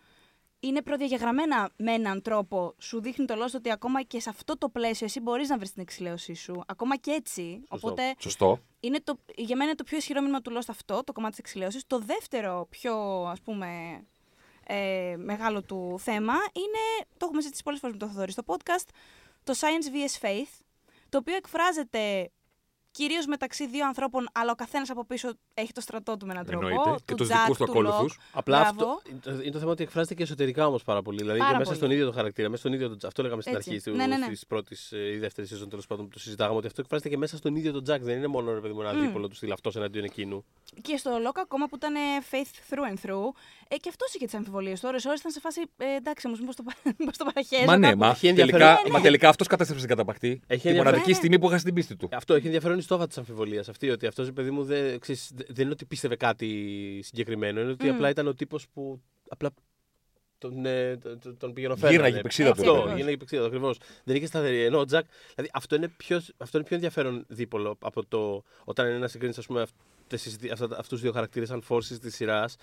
είναι 0.59 0.81
προδιαγεγραμμένα 0.81 1.69
με 1.77 1.91
έναν 1.91 2.21
τρόπο. 2.21 2.73
Σου 2.77 3.01
δείχνει 3.01 3.25
το 3.25 3.35
Lost 3.43 3.53
ότι 3.55 3.71
ακόμα 3.71 4.03
και 4.03 4.19
σε 4.19 4.29
αυτό 4.29 4.57
το 4.57 4.69
πλαίσιο 4.69 5.05
εσύ 5.05 5.19
μπορείς 5.19 5.49
να 5.49 5.57
βρεις 5.57 5.73
την 5.73 5.81
εξηλαίωσή 5.81 6.33
σου. 6.33 6.63
Ακόμα 6.67 6.97
και 6.97 7.11
έτσι. 7.11 7.63
Οπότε 7.69 8.15
Σωστό. 8.19 8.59
είναι 8.79 8.99
το, 9.03 9.17
για 9.35 9.55
μένα 9.55 9.63
είναι 9.63 9.75
το 9.75 9.83
πιο 9.83 9.97
ισχυρό 9.97 10.21
μήνυμα 10.21 10.41
του 10.41 10.57
Lost 10.57 10.67
αυτό, 10.67 11.03
το 11.03 11.13
κομμάτι 11.13 11.31
της 11.31 11.39
εξηλαίωσης. 11.39 11.87
Το 11.87 11.99
δεύτερο 11.99 12.67
πιο 12.69 13.23
ας 13.27 13.41
πούμε 13.41 13.67
ε, 14.67 15.15
μεγάλο 15.17 15.63
του 15.63 15.95
θέμα 15.99 16.33
είναι, 16.33 17.05
το 17.17 17.25
έχουμε 17.25 17.39
συζητήσει 17.39 17.63
πολλές 17.63 17.79
φορές 17.79 17.95
με 17.95 18.01
τον 18.01 18.09
Θοδωρή 18.09 18.31
στο 18.31 18.43
podcast, 18.45 18.89
το 19.43 19.53
Science 19.59 19.95
vs 19.95 20.27
Faith, 20.27 20.65
το 21.09 21.17
οποίο 21.17 21.35
εκφράζεται 21.35 22.31
κυρίως 22.91 23.25
μεταξύ 23.25 23.67
δύο 23.67 23.85
ανθρώπων, 23.87 24.27
αλλά 24.33 24.51
ο 24.51 24.55
καθένας 24.55 24.89
από 24.89 25.05
πίσω 25.05 25.29
έχει 25.53 25.71
το 25.71 25.81
στρατό 25.81 26.17
του 26.17 26.25
με 26.25 26.31
έναν 26.33 26.45
τρόπο. 26.45 26.67
Εννοείται. 26.67 26.95
Και 27.05 27.13
τους 27.15 27.27
τους 27.27 27.35
Jack, 27.37 27.41
δικούς 27.41 27.57
του 27.57 27.63
του 27.65 27.71
ακόλουθους. 27.71 28.17
Locke. 28.17 28.29
Απλά 28.33 28.59
Μπράβο. 28.59 28.91
αυτό 28.91 29.01
είναι 29.41 29.51
το 29.51 29.59
θέμα 29.59 29.71
ότι 29.71 29.83
εκφράζεται 29.83 30.13
και 30.13 30.23
εσωτερικά 30.23 30.67
όμως 30.67 30.83
πάρα 30.83 31.01
πολύ. 31.01 31.17
Δηλαδή 31.17 31.39
Πάρα 31.39 31.51
και 31.51 31.57
μέσα 31.57 31.69
πολύ. 31.69 31.81
στον 31.81 31.91
ίδιο 31.91 32.05
το 32.05 32.11
χαρακτήρα, 32.11 32.49
μέσα 32.49 32.61
στον 32.61 32.73
ίδιο 32.73 32.95
το, 32.97 33.07
αυτό 33.07 33.23
λέγαμε 33.23 33.41
στην 33.41 33.55
Έτσι. 33.55 33.73
αρχή 33.73 33.91
Ναι, 33.91 34.05
ναι, 34.05 34.17
ναι. 34.17 34.27
τη 34.27 34.39
πρώτη 34.47 34.75
ή 35.13 35.17
δεύτερη 35.17 35.47
σεζόν 35.47 35.69
τέλος 35.69 35.87
πάντων 35.87 36.05
που 36.05 36.11
το 36.11 36.19
συζητάγαμε, 36.19 36.57
ότι 36.57 36.67
αυτό 36.67 36.81
εκφράζεται 36.81 37.09
και 37.09 37.17
μέσα 37.17 37.37
στον 37.37 37.55
ίδιο 37.55 37.71
τον 37.71 37.83
Τζακ. 37.83 38.03
Δεν 38.03 38.17
είναι 38.17 38.27
μόνο 38.27 38.53
ρε 38.53 38.59
παιδί 38.59 38.73
μου 38.73 38.81
ένα 38.81 38.93
Μμ. 38.93 39.01
δίπολο 39.01 39.27
του 39.27 39.35
στυλ 39.35 39.51
αυτός 39.51 39.75
εναντίον 39.75 40.03
εκείνου. 40.03 40.45
Και 40.81 40.97
στο 40.97 41.17
Λόκα, 41.21 41.41
ακόμα 41.41 41.65
που 41.67 41.75
ήταν 41.75 41.95
ε, 41.95 41.99
faith 42.31 42.73
through 42.73 42.91
and 42.93 43.09
through, 43.09 43.29
ε, 43.69 43.75
και 43.77 43.89
αυτός 43.89 44.13
είχε 44.13 44.25
τις 44.25 44.33
αμφιβολίες 44.33 44.79
του. 44.79 44.85
Ώρε 44.87 44.97
ώρε 45.07 45.15
ήταν 45.19 45.31
σε 45.31 45.39
φάση. 45.39 45.61
Ε, 45.77 45.95
εντάξει, 45.95 46.27
όμως, 46.27 46.39
μήπως 46.39 46.55
το, 46.55 46.63
πα- 46.63 46.75
μήπως 46.99 47.17
το 47.17 47.25
παραχέζω. 47.25 47.65
Μα 47.65 47.77
ναι, 47.77 47.87
κάπου. 47.87 47.99
μα 47.99 48.09
Έχει 48.09 48.19
τελικά, 48.33 48.41
ενδιαφέρον. 48.41 48.83
Ναι, 48.83 48.91
μα 48.91 48.97
ναι. 48.97 49.03
τελικά 49.03 49.29
αυτός 49.29 49.47
κατέστρεψε 49.47 49.85
την 49.85 49.95
καταπακτή. 49.95 50.29
Τη 50.35 50.41
ενδιαφέρον. 50.47 50.77
μοναδική 50.77 51.01
Ναι, 51.05 51.07
ναι. 51.11 51.17
στιγμή 51.17 51.39
που 51.39 51.47
είχα 51.47 51.57
στην 51.57 51.73
πίστη 51.73 51.95
του. 51.95 52.09
Αυτό 52.11 52.33
έχει 52.33 52.45
ενδιαφέρον 52.45 52.81
στόβα 52.81 53.07
της 53.07 53.17
αμφιβολίας 53.17 53.69
αυτή. 53.69 53.89
Ότι 53.89 54.05
αυτός, 54.07 54.31
παιδί 54.33 54.51
μου, 54.51 54.63
δεν, 54.63 54.99
ξέρεις, 54.99 55.31
δε- 55.35 55.43
δεν 55.47 55.63
είναι 55.63 55.73
ότι 55.73 55.85
πίστευε 55.85 56.15
κάτι 56.15 56.49
συγκεκριμένο. 57.03 57.61
Είναι 57.61 57.71
ότι 57.71 57.85
Μμ. 57.89 57.93
απλά 57.95 58.09
ήταν 58.09 58.27
ο 58.27 58.33
τύπος 58.33 58.67
που 58.73 59.01
απλά 59.29 59.49
τον, 60.37 60.65
ε, 60.65 60.97
τον, 60.97 61.19
τον- 61.19 61.37
τον 61.37 61.53
πήγαινε 61.53 61.73
φέρνανε. 61.73 61.93
Γύρναγε 61.95 62.17
η 62.17 62.21
πηξίδα 62.21 62.51
του, 62.51 62.59
Αυτό, 62.59 62.71
ακριβώς. 62.71 62.93
γύρναγε 62.95 63.15
η 63.15 63.17
πηξίδα 63.17 63.41
του, 63.41 63.47
ακριβώς. 63.47 63.77
Δεν 64.03 64.15
είχε 64.15 64.25
σταθερή. 64.25 64.63
Ενώ 64.63 64.79
ο 64.79 64.85
Τζακ. 64.85 65.05
Δηλαδή, 65.35 65.51
αυτό 65.53 65.75
είναι 65.75 65.87
πιο, 65.87 66.21
αυτό 66.37 66.57
είναι 66.57 66.65
πιο 66.67 66.75
ενδιαφέρον 66.75 67.25
δίπολο 67.27 67.77
από 67.81 68.05
το. 68.05 68.43
Όταν 68.63 68.87
είναι 68.89 68.97
να 68.97 69.07
συγκρίνεις, 69.07 69.37
ας 69.37 69.45
πούμε, 69.45 69.65
αυτούς 70.77 70.87
του 70.87 70.97
δύο 70.97 71.11
χαρακτήρες 71.11 71.47
σαν 71.47 71.63
forces 71.69 71.97
της 72.01 72.15
σειράς. 72.15 72.55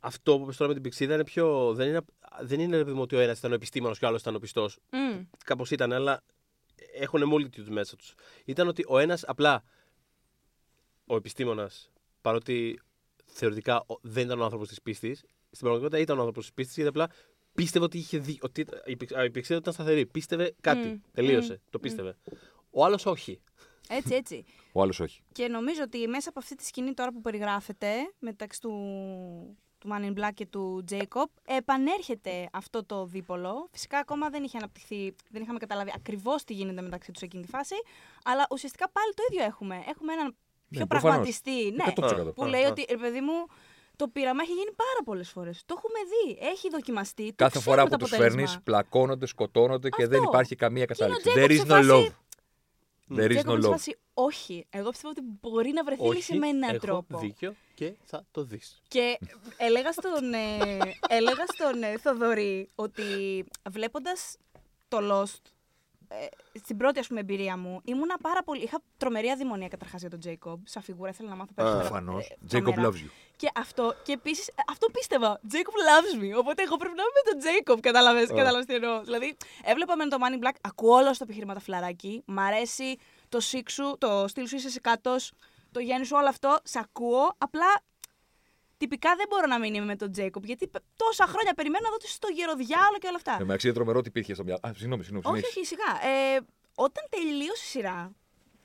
Αυτό 0.00 0.38
που 0.38 0.46
πες 0.46 0.56
τώρα 0.56 0.68
με 0.68 0.74
την 0.74 0.82
πηξίδα 0.82 1.14
είναι 1.14 1.24
πιο. 1.24 1.74
Δεν 1.74 1.88
είναι, 1.88 2.00
δεν 2.40 2.60
είναι 2.60 2.76
ρε 2.76 2.84
παιδί 2.84 2.96
μου, 2.96 3.02
ότι 3.02 3.16
ο 3.16 3.20
ένα 3.20 3.32
ήταν 3.32 3.50
ο 3.50 3.54
επιστήμονας 3.54 3.98
και 3.98 4.04
ο 4.04 4.08
άλλος 4.08 4.20
ήταν 4.20 4.34
ο 4.34 4.38
πιστός. 4.38 4.78
Μμ. 4.92 5.22
Κάπως 5.44 5.70
ήταν, 5.70 5.92
αλλά 5.92 6.22
έχουν 6.94 7.22
multitude 7.32 7.68
μέσα 7.68 7.96
τους. 7.96 8.14
Ήταν 8.44 8.68
ότι 8.68 8.84
ο 8.88 8.98
ένας 8.98 9.24
απλά. 9.24 9.62
Ο 11.06 11.16
επιστήμονας, 11.16 11.90
παρότι 12.20 12.80
θεωρητικά 13.26 13.84
ο- 13.86 13.98
δεν 14.02 14.24
ήταν 14.24 14.40
ο 14.40 14.44
άνθρωπος 14.44 14.68
της 14.68 14.82
πίστης, 14.82 15.18
στην 15.18 15.58
πραγματικότητα 15.58 16.02
ήταν 16.02 16.16
ο 16.16 16.20
άνθρωπος 16.20 16.44
της 16.44 16.54
πίστης 16.54 16.74
γιατί 16.74 16.88
απλά 16.88 17.10
πίστευε 17.54 17.84
ότι 17.84 17.98
είχε 17.98 18.18
δει. 18.18 18.38
Ότι 18.42 18.66
η 18.84 18.96
πηξ- 18.96 19.14
α, 19.14 19.24
η 19.24 19.30
πηξίδα 19.30 19.58
ήταν 19.58 19.72
σταθερή. 19.72 20.06
Πίστευε 20.06 20.54
κάτι. 20.60 20.88
Μμ. 20.88 20.96
Τελείωσε. 21.12 21.52
Μμ. 21.52 21.70
Το 21.70 21.78
πίστευε. 21.78 22.16
Ο 22.70 22.84
άλλος 22.84 23.06
όχι. 23.06 23.40
Έτσι, 23.88 24.14
έτσι. 24.14 24.44
Ο 24.72 24.82
άλλος 24.82 25.00
όχι. 25.00 25.22
Και 25.32 25.48
νομίζω 25.48 25.82
ότι 25.82 26.08
μέσα 26.08 26.28
από 26.28 26.38
αυτή 26.38 26.54
τη 26.54 26.64
σκηνή 26.64 26.94
τώρα 26.94 27.12
που 27.12 27.20
περιγράφεται 27.20 27.92
μεταξύ 28.18 28.60
του, 28.60 28.72
του 29.86 29.92
Man 29.92 30.04
in 30.18 30.24
Black 30.24 30.30
και 30.34 30.46
του 30.46 30.84
Jacob 30.90 31.24
επανέρχεται 31.44 32.48
αυτό 32.52 32.84
το 32.84 33.06
δίπολο. 33.06 33.68
Φυσικά 33.72 33.98
ακόμα 33.98 34.28
δεν 34.30 34.42
είχε 34.42 34.56
αναπτυχθεί, 34.58 35.14
δεν 35.30 35.42
είχαμε 35.42 35.58
καταλάβει 35.58 35.92
ακριβώς 35.94 36.44
τι 36.44 36.54
γίνεται 36.54 36.82
μεταξύ 36.82 37.10
τους 37.10 37.18
σε 37.18 37.24
εκείνη 37.24 37.42
τη 37.42 37.48
φάση, 37.48 37.74
αλλά 38.24 38.46
ουσιαστικά 38.50 38.90
πάλι 38.90 39.14
το 39.14 39.22
ίδιο 39.30 39.44
έχουμε. 39.44 39.74
Έχουμε 39.74 40.12
έναν 40.12 40.36
πιο 40.70 40.80
Ναι, 40.80 40.86
προφανώς. 40.86 41.14
πραγματιστή, 41.16 41.70
ναι, 41.70 41.84
100%. 41.86 42.34
που 42.34 42.44
Α, 42.44 42.48
λέει 42.48 42.64
α. 42.64 42.68
ότι, 42.68 42.86
ρε 42.90 42.96
παιδί 42.96 43.20
μου, 43.20 43.46
το 43.96 44.08
πείραμα 44.08 44.42
έχει 44.42 44.52
γίνει 44.52 44.72
πάρα 44.76 45.00
πολλές 45.04 45.30
φορές. 45.30 45.62
Το 45.66 45.74
έχουμε 45.78 45.98
δει. 46.12 46.46
Έχει 46.46 46.68
δοκιμαστεί. 46.70 47.26
το 47.28 47.34
Κάθε 47.36 47.58
ξέρουμε 47.58 47.70
φορά 47.76 47.88
το 47.90 47.96
που 47.96 48.02
τους 48.04 48.12
αποτέλεσμα. 48.12 48.40
φέρνεις, 48.40 48.62
πλακώνονται, 48.64 49.26
σκοτώνονται 49.26 49.88
και 49.88 50.06
δεν 50.06 50.18
Αυτό. 50.18 50.30
υπάρχει 50.30 50.54
καμία 50.54 50.82
ο 50.82 50.86
κατάληξη. 50.86 51.30
Jacob 51.34 51.38
There 51.38 51.50
is 51.50 51.56
σε 51.56 51.62
no 51.62 51.66
φάση- 51.66 51.88
love. 51.92 52.08
There 53.14 53.30
is 53.30 53.36
Jacob 53.36 53.46
no 53.46 53.50
είναι 53.52 53.60
σε 53.60 53.68
love. 53.68 53.70
φάση, 53.70 53.96
όχι. 54.14 54.66
Εγώ 54.70 54.90
πιστεύω 54.90 55.12
ότι 55.16 55.22
μπορεί 55.40 55.70
να 55.72 55.84
βρεθεί 55.84 56.02
λύση 56.02 56.30
όχι. 56.32 56.38
με 56.38 56.48
έναν 56.48 56.70
έχω 56.74 56.78
τρόπο. 56.78 57.18
δίκιο 57.18 57.54
και 57.74 57.92
θα 58.04 58.26
το 58.30 58.44
δεις. 58.44 58.82
Και 58.88 59.18
έλεγα 59.56 59.92
στον, 59.92 60.32
ε, 60.34 60.78
έλεγα 61.08 61.44
στον 61.46 61.82
ε, 61.82 61.98
Θοδωρή 61.98 62.70
ότι 62.74 63.44
βλέποντας 63.70 64.36
το 64.88 64.98
Lost, 65.00 65.42
ε, 66.08 66.26
στην 66.58 66.76
πρώτη 66.76 66.98
ας 66.98 67.06
πούμε 67.06 67.20
εμπειρία 67.20 67.56
μου, 67.56 67.80
ήμουνα 67.84 68.18
πάρα 68.18 68.42
πολύ... 68.42 68.62
Είχα 68.62 68.82
τρομερή 68.96 69.28
αδημονία 69.28 69.68
καταρχάς 69.68 70.00
για 70.00 70.10
τον 70.10 70.20
Jacob, 70.24 70.56
σαν 70.64 70.82
φιγούρα, 70.82 71.10
ήθελα 71.10 71.28
να 71.28 71.36
μάθω 71.36 71.52
περισσότερο. 71.54 71.88
Προφανώς. 71.88 72.26
ε, 72.28 72.34
Jacob 72.44 72.62
τρομερά. 72.62 72.88
loves 72.90 72.94
you. 72.94 73.10
Και 73.36 73.50
αυτό, 73.54 73.94
και 74.02 74.12
επίσης, 74.12 74.48
ε, 74.48 74.52
αυτό 74.70 74.86
πίστευα. 74.90 75.40
Jacob 75.52 75.56
loves 75.88 76.22
me. 76.22 76.38
Οπότε 76.38 76.62
εγώ 76.62 76.76
πρέπει 76.76 76.94
να 76.96 77.02
είμαι 77.02 77.12
με 77.24 77.40
τον 77.40 77.74
Jacob. 77.76 77.80
Κατάλαβες, 77.80 78.30
Ω. 78.30 78.34
κατάλαβες 78.34 78.66
τι 78.66 78.74
εννοώ. 78.74 79.02
Δηλαδή, 79.02 79.36
έβλεπα 79.64 79.96
με 79.96 80.06
το 80.08 80.16
Money 80.20 80.46
Black, 80.46 80.54
ακούω 80.60 80.94
όλα 80.96 81.14
στα 81.14 81.24
επιχειρήματα 81.24 81.60
φλαράκι. 81.60 82.22
Μ' 82.26 82.38
αρέσει 82.38 82.98
το 83.28 83.40
σίξου, 83.40 83.98
το 83.98 84.24
στυλ 84.28 84.46
σου 84.46 84.56
είσαι 84.56 84.70
σε 84.70 84.80
κάτω, 84.80 85.16
το 85.72 85.80
γέννη 85.80 86.04
σου, 86.04 86.16
όλο 86.18 86.28
αυτό. 86.28 86.58
Σ' 86.62 86.76
ακούω. 86.76 87.34
Απλά 87.38 87.66
τυπικά 88.76 89.16
δεν 89.16 89.26
μπορώ 89.28 89.46
να 89.46 89.58
μην 89.58 89.74
είμαι 89.74 89.84
με 89.84 89.96
τον 89.96 90.10
Jacob. 90.16 90.42
Γιατί 90.42 90.66
π- 90.68 90.82
τόσα 90.96 91.26
χρόνια 91.26 91.54
περιμένω 91.54 91.84
να 91.84 91.90
δω 91.90 91.96
το 91.96 92.06
στο 92.08 92.28
γεροδιάλο 92.28 92.96
και 93.00 93.06
όλα 93.06 93.16
αυτά. 93.16 93.32
Ε, 93.40 93.44
μεταξύ 93.44 93.66
είναι 93.66 93.76
τρομερό 93.76 93.98
ότι 93.98 94.08
υπήρχε 94.08 94.34
στο 94.34 94.44
μυαλό. 94.44 94.60
Α, 94.66 94.70
συγγνώμη, 94.76 95.02
συγγνώμη. 95.04 95.24
Όχι, 95.38 95.46
συνέχισε. 95.46 95.58
όχι, 95.58 95.66
σιγά. 96.00 96.12
Ε, 96.34 96.40
όταν 96.74 97.04
τελείωσε 97.10 97.62
η 97.64 97.68
σειρά. 97.68 98.12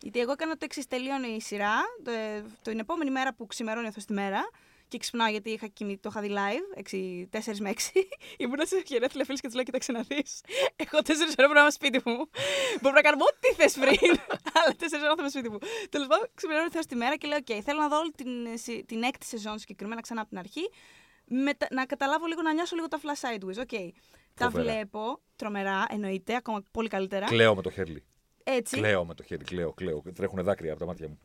Γιατί 0.02 0.20
εγώ 0.20 0.32
έκανα 0.32 0.52
το 0.54 0.66
εξής: 0.66 0.88
τελείωνε 0.88 1.28
η 1.28 1.42
σειρά. 1.42 1.76
Το, 2.04 2.12
ε, 2.12 2.44
την 2.62 2.80
επόμενη 2.80 3.12
μέρα 3.12 3.34
που 3.34 3.48
ξημερώνει 3.48 3.88
αυτός 3.88 4.04
στη 4.04 4.14
μέρα. 4.14 4.50
Και 4.92 4.98
ξυπνάω 4.98 5.28
γιατί 5.30 5.50
είχα 5.50 5.68
κοιμη, 5.68 5.98
το 5.98 6.10
είχα 6.12 6.22
δει 6.22 6.32
live, 6.40 6.66
6, 6.92 7.52
4 7.52 7.56
με 7.60 7.74
6. 7.74 7.80
Ήμουν 8.44 8.60
σε 8.66 8.82
γενέθλια 8.86 9.26
φίλη 9.26 9.38
και 9.38 9.48
τους 9.48 9.56
λέω: 9.56 9.64
Κοίταξε 9.64 9.92
να 9.92 10.02
δεις. 10.02 10.42
Έχω 10.76 10.98
4 10.98 11.10
ώρε 11.38 11.48
που 11.48 11.54
να 11.54 11.62
είμαι 11.62 11.72
σπίτι 11.72 12.02
μου. 12.06 12.18
Μπορώ 12.82 12.96
να 12.96 13.02
κάνω 13.02 13.24
ό,τι 13.32 13.54
θες 13.54 13.74
πριν. 13.74 14.12
Αλλά 14.58 14.76
4 14.80 14.84
ώρε 14.94 15.16
θα 15.16 15.16
είμαι 15.20 15.30
σπίτι 15.30 15.50
μου. 15.50 15.58
Τέλος 15.90 16.08
πάντων, 16.08 16.28
ξημερώνει 16.34 16.70
θεό 16.70 16.82
τη 16.82 16.96
μέρα 16.96 17.16
και 17.18 17.28
λέω: 17.28 17.38
Οκ, 17.38 17.64
θέλω 17.64 17.80
να 17.80 17.88
δω 17.88 17.98
όλη 17.98 18.12
την, 18.12 18.46
ε, 18.46 18.58
συ- 18.58 18.86
την 18.88 19.04
έκτη 19.04 19.26
σεζόν 19.26 19.60
συγκεκριμένα 19.60 20.02
ξανά 20.02 20.22
από 20.22 20.30
την 20.30 20.38
αρχή. 20.40 20.70
Μετα- 21.26 21.68
να 21.72 21.86
καταλάβω 21.86 22.26
λίγο, 22.26 22.42
να 22.42 22.54
νιώσω 22.54 22.76
λίγο 22.76 22.88
τα 22.88 23.00
flash 23.04 23.22
sideways. 23.26 23.58
Οκ. 23.66 23.76
Τα 24.34 24.46
Φοβερά. 24.46 24.64
βλέπω 24.64 25.22
τρομερά, 25.36 25.86
εννοείται, 25.90 26.36
ακόμα 26.36 26.64
πολύ 26.72 26.88
καλύτερα. 26.88 27.26
Κλαίω 27.26 27.56
με 27.56 27.62
το 27.62 27.70
χέρι. 27.70 28.04
Έτσι. 28.44 28.76
Κλαίω 28.78 29.06
με 29.06 29.14
το 29.14 29.24
χέρι. 29.24 29.44
Κλαίω, 29.44 29.74
κλαίω. 29.74 30.02
Τρέχουν 30.16 30.44
δάκρυα 30.44 30.72
από 30.72 30.80
τα 30.80 30.86
μάτια 30.86 31.08
μου. 31.08 31.20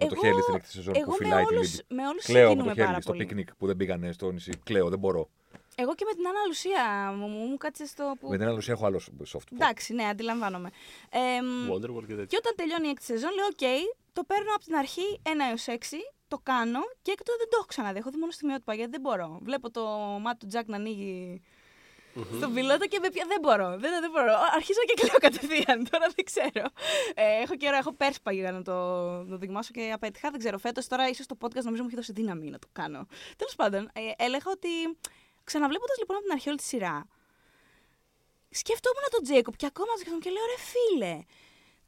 Με 0.00 0.06
το 0.08 0.14
Εγώ- 0.16 0.20
χέρι 0.24 0.42
στην 0.42 0.54
έκτη 0.54 0.68
σεζόν 0.70 0.94
εγώ 0.96 1.04
που 1.04 1.10
με 1.10 1.16
φυλάει 1.16 1.44
τη 1.44 1.54
όλους, 1.54 1.70
Λίμπη. 1.70 1.94
με 1.94 2.06
όλους 2.08 2.24
Κλαίω 2.24 2.42
με 2.42 2.46
το 2.48 2.50
συγκινούμε 2.60 2.74
πάρα 2.74 2.90
χέρι 2.90 3.02
στο 3.02 3.12
πολύ. 3.12 3.24
πικνίκ 3.26 3.54
που 3.54 3.66
δεν 3.66 3.76
πήγανε 3.76 4.12
στο 4.12 4.30
νησί. 4.30 4.52
Κλαίω, 4.64 4.88
δεν 4.88 4.98
μπορώ. 4.98 5.28
Εγώ 5.76 5.94
και 5.94 6.04
με 6.08 6.14
την 6.14 6.26
Άννα 6.26 6.44
Λουσία 6.46 7.12
μου, 7.16 7.26
μου, 7.26 7.46
μου 7.46 7.56
κάτσε 7.56 7.86
στο 7.86 8.14
που... 8.20 8.28
Με 8.28 8.36
την 8.38 8.46
άλλη 8.46 8.56
ουσία 8.56 8.72
έχω 8.72 8.86
άλλο 8.86 9.00
soft. 9.32 9.38
Εντάξει, 9.52 9.94
ναι, 9.94 10.04
αντιλαμβάνομαι. 10.04 10.70
Ε, 11.10 11.40
μ, 11.42 11.72
Wonderwall 11.72 12.00
και 12.06 12.14
τέτοια. 12.14 12.24
και 12.24 12.36
όταν 12.36 12.52
τελειώνει 12.56 12.86
η 12.86 12.90
έκτη 12.90 13.04
σεζόν, 13.04 13.30
λέω: 13.34 13.46
Οκ, 13.46 13.64
το 14.12 14.22
παίρνω 14.24 14.50
από 14.54 14.64
την 14.64 14.74
αρχή 14.74 15.20
1 15.22 15.28
έως 15.50 15.64
6, 15.68 15.96
το 16.28 16.38
κάνω 16.42 16.80
και 17.02 17.10
έκτοτε 17.10 17.38
δεν 17.38 17.48
το 17.50 17.56
έχω 17.58 17.66
ξαναδεί. 17.66 17.98
Έχω 17.98 18.10
δει 18.10 18.18
μόνο 18.18 18.32
στιγμιότυπα 18.32 18.74
γιατί 18.74 18.90
δεν 18.90 19.00
μπορώ. 19.00 19.38
Βλέπω 19.42 19.70
το 19.70 19.82
μάτι 20.24 20.38
του 20.38 20.46
Τζακ 20.46 20.68
να 20.68 20.76
ανοίγει 20.76 21.42
στον 22.36 22.54
πιλότο 22.54 22.86
και 22.86 22.98
με 23.02 23.08
πια 23.08 23.24
δεν 23.28 23.38
μπορώ. 23.40 23.68
Δεν, 23.78 24.00
δεν 24.00 24.10
μπορώ. 24.10 24.34
Αρχίζω 24.54 24.80
και 24.86 24.94
κλαίω 25.00 25.18
κατευθείαν. 25.18 25.78
Τώρα 25.90 26.06
δεν 26.14 26.24
ξέρω. 26.24 26.66
Ε, 27.14 27.42
έχω 27.42 27.56
καιρό, 27.56 27.76
έχω 27.76 27.92
πέρσι 27.92 28.17
πάω 28.17 28.32
για 28.32 28.52
να 28.52 28.62
το, 28.62 28.72
να 29.22 29.30
το 29.30 29.36
δοκιμάσω 29.36 29.70
και 29.72 29.90
απέτυχα. 29.94 30.30
Δεν 30.30 30.38
ξέρω. 30.38 30.58
Φέτος 30.58 30.86
τώρα 30.86 31.08
ίσως 31.08 31.26
το 31.26 31.36
podcast 31.40 31.62
νομίζω 31.62 31.82
μου 31.82 31.88
έχει 31.88 31.96
δώσει 31.96 32.12
δύναμη 32.12 32.50
να 32.50 32.58
το 32.58 32.68
κάνω. 32.72 33.06
Τέλος 33.36 33.54
πάντων, 33.54 33.90
ε, 33.92 34.24
έλεγα 34.24 34.50
ότι 34.50 34.68
ξαναβλέποντας 35.44 35.98
λοιπόν 35.98 36.16
από 36.16 36.24
την 36.24 36.34
αρχή 36.34 36.48
όλη 36.48 36.58
τη 36.58 36.64
σειρά, 36.64 37.08
σκεφτόμουν 38.50 39.04
τον 39.10 39.22
Jacob 39.22 39.56
και 39.56 39.66
ακόμα 39.66 39.90
το 39.92 39.98
σκεφτόμουν 39.98 40.22
και 40.22 40.30
λέω 40.30 40.44
ρε 40.52 40.60
φίλε, 40.70 41.14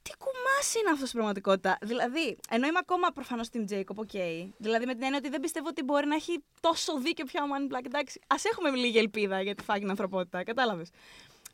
τι 0.07 0.17
κουμάσι 0.19 0.57
είναι 0.81 0.91
αυτός 0.93 1.09
στην 1.09 1.19
πραγματικότητα; 1.21 1.79
Δηλαδή, 1.83 2.37
ενώ 2.51 2.67
είμαι 2.67 2.79
ακόμα 2.79 3.09
προφανώς 3.09 3.49
την 3.49 3.65
Jacob, 3.71 3.95
οκ. 3.95 4.11
Δηλαδή, 4.57 4.87
με 4.87 4.93
την 4.95 5.03
έννοια 5.03 5.19
ότι 5.19 5.29
δεν 5.29 5.41
πιστεύω 5.41 5.69
ότι 5.69 5.83
μπορεί 5.83 6.07
να 6.07 6.15
έχει 6.15 6.43
τόσο 6.61 6.99
δίκιο 7.01 7.25
πια 7.25 7.43
ο 7.43 7.47
Man 7.53 7.73
in 7.73 7.77
Black. 7.77 7.85
Εντάξει, 7.87 8.21
ας 8.27 8.45
έχουμε 8.45 8.71
λίγη 8.71 8.99
ελπίδα 8.99 9.41
για 9.43 9.55
τη 9.55 9.63
φάγη 9.63 9.87
ανθρωπότητα, 9.89 10.45
κατάλαβες. 10.45 10.89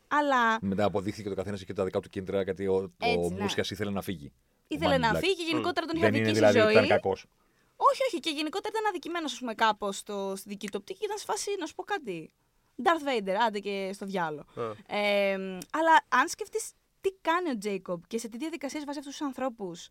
Αλλά 0.07 0.57
Μετά 0.61 0.83
αποδείχθηκε 0.85 1.23
ότι 1.29 1.33
ο 1.33 1.37
καθένας 1.37 1.61
είχε 1.61 1.73
τα 1.73 1.83
δικά 1.83 1.99
του 1.99 2.09
κίνητρα 2.09 2.41
γιατί 2.41 2.67
ο, 2.67 2.91
Έτσι, 2.99 3.17
ο 3.17 3.29
ναι. 3.29 3.41
Μούσιας 3.41 3.69
ήθελε 3.71 3.91
να 3.91 4.01
φύγει. 4.01 4.31
ήθελε 4.67 4.93
Man 4.93 4.97
in 4.97 4.99
να 4.99 5.11
Black. 5.13 5.19
φύγει 5.19 5.35
και 5.35 5.43
γενικότερα 5.43 5.85
τον 5.85 5.95
είχε 5.95 6.05
Δεν 6.09 6.13
είναι 6.15 6.29
αδικήσει 6.29 6.45
η 6.45 6.49
δηλαδή 6.49 6.59
ότι 6.67 6.73
ζωή. 6.77 6.85
ήταν 6.85 6.97
κακός. 6.97 7.25
Όχι, 7.75 8.01
όχι. 8.07 8.19
Και 8.19 8.29
γενικότερα 8.29 8.69
ήταν 8.77 8.85
αδικημένος, 8.89 9.31
ας 9.33 9.39
πούμε, 9.39 9.53
κάπως 9.53 9.97
στη 9.97 10.13
δική 10.45 10.65
του 10.67 10.77
οπτική 10.79 10.99
και 10.99 11.05
ήταν 11.05 11.17
σε 11.17 11.25
φάση 11.25 11.49
να 11.59 11.65
σου 11.65 11.75
πω 11.75 11.83
κάτι. 11.83 12.31
Darth 12.83 13.07
Vader, 13.09 13.35
άντε 13.47 13.59
και 13.59 13.91
στο 13.93 14.05
διάλογο. 14.05 14.45
Α. 14.55 14.97
Ε, 14.97 15.33
αλλά 15.71 15.93
αν 16.09 16.27
σκεφτείς 16.27 16.71
τι 17.03 17.09
κάνει 17.21 17.49
ο 17.49 17.57
Τζέικομπ 17.57 18.01
και 18.07 18.17
σε 18.17 18.29
τι 18.29 18.37
διαδικασίες 18.37 18.83
βάζει 18.85 18.99
αυτούς 18.99 19.17
τους 19.17 19.25
ανθρώπους 19.25 19.87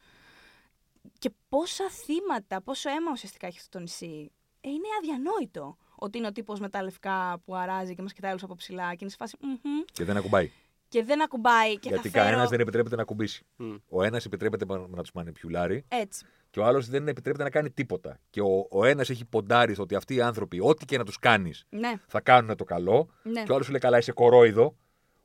και 1.19 1.31
πόσα 1.49 1.85
θύματα, 1.91 2.63
πόσο 2.63 2.91
αίμα 2.91 3.11
ουσιαστικά 3.13 3.47
έχει 3.47 3.59
αυτό 3.59 3.71
το 3.71 3.79
νησί, 3.79 4.31
ε, 4.61 4.69
είναι 4.69 4.87
αδιανόητο 4.99 5.77
ότι 5.95 6.19
είναι 6.19 6.27
ο 6.27 6.33
τύπος 6.33 6.61
με 6.61 6.69
τα 6.69 6.83
λευκά 6.83 7.41
που 7.45 7.55
αράζει 7.57 7.95
και 7.95 8.03
μας 8.03 8.13
κοιτάει 8.13 8.31
όλους 8.31 8.43
από 8.43 8.55
ψηλά 8.55 8.91
και 8.91 8.99
είναι 9.01 9.11
σε 9.11 9.17
φάση. 9.17 9.37
«Μμμ», 9.41 9.81
Και 9.93 10.05
δεν 10.05 10.17
ακουμπάει. 10.17 10.51
και 10.89 11.05
δεν 11.05 11.23
ακουμπάει 11.23 11.79
και 11.79 11.89
γιατί 11.89 12.09
θα 12.09 12.11
φέρω... 12.11 12.25
κανένας 12.25 12.51
δεν 12.51 12.61
επιτρέπεται 12.61 12.97
να 12.97 13.03
ακουμπήσει. 13.03 13.45
Μμ. 13.57 13.75
Ο 13.89 14.03
ένας 14.03 14.25
επιτρέπεται 14.25 14.65
να 14.67 15.03
τους 15.03 15.13
μανιπιουλάρει 15.13 15.85
Έτσι. 15.89 16.27
και 16.51 16.61
ο 16.61 16.65
άλλος 16.65 16.89
δεν 16.89 17.09
επιτρέπεται 17.09 17.45
να 17.45 17.51
κάνει 17.51 17.71
τίποτα. 17.71 18.21
Και 18.31 18.41
ο, 18.41 18.67
ο 18.71 18.85
ένας 18.85 19.11
έχει 19.11 19.25
ποντάρει 19.25 19.73
στο 19.75 19.83
ότι 19.83 19.95
αυτοί 19.95 20.15
οι 20.15 20.21
άνθρωποι, 20.21 20.61
ό,τι 20.61 20.85
και 20.85 20.99
να 20.99 21.05
τους 21.05 21.19
κάνεις, 21.19 21.65
Ναι, 21.69 21.93
θα 22.07 22.21
κάνουν 22.21 22.57
το 22.57 22.65
καλό. 22.65 23.09
ναι. 23.23 23.43
Και 23.43 23.51
ο 23.51 23.55
άλλος 23.55 23.65
σου 23.65 23.71
λέει: 23.73 23.81
Καλά, 23.81 23.99
είσαι 23.99 24.13
κορόιδο 24.13 24.77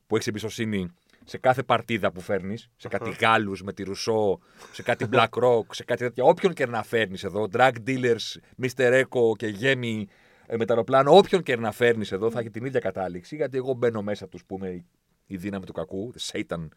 που 0.07 0.15
έχεις 0.15 0.27
εμπιστοσύνη 0.27 0.93
σε 1.29 1.37
κάθε 1.37 1.63
παρτίδα 1.63 2.11
που 2.11 2.21
φέρνεις, 2.21 2.69
σε 2.75 2.87
κάτι 2.87 3.15
Γάλλους 3.21 3.63
με 3.63 3.73
τη 3.73 3.83
Ρουσό, 3.83 4.39
σε 4.71 4.83
κάτι 4.83 5.05
Black 5.13 5.29
Rock, 5.29 5.65
σε 5.69 5.83
κάτι 5.83 6.03
τέτοια. 6.03 6.23
Όποιον 6.23 6.53
και 6.53 6.65
να 6.65 6.83
φέρνεις 6.83 7.23
εδώ, 7.23 7.47
drug 7.51 7.71
dealers, 7.87 8.37
Mr. 8.61 9.03
Echo 9.03 9.37
και 9.37 9.47
γέμι 9.47 10.07
ε, 10.45 10.57
με 10.57 10.65
τα 10.65 10.73
αεροπλάνο, 10.73 11.17
όποιον 11.17 11.43
και 11.43 11.55
να 11.55 11.71
φέρνεις 11.71 12.11
εδώ 12.11 12.31
θα 12.31 12.39
έχει 12.39 12.49
την 12.49 12.65
ίδια 12.65 12.79
κατάληξη. 12.79 13.35
Γιατί 13.35 13.57
εγώ 13.57 13.73
μπαίνω 13.73 14.01
μέσα 14.01 14.27
τους 14.27 14.45
που 14.45 14.55
είμαι 14.55 14.83
η 15.25 15.35
δύναμη 15.37 15.65
του 15.65 15.73
κακού, 15.73 16.13
Satan. 16.31 16.67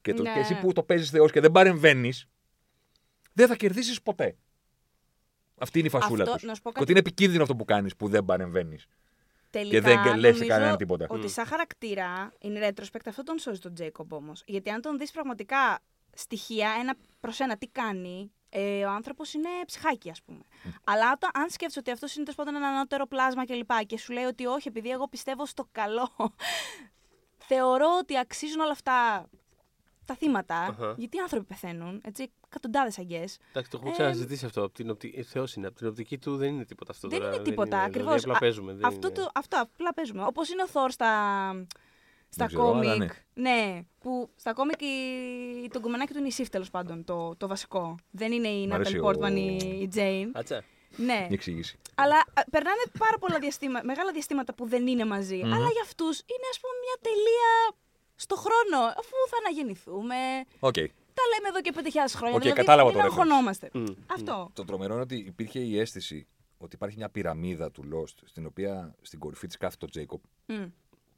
Και, 0.00 0.14
το, 0.14 0.22
Ναι. 0.22 0.32
και 0.32 0.38
εσύ 0.38 0.54
που 0.60 0.72
το 0.72 0.82
παίζεις 0.82 1.10
Θεός 1.10 1.30
και 1.30 1.40
δεν 1.40 1.50
παρεμβαίνεις, 1.50 2.26
δεν 3.32 3.46
θα 3.46 3.56
κερδίσεις 3.56 4.02
ποτέ. 4.02 4.36
Αυτή 5.58 5.78
είναι 5.78 5.88
η 5.88 5.90
φασούλα 5.90 6.22
Αυτό, 6.22 6.34
τους. 6.34 6.44
να 6.44 6.54
σου 6.54 6.62
πω 6.62 6.68
Και 6.68 6.74
κάτι. 6.78 6.82
ότι 6.82 6.90
είναι 6.90 7.00
επικίνδυνο 7.08 7.42
αυτό 7.42 7.56
που 7.56 7.64
κάνεις 7.64 7.96
που 7.96 8.08
δεν 8.08 8.24
παρεμβαίνεις. 8.24 8.86
Τελικά, 9.50 9.80
δεν 9.80 10.18
λες 10.18 10.36
σε 10.36 10.40
νομίζω 10.40 10.46
κανέναν 10.46 10.76
τίποτα. 10.76 11.06
Ότι 11.08 11.28
σαν 11.28 11.46
χαρακτήρα, 11.46 12.32
είναι 12.38 12.68
retrospect, 12.68 13.06
αυτό 13.06 13.22
τον 13.22 13.38
σώζει 13.38 13.60
τον 13.60 13.74
Τζέικομπ 13.74 14.12
όμως. 14.12 14.42
Γιατί 14.46 14.70
αν 14.70 14.80
τον 14.80 14.98
δεις 14.98 15.10
πραγματικά 15.10 15.78
στοιχεία, 16.12 16.70
ένα 16.80 16.94
προς 17.20 17.40
ένα, 17.40 17.56
τι 17.56 17.66
κάνει, 17.66 18.32
ε, 18.48 18.84
ο 18.84 18.90
άνθρωπος 18.90 19.34
είναι 19.34 19.48
ψυχάκι, 19.66 20.10
ας 20.10 20.22
πούμε. 20.22 20.40
Αλλά 20.84 21.12
όταν, 21.12 21.30
αν 21.34 21.50
σκέφτεσαι 21.50 21.78
ότι 21.78 21.90
αυτός 21.90 22.14
είναι 22.14 22.24
τέλος 22.24 22.38
πάντων 22.38 22.54
ένα 22.54 22.68
ανώτερο 22.68 23.06
πλάσμα 23.06 23.46
κλπ. 23.46 23.70
Και, 23.78 23.84
και 23.84 23.98
σου 23.98 24.12
λέει 24.12 24.24
ότι 24.24 24.46
όχι, 24.46 24.68
επειδή 24.68 24.90
εγώ 24.90 25.08
πιστεύω 25.08 25.46
στο 25.46 25.68
καλό, 25.72 26.10
θεωρώ 27.48 27.96
ότι 27.98 28.18
αξίζουν 28.18 28.60
όλα 28.60 28.72
αυτά 28.72 29.28
τα 30.04 30.14
θύματα. 30.14 30.56
Αχα. 30.56 30.94
Γιατί 30.96 31.16
οι 31.16 31.20
άνθρωποι 31.20 31.44
πεθαίνουν. 31.44 32.00
Έτσι. 32.04 32.32
Εκατοντάδες 32.50 32.98
αγκέ. 32.98 33.16
Εντάξει, 33.50 33.70
το 33.70 33.76
έχουμε 33.76 33.90
Ε, 33.90 33.92
ξαναζητήσει 33.92 34.44
αυτό. 34.46 34.62
Από 34.64 34.74
την 34.74 34.90
οπτική... 34.90 35.22
Θεός 35.22 35.54
είναι. 35.54 35.66
Από 35.66 35.76
την 35.76 35.86
οπτική 35.86 36.18
του 36.18 36.36
δεν 36.36 36.48
είναι 36.48 36.64
τίποτα 36.64 36.92
αυτό. 36.92 37.08
Δεν 37.08 37.18
τώρα. 37.20 37.34
είναι 37.34 37.42
τίποτα, 37.42 37.76
είναι, 37.76 37.84
ακριβώς. 37.84 38.08
Δηλαδή, 38.12 38.24
απλά 38.30 38.38
παίζουμε. 38.38 38.72
δεν 38.72 38.84
Αυτό, 38.84 39.08
είναι- 39.08 39.16
το, 39.16 39.30
αυτό 39.34 39.60
απλά 39.60 39.94
παίζουμε. 39.94 40.24
Όπως 40.26 40.48
είναι 40.50 40.62
ο 40.62 40.68
Θόρ 40.68 40.90
στα, 40.90 41.06
στα 42.28 42.46
Δεν 42.46 42.46
ξέρω, 42.46 42.70
αλλά 42.70 42.92
κόμικ. 42.92 43.12
ναι. 43.34 43.50
Ναι, 43.50 43.82
που 43.98 44.30
στα 44.36 44.52
κόμικ 44.52 44.80
η, 44.80 45.68
το 45.72 45.80
γκομενάκι 45.80 46.12
του 46.12 46.18
είναι 46.18 46.26
η 46.28 46.30
Σιφ 46.30 46.48
τέλος 46.48 46.70
πάντων, 46.70 47.04
το, 47.04 47.36
το 47.36 47.46
βασικό. 47.48 47.94
Δεν 48.10 48.32
είναι 48.32 48.48
η 48.48 48.66
Μ' 48.66 48.72
αρέσει 48.72 48.90
Νάταλι 48.92 49.00
ο- 49.00 49.02
Πόρτμαν 49.02 49.36
ή 49.36 49.78
η 49.82 49.88
Τζέιν. 49.88 50.30
Άτσα. 50.34 50.64
Ναι. 50.96 51.26
Η 51.30 51.34
εξήγηση. 51.34 51.78
Αλλά 51.94 52.16
α, 52.16 52.42
περνάνε 52.50 52.82
πάρα 52.98 53.18
πολλά 53.18 53.38
διαστήματα, 53.38 53.84
μεγάλα 53.84 54.12
διαστήματα 54.12 54.54
που 54.54 54.66
δεν 54.68 54.86
είναι 54.86 55.04
μαζί. 55.04 55.36
Μμμ. 55.36 55.52
Αλλά 55.52 55.68
για 55.70 55.82
αυτούς 55.84 56.18
είναι 56.18 56.46
ας 56.50 56.60
πούμε 56.60 56.74
μια 56.84 56.96
τελεία 57.00 57.76
στο 58.16 58.36
χρόνο. 58.36 58.84
Αφού 58.86 59.14
θα 59.30 59.36
αναγεννηθούμε. 59.44 60.16
Οκ. 60.60 60.74
Τα 61.20 61.26
λέμε 61.34 61.48
εδώ 61.48 61.60
και 61.60 61.72
5.000 61.74 62.16
χρόνια. 62.16 62.36
Οκ, 62.36 62.42
δηλαδή 62.42 62.58
κατάλαβα 62.60 62.88
μην 62.90 62.98
το 62.98 63.04
reference. 63.04 63.10
αγχωνόμαστε. 63.10 63.70
Μμ, 63.74 63.84
Αυτό. 64.06 64.50
Το 64.52 64.64
τρομερό 64.64 64.92
είναι 64.92 65.02
ότι 65.02 65.16
υπήρχε 65.16 65.58
η 65.60 65.78
αίσθηση 65.78 66.26
ότι 66.58 66.74
υπάρχει 66.74 66.96
μια 66.96 67.08
πυραμίδα 67.10 67.70
του 67.70 67.84
Lost 67.92 68.14
στην 68.24 68.46
οποία 68.46 68.94
στην 69.02 69.18
κορυφή 69.18 69.46
της 69.46 69.56
κάθεται 69.56 69.84
ο 69.84 69.88
Τζέικοπ 69.88 70.22
Μμ. 70.46 70.64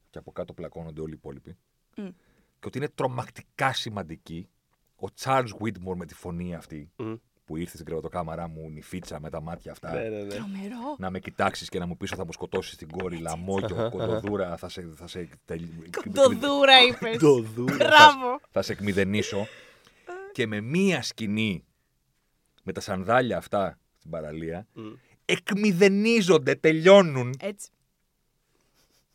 και 0.09 0.17
από 0.17 0.31
κάτω 0.31 0.53
πλακώνονται 0.53 1.01
όλοι 1.01 1.11
οι 1.11 1.17
υπόλοιποι. 1.17 1.57
Μμ. 1.97 2.07
Και 2.59 2.67
ότι 2.67 2.77
είναι 2.77 2.89
τρομακτικά 2.95 3.73
σημαντική 3.73 4.49
ο 5.01 5.05
Charles 5.23 5.49
Whitmore 5.61 5.95
με 5.95 6.05
τη 6.05 6.13
φωνή 6.13 6.55
αυτή 6.55 6.91
Μμ. 6.95 7.13
που 7.45 7.57
ήρθε 7.57 7.73
στην 7.73 7.85
κρεβατοκάμαρά 7.85 8.47
μου, 8.47 8.69
νυφίτσα 8.69 9.19
με 9.19 9.29
τα 9.29 9.41
μάτια 9.41 9.71
αυτά. 9.71 9.91
Ναι, 9.93 10.09
ναι, 10.09 10.21
ναι. 10.21 10.27
Τρομερό. 10.35 10.95
Να 10.97 11.09
με 11.09 11.19
κοιτάξεις 11.19 11.69
και 11.69 11.79
να 11.79 11.85
μου 11.85 11.97
πεις 11.97 12.09
ότι 12.11 12.19
θα 12.19 12.25
μου 12.25 12.31
σκοτώσεις 12.33 12.75
την 12.77 12.89
κόρη, 12.89 13.17
λαμόγιο, 13.17 13.89
κοντοδούρα, 13.91 14.57
θα 14.57 14.69
σε. 14.69 14.89
Θα 14.95 15.07
σε, 15.07 15.29
τελ- 15.45 15.95
Κοντοδούρα 16.03 16.81
είπες. 16.87 17.17
Το 17.17 17.39
δούρα. 17.41 17.75
Μπράβο. 17.75 18.39
θα 18.51 18.61
σε 18.61 18.71
εκμηδενίσω. 18.71 19.47
Και 20.33 20.47
με 20.47 20.61
μία 20.61 21.01
σκηνή 21.01 21.63
με 22.63 22.71
τα 22.71 22.81
σανδάλια 22.81 23.37
αυτά 23.37 23.79
στην 23.97 24.09
παραλία, 24.11 24.67
Μμ. 24.73 24.83
εκμηδενίζονται, 25.25 26.55
τελειώνουν 26.55 27.33
Έτσι. 27.41 27.69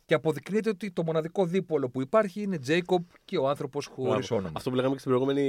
και 0.05 0.13
αποδεικνύεται 0.13 0.69
ότι 0.69 0.91
το 0.91 1.03
μοναδικό 1.03 1.45
δίπολο 1.45 1.89
που 1.89 2.01
υπάρχει 2.01 2.41
είναι 2.41 2.57
Τζέικομπ 2.57 3.03
και 3.25 3.37
ο 3.37 3.49
άνθρωπος 3.49 3.85
χωρίς 3.85 4.09
Μπράβο. 4.27 4.35
όνομα. 4.35 4.51
Αυτό 4.55 4.69
που 4.69 4.75
λέγαμε 4.75 4.93
και 4.93 4.99
στην 4.99 5.11
προηγούμενη. 5.11 5.41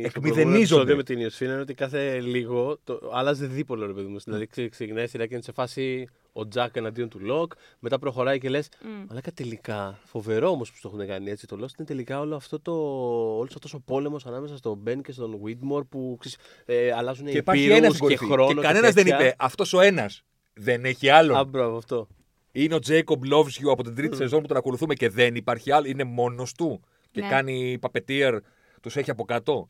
στο 0.00 0.18
Εκμηδενίζονται. 0.18 0.24
προηγούμενο 0.24 0.56
επεισόδιο 0.58 0.96
με 0.96 1.02
την 1.02 1.18
Ιωσήνα 1.18 1.52
είναι 1.52 1.60
ότι 1.60 1.74
κάθε 1.74 2.20
λίγο 2.20 2.78
το 2.84 3.10
άλλαζε 3.12 3.46
δίπολο, 3.46 3.86
ρε 3.86 3.92
παιδί 3.92 4.06
μου. 4.08 4.18
Δηλαδή 4.18 4.46
ξε- 4.46 4.70
ξεκινάει 4.70 5.04
η 5.04 5.08
σειρά 5.08 5.26
και 5.26 5.34
είναι 5.34 5.42
σε 5.42 5.52
φάση 5.52 6.08
ο 6.38 6.48
Τζακ 6.48 6.76
εναντίον 6.76 7.08
του 7.08 7.20
Λοκ. 7.20 7.52
Μετά 7.78 7.98
προχωράει 7.98 8.38
και 8.38 8.48
λες. 8.48 8.68
Μμ. 8.84 9.04
Αλλά 9.10 9.20
τελικά, 9.34 9.98
φοβερό 10.04 10.48
όμως 10.50 10.72
που 10.72 10.78
το 10.82 10.88
έχουν 10.94 11.06
κάνει 11.06 11.30
έτσι 11.30 11.46
το 11.46 11.56
Lost 11.56 11.78
είναι 11.78 11.86
τελικά 11.86 12.20
όλο 12.20 12.36
αυτό 12.36 12.60
το, 12.60 12.72
όλος 13.38 13.54
αυτός 13.54 13.74
ο 13.74 13.80
πόλεμος 13.80 14.26
ανάμεσα 14.26 14.56
στον 14.56 14.78
Μπεν 14.78 15.02
και 15.02 15.12
στον 15.12 15.38
Βίτμορ 15.42 15.84
που 15.84 16.16
ξέρεις, 16.20 16.38
ε, 16.64 16.92
αλλάζουν 16.92 17.26
Και 17.26 17.36
υπάρχει 17.36 17.62
υπήρους 17.64 17.78
ένας 17.82 17.96
στην 17.96 18.08
και 18.08 18.16
κορυφή. 18.16 18.32
χρόνο. 18.32 18.54
Και 18.54 18.66
κανένας 18.66 18.92
δεν 18.94 19.04
τέτοια. 19.04 19.20
είπε 19.26 19.34
αυτός 19.38 19.72
ο 19.72 19.80
ένας 19.80 20.22
δεν 20.54 20.84
έχει 20.84 21.08
άλλον. 21.08 21.36
Α, 21.36 21.44
μπράβο, 21.44 21.76
αυτό. 21.76 22.08
Είναι 22.52 22.74
ο 22.74 22.78
Jacob 22.86 23.32
Loves 23.32 23.62
You 23.64 23.70
από 23.70 23.82
την 23.82 23.94
τρίτη 23.94 24.16
σεζόν 24.16 24.40
που 24.40 24.46
τον 24.46 24.56
ακολουθούμε 24.56 24.94
και 24.94 25.08
δεν 25.08 25.34
υπάρχει 25.34 25.70
άλλο. 25.72 25.86
Είναι 25.88 26.04
μόνος 26.04 26.52
του. 26.52 26.80
Και 27.10 27.20
Ναι. 27.20 27.28
κάνει 27.28 27.78
παπετίερ, 27.80 28.38
τους 28.80 28.96
έχει 28.96 29.10
από 29.10 29.24
κάτω. 29.24 29.68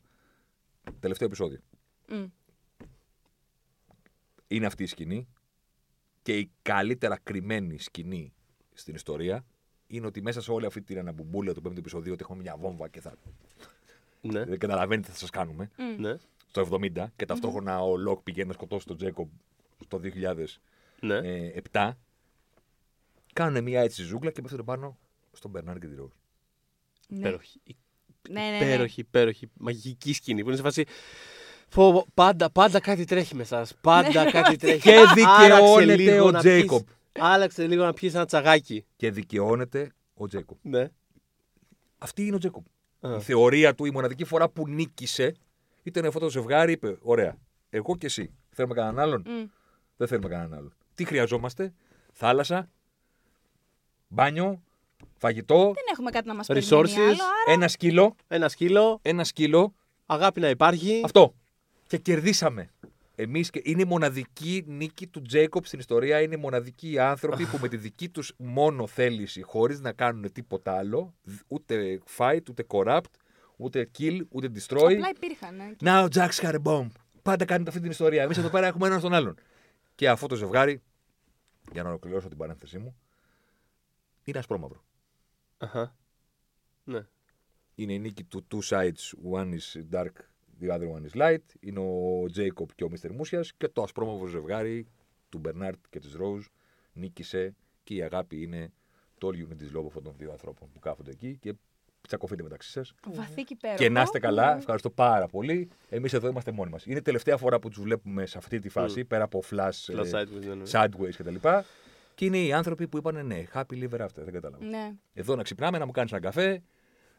Τελευταίο 0.99 1.27
επεισόδιο. 1.27 1.59
Μμ. 2.09 2.23
Είναι 4.47 4.65
αυτή 4.65 4.83
η 4.83 4.87
σκηνή. 4.87 5.27
Και 6.27 6.37
η 6.37 6.51
καλύτερα 6.61 7.19
κρυμμένη 7.23 7.79
σκηνή 7.79 8.33
στην 8.73 8.95
ιστορία 8.95 9.45
είναι 9.87 10.05
ότι 10.05 10.21
μέσα 10.21 10.41
σε 10.41 10.51
όλη 10.51 10.65
αυτή 10.65 10.81
την 10.81 10.97
αναμπουμπούλα 10.97 11.53
του 11.53 11.61
πέμπτου 11.61 11.79
επεισοδίου 11.79 12.13
ότι 12.13 12.21
έχουμε 12.23 12.41
μια 12.41 12.57
βόμβα 12.57 12.87
και 12.87 13.01
θα. 13.01 13.15
Ναι. 14.21 14.43
δεν 14.45 14.59
καταλαβαίνετε 14.59 15.07
τι 15.07 15.13
θα 15.13 15.19
σας 15.19 15.29
κάνουμε. 15.29 15.69
Μμ. 15.77 16.01
ναι. 16.01 16.17
Στο 16.47 16.67
70 16.71 17.05
και 17.15 17.25
ταυτόχρονα 17.25 17.81
ο 17.83 17.97
Λοκ 17.97 18.21
πηγαίνει 18.21 18.47
να 18.47 18.53
σκοτώσει 18.53 18.85
τον 18.85 18.97
Τζέικομπ 18.97 19.29
το 19.87 19.99
2007. 20.03 20.47
ναι. 20.99 21.61
Κάνουν 23.33 23.63
μια 23.63 23.81
έτσι 23.81 24.03
ζούγκλα 24.03 24.31
και 24.31 24.41
πέφτουν 24.41 24.65
πάνω 24.65 24.97
στον 25.31 25.51
Μπερνάρ 25.51 25.79
και 25.79 25.87
τη 25.87 25.95
Ρόουζ. 25.95 26.11
Ναι. 27.07 27.17
Υπέροχη. 27.17 27.61
Ναι, 28.29 28.41
ναι, 28.41 28.49
ναι. 28.49 28.65
Υπέροχη, 28.65 28.99
υπέροχη, 28.99 29.49
μαγική 29.57 30.13
σκηνή 30.13 30.41
που 30.41 30.47
είναι 30.47 30.57
σε 30.57 30.63
φάση. 30.63 30.83
Φόβο, 31.69 32.05
πάντα, 32.13 32.49
πάντα 32.51 32.79
κάτι 32.79 33.05
τρέχει 33.05 33.35
με 33.35 33.41
εσάς. 33.41 33.73
Πάντα 33.81 34.31
κάτι 34.31 34.55
τρέχει. 34.57 34.79
Και 34.79 34.95
δικαιώνεται 35.15 35.53
Άραξε 35.53 35.95
λίγο 35.95 36.25
ο 36.25 36.31
να 36.31 36.39
Τζέικομπ. 36.39 36.85
πιείς- 36.85 37.25
Άλλαξε 37.25 37.67
λίγο 37.67 37.83
να 37.83 37.93
πιει 37.93 38.11
ένα 38.13 38.25
τσαγάκι. 38.25 38.85
Και 38.95 39.11
δικαιώνεται 39.11 39.91
ο 40.13 40.27
Τζέικοπ. 40.27 40.57
Ναι. 40.61 40.87
Αυτή 41.97 42.25
είναι 42.25 42.35
ο 42.35 42.37
Τζέικοπ. 42.39 42.65
Α. 43.01 43.15
Η 43.15 43.19
θεωρία 43.21 43.75
του, 43.75 43.85
η 43.85 43.91
μοναδική 43.91 44.25
φορά 44.25 44.49
που 44.49 44.67
νίκησε, 44.67 45.35
ήταν 45.83 46.05
αυτό 46.05 46.19
το 46.19 46.29
ζευγάρι, 46.29 46.71
είπε: 46.71 46.97
Ωραία, 47.01 47.37
εγώ 47.69 47.95
και 47.97 48.05
εσύ. 48.05 48.31
Θέλουμε 48.49 48.73
κανέναν 48.73 48.99
άλλον; 48.99 49.23
Μμ. 49.27 49.45
Δεν 49.97 50.07
θέλουμε 50.07 50.27
κανέναν 50.29 50.53
άλλον. 50.53 50.73
Τι 50.95 51.03
χρειαζόμαστε, 51.05 51.73
θάλασσα, 52.13 52.69
μπάνιο, 54.07 54.61
φαγητό, 55.17 55.57
Δεν 55.63 55.83
έχουμε 55.91 56.09
κάτι 56.11 56.27
να 56.27 56.33
μας 56.35 56.47
Resources. 56.49 56.69
περιμένει 56.69 57.01
άλλο, 57.03 57.11
άρα 57.23 57.53
ένα 57.53 57.67
σκύλο, 57.67 58.15
Ένα 58.27 58.49
σκύλο, 58.49 58.99
ένα 59.01 59.23
σκύλο, 59.23 59.73
αγάπη 60.05 60.39
να 60.39 60.49
υπάρχει. 60.49 61.01
αυτό. 61.05 61.33
Και 61.87 61.97
κερδίσαμε. 61.97 62.69
Εμείς 63.15 63.49
και 63.49 63.61
είναι 63.63 63.81
η 63.81 63.85
μοναδική 63.85 64.63
νίκη 64.67 65.07
του 65.07 65.21
Τζέικοπ 65.21 65.65
στην 65.65 65.79
ιστορία. 65.79 66.21
Είναι 66.21 66.35
οι 66.35 66.39
μοναδικοί 66.39 66.99
άνθρωποι 66.99 67.45
που 67.45 67.57
με 67.61 67.67
τη 67.67 67.77
δική 67.77 68.09
τους 68.09 68.33
μόνο 68.37 68.87
θέληση, 68.87 69.41
χωρίς 69.41 69.79
να 69.79 69.91
κάνουν 69.91 70.31
τίποτα 70.31 70.77
άλλο, 70.77 71.13
ούτε 71.47 72.01
fight, 72.17 72.41
ούτε 72.49 72.65
corrupt, 72.67 73.01
ούτε 73.57 73.89
kill, 73.97 74.19
ούτε 74.29 74.51
destroy. 74.53 74.93
απλά 74.93 75.09
υπήρχαν. 75.15 75.55
ναι. 75.55 75.71
Να 75.81 76.01
ο 76.03 76.07
Jack's 76.11 76.41
got 76.41 76.53
a 76.53 76.61
bomb. 76.63 76.87
Πάντα 77.21 77.45
κάνετε 77.45 77.69
αυτή 77.69 77.81
την 77.81 77.91
ιστορία. 77.91 78.23
Εμείς 78.23 78.37
εδώ 78.37 78.49
πέρα 78.49 78.67
έχουμε 78.67 78.87
έναν 78.87 78.99
στον 78.99 79.13
άλλον. 79.13 79.35
Και 79.95 80.09
αυτό 80.09 80.27
το 80.27 80.35
ζευγάρι, 80.35 80.81
για 81.71 81.83
να 81.83 81.89
ολοκληρώσω 81.89 82.27
την 82.27 82.37
παρένθεσή 82.37 82.77
μου, 82.77 82.95
είναι 84.23 84.39
ασπρόμαυρο. 84.39 84.83
Αχα. 85.57 85.95
Ναι. 86.83 87.05
Είναι 87.75 87.93
η 87.93 87.99
νίκη 87.99 88.23
του 88.23 88.47
two 88.51 88.61
sides, 88.69 89.13
one 89.33 89.49
is 89.53 89.83
dark, 89.91 90.13
the 90.61 90.69
other 90.69 90.87
one 90.87 91.05
is 91.11 91.21
light. 91.21 91.55
Είναι 91.59 91.79
ο 91.79 92.23
Jacob 92.35 92.65
και 92.75 92.83
ο 92.83 92.89
Mr. 92.91 93.11
Μούσιας 93.11 93.53
και 93.53 93.67
το 93.67 93.81
ασπρόμαυρο 93.81 94.27
ζευγάρι 94.27 94.87
του 95.29 95.37
Μπερνάρτ 95.37 95.79
και 95.89 95.99
της 95.99 96.15
Rose 96.19 96.45
νίκησε 96.93 97.55
και 97.83 97.93
η 97.93 98.01
αγάπη 98.01 98.41
είναι 98.41 98.71
το 99.17 99.27
all 99.27 99.35
you 99.35 99.53
need 99.53 99.61
is 99.61 99.79
love 99.79 99.85
αυτών 99.85 100.03
των 100.03 100.13
δύο 100.17 100.31
ανθρώπων 100.31 100.69
που 100.73 100.79
κάθονται 100.79 101.11
εκεί 101.11 101.37
και 101.37 101.53
τσακωθείτε 102.07 102.43
μεταξύ 102.43 102.69
σας. 102.69 102.93
Βαθύ 103.13 103.43
και 103.43 103.53
υπέροχο. 103.53 103.83
Και 103.83 103.89
να 103.89 104.01
είστε 104.01 104.19
καλά, 104.19 104.57
ευχαριστώ 104.57 104.89
πάρα 104.89 105.27
πολύ. 105.27 105.69
Εμείς 105.89 106.13
εδώ 106.13 106.27
είμαστε 106.27 106.51
μόνοι 106.51 106.71
μας. 106.71 106.85
Είναι 106.85 106.97
η 106.97 107.01
τελευταία 107.01 107.37
φορά 107.37 107.59
που 107.59 107.69
τους 107.69 107.81
βλέπουμε 107.81 108.25
σε 108.25 108.37
αυτή 108.37 108.59
τη 108.59 108.69
φάση, 108.69 109.05
πέρα 109.05 109.23
από 109.23 109.43
flash, 109.51 109.69
Plus 109.69 110.05
ε, 110.05 110.09
sideways, 110.11 110.45
ναι, 110.47 110.55
ναι. 110.55 110.63
sideways 110.71 111.13
κτλ. 111.17 111.35
Και 112.15 112.25
είναι 112.25 112.37
οι 112.37 112.53
άνθρωποι 112.53 112.87
που 112.87 112.97
είπαν 112.97 113.25
ναι, 113.25 113.43
happy 113.53 113.83
liver 113.83 113.99
after, 113.99 114.07
δεν 114.15 114.33
κατάλαβα. 114.33 114.65
Ναι. 114.65 114.91
Εδώ 115.13 115.35
να 115.35 115.43
ξυπνάμε, 115.43 115.77
να 115.77 115.85
μου 115.85 115.91
κάνεις 115.91 116.11
ένα 116.11 116.21
καφέ, 116.21 116.63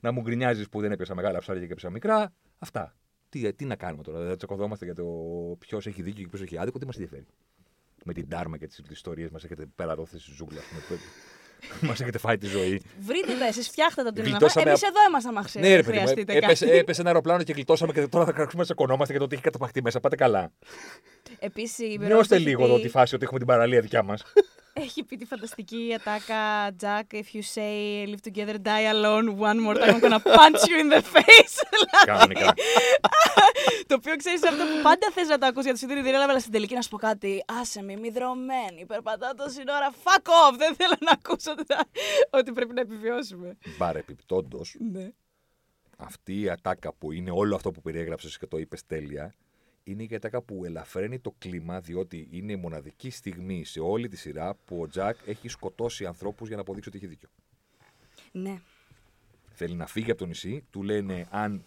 να 0.00 0.12
μου 0.12 0.20
γκρινιάζεις 0.20 0.68
που 0.68 0.80
δεν 0.80 0.92
έπιασα 0.92 1.14
μεγάλα 1.14 1.38
ψάρια 1.38 1.66
και 1.66 1.72
έπιασα 1.72 1.90
μικρά. 1.90 2.32
Αυτά. 2.58 2.96
Τι, 3.28 3.52
τι 3.52 3.64
να 3.64 3.76
κάνουμε 3.76 4.02
τώρα, 4.02 4.18
δεν 4.18 4.36
τσακωδόμαστε 4.36 4.84
για 4.84 4.94
το 4.94 5.04
ποιος 5.58 5.86
έχει 5.86 6.02
δίκιο 6.02 6.22
και 6.22 6.28
ποιος 6.28 6.42
έχει 6.42 6.58
άδικο, 6.58 6.78
τι 6.78 6.86
μας 6.86 6.94
ενδιαφέρει. 6.96 7.26
Με 8.04 8.12
την 8.12 8.28
τάρμα 8.28 8.56
και 8.58 8.66
τις 8.66 8.80
ιστορίες 8.90 9.30
μας 9.30 9.44
έχετε 9.44 9.66
περαδόθει 9.74 10.18
στη 10.18 10.30
ζούγκλα. 10.36 10.60
Μας 11.80 12.00
έχετε 12.00 12.18
φάει 12.18 12.38
τη 12.38 12.46
ζωή. 12.46 12.82
Βρείτε 13.00 13.32
τα, 13.38 13.46
εσείς 13.46 13.68
φτιάχτε 13.68 14.02
τα 14.02 14.12
τμήματα. 14.12 14.30
Γλιτώσαμε 14.30 14.68
Εμείς 14.70 14.84
απ- 14.84 14.90
εδώ 14.96 15.06
ήμασταν, 15.08 15.36
άμα 15.36 15.44
ξέρετε. 15.46 15.70
ναι, 15.70 15.76
ρε 15.76 15.82
παιδί 15.82 15.96
μου, 15.98 16.02
χρειαστείτε 16.06 16.36
έπεσε, 16.36 16.64
κάτι. 16.66 16.78
έπεσε 16.78 17.00
ένα 17.00 17.10
αεροπλάνο 17.10 17.42
και 17.42 17.52
γλιτώσαμε 17.52 17.92
και 17.92 18.06
τώρα 18.08 18.24
θα 18.24 18.32
κράξουμε 18.32 18.58
να 18.60 18.64
τσακωνόμαστε 18.64 19.10
για 19.12 19.18
το 19.18 19.24
ότι 19.24 19.34
έχει 19.34 19.44
καταπαχτεί 19.44 19.82
μέσα. 19.82 20.00
Πάτε 20.00 20.16
καλά. 20.16 20.52
Επίσης, 21.38 21.78
η 21.78 21.82
Νιώστε 21.82 21.98
Βερόνικη 22.06 22.36
λίγο 22.36 22.60
έχει 22.62 22.70
εδώ 22.70 22.76
πει- 22.76 22.82
τη 22.82 22.88
φάση 22.88 23.14
ότι 23.14 23.24
έχουμε 23.24 23.38
την 23.38 23.48
παραλία 23.48 23.80
δικιά 23.80 24.02
μας. 24.02 24.22
Έχει 24.80 25.04
πει 25.04 25.16
τη 25.16 25.24
φανταστική 25.24 25.94
ατάκα 25.96 26.70
Jack, 26.80 27.14
if 27.14 27.36
you 27.36 27.42
say 27.54 28.06
live 28.12 28.22
together, 28.30 28.54
die 28.54 28.86
alone 28.94 29.36
one 29.38 29.58
more 29.66 29.74
time, 29.74 29.94
I'm 29.94 30.00
gonna 30.00 30.20
punch 30.38 30.60
you 30.70 30.76
in 30.82 30.88
the 30.94 31.02
face. 31.02 31.56
Κανονικά. 32.06 32.54
το 33.86 33.94
οποίο 33.94 34.16
ξέρεις 34.16 34.42
αυτό 34.44 34.64
που 34.64 34.82
πάντα 34.82 35.06
θες 35.14 35.28
να 35.28 35.38
το 35.38 35.46
ακούσεις 35.46 35.64
για 35.64 35.72
το 35.72 35.78
σιδηρή 35.94 36.14
αλλά 36.16 36.38
στην 36.38 36.52
τελική 36.52 36.74
να 36.74 36.82
σου 36.82 36.88
πω 36.88 36.96
κάτι. 36.96 37.44
Άσε 37.60 37.82
με, 37.82 37.96
μη 37.96 38.10
δρομένη. 38.10 38.86
Περπατάω 38.86 39.34
τόση 39.34 39.60
ώρα. 39.68 39.92
Fuck 40.04 40.26
off! 40.52 40.56
Δεν 40.58 40.74
θέλω 40.74 40.94
να 41.00 41.10
ακούσω 41.10 41.50
ότι, 41.50 41.64
θα- 41.66 41.84
ότι 42.30 42.52
πρέπει 42.52 42.74
να 42.74 42.80
επιβιώσουμε. 42.80 43.56
Παρεπιπτόντω, 43.78 44.60
Ναι. 44.92 45.10
αυτή 45.96 46.40
η 46.40 46.50
ατάκα 46.50 46.92
που 46.92 47.12
είναι 47.12 47.30
όλο 47.30 47.54
αυτό 47.54 47.70
που 47.70 47.80
περιέγραψες 47.80 48.38
και 48.38 48.46
το 48.46 48.58
είπες 48.58 48.86
τέλεια, 48.86 49.34
είναι 49.90 50.02
η 50.02 50.14
ατάκα 50.14 50.42
που 50.42 50.64
ελαφραίνει 50.64 51.18
το 51.18 51.34
κλίμα, 51.38 51.80
διότι 51.80 52.28
είναι 52.30 52.52
η 52.52 52.56
μοναδική 52.56 53.10
στιγμή 53.10 53.64
σε 53.64 53.80
όλη 53.80 54.08
τη 54.08 54.16
σειρά 54.16 54.54
που 54.64 54.80
ο 54.80 54.88
Τζακ 54.88 55.16
έχει 55.26 55.48
σκοτώσει 55.48 56.06
ανθρώπους 56.06 56.46
για 56.46 56.56
να 56.56 56.62
αποδείξει 56.62 56.88
ότι 56.88 56.98
έχει 56.98 57.06
δίκιο. 57.06 57.28
Ναι. 58.32 58.60
Θέλει 59.52 59.74
να 59.74 59.86
φύγει 59.86 60.10
από 60.10 60.18
το 60.20 60.26
νησί, 60.26 60.64
του 60.70 60.82
λένε 60.82 61.26
αν 61.30 61.64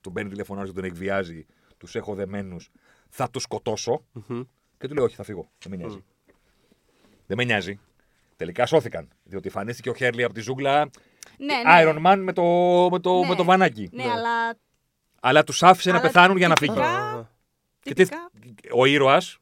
του 0.00 0.10
μπαίνει 0.10 0.28
τηλεφωνά 0.28 0.64
και 0.64 0.72
τον 0.72 0.84
εκβιάζει, 0.84 1.46
τους 1.78 1.94
έχω 1.94 2.14
δεμένους, 2.14 2.70
θα 3.08 3.30
τους 3.30 3.42
σκοτώσω. 3.42 4.04
Και 4.78 4.88
του 4.88 4.94
λέει 4.94 5.04
όχι, 5.04 5.14
θα 5.14 5.22
φύγω, 5.22 5.50
δεν 5.58 5.70
με 5.70 5.76
νοιάζει. 5.76 6.04
Δεν 7.26 7.36
με 7.36 7.44
νοιάζει. 7.44 7.80
Τελικά 8.36 8.66
σώθηκαν, 8.66 9.08
διότι 9.24 9.46
εμφανίστηκε 9.46 9.90
ο 9.90 9.94
Χέρλι 9.94 10.24
από 10.24 10.34
τη 10.34 10.40
ζούγκλα 10.40 10.90
Ναι, 11.38 11.54
ναι. 11.54 11.62
Iron 11.66 12.06
Man 12.06 12.18
με 12.22 12.32
το, 12.32 12.42
με 12.90 12.98
το, 12.98 13.20
Ναι. 13.20 13.28
με 13.28 13.34
το 13.34 13.44
βανάκι. 13.44 13.88
Ναι, 13.92 14.04
Ναι. 14.04 14.10
αλλά 14.10 14.58
Αλλά 15.20 15.44
τους 15.44 15.62
άφησε 15.62 15.90
να 15.90 15.98
Αλλά 15.98 16.06
πεθάνουν 16.06 16.36
για 16.36 16.48
να 16.48 16.54
τυπικά- 16.54 16.74
φύγει. 16.74 16.86
Α, 17.18 17.30
Και 17.80 17.94
τι- 17.94 18.04
Τυπικά. 18.04 18.30
ο 18.72 18.84
ήρωας 18.84 19.38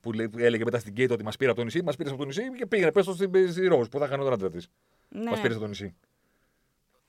που 0.00 0.12
λέ- 0.12 0.28
που 0.30 0.38
έλεγε 0.38 0.64
μετά 0.64 0.78
στην 0.78 0.94
Κέιτ 0.94 1.10
ότι 1.10 1.24
μας 1.24 1.36
πήρε 1.36 1.50
από 1.50 1.58
το 1.58 1.64
νησί, 1.64 1.82
μας 1.82 1.96
πήρε 1.96 2.08
από 2.08 2.18
το 2.18 2.24
νησί 2.24 2.50
και 2.56 2.66
πήγαινε 2.66 2.92
πες 2.92 3.04
το 3.04 3.14
στην 3.14 3.52
στη 3.52 3.66
Ρόζ 3.66 3.88
που 3.88 3.98
θα 3.98 4.04
έκανε 4.04 4.22
τον 4.22 4.32
άντρα 4.32 4.50
της. 4.50 4.68
Ναι, 5.08 5.22
Μας 5.24 5.36
ναι. 5.36 5.40
πήρε 5.42 5.52
από 5.54 5.62
το 5.62 5.68
νησί. 5.68 5.94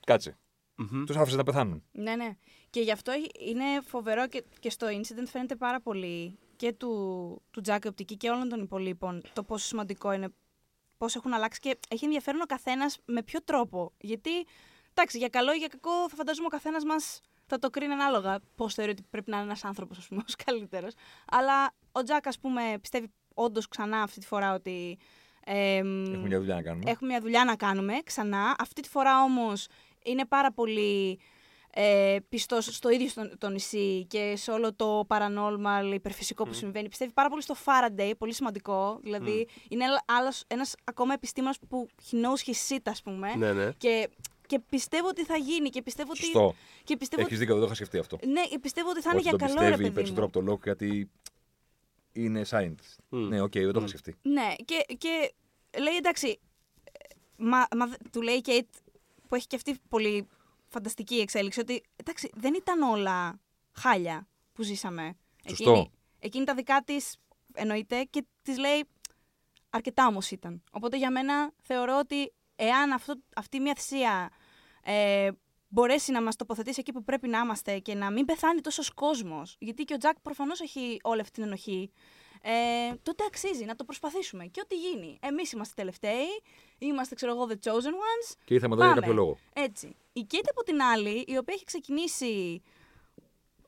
Κάτσε. 0.06 0.38
μμμ. 0.76 1.04
Τους 1.06 1.16
άφησε 1.16 1.36
να 1.38 1.44
πεθάνουν. 1.44 1.84
Ναι, 1.92 2.16
ναι. 2.16 2.36
Και 2.70 2.80
γι' 2.82 2.92
αυτό 2.92 3.12
είναι 3.50 3.64
φοβερό 3.86 4.28
και, 4.28 4.44
και 4.60 4.70
στο 4.70 4.88
incident 4.88 5.28
φαίνεται 5.28 5.56
πάρα 5.56 5.82
πολύ 5.82 6.38
και 6.56 6.74
του, 6.74 6.92
του 7.52 7.62
Jack 7.66 7.78
η 7.84 7.88
οπτική 7.88 8.16
και 8.18 8.30
όλων 8.30 8.50
των 8.50 8.62
υπολείπων 8.62 9.22
το 9.34 9.44
πόσο 9.44 9.66
σημαντικό 9.66 10.12
είναι, 10.12 10.28
πώς 10.98 11.16
έχουν 11.16 11.34
αλλάξει 11.34 11.60
και 11.60 11.78
έχει 11.90 12.06
ενδιαφέρον 12.06 12.42
ο 12.42 12.46
καθένας 12.46 12.98
με 13.06 13.24
ποιο 13.24 13.40
τρόπο. 13.44 13.92
Γιατί, 13.98 14.30
εντάξει, 14.94 15.18
για 15.18 15.28
καλό 15.28 15.54
ή 15.54 15.58
για 15.58 15.68
κακό 15.68 16.10
θα 16.10 16.16
φαντάζομαι 16.16 16.46
ο 16.48 16.50
καθένας 16.50 16.84
μας 16.84 17.22
θα 17.48 17.60
το 17.60 17.70
κρίνει 17.70 17.94
ανάλογα 17.94 18.40
πώς 18.56 18.74
θεωρεί 18.74 18.92
ότι 18.92 19.04
πρέπει 19.10 19.30
να 19.30 19.38
είναι 19.38 19.46
ένας 19.46 19.64
άνθρωπος, 19.66 19.98
ας 19.98 20.08
πούμε, 20.08 20.22
ως 20.28 20.36
καλύτερος. 20.46 20.94
Αλλά 21.32 21.66
ο 21.92 22.00
Jack, 22.08 22.20
ας 22.24 22.40
πούμε, 22.40 22.62
πιστεύει 22.82 23.12
όντως 23.34 23.68
ξανά 23.68 24.02
αυτή 24.02 24.20
τη 24.20 24.26
φορά 24.26 24.54
ότι... 24.54 24.98
εμ, 25.46 26.04
Έχουμε 26.06 26.28
μια 26.28 26.40
δουλειά 26.40 26.56
να 26.56 26.62
κάνουμε. 26.62 26.92
Έχουμε 26.92 27.10
μια 27.12 27.22
δουλειά 27.22 27.46
να 27.46 27.56
κάνουμε 27.56 27.94
ξανά. 28.04 28.56
Αυτή 28.60 28.82
τη 28.82 28.90
φορά 28.90 29.24
όμως 29.24 29.68
είναι 30.04 30.26
πάρα 30.26 30.52
πολύ 30.52 31.20
ε, 31.74 32.18
πιστός 32.30 32.66
στο 32.66 32.90
ίδιο 32.90 33.08
στο, 33.08 33.38
το 33.38 33.50
νησί 33.50 34.06
και 34.06 34.34
σε 34.36 34.52
όλο 34.52 34.74
το 34.74 35.06
paranormal 35.08 35.92
υπερφυσικό 35.94 36.44
που 36.44 36.54
συμβαίνει. 36.54 36.90
Πιστεύει 36.90 37.12
πάρα 37.12 37.30
πολύ 37.30 37.42
στο 37.42 37.56
Faraday, 37.66 38.12
πολύ 38.18 38.34
σημαντικό. 38.34 39.00
Δηλαδή 39.04 39.48
είναι 39.70 39.86
άλλος, 40.06 40.44
ένας 40.48 40.76
ακόμα 40.84 41.14
επιστήμονας 41.14 41.58
που 41.70 41.88
he 42.12 42.16
knows 42.16 42.50
his 42.50 42.76
shit, 42.76 42.82
ας 42.84 43.02
πούμε. 43.02 43.36
Ναι, 43.36 43.54
ναι. 43.54 43.72
Και, 43.78 44.10
και 44.48 44.60
πιστεύω 44.60 45.08
ότι 45.08 45.24
θα 45.26 45.38
γίνει 45.38 45.70
και 45.70 45.82
πιστεύω 45.82 46.10
ότι... 46.12 46.20
Σωστό. 46.24 46.56
Και 46.84 46.98
πιστεύω, 46.98 47.22
Έχεις 47.22 47.38
δίκιο, 47.40 47.54
δεν 47.54 47.62
το 47.62 47.66
είχα 47.68 47.76
σκεφτεί 47.76 47.98
αυτό. 47.98 48.18
ναι, 48.28 48.60
πιστεύω 48.62 48.90
ότι 48.90 49.02
θα 49.02 49.10
είναι 49.10 49.20
Ότι 49.20 49.30
για 49.30 49.38
τον 49.38 49.48
καλό, 49.48 49.54
ρε 49.54 49.60
πιστεύει 49.66 49.82
παιδί 49.84 49.94
περισσότερο 49.94 50.22
μου. 50.22 50.28
από 50.28 50.40
το 50.40 50.46
λόγο 50.46 50.60
γιατί 50.64 51.10
είναι 52.14 52.42
scientist. 52.50 52.96
Μμ. 53.10 53.28
Ναι, 53.28 53.42
οκ, 53.42 53.52
δεν 53.52 53.72
το 53.72 53.80
είχα 53.80 53.88
σκεφτεί. 53.88 54.16
Ναι, 54.22 54.54
και, 54.66 54.86
και 54.98 55.34
λέει 55.80 55.96
εντάξει. 55.96 56.40
Μα, 57.38 57.68
μα, 57.76 57.88
δε- 57.88 57.96
του 58.12 58.22
λέει 58.22 58.36
η 58.36 58.42
Κέιτ 58.42 58.68
που 59.28 59.36
έχει 59.36 59.48
και 59.48 59.56
αυτή 59.56 59.78
πολύ 59.90 60.28
φανταστική 60.68 61.16
εξέλιξη 61.16 61.60
ότι 61.60 61.84
εντάξει, 61.96 62.30
δεν 62.34 62.54
ήταν 62.54 62.82
όλα 62.82 63.40
χάλια 63.72 64.28
που 64.54 64.64
ζήσαμε. 64.64 65.14
Σωστό. 65.50 65.72
Εκείνη, 65.72 65.92
εκείνη 66.20 66.46
τα 66.46 66.54
δικά 66.54 66.82
της 66.86 67.18
εννοείται 67.54 68.04
και 68.10 68.26
της 68.42 68.58
λέει 68.58 68.84
αρκετά 69.70 70.08
όμως 70.08 70.32
ήταν. 70.32 70.64
Οπότε 70.72 70.98
για 70.98 71.12
μένα 71.12 71.52
θεωρώ 71.62 71.98
ότι 72.00 72.34
εάν 72.58 72.92
αυτό, 72.92 73.14
αυτή 73.36 73.60
μια 73.60 73.74
θυσία 73.76 74.30
ε, 74.84 75.30
μπορέσει 75.68 76.12
να 76.12 76.22
μας 76.22 76.36
τοποθετήσει 76.36 76.80
εκεί 76.80 76.92
που 76.92 77.04
πρέπει 77.04 77.28
να 77.28 77.40
είμαστε 77.40 77.80
και 77.80 77.94
να 77.94 78.12
μην 78.12 78.26
πεθάνει 78.26 78.62
τόσος 78.62 78.94
κόσμος, 78.94 79.56
γιατί 79.60 79.84
και 79.84 79.94
ο 79.94 79.98
Τζακ 79.98 80.20
προφανώς 80.20 80.62
έχει 80.62 81.00
όλη 81.04 81.22
αυτή 81.22 81.34
την 81.34 81.44
ενοχή, 81.44 81.92
ε, 82.42 82.96
τότε 83.04 83.24
αξίζει 83.28 83.66
να 83.66 83.76
το 83.76 83.84
προσπαθήσουμε. 83.84 84.46
Και 84.46 84.62
ό,τι 84.64 84.76
γίνει. 84.76 85.18
Εμείς 85.22 85.52
είμαστε 85.52 85.74
τελευταίοι, 85.76 86.28
είμαστε, 86.78 87.16
ξέρω 87.16 87.32
εγώ, 87.32 87.48
the 87.50 87.70
chosen 87.70 87.94
ones. 87.94 88.36
Και 88.46 88.54
ήρθαμε 88.54 88.74
εδώ 88.74 88.84
για 88.84 88.94
Πάμε. 88.94 89.00
κάποιο 89.00 89.14
λόγο. 89.14 89.38
Έτσι. 89.54 89.96
Η 90.14 90.22
Κέιτ 90.22 90.50
από 90.50 90.64
την 90.64 90.82
άλλη, 90.82 91.24
η 91.28 91.38
οποία 91.38 91.54
έχει 91.54 91.66
ξεκινήσει 91.66 92.62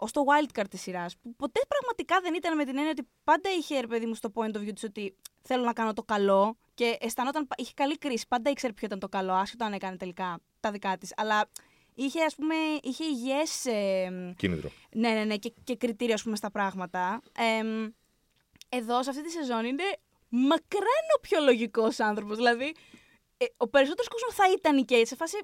ω 0.02 0.06
το 0.06 0.24
wildcard 0.30 0.68
της 0.70 0.82
σειράς, 0.82 1.18
που 1.18 1.36
ποτέ 1.36 1.60
πραγματικά 1.68 2.20
δεν 2.22 2.34
ήταν 2.34 2.56
με 2.56 2.66
την 2.66 2.78
έννοια 2.78 2.92
ότι 2.92 3.08
πάντα 3.24 3.50
είχε 3.58 3.80
ρε 3.80 3.88
παιδί 3.88 4.06
μου 4.06 4.16
στο 4.16 4.32
point 4.34 4.56
of 4.56 4.60
view 4.60 4.74
της 4.74 4.84
ότι 4.84 5.16
θέλω 5.42 5.64
να 5.64 5.74
κάνω 5.74 5.94
το 5.94 6.04
καλό 6.04 6.58
και 6.74 6.98
αισθανόταν, 7.00 7.48
είχε 7.58 7.72
καλή 7.76 7.98
κρίση. 7.98 8.26
Πάντα 8.28 8.50
ήξερε 8.50 8.74
ποιο 8.74 8.86
ήταν 8.88 9.00
το 9.00 9.10
καλό, 9.10 9.34
άσχετο 9.34 9.66
αν 9.66 9.74
έκανε 9.74 9.98
τελικά 9.98 10.40
τα 10.60 10.72
δικά 10.72 10.98
της. 10.98 11.14
Αλλά 11.18 11.50
είχε, 11.96 12.24
ας 12.24 12.36
πούμε, 12.36 12.56
είχε 12.82 13.04
υγιές, 13.04 13.66
ε, 13.66 14.34
Κίνητρο. 14.38 14.70
ναι, 14.94 15.10
ναι, 15.10 15.24
ναι, 15.24 15.38
και, 15.38 15.54
και 15.64 15.76
κριτήρια 15.76 16.14
ας 16.14 16.24
πούμε, 16.24 16.36
στα 16.36 16.52
πράγματα. 16.52 17.22
Εμ, 17.60 17.88
εδώ, 18.70 19.04
σε 19.04 19.10
αυτή 19.10 19.24
τη 19.24 19.32
σεζόν, 19.32 19.66
είναι 19.66 19.84
μακράν 20.30 21.06
ο 21.18 21.20
πιο 21.22 21.40
λογικός 21.40 22.00
άνθρωπος. 22.00 22.36
Δηλαδή, 22.36 22.76
ε, 23.38 23.46
ο 23.58 23.68
περισσότερος 23.68 24.08
κόσμος 24.08 24.34
θα 24.36 24.44
ήταν 24.58 24.78
η 24.78 24.86
Κέιτ. 24.86 25.08
Σε 25.08 25.16
φάση. 25.16 25.38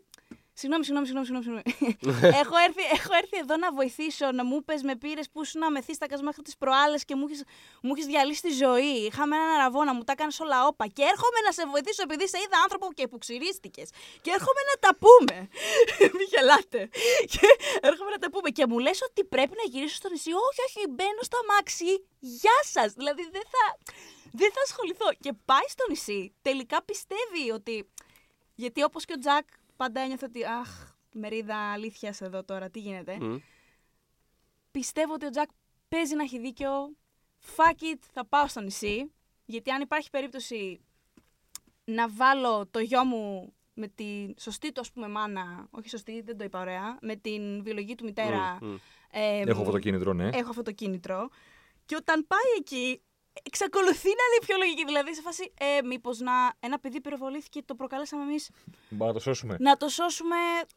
Συγγνώμη, 0.60 0.84
συγγνώμη, 0.86 1.08
συγγνώμη. 1.08 1.44
συγγνώμη. 1.46 1.64
έχω, 2.42 2.56
έρθει, 2.68 2.84
έχω 2.98 3.14
έρθει 3.22 3.38
εδώ 3.44 3.56
να 3.64 3.70
βοηθήσω, 3.80 4.26
να 4.40 4.44
μου 4.50 4.58
πες 4.68 4.82
με 4.90 4.96
πήρες 4.96 5.26
που 5.32 5.40
ήσουν 5.44 5.64
αμεθύστακα 5.64 6.16
μέχρι 6.28 6.42
τις 6.42 6.56
προάλλες 6.62 7.06
και 7.06 7.16
μου 7.16 7.26
έχεις, 7.28 7.42
μου 7.82 7.92
έχεις 7.96 8.06
διαλύσει 8.12 8.42
τη 8.42 8.52
ζωή. 8.64 8.94
Είχαμε 9.08 9.36
έναν 9.36 9.50
αραβόνα, 9.58 9.92
μου 9.96 10.04
τα 10.04 10.12
έκανε 10.12 10.32
όλα 10.46 10.58
όπα. 10.70 10.86
Και 10.96 11.04
έρχομαι 11.12 11.40
να 11.48 11.52
σε 11.58 11.64
βοηθήσω 11.74 12.02
επειδή 12.08 12.26
σε 12.34 12.38
είδα 12.44 12.58
άνθρωπο 12.66 12.86
και 12.98 13.08
που 13.08 13.18
ξυρίστηκε. 13.24 13.84
Και 14.24 14.32
έρχομαι 14.38 14.62
να 14.72 14.76
τα 14.84 14.92
πούμε. 15.04 15.36
Μη 16.16 16.24
γελάτε. 16.34 16.82
Και 17.34 17.48
έρχομαι 17.90 18.12
να 18.16 18.20
τα 18.24 18.30
πούμε. 18.34 18.50
Και 18.58 18.66
μου 18.70 18.78
λες 18.86 19.00
ότι 19.10 19.22
πρέπει 19.34 19.56
να 19.62 19.66
γυρίσω 19.72 19.96
στο 20.02 20.10
νησί. 20.14 20.32
Όχι, 20.48 20.62
όχι, 20.68 20.80
μπαίνω 20.94 21.22
στο 21.30 21.38
αμάξι. 21.44 21.92
Γεια 22.20 22.60
σας. 22.74 22.90
Δηλαδή 23.00 23.24
δεν 23.36 23.46
θα, 23.54 23.64
δεν 24.40 24.50
θα 24.56 24.62
ασχοληθώ. 24.68 25.08
Και 25.24 25.32
πάει 25.50 25.68
στο 25.76 25.84
νησί. 25.90 26.22
Τελικά 26.48 26.78
πιστεύει 26.90 27.44
ότι. 27.58 27.76
Γιατί 28.64 28.80
όπως 28.84 29.06
και 29.06 29.16
ο 29.18 29.20
Τζακ 29.24 29.48
πάντα 29.76 30.02
ένιωθε 30.02 30.26
ότι. 30.26 30.46
Αχ, 30.46 30.94
μερίδα 31.14 31.58
αλήθειας 31.72 32.22
εδώ 32.22 32.44
τώρα, 32.44 32.70
τι 32.70 32.80
γίνεται. 32.80 33.18
Μμ. 33.20 33.36
Πιστεύω 34.72 35.14
ότι 35.14 35.26
ο 35.26 35.30
Τζακ 35.30 35.50
παίζει 35.88 36.16
να 36.16 36.24
έχει 36.24 36.40
δίκιο. 36.40 36.70
Fuck 37.56 37.82
it, 37.84 38.00
θα 38.14 38.26
πάω 38.26 38.48
στο 38.48 38.62
νησί. 38.62 39.12
Γιατί 39.46 39.72
αν 39.72 39.82
υπάρχει 39.82 40.10
περίπτωση 40.10 40.80
να 41.86 42.10
βάλω 42.10 42.68
το 42.72 42.80
γιο 42.80 43.04
μου 43.06 43.54
με 43.74 43.88
τη 43.88 44.34
σωστή 44.40 44.72
του, 44.72 44.82
ας 44.82 44.92
πούμε, 44.92 45.08
μάνα, 45.08 45.68
όχι 45.72 45.90
σωστή, 45.90 46.22
δεν 46.22 46.38
το 46.38 46.44
είπα 46.44 46.60
ωραία, 46.60 46.98
με 47.02 47.16
την 47.16 47.64
βιολογική 47.64 47.96
του 47.96 48.04
μητέρα. 48.04 48.58
Μμ, 48.62 48.68
μμ. 48.68 48.76
ε, 49.12 49.40
Έχω 49.40 49.60
αυτό 49.60 49.72
το 49.72 49.80
κίνητρο, 49.80 50.14
ναι. 50.14 50.30
έχω 50.34 50.50
αυτό 50.50 50.62
το 50.62 50.72
κίνητρο. 50.72 51.30
Και 51.86 51.96
όταν 51.96 52.28
πάει 52.28 52.40
εκεί, 52.60 53.02
εξακολουθεί 53.44 54.08
να 54.08 54.24
είναι 54.28 54.46
πιο 54.46 54.56
λογική. 54.58 54.86
Δηλαδή, 54.86 55.16
σε 55.16 55.22
φάση, 55.22 55.54
ε, 55.60 55.82
μήπως 55.82 56.20
να 56.20 56.32
ένα 56.60 56.80
παιδί 56.80 57.02
πυροβολήθηκε 57.02 57.60
και 57.60 57.66
το 57.68 57.76
προκαλέσαμε 57.76 58.24
εμείς 58.24 58.50
Μπορούμε 58.90 59.08
να 59.08 59.14
το 59.14 59.20
σώσουμε. 59.20 59.56
να 59.60 59.78
το 59.78 59.88
σώσουμε. 59.90 60.36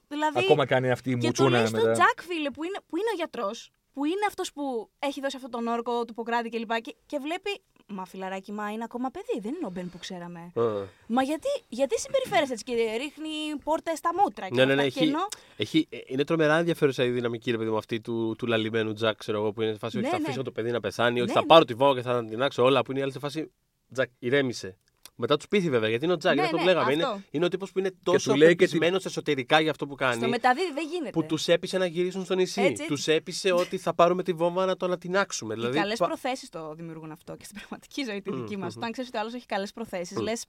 Δηλαδή, 0.08 0.38
Ακόμα 0.38 0.66
κάνει 0.66 0.90
αυτή 0.90 1.10
η 1.10 1.12
και 1.12 1.18
το 1.20 1.26
μουτσούνα 1.26 1.50
λέει 1.58 1.66
στον 1.66 1.80
μετά. 1.80 1.92
Τζακ, 1.92 2.22
φίλε, 2.22 2.50
που 2.50 2.64
είναι, 2.64 2.78
που 2.86 2.96
είναι 2.96 3.08
ο 3.12 3.16
γιατρός, 3.16 3.70
που 3.92 4.04
είναι 4.04 4.24
αυτός 4.26 4.52
που 4.52 4.90
έχει 4.98 5.20
δώσει 5.20 5.36
αυτόν 5.36 5.50
τον 5.50 5.66
όρκο 5.66 6.04
του 6.04 6.14
Ποκράτη 6.14 6.48
κλπ. 6.48 6.80
Και, 6.80 6.96
και 7.06 7.18
βλέπει. 7.18 7.62
Μα 7.90 8.04
φιλαράκι, 8.04 8.52
μα 8.52 8.70
είναι 8.72 8.84
ακόμα 8.84 9.10
παιδί, 9.10 9.40
δεν 9.40 9.54
είναι 9.54 9.66
ο 9.66 9.70
Μπεν 9.70 9.90
που 9.90 9.98
ξέραμε. 9.98 10.40
Α. 10.54 10.62
Μα 11.06 11.22
γιατί, 11.22 11.48
γιατί 11.68 11.98
συμπεριφέρεσαι 12.00 12.52
έτσι 12.52 12.64
και 12.64 12.72
ρίχνει 12.96 13.28
πόρτε 13.64 13.94
στα 13.94 14.10
μούτρα 14.22 14.48
και 14.48 14.54
Ναι, 14.54 14.64
ναι, 14.64 14.74
ναι. 14.74 14.82
αυτά. 14.82 14.92
Και 14.92 14.98
Έχει, 15.00 15.08
ενώ- 15.08 15.28
έχει, 15.56 15.86
ε, 15.90 15.96
είναι 16.06 16.24
τρομερά 16.24 16.58
ενδιαφέρουσα 16.58 17.04
η 17.04 17.10
δυναμική, 17.10 17.50
ρε 17.50 17.56
παιδί 17.58 17.70
μου, 17.70 17.76
αυτή 17.76 18.00
του, 18.00 18.34
του 18.38 18.46
λαλημένου 18.46 18.92
Τζακ, 18.92 19.16
ξέρω 19.16 19.38
εγώ, 19.38 19.52
που 19.52 19.62
είναι 19.62 19.72
σε 19.72 19.78
φάση 19.78 19.96
Ναι, 19.96 20.02
ότι 20.02 20.10
θα 20.10 20.18
ναι. 20.20 20.26
αφήσω 20.26 20.42
το 20.42 20.50
παιδί 20.50 20.70
να 20.70 20.80
πεθάνει, 20.80 21.20
ότι 21.20 21.28
Ναι, 21.28 21.34
θα 21.34 21.40
ναι. 21.40 21.46
πάρω 21.46 21.64
τη 21.64 21.74
βόμβα 21.74 21.94
και 21.94 22.02
θα 22.02 22.24
την 22.24 22.42
άξω 22.42 22.62
όλα, 22.62 22.82
που 22.82 22.90
είναι 22.90 23.00
η 23.00 23.02
άλλη 23.02 23.12
σε 23.12 23.18
φάση. 23.18 23.50
Τζακ, 23.92 24.10
ηρέμησε. 24.18 24.76
Μετά 25.20 25.36
τους 25.36 25.48
πείθει 25.48 25.70
βέβαια, 25.70 25.88
γιατί 25.88 26.04
είναι 26.04 26.12
ο 26.12 26.16
Τζακ, 26.16 26.34
Ναι, 26.34 26.40
είναι 26.40 26.44
αυτό 26.44 26.56
ναι, 26.56 26.62
που 26.62 26.68
λέγαμε. 26.68 26.92
Είναι, 26.92 27.02
αυτό. 27.02 27.20
είναι 27.30 27.44
ο 27.44 27.48
τύπο 27.48 27.66
που 27.72 27.78
είναι 27.78 27.94
τόσο 28.02 28.30
του 28.30 28.36
λέει 28.36 28.48
και 28.48 28.54
την- 28.56 28.78
πεπισμένο 28.78 29.00
εσωτερικά 29.04 29.60
για 29.60 29.70
αυτό 29.70 29.86
που 29.86 29.94
κάνει. 29.94 30.20
Στο 30.20 30.28
μεταδίδει 30.28 30.72
δεν 30.72 30.86
γίνεται. 30.88 31.10
Που 31.10 31.24
τους 31.26 31.48
έπεισε 31.48 31.78
να 31.78 31.86
γυρίσουν 31.86 32.24
στο 32.24 32.34
νησί. 32.34 32.60
Έτσι, 32.60 32.72
έτσι. 32.72 32.86
Τους 32.86 33.06
έπεισε 33.08 33.52
ότι 33.52 33.78
θα 33.78 33.94
πάρουμε 33.94 34.22
τη 34.22 34.32
βόμβα 34.32 34.64
να 34.66 34.76
το 34.76 34.86
ανατινάξουμε. 34.86 35.54
Οι 35.54 35.56
Δηλαδή, 35.56 35.78
καλές 35.78 35.98
πα- 35.98 36.06
προθέσεις 36.06 36.48
το 36.48 36.74
δημιουργούν 36.74 37.10
αυτό 37.10 37.36
και 37.36 37.44
στην 37.44 37.56
πραγματική 37.56 38.04
ζωή 38.04 38.22
τη 38.22 38.30
Μμμ, 38.32 38.40
δική 38.40 38.56
μας. 38.56 38.72
μμμ. 38.74 38.78
Όταν 38.78 38.92
ξέρεις 38.92 39.08
ότι 39.10 39.18
ο 39.18 39.20
άλλος 39.20 39.34
έχει 39.34 39.46
καλές 39.46 39.72
προθέσεις, 39.72 40.18
λες. 40.18 40.44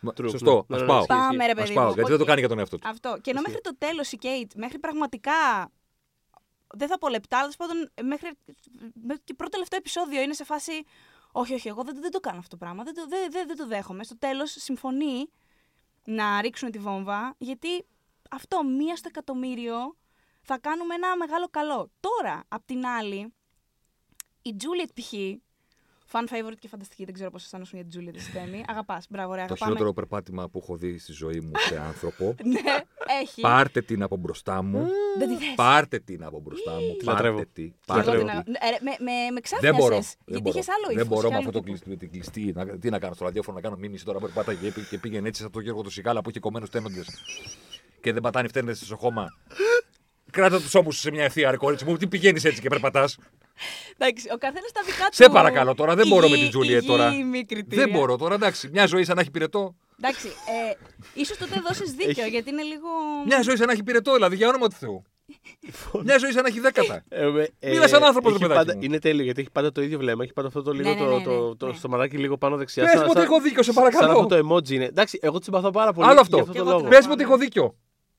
Μα- 0.00 0.12
True, 0.16 0.28
Σωστό, 0.30 0.52
ναι. 0.52 0.58
ας 0.58 0.66
Ναι, 0.68 0.78
ναι, 0.80 0.86
πάω. 0.86 0.96
ισχύει, 0.96 1.06
Πάμε, 1.08 1.34
ισχύει. 1.34 1.46
ρε 1.46 1.52
Ας 1.52 1.56
παιδί 1.62 1.74
πάω, 1.74 1.84
μου. 1.86 1.92
γιατί 1.94 2.08
δεν 2.08 2.16
το 2.18 2.22
Όχι. 2.22 2.26
κάνει 2.28 2.40
για 2.40 2.48
τον 2.48 2.58
εαυτό 2.58 2.78
του. 2.78 2.88
Αυτό. 2.88 3.18
Και 3.20 3.30
ενώ 3.30 3.40
μέχρι 3.46 3.60
το 3.60 3.76
τέλος 3.78 4.12
η 4.12 4.16
Κέιτ, 4.16 4.50
μέχρι 4.54 4.78
πραγματικά. 4.78 5.32
Δεν 6.76 6.88
θα 6.88 6.98
πω 6.98 7.08
λεπτά, 7.08 7.38
αλλά 7.38 7.48
τέλος 7.48 7.56
πάντων 7.56 8.08
μέχρι, 8.10 8.30
μέχρι 9.06 9.22
και 9.24 9.34
πρώτο 9.34 9.50
τελευταίο 9.52 9.78
επεισόδιο 9.78 10.20
είναι 10.22 10.32
σε 10.34 10.44
φάση. 10.44 10.72
Όχι, 11.36 11.54
όχι, 11.54 11.68
εγώ 11.68 11.82
δεν, 11.84 12.00
δεν 12.00 12.10
το 12.10 12.20
κάνω 12.20 12.38
αυτό 12.38 12.50
το 12.50 12.56
πράγμα. 12.56 12.82
Δεν 12.82 12.94
το, 12.94 13.06
δεν, 13.06 13.30
δεν, 13.30 13.46
δεν 13.46 13.56
το 13.56 13.66
δέχομαι. 13.66 14.04
Στο 14.04 14.18
τέλος 14.18 14.50
συμφωνεί 14.50 15.30
να 16.04 16.40
ρίξουν 16.40 16.70
τη 16.70 16.78
βόμβα, 16.78 17.34
γιατί 17.38 17.86
αυτό 18.30 18.64
μία 18.64 18.96
στο 18.96 19.08
εκατομμύριο 19.08 19.96
θα 20.42 20.58
κάνουμε 20.58 20.94
ένα 20.94 21.16
μεγάλο 21.16 21.48
καλό. 21.48 21.90
Τώρα, 22.00 22.44
απ' 22.48 22.64
την 22.64 22.86
άλλη, 22.86 23.34
η 24.42 24.56
Juliet 24.58 24.88
π.χ. 24.94 25.12
Fan 26.16 26.32
favorite 26.32 26.54
και 26.58 26.68
φανταστική, 26.68 27.04
δεν 27.04 27.14
ξέρω 27.14 27.30
πώς 27.30 27.42
αισθάνεσαι 27.44 27.76
για 27.76 27.84
την 27.84 28.00
Juliet 28.00 28.14
στη 28.20 28.30
Θέμη. 28.30 28.64
Αγαπάς, 28.68 29.06
μπράβο, 29.10 29.30
ωραία. 29.32 29.46
Το 29.46 29.52
αγαπάμε. 29.52 29.70
χειρότερο 29.70 29.92
περπάτημα 29.92 30.48
που 30.48 30.58
έχω 30.62 30.76
δει 30.76 30.98
στη 30.98 31.12
ζωή 31.12 31.40
μου 31.40 31.50
σε 31.68 31.80
άνθρωπο. 31.80 32.34
ναι, 32.52 32.60
έχει. 33.20 33.40
Πάρτε 33.40 33.80
την 33.82 34.02
από 34.02 34.16
μπροστά 34.16 34.62
μου. 34.62 34.86
Δεν 35.18 35.28
τη 35.28 35.34
θες. 35.44 35.54
Πάρτε 35.54 35.98
την 35.98 36.24
από 36.24 36.40
μπροστά 36.40 36.72
μου. 36.72 36.96
λατρεύω. 37.04 37.36
Πάρτε 37.36 37.50
την. 37.52 37.68
Και 37.80 37.92
εγώ 37.92 38.02
Πάρτε 38.02 38.10
την 38.10 38.20
την. 38.20 38.30
αγα- 38.30 38.44
Ε, 38.66 38.70
ρε, 38.70 38.78
με, 38.80 38.90
με, 38.98 39.12
με 39.32 39.40
Δεν 39.60 39.74
μπορώ. 39.74 39.88
ξάφνιασες, 39.88 40.14
Δεν 40.14 40.24
Γιατί 40.26 40.42
μπορώ. 40.42 40.58
είχε 40.58 40.70
άλλο 40.76 40.84
ύφος. 40.90 40.96
Δεν 40.96 41.06
μπορώ 41.06 41.20
είχε 41.20 41.28
με 41.28 41.34
άλλο 41.36 41.48
αυτό 41.48 41.50
το 41.58 41.58
τύπο. 41.58 41.64
κλειστή, 41.70 41.88
με 41.88 41.96
την 41.96 42.10
κλειστή. 42.10 42.52
Να, 42.56 42.78
τι 42.78 42.90
να 42.90 42.98
κάνω 42.98 43.14
στο 43.14 43.24
ραδιόφωνο, 43.24 43.56
να 43.56 43.62
κάνω 43.62 43.76
μήνυση 43.76 44.04
τώρα 44.04 44.18
που 44.18 44.30
πατάει 44.34 44.56
και, 44.56 44.70
και 44.90 44.98
πήγαινε 44.98 45.28
έτσι 45.28 45.42
σαν 45.42 45.50
τον 45.50 45.62
Γιώργο 45.62 45.82
του 45.82 45.90
Σιγάλα 45.90 46.20
που 46.22 46.30
είχε 46.30 46.40
κομμένου 46.40 46.66
τένοντε 46.66 47.02
και 48.00 48.12
δεν 48.12 48.22
πατάνε 48.22 48.48
φταίνε 48.48 48.72
στο 48.72 48.96
χώμα. 48.96 49.26
Κράτα 50.34 50.60
τους 50.60 50.74
ώμους 50.74 50.94
σου 50.94 51.00
σε 51.00 51.10
μια 51.10 51.24
ευθεία, 51.24 51.50
ρε 51.50 51.56
κορίτσι 51.56 51.84
μου. 51.84 51.96
Τι 51.96 52.06
πηγαίνεις 52.06 52.44
έτσι 52.44 52.60
και 52.60 52.68
περπατάς. 52.68 53.16
Εντάξει, 53.98 54.26
ο 54.34 54.36
καθένας 54.38 54.72
τα 54.72 54.80
δικά 54.86 55.04
του. 55.04 55.14
Σε 55.14 55.28
παρακαλώ 55.28 55.74
τώρα, 55.74 55.94
δεν 55.94 56.06
μπορώ 56.08 56.20
με 56.22 56.26
την 56.26 56.34
υγιή- 56.36 56.50
Τζούλιετ 56.50 56.84
τώρα. 56.84 57.12
υγιή 57.12 57.44
κριτήρια. 57.44 57.84
Δεν 57.84 57.92
μπορώ 57.92 58.16
τώρα, 58.16 58.34
εντάξει. 58.34 58.68
Μια 58.72 58.86
ζωή 58.86 59.04
σαν 59.04 59.14
να 59.14 59.20
έχει 59.20 59.30
πυρετό. 59.30 59.74
Εντάξει, 60.02 60.26
ε, 60.26 60.74
ίσως 61.20 61.36
τότε 61.36 61.60
δώσεις 61.66 61.92
δίκιο 61.92 62.26
γιατί 62.26 62.50
είναι 62.50 62.62
λίγο. 62.62 62.88
Μια 63.26 63.42
ζωή 63.42 63.56
σαν 63.56 63.66
να 63.66 63.72
έχει 63.72 63.82
πυρετό, 63.82 64.12
δηλαδή 64.14 64.36
για 64.36 64.48
όνομα 64.48 64.68
του 64.68 64.76
Θεού. 64.78 65.02
Μια 66.04 66.18
ζωή 66.18 66.32
σαν 66.32 66.42
να 66.42 66.48
έχει 66.48 66.60
δέκατα. 66.60 67.04
Ε, 67.08 67.24
με- 67.26 67.48
Μίλας 67.62 67.90
σαν 67.90 68.04
άνθρωπος, 68.04 68.32
έχει 68.32 68.42
ρε 68.42 68.46
παιδάκι 68.48 68.66
πάντα- 68.66 68.78
μου. 68.78 68.84
Είναι 68.84 68.98
τέλειο 68.98 69.24
γιατί 69.24 69.40
έχει 69.40 69.50
πάντα 69.50 69.72
το 69.72 69.82
ίδιο 69.82 69.98
βλέμμα. 69.98 70.22
Έχει 70.24 70.32
πάντα 70.32 70.48
αυτό 70.48 70.62
το 70.62 70.72
λίγο 70.72 70.88
Ναι, 70.88 70.94
ναι, 70.94 71.00
το, 71.00 71.16
ναι, 71.16 71.22
το, 71.24 71.48
ναι, 71.48 71.54
το, 71.54 71.66
ναι. 71.66 71.72
στομαδάκι 71.74 72.16
λίγο 72.16 72.36
πάνω 72.38 72.56
δεξιά. 72.56 72.82
Πες 72.82 72.92
Σαν- 72.92 73.00
μου 73.02 73.06
ότι 73.10 73.18
σαν- 73.20 73.28
έχω 73.30 73.40
δίκιο, 73.40 73.62
σε 73.62 73.72
Σαν 73.72 73.86
αυτό 73.86 73.98
παρακαλώ. 73.98 74.26
το 74.26 74.36
emoji 74.54 74.70
είναι. 74.70 74.84
Εντάξει, 74.84 75.18
εγώ 75.22 75.38
τη 75.38 75.44
συμπαθώ 75.44 75.70
πάρα 75.70 75.92
πολύ. 75.92 76.08
Άλλο 76.08 76.20
αυτό. 76.20 76.36
Για 76.36 76.40
αυτόν 76.44 76.54
Και 76.54 76.58
τον 76.60 76.68
εγώ 76.68 76.76
λόγο. 76.78 76.88
την 76.90 76.98
Πες 76.98 77.06
μου 77.06 77.12
ότι 77.14 77.22
έχω 77.22 77.36
δίκιο. 77.36 77.74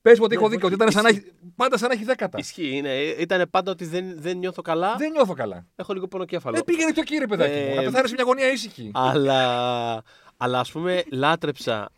Πες 0.06 0.18
μου 0.18 0.24
ότι 0.24 0.34
έχω 0.34 0.44
Ναι, 0.48 0.50
δίκιο. 0.54 0.66
Ότι 0.66 0.74
όχι, 0.74 0.82
ήταν 0.90 0.92
σαν 0.94 1.02
να 1.02 1.08
ισχύει. 1.08 1.24
έχει- 1.26 1.52
πάντα 1.56 1.78
σαν 1.78 1.88
να 1.88 1.94
έχει 1.94 2.04
δέκατα. 2.04 2.38
Ισχύει, 2.38 2.76
είναι. 2.76 2.94
Ήταν 2.94 3.46
πάντα 3.50 3.70
ότι 3.70 3.84
δεν, 3.84 4.14
δεν 4.20 4.36
νιώθω 4.38 4.62
καλά. 4.62 4.94
Δεν 4.96 5.10
νιώθω 5.10 5.32
καλά. 5.34 5.66
Έχω 5.76 5.92
λίγο 5.92 6.08
πονοκέφαλο. 6.08 6.56
Ε, 6.56 6.62
πήγαινε 6.62 6.92
το 6.92 7.02
κύριε 7.02 7.26
παιδάκι 7.26 7.58
μου. 7.58 7.70
Ε, 7.70 7.74
Να 7.74 7.82
πεθάνει 7.82 8.08
σε 8.08 8.14
μια 8.14 8.24
γωνία 8.24 8.50
ήσυχη. 8.52 8.90
Αλλά, 8.94 10.02
αλλά 10.36 10.58
ας 10.60 10.72
πούμε 10.72 11.04
λάτρεψα, 11.10 11.88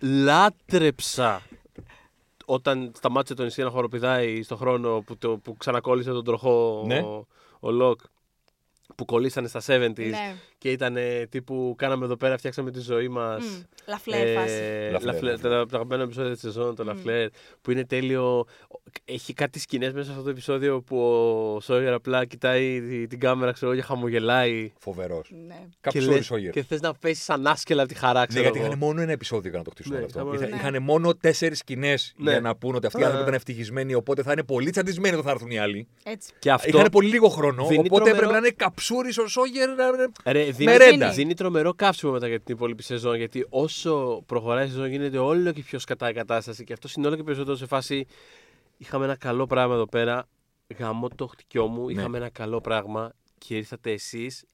λάτρεψα 0.00 1.42
όταν 2.44 2.92
σταμάτησε 2.96 3.34
το 3.34 3.42
νησί 3.42 3.62
να 3.62 3.70
χοροπηδάει 3.70 4.42
στον 4.42 4.56
χρόνο 4.58 5.00
που, 5.06 5.16
το, 5.16 5.28
που 5.38 5.56
ξανακόλλησε 5.56 6.10
τον 6.10 6.24
τροχό 6.24 6.84
Ναι. 6.86 6.98
ο, 6.98 7.26
ο 7.60 7.70
Λοκ 7.70 8.00
που 8.94 9.04
κολλήσανε 9.04 9.48
στα 9.48 9.60
70s 9.66 9.96
Ναι. 9.96 10.34
Και 10.58 10.70
ήταν 10.70 10.96
τύπου 11.28 11.74
κάναμε 11.78 12.04
εδώ 12.04 12.16
πέρα, 12.16 12.36
φτιάξαμε 12.38 12.70
τη 12.70 12.80
ζωή 12.80 13.08
μας. 13.08 13.44
Μμ, 13.44 13.62
Λαφλέρ 13.88 14.34
φάση. 14.38 14.54
Λαφλέρ, 14.90 14.92
Λαφλέρ, 14.92 15.22
Λαφλέρ. 15.22 15.40
το 15.40 15.66
το 15.66 15.76
αγαπημένο 15.76 16.02
επεισόδιο 16.02 16.32
της 16.32 16.40
σεζόν, 16.40 16.74
το 16.74 16.84
Λαφλέρ, 16.84 17.28
που 17.62 17.70
είναι 17.70 17.84
τέλειο. 17.84 18.44
Έχει 19.04 19.32
κάτι 19.32 19.58
σκηνές 19.58 19.92
μέσα 19.92 20.04
σε 20.04 20.10
αυτό 20.10 20.22
το 20.22 20.30
επεισόδιο 20.30 20.82
που 20.82 20.98
ο 20.98 21.60
Σόγερ 21.60 21.92
απλά 21.92 22.24
κοιτάει 22.24 22.80
τη- 22.80 23.06
την 23.06 23.20
κάμερα, 23.20 23.52
ξέρω 23.52 23.70
εγώ, 23.70 23.80
και 23.80 23.86
χαμογελάει. 23.86 24.72
Φοβερός. 24.78 25.30
Ναι. 25.46 25.54
Και, 25.70 25.76
Καψούρι 25.80 26.04
λες- 26.14 26.24
Σόγερ. 26.24 26.50
και 26.52 26.62
θες 26.62 26.80
να 26.80 26.94
πέσεις 26.94 27.24
σαν 27.24 27.46
άσκελα 27.46 27.82
από 27.82 27.92
τη 27.92 27.98
χαρά, 27.98 28.20
Ναι, 28.20 28.26
ξέρω 28.26 28.42
γιατί 28.42 28.58
εγώ. 28.58 28.66
είχαν 28.66 28.78
μόνο 28.78 29.00
ένα 29.00 29.12
επεισόδιο 29.12 29.48
για 29.50 29.58
να 29.58 29.64
το 29.64 29.70
χτίσουν 29.70 29.92
Ναι, 29.92 29.96
όλο 29.98 30.06
αυτό. 30.06 30.18
είχαμε- 30.18 30.34
Είχα- 30.36 30.48
Ναι. 30.48 30.56
Είχαν 30.70 30.82
μόνο 30.82 31.14
τέσσερις 31.14 31.58
σκηνές 31.58 32.14
Ναι. 32.16 32.30
για 32.30 32.40
να 32.40 32.56
πούνε 32.56 32.76
ότι 32.76 32.86
αυτοί 32.86 33.00
οι 33.00 33.02
Α. 33.02 33.06
άνθρωποι 33.06 33.24
ήταν 33.26 33.34
ευτυχισμένοι, 33.40 33.94
οπότε 33.94 34.22
θα 34.22 34.32
είναι 34.32 34.42
πολύ 34.44 34.70
τσαντισμένοι 34.70 35.12
όταν 35.14 35.26
θα 35.26 35.30
έρθουν 35.30 35.50
οι 35.50 35.58
άλλοι. 35.58 35.88
Έτσι. 36.02 36.32
Και 36.38 36.50
αυτό 36.50 36.78
Είχαν 36.78 36.88
πολύ 36.90 37.08
λίγο 37.08 37.28
χρόνο, 37.28 37.66
δίνει 37.66 37.78
οπότε 37.78 37.88
τρομερό- 37.94 38.16
έπρεπε 38.16 38.32
να 38.32 38.38
είναι 38.38 38.50
καψούρι 38.56 39.08
ο 39.08 39.26
Σόγερ. 39.26 39.68
Να- 40.46 40.52
Ρε, 40.52 40.56
δίνει, 40.56 40.70
Μερέντα. 40.78 41.10
δίνει 41.10 41.34
τρομερό 41.34 41.74
κάψιμο 41.74 42.12
μετά 42.12 42.28
για 42.28 42.40
την 42.40 42.54
υπόλοιπη 42.54 42.82
σεζόν. 42.82 43.16
Γιατί 43.16 43.46
όσο 43.48 44.22
προχωράει 44.26 44.66
η 44.66 44.68
σεζόν 44.68 44.86
γίνεται 44.86 45.18
όλο 45.18 45.52
και 45.52 45.62
πιο 45.62 45.78
σκατά 45.78 46.10
η 46.10 46.12
κατάσταση. 46.12 46.64
Και 46.64 46.72
αυτό 46.72 46.88
είναι 46.96 47.06
όλο 47.06 47.16
και 47.16 47.22
περισσότερο 47.22 47.56
σε 47.56 47.66
φάση. 47.66 48.06
Είχαμε 48.76 49.04
ένα 49.04 49.16
καλό 49.16 49.46
πράγμα 49.46 49.74
εδώ 49.74 49.86
πέρα. 49.86 50.28
Γαμώ 50.78 51.08
το 51.08 51.26
χτυκιό 51.26 51.66
μου. 51.66 51.84
Ναι. 51.86 51.92
Είχαμε 51.92 52.16
ένα 52.16 52.28
καλό 52.30 52.60
πράγμα. 52.60 53.12
Και 53.38 53.56
ήρθατε 53.56 53.92
εσείς 53.92 54.44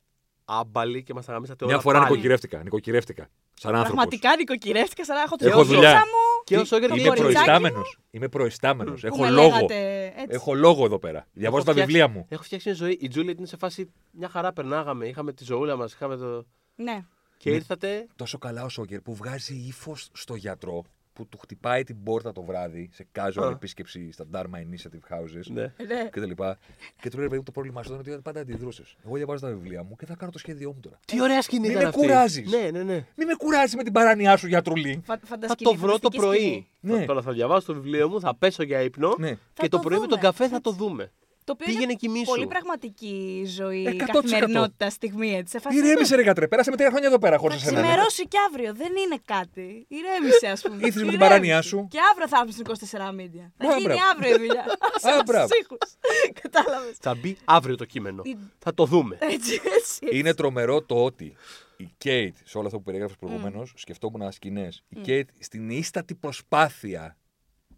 άμπαλοι 0.45 1.03
και 1.03 1.15
μας 1.15 1.25
τα 1.25 1.33
γαμίσατε 1.33 1.65
όλα. 1.65 1.73
Μια 1.73 1.83
φορά 1.83 1.99
πάλι. 1.99 2.11
νοικοκυρεύτηκα. 2.11 2.63
Νοικοκυρεύτηκα. 2.63 3.29
Σαν 3.55 3.75
άνθρωπος. 3.75 3.83
Πραγματικά 3.95 4.37
νοικοκυρεύτηκα 4.37 5.05
σαν 5.05 5.17
να 5.17 5.23
έχω 5.23 5.37
Έχω 5.39 5.63
τη 5.63 5.67
δουλειά. 5.75 5.93
μου. 5.95 6.32
Και 6.45 6.57
ο 6.59 6.65
Σόγκερ 6.65 6.89
το 6.89 6.95
Είμαι 6.95 7.07
κοριτσάκι 7.09 7.33
προϊστάμενος. 7.33 7.99
Είμαι 8.11 8.29
προϊστάμενος. 8.29 9.01
που 9.01 9.07
Έχω 9.07 9.19
με 9.23 9.31
λόγο. 9.31 9.49
λέγατε 9.49 10.05
έτσι. 10.07 10.27
Έχω 10.29 10.55
λόγο 10.55 10.85
εδώ 10.85 10.99
πέρα. 10.99 11.27
Διαβάζω 11.33 11.65
τα 11.65 11.71
φτιάξει- 11.73 11.95
βιβλία 11.97 12.13
μου. 12.15 12.27
Έχω 12.29 12.43
φτιάξει 12.43 12.69
μια 12.69 12.77
ζωή. 12.77 12.99
Η 13.01 13.09
Τζούλια 13.09 13.35
είναι 13.39 13.47
σε 13.47 13.57
φάση 13.57 13.91
μια 14.11 14.29
χαρά 14.29 14.53
περνάγαμε. 14.53 15.07
Είχαμε 15.07 15.33
τη 15.33 15.45
ζωούλα 15.45 15.77
μας. 15.77 15.93
Είχαμε 15.93 16.17
το. 16.17 16.47
Ναι. 16.75 17.05
Και 17.37 17.51
Ναι. 17.51 17.57
ήρθατε. 17.57 18.07
Τόσο 18.17 18.39
καλά 18.39 18.65
ο 18.65 18.69
Σόγκερ 18.69 19.01
που 19.01 19.15
βγάζει 19.15 19.55
ύφος 19.55 20.09
στο 20.13 20.35
γιατρό 20.35 20.85
που 21.13 21.27
του 21.29 21.39
χτυπάει 21.39 21.83
την 21.85 22.03
πόρτα 22.03 22.33
το 22.33 22.43
βράδυ 22.43 22.89
σε 22.93 23.07
casual 23.19 23.43
Α. 23.45 23.49
επίσκεψη 23.51 24.13
στα 24.13 24.25
Dharma 24.33 24.41
Initiative 24.41 25.15
Houses 25.17 25.47
Ναι. 25.53 25.63
Ναι. 25.63 26.09
και 26.13 26.21
τα 26.21 26.27
λοιπά. 26.27 26.59
Και 27.01 27.11
του 27.11 27.17
λέει: 27.17 27.27
Παιδί 27.27 27.37
μου, 27.39 27.43
το 27.45 27.51
πρόβλημά 27.53 27.83
σου 27.83 27.93
ήταν 27.95 28.13
ότι 28.13 28.23
πάντα 28.23 28.41
αντιδρούσες. 28.41 28.97
Εγώ 29.07 29.17
διαβάζω 29.17 29.47
τα 29.47 29.53
βιβλία 29.53 29.83
μου 29.83 29.97
και 29.97 30.07
θα 30.07 30.15
κάνω 30.15 30.31
το 30.33 30.39
σχέδιό 30.39 30.73
μου 30.73 30.81
τώρα. 30.81 30.99
Τι 31.05 31.23
ωραία 31.23 31.43
σκηνή 31.43 31.61
Μη 31.67 31.69
ήταν 31.69 31.83
με 31.83 31.89
αυτή. 31.89 32.01
κουράζεις. 32.01 32.51
Ναι, 32.51 32.71
ναι, 32.71 32.83
ναι. 32.83 33.07
Μην 33.17 33.27
με 33.27 33.35
κουράζεις 33.39 33.75
με 33.77 33.83
την 33.83 33.93
παράνοιά 33.93 34.37
σου, 34.37 34.47
γιατρουλή. 34.47 35.03
Φα- 35.05 35.19
Θα 35.19 35.27
φαντασκηνή, 35.27 35.71
το 35.71 35.77
βρω 35.77 35.93
το 35.99 35.99
φανταστική 35.99 36.17
πρωί. 36.19 36.39
σκηνή. 36.39 36.69
Ναι. 36.81 36.99
Θα- 37.01 37.05
Τώρα 37.07 37.23
θα 37.23 37.33
διαβάσω 37.33 37.67
το 37.67 37.75
βιβλίο 37.81 38.09
μου, 38.09 38.21
θα 38.21 38.35
πέσω 38.37 38.63
για 38.63 38.81
ύπνο. 38.81 39.15
Ναι. 39.19 39.31
Και 39.31 39.37
Θα 39.55 39.69
το 39.69 39.77
το 39.77 39.79
πρωί 39.79 39.99
με 39.99 40.07
τον 40.07 40.09
δούμε. 40.19 40.21
καφέ 40.23 40.49
θα 40.49 40.57
Έτσι. 40.57 40.61
το 40.61 40.71
δούμε. 40.85 41.13
Το 41.45 41.53
οποίο 41.53 41.67
Πήγαινε 41.67 41.85
είναι 41.85 41.95
κοιμήσου. 41.95 42.25
πολύ 42.25 42.47
πραγματική 42.47 43.45
ζωή, 43.47 43.87
100%. 43.89 44.07
καθημερινότητα 44.13 44.91
στιγμή 44.91 45.35
έτσι. 45.37 45.51
Σε 45.53 45.59
φάση, 45.61 45.77
Ηρέμησε, 45.77 46.17
ρε 46.17 46.23
κατρέ. 46.23 46.49
Πέρασε 46.49 46.71
με 46.71 46.77
τρία 46.77 46.89
χρόνια 46.91 47.09
εδώ 47.09 47.19
πέρα 47.19 47.37
χωρίς 47.39 47.57
Θα 47.57 47.63
εσένα. 47.63 47.81
ναι. 47.81 47.87
ξημερώσει 47.87 48.29
και 48.29 48.37
αύριο. 48.49 48.75
Δεν 48.75 48.93
είναι 48.97 49.19
κάτι. 49.25 49.87
Ηρέμησε, 49.89 50.47
ας 50.47 50.63
πούμε. 50.63 50.75
Ήρθες 50.77 50.87
με 50.87 50.93
την 50.93 51.03
Ηρέμησε. 51.09 51.19
παράνοιά 51.29 51.63
σου. 51.63 51.87
Και 51.91 51.99
αύριο 52.11 52.29
θα 52.29 52.39
έρθει 52.41 52.53
στην 52.53 52.65
24 52.65 53.11
media. 53.21 53.51
Θα 53.57 53.69
Α, 53.69 53.77
γίνει 53.77 53.83
μπράβο. 53.93 54.01
αύριο 54.15 54.35
η 54.35 54.39
δουλειά. 54.39 54.65
Α, 55.19 55.23
μπράβο. 55.27 55.49
Κατάλαβες. 56.43 56.97
Θα 57.01 57.15
μπει 57.15 57.37
αύριο 57.45 57.77
το 57.77 57.85
κείμενο. 57.85 58.23
Η- 58.25 58.37
Θα 58.59 58.75
το 58.75 58.85
δούμε. 58.85 59.19
Έτσι, 59.21 59.61
έτσι. 59.77 60.07
Είναι 60.19 60.35
τρομερό 60.35 60.83
το 60.83 61.05
ότι 61.05 61.37
η 61.77 61.91
Κέιτ, 61.99 62.37
σε 62.45 62.57
όλα 62.59 62.67
αυτά 62.67 62.79
που 62.79 62.85
περιέγραψες 62.85 63.19
προηγουμένως, 63.21 63.73
σκεφτόμουν 63.77 64.33
σκηνέ. 64.33 64.69
Η 64.89 64.97
Κέιτ 65.01 65.29
στην 65.39 65.71
ίστατη 65.71 66.15
προσπάθεια 66.15 67.17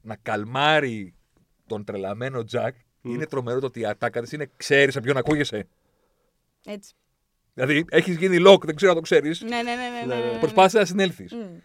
να 0.02 0.16
καλμάρει 0.16 1.14
τον 1.66 1.84
τρελαμένο 1.84 2.44
Τζακ, 2.44 2.74
είναι 3.04 3.26
τρομερό 3.26 3.60
το 3.60 3.66
ότι 3.66 3.80
η 3.80 3.86
ατάκα 3.86 4.20
της 4.22 4.32
είναι 4.32 4.50
ξέρεις 4.56 4.94
σε 4.94 5.00
ποιον 5.00 5.16
ακούγεσαι. 5.16 5.66
έτσι. 6.64 6.92
Δηλαδή, 7.54 7.84
έχεις 7.88 8.16
γίνει 8.16 8.36
lock, 8.46 8.64
δεν 8.64 8.74
ξέρω 8.76 8.90
αν 8.90 8.96
το 8.96 9.02
ξέρεις. 9.02 9.40
Ναι, 9.42 9.48
ναι, 9.48 9.62
ναι. 9.62 9.74
ναι, 9.74 10.14
ναι, 10.14 10.20
ναι, 10.26 10.32
ναι. 10.32 10.38
Προσπάθησε 10.38 10.78
να 10.78 10.84
συνέλθεις. 10.84 11.32
Μμ. 11.32 11.56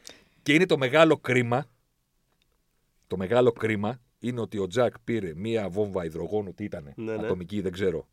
Και 0.42 0.54
είναι 0.54 0.66
το 0.66 0.78
μεγάλο 0.78 1.18
κρίμα. 1.18 1.66
Το 3.08 3.18
μεγάλο 3.18 3.52
κρίμα 3.52 4.02
είναι 4.20 4.40
ότι 4.42 4.58
ο 4.58 4.68
Τζακ 4.68 5.00
πήρε 5.00 5.34
μία 5.36 5.70
βόμβα 5.70 6.06
υδρογόνου, 6.06 6.54
τι 6.54 6.64
ήταν, 6.64 6.94
Ναι, 6.96 7.16
ναι. 7.16 7.26
ατομική, 7.26 7.62
δεν 7.62 7.72
ξέρω, 7.72 8.08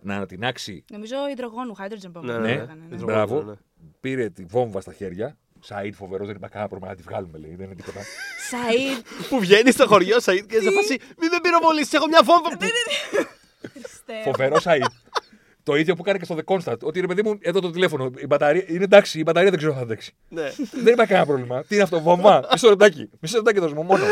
να 0.00 0.16
ανατινάξει. 0.16 0.84
Νομίζω 0.90 1.16
υδρογόνου, 1.32 1.74
hydrogen 1.76 2.12
bomb. 2.18 2.22
Ναι, 2.22 2.32
Ναι, 2.32 2.38
ναι, 2.38 2.50
έκανε, 2.52 2.84
ναι. 2.88 2.94
Υδρο- 2.94 3.06
μπράβο. 3.06 3.42
ναι, 3.42 3.50
ναι. 3.50 3.56
Πήρε 4.00 4.28
τη 4.30 4.44
βόμβα 4.44 4.80
στα 4.80 4.92
χέρια. 4.92 5.38
Σαΐντ 5.68 5.94
φοβερός, 5.94 6.26
δεν 6.26 6.36
υπάρχει 6.36 6.52
κανένα 6.56 6.68
πρόβλημα 6.70 6.92
να 6.94 6.96
τη 6.98 7.02
βγάλουμε, 7.08 7.38
λέει. 7.38 7.54
Δεν 7.54 7.66
είναι 7.66 7.74
τίποτα. 7.74 8.00
Σαΐντ, 8.50 9.04
Που 9.28 9.38
βγαίνει 9.40 9.70
στο 9.70 9.86
χωριό, 9.86 10.16
Σαΐντ 10.20 10.46
και 10.50 10.60
σε 10.60 10.70
φάση. 10.70 10.96
Μην 11.18 11.28
με 11.32 11.38
πυροβολήσει, 11.42 11.90
έχω 11.96 12.06
μια 12.06 12.20
βόμβα. 12.24 12.48
Ναι, 12.50 12.68
Χριστέ. 13.72 14.14
Φοβερό 14.24 14.56
Σαΐντ. 14.60 14.84
το 15.62 15.74
ίδιο 15.74 15.94
που 15.94 16.02
κάνει 16.02 16.18
και 16.18 16.24
στο 16.24 16.36
The 16.44 16.54
Constant. 16.54 16.78
Ότι 16.82 17.00
ρε 17.00 17.06
παιδί 17.06 17.22
μου, 17.22 17.38
εδώ 17.40 17.60
το 17.60 17.70
τηλέφωνο. 17.70 18.10
Η 18.16 18.26
μπαταρία 18.26 18.64
είναι 18.66 18.84
εντάξει, 18.84 19.18
η 19.18 19.22
μπαταρία 19.26 19.48
δεν 19.50 19.58
ξέρω 19.58 19.72
αν 19.72 19.78
θα 19.78 19.84
αντέξει. 19.84 20.14
Ναι. 20.28 20.52
δεν 20.72 20.92
υπάρχει 20.92 21.12
κανένα 21.12 21.26
πρόβλημα. 21.26 21.62
Τι 21.64 21.74
είναι 21.74 21.82
αυτό, 21.82 22.00
βόμβα; 22.00 22.48
Μισό 22.52 22.68
λεπτάκι. 22.68 23.10
Μισό 23.20 23.36
λεπτάκι 23.36 23.58
δώσ' 23.60 23.72
μου 23.72 23.82
μόνο. 23.82 24.04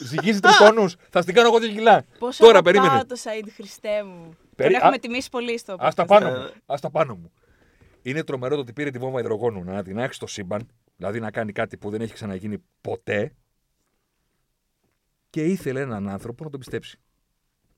Ζυγίζει 0.00 0.40
τριτόνου, 0.40 0.90
θα 1.10 1.22
στην 1.22 1.34
κάνω 1.34 1.48
εγώ 1.48 1.58
δύο 1.58 1.68
κιλά. 1.68 2.04
Πόσο 2.18 2.44
Τώρα 2.44 2.58
αγαπάω 2.58 2.72
περίμενε. 2.82 3.04
το 3.04 3.16
Σαΐντ, 3.24 3.48
Χριστέ 3.54 4.02
μου. 4.04 4.36
Περί- 4.56 4.70
Τον 4.72 4.80
έχουμε 4.80 4.96
Α- 4.96 4.98
τιμήσει 4.98 5.30
πολύ 5.30 5.58
στο 5.58 5.72
Α 5.72 5.92
τα 5.94 6.02
podcast. 6.02 6.06
πάνω 6.06 6.30
μου. 6.30 6.50
Ας 6.66 6.80
τα 6.80 6.90
πάνω 6.90 7.14
μου. 7.14 7.32
Είναι 8.06 8.24
τρομερό 8.24 8.54
το 8.54 8.60
ότι 8.60 8.72
πήρε 8.72 8.90
τη 8.90 8.98
βόμβα 8.98 9.20
υδρογόνου 9.20 9.64
να 9.64 9.82
την 9.82 9.98
άξει 9.98 10.16
στο 10.16 10.26
σύμπαν, 10.26 10.68
δηλαδή 10.96 11.20
να 11.20 11.30
κάνει 11.30 11.52
κάτι 11.52 11.76
που 11.76 11.90
δεν 11.90 12.00
έχει 12.00 12.12
ξαναγίνει 12.12 12.62
ποτέ 12.80 13.34
και 15.30 15.44
ήθελε 15.44 15.80
έναν 15.80 16.08
άνθρωπο 16.08 16.44
να 16.44 16.50
τον 16.50 16.60
πιστέψει. 16.60 17.00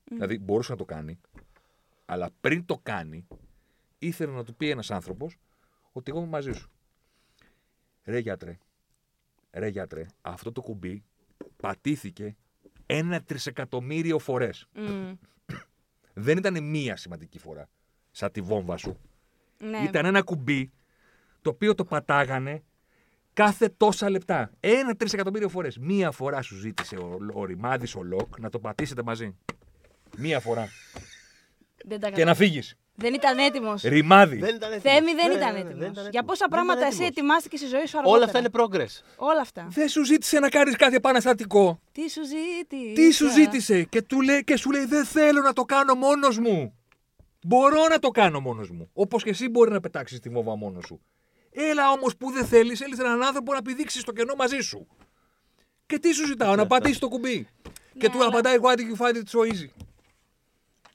Δηλαδή 0.04 0.38
μπορούσε 0.38 0.70
να 0.72 0.78
το 0.78 0.84
κάνει, 0.84 1.20
αλλά 2.04 2.30
πριν 2.40 2.64
το 2.64 2.78
κάνει, 2.82 3.26
ήθελε 3.98 4.32
να 4.32 4.44
του 4.44 4.54
πει 4.54 4.70
ένας 4.70 4.90
άνθρωπος 4.90 5.38
ότι 5.92 6.10
εγώ 6.10 6.20
είμαι 6.20 6.28
μαζί 6.28 6.52
σου. 6.52 6.70
Ρε 8.04 8.18
γιατρέ, 8.18 8.58
ρε 9.52 9.68
γιατρέ, 9.68 10.06
αυτό 10.20 10.52
το 10.52 10.60
κουμπί 10.60 11.04
πατήθηκε 11.56 12.36
ένα 12.86 13.22
τρισεκατομμύριο 13.22 14.18
φορές. 14.18 14.68
Μμ. 14.74 15.12
Δεν 16.14 16.38
ήταν 16.38 16.64
μία 16.64 16.96
σημαντική 16.96 17.38
φορά, 17.38 17.68
σαν 18.10 18.32
τη 18.32 18.40
βόμβα 18.40 18.76
σου. 18.76 18.98
Ναι. 19.58 19.78
Ήταν 19.78 20.04
ένα 20.04 20.22
κουμπί 20.22 20.72
το 21.42 21.50
οποίο 21.50 21.74
το 21.74 21.84
πατάγανε 21.84 22.62
κάθε 23.32 23.68
τόσα 23.76 24.10
λεπτά. 24.10 24.50
Ένα 24.60 24.96
τρισεκατομμύριο 24.96 25.48
φορές. 25.48 25.78
Μία 25.78 26.10
φορά 26.10 26.42
σου 26.42 26.56
ζήτησε 26.56 26.96
ο, 26.96 27.18
ο 27.34 27.44
ρημάδης 27.44 27.94
ο 27.94 28.02
Λοκ 28.02 28.38
να 28.38 28.50
το 28.50 28.58
πατήσετε 28.58 29.02
μαζί. 29.02 29.36
Μία 30.16 30.40
φορά. 30.40 30.68
Δεν 31.84 32.00
τα 32.00 32.10
Και 32.10 32.24
να 32.24 32.34
φύγεις. 32.34 32.74
Δεν 32.94 33.14
ήταν 33.14 33.38
έτοιμος. 33.38 33.82
Ρημάδι. 33.82 34.36
Δεν 34.36 34.54
ήταν 34.54 34.72
έτοιμος. 34.72 34.94
Θέμη 34.94 35.14
δεν 35.14 35.28
Ναι, 35.28 35.34
ήταν 35.34 35.52
ναι, 35.52 35.52
ναι, 35.52 35.58
έτοιμος. 35.58 35.78
δεν 35.78 35.90
ήταν 35.90 36.02
Για 36.02 36.06
έτοιμος. 36.06 36.26
πόσα 36.26 36.38
Δεν 36.48 36.48
πράγματα 36.48 36.78
ήταν 36.80 36.88
εσύ 36.92 37.02
έτοιμος. 37.04 37.16
ετοιμάστηκες 37.16 37.58
στη 37.60 37.68
ζωή 37.68 37.86
σου 37.86 37.98
αργότερα; 37.98 38.16
Όλα 38.16 38.24
αυτά 38.24 38.38
είναι 38.38 38.48
progress. 38.52 39.02
Όλα 39.16 39.40
αυτά. 39.40 39.66
Δεν 39.70 39.88
σου 39.88 40.04
ζήτησε 40.04 40.38
να 40.38 40.48
κάνεις 40.48 40.76
κάτι 40.76 40.94
επαναστατικό. 40.94 41.80
Τι 41.92 42.08
σου 42.10 42.20
ζήτησε. 42.24 42.92
Τι 42.94 43.12
σου 43.12 43.30
ζήτησε; 43.30 43.82
Και, 43.82 44.02
του 44.02 44.20
λέει, 44.20 44.44
και 44.44 44.56
σου 44.56 44.70
λέει 44.70 44.84
Δεν 44.84 45.04
θέλω 45.04 45.40
να 45.42 45.52
το 45.52 45.62
κάνω 45.62 45.94
μόνος 45.94 46.38
μου. 46.38 46.77
Μπορώ 47.46 47.86
να 47.88 47.98
το 47.98 48.08
κάνω 48.10 48.40
μόνος 48.40 48.70
μου. 48.70 48.90
Όπως 48.92 49.22
και 49.22 49.30
εσύ 49.30 49.48
μπορεί 49.48 49.70
να 49.70 49.80
πετάξεις 49.80 50.20
τη 50.20 50.28
βόμβα 50.28 50.56
μόνος 50.56 50.84
σου. 50.86 51.00
Έλα 51.50 51.90
όμως 51.90 52.16
που 52.16 52.30
δεν 52.30 52.46
θέλεις, 52.46 52.78
θέλεις 52.78 52.98
έναν 52.98 53.22
άνθρωπο 53.22 53.52
να 53.52 53.62
πηδήξεις 53.62 54.00
στο 54.00 54.12
κενό 54.12 54.34
μαζί 54.34 54.58
σου. 54.60 54.86
Και 55.86 55.98
τι 55.98 56.12
σου 56.12 56.26
ζητάω, 56.26 56.54
να 56.54 56.66
πατήσει 56.66 57.00
το 57.00 57.08
κουμπί. 57.08 57.48
και 57.98 58.08
του 58.10 58.18
αλλά- 58.18 58.26
απαντάει, 58.26 58.56
Why 58.62 58.72
did 58.78 58.80
you 58.80 59.06
find 59.06 59.14
it 59.14 59.22
so 59.40 59.52
easy? 59.52 59.68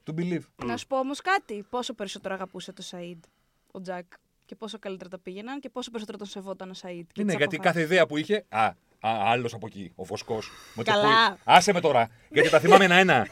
To 0.05 0.19
believe. 0.19 0.41
Να 0.65 0.77
σου 0.77 0.87
πω 0.87 0.97
όμως 0.99 1.21
κάτι. 1.21 1.65
Πόσο 1.69 1.93
περισσότερο 1.93 2.33
αγαπούσε 2.33 2.71
το 2.73 2.81
Σαΐντ 2.91 3.23
ο 3.71 3.81
Τζακ 3.81 4.05
και 4.45 4.55
πόσο 4.55 4.79
καλύτερα 4.79 5.09
τα 5.09 5.19
πήγαιναν 5.19 5.59
και 5.59 5.69
πόσο 5.69 5.89
περισσότερο 5.91 6.17
τον 6.17 6.27
σεβόταν 6.27 6.69
ο 6.69 6.73
Σαΐντ. 6.73 7.05
και 7.11 7.23
Ναι, 7.23 7.27
τις 7.27 7.35
γιατί 7.37 7.55
αποφάσεις. 7.55 7.59
κάθε 7.59 7.81
ιδέα 7.81 8.05
που 8.05 8.17
είχε. 8.17 8.45
Α, 8.49 8.65
α 8.65 8.73
άλλος 9.01 9.53
από 9.53 9.65
εκεί, 9.67 9.91
ο 9.95 10.03
Φωσκό. 10.03 10.39
Καλά. 10.83 11.37
Άσε 11.43 11.73
με 11.73 11.79
τώρα. 11.81 12.09
Γιατί 12.29 12.49
τα 12.49 12.59
θυμάμαι 12.59 12.83
ένα-ένα. 12.85 13.27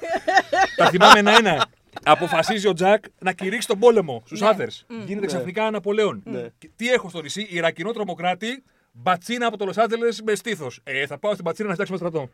τα 0.75 0.89
θυμάμαι 0.89 1.19
ένα-ένα. 1.19 1.67
Αποφασίζει 2.03 2.67
ο 2.67 2.73
Τζακ 2.73 3.03
να 3.19 3.33
κηρύξει 3.33 3.67
τον 3.67 3.79
πόλεμο 3.79 4.21
στους 4.25 4.39
Ναι. 4.39 4.47
Άδερ. 4.47 4.67
Γίνεται 5.05 5.25
ξαφνικά 5.25 5.71
Ναπολέον. 5.71 6.21
Ναι. 6.25 6.47
Και 6.57 6.69
Τι 6.75 6.91
έχω 6.91 7.09
στο 7.09 7.21
νησί, 7.21 7.47
Ιρακινό 7.49 7.91
τρομοκράτη, 7.91 8.63
μπατσίνα 8.91 9.45
από 9.47 9.57
το 9.57 9.65
Λος 9.65 9.77
Άντζελες 9.77 10.21
με 10.21 10.35
στήθος. 10.35 10.79
Ε, 10.83 11.05
θα 11.05 11.17
πάω 11.17 11.31
στην 11.31 11.43
μπατσίνα 11.43 11.67
να 11.67 11.73
στιάξουμε 11.73 11.97
στρατό. 11.97 12.29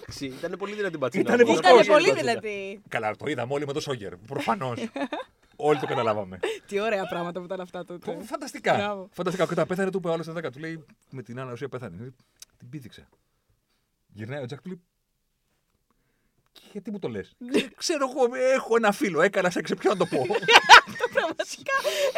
Εντάξει, 0.00 0.26
ήταν 0.26 0.54
πολύ 0.58 0.74
δυνατή 0.74 0.96
μπατσίνα. 0.96 1.22
Ήτανε 1.34 1.42
Ήταν 1.42 1.54
βοσκός. 1.54 1.84
Ήταν 1.84 1.94
πολύ 1.96 2.08
μπατσίνα. 2.08 2.30
δυνατή. 2.32 2.82
Καλά, 2.88 3.16
το 3.16 3.30
είδαμε 3.30 3.52
όλοι 3.54 3.66
με 3.66 3.72
το 3.72 3.80
Σόγκερ. 3.80 4.16
Προφανώς. 4.16 4.80
όλοι 5.56 5.78
το 5.78 5.86
καταλάβαμε. 5.86 6.38
Τι 6.68 6.80
ωραία 6.80 7.06
πράγματα 7.06 7.38
που 7.38 7.44
ήταν 7.44 7.60
αυτά 7.60 7.84
τότε. 7.84 8.12
Πω, 8.12 8.20
Φανταστικά. 8.24 8.74
Μπράβο. 8.74 9.08
Φανταστικά. 9.12 9.44
Και 9.46 9.52
όταν 9.52 9.66
πέθανε, 9.66 9.90
του 9.90 9.98
είπε 9.98 10.08
ο 10.08 10.12
άλλος 10.12 10.24
στα 10.26 10.34
10. 10.36 10.52
Του 10.52 10.58
λέει 10.58 10.84
με 11.10 11.22
την 11.22 11.38
Άννα 11.38 11.50
Ρωσία 11.50 11.68
πέθανε. 11.68 11.96
Λέει, 12.00 12.14
Την 12.58 12.68
πήδηξε. 12.68 13.08
Γυρνάει 14.12 14.42
ο 14.42 14.46
Τζακ 14.46 14.60
του 14.62 14.68
λέει. 14.68 14.80
«Και 16.52 16.60
Γιατί 16.72 16.90
μου 16.90 16.98
το 16.98 17.08
λες; 17.08 17.32
Ξέρω 17.76 18.08
εγώ, 18.10 18.34
έχω 18.34 18.76
ένα 18.76 18.92
φίλο. 18.92 19.20
Έκανα 19.20 19.50
σεξ, 19.50 19.74
ποιο 19.74 19.90
να 19.90 19.96
το 19.96 20.06
πω. 20.06 20.26
Πραγματικά 21.14 21.74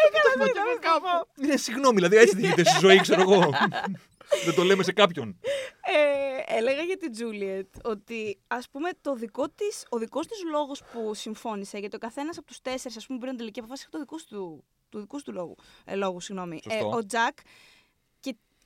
έκανα 0.07 0.45
το 0.45 0.61
ίδιο 0.61 0.79
κάπου. 0.81 1.29
Είναι 1.43 1.57
συγγνώμη, 1.57 1.95
δηλαδή 1.95 2.17
έτσι 2.17 2.37
γίνεται 2.41 2.65
στη 2.65 2.79
ζωή, 2.81 3.01
ξέρω 3.01 3.21
εγώ. 3.21 3.51
Δεν 4.45 4.55
το 4.55 4.63
λέμε 4.63 4.83
σε 4.83 4.93
κάποιον. 4.93 5.39
Ε, 5.81 6.57
έλεγα 6.57 6.83
για 6.83 6.97
την 6.97 7.13
Τζούλιετ 7.13 7.75
ότι 7.83 8.39
ας 8.47 8.69
πούμε 8.69 8.91
το 9.01 9.15
δικό 9.15 9.49
της, 9.49 9.87
ο 9.89 9.99
δικός 9.99 10.27
της 10.27 10.39
λόγος 10.51 10.83
που 10.93 11.15
συμφώνησε, 11.15 11.79
γιατί 11.79 11.97
ο 11.97 11.99
καθένας 11.99 12.39
από 12.39 12.47
τους 12.47 12.61
τέσσερις 12.61 12.97
ας 12.97 13.07
πούμε 13.07 13.19
πριν 13.19 13.31
την 13.31 13.39
τελική 13.39 13.59
αποφάση 13.59 13.83
έχει 13.83 13.91
το 13.91 13.99
δικό 13.99 14.17
του, 14.29 14.65
του 14.89 14.99
δικού 14.99 15.23
του 15.23 15.33
λόγου, 15.33 15.57
ε, 15.85 15.95
λόγου 15.95 16.21
συγγνώμη. 16.21 16.61
Σωστό. 16.63 16.91
ο 16.91 17.07
Τζακ 17.07 17.37
και 17.37 17.43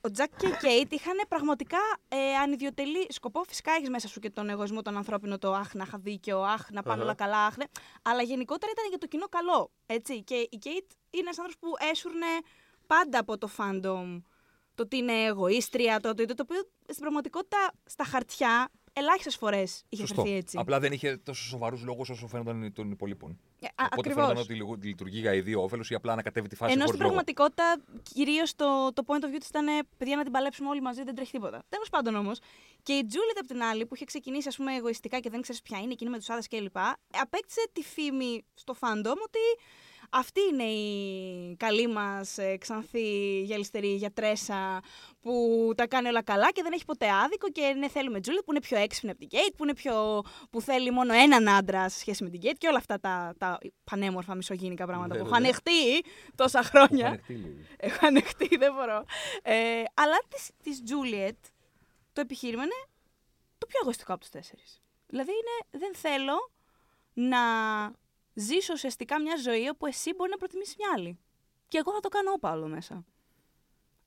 ο 0.01 0.11
Τζακ 0.11 0.37
και 0.37 0.47
η 0.47 0.57
Κέιτ 0.61 0.93
είχαν 0.93 1.17
πραγματικά 1.29 1.79
ε, 2.09 2.35
ανιδιοτελή 2.35 3.07
σκοπό. 3.09 3.43
Φυσικά 3.49 3.73
έχεις 3.73 3.89
μέσα 3.89 4.09
σου 4.09 4.21
και 4.21 4.31
τον 4.31 4.49
εγωισμό 4.49 4.83
τον 4.83 4.97
ανθρώπινο, 4.97 5.39
το 5.39 5.53
αχ 5.55 5.75
να 5.75 5.85
είχα 5.87 5.99
δίκιο, 5.99 6.43
αχ 6.43 6.71
να 6.71 6.83
πάνε 6.83 6.95
Αχα. 6.97 7.05
όλα 7.05 7.15
καλά, 7.15 7.47
αχ. 7.47 7.57
ναι. 7.57 7.65
Αλλά 8.03 8.23
γενικότερα 8.23 8.73
ήταν 8.73 8.85
για 8.89 8.99
το 8.99 9.07
κοινό 9.07 9.27
καλό. 9.27 9.71
Έτσι. 9.87 10.23
Και 10.23 10.35
η 10.35 10.59
Κέιτ 10.59 10.91
είναι 11.11 11.23
ένας 11.23 11.39
άνθρωπος 11.39 11.57
που 11.59 11.87
έσουρνε 11.91 12.27
πάντα 12.87 13.19
από 13.19 13.39
το 13.39 13.49
fandom 13.57 14.23
το 14.75 14.83
ότι 14.83 14.97
είναι 14.97 15.13
εγωίστρια, 15.25 16.01
το, 16.01 16.15
το, 16.15 16.25
το, 16.25 16.35
το 16.35 16.43
οποίο 16.43 16.61
στην 16.87 17.01
πραγματικότητα 17.01 17.73
στα 17.85 18.05
χαρτιά 18.05 18.71
ελάχιστες 18.93 19.37
φορές 19.37 19.85
είχε 19.89 20.03
Σωστό. 20.07 20.23
φερθεί 20.23 20.37
έτσι. 20.37 20.57
Απλά 20.61 20.79
δεν 20.81 20.93
είχε 20.93 21.17
τόσο 21.17 21.45
σοβαρούς 21.45 21.83
λόγους 21.85 22.09
όσο 22.11 22.27
φαίνονταν 22.27 22.73
των 22.73 22.91
υπολείπων. 22.91 23.39
Ε, 23.61 23.67
α- 23.67 23.71
Οπότε 23.77 23.95
ακριβώς. 23.95 24.23
φαίνονταν 24.23 24.43
ότι 24.43 24.53
λειτουργεί- 24.55 24.85
λειτουργεί 24.85 25.19
για 25.21 25.35
ιδίο 25.35 25.63
όφελος 25.63 25.91
ή 25.91 25.95
απλά 25.95 26.13
ανακατεύει 26.13 26.49
τη 26.49 26.57
φάση 26.57 26.73
Ενώ 26.73 26.85
χωρίς 26.85 26.97
στην 27.01 27.07
λόγο. 27.11 27.25
πραγματικότητα, 27.25 27.83
κυρίως 28.15 28.55
το, 28.55 28.93
το 28.93 29.03
point 29.07 29.25
of 29.25 29.29
view 29.35 29.39
της 29.39 29.49
ήταν 29.49 29.67
παιδιά 29.97 30.17
να 30.17 30.23
την 30.23 30.33
παλέψουμε 30.33 30.69
όλοι 30.69 30.81
μαζί, 30.81 31.03
δεν 31.03 31.15
τρέχει 31.15 31.31
τίποτα. 31.31 31.63
Τέλος 31.69 31.89
πάντων 31.89 32.15
όμως, 32.15 32.39
και 32.83 32.93
η 32.93 33.05
Τζούλιτ 33.07 33.39
από 33.39 33.47
την 33.47 33.63
άλλη, 33.63 33.87
που 33.87 33.95
είχε 33.95 34.05
ξεκινήσει 34.05 34.49
ας 34.49 34.57
πούμε, 34.57 34.75
εγωιστικά 34.75 35.21
και 35.21 35.31
δεν 35.31 35.41
ξέρεις 35.41 35.63
ποια 35.63 35.79
είναι, 35.79 35.93
εκείνη 35.93 36.11
με 36.11 36.19
τους 36.19 36.29
άδε 36.31 36.43
κλπ., 36.51 36.77
απέκτησε 37.21 37.69
τη 37.73 37.83
φήμη 37.83 38.45
στο 38.55 38.75
fandom 38.81 39.17
ότι 39.25 39.39
αυτή 40.11 40.41
είναι 40.53 40.63
η 40.63 41.57
καλή 41.57 41.87
μας 41.89 42.39
ξανθή 42.59 43.41
γυαλιστερή 43.43 43.95
γιατρέσα 43.95 44.81
που 45.21 45.73
τα 45.77 45.87
κάνει 45.87 46.09
όλα 46.09 46.23
καλά 46.23 46.51
και 46.53 46.63
δεν 46.63 46.73
έχει 46.73 46.85
ποτέ 46.85 47.07
άδικο. 47.25 47.49
Και 47.49 47.75
ναι, 47.79 47.89
θέλουμε 47.89 48.21
Τζούλιτ 48.21 48.45
που 48.45 48.51
είναι 48.51 48.61
πιο 48.61 48.79
έξυπνη 48.79 49.11
από 49.11 49.19
την 49.19 49.29
Κέιτ, 49.29 49.55
που, 49.57 49.65
είναι 49.65 49.75
πιο, 49.75 50.23
που 50.51 50.61
θέλει 50.61 50.91
μόνο 50.91 51.13
έναν 51.13 51.49
άντρα 51.49 51.89
σε 51.89 51.99
σχέση 51.99 52.25
με 52.25 52.31
την 52.31 52.41
Κέιτ 52.41 52.57
και 52.59 52.69
όλα 52.69 52.79
αυτά 52.79 53.01
τα, 53.01 53.35
τα 53.39 53.59
πανέμορφα 53.85 54.35
μισογενικά 54.35 54.87
πράγματα 54.87 55.15
Ναι, 55.15 55.21
που 55.21 55.25
ναι, 55.25 55.31
έχω 55.31 55.41
ναι. 55.41 55.47
ανεχτεί 55.47 56.11
τόσα 56.35 56.63
χρόνια. 56.63 57.07
Ανοιχτή 57.07 57.35
λίγο. 57.35 57.61
Έχω 57.77 58.07
ανεχτεί, 58.07 58.57
δεν 58.57 58.73
μπορώ. 58.73 59.05
Ε, 59.43 59.83
αλλά 59.95 60.19
της, 60.29 60.51
της 60.63 60.83
Juliet 60.87 61.51
το 62.13 62.21
επιχείρημα 62.21 62.63
είναι 62.63 62.87
το 63.59 63.67
πιο 63.67 63.79
εγωιστικό 63.83 64.13
από 64.13 64.21
τους 64.21 64.31
τέσσερις. 64.31 64.81
Δηλαδή 65.07 65.31
είναι, 65.31 65.81
δεν 65.85 65.95
θέλω 65.95 66.51
να 67.15 67.39
ζήσω 68.39 68.73
ουσιαστικά 68.73 69.21
μια 69.21 69.37
ζωή 69.37 69.69
όπου 69.69 69.87
εσύ 69.87 70.15
μπορεί 70.15 70.31
να 70.31 70.37
προτιμήσεις 70.37 70.77
μια 70.79 70.89
άλλη. 70.97 71.19
Και 71.69 71.79
εγώ 71.79 71.93
θα 71.93 72.01
το 72.01 72.09
κάνω 72.09 72.31
όπα 72.33 72.53
όλο 72.53 72.67
μέσα. 72.67 73.05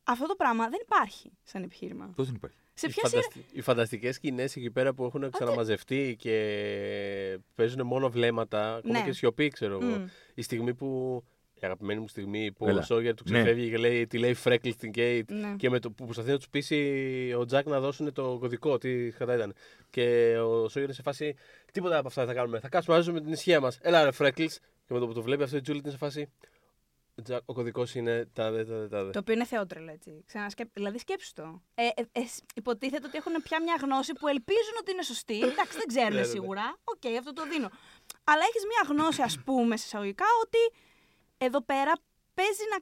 Αυτό 0.03 0.25
το 0.27 0.35
πράγμα 0.35 0.69
δεν 0.69 0.79
υπάρχει 0.81 1.31
σαν 1.43 1.63
επιχείρημα. 1.63 2.13
Πώ 2.15 2.23
δεν 2.23 2.35
υπάρχει. 2.35 2.57
Σε 2.73 2.87
Οι, 2.87 2.89
ποια 2.89 3.07
σειρά... 3.07 3.21
φανταστι... 3.21 3.45
οι 3.51 3.61
φανταστικές 3.61 4.15
σκηνές 4.15 4.55
εκεί 4.55 4.71
πέρα 4.71 4.93
που 4.93 5.05
έχουν 5.05 5.31
ξαναμαζευτεί 5.31 6.15
και 6.19 7.39
παίζουν 7.55 7.85
μόνο 7.85 8.09
βλέμματα, 8.09 8.75
ακόμα 8.75 8.99
Ναι. 8.99 9.05
και 9.05 9.11
σιωπή, 9.11 9.47
ξέρω 9.47 9.73
εγώ. 9.81 9.97
Μμ. 9.97 10.05
Η 10.33 10.41
στιγμή 10.41 10.73
που. 10.73 11.23
Η 11.63 11.65
αγαπημένη 11.65 11.99
μου 11.99 12.07
στιγμή 12.07 12.51
που 12.51 12.67
Έλα. 12.67 12.79
ο 12.79 12.83
Σόγερ 12.83 13.13
του 13.15 13.23
Ναι. 13.27 13.39
ξεφεύγει 13.41 13.69
και 13.69 13.77
λέει, 13.77 14.07
τη 14.07 14.17
λέει 14.17 14.35
Freckles 14.43 14.71
στην 14.73 14.91
Κέιτ 14.91 15.31
Ναι. 15.31 15.55
και 15.57 15.69
με 15.69 15.79
το 15.79 15.91
που 15.91 16.03
προσπαθεί 16.05 16.29
να 16.29 16.37
τους 16.37 16.49
πείσει 16.49 17.35
ο 17.37 17.45
Τζακ 17.45 17.65
να 17.67 17.79
δώσουν 17.79 18.13
το 18.13 18.37
κωδικό, 18.39 18.77
τι 18.77 19.09
κάτα 19.09 19.35
ήταν. 19.35 19.53
Και 19.89 20.35
ο 20.39 20.67
Σόγερ 20.69 20.83
είναι 20.83 20.93
σε 20.93 21.01
φάση, 21.01 21.35
τίποτα 21.71 21.97
από 21.97 22.07
αυτά 22.07 22.25
δεν 22.25 22.33
θα 22.33 22.39
κάνουμε. 22.39 22.59
Θα 22.59 22.69
κάτσουμε 22.69 22.95
να 22.95 23.01
ζήσουμε 23.01 23.21
την 23.21 23.31
ησυχία 23.31 23.59
μας. 23.59 23.77
Έλα, 23.81 24.03
ρε 24.03 24.09
Freckles. 24.17 24.55
Και 24.87 24.93
με 24.93 24.99
το 24.99 25.07
που 25.07 25.13
το 25.13 25.21
βλέπει 25.21 25.43
αυτό 25.43 25.57
η 25.57 25.61
Τζούλιετ 25.61 25.81
είναι 25.81 25.91
σε 25.91 25.97
φάση. 25.97 26.29
Τζακ, 27.23 27.41
ο 27.45 27.53
κωδικός 27.53 27.95
είναι 27.95 28.29
τάδε, 28.33 28.65
τάδε, 28.65 28.87
τάδε. 28.87 29.11
Το 29.11 29.19
οποίο 29.19 29.33
είναι 29.33 29.45
θεότρελο, 29.45 29.91
έτσι. 29.91 30.23
Ξανασκέπ... 30.27 30.67
Δηλαδή, 30.73 30.97
σκέψου 30.97 31.33
το. 31.33 31.61
Ε, 31.75 31.83
ε, 31.85 31.91
ε, 32.11 32.25
σ- 32.25 32.43
υποτίθεται 32.55 33.07
ότι 33.07 33.17
έχουν 33.17 33.33
πια 33.43 33.61
μια 33.61 33.75
γνώση 33.81 34.13
που 34.13 34.27
ελπίζουν 34.27 34.75
ότι 34.79 34.91
είναι 34.91 35.03
σωστή. 35.03 35.35
Εντάξει, 35.43 35.77
δεν 35.77 35.85
Ναι, 35.87 35.93
ξέρουν 35.93 36.13
ναι, 36.13 36.19
ναι. 36.19 36.25
σίγουρα. 36.27 36.77
Οκ, 36.83 37.05
αυτό 37.19 37.33
το 37.33 37.43
δίνω. 37.51 37.69
Αλλά 38.23 38.41
έχεις 38.49 38.63
μια 38.71 38.81
γνώση, 38.95 39.21
ας 39.21 39.39
πούμε, 39.45 39.77
σε 39.77 39.83
εισαγωγικά, 39.87 40.25
ότι 40.43 40.57
εδώ 41.45 41.61
πέρα 41.61 41.91
παίζει 42.33 42.65
να 42.73 42.77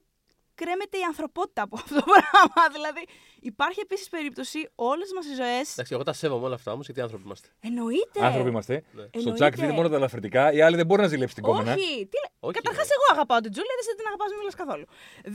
κρέμεται 0.55 0.97
η 0.97 1.01
ανθρωπότητα 1.11 1.61
από 1.61 1.75
αυτό 1.79 1.95
το 1.95 2.03
πράγμα. 2.13 2.63
Δηλαδή, 2.75 3.03
υπάρχει 3.39 3.79
επίσης 3.79 4.09
περίπτωση 4.09 4.69
όλες 4.75 5.09
μας 5.15 5.25
οι 5.25 5.33
ζωέ. 5.35 5.59
Εντάξει, 5.73 5.93
εγώ 5.93 6.03
τα 6.03 6.13
σέβομαι 6.13 6.45
όλα 6.45 6.55
αυτά 6.55 6.71
όμως 6.71 6.85
γιατί 6.85 7.01
άνθρωποι 7.01 7.23
είμαστε. 7.25 7.47
Εννοείται. 7.59 8.25
Άνθρωποι 8.25 8.49
είμαστε. 8.49 8.73
Ναι. 8.73 9.01
Στο 9.01 9.09
Εννοείται. 9.19 9.33
Τζακ 9.39 9.55
δίνει 9.55 9.73
μόνο 9.73 9.89
τα 9.89 9.95
ελαφρυντικά, 9.95 10.51
οι 10.53 10.61
άλλοι 10.61 10.75
δεν 10.75 10.85
μπορεί 10.85 11.01
να 11.01 11.07
ζηλέψει 11.07 11.35
την 11.35 11.43
κόμενα. 11.43 11.73
Όχι. 11.73 12.07
Τι... 12.11 12.17
Όχι, 12.39 12.53
Καταρχάς, 12.53 12.87
ρε. 12.87 12.93
εγώ 12.97 13.05
αγαπάω 13.15 13.39
την 13.39 13.51
Τζούλιετ, 13.51 13.77
εσύ 13.79 13.87
δεν 13.87 13.97
την 13.97 14.05
αγαπάς, 14.07 14.27
μην 14.29 14.37
μιλάς 14.37 14.55
καθόλου. 14.55 14.85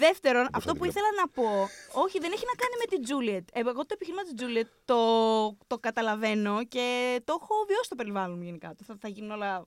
Δεύτερον, 0.04 0.44
αυτό 0.52 0.70
την 0.72 0.78
που 0.80 0.84
βλέπω. 0.84 0.98
ήθελα 0.98 1.10
να 1.20 1.26
πω. 1.36 1.48
Όχι, 2.04 2.18
δεν 2.24 2.32
έχει 2.32 2.44
να 2.52 2.56
κάνει 2.62 2.74
με 2.82 2.86
την 2.92 3.00
Τζούλιετ. 3.04 3.44
Ε, 3.52 3.60
Εγώ 3.60 3.80
το 3.88 3.92
επιχείρημα 3.98 4.22
της 4.22 4.34
Τζούλιετ 4.34 4.68
το, 4.84 4.98
το 5.66 5.76
καταλαβαίνω 5.86 6.64
και 6.74 6.86
το 7.24 7.32
έχω 7.40 7.54
βιώσει 7.68 7.84
στο 7.90 7.94
περιβάλλον 8.00 8.36
μου 8.38 8.44
γενικά. 8.44 8.74
Θα, 8.86 8.96
θα 9.00 9.08
γίνουν 9.08 9.30
όλα 9.30 9.66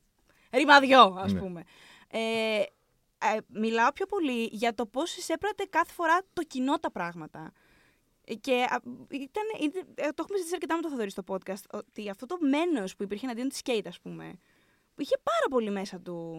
ρημαδιό, 0.51 1.03
ας 1.25 1.31
Ναι. 1.33 1.39
πούμε. 1.39 1.63
Ε, 2.11 2.61
ε, 3.17 3.37
μιλάω 3.47 3.91
πιο 3.91 4.05
πολύ 4.05 4.49
για 4.51 4.73
το 4.73 4.85
πώς 4.85 5.17
εισέπρατε 5.17 5.63
κάθε 5.69 5.93
φορά 5.93 6.19
το 6.33 6.43
κοινό 6.43 6.79
τα 6.79 6.91
πράγματα. 6.91 7.51
Ε, 8.25 8.33
Και 8.35 8.53
α, 8.69 8.81
ήταν, 9.09 9.43
ήταν- 9.61 9.87
ε, 9.95 10.07
το 10.07 10.13
έχουμε 10.17 10.37
συζητήσει 10.37 10.53
αρκετά 10.53 10.75
με 10.75 10.81
το 10.81 10.89
Θοδωρή 10.89 11.09
στο 11.09 11.23
podcast, 11.27 11.63
ότι 11.71 12.09
αυτό 12.09 12.25
το 12.25 12.37
μένος 12.39 12.95
που 12.95 13.03
υπήρχε 13.03 13.25
εναντίον 13.25 13.49
της 13.49 13.61
Κέιτ, 13.61 13.87
ας 13.87 13.99
πούμε, 13.99 14.39
που 14.95 15.01
είχε 15.01 15.15
πάρα 15.23 15.47
πολύ 15.49 15.69
μέσα 15.69 15.99
του 15.99 16.37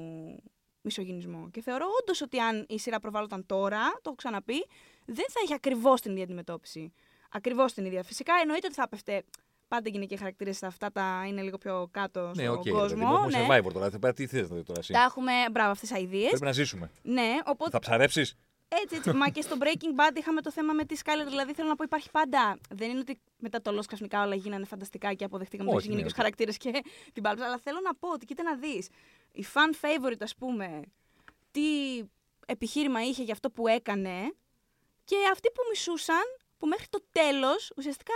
μισογυνισμό. 0.80 1.50
Και 1.50 1.62
θεωρώ 1.62 1.86
όντως 2.02 2.20
ότι 2.20 2.38
αν 2.38 2.66
η 2.68 2.78
σειρά 2.78 2.98
προβάλλονταν 3.00 3.46
τώρα, 3.46 3.90
το 3.92 4.00
έχω 4.04 4.14
ξαναπεί, 4.14 4.66
δεν 5.04 5.24
θα 5.28 5.40
είχε 5.44 5.54
ακριβώς 5.54 6.00
την 6.00 6.10
ίδια 6.12 6.24
αντιμετώπιση. 6.24 6.92
Ακριβώς 7.30 7.72
την 7.72 7.84
ίδια. 7.84 8.02
Φυσικά 8.02 8.32
εννοείται 8.40 8.66
ότι 8.66 8.74
θα 8.74 8.82
έπεφτε. 8.82 9.24
Πάντα 9.68 9.88
οι 9.88 9.90
γυναικείοι 9.90 10.16
χαρακτήρες 10.16 10.62
αυτά 10.62 10.92
τα 10.92 11.24
είναι 11.26 11.42
λίγο 11.42 11.58
πιο 11.58 11.88
κάτω 11.90 12.30
στον 12.34 12.44
Ναι, 12.44 12.50
οκ. 12.50 12.68
κόσμο. 12.68 12.86
Δηλαδή, 12.86 12.94
ναι. 12.94 13.38
έχουμε 13.38 13.58
survivor 13.58 13.72
τώρα. 13.72 13.90
Θα- 13.90 14.12
Τι 14.12 14.26
θες 14.26 14.48
τώρα 14.48 14.78
εσύ; 14.78 14.92
Τα 14.92 15.02
έχουμε, 15.02 15.32
μπράβο, 15.52 15.70
αυτές 15.70 15.88
τις 15.88 15.98
αηδίες. 15.98 16.26
Πρέπει 16.28 16.44
να 16.44 16.52
ζήσουμε. 16.52 16.90
Ναι, 17.02 17.34
οπότε 17.44 17.70
Θα 17.70 17.78
ψαρέψεις; 17.78 18.34
έτσι, 18.68 18.96
έτσι. 18.96 19.12
Μα 19.12 19.28
και 19.28 19.40
στο 19.42 19.56
Breaking 19.60 20.00
Bad 20.00 20.16
είχαμε 20.16 20.40
το 20.40 20.50
θέμα 20.52 20.72
με 20.72 20.84
τη 20.84 20.96
Skyler. 21.04 21.26
Δηλαδή 21.28 21.54
θέλω 21.54 21.68
να 21.68 21.74
πω 21.76 21.82
υπάρχει 21.84 22.10
πάντα. 22.10 22.58
Δεν 22.70 22.90
είναι 22.90 22.98
ότι 22.98 23.20
μετά 23.38 23.62
το 23.62 23.78
Lost 23.78 23.84
ξαφνικά 23.86 24.22
όλα 24.24 24.34
γίνανε 24.34 24.64
φανταστικά 24.64 25.14
και 25.14 25.24
αποδεχτήκαμε 25.24 25.68
Όχι, 25.70 25.78
τους 25.78 25.82
γυναικείους 25.84 26.04
ναι, 26.06 26.10
οκ. 26.10 26.16
χαρακτήρες 26.16 26.56
και 26.56 26.70
την 27.14 27.22
πάλεψα. 27.22 27.44
Αλλά 27.46 27.58
θέλω 27.58 27.78
να 27.84 27.94
πω 27.94 28.08
ότι 28.12 28.26
κοίτα 28.26 28.42
να 28.42 28.54
δεις. 28.56 28.88
Η 29.32 29.44
fan 29.54 29.84
favorite, 29.84 30.20
ας 30.22 30.34
πούμε, 30.36 30.80
τι 31.50 31.62
επιχείρημα 32.46 33.02
είχε 33.02 33.22
για 33.22 33.32
αυτό 33.32 33.50
που 33.50 33.66
έκανε 33.68 34.32
και 35.04 35.16
αυτοί 35.32 35.50
που 35.50 35.60
μισούσαν, 35.70 36.24
που 36.58 36.66
μέχρι 36.66 36.86
το 36.90 37.02
τέλος 37.12 37.72
ουσιαστικά. 37.76 38.12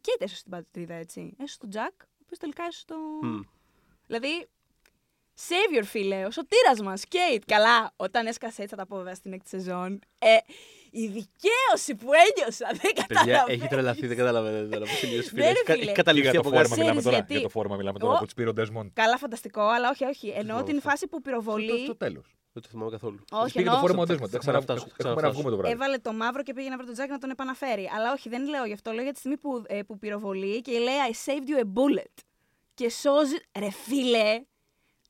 Και 0.00 0.16
έσω 0.18 0.36
στην 0.36 0.50
πατρίδα, 0.50 0.94
έτσι. 0.94 1.36
Έσω 1.38 1.54
στον 1.54 1.70
Jack, 1.72 1.96
ο 2.00 2.18
οποίος 2.24 2.38
τελικά 2.38 2.64
έσω 2.68 2.78
στο. 2.78 2.96
Μμ. 3.22 3.40
Δηλαδή, 4.06 4.48
Savior, 5.48 5.82
φίλε, 5.84 6.24
ο 6.24 6.30
σωτήρας 6.30 6.80
μας, 6.80 7.04
Κέιτ. 7.04 7.42
Καλά, 7.46 7.92
όταν 7.96 8.26
έσκασες 8.26 8.58
έτσι, 8.58 8.70
θα 8.70 8.76
τα 8.76 8.86
πω 8.86 8.96
βέβαια 8.96 9.14
στην 9.14 9.32
έκτη 9.32 9.48
σεζόν. 9.48 10.00
Ε, 10.18 10.36
η 10.90 11.06
δικαίωση 11.06 11.94
που 11.94 12.10
ένιωσα, 12.12 12.66
δεν 12.70 12.92
Παιδιά, 12.92 13.04
καταλαβαίνω. 13.06 13.44
έχει 13.48 13.68
τρελαθεί, 13.68 14.06
δεν 14.06 14.16
καταλαβαίνετε 14.16 14.68
τώρα. 14.68 14.90
Πώς 14.90 15.02
είναι 15.02 15.12
η 15.12 15.28
Ναι, 15.32 15.42
ρε, 15.42 15.48
Έχει 15.48 15.54
κα- 15.54 15.62
φίλε. 15.64 15.74
Έχει 15.74 15.84
Για 15.84 15.92
καταληφθεί 15.92 16.32
το 16.32 16.38
από 16.38 16.48
φόρμα 16.48 16.62
κάτι. 16.62 16.78
μιλάμε 16.80 16.90
Ξέρεις 17.00 17.04
τώρα. 17.04 17.16
γιατί; 17.16 17.32
Για 17.32 17.42
το 17.42 17.48
φόρμα 17.48 17.76
μιλάμε 17.76 17.98
τώρα 17.98 18.14
Ο- 18.14 18.18
που 18.18 18.24
τους 18.24 18.34
πήρε 18.34 18.48
ο 18.48 18.52
Ντέσμοντ. 18.52 18.88
Καλά, 18.94 19.16
φανταστικό, 19.18 19.60
αλλά 19.62 19.88
όχι, 19.90 20.04
όχι. 20.04 20.28
Εννοώ 20.28 20.42
θυμάμαι 20.44 20.64
την 20.64 20.76
αυτό. 20.76 20.88
φάση 20.88 21.06
που 21.06 21.20
πυροβολεί. 21.22 21.86
Το 21.86 21.96
τέλος. 21.96 22.34
Δεν 22.52 22.62
το 22.62 22.68
θυμάμαι 22.68 22.90
καθόλου. 22.90 23.18
Όχι, 23.30 23.52
Πήγε 23.52 23.64
το 23.68 23.74
εννοώ. 23.74 23.86
φόρμα 23.86 24.02
ο 24.02 24.06
Θα- 24.06 24.12
Ντέσμοντ. 24.12 24.30
θα 24.30 24.36
Έχουμε 24.36 24.52
να- 24.52 24.58
ξαναφτάσω, 24.60 24.80
θα 24.80 24.86
Έχουμε 24.98 25.14
να 25.14 25.14
ξαναφτάσω. 25.14 25.32
βγούμε 25.32 25.50
το 25.50 25.56
βράδυ. 25.56 25.74
Έβαλε 25.74 25.98
το 25.98 26.12
μαύρο 26.12 26.42
και 26.42 26.52
πήγε 26.52 26.68
να 26.68 26.76
βρει 26.76 26.84
τον 26.86 26.94
Τζάκ 26.94 27.10
να 27.10 27.18
τον 27.18 27.30
επαναφέρει. 27.30 27.90
Αλλά 27.96 28.12
όχι, 28.12 28.28
δεν 28.28 28.42
λέω 28.48 28.64
γι' 28.64 28.72
αυτό. 28.72 28.92
Λέω 28.92 29.02
για 29.02 29.12
τη 29.12 29.18
στιγμή 29.18 29.36
που, 29.38 29.62
ε, 29.66 29.82
που 29.82 29.98
πυροβολεί 29.98 30.60
και 30.60 30.78
λέει 30.78 30.94
I 31.10 31.14
saved 31.30 31.46
you 31.50 31.58
a 31.64 31.66
bullet. 31.76 32.14
Και 32.74 32.90
σώζει. 32.90 33.36
Ρε 33.58 33.70
φίλε, 33.70 34.40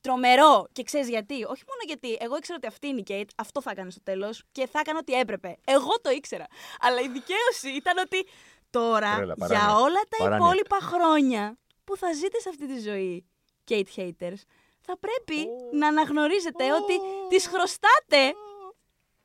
τρομερό. 0.00 0.66
Και 0.72 0.82
ξέρεις 0.82 1.08
γιατί. 1.08 1.34
Όχι 1.34 1.62
μόνο 1.68 1.80
γιατί 1.86 2.16
εγώ 2.20 2.36
ήξερα 2.36 2.56
ότι 2.58 2.66
αυτή 2.66 2.86
είναι 2.86 2.98
η 2.98 3.02
Κέιτ, 3.02 3.30
αυτό 3.36 3.62
θα 3.62 3.70
έκανε 3.70 3.90
στο 3.90 4.00
τέλος 4.02 4.42
και 4.52 4.66
θα 4.66 4.78
έκανε 4.80 4.98
ό,τι 4.98 5.12
έπρεπε. 5.12 5.56
Εγώ 5.64 5.92
το 6.02 6.10
ήξερα. 6.10 6.46
Αλλά 6.80 7.00
η 7.00 7.08
δικαίωση 7.08 7.68
ήταν 7.76 7.98
ότι 7.98 8.26
τώρα 8.70 9.14
Τρέλα, 9.14 9.34
για 9.34 9.46
παράνοια. 9.46 9.76
όλα 9.76 10.00
τα 10.08 10.16
Παράνοια. 10.18 10.46
υπόλοιπα 10.46 10.78
χρόνια 10.80 11.58
που 11.84 11.96
θα 11.96 12.12
ζείτε 12.12 12.38
σε 12.40 12.48
αυτή 12.48 12.66
τη 12.66 12.80
ζωή, 12.80 13.24
Kate 13.70 13.90
haters, 13.96 14.40
θα 14.82 14.98
πρέπει 14.98 15.48
να 15.72 15.86
αναγνωρίζετε 15.88 16.72
ότι 16.72 16.98
της 17.28 17.46
χρωστάτε 17.46 18.34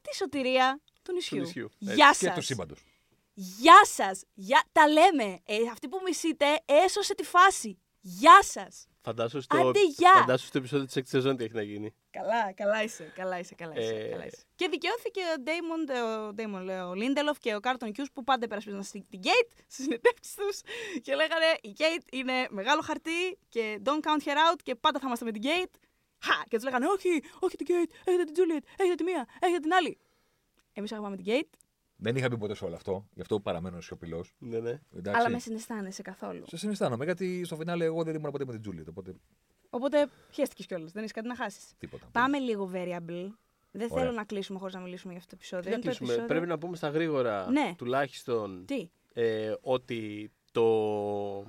τη 0.02 0.16
σωτηρία 0.16 0.82
του 1.04 1.14
νησιού. 1.14 1.40
νησιού. 1.40 1.70
Γεια 1.78 2.16
Και 2.20 2.26
σας. 2.26 2.36
του 2.36 2.42
σύμπαντος. 2.42 2.84
Γεια 3.34 3.82
σας! 3.84 4.24
Για... 4.34 4.64
Τα 4.72 4.88
λέμε. 4.88 5.40
Ε, 5.46 5.56
αυτή 5.72 5.88
που 5.88 6.00
μισείτε 6.06 6.46
έσωσε 6.66 7.16
τη 7.16 7.24
φάση. 7.24 7.80
Γεια 8.02 8.40
σας! 8.44 8.88
Φαντάσου 9.02 9.42
στο, 9.42 9.58
Άντε, 9.58 9.80
γεια! 9.98 10.14
φαντάσου 10.14 10.46
στο 10.46 10.58
επεισόδιο 10.58 10.86
της 10.86 10.96
έκτης 10.96 11.10
σεζόν 11.10 11.38
τι 11.38 11.44
έχει 11.44 11.54
να 11.54 11.62
γίνει. 11.62 11.94
Καλά, 12.18 12.52
καλά 12.52 12.84
είσαι. 12.84 13.12
Καλά 13.16 13.40
είσαι, 13.40 13.56
καλά 13.56 13.74
είσαι. 13.76 13.94
Ε, 13.94 14.10
καλά 14.10 14.26
είσαι. 14.26 14.42
Και 14.56 14.68
δικαιώθηκε 14.68 15.22
ο 15.36 15.42
Ντέιμον, 15.42 15.82
ο, 15.90 16.34
Ντέιμον, 16.38 16.64
λέω, 16.64 16.88
ο 16.90 16.94
Λίντελοφ 16.94 17.38
και 17.40 17.56
ο 17.56 17.60
Κάρλτον 17.60 17.92
Κιούζ 17.92 18.12
που 18.12 18.24
πάντα 18.24 18.46
υπερασπίζονταν 18.46 18.86
στην 18.86 19.06
την 19.10 19.20
Κέιτ 19.20 19.50
στις 19.68 19.82
συνεντεύξεις 19.84 20.36
τους 20.36 20.62
και 21.02 21.16
λέγανε 21.16 21.50
η 21.62 21.70
Γκέιτ 21.70 22.04
είναι 22.12 22.48
μεγάλο 22.50 22.82
χαρτί 22.82 23.38
και 23.50 23.82
don't 23.86 24.02
count 24.08 24.24
her 24.28 24.38
out 24.48 24.60
και 24.64 24.76
πάντα 24.76 25.00
θα 25.00 25.06
είμαστε 25.08 25.26
με 25.26 25.32
την 25.32 25.42
Γκέιτ. 25.42 25.74
Χα! 26.26 26.44
Και 26.48 26.56
τους 26.56 26.64
λέγανε 26.64 26.86
Όχι, 26.86 27.24
όχι 27.40 27.56
την 27.56 27.66
Γκέιτ, 27.66 27.92
έχετε 28.04 28.24
την 28.24 28.34
Τζούλιετ, 28.34 28.64
έχετε 28.78 28.96
τη 28.96 29.04
μία, 29.04 29.26
έχετε 29.40 29.60
την 29.60 29.74
άλλη. 29.74 29.98
Εμείς 30.74 30.92
αγαπάμε 30.92 31.16
την 31.16 31.26
Γκέιτ, 31.26 31.48
Δεν 31.96 32.16
είχα 32.16 32.28
πει 32.30 32.38
ποτέ 32.38 32.56
σε 32.56 32.66
όλο 32.66 32.76
αυτό, 32.76 33.08
γι' 33.14 33.22
αυτό 33.22 33.40
παραμένω 33.40 33.82
σιωπηλός. 33.82 34.34
Ναι, 34.38 34.60
ναι. 34.60 34.80
αλλά 35.12 35.30
με 35.30 35.40
συναισθάνεσαι 35.40 36.02
καθόλου. 36.02 36.44
Σε 36.48 36.58
συναισθάνομαι, 36.58 37.04
γιατί 37.04 37.44
στο 37.46 37.56
φινάλε 37.56 37.86
εγώ 37.86 38.04
δεν 38.04 38.16
ήμουν 38.16 38.32
ποτέ 38.32 38.46
με 38.46 38.52
την 38.52 38.62
Τζούλιετ, 38.62 38.88
οπότε 38.88 39.16
Οπότε 39.70 40.08
χαίστηκες 40.32 40.66
κιόλας, 40.66 40.92
δεν 40.92 41.02
έχεις 41.02 41.14
κάτι 41.14 41.28
να 41.28 41.36
χάσεις. 41.36 41.74
τίποτα. 41.78 42.06
Πάμε 42.12 42.38
λίγο 42.40 42.72
variable. 42.74 43.32
Δεν 43.72 43.88
Ωραία. 43.92 44.04
θέλω 44.04 44.16
να 44.16 44.24
κλείσουμε 44.24 44.60
χωρίς 44.60 44.74
να 44.74 44.80
μιλήσουμε 44.80 45.12
για 45.14 45.22
αυτό 45.22 45.30
το 45.36 45.38
επεισόδιο. 45.40 45.64
Τι 45.64 45.70
να 45.70 45.74
Είναι 45.76 45.82
το 45.84 45.88
κλείσουμε; 45.88 46.08
επεισόδιο- 46.10 46.36
Πρέπει 46.36 46.48
να 46.52 46.58
πούμε 46.58 46.76
στα 46.76 46.90
γρήγορα 46.90 47.50
Ναι. 47.52 47.74
τουλάχιστον 47.78 48.66
Τι; 48.66 48.90
ε, 49.14 49.54
ότι 49.62 50.32
το, 50.52 51.44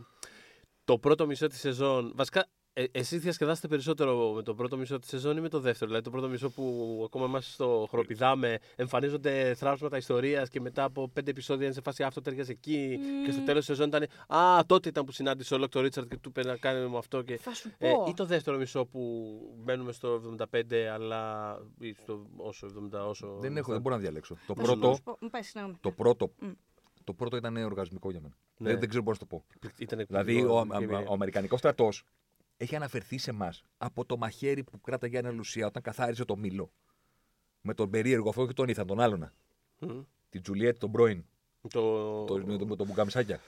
το 0.84 0.98
πρώτο 0.98 1.26
μισό 1.26 1.46
της 1.46 1.58
σεζόν. 1.60 2.12
Βασικά, 2.16 2.46
ε, 2.80 2.84
εσεί 2.90 3.18
διασκεδάσετε 3.18 3.68
περισσότερο 3.68 4.32
με 4.34 4.42
το 4.42 4.54
πρώτο 4.54 4.76
μισό 4.76 4.98
της 4.98 5.08
σεζόν 5.08 5.36
ή 5.36 5.40
με 5.40 5.48
το 5.48 5.60
δεύτερο; 5.60 5.86
Δηλαδή, 5.86 6.04
το 6.04 6.10
πρώτο 6.10 6.28
μισό 6.28 6.50
που 6.50 7.02
ακόμα 7.06 7.26
είμαστε 7.26 7.50
στο 7.52 7.86
χοροπηδάμε, 7.90 8.58
εμφανίζονται 8.76 9.54
θράψματα 9.54 9.96
ιστορίας 9.96 10.48
και 10.48 10.60
μετά 10.60 10.84
από 10.84 11.08
πέντε 11.08 11.30
επεισόδια 11.30 11.64
είναι 11.64 11.74
σε 11.74 11.80
φάση 11.80 12.02
αυτό 12.02 12.20
ταιριάζει 12.20 12.50
εκεί. 12.50 12.98
Και 13.24 13.32
στο 13.32 13.40
τέλος 13.42 13.66
της 13.66 13.76
σεζόν 13.76 13.86
ήταν. 13.88 14.06
Α, 14.40 14.64
τότε 14.66 14.88
ήταν 14.88 15.04
που 15.04 15.12
συνάντησε 15.12 15.54
ο 15.54 15.58
Λόκτο 15.58 15.80
Ρίτσαρτ 15.80 16.08
και 16.08 16.16
του 16.16 16.28
είπε 16.28 16.42
να 16.44 16.56
κάνει 16.56 16.88
με 16.88 16.98
αυτό. 16.98 17.22
Και, 17.22 17.36
Θα 17.36 17.54
σου 17.54 17.70
πω. 17.78 17.86
ε, 17.86 17.92
ή 18.08 18.14
το 18.14 18.24
δεύτερο 18.26 18.56
μισό 18.58 18.84
που 18.84 19.00
μπαίνουμε 19.64 19.92
στο 19.92 20.20
75, 20.52 20.74
αλλά. 20.92 21.54
ή 21.78 21.92
στο 21.92 22.26
όσο 22.36 22.66
70, 22.92 23.06
όσο. 23.08 23.36
Δεν, 23.40 23.56
έχω, 23.56 23.72
δεν 23.72 23.80
μπορώ 23.80 23.94
να 23.94 24.00
διαλέξω. 24.00 24.34
Το 24.46 24.54
Θα 24.54 24.64
σου 24.64 24.78
πρώτο, 24.78 24.98
πω- 25.04 25.16
Μου 25.20 25.30
πάει, 25.30 25.42
συγγνώμη. 25.42 25.76
το 25.80 25.90
πρώτο, 25.90 26.30
Μμ. 26.38 26.48
το 27.04 27.12
πρώτο 27.12 27.36
ήταν 27.36 27.56
οργασμικό 27.56 28.10
για 28.10 28.20
μένα. 28.20 28.34
Ναι. 28.56 28.70
Δεν, 28.70 28.78
δεν 28.80 28.88
ξέρω 28.88 29.02
πώς 29.04 29.18
να 29.20 29.26
το 29.26 29.36
πω. 29.36 29.44
Ήταν 29.78 30.04
Δηλαδή, 30.08 30.30
εκπληκτικό, 30.32 30.54
ο, 30.54 30.60
εκπληκτική 30.60 30.84
ο, 30.84 30.94
εμπειρία. 30.94 31.10
ο 31.10 31.12
Αμερικανικός 31.12 31.58
στρατός 31.58 32.04
έχει 32.58 32.76
αναφερθεί 32.76 33.18
σε 33.18 33.30
εμάς 33.30 33.62
από 33.78 34.04
το 34.04 34.16
μαχαίρι 34.16 34.64
που 34.64 34.80
κράταγε 34.80 35.18
ένα 35.18 35.30
Λουσία 35.30 35.66
όταν 35.66 35.82
καθάριζε 35.82 36.24
το 36.24 36.36
μήλο. 36.36 36.72
Με 37.60 37.74
τον 37.74 37.90
περίεργο 37.90 38.28
αυτό 38.28 38.46
και 38.46 38.52
τον 38.52 38.68
Ήθαν, 38.68 38.86
τον 38.86 39.00
άλλον. 39.00 39.32
Μμ. 39.78 40.00
Την 40.28 40.42
Τζουλιέτ, 40.42 40.78
τον 40.78 40.90
πρώην. 40.92 41.24
Το... 41.70 42.24
Το, 42.24 42.38
με 42.46 42.58
το, 42.58 42.66
με 42.66 42.76
το 42.76 42.84
μπουκαμισάκια. 42.84 43.40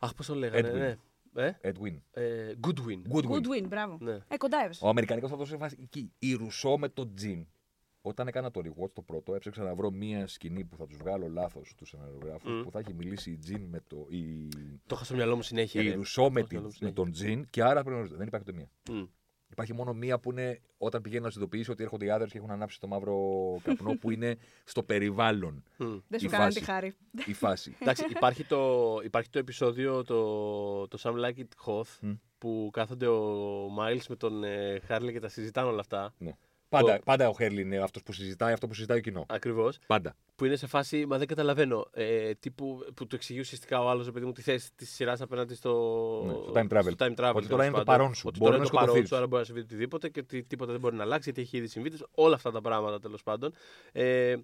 Αχ, 0.00 0.14
πώς 0.14 0.26
το 0.26 0.34
λέγανε, 0.34 0.68
Edwin. 0.68 0.74
ναι. 0.74 0.96
Ε; 1.34 1.72
Edwin. 1.72 2.00
Ε, 2.10 2.52
Goodwin. 2.66 3.02
Goodwin. 3.12 3.30
Good 3.30 3.46
win, 3.46 3.64
μπράβο. 3.68 3.98
Ναι. 4.00 4.18
Ε, 4.28 4.36
κοντά 4.36 4.62
έβεσαι. 4.64 4.84
Ο 4.84 4.88
Αμερικανικός 4.88 5.30
στρατό 5.30 5.46
σε 5.46 5.56
φάση 5.56 5.76
εκεί. 5.82 6.12
Η 6.18 6.34
Ρουσό 6.34 6.78
με 6.78 6.88
τον 6.88 7.14
Τζιν. 7.14 7.46
Όταν 8.04 8.28
έκανα 8.28 8.50
το 8.50 8.60
rewatch 8.64 8.90
το 8.92 9.02
πρώτο, 9.02 9.34
έψαξα 9.34 9.62
να 9.62 9.74
βρω 9.74 9.90
μία 9.90 10.26
σκηνή 10.26 10.64
που 10.64 10.76
θα 10.76 10.86
τους 10.86 10.96
βγάλω 10.96 11.28
λάθος 11.28 11.74
του 11.76 11.84
σεναριογράφου 11.86 12.50
Μμ. 12.50 12.62
που 12.62 12.70
θα 12.70 12.78
έχει 12.78 12.94
μιλήσει 12.94 13.30
η 13.30 13.36
Τζιν 13.36 13.62
με 13.62 13.80
το. 13.86 14.06
Η, 14.08 14.48
Το 14.86 14.94
είχα 14.94 15.04
στο 15.04 15.14
μυαλό 15.14 15.36
μου 15.36 15.42
συνέχεια. 15.42 15.82
η 15.82 15.88
ναι. 15.88 15.94
Ρουσό 15.94 16.30
με, 16.30 16.40
Το 16.40 16.46
την- 16.46 16.58
είχα 16.58 16.70
στο 16.70 16.84
με 16.84 16.90
μυαλό 16.90 17.00
μου 17.00 17.04
τον 17.04 17.12
Τζιν 17.12 17.46
και 17.50 17.62
άρα 17.62 17.72
πρέπει 17.72 17.88
να 17.88 17.92
γνωρίζετε. 17.94 18.18
Δεν 18.18 18.26
υπάρχει 18.26 18.46
ούτε 18.48 18.58
μία. 18.58 18.70
συνέχεια. 18.84 19.04
Μμ. 19.04 19.14
Υπάρχει 19.50 19.72
μόνο 19.74 19.92
μία 19.92 20.18
που 20.18 20.30
είναι 20.30 20.60
όταν 20.78 21.02
πηγαίνουν 21.02 21.24
να 21.24 21.30
συνειδητοποιήσει 21.30 21.70
ότι 21.70 21.82
έρχονται 21.82 22.04
οι 22.04 22.10
άντρες 22.10 22.30
και 22.30 22.38
έχουν 22.38 22.50
ανάψει 22.50 22.80
το 22.80 22.86
μαύρο 22.86 23.16
καπνό 23.62 23.96
που 23.98 24.10
είναι 24.10 24.36
στο 24.64 24.82
περιβάλλον 24.82 25.62
Μμ. 25.76 25.96
Δεν 26.08 26.20
σου 26.20 26.26
η 26.26 26.28
κάνανε 26.28 26.50
φάση. 26.50 26.58
τη 26.58 26.64
χάρη. 26.64 26.94
η 27.26 27.32
φάση. 27.32 27.76
Εντάξει, 27.80 28.04
υπάρχει 28.10 28.44
το, 28.44 28.96
υπάρχει 29.04 29.30
το 29.30 29.38
επεισόδιο, 29.38 30.02
το, 30.04 30.88
το 30.88 30.98
Some 31.00 31.14
Like 31.24 31.38
It 31.38 31.66
Hoth, 31.66 31.98
Μμ. 32.00 32.12
που 32.38 32.68
κάθονται 32.72 33.06
ο 33.06 33.66
Miles 33.78 34.04
με 34.08 34.16
τον 34.16 34.44
ε, 34.44 34.80
Harley 34.88 35.12
και 35.12 35.20
τα 35.20 35.28
συζητάνε 35.28 35.68
όλα 35.68 35.80
αυτά. 35.80 36.14
Ναι. 36.18 36.36
Πάντα, 36.78 36.98
πάντα 37.04 37.28
ο 37.28 37.32
Χέρλι 37.36 37.60
είναι 37.60 37.76
αυτός 37.78 38.02
που 38.02 38.12
συζητάει 38.12 38.52
αυτό 38.52 38.66
που 38.66 38.74
συζητάει 38.74 38.98
ο 38.98 39.00
κοινό. 39.00 39.24
Ακριβώς. 39.28 39.78
Πάντα. 39.86 40.16
Που 40.36 40.44
είναι 40.44 40.56
σε 40.56 40.66
φάση, 40.66 41.06
μα 41.06 41.18
δεν 41.18 41.26
καταλαβαίνω. 41.26 41.86
Ε, 41.92 42.34
τύπου, 42.34 42.84
που 42.94 43.06
του 43.06 43.14
εξηγεί 43.14 43.40
ουσιαστικά 43.40 43.82
ο 43.82 43.88
άλλος, 43.88 44.10
παιδί 44.10 44.26
μου, 44.26 44.32
τη 44.32 44.42
θέση 44.42 44.70
της 44.74 44.90
σειράς 44.94 45.20
απέναντι 45.20 45.54
στο, 45.54 45.72
Ναι, 46.26 46.32
στο 46.32 46.52
time 46.54 46.78
travel. 46.78 46.92
στο 46.92 47.06
time 47.06 47.14
travel, 47.14 47.32
Ότι 47.34 47.46
τώρα 47.46 47.48
τέλος 47.48 47.50
είναι 47.50 47.64
το 47.66 47.70
πάντων. 47.70 47.84
παρόν 47.84 48.14
σου. 48.14 48.24
Ότι 48.26 48.38
Μπορεί 48.38 48.50
τώρα 48.50 48.50
να 48.50 48.56
είναι 48.56 48.64
το 48.66 48.72
παρόν 48.72 48.86
σκοτωθείς. 48.88 49.08
σου, 49.08 49.16
άρα 49.16 49.26
μπορεί 49.26 49.38
να 49.40 49.46
συμβεί 49.46 49.60
οτιδήποτε 49.60 50.08
και 50.08 50.20
ότι 50.20 50.42
τίποτα 50.42 50.70
δεν 50.72 50.80
μπορεί 50.80 50.96
να 50.96 51.02
αλλάξει 51.02 51.24
γιατί 51.24 51.40
έχει 51.40 51.56
ήδη 51.56 51.66
συμβεί. 51.66 51.92
Όλα 52.14 52.34
αυτά 52.34 52.50
τα 52.50 52.60
πράγματα 52.60 52.98
τέλος 53.00 53.22
πάντων. 53.22 53.52
Ε, 53.92 54.34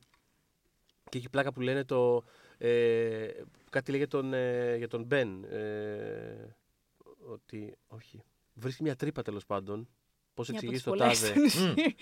και 1.09 1.19
έχει 1.19 1.29
πλάκα 1.29 1.53
που 1.53 1.61
λένε 1.61 1.85
το. 1.85 2.25
Ε, 2.59 3.29
κάτι 3.71 3.91
λέει 3.91 3.99
για 4.01 4.09
τον, 4.09 4.33
ε, 4.35 4.75
για 4.77 4.89
τον 4.89 5.05
Μπεν. 5.05 5.45
Ε, 5.45 6.57
ότι. 7.33 7.77
Όχι. 7.87 8.23
Βρίσκει 8.55 8.83
μια 8.83 8.97
τρύπα 8.97 9.23
τέλος 9.23 9.47
πάντων. 9.47 9.89
Πώς 10.39 10.49
Μια 10.49 10.59
από 10.59 10.67
εξηγείς 10.67 10.83
τις 10.83 10.83
το 10.83 10.91
πολλές 10.91 11.21
τάδε. 11.21 11.49
στο 11.49 11.61
νησί. 11.63 11.95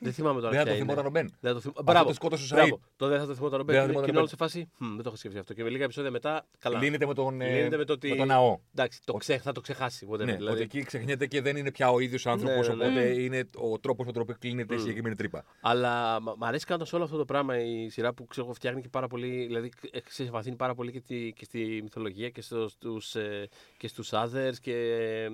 Δεν 0.00 0.12
θυμάμαι 0.12 0.40
τώρα. 0.40 0.50
Δεν 0.50 0.58
θα 0.58 0.64
ποια 0.64 0.72
το 0.72 0.78
είναι. 0.78 0.84
θυμόταν 0.92 1.06
ο 1.06 1.10
Μπεν. 1.10 1.26
Δεν 1.40 1.50
θα 1.50 1.54
το 1.54 1.60
θυμ... 1.60 1.70
Αυτό 1.70 1.82
Μπράβο. 1.92 2.08
το 2.08 2.14
σκότωσε 2.14 2.54
ο 2.54 2.56
Μπράβο. 2.56 2.74
Σαΐντ. 2.76 2.80
Το 2.96 3.08
δεν 3.08 3.18
θα 3.20 3.26
το 3.26 3.34
θυμόταν 3.34 3.60
ο 3.60 3.64
Δεν 3.64 3.74
θα 3.74 3.80
Μπεν. 3.80 3.88
θυμόταν 3.90 4.04
Και 4.04 4.10
ο 4.10 4.12
είναι 4.12 4.18
όλο 4.18 4.26
Μπεν. 4.26 4.28
σε 4.28 4.36
φάση. 4.36 4.68
«Μμ, 4.78 4.86
δεν 4.94 4.96
το 5.02 5.02
έχω 5.06 5.16
σκεφτεί 5.16 5.38
αυτό. 5.38 5.54
Και 5.54 5.62
με 5.62 5.68
λίγα 5.70 5.84
επεισόδια 5.84 6.10
μετά. 6.10 6.46
Καλά. 6.58 6.78
Λύνεται 6.78 7.06
με 7.06 7.14
τον, 7.14 7.40
ε, 7.40 7.56
Λύνεται 7.56 7.76
με 7.76 7.84
το 7.84 7.92
ότι- 7.92 8.08
με 8.08 8.16
τον 8.16 8.26
ναό. 8.26 8.58
Εντάξει, 8.74 9.00
το 9.04 9.12
ξέ... 9.12 9.38
θα 9.38 9.52
το 9.52 9.60
ξεχάσει. 9.60 10.06
Whatever, 10.10 10.24
Ναι, 10.24 10.36
δηλαδή. 10.36 10.54
ότι 10.54 10.62
εκεί 10.62 10.82
ξεχνιέται 10.82 11.26
και 11.26 11.40
δεν 11.40 11.56
είναι 11.56 11.70
πια 11.72 11.90
ο 11.90 11.98
ίδιος 11.98 12.26
άνθρωπος, 12.26 12.68
Ναι, 12.68 12.74
ναι, 12.74 12.84
ναι. 12.84 12.90
οπότε 13.00 13.22
είναι 13.22 13.48
ο 13.56 13.78
τρόπος 13.78 14.06
με 14.06 14.12
τον 14.12 14.22
οποίο 14.22 14.36
κλείνεται 14.38 14.74
η 14.74 14.78
συγκεκριμένη 14.78 15.14
τρύπα. 15.14 15.44
Αλλά 15.60 16.20
μ' 16.20 16.32
μ' 16.38 16.44
αρέσει 16.44 16.66
κάνοντα 16.66 16.90
όλο 16.92 17.04
αυτό 17.04 17.16
το 17.16 17.24
πράγμα 17.24 17.58
η 17.60 17.88
σειρά 17.88 18.12
που 18.14 18.24
ξέρω, 18.26 18.46
εγώ, 18.46 18.54
φτιάχνει 18.54 18.80
και 18.82 18.88
πάρα 18.88 19.06
πολύ. 19.06 19.44
Δηλαδή, 19.46 19.70
έχει 19.90 20.04
ξεβαθύνει 20.06 20.56
πάρα 20.56 20.74
πολύ 20.74 20.92
και, 20.92 21.00
τη, 21.00 21.32
και 21.32 21.44
στη 21.44 21.80
μυθολογία 21.82 22.30
και, 22.30 22.40
στο, 22.42 22.68
στους, 22.68 23.14
ε, 23.14 23.48
και 23.76 23.88
στους 23.88 24.10
others. 24.12 24.54
Και, 24.60 24.72
ε, 24.74 25.28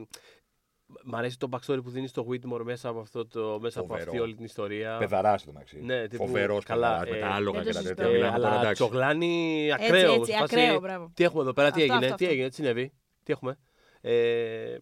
μ' 1.05 1.15
αρέσει 1.15 1.39
το 1.39 1.49
backstory 1.51 1.79
που 1.83 1.91
δίνεις 1.91 2.11
στο 2.11 2.27
Whitmore 2.31 2.63
μέσα 2.65 2.89
από, 2.89 3.01
αυτό 3.01 3.27
το, 3.27 3.59
μέσα 3.61 3.81
από 3.81 3.89
Φοβερό. 3.89 4.11
αυτή 4.11 4.23
όλη 4.23 4.35
την 4.35 4.45
ιστορία. 4.45 4.97
Πεδαρά 4.99 5.37
το 5.37 5.43
μεταξύ. 5.47 5.81
Ναι, 5.85 6.09
τύπου, 6.09 6.27
Φοβερός 6.27 6.65
καλά, 6.65 7.05
με 7.11 7.17
ε, 7.17 7.21
τα 7.21 7.29
άλογα 7.29 7.63
δεν 7.63 7.73
και 7.73 7.79
το 7.79 7.89
τα 7.89 7.95
τέτοια. 7.95 8.05
συζητάω. 8.05 8.11
Ε, 8.11 8.13
Μιλάμε 8.15 8.37
τώρα, 8.39 8.49
αλλά 8.51 8.61
εντάξει. 8.61 8.83
τσογλάνει 8.83 9.67
Έτσι, 9.71 9.85
ακραίο. 9.85 10.13
έτσι, 10.13 10.33
σε 10.33 10.39
φάση, 10.39 10.61
ακραίο, 10.61 10.81
μπράβο. 10.81 11.11
Τι 11.15 11.25
έχουμε 11.25 11.43
εδώ 11.43 11.53
πέρα, 11.53 11.71
τι 11.71 11.81
Αυτό, 11.83 11.93
έγινε, 11.93 12.07
αυτό, 12.07 12.17
τι 12.17 12.25
αυτό. 12.25 12.35
έγινε, 12.35 12.49
τι 12.49 12.55
συνέβη, 12.55 12.93
τι 13.23 13.33
έχουμε. 13.33 13.59
Ε, 14.01 14.77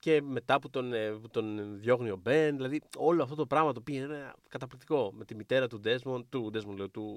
και 0.00 0.22
μετά 0.22 0.58
που 0.60 0.70
τον, 0.70 0.92
ε, 0.92 1.10
που 1.10 1.28
τον 1.28 1.78
διώχνει 1.78 2.10
ο 2.10 2.16
Μπεν, 2.16 2.56
δηλαδή 2.56 2.80
όλο 2.96 3.22
αυτό 3.22 3.34
το 3.34 3.46
πράγμα 3.46 3.72
το 3.72 3.80
πήγε 3.80 3.98
είναι 3.98 4.32
καταπληκτικό. 4.48 5.12
Με 5.14 5.24
τη 5.24 5.34
μητέρα 5.34 5.66
του 5.66 5.80
Desmond, 5.84 6.22
του 6.28 6.50
Desmond 6.54 6.76
λέω, 6.76 6.88
του... 6.90 7.16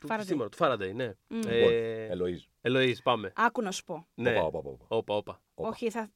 του 0.00 0.06
Faraday. 0.08 0.22
σήμερα, 0.24 0.48
του 0.48 0.56
Faraday, 0.60 0.92
ναι. 0.94 1.12
Μμ. 1.28 1.36
Λοιπόν, 1.36 1.52
Ε, 1.72 2.06
Ελοίζ. 2.06 2.44
Ελοΐζ, 2.62 2.94
πάμε. 3.02 3.32
Άκου 3.36 3.62
να 3.62 3.70
σου 3.70 3.84
πω. 3.84 4.06
Ναι. 4.14 4.38
Όπα, 4.40 4.58
όπα, 4.58 4.58
όπα. 4.70 4.84
Όπα, 4.88 5.14
όπα. 5.16 5.42
Όπα. 5.54 5.68
Όχι, 5.68 5.90
θα, 5.90 6.10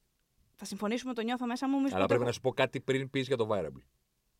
θα 0.55 0.65
συμφωνήσουμε, 0.65 1.13
το 1.13 1.21
νιώθω 1.21 1.45
μέσα 1.45 1.69
μου. 1.69 1.81
μη 1.81 1.89
σου 1.89 1.95
Αλλά 1.95 2.05
πω 2.05 2.07
πρέπει 2.07 2.19
το 2.21 2.27
να 2.27 2.31
σου 2.33 2.41
πω 2.41 2.53
κάτι 2.53 2.79
πριν 2.81 3.09
πεις 3.09 3.27
για 3.27 3.37
το 3.37 3.47
Variable. 3.51 3.81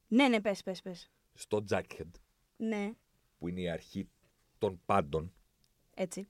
Ναι, 0.07 0.27
ναι, 0.27 0.41
πες, 0.41 0.63
πες, 0.63 0.81
πες. 0.81 1.09
Στο 1.33 1.63
Jackhead, 1.69 2.09
Ναι, 2.57 2.91
που 3.37 3.47
είναι 3.47 3.61
η 3.61 3.69
αρχή 3.69 4.09
των 4.57 4.81
πάντων, 4.85 5.33
έτσι. 5.93 6.27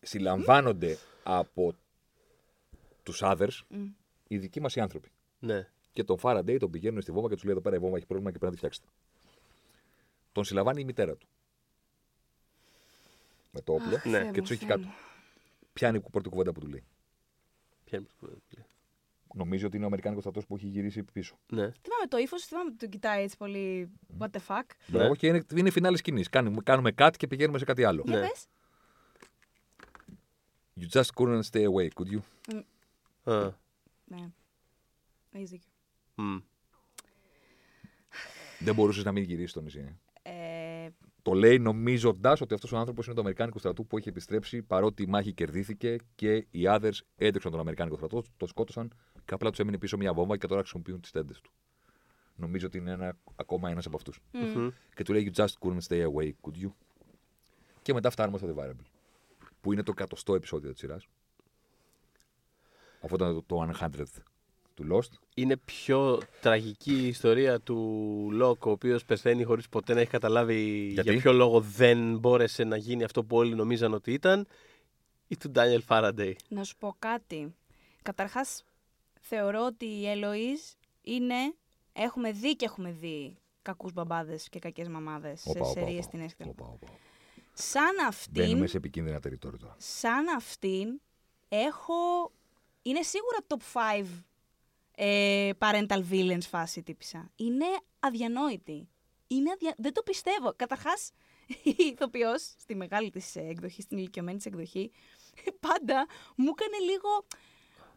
συλλαμβάνονται 0.00 0.98
από 1.22 1.74
τους 3.02 3.20
others 3.24 3.60
Μμ. 3.68 3.86
οι 4.28 4.38
δικοί 4.38 4.60
μας 4.60 4.74
οι 4.76 4.80
άνθρωποι. 4.80 5.12
Ναι. 5.38 5.68
Και 5.92 6.04
τον 6.04 6.16
Faraday 6.22 6.56
τον 6.60 6.70
πηγαίνουν 6.70 7.02
στη 7.02 7.12
βόμβα 7.12 7.28
και 7.28 7.34
τους 7.34 7.42
λέει: 7.44 7.52
Εδώ 7.52 7.62
πέρα 7.62 7.76
η 7.76 7.78
βόμβα 7.78 7.96
έχει 7.96 8.06
πρόβλημα 8.06 8.32
και 8.32 8.38
πρέπει 8.38 8.54
να 8.54 8.60
τη 8.60 8.66
φτιάξετε. 8.66 8.96
Τον 10.32 10.44
συλλαμβάνει 10.44 10.80
η 10.80 10.84
μητέρα 10.84 11.16
του. 11.16 11.26
Με 13.50 13.60
το 13.60 13.72
όπλο. 13.72 13.94
Αχ, 13.96 14.04
Ναι, 14.04 14.10
Θεέ 14.18 14.30
και 14.30 14.40
μου, 14.40 14.46
του 14.46 14.52
έχει 14.52 14.64
Θεέ 14.64 14.68
κάτω. 14.68 14.86
μου. 14.86 14.92
Πιάνει 15.72 15.96
η 15.96 16.10
πρώτη 16.10 16.28
κουβέντα 16.28 16.52
που 16.52 16.60
του 16.60 16.66
λέει. 16.66 16.84
Ποια 17.84 17.98
είναι 17.98 18.06
η 18.10 18.14
πρώτη. 18.20 18.64
Νομίζω 19.34 19.66
ότι 19.66 19.74
είναι 19.76 19.84
ο 19.84 19.86
Αμερικάνικος 19.86 20.22
στρατός 20.24 20.46
που 20.46 20.56
έχει 20.56 20.66
γυρίσει 20.66 21.02
πίσω. 21.02 21.38
Ναι. 21.46 21.62
Θυμάμαι 21.62 22.06
το 22.08 22.16
ύφος, 22.16 22.44
θυμάμαι 22.44 22.68
ότι 22.68 22.78
τον 22.78 22.88
κοιτάει 22.88 23.22
έτσι 23.22 23.36
πολύ. 23.36 23.90
What 24.18 24.26
the 24.30 24.38
fuck. 24.46 24.62
Μπράβο, 24.86 25.14
και 25.16 25.26
είναι, 25.26 25.44
είναι 25.54 25.70
φινάλε 25.70 25.96
σκηνής. 25.96 26.28
Κάνουμε, 26.28 26.62
κάνουμε 26.64 26.92
κάτι 26.92 27.18
και 27.18 27.26
πηγαίνουμε 27.26 27.58
σε 27.58 27.64
κάτι 27.64 27.84
άλλο. 27.84 28.02
Για 28.06 28.18
Ναι. 28.18 28.28
πες. 28.28 28.46
You 30.80 30.98
just 31.00 31.08
couldn't 31.14 31.42
stay 31.50 31.64
away, 31.72 31.88
could 31.94 32.12
you? 32.12 32.20
Α, 33.32 33.50
Ναι. 34.04 34.30
Έχεις 35.32 35.50
δίκιο. 35.50 35.70
μ. 36.14 36.22
Δεν 36.22 36.42
Δεν 38.58 38.74
μπορούσες 38.74 39.04
να 39.04 39.12
μην 39.12 39.22
γυρίσεις 39.22 39.50
στο 39.50 39.60
νησί. 39.60 39.98
Ε. 41.22 41.28
Ε, 41.28 41.30
Το 41.30 41.32
λέει 41.32 41.58
νομίζοντας 41.58 42.40
ότι 42.40 42.54
αυτός 42.54 42.72
ο 42.72 42.76
άνθρωπος 42.76 43.06
είναι 43.06 43.14
το 43.14 43.20
Αμερικάνικο 43.20 43.58
στρατού 43.58 43.86
που 43.86 43.98
έχει 43.98 44.08
επιστρέψει 44.08 44.62
παρότι 44.62 45.02
η 45.02 45.06
μάχη 45.06 45.32
κερδίθηκε 45.32 45.96
και 46.14 46.34
οι 46.34 46.62
others 46.66 46.98
έτρεξαν 47.16 47.50
τον 47.50 47.60
Αμερικάνικο 47.60 47.96
στρατό, 47.96 48.22
το 48.36 48.46
σκότωσαν 48.46 48.92
και 49.24 49.34
απλά 49.34 49.50
τους 49.50 49.58
έμεινε 49.58 49.78
πίσω 49.78 49.96
μια 49.96 50.12
βόμβα 50.12 50.36
και 50.36 50.46
τώρα 50.46 50.60
χρησιμοποιούν 50.60 51.00
τις 51.00 51.10
τέντες 51.10 51.40
του. 51.40 51.52
Νομίζω 52.36 52.66
ότι 52.66 52.78
είναι 52.78 52.90
ένα, 52.90 53.16
ακόμα 53.36 53.70
ένας 53.70 53.86
από 53.86 53.96
αυτούς. 53.96 54.20
Μμμ. 54.32 54.68
Και 54.94 55.02
του 55.04 55.12
λέει 55.12 55.32
You 55.34 55.40
just 55.40 55.52
couldn't 55.60 55.80
stay 55.88 56.02
away, 56.04 56.30
could 56.40 56.64
you? 56.64 56.70
Και 57.82 57.92
μετά 57.92 58.10
φτάνουμε 58.10 58.38
στο 58.38 58.54
The 58.54 58.60
Variable. 58.60 58.86
Που 59.60 59.72
είναι 59.72 59.82
το 59.82 59.92
εκατοστό 59.96 60.34
επεισόδιο 60.34 60.70
της 60.70 60.80
σειράς. 60.80 61.08
Αυτό 63.00 63.14
ήταν 63.14 63.34
το, 63.34 63.42
το 63.42 63.70
100th. 63.80 64.22
Του 64.82 64.96
Lost. 64.96 65.18
Είναι 65.34 65.56
πιο 65.56 66.20
τραγική 66.40 66.92
η 66.92 67.06
ιστορία 67.06 67.60
του 67.60 67.76
Λόκ, 68.32 68.66
ο 68.66 68.70
οποίος 68.70 69.04
πεθαίνει 69.04 69.42
χωρίς 69.44 69.68
ποτέ 69.68 69.94
να 69.94 70.00
έχει 70.00 70.10
καταλάβει 70.10 70.86
Γιατί; 70.92 71.10
για 71.10 71.20
ποιο 71.20 71.32
λόγο 71.32 71.60
δεν 71.60 72.18
μπόρεσε 72.18 72.64
να 72.64 72.76
γίνει 72.76 73.04
αυτό 73.04 73.24
που 73.24 73.36
όλοι 73.36 73.54
νομίζαν 73.54 73.92
ότι 73.94 74.12
ήταν, 74.12 74.46
ή 75.28 75.36
του 75.36 75.50
Ντάνιελ 75.50 75.82
Φάραντεϊ. 75.82 76.36
Να 76.48 76.64
σου 76.64 76.76
πω 76.78 76.96
κάτι. 76.98 77.54
Καταρχάς, 78.02 78.64
θεωρώ 79.20 79.64
ότι 79.66 79.84
η 79.84 80.02
Ελοΐζ 80.14 80.74
είναι... 81.02 81.54
Έχουμε 81.92 82.32
δει 82.32 82.56
και 82.56 82.64
έχουμε 82.64 82.90
δει 82.90 83.36
κακούς 83.62 83.92
μπαμπάδες 83.92 84.48
και 84.48 84.58
κακές 84.58 84.88
μαμάδες 84.88 85.40
σε 85.40 85.48
Όπα, 85.50 85.60
όπα, 85.60 85.70
σερίες 85.70 85.92
όπα. 85.94 86.02
στην 86.02 86.20
Έσκυρα. 86.20 86.48
Όπα, 86.50 86.64
όπα. 86.64 86.86
Σαν 87.52 88.06
αυτήν, 88.08 88.32
Μπαίνουμε 88.44 88.66
σε 88.66 88.76
επικίνδυνα 88.76 89.20
τεριτόρια 89.20 89.58
τώρα. 89.58 89.74
σαν 89.78 90.28
αυτήν, 90.36 91.00
έχω... 91.48 91.94
Είναι 92.82 93.02
σίγουρα 93.02 93.36
top 93.46 94.00
5 94.00 94.04
ε, 94.94 95.50
parental 95.58 96.02
villains 96.10 96.46
φάση 96.48 96.82
τύπησα. 96.82 97.30
Είναι 97.36 97.66
αδιανόητη. 98.00 98.88
Είναι 99.26 99.50
αδια... 99.50 99.74
Δεν 99.78 99.92
το 99.92 100.02
πιστεύω. 100.02 100.52
Καταρχάς, 100.56 101.10
η 101.62 101.74
ηθοποιός 101.76 102.54
στη 102.58 102.74
μεγάλη 102.74 103.10
της 103.10 103.36
εκδοχή, 103.36 103.82
στην 103.82 103.98
ηλικιωμένη 103.98 104.36
της 104.36 104.46
εκδοχή, 104.46 104.90
πάντα 105.66 106.06
μου 106.36 106.52
έκανε 106.58 106.90
λίγο... 106.90 107.26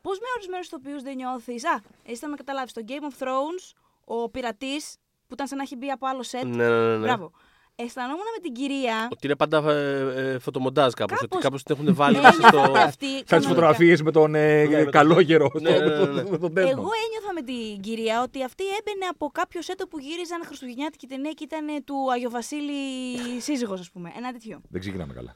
Πώς 0.02 0.20
με 0.20 0.26
ορισμένους 0.36 0.66
ηθοποιούς 0.66 1.02
δεν 1.02 1.16
νιώθεις; 1.16 1.66
Α, 1.66 1.82
εσύ 2.04 2.20
θα 2.20 2.28
με 2.28 2.36
καταλάβεις. 2.36 2.72
Στο 2.72 2.82
Game 2.88 2.92
of 2.92 3.24
Thrones, 3.24 3.74
ο 4.06 4.30
πειρατής 4.30 4.98
που 5.28 5.34
ήταν 5.34 5.48
σαν 5.48 5.58
να 5.58 5.64
έχει 5.64 5.76
μπει 5.76 5.92
από 5.92 6.08
άλλο 6.08 6.24
σετ. 6.24 6.44
Ναι, 6.44 6.50
ναι, 6.50 6.68
ναι. 6.68 6.98
ναι. 6.98 6.98
Μπράβο. 6.98 7.32
Αισθανόμουν 7.77 8.23
με 8.35 8.41
την 8.41 8.53
κυρία... 8.53 9.07
Ότι 9.11 9.26
είναι 9.26 9.35
πάντα 9.35 9.72
ε, 9.72 10.31
ε, 10.34 10.39
φωτομοντάζ 10.39 10.93
κάπως, 10.93 11.18
ότι 11.18 11.27
Κάπως- 11.27 11.43
κάπως 11.43 11.64
την 11.64 11.76
έχουν 11.80 11.95
βάλει 11.95 12.18
Ε, 12.18 12.22
μέσα 12.22 12.35
ένιωθα 12.35 12.57
στο... 12.64 12.69
ότι 12.72 12.80
αυτή 12.80 13.06
Σαν 13.07 13.18
τι 13.18 13.23
κανονικά- 13.26 13.53
φωτογραφίες 13.53 14.02
με 14.02 14.11
τον 14.11 14.35
ε, 14.35 14.64
Ναι, 14.65 14.77
με 14.77 14.84
τον- 14.84 14.91
καλόγερο. 14.91 15.52
Ναι, 15.61 15.69
ναι, 15.69 15.77
ναι, 15.85 15.95
στο- 15.95 16.06
ναι. 16.06 16.23
με 16.30 16.38
τον 16.38 16.52
Desmond. 16.52 16.56
Εγώ 16.57 16.89
ένιωθα 17.06 17.34
με 17.34 17.41
την 17.41 17.81
κυρία 17.81 18.22
ότι 18.22 18.43
αυτή 18.43 18.64
έμπαινε 18.64 19.06
από 19.10 19.30
κάποιο 19.34 19.61
σέτο 19.61 19.88
που 19.88 19.99
γύριζαν 19.99 20.45
Χριστουγεννιάτικη 20.45 21.07
ταινία 21.07 21.31
και 21.31 21.43
ήταν 21.43 21.84
του 21.84 22.11
Αγιο 22.11 22.30
Βασίλη 22.30 22.72
σύζυγος, 23.39 23.80
ας 23.80 23.91
πούμε. 23.91 24.11
Ένα 24.18 24.31
τέτοιο. 24.31 24.61
Δεν 24.69 24.80
ξεκινάμε 24.81 25.14
καλά. 25.14 25.35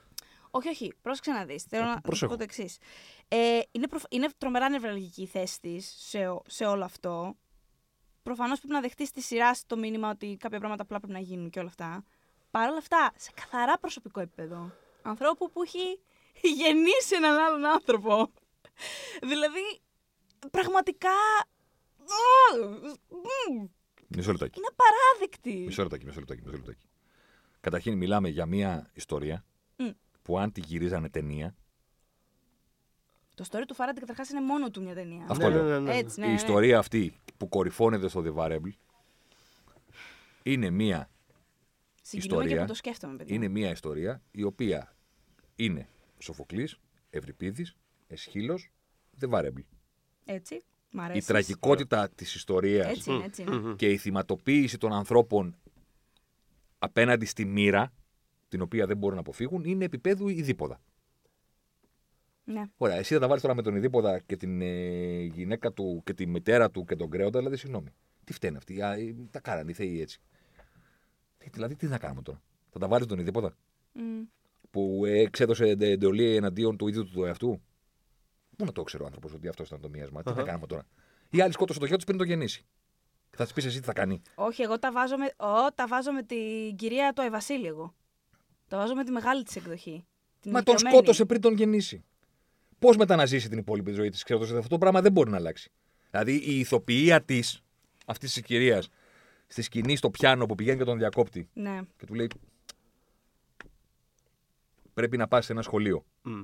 Όχι, 0.51 0.69
όχι. 0.69 0.93
Πρόσεξε 1.01 1.31
να 1.31 1.45
δεις. 1.45 1.63
Θέλω 1.63 1.83
να 1.85 1.93
σου 1.93 2.01
προσέχω. 2.01 2.31
πω 2.31 2.37
το 2.37 2.43
εξής. 2.43 2.77
Ε, 3.27 3.37
είναι, 3.71 3.87
προφ- 3.87 4.13
είναι 4.13 4.27
τρομερά 4.37 4.69
νευραλγική 4.69 5.21
η 5.21 5.25
θέση 5.25 5.59
της 5.61 5.95
σε, 6.07 6.27
ο- 6.27 6.41
σε 6.47 6.65
όλο 6.65 6.83
αυτό. 6.83 7.35
Προφανώς 8.23 8.57
πρέπει 8.59 8.73
να 8.73 8.79
δεχτείς 8.81 9.11
τη 9.11 9.21
σειρά 9.21 9.53
σου 9.53 9.63
το 9.67 9.77
μήνυμα 9.77 10.09
ότι 10.09 10.37
κάποια 10.39 10.57
πράγματα 10.59 10.81
απλά 10.83 10.97
πρέπει 10.99 11.13
να 11.13 11.19
γίνουν 11.19 11.49
και 11.49 11.59
όλα 11.59 11.67
αυτά. 11.67 12.03
Παρ' 12.51 12.69
όλα 12.69 12.77
αυτά, 12.77 13.11
σε 13.15 13.31
καθαρά 13.35 13.77
προσωπικό 13.77 14.19
επίπεδο. 14.19 14.71
Ανθρώπου 15.01 15.51
που 15.51 15.61
έχει 15.63 15.99
γεννήσει 16.41 17.15
έναν 17.15 17.38
άλλον 17.38 17.65
άνθρωπο. 17.65 18.31
δηλαδή, 19.21 19.81
πραγματικά. 20.51 21.09
Α, 21.99 22.57
μμ, 23.09 23.67
Μισό 24.07 24.31
λεπτάκι. 24.31 24.57
Είναι 24.59 24.67
απαράδεκτη. 24.71 25.63
Μισό 25.65 25.81
λεπτάκι, 25.81 26.05
μισό 26.05 26.19
λεπτάκι, 26.19 26.41
μισό 26.45 26.55
λεπτάκι. 26.57 26.88
Καταρχήν 27.59 27.97
μιλάμε 27.97 28.30
για 28.30 28.45
μια 28.45 28.89
ιστορία 28.93 29.45
Μμ. 29.76 29.89
που 30.21 30.39
αν 30.39 30.51
τη 30.51 30.61
γυρίζανε 30.65 31.09
ταινία, 31.09 31.55
Το 33.35 33.45
story 33.51 33.63
του 33.67 33.73
Φάραντι 33.73 33.99
καταρχάς 33.99 34.30
είναι 34.30 34.41
μόνο 34.41 34.69
του 34.69 34.81
μια 34.81 34.93
ταινία. 34.93 35.26
Αυτό 35.30 35.47
Ναι, 35.47 35.53
λέω. 35.55 35.63
ναι, 35.63 35.69
ναι, 35.69 35.80
ναι. 35.80 35.97
Έτσι, 35.97 36.19
ναι, 36.19 36.26
η 36.26 36.30
ναι. 36.30 36.35
ιστορία 36.35 36.80
αυτή 36.80 37.19
που 37.38 37.49
κορυφώνεται 37.49 38.07
στο 38.09 38.23
The 38.26 38.34
Variable 38.35 38.71
είναι 40.43 40.69
μια, 40.69 41.09
Συγκινούμε 42.10 42.41
και 42.41 42.45
ιστορία 42.45 42.65
που 42.65 42.72
το 42.72 42.77
σκέφτομαι, 42.77 43.15
παιδιά. 43.15 43.36
είναι 43.36 43.48
μια 43.48 43.72
ιστορία 43.72 44.22
η 44.31 44.44
οποία 44.44 44.95
είναι 45.56 45.88
Σοφοκλής, 46.18 46.80
Ευρυπίδης, 47.10 47.76
Εσχύλος, 48.07 48.72
The 49.19 49.30
Variable. 49.30 49.64
Έτσι. 50.26 50.61
Μ' 50.91 50.99
αρέσει. 50.99 51.18
Η 51.19 51.22
τραγικότητα 51.22 52.10
της 52.10 52.36
ιστορίας 52.36 52.90
Έτσι 52.90 53.11
είναι, 53.11 53.23
έτσι 53.23 53.41
είναι. 53.41 53.73
και 53.76 53.90
η 53.90 53.98
θυματοποίηση 53.98 54.77
των 54.77 54.94
ανθρώπων 54.94 55.56
απέναντι 56.77 57.26
στη 57.26 57.45
μοίρα, 57.45 57.94
την 58.48 58.61
οποία 58.61 58.86
δεν 58.86 58.98
μπορούν 58.98 59.15
να 59.15 59.22
αποφύγουν, 59.22 59.64
είναι 59.64 59.86
επίπεδου 59.86 60.27
ειδίποδα. 60.27 60.81
Ναι. 62.44 62.64
Ωραία, 62.77 62.95
εσύ 62.95 63.14
θα 63.14 63.19
τα 63.19 63.27
βάλεις 63.27 63.41
τώρα 63.41 63.56
με 63.56 63.61
τον 63.61 63.76
ειδίποδα 63.76 64.19
και 64.19 64.36
την 64.36 64.61
ε, 64.61 65.22
γυναίκα 65.22 65.72
του 65.72 66.02
και 66.06 66.14
τη 66.14 66.27
μητέρα 66.27 66.72
του 66.72 66.86
και 66.86 66.95
τον 66.95 67.10
κρέοντα, 67.10 67.40
δηλαδή 67.40 67.57
συγγνώμη. 67.57 67.90
Τι 68.23 68.34
φταίνε 68.34 68.57
αυτοί, 68.57 68.81
α, 68.81 68.94
ε, 68.94 69.15
τα 69.31 69.40
κάνανε 69.40 69.72
οι 69.72 69.73
θεοί 69.73 70.02
έτσι. 70.02 70.22
Τι, 71.39 71.49
δηλαδή, 71.49 71.75
τι 71.75 71.87
να 71.87 71.97
κάνουμε 71.97 72.21
τώρα; 72.21 72.41
Θα 72.69 72.79
τα 72.79 72.87
βάλεις 72.87 73.07
τον 73.07 73.19
ειδίποδα 73.19 73.55
Μμ. 73.93 74.21
που 74.71 75.03
ε, 75.05 75.19
εξέδωσε 75.19 75.65
εντε- 75.69 75.89
εντολή 75.91 76.35
εναντίον 76.35 76.77
του 76.77 76.87
ίδιου 76.87 77.03
του 77.05 77.11
του 77.11 77.23
εαυτού; 77.23 77.61
Πού 78.57 78.65
να 78.65 78.71
το 78.71 78.83
ξέρει 78.83 79.03
ο 79.03 79.05
άνθρωπος 79.05 79.33
ότι 79.33 79.47
αυτός 79.47 79.67
ήταν 79.67 79.81
το 79.81 79.89
μίασμα, 79.89 80.21
τι 80.21 80.27
να 80.29 80.33
Αχα. 80.35 80.43
κάνουμε 80.43 80.67
τώρα; 80.67 80.85
Η 81.29 81.41
άλλη 81.41 81.51
σκότωσε 81.53 81.79
το 81.79 81.85
γιο 81.85 81.95
της 81.95 82.05
πριν 82.05 82.17
το 82.17 82.23
γεννήσει. 82.23 82.65
Θα 83.31 83.43
της 83.43 83.53
πεις 83.53 83.65
εσύ 83.65 83.79
τι 83.79 83.85
θα 83.85 83.93
κάνει. 83.93 84.21
Όχι, 84.35 84.61
εγώ 84.61 84.79
τα 84.79 84.91
βάζω 84.91 85.17
με, 85.17 85.25
ο, 85.25 85.73
τα 85.75 85.87
βάζω 85.87 86.11
με 86.11 86.23
την 86.23 86.75
κυρία 86.75 87.13
του 87.13 87.21
Αϊβασίλη 87.21 87.67
εγώ. 87.67 87.93
Τα 88.67 88.77
βάζω 88.77 88.95
με 88.95 89.03
τη 89.03 89.11
μεγάλη 89.11 89.43
της 89.43 89.55
εκδοχή. 89.55 90.05
Την 90.39 90.51
Μα 90.51 90.63
τον 90.63 90.73
ηλικιωμένη. 90.73 90.95
σκότωσε 90.97 91.25
πριν 91.25 91.41
τον 91.41 91.53
γεννήσει. 91.53 92.03
Πώς 92.79 92.97
μετά 92.97 93.15
να 93.15 93.25
ζήσει 93.25 93.49
την 93.49 93.57
υπόλοιπη 93.57 93.91
ζωή 93.91 94.09
της, 94.09 94.23
ξέροντα 94.23 94.45
ότι 94.45 94.55
αυτό 94.55 94.69
το 94.69 94.77
πράγμα 94.77 95.01
δεν 95.01 95.11
μπορεί 95.11 95.29
να 95.29 95.37
αλλάξει. 95.37 95.71
Δηλαδή 96.09 96.33
η 96.35 96.59
ηθοποιία 96.59 97.21
της, 97.21 97.61
αυτής 98.05 98.33
της 98.33 98.41
κυρίας, 98.43 98.89
στη 99.51 99.61
σκηνή 99.61 99.95
στο 99.95 100.09
πιάνο 100.09 100.45
που 100.45 100.55
πηγαίνει 100.55 100.77
και 100.77 100.84
τον 100.84 100.97
διακόπτη 100.97 101.49
Ναι. 101.53 101.81
και 101.97 102.05
του 102.05 102.13
λέει: 102.13 102.27
Πρέπει 104.93 105.17
να 105.17 105.27
πας 105.27 105.45
σε 105.45 105.51
ένα 105.51 105.61
σχολείο. 105.61 106.05
Μμ. 106.23 106.41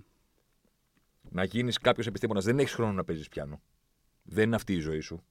Να 1.30 1.44
γίνεις 1.44 1.78
κάποιος 1.78 2.08
επιστήμονας. 2.08 2.44
Δεν 2.46 2.60
έχεις 2.60 2.74
χρόνο 2.74 2.92
να 2.92 3.04
παίζεις 3.04 3.28
πιάνο. 3.30 3.62
Δεν 4.24 4.44
είναι 4.46 4.56
αυτή 4.56 4.74
η 4.74 4.80
ζωή 4.80 5.00
σου. 5.00 5.24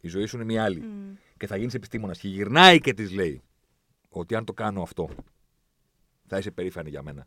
Η 0.00 0.08
ζωή 0.08 0.26
σου 0.26 0.36
είναι 0.36 0.44
μια 0.44 0.64
άλλη. 0.64 0.80
Μμ. 0.80 1.14
Και 1.36 1.46
θα 1.46 1.56
γίνεις 1.56 1.74
επιστήμονας. 1.74 2.18
Και 2.18 2.28
γυρνάει 2.28 2.80
και 2.80 2.94
της 2.94 3.10
λέει 3.12 3.42
ότι 4.08 4.34
αν 4.34 4.44
το 4.44 4.52
κάνω 4.52 4.82
αυτό, 4.82 5.08
θα 6.26 6.38
είσαι 6.38 6.50
περήφανη 6.50 6.90
για 6.90 7.02
μένα. 7.02 7.26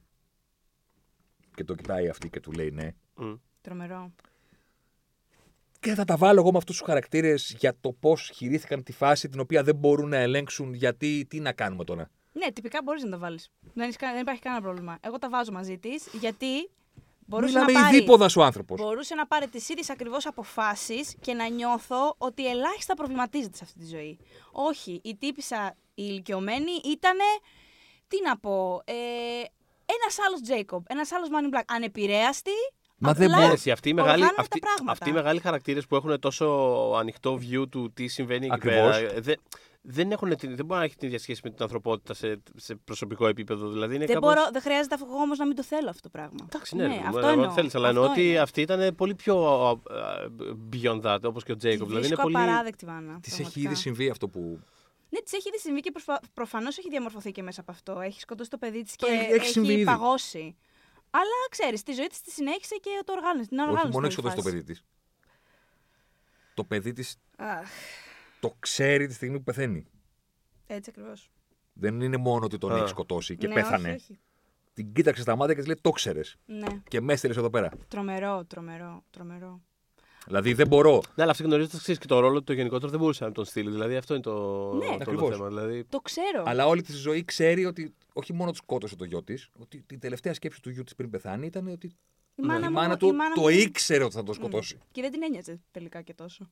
Και 1.55 1.63
το 1.63 1.75
κοιτάει 1.75 2.09
αυτή 2.09 2.29
και 2.29 2.39
του 2.39 2.51
λέει 2.51 2.71
ναι. 2.71 2.91
Μμ. 3.15 3.33
Τρομερό. 3.61 4.11
Και 5.85 5.93
θα 5.93 6.03
τα 6.05 6.17
βάλω 6.17 6.39
εγώ 6.39 6.51
με 6.51 6.57
αυτούς 6.57 6.77
τους 6.77 6.85
χαρακτήρες 6.85 7.55
για 7.59 7.75
το 7.81 7.91
πώς 7.99 8.31
χειρήθηκαν 8.35 8.83
τη 8.83 8.91
φάση 8.91 9.29
την 9.29 9.39
οποία 9.39 9.63
δεν 9.63 9.75
μπορούν 9.75 10.09
να 10.09 10.17
ελέγξουν. 10.17 10.73
Γιατί 10.73 11.25
τι 11.29 11.39
να 11.39 11.51
κάνουμε 11.51 11.83
τώρα. 11.83 12.09
Ναι, 12.33 12.51
τυπικά 12.51 12.79
μπορείς 12.83 13.03
να 13.03 13.09
τα 13.09 13.17
βάλεις. 13.17 13.49
Δεν, 13.73 13.83
έχεις 13.83 13.95
κα- 13.95 14.11
δεν 14.11 14.21
υπάρχει 14.21 14.41
κανένα 14.41 14.61
πρόβλημα. 14.61 14.97
Εγώ 15.01 15.17
τα 15.19 15.29
βάζω 15.29 15.51
μαζί 15.51 15.77
της 15.77 16.07
γιατί 16.11 16.69
μπορούσε 17.25 17.53
Μιλάμε 17.53 17.71
να 17.71 17.81
πάρει. 17.81 17.95
ειδίποδα 17.97 18.29
ο 18.37 18.43
άνθρωπος. 18.43 18.81
Μπορούσε 18.81 19.15
να 19.15 19.27
πάρει 19.27 19.47
τις 19.47 19.69
ίδιες 19.69 19.89
ακριβώς 19.89 20.25
αποφάσεις 20.25 21.15
και 21.21 21.33
να 21.33 21.47
νιώθω 21.47 22.15
ότι 22.17 22.47
ελάχιστα 22.49 22.93
προβληματίζεται 22.93 23.57
σε 23.57 23.63
αυτή 23.63 23.79
τη 23.79 23.85
ζωή. 23.85 24.17
Όχι, 24.51 24.99
η 25.03 25.15
τύπησα 25.15 25.75
η 25.93 26.03
ηλικιωμένη 26.07 26.71
ήταν. 26.85 27.17
Τι 28.07 28.17
να 28.23 28.37
πω. 28.37 28.81
Ε, 28.85 28.93
ένας 29.85 30.17
άλλος 30.27 30.41
Τζέικομπ, 30.41 30.85
ένας 30.89 31.11
άλλος 31.11 31.29
Μάνι 31.29 31.47
Μπλακ. 31.47 31.71
Ανεπηρέαστη. 31.73 32.51
Μα 32.97 33.13
δεν 33.13 33.27
απλά 33.31 33.41
μπορεί. 33.41 33.53
Εσύ, 33.53 33.71
αυτοί 33.71 33.89
οι 33.89 33.93
μεγάλοι, 33.93 34.11
οργάνωνε 34.13 34.35
αυτοί, 34.39 34.59
τα 34.59 34.65
πράγματα. 34.67 34.91
αυτοί 34.91 35.09
οι 35.09 35.13
μεγάλοι 35.13 35.39
χαρακτήρες 35.39 35.85
που 35.87 35.95
έχουν 35.95 36.19
τόσο 36.19 36.45
ανοιχτό 36.99 37.39
view 37.41 37.69
του 37.69 37.91
τι 37.93 38.07
συμβαίνει 38.07 38.45
εκεί 38.45 38.53
Ακριβώς. 38.55 38.95
πέρα. 38.97 39.11
ε, 39.15 39.19
Δεν, 39.19 39.35
δεν, 39.81 40.11
έχουν, 40.11 40.35
την- 40.35 40.55
δεν 40.55 40.65
μπορεί 40.65 40.79
να 40.79 40.85
έχει 40.85 40.95
την 40.95 41.07
ίδια 41.07 41.19
σχέση 41.19 41.41
με 41.43 41.49
την 41.49 41.61
ανθρωπότητα 41.63 42.13
σε, 42.13 42.41
σε 42.55 42.75
προσωπικό 42.75 43.27
επίπεδο. 43.27 43.69
Δηλαδή 43.69 43.95
είναι 43.95 44.05
Δεν, 44.05 44.15
κάπως... 44.15 44.33
μπορώ, 44.33 44.49
δεν 44.51 44.61
χρειάζεται 44.61 44.93
αυτό 44.95 45.05
όμως 45.05 45.37
να 45.37 45.45
μην 45.45 45.55
το 45.55 45.63
θέλω 45.63 45.89
αυτό 45.89 46.01
το 46.01 46.09
πράγμα. 46.09 46.35
Εντάξει, 46.43 46.75
ναι, 46.75 46.87
ναι, 46.87 47.01
αυτό 47.07 47.27
εννοώ. 47.27 47.51
θέλεις, 47.51 47.75
αλλά 47.75 47.87
Αυτό 47.87 47.99
εννοώ 47.99 48.13
ότι 48.13 48.29
είναι. 48.29 48.39
αυτή 48.39 48.61
ήταν 48.61 48.95
πολύ 48.95 49.15
πιο 49.15 49.35
α, 49.69 49.75
beyond 50.73 51.01
that, 51.01 51.19
όπως 51.23 51.43
και 51.43 51.51
ο 51.51 51.55
Τη 51.55 51.59
Τζέικοπ. 51.59 51.87
Δηλαδή 51.87 52.05
είναι 52.07 52.15
βρίσκω 52.15 52.21
πολύ... 52.21 52.35
απαράδεκτη, 52.35 52.85
Βάνα. 52.85 53.19
Της 53.21 53.31
έχει 53.31 53.41
πραγματικά. 53.41 53.69
ήδη 53.69 53.75
συμβεί 53.81 54.09
αυτό 54.09 54.27
που. 54.27 54.59
Ναι, 55.09 55.19
της 55.19 55.33
έχει 55.33 55.47
ήδη 55.47 55.59
συμβεί 55.59 55.79
και 55.79 55.91
προφανώς 56.33 56.77
έχει 56.77 56.89
διαμορφωθεί 56.89 57.31
και 57.31 57.41
μέσα 57.43 57.61
από 57.61 57.71
αυτό. 57.71 57.99
Έχει 57.99 58.19
σκοτώσει 58.19 58.49
το 58.49 58.57
παιδί 58.57 58.83
της 58.83 58.95
Το 58.95 59.05
και 59.07 59.11
έχει- 59.13 59.31
έχει 59.31 59.47
συμβεί 59.47 59.73
ήδη. 59.73 59.83
παγώσει. 59.83 60.55
Αλλά 61.19 61.39
ξέρεις, 61.49 61.83
τη 61.83 61.93
ζωή 61.93 62.07
της 62.07 62.21
τη 62.21 62.31
συνέχισε 62.31 62.75
και 62.75 62.89
το 63.05 63.13
οργάνωσε. 63.13 63.49
Την 63.49 63.59
Όχι 63.59 63.67
οργάνωσε. 63.69 63.91
μόνο 63.93 64.07
την 64.07 64.19
έχει 64.19 64.27
σκοτώσει 64.29 64.35
το 64.35 64.41
όλη 64.49 64.51
παιδί 64.61 64.63
της. 64.73 64.83
Το 66.53 66.63
παιδί 66.63 66.93
της 66.93 67.17
φάση. 67.37 67.49
Αχ, 67.59 67.67
το 68.39 68.55
ξέρει 68.59 69.07
τη 69.07 69.13
στιγμή 69.13 69.37
που 69.37 69.43
πεθαίνει. 69.43 69.85
έτσι 70.67 70.89
ακριβώς. 70.93 71.29
Δεν 71.73 72.01
είναι 72.01 72.17
μόνο 72.17 72.45
ότι 72.45 72.57
τον 72.57 72.71
Α. 72.73 72.77
έχει 72.77 72.87
σκοτώσει 72.87 73.35
και 73.37 73.47
ναι, 73.47 73.53
πέθανε. 73.53 73.87
Όχι, 73.87 73.95
όχι. 73.95 74.19
Την 74.73 74.93
κοίταξε 74.93 75.21
στα 75.21 75.35
μάτια 75.35 75.53
και 75.53 75.59
της 75.59 75.67
λέει: 75.69 75.77
Το 75.81 75.89
ξέρει. 75.89 76.21
Ναι, 76.45 76.67
Και 76.87 77.01
με 77.01 77.13
έστειλες 77.13 77.37
εδώ 77.37 77.49
πέρα. 77.49 77.69
τρομερό, 77.87 78.43
τρομερό, 78.47 79.03
τρομερό. 79.11 79.61
Δηλαδή 80.25 80.53
δεν 80.53 80.67
μπορώ. 80.67 80.93
Ναι, 81.15 81.23
αλλά 81.23 81.31
αυτή 81.31 81.43
γνωρίζοντας 81.43 81.81
ξέρεις 81.81 81.99
και 81.99 82.07
το 82.07 82.19
ρόλο 82.19 82.37
του 82.37 82.43
το 82.43 82.53
γενικότερο 82.53 82.91
δεν 82.91 82.99
μπορούσε 82.99 83.23
να 83.25 83.31
τον 83.31 83.45
στείλει. 83.45 83.69
Δηλαδή 83.71 83.95
αυτό 83.95 84.13
είναι 84.13 84.23
το, 84.23 84.31
Ναι. 84.73 84.79
το 84.79 84.85
όλο 84.85 84.95
Ακριβώς. 85.01 85.35
θέμα. 85.35 85.47
Δηλαδή, 85.47 85.83
Το 85.83 85.99
ξέρω. 85.99 86.43
Αλλά 86.45 86.67
όλη 86.67 86.81
τη 86.81 86.91
ζωή 86.93 87.25
ξέρει 87.25 87.65
ότι 87.65 87.95
όχι 88.17 88.33
μόνο 88.33 88.49
τους 88.49 88.59
σκότωσε 88.59 88.95
το 88.95 89.03
γιο 89.05 89.23
τη, 89.23 89.35
ότι 89.57 89.81
την 89.81 89.99
τελευταία 89.99 90.33
σκέψη 90.33 90.61
του 90.61 90.69
γιού 90.69 90.83
της 90.83 90.95
πριν 90.95 91.09
πεθάνει 91.09 91.45
ήταν 91.45 91.67
ότι 91.67 91.87
η 91.87 91.95
η 92.35 92.41
μάνα, 92.41 92.71
μάνα 92.71 92.89
μου, 92.89 92.97
του 92.97 93.07
η 93.07 93.11
μάνα 93.11 93.35
το 93.35 93.41
μου- 93.41 93.47
ήξερε 93.47 94.03
ότι 94.03 94.13
θα 94.15 94.23
το 94.23 94.33
σκοτώσει. 94.33 94.77
Και 94.91 95.01
δεν 95.01 95.11
την 95.11 95.23
ένοιαζε 95.23 95.61
τελικά 95.71 96.01
και 96.01 96.13
τόσο. 96.13 96.51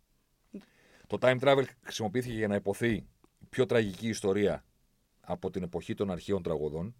Το 1.07 1.18
time 1.22 1.40
travel 1.40 1.64
χρησιμοποιήθηκε 1.81 2.34
για 2.34 2.48
να 2.48 2.56
υποθεί 2.56 2.90
η 3.40 3.45
πιο 3.49 3.65
τραγική 3.65 4.07
ιστορία 4.07 4.65
από 5.22 5.49
την 5.49 5.64
εποχή 5.64 5.94
των 5.94 6.11
αρχαίων 6.11 6.44
τραγωδών. 6.44 6.95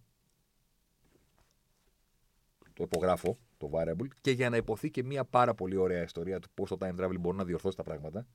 το 2.74 2.84
υπογράφω, 2.84 3.38
το 3.58 3.70
variable, 3.74 4.08
και 4.22 4.32
για 4.32 4.50
να 4.50 4.58
υποθεί 4.58 4.92
και 4.92 5.04
μια 5.04 5.26
πάρα 5.26 5.54
πολύ 5.54 5.76
ωραία 5.76 6.04
ιστορία 6.04 6.40
του 6.40 6.48
πώς 6.54 6.70
το 6.70 6.78
time 6.80 6.96
travel 7.00 7.16
μπορεί 7.20 7.38
να 7.38 7.46
διορθώσει 7.46 7.78
τα 7.78 7.84
πράγματα 7.84 8.28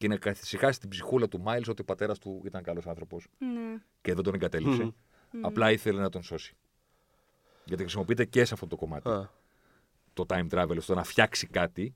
και 0.00 0.08
να 0.08 0.16
καθησυχάσει 0.16 0.80
την 0.80 0.88
ψυχούλα 0.88 1.28
του 1.28 1.42
Miles 1.46 1.68
ότι 1.68 1.80
ο 1.80 1.84
πατέρας 1.84 2.18
του 2.18 2.42
ήταν 2.44 2.62
καλός 2.62 2.86
άνθρωπος 2.86 3.26
Ναι. 3.38 3.78
και 4.00 4.14
δεν 4.14 4.24
τον 4.24 4.34
εγκατέλειψε. 4.34 4.92
Απλά 5.40 5.70
ήθελε 5.70 6.00
να 6.00 6.08
τον 6.08 6.22
σώσει. 6.22 6.54
Γιατί 7.64 7.82
χρησιμοποιείται 7.82 8.24
και 8.24 8.44
σε 8.44 8.54
αυτό 8.54 8.66
το 8.66 8.76
κομμάτι 8.76 9.08
Α, 9.08 9.30
το 10.12 10.24
time 10.28 10.48
travel, 10.50 10.76
στο 10.80 10.94
να 10.94 11.02
φτιάξει 11.04 11.46
κάτι. 11.46 11.94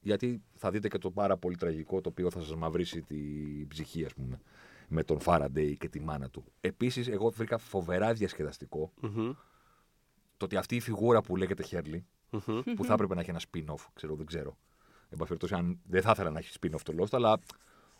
Γιατί 0.00 0.42
θα 0.54 0.70
δείτε 0.70 0.88
και 0.88 0.98
το 0.98 1.10
πάρα 1.10 1.36
πολύ 1.36 1.56
τραγικό 1.56 2.00
το 2.00 2.08
οποίο 2.08 2.30
θα 2.30 2.40
σας 2.40 2.54
μαυρίσει 2.54 3.02
την 3.02 3.68
ψυχή, 3.68 4.04
ας 4.04 4.14
πούμε, 4.14 4.40
με 4.88 5.04
τον 5.04 5.18
Faraday 5.24 5.74
και 5.78 5.88
τη 5.88 6.00
μάνα 6.00 6.30
του. 6.30 6.44
Επίσης, 6.60 7.08
εγώ 7.08 7.30
βρήκα 7.30 7.58
φοβερά 7.58 8.12
διασκεδαστικό 8.12 8.92
μμμ, 9.00 9.32
το 10.36 10.44
ότι 10.44 10.56
αυτή 10.56 10.76
η 10.76 10.80
φιγούρα 10.80 11.20
που 11.20 11.36
λέγεται 11.36 11.62
Χέρλι, 11.62 12.06
μμμ. 12.30 12.60
που 12.76 12.84
θα 12.84 12.92
έπρεπε 12.92 13.14
να 13.14 13.20
έχει 13.20 13.30
ένα 13.30 13.40
spin-off, 13.50 13.84
ξέρω, 13.92 14.14
δεν 14.14 14.26
ξέρω. 14.26 14.58
Εν 15.12 15.18
πάση 15.18 15.28
περιπτώσει, 15.28 15.54
αν 15.54 15.80
δεν 15.88 16.02
θα 16.02 16.10
ήθελα 16.10 16.30
να 16.30 16.38
έχεις 16.38 16.56
spin-off 16.60 16.80
το 16.84 16.94
Lost, 16.98 17.12
αλλά 17.12 17.38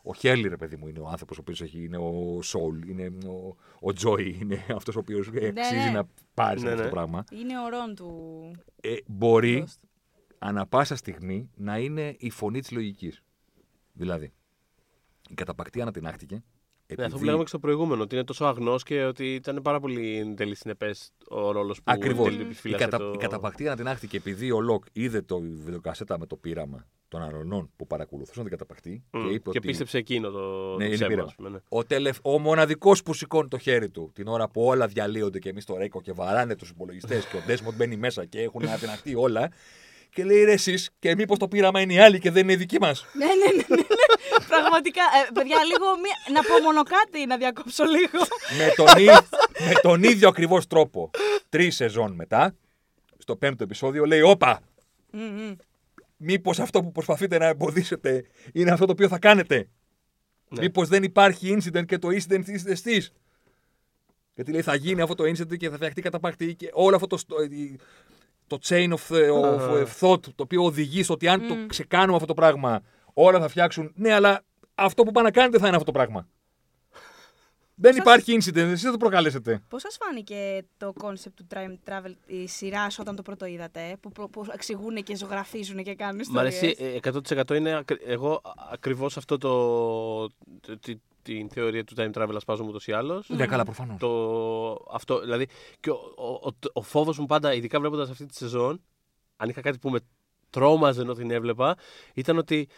ο 0.03 0.15
Χέρλι, 0.15 0.49
ρε 0.49 0.57
παιδί 0.57 0.77
μου, 0.77 0.89
είναι 0.89 0.99
ο 0.99 1.09
άνθρωπος 1.09 1.39
ο 1.39 1.41
οποίος 1.41 1.61
είναι 1.73 1.97
ο 1.97 2.39
soul, 2.39 2.89
είναι 2.89 3.13
ο, 3.27 3.57
ο 3.89 3.93
joy, 4.03 4.35
είναι 4.41 4.65
αυτός 4.77 4.97
ο 4.97 4.99
οποίος 4.99 5.29
αξίζει 5.29 5.85
ναι. 5.85 5.91
να 5.91 6.09
πάρει 6.35 6.61
Ναι, 6.61 6.69
αυτό 6.69 6.81
ναι. 6.81 6.89
το 6.89 6.95
πράγμα. 6.95 7.25
Είναι 7.33 7.61
ο 7.61 7.69
Ρον 7.69 7.95
του. 7.95 8.51
Ε, 8.81 8.97
μπορεί 9.07 9.65
Lost. 9.67 9.89
ανά 10.39 10.67
πάσα 10.67 10.97
στιγμή 10.97 11.51
να 11.55 11.79
είναι 11.79 12.17
η 12.19 12.31
φωνή 12.31 12.61
της 12.61 12.71
λογικής. 12.71 13.23
Δηλαδή, 13.93 14.33
η 15.29 15.35
καταπακτή 15.35 15.81
ανατινάχτηκε. 15.81 16.43
Ναι, 16.97 17.05
αυτό 17.05 17.19
που 17.19 17.25
λέγαμε 17.25 17.43
και 17.43 17.49
στο 17.49 17.59
προηγούμενο, 17.59 18.03
ότι 18.03 18.15
είναι 18.15 18.25
τόσο 18.25 18.45
αγνός 18.45 18.83
και 18.83 19.05
ότι 19.05 19.35
ήταν 19.35 19.61
πάρα 19.63 19.81
πολύ 19.81 20.17
εν 20.19 20.37
τέλει 20.37 20.55
συνεπής 20.55 21.13
ο 21.29 21.51
ρόλος 21.53 21.77
που 21.77 21.83
Ακριβώς. 21.87 22.27
εν 22.27 22.33
τέλει 22.33 22.43
Η, 22.43 22.47
επιφύλασσε 22.47 22.85
κατα... 22.85 22.99
το... 22.99 23.11
η 23.15 23.17
καταπακτή 23.17 23.67
ανατινάχθηκε 23.67 24.17
επειδή 24.17 24.51
ο 24.51 24.61
Λοκ 24.61 24.85
είδε 24.93 25.21
τη 25.23 25.41
βιντεοκασέτα 25.41 26.19
με 26.19 26.27
το 26.27 26.37
πείραμα 26.37 26.87
των 27.09 27.23
αγνώστων 27.23 27.71
που 27.77 27.87
παρακολουθούσαν 27.87 28.43
την 28.43 28.53
καταπακτή 28.53 29.03
Μμ, 29.11 29.21
και 29.23 29.29
είπε 29.33 29.43
και 29.51 29.59
ότι. 29.59 29.61
πίστεψε 29.61 29.99
εκείνο 29.99 30.31
το, 30.31 30.39
Ναι, 30.39 30.77
το 30.77 30.85
είναι 30.85 30.95
ψέμα, 30.95 31.09
πείραμα. 31.09 31.27
ας 31.29 31.35
πούμε, 31.35 31.49
ναι. 31.49 31.59
Ο, 31.69 31.85
τελευ... 31.85 32.17
ο 32.23 32.39
μοναδικός 32.39 33.03
που 33.03 33.15
σηκώνει 33.15 33.49
το 33.49 33.59
χέρι 33.59 33.89
του 33.89 34.11
την 34.15 34.27
ώρα 34.27 34.49
που 34.49 34.63
όλα 34.65 34.87
διαλύονται 34.87 35.39
και 35.39 35.49
εμείς 35.49 35.63
στο 35.63 35.77
wreck 35.77 36.01
και 36.01 36.13
βαράνε 36.13 36.57
τους 36.57 36.69
υπολογιστές 36.71 37.27
και 37.27 37.37
ο 37.37 37.41
Ντέσμοντ 37.47 37.75
μπαίνει 37.77 37.97
μέσα 37.97 38.25
και 38.25 38.41
έχουν 38.41 38.63
ανατιναχτεί 38.67 39.15
όλα. 39.15 39.51
Και 40.15 40.25
λέει 40.25 40.45
ρε 40.45 40.53
εσείς, 40.53 40.91
και 40.99 41.15
μήπως 41.15 41.39
το 41.39 41.49
πείραμα 41.49 41.81
είναι 41.81 41.93
οι 41.93 41.99
άλλοι 41.99 42.19
και 42.19 42.31
δεν 42.31 42.43
είναι 42.43 42.53
η 42.53 42.57
δική 42.57 42.79
μας; 42.81 43.05
ναι, 43.17 43.25
ναι, 43.25 43.33
ναι, 43.33 43.63
ναι, 43.69 43.77
ναι. 43.77 44.00
Πραγματικά. 44.51 45.03
Ε, 45.03 45.31
παιδιά, 45.35 45.57
λίγο 45.65 45.87
μία... 46.03 46.17
να 46.33 46.43
πω 46.43 46.63
μόνο 46.63 46.83
κάτι, 46.83 47.27
να 47.27 47.37
διακόψω 47.37 47.85
λίγο. 47.85 48.19
με, 48.59 48.73
τον, 48.77 48.87
ί- 49.03 49.65
με 49.69 49.73
τον 49.83 50.03
ίδιο 50.03 50.29
ακριβώς 50.29 50.67
τρόπο. 50.67 51.11
Τρεις 51.49 51.75
σεζόν 51.77 52.13
μετά, 52.13 52.55
στο 53.19 53.37
πέμπτο 53.37 53.63
επεισόδιο, 53.65 54.05
λέει: 54.05 54.21
Όπα, 54.21 54.61
Μμ, 55.11 55.21
μμ. 55.23 55.53
μήπως 56.17 56.59
αυτό 56.61 56.83
που 56.83 56.93
προσπαθείτε 56.93 57.39
να 57.39 57.47
εμποδίσετε 57.47 58.25
είναι 58.53 58.71
αυτό 58.71 58.87
το 58.87 58.93
οποίο 58.93 59.09
θα 59.09 59.19
κάνετε; 59.19 59.69
Ναι. 60.49 60.61
Μήπως 60.63 60.89
δεν 60.89 61.03
υπάρχει 61.03 61.57
incident 61.59 61.85
και 61.87 61.99
το 61.99 62.09
incident 62.09 62.47
είστε 62.49 62.71
εσεί. 62.71 63.09
Γιατί 64.35 64.53
λέει: 64.53 64.63
Θα 64.63 64.75
γίνει 64.75 65.01
αυτό 65.01 65.15
το 65.15 65.25
incident 65.25 65.57
και 65.57 65.69
θα 65.71 65.77
φτιαχτεί 65.77 66.03
καταπακτή 66.03 66.55
και 66.55 66.71
όλο 66.73 66.95
αυτό 66.95 67.07
το, 67.07 67.17
στο- 67.17 67.43
η- 67.43 67.79
το 68.47 68.59
chain 68.69 68.89
of, 68.93 69.17
of 69.33 69.87
thought 70.01 70.23
το 70.23 70.43
οποίο 70.43 70.65
οδηγεί 70.65 71.03
στο 71.03 71.13
ότι 71.15 71.29
αν 71.29 71.47
το 71.49 71.55
ξεκάνουμε 71.67 72.15
αυτό 72.15 72.27
το 72.27 72.35
πράγμα, 72.35 72.83
όλα 73.15 73.41
θα 73.41 73.49
φτιάξουν. 73.49 73.93
Ναι, 73.95 74.13
αλλά 74.13 74.45
αυτό 74.75 75.03
που 75.03 75.11
πάνε 75.13 75.27
να 75.27 75.33
κάνετε 75.33 75.59
θα 75.59 75.67
είναι 75.67 75.77
αυτό 75.77 75.93
το 75.93 75.99
πράγμα. 75.99 76.29
Δεν 77.83 77.93
Σας- 77.95 78.03
υπάρχει 78.03 78.37
incident, 78.41 78.57
εσείς 78.57 78.83
δεν 78.83 78.93
το 78.93 78.97
προκαλέσετε. 78.99 79.63
Πώς 79.69 79.81
σας 79.83 79.99
φάνηκε 80.01 80.65
το 80.77 80.93
concept 81.03 81.33
του 81.35 81.47
time 81.55 81.89
travel 81.89 82.13
τη 82.27 82.47
σειράς 82.47 82.99
όταν 82.99 83.17
το 83.17 83.23
πρώτο 83.23 83.47
είδατε, 83.47 83.97
που, 84.01 84.11
προ- 84.13 84.29
που 84.29 84.47
εξηγούν 84.53 84.95
και 85.03 85.17
ζωγραφίζουν 85.17 85.83
και 85.83 85.95
κάνουν 85.95 86.17
Μ' 86.17 86.21
ιστορίες; 86.21 86.59
αρέσει 86.63 86.77
ε, 86.79 87.11
100% 87.51 87.55
είναι 87.57 87.77
ακρι- 87.77 88.03
εγώ 88.07 88.41
ακριβώς 88.73 89.17
αυτό 89.17 89.39
το. 89.39 90.29
το- 90.61 90.79
τη- 90.81 90.97
την 91.23 91.49
θεωρία 91.51 91.85
του 91.85 91.95
time 91.99 92.11
travel 92.13 92.33
ασπάζομαι 92.37 92.69
ούτω 92.69 92.79
ή 92.87 92.93
άλλω. 92.93 93.23
Ναι, 93.27 93.47
καλά, 93.47 93.65
προφανώς. 93.65 93.99
Το, 93.99 94.87
αυτό, 94.93 95.21
δηλαδή, 95.21 95.49
και 95.81 95.91
ο, 95.91 96.13
ο, 96.17 96.25
ο, 96.49 96.51
ο 96.73 96.83
φόβος 96.83 97.19
μου 97.19 97.27
πάντα, 97.27 97.55
ειδικά 97.55 97.81
βλέποντας 97.81 98.11
αυτή 98.11 98.27
τη 98.27 98.35
σεζόν, 98.35 98.83
αν 99.37 99.49
είχα 99.49 99.61
κάτι 99.61 99.79
που 99.79 99.91
με 99.91 99.99
τρόμαζε 100.51 101.01
ενώ 101.01 101.15
την 101.15 101.31
έβλεπα, 101.31 101.77
ήταν 102.15 102.39
ότι 102.39 102.69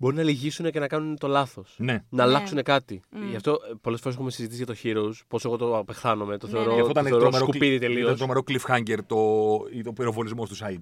μπορεί 0.00 0.16
να 0.16 0.22
λυγίσουν 0.22 0.70
και 0.70 0.78
να 0.78 0.86
κάνουν 0.86 1.18
το 1.18 1.26
λάθος. 1.28 1.74
Ναι. 1.78 1.92
Να 1.92 2.04
Ναι. 2.10 2.22
αλλάξουν 2.22 2.62
κάτι. 2.62 3.00
Μμ. 3.10 3.28
Γι' 3.28 3.36
αυτό 3.36 3.58
πολλές 3.80 4.00
φορές 4.00 4.16
έχουμε 4.16 4.30
συζητήσει 4.30 4.64
για 4.64 4.74
το 4.74 4.80
Heroes, 4.82 5.20
πόσο 5.28 5.48
εγώ 5.48 5.56
το 5.56 5.78
απεχθάνομαι. 5.78 6.36
Το 6.38 6.46
Ναι, 6.46 6.52
θεωρώ, 6.52 6.68
ναι. 6.70 6.74
Και 6.74 6.80
αυτό 6.80 6.92
το 6.92 7.00
ήταν 7.00 7.04
θεωρώ 7.10 7.20
τρομερό, 7.28 7.44
σκουπίδι 7.44 7.78
κλι- 7.78 7.80
τελείως. 7.80 8.04
ήταν 8.04 8.16
τρομερό 8.16 8.42
cliffhanger 8.48 8.98
το, 9.06 9.82
το 9.84 9.92
πυροβολισμό 9.92 10.46
του 10.46 10.56
Σαΐντ. 10.56 10.80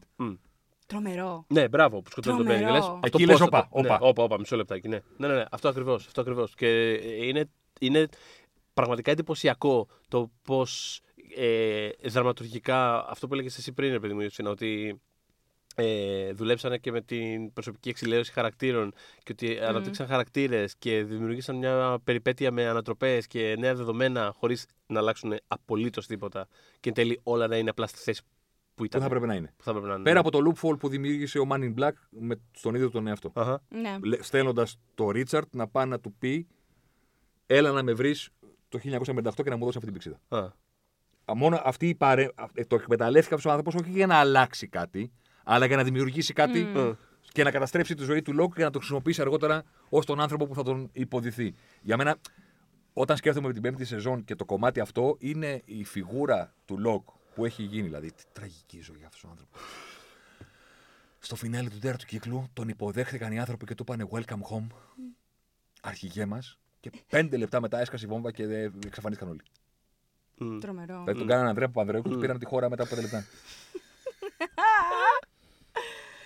Τρομερό. 0.87 1.45
Ναι, 1.49 1.69
μπράβο 1.69 2.03
που 2.03 2.11
σκοτώνει 2.11 2.37
τον 2.37 2.47
Τρομερό. 2.47 2.67
Μπέρι. 2.67 2.79
Λες, 2.79 2.87
Εκεί 2.87 2.99
αυτό 3.07 3.19
λες, 3.19 3.29
πώς 3.29 3.39
θα 3.39 3.45
όπα, 3.45 3.69
το- 3.73 3.81
ναι, 3.81 3.87
όπα. 3.89 3.99
όπα, 4.07 4.23
όπα, 4.23 4.39
μισό 4.39 4.57
λεπτάκι. 4.57 4.89
Ναι, 4.89 4.99
ναι, 5.17 5.27
ναι, 5.29 5.35
ναι, 5.35 5.45
αυτό 5.51 5.69
ακριβώς. 5.69 6.07
Αυτό 6.07 6.21
ακριβώς. 6.21 6.55
Και 6.55 6.67
ε, 6.67 7.27
είναι, 7.27 7.51
είναι 7.81 8.09
πραγματικά 8.75 9.11
εντυπωσιακό 9.11 9.89
το 10.09 10.31
πώς 10.43 11.01
ε, 11.37 11.89
δραματουργικά 12.05 13.09
αυτό 13.09 13.27
που 13.29 13.35
έλεγες 13.35 13.59
εσύ 13.59 13.73
πριν, 13.73 13.91
ρε 13.93 13.99
παιδί 14.01 14.15
μου, 14.15 14.21
Ιωσήνα, 14.21 14.51
ότι 14.51 15.01
ε, 15.81 16.33
δουλέψανε 16.33 16.79
και 16.79 16.93
με 16.93 17.01
την 17.01 17.53
προσωπική 17.53 17.89
εξηλαίωση 17.89 18.33
χαρακτήρων 18.33 18.93
και 19.23 19.33
ότι 19.33 19.59
αναπτύξαν 19.59 20.07
χαρακτήρες 20.07 20.75
και 20.79 21.03
δημιουργήσαν 21.05 21.57
μια 21.57 21.99
περιπέτεια 22.05 22.51
με 22.51 22.67
ανατροπές 22.69 23.27
και 23.27 23.57
νέα 23.59 23.75
δεδομένα 23.75 24.35
χωρίς 24.39 24.67
να 24.87 24.99
αλλάξουν 24.99 25.35
απολύτως 25.49 26.07
τίποτα. 26.07 26.49
Και 26.81 26.89
εν 26.89 26.95
τέλει 26.95 27.21
όλα 27.23 27.47
να 27.47 27.57
είναι 27.57 27.71
απλά 27.71 27.87
στη 27.87 27.99
θέση 27.99 28.23
που 28.23 28.29
Που 28.75 28.85
ήταν. 28.85 29.01
θα 29.03 29.09
πρέπει 29.09 29.27
να 29.27 29.35
είναι. 29.35 29.53
που 29.57 29.63
θα 29.65 29.71
έπρεπε 29.71 29.89
να 29.89 29.95
είναι. 29.95 30.03
Πέρα 30.03 30.21
από 30.21 30.31
το 30.31 30.39
loophole 30.45 30.79
που 30.79 30.89
δημιούργησε 30.89 31.39
ο 31.39 31.47
Man 31.51 31.61
in 31.61 31.75
Black 31.79 31.93
με 32.11 32.41
στον 32.53 32.75
ίδιο 32.75 32.91
τον 32.91 33.07
εαυτό. 33.07 33.33
Αχα. 33.35 33.63
Ναι. 33.69 33.97
Στέλνοντας 34.21 34.79
το 34.95 35.11
Ρίτσαρτ 35.11 35.55
να 35.55 35.69
πάει 35.69 35.87
να 35.87 36.01
του 36.01 36.13
πει, 36.19 36.47
έλα 37.47 37.71
να 37.73 37.83
με 37.83 37.93
βρεις 37.93 38.29
το 38.69 38.79
1958 38.85 39.43
και 39.43 39.51
να 39.51 39.57
μου 39.57 39.65
δώσεις 39.65 39.79
αυτή 39.79 39.91
την 39.91 39.93
πυξίδα. 39.93 40.19
Α. 40.29 40.39
Α, 41.25 41.35
Μόνο 41.35 41.61
αυτή 41.65 41.89
η 41.89 41.95
παρέ... 41.95 42.29
α, 42.35 42.45
ε, 42.55 42.65
το 42.65 42.75
εκμεταλλεύτηκε 42.75 43.35
αυτός 43.35 43.53
ο 43.53 43.55
άνθρωπος 43.57 43.81
όχι 43.83 43.91
για 43.91 44.07
να 44.07 44.17
αλλάξει 44.17 44.67
κάτι, 44.69 45.13
αλλά 45.51 45.67
για 45.67 45.77
να 45.77 45.83
δημιουργήσει 45.83 46.33
κάτι 46.33 46.59
Μμ. 46.59 46.91
και 47.33 47.45
να 47.45 47.51
καταστρέψει 47.51 47.95
τη 47.95 48.05
ζωή 48.05 48.23
του 48.23 48.33
Λοκ 48.33 48.55
και 48.55 48.63
να 48.63 48.71
το 48.71 48.79
χρησιμοποιήσει 48.79 49.21
αργότερα 49.21 49.65
ως 49.89 50.07
τον 50.07 50.21
άνθρωπο 50.21 50.47
που 50.47 50.55
θα 50.55 50.63
τον 50.63 50.89
υποδυθεί. 50.93 51.55
Για 51.81 51.97
μένα, 51.97 52.17
όταν 52.93 53.17
σκέφτομαι 53.17 53.47
με 53.47 53.53
την 53.53 53.63
πέμπτη 53.63 53.85
σεζόν 53.85 54.25
και 54.25 54.35
το 54.35 54.45
κομμάτι 54.45 54.81
αυτό, 54.81 55.17
είναι 55.19 55.63
η 55.65 55.85
φιγούρα 55.85 56.55
του 56.65 56.79
Λοκ 56.79 57.09
που 57.35 57.45
έχει 57.45 57.63
γίνει. 57.63 57.83
Δηλαδή, 57.83 58.13
τι 58.13 58.23
τραγική 58.33 58.81
ζωή 58.81 59.03
αυτός 59.07 59.25
ο 59.25 59.29
άνθρωπος. 59.31 59.61
Στο 61.19 61.37
φινάλε 61.37 61.71
του 61.71 61.79
τέταρτου 61.79 62.07
κύκλου 62.07 62.49
τον 62.53 62.69
υποδέχθηκαν 62.69 63.33
οι 63.33 63.39
άνθρωποι 63.39 63.65
και 63.67 63.75
του 63.75 63.85
είπαν 63.89 64.09
Welcome 64.11 64.57
home. 64.57 64.67
Αρχηγέ 65.83 66.27
μας. 66.27 66.59
Και 66.81 66.91
πέντε 67.11 67.37
λεπτά 67.37 67.61
μετά 67.61 67.81
έσκασε 67.81 68.05
η 68.05 68.09
βόμβα 68.09 68.31
και 68.31 68.43
ε, 68.43 68.71
εξαφανίστηκαν 68.87 69.33
όλοι. 69.33 69.43
Μμ. 70.39 70.59
Τρομερό. 70.59 70.99
Δηλαδή 70.99 71.19
τον 71.19 71.27
κάνανε 71.27 71.49
Ανδρέα 71.49 71.67
Παπανδρέου 71.67 72.03
και 72.03 72.09
τους 72.09 72.19
πήραν 72.19 72.39
τη 72.39 72.45
χώρα 72.47 72.69
μετά 72.69 72.83
από 72.83 72.95
πέντε 72.95 73.03
λεπτά. 73.03 73.25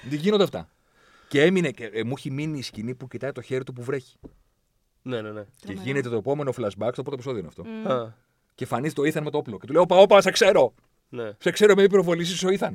Δεν 0.09 0.19
γίνονται 0.19 0.43
αυτά. 0.43 0.69
Και 1.29 1.43
έμεινε, 1.43 1.71
και, 1.71 1.85
ε, 1.85 2.05
μου 2.05 2.13
έχει 2.17 2.31
μείνει 2.31 2.59
η 2.59 2.63
σκηνή 2.63 2.95
που 2.95 3.09
κοιτάει 3.09 3.33
το 3.33 3.41
χέρι 3.43 3.65
του 3.65 3.73
που 3.73 3.83
βρέχει. 3.83 4.17
Ναι, 5.03 5.21
ναι, 5.23 5.31
ναι. 5.31 5.43
Και 5.43 5.51
Τρομερό. 5.67 5.85
γίνεται 5.85 6.09
το 6.09 6.17
επόμενο 6.17 6.53
flashback, 6.57 6.89
στο 6.93 7.03
πρώτο 7.03 7.13
επεισόδιο 7.13 7.39
είναι 7.39 7.49
αυτό. 7.49 7.65
Μμ. 7.65 7.89
Α, 7.89 8.15
Και 8.55 8.65
εμφανίζει 8.65 8.95
το 8.95 9.03
Ethan 9.03 9.23
με 9.23 9.31
το 9.31 9.39
όπλο. 9.39 9.59
Και 9.59 9.67
του 9.67 9.73
λέει: 9.73 9.83
Όπα, 9.83 9.97
όπα, 9.97 10.21
σε 10.21 10.31
ξέρω! 10.31 10.75
ναι. 11.09 11.33
Σε 11.39 11.51
ξέρω 11.51 11.75
με 11.75 11.87
πυροβολήσει 11.87 12.47
ο 12.47 12.49
Ethan. 12.59 12.73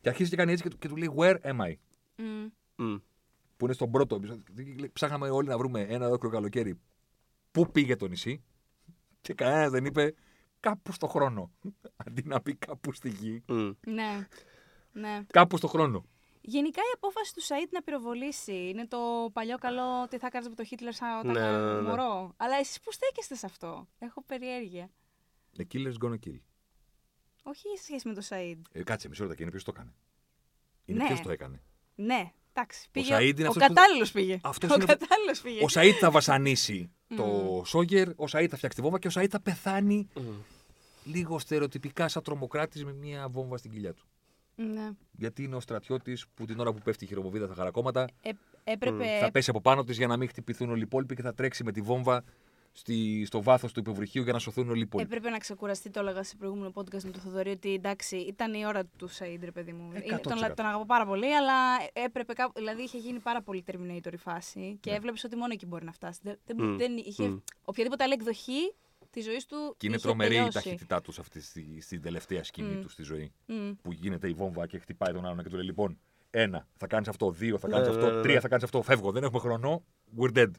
Και 0.00 0.08
αρχίζει 0.08 0.30
και 0.30 0.36
κάνει 0.36 0.50
έτσι 0.52 0.62
και 0.62 0.68
του, 0.68 0.78
και 0.78 0.88
του 0.88 0.96
λέει: 0.96 1.10
Where 1.16 1.36
am 1.42 1.60
I? 1.60 1.74
Μμ. 2.16 2.46
Μμ. 2.76 2.96
Που 3.56 3.64
είναι 3.64 3.74
στον 3.74 3.90
πρώτο 3.90 4.14
επεισόδιο. 4.14 4.42
Λέει, 4.56 4.90
Ψάχναμε 4.92 5.28
όλοι 5.30 5.48
να 5.48 5.58
βρούμε 5.58 5.80
ένα 5.80 6.06
ολόκληρο 6.06 6.34
καλοκαίρι. 6.34 6.78
Πού 7.50 7.70
πήγε 7.72 7.96
το 7.96 8.06
νησί; 8.06 8.42
Και 9.20 9.34
κανένας 9.34 9.70
δεν 9.70 9.84
είπε 9.84 10.14
κάπου 10.60 10.92
στο 10.92 11.06
χρόνο. 11.06 11.50
Αντί 11.96 12.22
να 12.24 12.40
πει 12.40 12.54
κάπου 12.54 12.92
στη 12.92 13.08
γη, 13.08 13.42
Μμ. 13.46 13.70
Ναι. 13.86 14.26
Ναι. 15.00 15.22
κάπου 15.32 15.56
στο 15.56 15.66
χρόνο. 15.68 16.04
Γενικά 16.40 16.80
η 16.80 16.92
απόφαση 16.94 17.34
του 17.34 17.42
Σαΐντ 17.42 17.68
να 17.72 17.82
πυροβολήσει 17.82 18.68
είναι 18.68 18.86
το 18.86 19.30
παλιό 19.32 19.58
καλό 19.58 20.08
τι 20.08 20.18
θα 20.18 20.28
κάνεις 20.28 20.48
με 20.48 20.54
το 20.54 20.64
Χίτλερ 20.64 20.94
σαν 20.94 21.18
όταν 21.18 21.32
Ναι, 21.32 21.40
ναι, 21.40 21.50
ναι, 21.58 21.64
ναι, 21.66 21.72
ναι. 21.80 21.80
μωρό. 21.88 22.32
Αλλά 22.36 22.56
εσείς 22.56 22.80
που 22.80 22.92
στέκεστε 22.92 23.34
σε 23.34 23.46
αυτό; 23.46 23.88
Έχω 23.98 24.22
περιέργεια. 24.22 24.90
The 25.58 25.62
killer's 25.72 26.04
gonna 26.04 26.14
kill. 26.26 26.40
Όχι 27.42 27.62
σε 27.76 27.82
σχέση 27.84 28.08
με 28.08 28.14
το 28.14 28.20
Σαΐντ. 28.28 28.60
Ε, 28.72 28.82
κάτσε 28.82 29.08
μισό 29.08 29.20
λεπτό 29.22 29.36
και 29.36 29.42
είναι 29.42 29.50
ποιος 29.50 29.64
το 29.64 29.72
έκανε; 29.74 29.94
Είναι 30.84 30.98
Ναι. 31.02 31.06
ποιος 31.06 31.20
το 31.20 31.30
έκανε; 31.30 31.62
Ναι, 31.94 32.32
εντάξει. 32.52 32.88
Πήγε 32.90 33.14
Σαΐντ 33.16 33.38
είναι 33.38 33.46
ο 33.48 33.50
αυτός 33.50 33.66
που- 33.66 33.74
κατάλληλος 33.74 34.12
πήγε. 34.12 34.38
Αυτός 34.42 34.70
ο 34.70 34.74
είναι- 34.74 34.84
κατάλληλος 34.84 35.40
πήγε. 35.40 35.64
Ο 35.64 35.66
Σαΐτ 35.68 35.94
θα 36.00 36.10
βασανίσει 36.10 36.90
το 37.16 37.62
Σόγερ, 37.66 38.08
ο 38.08 38.24
Σαΐτ 38.24 38.46
θα 38.50 38.56
φτιάξει 38.56 38.76
τη 38.76 38.82
βόμβα 38.82 38.98
και 38.98 39.06
ο 39.06 39.10
Σαΐτ 39.10 39.28
θα 39.30 39.40
πεθάνει 39.40 40.08
Μμ. 40.14 40.20
λίγο 41.04 41.38
στερεοτυπικά 41.38 42.08
σαν 42.08 42.22
τρομοκράτης 42.22 42.84
με 42.84 42.92
μια 42.92 43.28
βόμβα 43.28 43.56
στην 43.56 43.70
κοιλιά 43.70 43.94
του. 43.94 44.06
Ναι. 44.56 44.90
Γιατί 45.12 45.42
είναι 45.42 45.56
ο 45.56 45.60
στρατιώτης 45.60 46.26
που 46.34 46.44
την 46.44 46.60
ώρα 46.60 46.72
που 46.72 46.78
πέφτει 46.84 47.04
η 47.04 47.06
χειροβοβίδα 47.06 47.46
στα 47.46 47.54
χαρακόμματα 47.54 48.06
Ε, 48.22 48.30
έπρεπε. 48.64 49.18
θα 49.20 49.30
πέσει 49.30 49.50
από 49.50 49.60
πάνω 49.60 49.84
της 49.84 49.96
για 49.96 50.06
να 50.06 50.16
μην 50.16 50.28
χτυπηθούν 50.28 50.68
όλοι 50.70 50.78
οι 50.78 50.82
υπόλοιποι 50.82 51.14
και 51.14 51.22
θα 51.22 51.34
τρέξει 51.34 51.64
με 51.64 51.72
τη 51.72 51.80
βόμβα 51.80 52.24
στη, 52.72 53.24
στο 53.24 53.42
βάθος 53.42 53.72
του 53.72 53.80
υποβρυχίου 53.80 54.22
για 54.22 54.32
να 54.32 54.38
σωθούν 54.38 54.68
όλοι 54.68 54.78
οι 54.78 54.82
υπόλοιποι. 54.82 55.08
Έπρεπε 55.14 55.30
να 55.32 55.38
ξεκουραστεί, 55.38 55.90
το 55.90 56.00
έλεγα 56.00 56.22
σε 56.22 56.36
προηγούμενο 56.36 56.72
podcast 56.74 57.02
με 57.04 57.10
τον 57.10 57.20
Θοδωρή, 57.20 57.50
ότι 57.50 57.74
εντάξει, 57.74 58.16
ήταν 58.16 58.54
η 58.54 58.66
ώρα 58.66 58.84
του 58.84 59.08
Σαΐντ, 59.08 59.44
ρε 59.44 59.50
παιδί 59.52 59.72
μου. 59.72 59.86
Είναι- 59.94 60.04
100%. 60.16 60.20
τον, 60.22 60.54
τον 60.54 60.66
αγαπώ 60.66 60.86
πάρα 60.86 61.06
πολύ, 61.06 61.34
αλλά 61.36 61.54
έπρεπε 61.92 62.32
κάπου. 62.32 62.52
Δηλαδή 62.56 62.82
είχε 62.82 62.98
γίνει 62.98 63.18
πάρα 63.20 63.42
πολύ 63.42 63.64
Terminator 63.72 64.12
η 64.12 64.16
φάση 64.16 64.76
και 64.80 64.90
Ναι. 64.90 64.96
έβλεπες 64.96 65.24
ότι 65.24 65.36
μόνο 65.36 65.52
εκεί 65.52 65.66
μπορεί 65.66 65.84
να 65.84 65.92
φτάσει. 65.92 66.20
Δεν, 66.22 66.38
δεν, 66.46 66.56
Μμ, 66.64 66.76
δεν 66.76 66.96
είχε, 66.96 67.28
μμ. 67.28 67.38
Οποιαδήποτε 67.64 68.04
άλλη 68.04 68.12
εκδοχή 68.12 68.74
τη 69.16 69.22
ζωή 69.22 69.44
του. 69.48 69.74
Και 69.76 69.86
είναι 69.86 69.96
είχε 69.96 70.06
τρομερή 70.06 70.34
η 70.34 70.36
τελειώσει. 70.36 70.62
ταχύτητά 70.62 71.00
τους 71.00 71.18
αυτή 71.18 71.40
στη, 71.40 71.80
στην 71.80 72.02
τελευταία 72.02 72.44
σκηνή 72.44 72.74
Μμ. 72.74 72.80
τους 72.80 72.92
στη 72.92 73.02
ζωή. 73.02 73.32
Μμ. 73.46 73.70
Που 73.82 73.92
γίνεται 73.92 74.28
η 74.28 74.32
βόμβα 74.32 74.66
και 74.66 74.78
χτυπάει 74.78 75.12
τον 75.12 75.26
άλλον 75.26 75.42
και 75.42 75.48
του 75.48 75.56
λέει: 75.56 75.64
Λοιπόν, 75.64 75.98
ένα, 76.30 76.68
θα 76.76 76.86
κάνεις 76.86 77.08
αυτό, 77.08 77.30
δύο, 77.30 77.58
θα 77.58 77.68
κάνεις 77.68 77.88
Ναι, 77.88 77.94
αυτό, 77.94 78.06
ναι, 78.06 78.16
ναι, 78.16 78.22
τρία, 78.22 78.34
ναι. 78.34 78.40
θα 78.40 78.48
κάνεις 78.48 78.64
αυτό. 78.64 78.82
Φεύγω, 78.82 79.12
δεν 79.12 79.22
έχουμε 79.22 79.40
χρόνο. 79.40 79.84
We're 80.18 80.36
dead. 80.38 80.50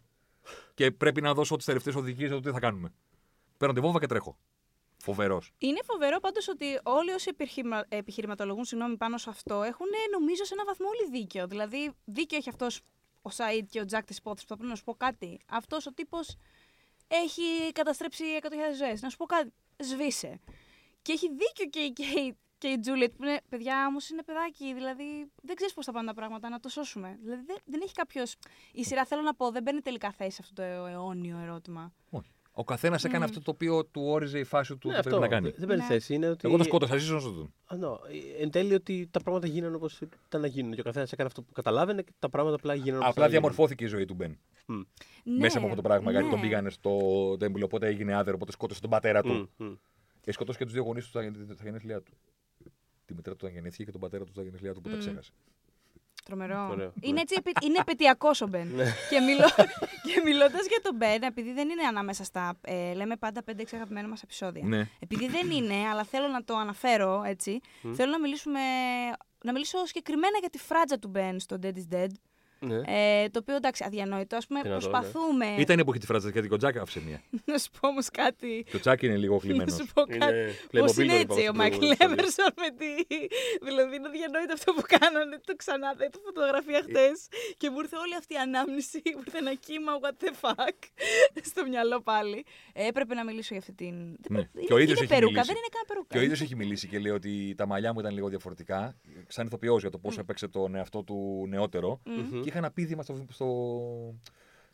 Και 0.73 0.91
πρέπει 0.91 1.21
να 1.21 1.33
δώσω 1.33 1.55
τις 1.55 1.65
τελευταίες 1.65 1.95
οδηγίες 1.95 2.27
για 2.27 2.37
το 2.37 2.47
τι 2.47 2.51
θα 2.51 2.59
κάνουμε. 2.59 2.93
Παίρνω 3.57 3.73
τη 3.73 3.79
βόμβα 3.79 3.99
και 3.99 4.05
τρέχω. 4.05 4.37
Φοβερός. 4.97 5.53
Είναι 5.57 5.79
φοβερό 5.83 6.19
πάντως 6.19 6.47
ότι 6.47 6.79
όλοι 6.83 7.11
όσοι 7.11 7.27
επιχειρημα... 7.29 7.85
επιχειρηματολογούν 7.89 8.65
συγγνώμη, 8.65 8.97
πάνω 8.97 9.17
σε 9.17 9.29
αυτό 9.29 9.63
έχουν 9.63 9.87
νομίζω 10.11 10.43
σε 10.45 10.53
ένα 10.53 10.65
βαθμό 10.65 10.87
όλοι 10.87 11.19
δίκιο. 11.19 11.47
Δηλαδή, 11.47 11.91
δίκιο 12.05 12.37
έχει 12.37 12.49
αυτός 12.49 12.81
ο 13.21 13.29
Σαΐντ 13.29 13.65
και 13.69 13.79
ο 13.79 13.85
Τζακ 13.85 14.05
τη 14.05 14.15
υπόθεση 14.17 14.43
που 14.43 14.49
θα 14.49 14.55
πρέπει 14.55 14.69
να 14.69 14.75
σου 14.75 14.83
πω 14.83 14.95
κάτι. 14.95 15.39
Αυτός 15.49 15.85
ο 15.85 15.93
τύπος 15.93 16.35
έχει 17.07 17.71
καταστρέψει 17.71 18.23
100.000 18.41 18.47
ζωές. 18.77 19.01
Να 19.01 19.09
σου 19.09 19.17
πω 19.17 19.25
κάτι. 19.25 19.53
Σβήσε. 19.77 20.39
Και 21.01 21.11
έχει 21.11 21.27
δίκιο 21.29 21.65
και 21.69 21.79
η 21.79 21.93
Κέιτ 21.93 22.35
και 22.57 22.67
η 22.67 22.79
Τζούλιετ 22.79 23.13
που 23.15 23.23
είναι 23.23 23.41
παιδιά 23.49 23.85
όμως 23.87 24.09
είναι 24.09 24.23
παιδάκι. 24.23 24.73
Δηλαδή 24.73 25.31
δεν 25.41 25.55
ξέρεις 25.55 25.73
πώς 25.73 25.85
θα 25.85 25.91
πάνε 25.91 26.07
τα 26.07 26.13
πράγματα, 26.13 26.49
να 26.49 26.59
το 26.59 26.69
σώσουμε. 26.69 27.19
Δηλαδή 27.21 27.43
δεν, 27.45 27.57
δεν 27.65 27.81
έχει 27.83 27.93
κάποιος. 27.93 28.35
Η 28.71 28.83
σειρά 28.83 29.05
θέλω 29.05 29.21
να 29.21 29.35
πω 29.35 29.51
δεν 29.51 29.63
μπαίνει 29.63 29.81
τελικά 29.81 30.11
θέση 30.11 30.31
σε 30.31 30.41
αυτό 30.41 30.53
το 30.53 30.61
αιώνιο 30.61 31.37
ερώτημα. 31.37 31.93
Όχι. 32.09 32.31
Ο 32.59 32.63
καθένας 32.63 33.03
έκανε 33.03 33.23
αυτό 33.23 33.41
το 33.41 33.51
οποίο 33.51 33.85
του 33.85 34.01
όριζε 34.05 34.39
η 34.39 34.43
φάση 34.43 34.77
του 34.77 34.87
Ναι, 34.87 34.93
ότι 34.97 35.03
πρέπει 35.09 35.21
να 35.21 35.27
κάνει. 35.27 35.49
Δεν 35.57 35.67
παίρνει 35.67 35.81
Ναι. 35.81 35.87
θέση. 35.87 36.13
Είναι 36.13 36.29
ότι... 36.29 36.47
Εγώ 36.47 36.57
το 36.57 36.63
σκότωσα, 36.63 36.95
εσύ 36.95 37.13
να 37.13 37.21
τον. 37.21 37.53
Α, 37.65 37.75
νο, 37.75 37.99
εν 38.39 38.49
τέλει 38.51 38.73
ότι 38.73 39.07
τα 39.11 39.19
πράγματα 39.19 39.47
γίνανε 39.47 39.75
όπως 39.75 40.01
ήταν 40.27 40.41
να 40.41 40.47
γίνουν. 40.47 40.73
Και 40.73 40.79
ο 40.79 40.83
καθένας 40.83 41.11
έκανε 41.11 41.27
αυτό 41.27 41.41
που 41.41 41.51
καταλάβαινε 41.53 42.01
και 42.01 42.11
τα 42.19 42.29
πράγματα 42.29 42.55
απλά 42.55 42.73
γίνανε 42.73 42.97
όπως 42.97 43.09
Απλά 43.09 43.11
ήταν 43.11 43.21
να 43.23 43.27
γίνουν. 43.29 43.41
διαμορφώθηκε 43.41 43.83
η 43.83 43.87
ζωή 43.87 44.05
του 44.05 44.13
Μπεν. 44.13 44.37
Μμ, 44.65 44.75
Ναι, 45.23 45.37
Μέσα 45.39 45.57
από 45.57 45.67
αυτό 45.67 45.81
το 45.81 45.87
πράγμα. 45.87 46.11
Γιατί 46.11 46.25
ναι. 46.25 46.31
τον 46.31 46.41
πήγανε 46.41 46.69
στο 46.69 46.99
τέμπλο, 47.39 47.65
οπότε 47.65 47.87
έγινε 47.87 48.13
άδερο, 48.15 48.35
οπότε 48.35 48.51
σκότωσε 48.51 48.81
τον 48.81 48.89
πατέρα 48.89 49.21
του. 49.21 49.49
μμ, 49.57 49.65
μμ. 49.65 49.73
Και 50.21 50.31
σκοτώσει 50.31 50.57
και 50.57 50.63
τους 50.63 50.73
δύο 50.73 50.83
γονείς 50.83 51.03
του 51.03 51.09
στα 51.09 51.21
γεννη- 51.21 51.53
στα 51.53 51.63
γενέθλιά 51.63 52.01
του. 52.01 52.11
Τη 53.05 53.13
μητέρα 53.13 53.35
του 53.35 53.41
όταν 53.43 53.53
γεννήθηκε 53.55 53.83
και 53.83 53.91
τον 53.91 54.01
πατέρα 54.01 54.23
του 54.23 54.31
στα 54.31 54.43
γενέθλιά 54.43 54.73
του 54.73 54.81
που 54.81 54.89
τα 54.89 54.95
Μμ. 54.95 54.99
ξέχασε. 54.99 55.31
Τρομερό. 56.27 56.67
Ωραίο, 56.71 56.93
Είναι, 57.01 57.13
ναι. 57.13 57.21
έτσι, 57.21 57.35
επι- 57.37 57.63
είναι 57.63 57.77
επετειακός 57.79 58.41
ο 58.41 58.47
Μπεν. 58.47 58.67
και 59.09 59.19
μιλώ, 59.19 59.47
και 60.03 60.21
μιλώντας 60.23 60.67
για 60.67 60.79
τον 60.81 60.95
Μπεν, 60.95 61.21
επειδή 61.23 61.51
δεν 61.53 61.69
είναι 61.69 61.83
ανάμεσα 61.83 62.23
στα. 62.23 62.57
Ε, 62.61 62.93
λέμε 62.93 63.15
πάντα 63.15 63.41
5-6 63.43 63.75
αγαπημένα 63.75 64.07
μας 64.07 64.23
επεισόδια. 64.23 64.63
Ναι. 64.65 64.89
Επειδή 64.99 65.27
δεν 65.27 65.51
είναι, 65.51 65.87
αλλά 65.91 66.03
θέλω 66.03 66.27
να 66.27 66.43
το 66.43 66.55
αναφέρω 66.57 67.23
έτσι, 67.25 67.59
θέλω 67.93 68.11
να 68.11 68.19
μιλήσουμε. 68.19 68.59
Να 69.43 69.51
μιλήσω 69.51 69.85
συγκεκριμένα 69.85 70.37
για 70.39 70.49
τη 70.49 70.57
φράντζα 70.57 70.99
του 70.99 71.07
Μπεν 71.07 71.39
στο 71.39 71.59
Dead 71.63 71.73
is 71.73 71.95
Dead. 71.95 72.07
Ναι. 72.59 72.81
Ε, 72.85 73.29
το 73.29 73.39
οποίο 73.41 73.55
εντάξει, 73.55 73.83
αδιανόητο. 73.87 74.35
Ας 74.35 74.39
πούμε, 74.47 74.61
Τι 74.61 74.67
να 74.69 74.77
δω, 74.77 74.87
ναι. 74.87 74.91
προσπαθούμε. 74.91 75.55
Ήταν 75.57 75.77
η 75.77 75.81
εποχή 75.81 75.97
της 75.99 76.07
φράντζας 76.07 76.29
γιατί 76.29 76.47
και 76.47 76.53
ο 76.53 76.57
Τζακ 76.57 76.77
άφησε 76.77 77.01
μία. 77.05 77.21
να 77.51 77.57
σου 77.57 77.69
πω 77.79 77.87
όμως 77.87 78.07
κάτι. 78.09 78.65
Και 78.69 78.75
ο 78.75 78.79
Τζακ 78.79 79.01
είναι 79.01 79.17
λίγο 79.17 79.33
Να 79.33 79.39
κλεμμένο. 79.39 79.71
σου 79.75 79.85
πω 79.93 80.03
Είναι 80.07 80.17
κάτι. 80.17 80.79
Πώς 80.79 80.91
Playmobil 80.91 81.03
είναι 81.03 81.13
το 81.13 81.19
έτσι 81.19 81.39
είπαμε 81.41 81.41
ο 81.41 81.43
στο 81.43 81.53
Μάικλ 81.61 81.75
προηγούμενο 81.77 82.11
Έμερσον 82.13 82.51
με 82.63 82.69
τη. 82.79 82.91
Δηλαδή 83.67 83.93
είναι 83.95 84.07
αδιανόητο 84.11 84.53
αυτό 84.59 84.69
που 84.75 84.83
κάνανε. 84.95 85.35
Το 85.49 85.53
ξανά, 85.61 85.89
δεν 86.01 86.09
το 86.13 86.19
φωτογραφία 86.27 86.81
χτες. 86.87 87.17
Και 87.61 87.67
μου 87.71 87.79
ήρθε 87.83 87.97
όλη 88.05 88.15
αυτή 88.21 88.33
η 88.33 88.41
ανάμνηση. 88.47 88.99
Μου 89.15 89.21
ήρθε 89.25 89.37
ένα 89.45 89.53
κύμα, 89.67 89.91
what 90.03 90.15
the 90.23 90.31
fuck. 90.43 90.77
στο 91.51 91.61
μυαλό 91.71 91.97
πάλι. 92.11 92.39
Έπρεπε 92.89 93.13
να 93.19 93.23
μιλήσω 93.29 93.51
για 93.55 93.61
αυτή 93.63 93.73
την. 93.81 93.95
Ναι. 94.33 94.37
Είναι, 94.39 94.49
Και 94.67 94.73
ο 94.77 94.79
ίδιος 94.83 94.97
είναι 94.97 95.05
έχει 95.07 95.13
περούκα, 95.15 95.31
μιλήσει. 95.31 95.47
δεν 95.51 95.57
είναι 95.61 95.71
καν 95.75 95.83
περούκα. 95.91 96.07
Και 96.13 96.19
ο 96.21 96.23
ίδιος 96.27 96.39
έχει 96.45 96.55
μιλήσει 96.61 96.85
και 96.91 96.99
λέει 97.03 97.13
ότι 97.19 97.31
τα 97.57 97.65
μαλλιά 97.71 97.93
μου 97.93 97.99
ήταν 98.03 98.13
λίγο 98.17 98.27
διαφορετικά. 98.33 98.79
Σαν 99.27 99.45
ηθοποιός 99.45 99.81
για 99.81 99.89
το 99.89 99.97
πώς 99.97 100.17
έπαιξε 100.17 100.47
τον 100.47 100.75
εαυτό 100.75 101.03
του 101.03 101.45
νεότερο. 101.49 102.01
Και 102.47 102.53
είχα 102.53 102.61
ένα 102.65 102.71
πείδημα 102.71 103.03
στο, 103.03 103.25
στο, 103.31 103.47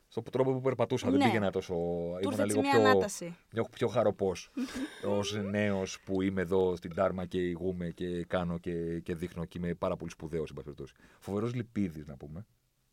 στο 0.07 0.21
τρόπο 0.21 0.53
που 0.53 0.61
περπατούσα. 0.61 1.09
Δεν 1.09 1.19
Ναι. 1.19 1.25
πήγαινα 1.25 1.51
τόσο. 1.51 1.73
Του 1.73 1.79
Ήμουν 1.81 2.19
ήρθε 2.21 2.41
έτσι 2.41 2.55
λίγο 2.55 2.61
μια 2.61 2.71
πιο, 2.71 2.79
ανάταση. 2.89 3.35
πιο, 3.49 3.65
πιο 3.71 3.87
χαροπός. 3.87 4.51
Ο 5.35 5.39
νέος 5.41 5.99
που 6.05 6.21
είμαι 6.21 6.41
εδώ 6.41 6.75
στην 6.75 6.93
Ντάρμα 6.95 7.25
και 7.25 7.37
ηγούμαι 7.38 7.89
και 7.89 8.25
κάνω 8.25 8.57
και, 8.57 8.99
και 8.99 9.15
δείχνω 9.15 9.45
και 9.45 9.57
είμαι 9.57 9.73
πάρα 9.73 9.95
πολύ 9.95 10.11
σπουδαίος, 10.11 10.49
εν 10.49 10.55
πάση 10.55 10.65
περιπτώσει. 10.65 10.93
Φοβερός 11.19 11.53
Λαπίδης 11.53 12.07
να 12.07 12.15
πούμε. 12.17 12.45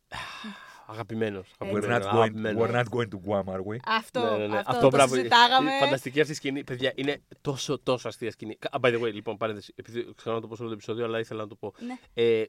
Αγαπημένος. 0.87 1.53
We're 1.59 1.83
not, 1.83 2.01
going, 2.01 2.33
we're 2.57 2.71
not 2.75 2.85
going 2.89 3.07
to 3.07 3.19
Guam, 3.27 3.43
are 3.53 3.63
we? 3.63 3.75
Αυτό, 3.85 4.19
Ναι, 4.31 4.37
ναι, 4.37 4.47
ναι. 4.47 4.61
αυτό, 4.65 4.79
το 4.81 4.87
μπράβο. 4.87 5.15
συζητάγαμε. 5.15 5.71
Η 5.75 5.79
Φανταστική 5.79 6.21
αυτή 6.21 6.33
σκηνή. 6.33 6.63
Παιδιά, 6.63 6.91
είναι 6.95 7.21
τόσο, 7.41 7.79
τόσο 7.79 8.07
αστεία 8.07 8.31
σκηνή. 8.31 8.57
Α, 8.69 8.79
By 8.81 8.87
the 8.95 9.01
way, 9.01 9.13
λοιπόν, 9.13 9.37
παρένθεση. 9.37 9.73
Επειδή 9.75 10.13
ξέρω 10.15 10.35
να 10.35 10.41
το 10.41 10.47
πω 10.47 10.55
σε 10.55 10.61
όλο 10.61 10.69
το 10.71 10.75
επεισόδιο, 10.75 11.05
αλλά 11.05 11.19
ήθελα 11.19 11.41
να 11.41 11.47
το 11.47 11.55
πω. 11.55 11.73
Ναι. 11.85 11.97
Ε, 12.13 12.43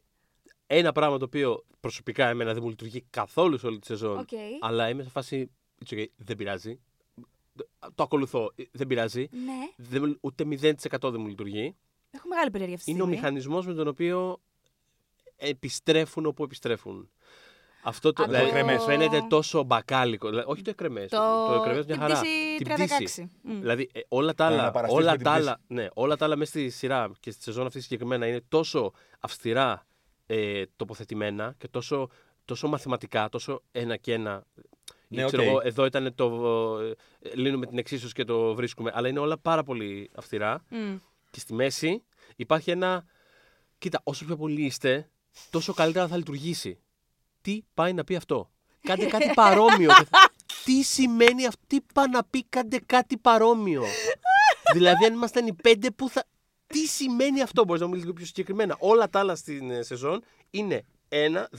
ένα 0.77 0.93
πράγμα 0.93 1.19
το 1.19 1.25
οποίο 1.25 1.65
προσωπικά 1.81 2.29
εμένα 2.29 2.53
δεν 2.53 2.63
μου 2.63 2.69
λειτουργεί 2.69 3.05
καθόλου 3.11 3.59
σε 3.59 3.67
όλη 3.67 3.79
τη 3.79 3.87
σεζόν. 3.87 4.19
ΟΚ. 4.19 4.29
Αλλά 4.61 4.89
είμαι 4.89 5.03
σε 5.03 5.09
φάση. 5.11 5.51
It's 5.85 5.95
okay, 5.95 6.05
δεν 6.17 6.37
πειράζει. 6.37 6.81
Το 7.95 8.03
ακολουθώ. 8.03 8.53
ε, 8.55 8.63
Δεν 8.73 8.87
πειράζει. 8.87 9.29
Ναι, 9.31 9.87
Δεν, 9.89 10.03
μου- 10.07 10.17
ούτε 10.21 10.45
0% 10.45 11.11
δεν 11.11 11.21
μου 11.21 11.27
λειτουργεί. 11.27 11.77
έχω 12.11 12.29
μεγάλη 12.29 12.51
περιέργεια 12.51 12.77
αυτή 12.77 12.87
τη 12.87 12.93
Είναι 12.93 13.03
ο 13.03 13.05
στιγμή. 13.07 13.21
μηχανισμός 13.23 13.67
με 13.67 13.75
τον 13.75 13.89
οποίο 13.89 14.41
επιστρέφουν 15.37 16.27
όπου 16.27 16.43
επιστρέφουν. 16.43 17.11
Αυτό 17.85 18.13
το, 18.13 18.23
Α, 18.23 18.27
δηλαδή, 18.27 18.51
το- 18.51 18.65
μου 18.67 18.81
φαίνεται 18.81 19.25
τόσο 19.29 19.63
μπακάλικο. 19.63 20.29
Δηλαδή, 20.29 20.47
όχι 20.51 20.63
το 20.63 20.71
εκρεμές. 20.71 21.11
Το- 21.11 21.47
Το, 21.49 21.55
εκρεμές 21.55 21.87
μια 21.87 21.95
την 21.95 22.03
χαρά. 22.03 22.19
πτήση 22.21 22.57
Την 22.57 22.67
316. 22.67 23.31
Μμ. 23.43 23.61
Δηλαδή, 23.61 23.89
ε, 23.93 24.01
όλα 24.09 24.35
τα 24.35 24.45
Να 24.45 24.51
άλλα, 24.53 24.63
αναπαραστείς 24.63 24.99
όλα 24.99 25.11
με 25.11 25.17
την 25.17 25.25
τα 25.27 25.33
πτήση. 25.33 25.49
άλλα, 25.49 25.61
ναι, 25.67 25.89
όλα 25.95 26.17
τα 26.17 26.25
άλλα 26.25 26.37
μέσα 26.37 26.51
στη 26.51 26.71
σειρά 26.71 27.11
και 27.21 27.31
στη 27.31 27.43
σεζόν 27.43 27.67
αυτή 27.67 27.81
συγκεκριμένα 27.81 28.27
είναι 28.27 28.41
τόσο 28.49 28.93
αυστηρά 29.21 29.87
ε, 30.35 30.65
τοποθετημένα 30.77 31.55
και 31.59 31.69
τόσο, 31.69 32.09
τόσο 32.45 32.69
μαθηματικά, 32.69 33.29
τόσο 33.29 33.63
ένα 33.73 33.97
και 33.97 34.13
ένα. 34.13 34.45
Ναι, 35.09 35.23
Ή, 35.23 35.27
ξέρω 35.27 35.43
οκ. 35.43 35.49
εγώ, 35.49 35.61
εδώ 35.63 35.85
ήταν 35.85 36.15
το. 36.15 36.27
ε, 37.21 37.31
λύνουμε 37.35 37.67
την 37.67 37.79
εξίσωση 37.79 38.13
και 38.15 38.25
το 38.25 38.55
βρίσκουμε. 38.55 38.91
Αλλά 38.95 39.09
είναι 39.09 39.19
όλα 39.19 39.39
πάρα 39.39 39.63
πολύ 39.63 40.11
αυστηρά. 40.15 40.65
Μμ. 40.69 40.97
Και 41.31 41.41
στη 41.41 41.55
μέση 41.55 42.03
υπάρχει 42.37 42.71
ένα. 42.71 43.05
Κοίτα, 43.79 44.01
όσο 44.05 44.25
πιο 44.25 44.37
πολύ 44.37 44.63
είστε, 44.65 45.11
τόσο 45.51 45.73
καλύτερα 45.73 46.09
θα 46.09 46.17
λειτουργήσει. 46.17 46.79
Τι 47.41 47.63
πάει 47.75 47.93
να 47.93 48.05
πει 48.05 48.17
αυτό; 48.17 48.51
Κάντε 48.81 49.07
κάτι 49.07 49.31
παρόμοιο. 49.43 49.91
τι 50.65 50.83
σημαίνει 50.83 51.47
αυτό, 51.47 51.61
τι 51.67 51.81
πάει 51.95 52.09
να 52.09 52.25
πει, 52.25 52.45
κάντε 52.45 52.79
κάτι 52.87 53.17
παρόμοιο. 53.17 53.83
δηλαδή, 54.75 55.05
αν 55.05 55.13
ήμασταν 55.13 55.47
οι 55.47 55.53
πέντε, 55.53 55.91
που 55.91 56.09
θα. 56.09 56.25
Τι 56.73 56.87
σημαίνει 56.87 57.43
αυτό, 57.43 57.65
μπορείς 57.65 57.81
να 57.81 57.87
μου 57.87 57.93
μιλήσεις 57.93 58.05
λίγο 58.11 58.17
πιο 58.23 58.27
συγκεκριμένα. 58.27 58.77
Όλα 58.79 59.09
τα 59.09 59.19
άλλα 59.19 59.35
στην 59.37 59.71
ε, 59.71 59.83
σεζόν 59.83 60.23
είναι 60.51 60.85
1, 61.09 61.15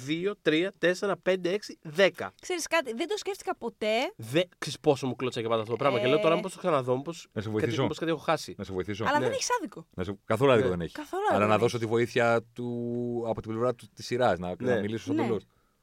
2, 0.08 0.32
3, 0.44 0.68
4, 0.80 1.14
5, 1.24 1.38
6, 1.46 1.58
10. 1.98 2.10
Ξέρεις 2.42 2.68
κάτι, 2.68 2.94
δεν 2.94 3.08
το 3.08 3.18
σκέφτηκα 3.18 3.56
ποτέ, 3.56 3.88
Δεν 4.16 4.44
ξέρεις 4.58 4.80
πόσο 4.80 5.08
μου 5.08 5.16
κλώτσα 5.16 5.42
και 5.42 5.48
πάντα 5.48 5.60
αυτό 5.60 5.72
το 5.72 5.78
πράγμα. 5.78 6.00
Και 6.00 6.08
λέω 6.08 6.20
τώρα, 6.20 6.36
μήπω 6.36 6.50
το 6.50 6.58
ξαναδώ, 6.58 6.96
μήπω 6.96 7.12
Να 7.12 7.18
σε 7.22 7.28
κάτι, 7.34 7.50
βοηθήσω. 7.50 7.82
μήπως 7.82 7.98
κάτι 7.98 8.12
έχω 8.12 8.20
χάσει. 8.20 8.56
Να 8.58 8.64
σε 8.64 8.74
βοηθήσω. 8.74 9.04
αλλά 9.08 9.18
Ναι. 9.20 9.24
δεν 9.26 9.34
έχεις 9.34 9.48
άδικο. 9.60 9.86
Να 9.94 10.04
σε... 10.04 10.18
Καθόλου 10.26 10.52
άδικο 10.52 10.68
Ναι. 10.68 10.72
δεν 10.76 10.82
έχεις. 10.82 10.94
Καθόλου 10.96 11.22
Αλλά 11.22 11.30
άδικο 11.36 11.46
να 11.48 11.54
δεν 11.58 11.60
δώσω 11.64 11.78
τη 11.80 11.86
βοήθεια 11.86 12.42
του... 12.54 13.24
από 13.28 13.42
την 13.42 13.52
πλευρά 13.52 13.76
του 13.76 13.88
της 13.96 14.06
σειράς. 14.06 14.40
Να, 14.40 14.56
Ναι. 14.60 14.74
να 14.76 14.80
μιλήσω 14.82 15.04
στο 15.04 15.14
Ναι. 15.14 15.22
τέλο. 15.22 15.40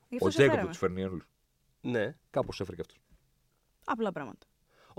Γι' 0.09 0.15
αυτό 0.17 0.27
Ο 0.27 0.31
σε 0.31 0.37
Τζέικοπ 0.37 0.51
φέραμε. 0.55 0.69
τους 0.71 0.79
φέρνει 0.79 1.05
όλους. 1.05 1.25
Ναι. 1.81 2.15
Κάπως 2.31 2.61
έφερε 2.61 2.77
και 2.77 2.83
αυτός. 2.83 2.97
Απλά 3.85 4.13
πράγματα. 4.13 4.47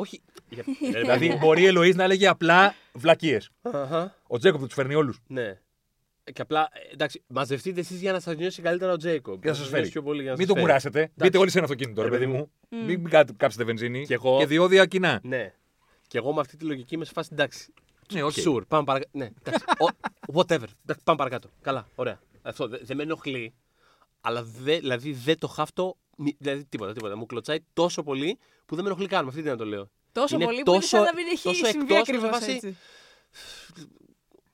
Όχι. 0.01 0.21
για- 0.49 0.63
δηλαδή 1.01 1.37
μπορεί 1.39 1.61
η 1.61 1.65
Ελοΐζ 1.65 1.93
να 1.93 2.03
έλεγε 2.03 2.27
απλά 2.27 2.73
βλακείες. 2.93 3.49
Αχα. 3.61 4.15
Ο 4.27 4.37
Τζέικοπ 4.37 4.61
τους 4.63 4.73
φέρνει 4.73 4.95
όλους. 4.95 5.19
Ναι. 5.27 5.59
Και 6.33 6.41
απλά, 6.41 6.69
ε, 6.71 6.93
εντάξει, 6.93 7.23
μαζευτείτε 7.27 7.79
εσείς 7.79 7.99
για 7.99 8.11
να 8.11 8.19
σας 8.19 8.35
νιώσει 8.35 8.61
καλύτερα 8.61 8.91
ο 8.91 8.97
Τζέικοπ. 8.97 9.41
Και 9.41 9.47
να 9.47 9.53
σας 9.53 9.67
φέρει. 9.67 9.89
Πιο 9.89 10.03
πολύ 10.03 10.21
για 10.21 10.31
να 10.31 10.37
Μην 10.37 10.45
σας 10.47 10.47
το 10.47 10.53
φέρει. 10.53 10.65
κουράσετε. 10.67 11.11
Μπείτε 11.15 11.37
όλοι 11.37 11.49
σε 11.49 11.57
ένα 11.57 11.65
αυτοκίνητο, 11.67 12.01
ρε 12.01 12.09
Ρε 12.09 12.17
παιδί 12.17 12.25
παιδί 12.25 12.37
μου. 12.37 12.51
Μην, 12.85 12.99
μην 12.99 13.09
κά- 13.09 13.35
κάψετε 13.37 13.63
βενζίνη. 13.63 14.05
Και 14.05 14.13
εγώ- 14.13 14.45
διόδια 14.45 14.85
κοινά. 14.85 15.19
Ναι. 15.23 15.53
Και 16.07 16.17
εγώ 16.17 16.33
με 16.33 16.39
αυτή 16.39 16.57
τη 16.57 16.65
λογική 16.65 16.95
είμαι 16.95 17.05
σε 17.05 17.11
φάση 17.13 17.29
εντάξει. 17.31 17.73
Ναι, 18.13 18.23
OK. 18.23 18.33
Sure, 18.45 18.61
πάμε 18.67 18.83
παρακάτω. 18.83 19.09
Ναι, 19.17 19.29
εντάξει. 19.43 19.63
Ο- 19.79 20.39
whatever. 20.39 20.67
Εντάξει, 20.83 21.03
πάμε 21.03 21.17
παρακάτω. 21.17 21.49
Καλά, 21.61 21.87
ωραία. 21.95 22.19
Αυτό 22.41 22.67
δεν 22.67 22.79
δεν 22.83 22.97
με 22.97 23.03
ενοχλεί. 23.03 23.53
Αλλά 24.21 24.43
δε, 24.43 24.77
δηλαδή 24.79 25.13
δεν 25.13 25.39
το 25.39 25.47
χάφτω. 25.47 25.97
Μη- 26.21 26.35
Δηλαδή 26.39 26.65
τίποτα, 26.65 26.93
τίποτα. 26.93 27.17
Μου 27.17 27.25
κλωτσάει 27.25 27.57
τόσο 27.73 28.03
πολύ 28.03 28.37
που 28.65 28.75
δεν 28.75 28.83
με 28.83 28.89
ενοχλεί 28.89 29.07
καν. 29.07 29.23
Με 29.23 29.29
αυτή 29.29 29.41
την 29.41 29.51
να 29.51 29.57
το 29.57 29.65
λέω. 29.65 29.89
Τόσο 30.11 30.35
Είναι 30.35 30.45
πολύ 30.45 30.63
που 30.63 30.71
είναι 30.71 30.81
σαν 30.81 30.99
τόσο- 30.99 31.11
να 31.11 31.17
μην 31.21 31.27
έχει 31.31 31.43
τόσο 31.43 31.65
συμβεί 31.65 31.79
εκτός, 31.93 31.99
ακριβώς 31.99 32.23
με 32.29 32.31
φάση- 32.31 32.51
έτσι. 32.51 32.77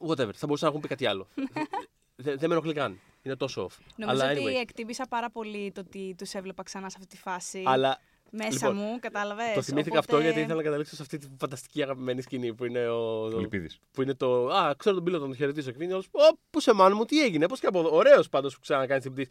Whatever. 0.07 0.34
Θα 0.34 0.45
μπορούσαν 0.48 0.60
να 0.61 0.68
έχουν 0.68 0.80
πει 0.81 0.88
κάτι 0.88 1.06
άλλο. 1.06 1.27
Δεν 2.19 2.38
δεν 2.39 2.49
με 2.49 2.56
ενοχλεί 2.56 2.73
καν. 2.73 2.99
Είναι 3.22 3.35
τόσο 3.35 3.65
off. 3.69 3.77
Νομίζω 3.95 4.22
Αλλά 4.23 4.31
ότι 4.31 4.44
anyway. 4.45 4.61
εκτίμησα 4.61 5.06
πάρα 5.10 5.30
πολύ 5.30 5.72
το 5.72 5.81
ότι 5.88 6.15
τους 6.18 6.34
έβλεπα 6.34 6.64
ξανά 6.64 6.89
σε 6.89 6.95
αυτή 6.99 7.15
τη 7.15 7.22
φάση. 7.22 7.64
Αλλά 7.65 7.99
Μέσα 8.31 8.49
λοιπόν, 8.52 8.76
μου, 8.76 8.99
κατάλαβες. 8.99 9.53
Το 9.53 9.61
θυμήθηκα 9.61 9.99
αυτό 9.99 10.19
γιατί 10.19 10.39
ήθελα 10.39 10.56
να 10.56 10.64
καταλήξω 10.64 10.95
σε 10.95 11.02
αυτή 11.02 11.18
τη 11.18 11.27
φανταστική 11.39 11.84
αγαπημένη 11.84 12.22
σκηνή 12.22 12.53
που 12.53 12.65
είναι 12.65 12.88
ο. 12.88 13.23
Ο 13.23 13.39
Λυπίδης. 13.39 13.80
Που 13.91 14.02
είναι 14.02 14.14
το. 14.14 14.48
Α, 14.48 14.76
ξέρω 14.77 14.95
τον 14.95 15.03
πίλωτο, 15.03 15.26
τον 15.26 15.35
χαιρετήσω. 15.35 15.72
Και 15.72 15.84
είναι 15.84 15.94
όλος, 15.94 16.06
Ω, 16.11 16.38
πού 16.49 16.60
σε 16.60 16.73
μάνου 16.73 16.95
μου, 16.95 17.06
τι 17.06 17.22
έγινε, 17.23 17.48
πώς 17.48 17.60
και 17.60 17.68
από 17.68 17.80
εδώ. 17.80 17.95
Ωραίος 17.95 18.30
πάντως 18.30 18.53
που 18.53 18.60
ξανακάνεις 18.61 19.03
την 19.03 19.14
πτήση. 19.14 19.30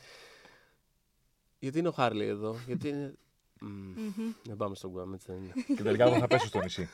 Γιατί 1.58 1.78
είναι 1.78 1.88
ο 1.88 1.92
Χέρλι 1.92 2.24
εδώ, 2.26 2.56
γιατί 2.66 2.88
είναι. 2.88 3.14
Μμμ. 3.60 4.32
Δεν 4.42 4.56
πάμε 4.56 4.74
στον 4.74 4.92
Guam, 4.94 5.12
έτσι 5.14 5.26
δεν 5.32 5.36
είναι. 5.42 5.52
Και 5.76 5.82
τελικά 5.82 6.04
εγώ 6.06 6.18
θα 6.18 6.26
πέσω 6.26 6.46
στο 6.46 6.60
νησί. 6.62 6.88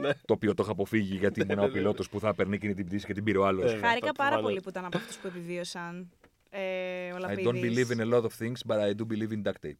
Ναι. 0.00 0.12
το 0.14 0.32
οποίο 0.32 0.54
το 0.54 0.62
είχα 0.62 0.72
αποφύγει 0.72 1.16
γιατί 1.16 1.40
ήμουν 1.40 1.64
ο 1.64 1.68
πιλότος 1.68 2.08
που 2.08 2.20
θα 2.20 2.34
έπαιρνε 2.34 2.54
εκείνη 2.54 2.74
την 2.74 2.86
πτήση 2.86 3.06
και 3.06 3.12
την 3.12 3.24
πήρε 3.24 3.38
ο 3.38 3.46
άλλος. 3.46 3.64
Ε, 3.72 3.76
Χάρηκα 3.76 3.88
αυτό 3.88 4.12
πάρα 4.12 4.12
προφανώς. 4.28 4.42
πολύ 4.42 4.60
που 4.60 4.68
ήταν 4.68 4.84
από 4.84 4.96
αυτούς 4.96 5.16
που 5.16 5.26
επιβίωσαν. 5.26 6.10
Ε, 6.50 7.12
ο 7.12 7.16
I 7.16 7.20
Λαπίδης. 7.20 7.44
don't 7.46 7.54
believe 7.64 7.96
in 7.98 8.00
a 8.00 8.14
lot 8.14 8.22
of 8.22 8.30
things, 8.38 8.58
but 8.66 8.76
I 8.76 8.90
do 8.94 9.06
believe 9.12 9.32
in 9.32 9.42
duct 9.48 9.66
tape. 9.66 9.78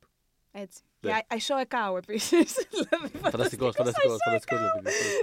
Έτσι. 0.52 0.80
Ναι. 1.00 1.10
Και 1.10 1.24
I, 1.28 1.34
I 1.34 1.36
saw 1.36 1.66
a 1.68 1.92
cow 1.92 1.96
επίσης. 1.96 2.54
δηλαδή, 2.88 3.18
Φανταστικός, 3.18 3.74
φανταστικός. 3.76 4.16
Φανταστικός 4.24 4.60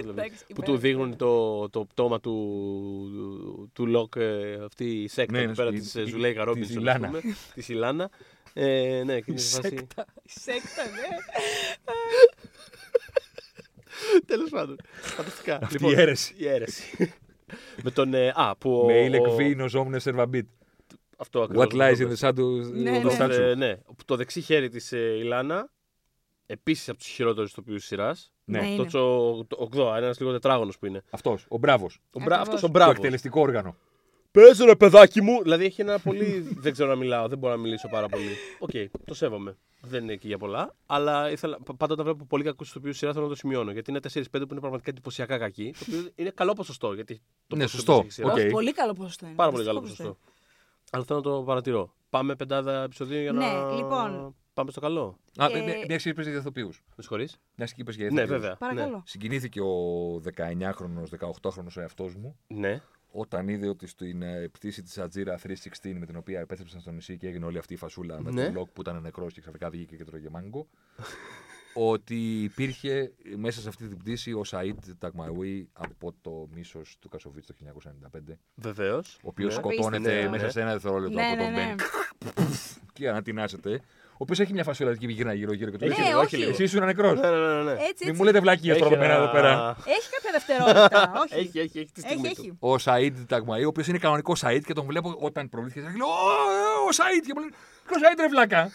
Εντάξει, 0.08 0.44
Που 0.46 0.54
του 0.54 0.60
υπέροχο. 0.60 0.76
δείχνουν 0.78 1.16
το, 1.16 1.68
το 1.70 1.84
πτώμα 1.84 2.20
του, 2.20 3.70
του 3.72 3.86
Λοκ, 3.86 4.12
ε, 4.16 4.54
αυτή 4.64 4.84
η 5.02 5.08
σέκτα 5.08 5.32
Ναι, 5.32 5.38
εκεί 5.38 5.48
ναι, 5.48 5.54
πέρα 5.54 5.70
η- 5.70 5.78
της 5.78 5.94
η- 5.94 6.04
Ζουλέικα 6.04 6.34
της 6.34 6.44
Ρόμπινσον. 6.44 6.80
Ιλάνα. 6.82 7.10
Της 7.54 7.68
Ιλάνα. 7.68 8.10
Ε, 8.54 9.02
ναι, 9.04 9.20
και 9.20 9.30
είναι 9.30 9.40
σε 9.40 9.60
φάση. 9.60 9.86
Σέκτα, 10.24 10.82
ναι. 10.84 11.16
Τέλο 14.26 14.48
πάντων. 14.50 14.76
Φανταστικά. 14.92 15.58
Αυτή 15.62 15.86
η 15.86 15.92
αίρεση. 16.00 16.34
Η 16.36 16.48
αίρεση. 16.48 17.14
Με 17.82 17.90
τον. 17.90 18.14
ε, 18.14 18.32
Α, 18.34 18.56
που. 18.56 18.78
ο- 18.80 18.84
Με 18.84 19.04
ηλεκ 19.04 19.26
ο- 19.26 19.34
βίνο 19.34 19.68
ζώμνε 19.68 19.98
σερβαμπίτ. 19.98 20.46
Αυτό 21.16 21.42
ακριβώς. 21.42 21.66
What 21.70 21.76
lies 21.76 21.96
in 21.96 22.12
the 22.12 22.28
shadows 22.28 22.70
Ναι, 22.72 22.98
of 22.98 23.02
ναι. 23.02 23.10
the 23.10 23.18
statue. 23.20 23.30
Ε, 23.30 23.54
ναι. 23.54 23.76
Το 24.04 24.16
δεξί 24.16 24.40
χέρι 24.40 24.68
τη 24.68 24.96
Ιλάνα. 24.96 25.70
Επίση 26.46 26.90
από 26.90 26.98
του 26.98 27.04
χειρότερου 27.08 27.46
ηθοποιού 27.46 27.74
τη 27.76 27.82
σειρά. 27.82 28.16
Ναι. 28.44 28.60
Ναι, 28.60 28.66
είναι. 28.70 28.82
Αυτό 28.82 29.28
ο, 29.28 29.38
ο 29.38 29.46
Ογδό, 29.56 29.94
ένα 29.94 30.14
λίγο 30.18 30.32
τετράγωνο 30.32 30.72
που 30.80 30.86
είναι. 30.86 31.02
Αυτό, 31.10 31.38
ο 31.48 31.58
μπράβο. 31.58 31.86
Ο 32.12 32.20
μπρα... 32.20 32.34
Ακριβώς. 32.34 32.40
Αυτό 32.40 32.56
ο 32.56 32.60
Το 32.60 32.68
μπράβο. 32.68 32.90
εκτελεστικό 32.90 33.40
όργανο. 33.40 33.76
Πες 34.32 34.58
ρε 34.58 34.76
παιδάκι 34.76 35.22
μου! 35.22 35.42
Δηλαδή 35.42 35.64
έχει 35.64 35.80
ένα 35.80 35.98
πολύ. 35.98 36.40
δεν 36.64 36.72
ξέρω 36.72 36.88
να 36.88 36.96
μιλάω, 36.96 37.28
δεν 37.28 37.38
μπορώ 37.38 37.54
να 37.54 37.60
μιλήσω 37.60 37.88
πάρα 37.88 38.08
πολύ. 38.08 38.30
Οκ, 38.58 38.70
το 39.04 39.14
σέβομαι. 39.14 39.56
Δεν 39.80 40.02
είναι 40.02 40.12
εκεί 40.12 40.26
για 40.26 40.38
πολλά. 40.38 40.74
Αλλά 40.86 41.30
ήθελα, 41.30 41.58
πα- 41.64 41.74
πάντα 41.74 41.92
όταν 41.92 42.04
βλέπω 42.04 42.24
πολύ 42.24 42.44
κακούς 42.44 42.68
ηθοποιούς 42.68 42.96
σειρά 42.96 43.12
θέλω 43.12 43.24
να 43.24 43.30
το 43.30 43.36
σημειώνω. 43.36 43.70
Γιατί 43.72 43.90
είναι 43.90 44.00
4-5 44.12 44.22
που 44.30 44.38
είναι 44.50 44.60
πραγματικά 44.60 44.90
εντυπωσιακά 44.90 45.38
κακοί. 45.38 45.74
Το 45.78 45.84
οποίο 45.88 46.10
είναι 46.14 46.30
καλό 46.30 46.52
ποσοστό. 46.52 46.92
Γιατί 46.92 47.20
το 47.46 47.56
Ναι, 47.56 47.62
ποσοστό 47.62 47.92
σωστό. 47.92 47.92
που 47.92 47.98
έχει 47.98 48.08
η 48.08 48.10
σειρά. 48.10 48.32
Οκ. 48.32 48.36
Όχι, 48.38 48.46
Πολύ 48.50 48.72
καλό 48.72 48.92
ποσοστό 48.92 49.26
είναι. 49.26 49.34
Πάρα 49.34 49.50
πολύ 49.50 49.64
καλό 49.64 49.80
Φανταστικό 49.80 50.08
ποσοστό. 50.08 50.32
Αλλά 50.90 51.04
θέλω 51.04 51.18
να 51.18 51.24
το 51.24 51.42
παρατηρώ. 51.42 51.92
Πάμε 52.10 52.34
πεντάδα 52.34 52.82
επεισοδίων 52.82 53.20
για 53.20 53.32
να. 53.32 53.68
Ναι, 53.68 53.74
λοιπόν. 53.76 54.34
Πάμε 54.54 54.70
στο 54.70 54.80
καλό. 54.80 55.18
Α, 55.36 55.46
Και- 55.48 55.58
μια 55.62 55.74
μια 55.88 55.96
και 55.96 56.08
είπες 56.08 56.26
για 56.26 56.36
ηθοποιούς. 56.36 56.82
Με 56.88 57.02
συγχωρείς; 57.02 57.40
Μια 57.56 57.66
και 57.66 57.72
είπες 57.76 57.96
για 57.96 58.04
Ναι, 58.10 58.20
ηθοποιούς. 58.20 58.40
βέβαια. 58.40 58.56
Παρακαλώ. 58.56 59.02
Συγκινήθηκε 59.06 59.60
ο 59.60 60.20
19χρονο, 60.24 61.02
18χρονος 61.10 61.76
εαυτός 61.76 62.14
μου 62.14 62.36
Ναι. 62.46 62.82
Ναι. 63.14 63.20
όταν 63.20 63.48
είδε 63.48 63.68
ότι 63.68 63.86
στην 63.86 64.22
ε, 64.22 64.48
πτήση 64.52 64.82
της 64.82 64.98
Ατζίρα 64.98 65.38
316 65.82 65.92
με 65.98 66.06
την 66.06 66.16
οποία 66.16 66.40
επέστρεψαν 66.40 66.80
στο 66.80 66.90
νησί 66.90 67.16
και 67.16 67.26
έγινε 67.28 67.44
όλη 67.44 67.58
αυτή 67.58 67.74
η 67.74 67.76
φασούλα 67.76 68.20
με 68.22 68.30
Ναι. 68.30 68.44
τον 68.44 68.52
Λοκ 68.54 68.68
που 68.72 68.80
ήταν 68.80 69.00
νεκρός 69.02 69.32
και 69.32 69.40
ξαφνικά 69.40 69.70
βγήκε 69.70 69.96
και 69.96 70.04
τρώγε 70.04 70.28
μάγκο. 70.30 70.66
ότι 71.74 72.42
υπήρχε 72.42 73.12
μέσα 73.36 73.60
σε 73.60 73.68
αυτή 73.68 73.88
την 73.88 73.98
πτήση 73.98 74.32
ο 74.32 74.42
Σαΐντ 74.44 74.78
Ταγμαουί 74.98 75.68
από 75.72 76.14
το 76.20 76.48
Μίσος 76.54 76.96
του 77.00 77.08
Κασοβίτς 77.08 77.44
το 77.46 77.54
1995, 78.30 78.34
Βεβαίως. 78.54 79.14
ο 79.16 79.28
οποίος 79.28 79.54
ναι. 79.54 79.60
σκοτώνεται 79.60 79.96
Απίστευτο. 80.08 80.30
μέσα 80.30 80.50
σε 80.50 80.60
ένα 80.60 80.72
δευτερόλεπτο 80.72 81.14
Ναι, 81.18 81.26
από 81.26 81.36
ναι, 81.36 81.42
τον 81.42 81.52
ναι. 81.52 81.74
Μπεν 81.74 81.76
και 82.92 83.08
ανατινάσσεται. 83.08 83.80
Ο 84.22 84.24
οποίος 84.24 84.40
έχει 84.40 84.52
μια 84.52 84.64
φασούλα 84.64 84.90
εκεί 84.90 85.06
που 85.06 85.10
γυρνάει 85.12 85.36
γύρω-γύρω 85.36 85.70
και 85.70 85.78
του 85.78 85.84
Έχει 85.84 86.00
Ναι, 86.00 86.06
λίγο, 86.06 86.18
όχι. 86.18 86.26
έχει 86.34 86.36
λίγο. 86.36 86.50
Εσύ 86.50 86.62
ήσουν 86.62 86.84
νεκρός. 86.84 87.20
Ναι, 87.20 87.30
ναι, 87.30 87.36
ναι, 87.36 87.62
ναι. 87.62 87.70
Έτσι, 87.72 87.80
Μην 87.82 87.88
έτσι. 88.08 88.12
μου 88.12 88.24
λέτε 88.24 88.40
βλακείες 88.40 88.78
τώρα 88.78 88.86
Έχει 88.86 88.94
από 88.94 89.02
μένα 89.02 89.14
ένα- 89.14 89.22
εδώ 89.22 89.32
πέρα. 89.32 89.76
Έχει 89.86 90.08
κάποια 90.10 90.30
δευτερόλεπτα. 90.32 91.12
όχι. 91.22 91.34
Έχει, 91.40 91.58
έχει, 91.58 91.78
έχει 91.78 91.92
τη 91.92 92.00
στιγμή 92.00 92.26
Έχει, 92.28 92.34
του. 92.34 92.40
έχει. 92.42 92.56
ο 92.58 92.76
Σαΐντ 92.78 93.16
Ταγμαή, 93.28 93.64
ο 93.64 93.68
οποίος 93.68 93.86
είναι 93.86 93.98
κανονικός 93.98 94.42
Σαΐντ 94.44 94.62
και 94.66 94.72
τον 94.72 94.86
βλέπω 94.86 95.16
όταν 95.20 95.48
προβλήθηκε. 95.48 95.80
και 95.80 95.96
Λέω, 95.96 96.06
«Ω, 96.06 96.86
ο 96.88 96.92
Σαΐντ! 96.98 97.24
Και 97.26 97.32
μου 97.34 97.40
λένε, 97.40 97.52
Ποιος 97.86 98.00
Σαΐντ 98.02 98.20
ρε 98.20 98.28
βλάκα; 98.28 98.70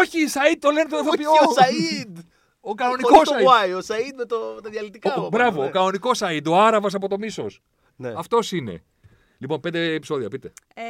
Όχι, 0.00 0.18
Σαΐντ 0.28 0.58
το 0.60 0.70
λένε 0.70 0.88
το 0.88 0.96
ηθοποιό. 0.96 1.30
Όχι, 1.30 1.44
ο 1.48 1.52
Σαΐντ! 1.60 2.16
Ο 2.60 2.74
κανονικός 2.74 3.10
Χωρίς 3.12 3.28
το 3.28 3.34
Σαΐντ. 3.34 3.72
Y, 3.72 3.76
ο 3.76 3.80
Σαΐντ 3.80 4.14
με, 4.16 4.24
το, 4.24 4.36
με 4.54 4.60
τα 4.60 4.70
διαλυτικά. 4.70 5.14
Ο- 5.14 5.20
από 5.20 5.28
Μπράβο, 5.28 5.56
πάνω, 5.56 5.68
ο 5.68 5.70
κανονικός 5.70 6.18
Σαΐντ, 6.22 6.46
ο 6.48 6.60
Άραβας 6.60 6.94
από 6.94 7.08
το 7.08 7.18
μίσος. 7.18 7.62
ναι. 7.96 8.12
Αυτός 8.16 8.52
είναι. 8.52 8.82
Λοιπόν, 9.38 9.60
πέντε 9.60 9.92
επεισόδια, 9.94 10.28
πείτε. 10.28 10.52
Ε, 10.74 10.82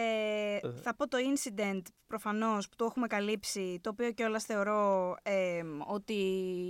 θα 0.83 0.95
πω 0.97 1.09
το 1.09 1.19
incident 1.35 1.83
προφανώς 2.07 2.69
που 2.69 2.77
το 2.77 2.85
έχουμε 2.85 3.07
καλύψει, 3.07 3.79
το 3.83 3.91
οποίο 3.91 4.13
κιόλας 4.13 4.45
θεωρώ 4.45 5.17
ε, 5.23 5.63
ότι 5.87 6.15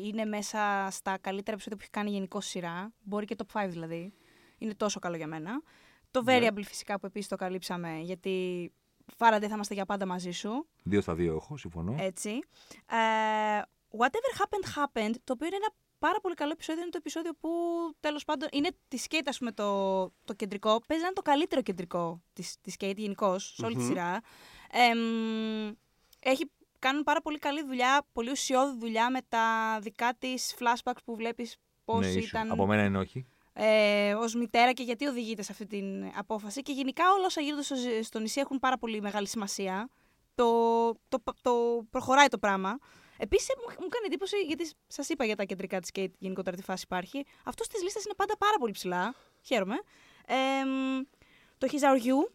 είναι 0.05 0.25
μέσα 0.25 0.89
στα 0.91 1.19
καλύτερα 1.19 1.53
επεισόδια 1.53 1.77
που 1.77 1.83
έχει 1.83 1.91
κάνει 1.91 2.11
γενικώ 2.11 2.41
σειρά. 2.41 2.93
Μπορεί 3.03 3.27
και 3.27 3.37
top 3.39 3.65
5 3.65 3.69
δηλαδή. 3.69 4.13
Είναι 4.59 4.75
τόσο 4.75 4.99
καλό 5.01 5.17
για 5.17 5.27
μένα. 5.27 5.63
Το 6.11 6.23
Ναι. 6.23 6.39
Variable 6.39 6.63
φυσικά 6.65 6.99
που 6.99 7.07
επίσης 7.07 7.29
το 7.29 7.37
καλύψαμε, 7.37 7.99
γιατί 7.99 8.73
Φάραντε 9.17 9.49
θα 9.49 9.55
είμαστε 9.55 9.75
για 9.75 9.85
πάντα 9.85 10.07
μαζί 10.07 10.31
σου. 10.31 10.67
Δύο 10.83 11.01
στα 11.01 11.15
δύο 11.15 11.35
έχω, 11.35 11.57
συμφωνώ. 11.57 11.95
Έτσι. 11.99 12.31
Ε, 12.87 13.63
whatever 13.99 14.33
happened, 14.41 14.79
happened, 14.79 15.15
το 15.25 15.33
οποίο 15.33 15.47
είναι 15.47 15.57
ένα 15.57 15.75
πάρα 16.07 16.21
πολύ 16.21 16.35
καλό 16.35 16.51
επεισόδιο. 16.53 16.83
Είναι 16.83 16.91
το 16.91 16.99
επεισόδιο 17.01 17.33
που 17.41 17.51
τέλος 18.01 18.25
πάντων 18.25 18.49
είναι 18.53 18.69
τη 18.89 18.99
skate, 19.09 19.27
ας 19.27 19.39
πούμε, 19.39 19.53
το, 19.53 20.03
το 20.25 20.33
κεντρικό. 20.37 20.81
Παίζει 20.87 21.03
να 21.03 21.09
είναι 21.09 21.17
το 21.23 21.23
καλύτερο 21.23 21.63
κεντρικό 21.63 22.23
της 22.33 22.57
της 22.61 22.75
skate 22.79 22.97
γενικώ, 22.97 23.39
σε 23.39 23.65
όλη 23.65 23.75
τη 23.75 23.81
Μμμ. 23.81 23.87
σειρά. 23.89 24.21
Εμ, 24.71 24.99
έχει 26.21 26.51
κάνουν 26.79 27.03
πάρα 27.03 27.21
πολύ 27.21 27.39
καλή 27.39 27.65
δουλειά, 27.65 28.07
πολύ 28.13 28.31
ουσιώδη 28.31 28.79
δουλειά 28.79 29.11
με 29.11 29.19
τα 29.29 29.79
δικά 29.81 30.15
της 30.19 30.55
flashbacks 30.59 31.03
που 31.05 31.15
βλέπεις 31.17 31.57
πώς 31.85 32.01
Ναι, 32.01 32.07
ίσως. 32.13 32.29
ήταν 32.29 32.51
Από 32.51 32.67
μένα 32.67 32.85
είναι 32.85 32.99
όχι. 32.99 33.27
ε, 33.53 34.15
ως 34.15 34.35
μητέρα 34.35 34.73
και 34.73 34.83
γιατί 34.83 35.07
οδηγείται 35.07 35.43
σε 35.43 35.53
αυτή 35.53 35.67
την 35.67 36.13
απόφαση. 36.17 36.63
Και 36.63 36.73
γενικά 36.73 37.05
όλα 37.17 37.27
όσα 37.27 37.41
γίνονται 37.41 37.63
στο, 37.63 37.75
στο 38.03 38.19
νησί 38.19 38.41
έχουν 38.41 38.59
πάρα 38.59 38.79
πολύ 38.79 39.01
μεγάλη 39.01 39.27
σημασία. 39.29 39.89
Το, 40.35 40.51
το, 41.09 41.23
το 41.43 41.53
προχωράει 41.91 42.27
το 42.29 42.39
πράγμα. 42.39 42.79
Επίσης 43.23 43.49
μου, 43.59 43.75
μου 43.81 43.89
κάνει 43.89 44.07
εντύπωση, 44.07 44.37
γιατί 44.37 44.71
σας 44.87 45.09
είπα 45.09 45.25
για 45.25 45.37
τα 45.37 45.45
κεντρικά 45.45 45.81
της 45.81 45.91
skate, 45.95 46.13
γενικότερα 46.19 46.57
τι 46.57 46.63
φάση 46.63 46.83
υπάρχει. 46.85 47.25
Αυτός 47.45 47.69
της 47.69 47.83
λίστας 47.83 48.05
είναι 48.05 48.15
πάντα 48.17 48.37
πάρα 48.39 48.57
πολύ 48.59 48.73
ψηλά. 48.73 49.15
Χαίρομαι. 49.43 49.75
Ε, 50.27 50.65
μ, 50.65 51.03
το 51.59 51.69
His 51.71 51.75
Our 51.75 52.07
You, 52.07 52.31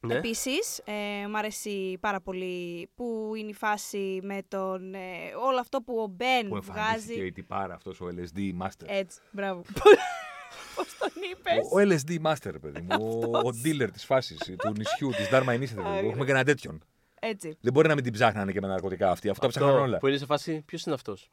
Ναι. 0.00 0.14
Επίσης, 0.14 0.78
ε, 0.84 1.26
μου 1.28 1.38
αρέσει 1.38 1.98
πάρα 2.00 2.20
πολύ 2.20 2.88
που 2.94 3.32
είναι 3.36 3.50
η 3.50 3.54
φάση 3.54 4.20
με 4.22 4.42
τον... 4.48 4.94
Ε, 4.94 4.98
όλο 5.46 5.58
αυτό 5.58 5.80
που 5.80 5.98
ο 5.98 6.06
Μπεν 6.06 6.48
Που 6.48 6.56
εμφανίστηκε 6.56 7.12
βγάζει... 7.12 7.26
η 7.26 7.32
τυπάρα 7.32 7.74
αυτός 7.74 8.00
ο 8.00 8.06
LSD 8.06 8.62
Master. 8.62 8.86
Έτσι, 8.86 9.20
μπράβο. 9.30 9.62
Πώς 10.74 10.96
τον 10.98 11.10
είπες; 11.30 11.68
Ο, 11.70 11.78
ο 11.78 11.82
LSD 11.82 12.30
Master, 12.30 12.60
παιδί 12.60 12.80
μου. 12.80 13.18
ο, 13.32 13.38
ο 13.38 13.50
dealer 13.64 13.88
της 13.92 14.04
φάσης 14.04 14.38
του 14.38 14.72
νησιού, 14.76 15.10
της 15.10 15.28
Dharma 15.30 15.48
Initiative. 15.48 15.84
Άγρια. 15.84 16.10
Έχουμε 16.10 16.24
και 16.24 16.30
ένα 16.30 16.44
τέτοιον. 16.44 16.84
Έτσι. 17.28 17.56
Δεν 17.60 17.72
μπορεί 17.72 17.88
να 17.88 17.94
μην 17.94 18.02
την 18.04 18.12
ψάχνανε 18.12 18.52
και 18.52 18.60
με 18.60 18.66
ναρκωτικά 18.66 19.10
αυτοί. 19.10 19.28
Αυτό 19.28 19.46
Αυτό 19.46 19.60
ψάχναν 19.60 19.82
όλα. 19.82 19.98
Που 19.98 20.06
είναι 20.06 20.16
σε 20.16 20.26
φάση, 20.26 20.62
ποιος 20.66 20.84
είναι 20.84 20.94
αυτός; 20.94 21.30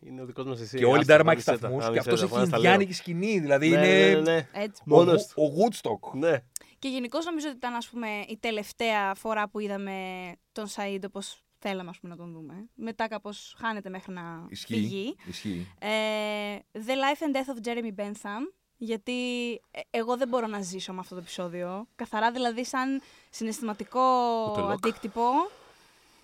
Είναι 0.00 0.22
ο 0.22 0.26
δικός 0.26 0.44
μας 0.44 0.60
εσύ. 0.60 0.76
Και 0.76 0.84
όλοι 0.84 0.96
οι 0.96 1.00
Άστα, 1.00 1.14
Dharma 1.14 1.18
έχει 1.18 1.28
άνοιξε 1.28 1.50
τα, 1.50 1.56
σταθμούς 1.56 1.80
και 1.80 1.86
άνοιξε 1.88 2.10
αυτός 2.10 2.18
τα, 2.18 2.24
έχει 2.24 2.34
πάνε 2.34 2.46
στα 2.46 2.56
ινδιάνικη 2.56 2.92
σκηνή. 2.92 3.38
Δηλαδή 3.38 3.68
λέω. 3.68 3.80
Ναι, 3.80 3.86
είναι. 3.86 4.08
ναι, 4.08 4.20
ναι, 4.20 4.32
ναι. 4.32 4.48
Έτσι. 4.52 4.82
Ο, 4.82 4.94
Μόνος 4.94 5.32
ο, 5.36 5.44
ο 5.44 5.50
Woodstock. 5.58 6.18
Ναι. 6.18 6.42
Και 6.78 6.88
γενικώ 6.88 7.18
νομίζω 7.24 7.46
ότι 7.48 7.56
ήταν 7.56 7.74
ας 7.74 7.88
πούμε, 7.88 8.08
η 8.28 8.36
τελευταία 8.40 9.14
φορά 9.14 9.48
που 9.48 9.58
είδαμε 9.58 9.96
τον 10.52 10.66
Σαΐντ 10.66 11.04
όπως 11.04 11.44
θέλαμε 11.58 11.90
ας 11.90 11.98
πούμε, 11.98 12.14
να 12.14 12.18
τον 12.18 12.32
δούμε. 12.32 12.54
Μετά 12.74 13.08
κάπως 13.08 13.56
χάνεται 13.58 13.88
μέχρι 13.88 14.12
να 14.12 14.46
Ισχύει. 14.48 14.74
φύγει. 14.74 15.16
Ισχύει. 15.26 15.68
Ε, 15.78 15.88
The 16.72 16.78
Life 16.78 17.22
and 17.22 17.36
Death 17.36 17.54
of 17.54 17.68
Jeremy 17.68 18.04
Bentham. 18.04 18.52
Γιατί 18.76 19.12
ε, 19.70 19.80
εγώ 19.90 20.16
δεν 20.16 20.28
μπορώ 20.28 20.46
να 20.46 20.60
ζήσω 20.60 20.92
με 20.92 20.98
αυτό 21.00 21.14
το 21.14 21.20
επεισόδιο. 21.20 21.86
Καθαρά 21.94 22.30
δηλαδή 22.30 22.64
σαν 22.64 23.00
συναισθηματικό 23.34 24.00
Ούτε 24.50 24.60
Locke. 24.62 24.70
αντίκτυπο. 24.70 25.30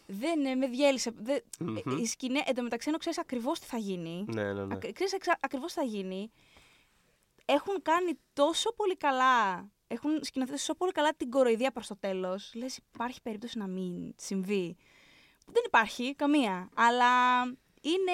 Δεν 0.06 0.44
ε, 0.44 0.54
με 0.54 0.66
διέλυσε. 0.66 1.10
Δεν, 1.16 1.42
Μμμ. 1.58 1.76
ε, 1.76 1.82
η 2.00 2.06
σκηνή, 2.06 2.40
εν 2.46 2.54
τω 2.54 2.62
μεταξύ, 2.62 2.88
ενώ 2.88 2.98
ξέρεις 2.98 3.18
ακριβώς 3.18 3.58
τι 3.58 3.66
θα 3.66 3.76
γίνει. 3.76 4.24
Ναι, 4.28 4.52
ναι, 4.52 4.64
ναι. 4.64 4.74
Ακ- 4.74 4.92
Ξέρεις 4.92 5.12
εξα- 5.12 5.38
ακριβώς 5.40 5.72
τι 5.72 5.78
θα 5.80 5.86
γίνει. 5.86 6.30
Έχουν 7.44 7.82
κάνει 7.82 8.18
τόσο 8.32 8.72
πολύ 8.74 8.96
καλά, 8.96 9.68
έχουν 9.86 10.10
σκηνοθετήσει 10.24 10.66
τόσο 10.66 10.78
πολύ 10.78 10.92
καλά 10.92 11.14
την 11.16 11.30
κοροϊδία 11.30 11.70
προς 11.72 11.86
το 11.86 11.96
τέλος. 11.96 12.52
Λες 12.54 12.76
υπάρχει 12.92 13.22
περίπτωση 13.22 13.58
να 13.58 13.66
μην 13.66 14.14
συμβεί. 14.16 14.76
Δεν 15.46 15.62
υπάρχει 15.66 16.14
καμία. 16.14 16.68
Αλλά 16.74 17.06
είναι 17.80 18.12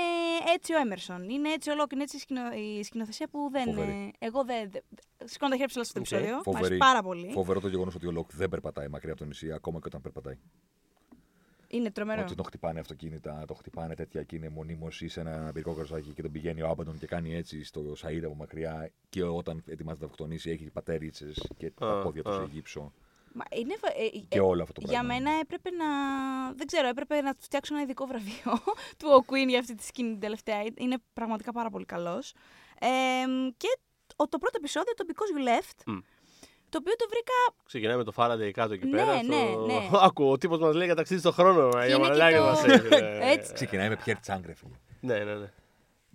έτσι 0.54 0.72
ο 0.72 0.78
Έμερσον. 0.78 1.28
Είναι 1.28 1.52
έτσι 1.52 1.70
ο 1.70 1.74
Λοκ. 1.74 1.92
Είναι 1.92 2.02
έτσι 2.02 2.16
η, 2.16 2.20
σκηνο- 2.20 2.52
η 2.54 2.82
σκηνοθεσία 2.82 3.28
που 3.28 3.48
δεν. 3.52 3.64
Φοβερή. 3.74 4.12
ε, 4.18 4.26
εγώ 4.26 4.44
δεν. 4.44 4.70
δεν- 4.70 4.82
Σηκώνω 5.24 5.50
τα 5.50 5.56
χέρια 5.56 5.66
ψηλά 5.66 5.84
στο 5.84 6.00
Οκ. 6.00 6.06
επεισόδιο. 6.06 6.34
Μου 6.34 6.40
αρέσει 6.40 6.56
Φοβερή. 6.56 6.76
πάρα 6.76 7.02
πολύ. 7.02 7.30
Φοβερό 7.32 7.60
το 7.60 7.68
γεγονός 7.68 7.94
ότι 7.94 8.06
ο 8.06 8.10
Λοκ 8.10 8.30
δεν 8.34 8.48
περπατάει 8.48 8.88
μακριά 8.88 9.12
από 9.12 9.20
το 9.20 9.26
νησί, 9.26 9.52
ακόμα 9.52 9.78
και 9.78 9.84
όταν 9.86 10.00
περπατάει. 10.00 10.38
Είναι 11.68 11.90
τρομερό. 11.90 12.22
Ότι 12.22 12.34
τον 12.34 12.44
χτυπάνε 12.44 12.80
αυτοκίνητα, 12.80 13.44
τον 13.46 13.54
χτυπάνε 13.54 13.94
τέτοια 13.94 14.22
και 14.22 14.36
είναι 14.36 14.48
μονίμως 14.48 15.00
ή 15.00 15.08
σε 15.08 15.20
ένα 15.20 15.50
αναπηρικό 15.52 15.72
καροζάκι 15.74 16.10
και 16.12 16.22
τον 16.22 16.32
πηγαίνει 16.32 16.62
ο 16.62 16.68
Άμπαντον 16.68 16.98
και 16.98 17.06
κάνει 17.06 17.34
έτσι 17.34 17.64
στο 17.64 17.92
Σαΐντ 18.02 18.22
από 18.24 18.34
μακριά. 18.34 18.90
Και 19.08 19.22
όταν 19.22 19.56
ετοιμάζεται 19.66 20.04
να 20.04 20.10
αυτοκτονήσει, 20.10 20.50
έχει 20.50 20.70
πατερίτσες 20.70 21.32
και 21.56 21.70
τα 21.70 21.98
Α, 21.98 22.02
πόδια 22.02 22.22
του 22.22 22.30
α. 22.30 22.34
σε 22.34 22.48
γύψο. 22.52 22.92
Μα 23.38 23.44
είναι, 23.58 23.74
ε, 23.96 24.04
ε, 24.16 24.20
Και 24.28 24.40
όλο 24.40 24.62
αυτό 24.62 24.72
το 24.80 24.80
Για 24.84 24.90
πράγμα. 25.00 25.14
μένα 25.14 25.30
έπρεπε 25.40 25.70
να. 25.70 25.86
Δεν 26.54 26.66
ξέρω, 26.66 26.88
έπρεπε 26.88 27.20
να 27.20 27.34
τους 27.34 27.44
φτιάξω 27.44 27.74
ένα 27.74 27.82
ειδικό 27.82 28.06
βραβείο 28.06 28.52
του 28.98 29.08
Ο 29.18 29.24
Queen 29.28 29.48
για 29.48 29.58
αυτή 29.58 29.74
τη 29.74 29.84
σκηνή 29.84 30.10
την 30.10 30.20
τελευταία. 30.20 30.62
Είναι 30.76 30.96
πραγματικά 31.12 31.52
πάρα 31.52 31.70
πολύ 31.70 31.84
καλός. 31.84 32.32
και 33.56 33.68
ο- 34.16 34.28
το 34.28 34.38
πρώτο 34.38 34.56
επεισόδιο, 34.56 34.92
το 34.96 35.04
Because 35.08 35.38
You 35.38 35.48
Left, 35.48 35.82
Μμ. 35.86 35.98
Το 36.68 36.78
οποίο 36.80 36.96
το 36.96 37.06
βρήκα. 37.10 37.32
Ξεκινάει 37.66 37.96
με 37.96 38.04
το 38.04 38.12
Faraday 38.16 38.50
κάτω 38.50 38.72
εκεί 38.72 38.86
Ναι, 38.86 38.96
πέρα. 38.96 39.22
ναι, 39.22 39.48
στο... 39.50 39.66
ναι. 39.66 39.88
Άκου, 40.06 40.30
ο 40.30 40.38
τύπος 40.38 40.58
μας 40.58 40.74
λέει 40.74 40.86
για 40.86 40.94
ταξίδι 40.94 41.20
στον 41.20 41.32
χρόνο. 41.32 41.78
ε, 41.78 41.86
Για 41.86 41.94
είναι 41.94 42.04
και 42.04 42.10
μαλάκια 42.10 42.38
το- 42.38 42.44
μας 42.44 42.64
έφερε. 42.64 43.18
Έτσι. 43.32 43.52
Ξεκινάει 43.52 43.88
με 43.88 43.96
Πιέρ 44.04 44.18
Τσάνγκ, 44.20 44.44
ρε 44.46 44.54
φίλε. 44.54 44.74
Ναι, 45.00 45.24
ναι, 45.24 45.34
ναι. 45.34 45.52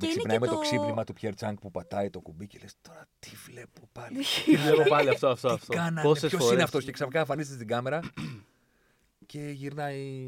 Με 0.02 0.08
είναι 0.08 0.16
ξυπνάει 0.16 0.38
και 0.38 0.44
με 0.44 0.48
το 0.48 0.54
το- 0.54 0.60
ξύπνημα 0.62 1.04
του 1.04 1.14
Πιέρ 1.14 1.34
Τσάνγκ 1.36 1.58
που 1.58 1.72
πατάει 1.72 2.10
το 2.10 2.20
κουμπί 2.20 2.48
και 2.48 2.60
λες 2.62 2.76
τώρα 2.82 3.08
τι 3.20 3.30
βλέπω 3.46 3.82
πάλι. 3.92 4.18
Τι 4.46 4.56
βλέπω 4.56 4.90
πάλι 4.90 5.10
αυτό, 5.10 5.28
αυτό, 5.28 5.48
Τι 5.48 5.54
αυτό. 5.54 5.74
κάνανε, 5.74 6.02
Πόσες 6.02 6.30
ποιος 6.30 6.42
φορές 6.42 6.54
είναι 6.54 6.64
αυτός 6.64 6.84
και 6.84 6.92
ξαφνικά 6.92 7.20
εμφανίζεται 7.20 7.56
στην 7.56 7.68
κάμερα 7.68 8.00
και 9.26 9.40
γυρνάει 9.40 10.28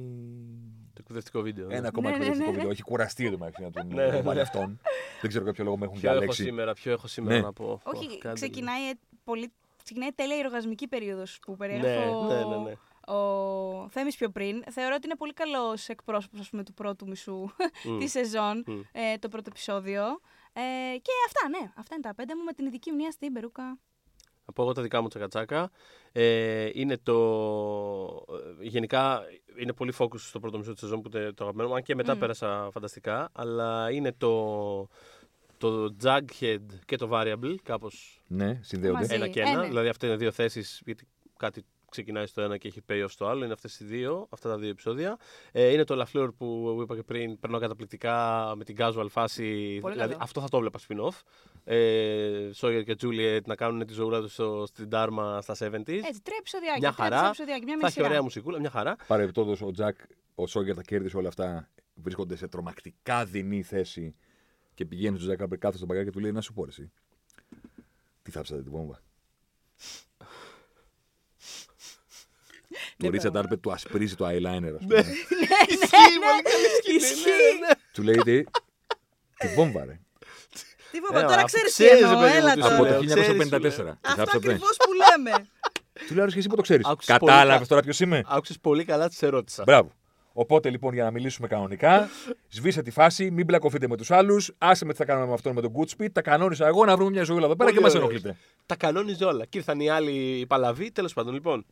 Το 0.93 0.99
εκπαιδευτικό 0.99 1.41
βίντεο. 1.41 1.67
ναι. 1.67 1.75
ένα 1.75 1.87
ακόμα 1.87 2.09
Ναι, 2.09 2.15
ναι, 2.17 2.23
εκπαιδευτικό 2.23 2.49
ναι. 2.51 2.55
βίντεο. 2.57 2.71
Έχει 2.71 2.81
κουραστεί 2.83 3.25
εδώ 3.25 3.37
μεταξύ 3.37 3.61
να 3.61 3.71
τον 3.71 3.87
Ναι, 3.87 4.07
ναι. 4.07 4.21
βάλει 4.21 4.39
αυτόν. 4.39 4.79
Δεν 5.21 5.29
ξέρω 5.29 5.43
για 5.43 5.53
ποιο 5.53 5.63
λόγο 5.63 5.77
με 5.77 5.85
έχουν 5.85 5.99
Ποιο 5.99 6.09
έχω 6.09 6.17
διαλέξει. 6.17 6.43
σήμερα, 6.43 6.73
ποιο 6.73 6.91
έχω 6.91 7.07
σήμερα 7.07 7.35
Ναι. 7.35 7.41
να 7.41 7.53
πω. 7.53 7.81
Όχι, 7.83 8.05
Ω, 8.05 8.17
κάντε 8.19 8.35
ξεκινάει, 8.35 8.89
ε, 8.89 8.93
πολύ... 9.23 9.51
ξεκινάει 9.83 10.09
τέλεια 10.11 10.35
η 10.35 10.39
εργασμική 10.39 10.87
περίοδος 10.87 11.39
που 11.41 11.51
Ναι, 11.51 11.57
περιέγραφε 11.57 12.09
ο... 12.09 12.23
ναι, 12.23 12.55
ναι, 12.55 12.63
ναι. 12.63 12.73
Ο 13.07 13.89
Θέμης 13.89 14.15
πιο 14.15 14.29
πριν. 14.29 14.63
Θεωρώ 14.71 14.95
ότι 14.95 15.05
είναι 15.05 15.15
πολύ 15.15 15.33
καλός 15.33 15.87
εκπρόσωπος 15.89 16.39
ας 16.39 16.49
πούμε, 16.49 16.63
του 16.63 16.73
πρώτου 16.73 17.07
μισού 17.07 17.49
Μμ. 17.83 17.97
της 17.97 18.11
σεζόν, 18.11 18.63
Μμ. 18.67 18.79
ε, 18.91 19.17
το 19.19 19.27
πρώτο 19.29 19.49
επεισόδιο. 19.49 20.03
Ε, 20.53 20.61
και 20.97 21.11
αυτά, 21.27 21.49
ναι, 21.49 21.71
αυτά 21.75 21.95
είναι 21.95 22.03
τα 22.03 22.13
πέντε 22.15 22.35
μου 22.35 22.43
με 22.43 22.53
την 22.53 22.65
ειδική 22.65 22.91
μνήμα 22.91 23.11
στην 23.11 23.33
Περούκα. 23.33 23.77
Θα 24.45 24.53
πω 24.53 24.61
εγώ 24.63 24.71
τα 24.71 24.81
δικά 24.81 25.01
μου 25.01 25.07
τσακατσάκα. 25.07 25.71
Ε, 26.11 26.69
είναι 26.73 26.97
το. 26.97 27.15
ε, 28.61 28.65
Γενικά 28.67 29.21
είναι 29.59 29.73
πολύ 29.73 29.93
focus 29.97 30.19
στο 30.19 30.39
πρώτο 30.39 30.57
μισό 30.57 30.71
της 30.71 30.79
σεζόν 30.79 31.01
που 31.01 31.09
είναι 31.13 31.31
το 31.31 31.43
αγαπημένο 31.43 31.69
μου. 31.69 31.75
Αν 31.75 31.83
και 31.83 31.95
μετά 31.95 32.15
Μμ. 32.15 32.19
πέρασα 32.19 32.69
φανταστικά. 32.71 33.29
Αλλά 33.33 33.91
είναι 33.91 34.11
το. 34.11 34.87
Το 35.57 35.95
Jughead 36.03 36.59
και 36.85 36.95
το 36.97 37.09
Variable, 37.11 37.55
κάπως 37.63 38.23
Ναι, 38.27 38.59
συνδέονται. 38.63 38.97
Μαζί. 38.97 39.13
ένα 39.15 39.27
και 39.27 39.39
Ε, 39.41 39.49
ένα. 39.49 39.61
ναι. 39.61 39.67
Δηλαδή 39.67 39.87
αυτά 39.87 40.07
είναι 40.07 40.15
δύο 40.15 40.31
θέσεις, 40.31 40.81
γιατί 40.85 41.07
κάτι 41.37 41.65
ξεκινάει 41.93 42.25
στο 42.25 42.41
ένα 42.41 42.57
και 42.57 42.67
έχει 42.67 42.81
payoff 42.89 43.09
στο 43.09 43.25
άλλο. 43.27 43.43
Είναι 43.43 43.53
αυτές 43.53 43.79
οι 43.79 43.83
δύο, 43.83 44.27
αυτά 44.29 44.49
τα 44.49 44.57
δύο 44.57 44.69
επεισόδια. 44.69 45.17
Ε, 45.51 45.71
είναι 45.71 45.83
το 45.83 46.03
La 46.03 46.05
Fleur 46.13 46.29
που 46.37 46.79
είπα 46.81 46.95
και 46.95 47.03
πριν, 47.03 47.39
περνάω 47.39 47.59
καταπληκτικά 47.59 48.17
με 48.55 48.63
την 48.63 48.75
casual 48.79 49.05
φάση. 49.09 49.77
Πολύ 49.81 49.93
δηλαδή 49.93 50.11
καλό. 50.11 50.23
αυτό 50.23 50.41
θα 50.41 50.49
το 50.49 50.57
έβλεπα 50.57 50.79
spin-off. 50.87 51.21
Ε, 51.63 52.49
Sawyer 52.55 52.83
και 52.85 52.95
Juliet 53.01 53.41
να 53.45 53.55
κάνουν 53.55 53.85
τη 53.85 53.93
ζωούλα 53.93 54.21
τους 54.21 54.33
στο, 54.33 54.65
στην 54.67 54.87
Dharma 54.91 55.37
στα 55.41 55.53
70s. 55.53 55.59
Έτσι, 55.59 56.21
τρία 56.23 56.37
επεισοδιάκια. 56.39 56.77
Μια 56.79 56.91
τρία 56.91 56.91
χαρά. 56.91 57.25
επεισοδιάκια, 57.25 57.65
μια 57.65 57.77
θα 57.77 57.85
μισή 57.85 57.87
έχει 57.87 57.99
ωραία 57.99 58.11
σειρά. 58.11 58.23
μουσικούλα, 58.23 58.59
μια 58.59 58.69
χαρά. 58.69 58.95
Παρεμπιπτόντως, 59.07 59.55
ο 59.61 59.71
Τζακ, 59.71 59.97
ο 60.35 60.47
Sawyer 60.47 60.75
τα 60.75 60.81
κέρδισε 60.81 61.17
όλα 61.17 61.27
αυτά. 61.27 61.69
Βρίσκονται 61.93 62.35
σε 62.35 62.47
τρομακτικά 62.47 63.25
δεινή 63.25 63.63
θέση 63.63 64.15
και 64.73 64.85
πηγαίνει 64.85 65.15
στον 65.15 65.27
Τζακ 65.27 65.41
Άμπερ 65.41 65.57
κάθο 65.57 65.77
στο 65.77 65.85
μπαγκάκι 65.85 66.05
και 66.05 66.11
του 66.11 66.19
λέει: 66.19 66.31
Να 66.31 66.41
σου 66.41 66.53
πω 66.53 66.65
εσύ. 66.67 66.91
Τι 68.21 68.31
θάψατε 68.31 68.61
την 68.61 68.71
βόμβα; 68.71 69.01
Το 72.97 73.09
Richard 73.09 73.37
Alpert 73.37 73.59
του 73.61 73.71
ασπρίζει 73.71 74.15
το 74.15 74.25
eyeliner, 74.27 74.73
ας 74.75 74.81
πούμε. 74.81 74.97
Ισχύει, 75.67 76.17
πολύ 76.25 76.41
καλή 76.43 76.67
σκηνή. 76.77 76.95
Ισχύει. 76.97 77.29
ναι, 77.29 77.67
ναι. 77.67 77.73
Του 77.93 78.01
λέει 78.03 78.15
τι. 78.15 78.43
Τη 79.37 79.47
βόμβα, 79.55 79.85
ρε. 79.85 79.99
Τι 80.91 80.97
Ε, 80.97 81.01
πω, 81.01 81.13
τώρα 81.13 81.35
αφού 81.35 81.45
ξέρεις 81.45 81.75
τι 81.75 81.83
ξέρεις, 81.83 82.03
εννοώ, 82.03 82.21
ρε 82.21 82.25
παιδί 82.27 82.39
μου, 82.39 82.45
έλα 82.47 82.53
τι 82.53 82.59
τώρα. 82.61 82.75
Από 82.75 82.83
λέω, 82.83 82.99
το 82.99 83.05
ξέρεις, 83.05 83.27
1954. 83.27 83.31
φίλε. 83.31 83.69
Τη 83.69 83.79
Αυτό 84.01 84.15
θάψατε. 84.15 84.37
ακριβώς 84.37 84.77
που 84.77 84.91
λέμε. 84.93 85.47
Του 86.07 86.13
λέω: 86.15 86.25
«Ρε, 86.25 86.31
και 86.31 86.37
εσύ 86.39 86.47
που 86.47 86.55
το 86.55 86.61
ξέρεις. 86.61 86.85
Άκουσες 86.85 87.17
πολύ 87.17 87.31
Κατάλαβες 87.31 87.59
κα- 87.61 87.67
τώρα 87.67 87.81
ποιος 87.81 87.99
είμαι; 87.99 88.23
Άκουσες 88.27 88.59
πολύ 88.59 88.85
καλά, 88.85 89.09
τη 89.09 89.15
ερώτησα. 89.19 89.63
Μπράβο. 89.65 89.91
Οπότε 90.33 90.69
λοιπόν 90.69 90.93
για 90.93 91.03
να 91.03 91.11
μιλήσουμε 91.11 91.47
κανονικά, 91.47 92.09
σβήσε 92.49 92.81
τη 92.81 92.91
φάση, 92.91 93.31
μην 93.31 93.45
μπλακωθείτε 93.45 93.87
με 93.87 93.97
τους 93.97 94.11
άλλους. 94.11 94.51
Άσε 94.57 94.85
με 94.85 94.91
τι 94.91 94.97
θα 94.97 95.05
κάνουμε 95.05 95.27
με 95.27 95.33
αυτόν 95.33 95.53
με 95.53 95.61
τον 95.61 95.71
Goodspeed. 95.75 96.11
Τα 96.11 96.21
κανόνισα 96.21 96.67
εγώ 96.67 96.85
να 96.85 96.95
βρούμε 96.95 97.11
μια 97.11 97.23
ζωή 97.23 97.37
εδώ 97.37 97.45
πέρα 97.55 97.57
Πολύ 97.69 97.73
και 97.73 97.79
μας 97.79 97.93
ωραίος. 97.93 98.09
ενοχλείτε. 98.11 98.37
Τα 98.65 98.75
κανόνιζε 98.75 99.25
όλα. 99.25 99.45
Και 99.45 99.57
ήρθαν 99.57 99.79
οι 99.79 99.89
άλλοι 99.89 100.45
παλαβοί. 100.47 100.91
Τέλος 100.91 101.13
πάντων, 101.13 101.33
λοιπόν. 101.33 101.65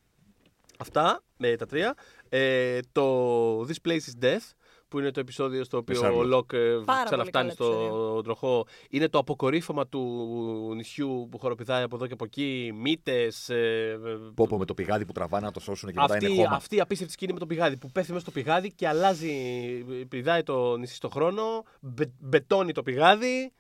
Αυτά 0.82 1.24
με 1.38 1.56
τα 1.56 1.66
τρία. 1.66 1.96
Ε, 2.30 2.80
το 2.92 3.60
This 3.62 3.88
Place 3.88 3.92
is 3.92 4.24
Death, 4.26 4.50
που 4.88 5.00
είναι 5.00 5.12
το 5.12 5.20
επεισόδιο 5.20 5.64
στο 5.64 5.78
οποίο 5.78 6.02
Charlotte. 6.04 6.16
ο 6.18 6.24
Λοκ 6.24 6.54
ε, 6.54 6.58
Πάρα 6.86 7.04
ξαναφτάνει 7.04 7.54
πολύ 7.56 7.58
καλό 7.58 7.72
στο 7.72 7.84
επεισόδιο. 7.84 8.22
τροχό. 8.22 8.66
Είναι 8.90 9.08
το 9.10 9.18
αποκορύφωμα 9.18 9.88
του 9.88 10.72
νησιού 10.76 11.28
που 11.32 11.38
χοροπηδάει 11.40 11.84
από 11.84 11.96
εδώ 11.96 12.08
και 12.08 12.14
από 12.14 12.24
εκεί. 12.26 12.72
Μύτες. 12.76 13.50
Ε, 13.50 14.00
Πω 14.36 14.48
πω 14.48 14.58
με 14.58 14.66
το 14.66 14.74
πηγάδι 14.74 15.06
που 15.06 15.12
τραβάνε 15.12 15.46
να 15.46 15.52
το 15.52 15.60
σώσουν 15.60 15.92
και 15.92 16.00
μετά 16.00 16.18
είναι 16.18 16.26
αυτή, 16.28 16.38
χώμα. 16.38 16.56
αυτή 16.56 16.76
η 16.76 16.80
απίστευτη 16.80 17.14
σκηνή 17.14 17.34
με 17.34 17.40
το 17.40 17.46
πηγάδι 17.46 17.78
που 17.78 17.92
πέφτει 17.92 18.12
μέσα 18.12 18.24
στο 18.24 18.32
πηγάδι 18.32 18.72
και 18.72 18.88
αλλάζει, 18.88 19.34
πηδάει 20.10 20.44
το 20.44 20.78
νησί 20.78 20.96
στο 20.96 21.10
χρόνο, 21.10 21.64
μπε, 21.80 22.12
μπετώνει 22.20 22.72
το 22.72 22.84
πηγάδι, 22.84 23.52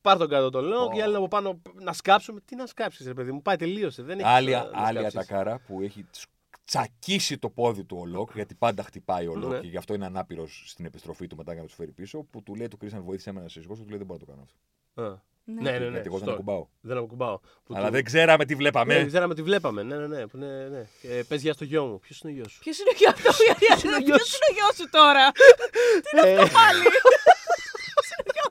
πάρ 0.00 0.16
τον 0.18 0.28
κάτω 0.28 0.50
τον 0.50 0.64
Λοκ 0.64 0.84
Ω. 0.84 0.90
και 0.90 0.98
οι 0.98 1.02
άλλοι 1.02 1.14
από 1.16 1.28
πάνω 1.28 1.62
να 1.74 1.92
σκάψουμε. 1.92 2.40
Τι 2.44 2.56
να 2.56 2.66
σκάψεις, 2.66 3.06
ρε 3.06 3.14
παιδί 3.14 3.32
μου, 3.32 3.42
πάει 3.42 3.56
τελείωσε. 3.56 4.02
Δεν 4.02 4.18
έχεις 4.18 4.32
Άλλη, 4.32 4.50
να- 4.50 4.64
να 4.64 4.78
άλλη 4.86 4.98
σκάψεις. 4.98 5.18
ατακάρα 5.20 5.58
που 5.66 5.80
έχει 5.82 6.06
τσ- 6.10 6.28
τσακίσει 6.64 7.38
το 7.38 7.48
πόδι 7.50 7.84
του 7.84 7.96
ο 8.00 8.06
Λοκ, 8.06 8.30
γιατί 8.34 8.54
πάντα 8.54 8.82
χτυπάει 8.82 9.26
ο 9.26 9.34
Λοκ 9.34 9.50
Ναι. 9.50 9.58
και 9.60 9.66
γι' 9.66 9.76
αυτό 9.76 9.94
είναι 9.94 10.04
ανάπηρος 10.06 10.64
στην 10.66 10.84
επιστροφή 10.84 11.26
του 11.26 11.36
μετά 11.36 11.52
για 11.52 11.62
να 11.62 11.68
του 11.68 11.74
φέρει 11.74 11.90
πίσω. 11.90 12.22
Που 12.30 12.42
του 12.42 12.54
λέει 12.54 12.68
ο 12.68 12.76
Κρίστιαν 12.76 13.02
βοήθησε 13.02 13.32
με 13.32 13.40
να 13.40 13.48
σε 13.48 13.60
σηκώσω, 13.60 13.82
του 13.82 13.88
λέει 13.88 13.98
δεν 13.98 14.06
μπορώ 14.06 14.18
να 14.20 14.26
το 14.26 14.32
κάνω 14.32 14.42
αυτό. 14.46 15.02
Α. 15.02 15.26
Ναι. 15.50 15.60
Ναι, 15.62 15.70
ναι, 15.70 15.78
ναι. 15.78 15.84
γιατί 15.90 15.96
εγώ 16.06 16.08
δεν 16.18 16.18
σωστό. 16.18 16.30
ακουμπάω. 16.32 16.66
Δεν 16.80 16.96
ακουμπάω. 16.96 17.38
Που 17.64 17.74
Αλλά 17.76 17.86
του- 17.86 17.92
δεν 17.92 18.04
ξέραμε 18.04 18.44
τι 18.44 18.52
Ναι, 18.52 18.58
βλέπαμε. 18.58 18.94
δεν 18.94 19.06
ξέραμε 19.06 19.34
τι 19.34 19.42
βλέπαμε. 19.42 19.82
Ναι, 19.82 19.96
ναι, 19.96 20.06
ναι. 20.06 20.26
που 20.26 20.36
ναι, 20.36 20.68
ναι. 20.68 20.86
Ε, 21.02 21.22
πες 21.22 21.42
γεια 21.42 21.52
στο 21.52 21.64
γιο 21.64 21.84
μου. 21.86 21.98
Ποιος 21.98 22.20
είναι 22.20 22.32
ο 22.32 22.34
γιος 22.34 22.52
σου; 22.52 22.58
Ποιος 22.60 22.78
είναι 22.78 22.90
ο 22.92 22.96
γιος 22.98 23.14
σου, 23.36 23.54
Ποιος 23.58 23.82
είναι 23.82 23.94
ο 23.96 24.52
γιος 24.54 24.76
σου; 24.76 24.88
τώρα. 24.90 25.24
Ε, 26.24 26.34
Πάλι. 26.36 26.82
Ποιος 26.82 26.94
είναι 26.94 27.06
ο 27.06 27.14
γιος 27.24 27.37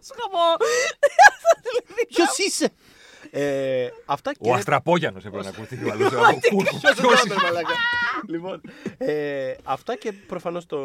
σου, 0.07 0.13
χαμό. 0.21 0.55
Ποιος 2.07 2.37
είσαι; 2.37 2.69
Ε, 3.31 3.89
αυτά 4.05 4.33
και. 4.33 4.49
Ο 4.49 4.53
Αστραπόγιανος 4.53 5.25
έπρεπε 5.25 5.43
να 5.43 5.49
ακούσει. 5.49 5.75
ο 5.85 5.91
άλλος. 5.93 6.09
Ποιος 6.79 6.97
είναι 6.97 7.07
ο 7.07 7.13
Τζάμπερ, 7.13 7.41
μαλάκα; 7.41 7.73
Λοιπόν, 8.27 8.61
ε, 8.97 9.53
αυτά 9.63 9.95
και 9.95 10.11
προφανώς 10.11 10.65
το. 10.65 10.77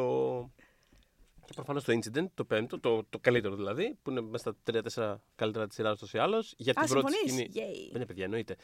Και 1.45 1.53
προφανώς 1.55 1.85
το 1.85 1.93
incident, 1.93 2.27
το 2.35 2.45
πέμπτο, 2.45 2.81
το, 2.81 3.05
το 3.11 3.19
καλύτερο 3.19 3.55
δηλαδή, 3.55 3.99
που 4.03 4.11
είναι 4.11 4.21
μέσα 4.21 4.55
στα 4.65 4.83
3-4 5.15 5.15
καλύτερα 5.35 5.67
της 5.67 5.77
σειράς 5.77 5.93
ούτως 5.97 6.13
ή 6.13 6.19
άλλως. 6.19 6.55
Για 6.57 6.75
την 6.75 6.83
Α, 6.83 6.87
πρώτη 6.87 7.13
συμφωνείς; 7.13 7.33
σκηνή. 7.33 7.49
Yay. 7.55 7.87
Δεν 7.87 7.97
είναι 7.97 8.07
παιδιά, 8.07 8.25
εννοείται. 8.25 8.57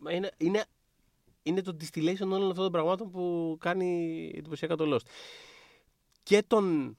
Μα 0.00 0.12
Είναι, 0.12 0.30
είναι, 0.36 0.64
είναι 1.42 1.62
το 1.62 1.76
distillation 1.80 2.20
όλων 2.26 2.48
αυτών 2.48 2.62
των 2.62 2.72
πραγμάτων 2.72 3.10
που 3.10 3.56
κάνει 3.60 4.30
εντυπωσιακά 4.36 4.76
το 4.76 4.94
Lost. 4.96 5.06
Και 6.22 6.42
των, 6.46 6.96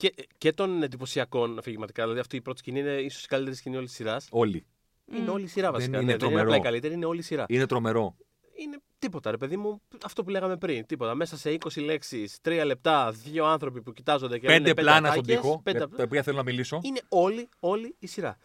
και, 0.00 0.14
και 0.38 0.52
των 0.52 0.82
εντυπωσιακών 0.82 1.58
αφηγηματικά. 1.58 2.02
Δηλαδή 2.02 2.20
αυτή 2.20 2.36
η 2.36 2.40
πρώτη 2.40 2.58
σκηνή 2.58 2.78
είναι 2.78 2.90
ίσως 2.92 3.24
η 3.24 3.28
καλύτερη 3.28 3.56
σκηνή 3.56 3.76
όλης 3.76 3.88
της 3.88 3.98
σειράς. 3.98 4.26
Όλοι. 4.30 4.66
Είναι 5.14 5.30
όλη 5.30 5.44
η 5.44 5.46
σειρά 5.46 5.72
βασικά. 5.72 5.86
είναι 5.86 5.96
ναι, 5.96 6.04
δεν 6.04 6.08
είναι 6.14 6.18
τρομερό. 6.18 6.42
απλά 6.42 6.56
η 6.56 6.60
καλύτερη, 6.60 6.94
είναι 6.94 7.04
όλη 7.04 7.18
η 7.18 7.22
σειρά. 7.22 7.44
Είναι 7.48 7.66
τρομερό. 7.66 8.16
Είναι 8.54 8.78
τίποτα, 8.98 9.30
ρε 9.30 9.36
παιδί 9.36 9.56
μου. 9.56 9.82
Αυτό 10.04 10.22
που 10.22 10.30
λέγαμε 10.30 10.56
πριν. 10.56 10.86
Τίποτα. 10.86 11.14
Μέσα 11.14 11.36
σε 11.36 11.50
20 11.50 11.82
λέξεις, 11.84 12.38
3 12.44 12.62
λεπτά, 12.64 13.10
δύο 13.10 13.44
άνθρωποι 13.44 13.82
που 13.82 13.92
κοιτάζονται 13.92 14.38
και 14.38 14.46
Πέντε 14.46 14.58
λένε 14.60 14.74
πλάνα 14.74 15.08
στον 15.08 15.22
ατάκες, 15.22 15.40
τοίχο, 15.40 15.60
πέντε- 15.62 15.86
για 15.86 15.96
τα 15.96 16.02
οποία 16.02 16.22
θέλω 16.22 16.36
να 16.36 16.42
μιλήσω. 16.42 16.80
Είναι 16.82 17.00
όλη, 17.08 17.48
όλη 17.60 17.94
η 17.98 18.06
σειρά. 18.06 18.38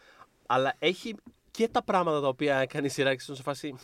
Αλλά 0.46 0.76
έχει 0.80 1.16
και 1.52 1.68
τα 1.68 1.84
πράγματα 1.84 2.22
τα 2.22 2.28
οποία 2.28 2.58
έκανε 2.58 2.86
η 2.86 2.90
σειρά 2.90 3.16
και 3.16 3.22
στον 3.22 3.36
σε 3.36 3.42
φάση. 3.42 3.76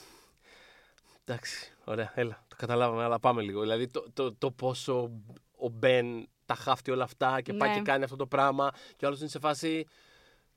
Εντάξει, 1.25 1.73
ωραία, 1.83 2.11
έλα, 2.15 2.45
το 2.47 2.55
καταλάβαμε, 2.55 3.03
αλλά 3.03 3.19
πάμε 3.19 3.41
λίγο. 3.41 3.61
Δηλαδή 3.61 3.87
το, 3.87 4.05
το, 4.13 4.33
το 4.33 4.51
πόσο 4.51 5.11
ο 5.57 5.69
Μπεν 5.69 6.27
τα 6.53 6.61
χάφτει 6.61 6.91
όλα 6.91 7.03
αυτά 7.03 7.41
και 7.41 7.53
πάει 7.53 7.69
Ναι. 7.69 7.75
και 7.75 7.81
κάνει 7.81 8.03
αυτό 8.03 8.15
το 8.15 8.27
πράγμα 8.27 8.71
και 8.95 9.05
ο 9.05 9.07
άλλος 9.07 9.19
είναι 9.19 9.29
σε 9.29 9.39
φάση. 9.39 9.85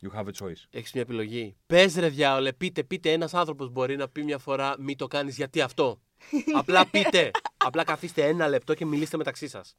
You 0.03 0.19
have 0.19 0.25
a 0.27 0.45
choice. 0.45 0.63
Έχεις 0.71 0.93
μια 0.93 1.03
επιλογή. 1.03 1.57
Πες 1.67 1.95
ρε 1.97 2.09
διάολε, 2.09 2.53
πείτε, 2.53 2.83
πείτε. 2.83 3.13
Ένας 3.13 3.35
άνθρωπος 3.35 3.71
μπορεί 3.71 3.97
να 3.97 4.09
πει 4.09 4.23
μια 4.25 4.39
φορά 4.39 4.75
μη 4.79 4.97
το 4.97 5.07
κάνεις 5.07 5.37
γιατί 5.37 5.61
αυτό. 5.61 6.01
Απλά 6.61 6.87
πείτε. 6.87 7.31
Απλά 7.57 7.85
καθίστε 7.85 8.27
ένα 8.27 8.49
λεπτό 8.49 8.75
και 8.75 8.85
μιλήστε 8.85 9.17
μεταξύ 9.17 9.49
σας. 9.49 9.77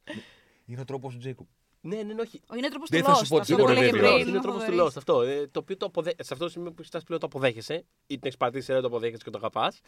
Είναι 0.64 0.80
ο 0.80 0.84
τρόπος 0.84 1.12
του 1.12 1.18
Τζέικοπ. 1.18 1.46
Ναι, 1.80 1.96
ναι, 2.02 2.12
ναι, 2.14 2.20
όχι. 2.20 2.40
Είναι 2.56 2.68
τρόπος 2.68 2.90
του 2.90 2.96
Δεν 2.96 3.04
θα 3.04 3.14
σου 3.14 3.28
πω 3.28 3.36
Lost. 3.36 3.40
ότι 3.40 3.52
Αυτό 3.52 3.64
που 3.64 3.68
δεν 3.68 3.76
έλεγε 3.76 3.90
κοροϊδεύει 3.90 4.12
ο 4.12 4.24
πριν. 4.24 4.28
Είναι 4.28 4.38
ο 4.38 4.40
τρόπος 4.40 4.64
του 4.64 4.70
Θοδωρής. 4.70 4.92
Lost 4.92 4.96
αυτό. 4.96 5.20
Ε, 5.22 5.46
το 5.46 5.60
οποίο 5.60 5.76
το 5.76 5.86
αποδέ... 5.86 6.10
Σε 6.10 6.32
αυτό 6.32 6.44
το 6.44 6.50
σημείο 6.50 6.72
που 6.72 6.82
φτάσει 6.82 7.04
πλέον 7.04 7.20
το 7.20 7.26
αποδέχεσαι, 7.26 7.74
ή 8.06 8.18
την 8.18 8.20
έχει 8.28 8.36
πατήσει 8.36 8.64
σειρά, 8.64 8.80
το 8.80 8.86
αποδέχεσαι 8.86 9.22
και 9.24 9.30
το 9.30 9.38
αγαπάς. 9.38 9.80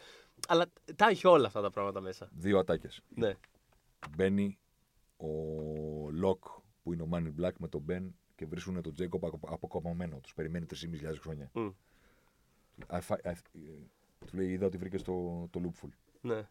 Αλλά 0.47 0.65
τα 0.95 1.07
έχει 1.09 1.27
όλα 1.27 1.47
αυτά 1.47 1.61
τα 1.61 1.69
πράγματα 1.69 2.01
μέσα. 2.01 2.29
Δύο 2.31 2.59
ατάκες. 2.59 3.01
Ναι. 3.15 3.33
Μπαίνει 4.15 4.57
ο 5.19 6.09
Λοκ 6.11 6.43
που 6.83 6.93
είναι 6.93 7.01
ο 7.01 7.05
Man 7.05 7.29
in 7.29 7.36
Black 7.36 7.55
με 7.57 7.67
τον 7.67 7.81
Μπεν 7.81 8.15
και 8.35 8.45
βρίσκουν 8.45 8.81
τον 8.81 8.93
Τζέικοπ 8.93 9.25
απο- 9.25 9.49
αποκομμένο. 9.53 10.19
Τους 10.19 10.33
περιμένει 10.33 10.65
3.500 10.65 11.15
χρόνια. 11.19 11.49
Μμ. 11.53 11.69
I 12.87 12.99
fi- 12.99 13.21
I- 13.23 13.33
Του 14.25 14.37
λέει: 14.37 14.51
Είδα 14.51 14.65
ότι 14.65 14.77
βρήκες 14.77 15.01
το, 15.03 15.47
το 15.51 15.61
loophole 15.63 15.89
ναι. 16.21 16.47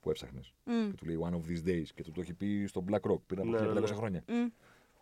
που 0.00 0.10
έψαχνες. 0.10 0.52
Μμ. 0.64 0.88
Και 0.90 0.94
του 0.96 1.04
λέει: 1.06 1.18
One 1.22 1.32
of 1.34 1.40
these 1.50 1.68
days. 1.68 1.86
Και 1.94 2.02
του 2.02 2.10
το 2.12 2.20
έχει 2.20 2.34
πει 2.34 2.64
στο 2.66 2.84
Black 2.90 3.00
Rock 3.10 3.20
πριν 3.26 3.40
από 3.40 3.50
Ναι, 3.50 3.60
ναι, 3.60 3.80
1500 3.80 3.80
ναι. 3.80 3.86
χρόνια. 3.96 4.24
Μμ. 4.28 4.46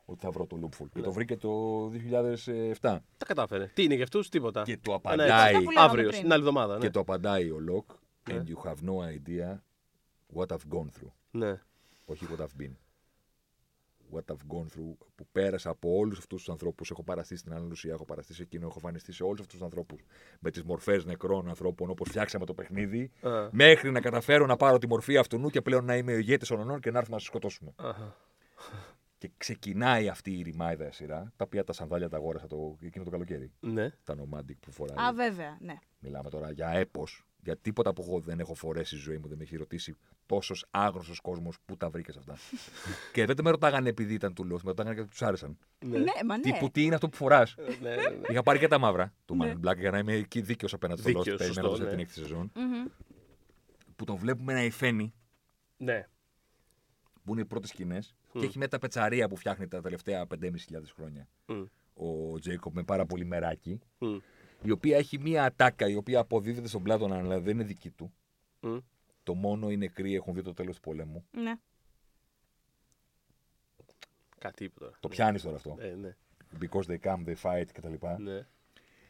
Ότι 0.04 0.20
θα 0.20 0.30
βρω 0.30 0.46
το 0.46 0.58
loophole. 0.62 0.86
Και 0.92 0.98
Ναι. 0.98 1.02
το 1.02 1.12
βρήκε 1.12 1.36
το 1.36 1.88
2007. 1.88 2.72
Τα 2.80 3.26
κατάφερε. 3.26 3.66
Τι 3.74 3.82
είναι 3.82 3.94
για 3.94 4.04
αυτούς, 4.04 4.28
τίποτα. 4.28 4.62
Και 4.62 4.76
το 4.76 4.80
Ένα 4.90 4.94
απαντάει. 4.96 5.26
έτσι. 5.28 5.40
Αυτά 5.44 5.58
που 5.58 5.70
λέγαμε 5.70 5.86
Αύριο, 5.88 6.08
πριν. 6.08 6.20
την 6.20 6.32
άλλη 6.32 6.40
εβδομάδα. 6.40 6.74
Ναι. 6.74 6.80
Και 6.80 6.90
το 6.90 7.00
απαντάει 7.00 7.50
ο 7.50 7.58
Λοκ. 7.60 7.90
Ναι. 8.30 8.42
And 8.42 8.48
you 8.48 8.68
have 8.70 8.76
no 8.88 8.94
idea 9.18 9.58
what 10.34 10.46
I've 10.46 10.74
gone 10.74 10.88
through. 11.00 11.12
ναι. 11.30 11.60
Όχι 12.04 12.26
what 12.30 12.40
I've 12.40 12.62
been. 12.62 12.72
What 14.14 14.32
I've 14.32 14.56
gone 14.56 14.66
through, 14.66 14.96
που 15.14 15.26
πέρασα 15.32 15.70
από 15.70 15.96
όλους 15.96 16.18
αυτούς 16.18 16.38
τους 16.38 16.48
ανθρώπους. 16.50 16.90
Έχω 16.90 17.02
παραστεί 17.02 17.36
στην 17.36 17.52
Ανδαλουσία, 17.52 17.92
έχω 17.92 18.04
παραστεί 18.04 18.34
σε 18.34 18.42
εκείνο, 18.42 18.66
έχω 18.66 18.78
φανιστεί 18.78 19.12
σε 19.12 19.22
όλους 19.22 19.40
αυτούς 19.40 19.54
τους 19.54 19.62
ανθρώπους. 19.62 20.04
Με 20.40 20.50
τις 20.50 20.62
μορφές 20.62 21.04
νεκρών 21.04 21.48
ανθρώπων, 21.48 21.90
όπως 21.90 22.08
φτιάξαμε 22.08 22.44
το 22.44 22.54
παιχνίδι, 22.54 23.10
Α. 23.22 23.48
μέχρι 23.50 23.90
να 23.90 24.00
καταφέρω 24.00 24.46
να 24.46 24.56
πάρω 24.56 24.78
τη 24.78 24.88
μορφή 24.88 25.16
αυτού 25.16 25.50
και 25.50 25.60
πλέον 25.60 25.84
να 25.84 25.96
είμαι 25.96 26.12
ο 26.12 26.16
ηγέτης 26.16 26.50
ονών 26.50 26.80
και 26.80 26.90
να 26.90 26.98
έρθουμε 26.98 27.16
να 27.16 27.22
σας 27.22 27.28
σκοτώσουμε. 27.28 27.72
Αχα. 27.76 28.16
Και 29.18 29.30
ξεκινάει 29.36 30.08
αυτή 30.08 30.38
η 30.38 30.42
ρημάιδα 30.42 30.92
σειρά, 30.92 31.32
τα 31.36 31.44
οποία 31.44 31.64
τα 31.64 31.72
σανδάλια 31.72 32.08
τα 32.08 32.16
αγόρασα 32.16 32.46
το, 32.46 32.76
εκείνο 32.80 33.04
το 33.04 33.10
καλοκαίρι. 33.10 33.52
Ναι. 33.60 33.90
Τα 34.04 34.14
nomadic 34.14 34.56
που 34.60 34.72
φοράει. 34.72 35.06
Α, 35.06 35.12
βέβαια, 35.12 35.56
ναι. 35.60 35.74
Μιλάμε 35.98 36.30
τώρα 36.30 36.50
για 36.50 36.68
έπος. 36.68 37.24
Για 37.44 37.56
τίποτα 37.56 37.92
που 37.92 38.04
εγώ 38.08 38.20
δεν 38.20 38.40
έχω 38.40 38.54
φορέσει 38.54 38.86
στη 38.96 39.04
ζωή 39.04 39.18
μου, 39.18 39.28
δεν 39.28 39.36
με 39.36 39.42
έχει 39.42 39.56
ρωτήσει 39.56 39.96
τόσο 40.26 40.54
άγνωστος 40.70 41.20
κόσμος 41.20 41.56
που 41.64 41.76
τα 41.76 41.90
βρήκες 41.90 42.16
αυτά. 42.16 42.36
και 43.12 43.24
δεν 43.24 43.36
με 43.42 43.50
ρωτάγανε 43.50 43.88
επειδή 43.88 44.14
ήταν 44.14 44.34
του 44.34 44.44
λόγου, 44.44 44.60
με 44.64 44.68
ρωτάγανε 44.68 44.94
γιατί 44.94 45.10
τους 45.10 45.22
άρεσαν. 45.22 45.58
Ναι, 45.84 45.98
μα 46.26 46.36
ναι. 46.36 46.42
Τύπου 46.42 46.70
τι 46.70 46.82
είναι 46.82 46.94
αυτό 46.94 47.08
που 47.08 47.16
φοράς; 47.16 47.54
Ναι, 47.80 47.88
ναι, 47.88 47.94
ναι. 47.96 48.18
Είχα 48.28 48.42
πάρει 48.42 48.58
και 48.58 48.68
τα 48.68 48.78
μαύρα 48.78 49.14
του 49.24 49.36
Ναι. 49.36 49.52
Man 49.52 49.56
in 49.56 49.68
Black 49.68 49.78
για 49.78 49.90
να 49.90 49.98
είμαι 49.98 50.12
εκεί 50.12 50.40
δίκαιος 50.40 50.72
απέναντι 50.72 51.00
στο 51.00 51.10
Lost, 51.10 51.14
Δίκαιος, 51.14 51.36
περιμένοντας 51.38 51.78
σωστό, 51.78 51.84
για 51.84 51.86
την 51.86 51.96
ναι. 51.96 52.02
έκτη 52.02 52.14
σεζόν. 52.14 52.52
Μμμ. 52.54 52.86
Που 53.96 54.04
τον 54.04 54.16
βλέπουμε 54.16 54.52
να 54.52 54.64
υφαίνει, 54.64 55.14
Ναι. 55.76 56.08
που 57.24 57.32
είναι 57.32 57.40
οι 57.40 57.44
πρώτες 57.44 57.68
σκηνές, 57.68 58.14
και 58.32 58.44
έχει 58.44 58.58
μετά 58.58 58.70
τα 58.70 58.78
πετσαρία 58.78 59.28
που 59.28 59.36
φτιάχνει 59.36 59.68
τα 59.68 59.80
τελευταία 59.80 60.26
5.500 60.26 60.92
χρόνια. 60.96 61.28
Μμ. 61.46 61.62
Ο 61.94 62.38
Τζέικοπ 62.38 62.74
με 62.74 62.82
πάρα 62.82 63.06
πολύ 63.06 63.24
μεράκι, 63.24 63.80
Μμ. 63.98 64.16
Η 64.64 64.70
οποία 64.70 64.96
έχει 64.96 65.18
μία 65.18 65.44
ατάκα 65.44 65.88
η 65.88 65.94
οποία 65.96 66.18
αποδίδεται 66.20 66.68
στον 66.68 66.82
Πλάτωνα, 66.82 67.16
αλλά 67.18 67.40
δεν 67.40 67.54
είναι 67.54 67.64
δική 67.64 67.90
του. 67.90 68.12
Μμ. 68.60 68.76
Το 69.22 69.34
μόνο 69.34 69.70
οι 69.70 69.76
νεκροί 69.76 70.14
έχουν 70.14 70.34
δει 70.34 70.42
το 70.42 70.52
τέλος 70.52 70.74
του 70.74 70.80
πολέμου. 70.80 71.24
Ναι. 71.30 71.54
Κάτι 74.38 74.64
είπε 74.64 74.80
τώρα. 74.80 74.92
Το 75.00 75.08
πιάνεις 75.08 75.42
τώρα 75.42 75.56
αυτό. 75.56 75.76
Ε, 75.78 75.94
ναι. 75.94 76.16
Because 76.60 76.82
they 76.86 76.98
come, 77.00 77.24
they 77.26 77.34
fight 77.42 77.64
κτλ. 77.72 77.92
ναι. 78.18 78.46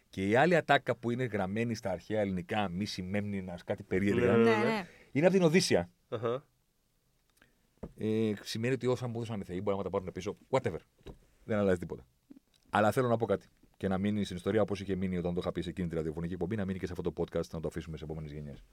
Και 0.08 0.28
η 0.28 0.36
άλλη 0.36 0.56
ατάκα 0.56 0.96
που 0.96 1.10
είναι 1.10 1.24
γραμμένη 1.24 1.74
στα 1.74 1.90
αρχαία 1.90 2.20
ελληνικά, 2.20 2.68
μίση 2.68 3.02
μέμνηνα, 3.02 3.58
κάτι 3.64 3.82
περίεργα, 3.82 4.36
Ναι, 4.36 4.42
Ναι, 4.56 4.64
ναι. 4.64 4.86
είναι 5.12 5.26
από 5.26 5.34
την 5.34 5.44
Οδύσσια. 5.44 5.90
Αχα. 6.08 6.44
Ε, 7.96 8.32
σημαίνει 8.42 8.74
ότι 8.74 8.86
όσα 8.86 9.06
μου 9.06 9.14
έδωσαν 9.16 9.40
οι 9.40 9.44
Θεοί 9.44 9.60
μπορεί 9.62 9.76
να 9.76 9.82
τα 9.82 9.90
πάρουν 9.90 10.12
πίσω. 10.12 10.36
Whatever. 10.50 10.78
Δεν 11.44 11.58
αλλάζει 11.58 11.78
τίποτα. 11.78 12.06
Αλλά 12.70 12.92
θέλω 12.92 13.08
να 13.08 13.16
πω 13.16 13.26
κάτι. 13.26 13.46
Και 13.76 13.88
να 13.88 13.98
μείνει 13.98 14.24
στην 14.24 14.36
ιστορία 14.36 14.62
όπως 14.62 14.80
είχε 14.80 14.94
μείνει 14.94 15.16
όταν 15.18 15.34
το 15.34 15.40
είχα 15.40 15.52
πει 15.52 15.60
σε 15.60 15.68
εκείνη 15.70 15.88
τη 15.88 15.94
ραδιοφωνική 15.94 16.32
εκπομπή, 16.32 16.56
να 16.56 16.64
μείνει 16.64 16.78
και 16.78 16.86
σε 16.86 16.92
αυτό 16.92 17.12
το 17.12 17.22
podcast 17.22 17.48
να 17.48 17.60
το 17.60 17.68
αφήσουμε 17.68 17.96
σε 17.96 18.04
επόμενες 18.04 18.32
γενιές. 18.32 18.64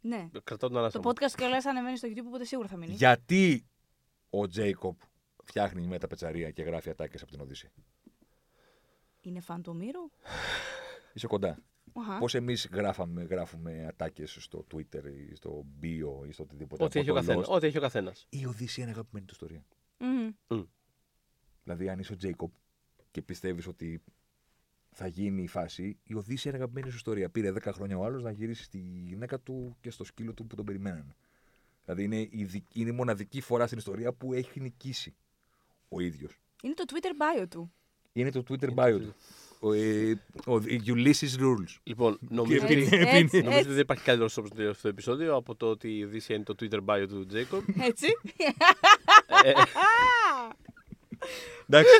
ναι. 0.00 0.28
Κρατάω 0.44 0.56
τον 0.68 0.72
Το 0.72 0.78
ανάστημα. 0.78 1.04
podcast 1.10 1.32
και 1.36 1.44
όλα 1.44 1.56
ανεβαίνει 1.68 1.96
στο 1.96 2.08
YouTube, 2.08 2.26
οπότε 2.26 2.44
σίγουρα 2.44 2.68
θα 2.68 2.76
μείνει. 2.76 2.92
Γιατί 2.92 3.66
ο 4.30 4.46
Τζέικοπ 4.48 5.00
φτιάχνει 5.44 5.86
με 5.86 5.98
τα 5.98 6.06
πετσαρία 6.06 6.50
και 6.50 6.62
γράφει 6.62 6.90
ατάκες 6.90 7.22
από 7.22 7.30
την 7.30 7.40
Οδύσσια; 7.40 7.70
Είναι 9.20 9.40
φαν 9.40 9.62
του 9.62 9.70
Ομήρου; 9.74 10.10
Είσαι 11.14 11.26
κοντά. 11.26 11.62
Αχα. 11.92 12.18
Πώς 12.18 12.34
εμείς 12.34 12.68
γράφουμε 13.28 13.86
ατάκες 13.88 14.36
στο 14.40 14.66
Twitter 14.74 15.04
ή 15.30 15.34
στο 15.34 15.64
bio 15.82 16.26
ή 16.28 16.32
στο 16.32 16.42
οτιδήποτε. 16.42 16.84
Ό,τι 16.84 16.98
από 16.98 17.08
έχει 17.08 17.10
ο 17.10 17.14
το 17.14 17.20
καθένας. 17.20 17.46
Lost; 17.48 17.52
Ό,τι 17.54 17.66
έχει 17.66 17.78
ο 17.78 17.80
καθένας. 17.80 18.26
Η 18.28 18.46
Οδύσσια 18.46 18.82
είναι 18.82 18.92
αγαπημένη 18.92 19.26
του 19.26 19.32
ιστορία. 19.34 19.64
Μμμ. 19.98 20.62
Δηλαδή, 21.64 21.88
αν 21.88 21.98
είσαι 21.98 22.12
ο 22.12 22.16
Τζέικοπ 22.16 22.52
και 23.10 23.22
πιστεύεις 23.22 23.66
ότι 23.66 24.02
θα 24.90 25.06
γίνει 25.06 25.42
η 25.42 25.46
φάση, 25.48 25.98
η 26.04 26.14
Οδύσσια 26.14 26.50
είναι 26.50 26.60
αγαπημένη 26.60 26.90
σου 26.90 26.96
ιστορία. 26.96 27.28
Πήρε 27.28 27.52
10 27.52 27.68
χρόνια 27.72 27.98
ο 27.98 28.04
άλλος 28.04 28.22
να 28.22 28.30
γυρίσει 28.30 28.62
στη 28.62 28.78
γυναίκα 29.08 29.38
του 29.40 29.76
και 29.80 29.90
στο 29.90 30.04
σκύλο 30.04 30.32
του 30.34 30.46
που 30.46 30.56
τον 30.56 30.64
περιμένανε. 30.64 31.16
Δηλαδή, 31.84 32.02
είναι 32.04 32.28
η, 32.30 32.44
δι- 32.44 32.64
είναι 32.72 32.90
η 32.90 32.92
μοναδική 32.92 33.40
φορά 33.40 33.66
στην 33.66 33.78
ιστορία 33.78 34.12
που 34.12 34.32
έχει 34.32 34.60
νικήσει 34.60 35.14
ο 35.88 36.00
ίδιος. 36.00 36.40
Είναι 36.62 36.74
το 36.74 36.84
Twitter 36.86 37.42
bio 37.42 37.46
του. 37.48 37.72
Είναι 38.12 38.30
το 38.30 38.42
Twitter 38.48 38.74
bio 38.74 38.98
του. 39.00 39.14
Ο, 39.60 39.72
ε, 39.72 40.10
ο, 40.46 40.60
Ulysses 40.86 41.38
Rules. 41.40 41.76
Λοιπόν, 41.82 42.18
νομίζω 42.20 42.58
Και 42.58 42.64
ότι, 42.64 42.74
Έτσι, 42.74 42.88
πίνει- 42.90 43.06
έτσι, 43.14 43.36
νομίζω 43.36 43.48
ότι 43.48 43.56
έτσι. 43.58 43.68
δεν 43.70 43.78
υπάρχει 43.78 44.04
καλύτερος 44.04 44.32
τρόπος 44.32 44.50
να 44.50 44.56
τελειώσει 44.56 44.76
αυτό 44.76 44.88
το 44.88 44.94
επεισόδιο 44.94 45.34
από 45.36 45.54
το 45.54 45.66
ότι 45.66 45.96
η 45.98 46.04
Δύση 46.04 46.34
είναι 46.34 46.42
το 46.44 46.54
Twitter 46.60 46.84
bio 46.84 47.04
του 47.08 47.26
Jacob. 47.32 47.62
Έτσι. 47.80 48.06
Ε, 49.44 49.52
Εντάξει. 51.68 51.90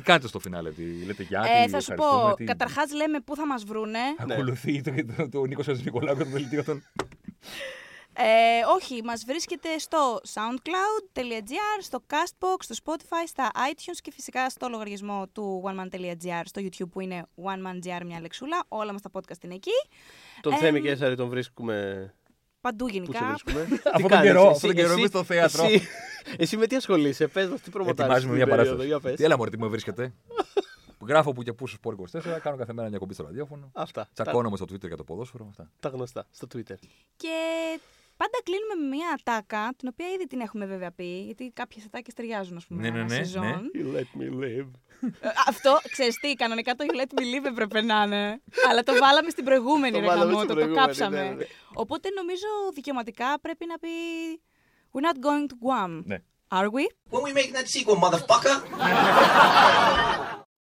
Θετικό. 0.00 0.04
τι 0.04 0.06
κάνετε 0.10 0.28
στο 0.28 0.38
φινάλε, 0.38 0.70
τι 0.70 1.04
λέτε 1.04 1.22
για 1.22 1.40
Ε, 1.40 1.64
τι 1.64 1.70
θα 1.70 1.80
σου 1.80 1.92
ευχαριστούμε, 1.92 2.30
πω, 2.30 2.36
τι- 2.36 2.44
καταρχάς 2.44 2.92
λέμε 2.94 3.20
πού 3.20 3.36
θα 3.36 3.46
μας 3.46 3.64
βρούνε. 3.64 3.98
Ακολουθεί 4.18 4.80
το, 4.80 4.92
το, 5.16 5.28
το 5.28 5.44
Νίκος 5.44 5.66
Νικολάου 5.66 6.16
και 6.16 6.24
το 6.24 6.30
δελτίο 6.30 6.64
των. 6.64 6.82
Ε, 8.12 8.24
όχι, 8.74 9.02
μας 9.04 9.24
βρίσκεται 9.26 9.78
στο 9.78 10.20
soundcloud.gr, 10.34 11.78
στο 11.80 12.02
castbox, 12.10 12.56
στο 12.58 12.74
spotify, 12.84 13.24
στα 13.26 13.50
iTunes 13.72 13.98
και 14.02 14.12
φυσικά 14.12 14.50
στο 14.50 14.68
λογαριασμό 14.68 15.26
του 15.32 15.62
oneman.gr 15.66 16.42
στο 16.44 16.60
YouTube 16.64 16.88
που 16.90 17.00
είναι 17.00 17.26
oneman.gr 17.44 18.04
μια 18.04 18.20
λεξούλα. 18.20 18.64
Όλα 18.68 18.92
μας 18.92 19.02
τα 19.02 19.10
podcast 19.12 19.44
είναι 19.44 19.54
εκεί. 19.54 19.70
τον 20.40 20.52
Ε, 20.52 20.56
Θέμη 20.56 20.80
και 20.80 20.90
Έσαρη 20.90 21.16
τον 21.16 21.28
βρίσκουμε. 21.28 22.14
Παντού 22.60 22.84
Πού 22.86 22.90
σε 22.92 22.98
γενικά. 22.98 23.26
βρίσκουμε. 23.28 23.64
τον 23.82 23.92
Τι 23.96 24.02
κάνεις, 24.02 24.26
καιρό, 24.26 24.40
εσύ- 24.40 24.50
αυτόν 24.50 24.68
τον 24.68 24.74
καιρό 24.76 24.88
εσύ- 24.88 24.98
είμαι 24.98 25.08
στο 25.08 25.24
θέατρο. 25.24 25.64
Εσύ, 25.64 25.82
εσύ 26.36 26.56
με 26.56 26.66
τι 26.66 26.76
ασχολείσαι, 26.76 27.26
πες 27.26 27.48
μας 27.48 27.60
τι 27.60 27.70
προμοτάρεις 27.70 28.00
Ετοιμάζουμε 28.14 28.34
στην 28.36 28.46
μια 28.46 28.56
περίοδο, 28.56 28.76
παράσταση. 28.76 28.86
για 28.86 29.00
πες. 29.00 29.16
Τι 29.16 29.24
έλα 29.24 29.36
μωρέ, 29.36 29.50
τι 29.50 29.58
μου 29.58 29.68
βρίσκεται. 29.70 30.12
Που 30.98 31.06
Γράφω 31.06 31.32
που 31.32 31.42
και 31.42 31.52
που 31.52 31.66
στο 31.66 31.78
Sport 31.84 32.18
24, 32.18 32.38
κάνω 32.42 32.56
κάθε 32.56 32.72
μέρα 32.72 32.88
μια 32.88 32.98
κομπή 32.98 33.14
στο 33.14 33.22
ραδιόφωνο. 33.22 33.70
Αυτά. 33.72 34.08
Τα, 34.14 34.22
Τσακώνομαι 34.22 34.56
στο 34.56 34.64
Twitter 34.70 34.86
για 34.86 34.96
το 34.96 35.04
ποδόσφαιρο. 35.04 35.46
Αυτά. 35.50 35.70
τα 35.80 35.88
γνωστά 35.88 36.26
στο 36.30 36.46
Twitter. 36.54 36.74
Και 37.16 37.28
πάντα 38.22 38.38
κλείνουμε 38.46 38.74
με 38.80 38.86
μια 38.96 39.08
ατάκα, 39.18 39.62
την 39.78 39.88
οποία 39.92 40.08
ήδη 40.14 40.26
την 40.26 40.40
έχουμε 40.40 40.66
βέβαια 40.66 40.90
πει, 40.92 41.22
γιατί 41.28 41.50
κάποιες 41.54 41.84
ατάκες 41.84 42.14
ταιριάζουν, 42.14 42.56
ας 42.56 42.66
πούμε, 42.66 42.80
Ναι, 42.82 42.90
ναι, 42.90 42.98
ανά 42.98 43.08
ναι, 43.08 43.14
σεζόν. 43.14 43.42
ναι. 43.44 43.80
You 43.80 43.86
let 43.96 44.10
me 44.20 44.26
live. 44.44 44.70
Ε, 45.20 45.28
Αυτό, 45.48 45.78
ξέρεις 45.90 46.14
τι, 46.20 46.34
κανονικά 46.34 46.74
το 46.74 46.84
You 46.88 46.94
Let 47.00 47.20
Me 47.20 47.22
Live 47.22 47.44
έπρεπε 47.46 47.80
να 47.82 48.02
είναι. 48.02 48.42
Αλλά 48.70 48.82
το 48.82 48.92
βάλαμε 49.00 49.30
στην 49.30 49.44
προηγούμενη, 49.44 49.92
Το 49.94 50.00
ρε 50.00 50.06
βάλαμε 50.06 50.24
γαμότο, 50.24 50.42
στην 50.42 50.48
το 50.48 50.54
προηγούμενη, 50.54 50.86
κάψαμε. 50.86 51.22
ναι, 51.22 51.28
ναι. 51.34 51.44
Οπότε 51.74 52.08
νομίζω 52.10 52.46
δικαιωματικά 52.74 53.38
πρέπει 53.40 53.66
να 53.66 53.78
πει 53.78 53.88
We're 54.92 55.04
not 55.08 55.18
going 55.26 55.46
to 55.52 55.54
Guam. 55.66 56.02
Ναι. 56.04 56.18
Are 56.48 56.68
we? 56.76 56.84
When 57.14 57.22
we 57.26 57.32
making 57.38 57.54
that 57.58 57.68
sequel, 57.74 57.96
motherfucker? 58.04 58.56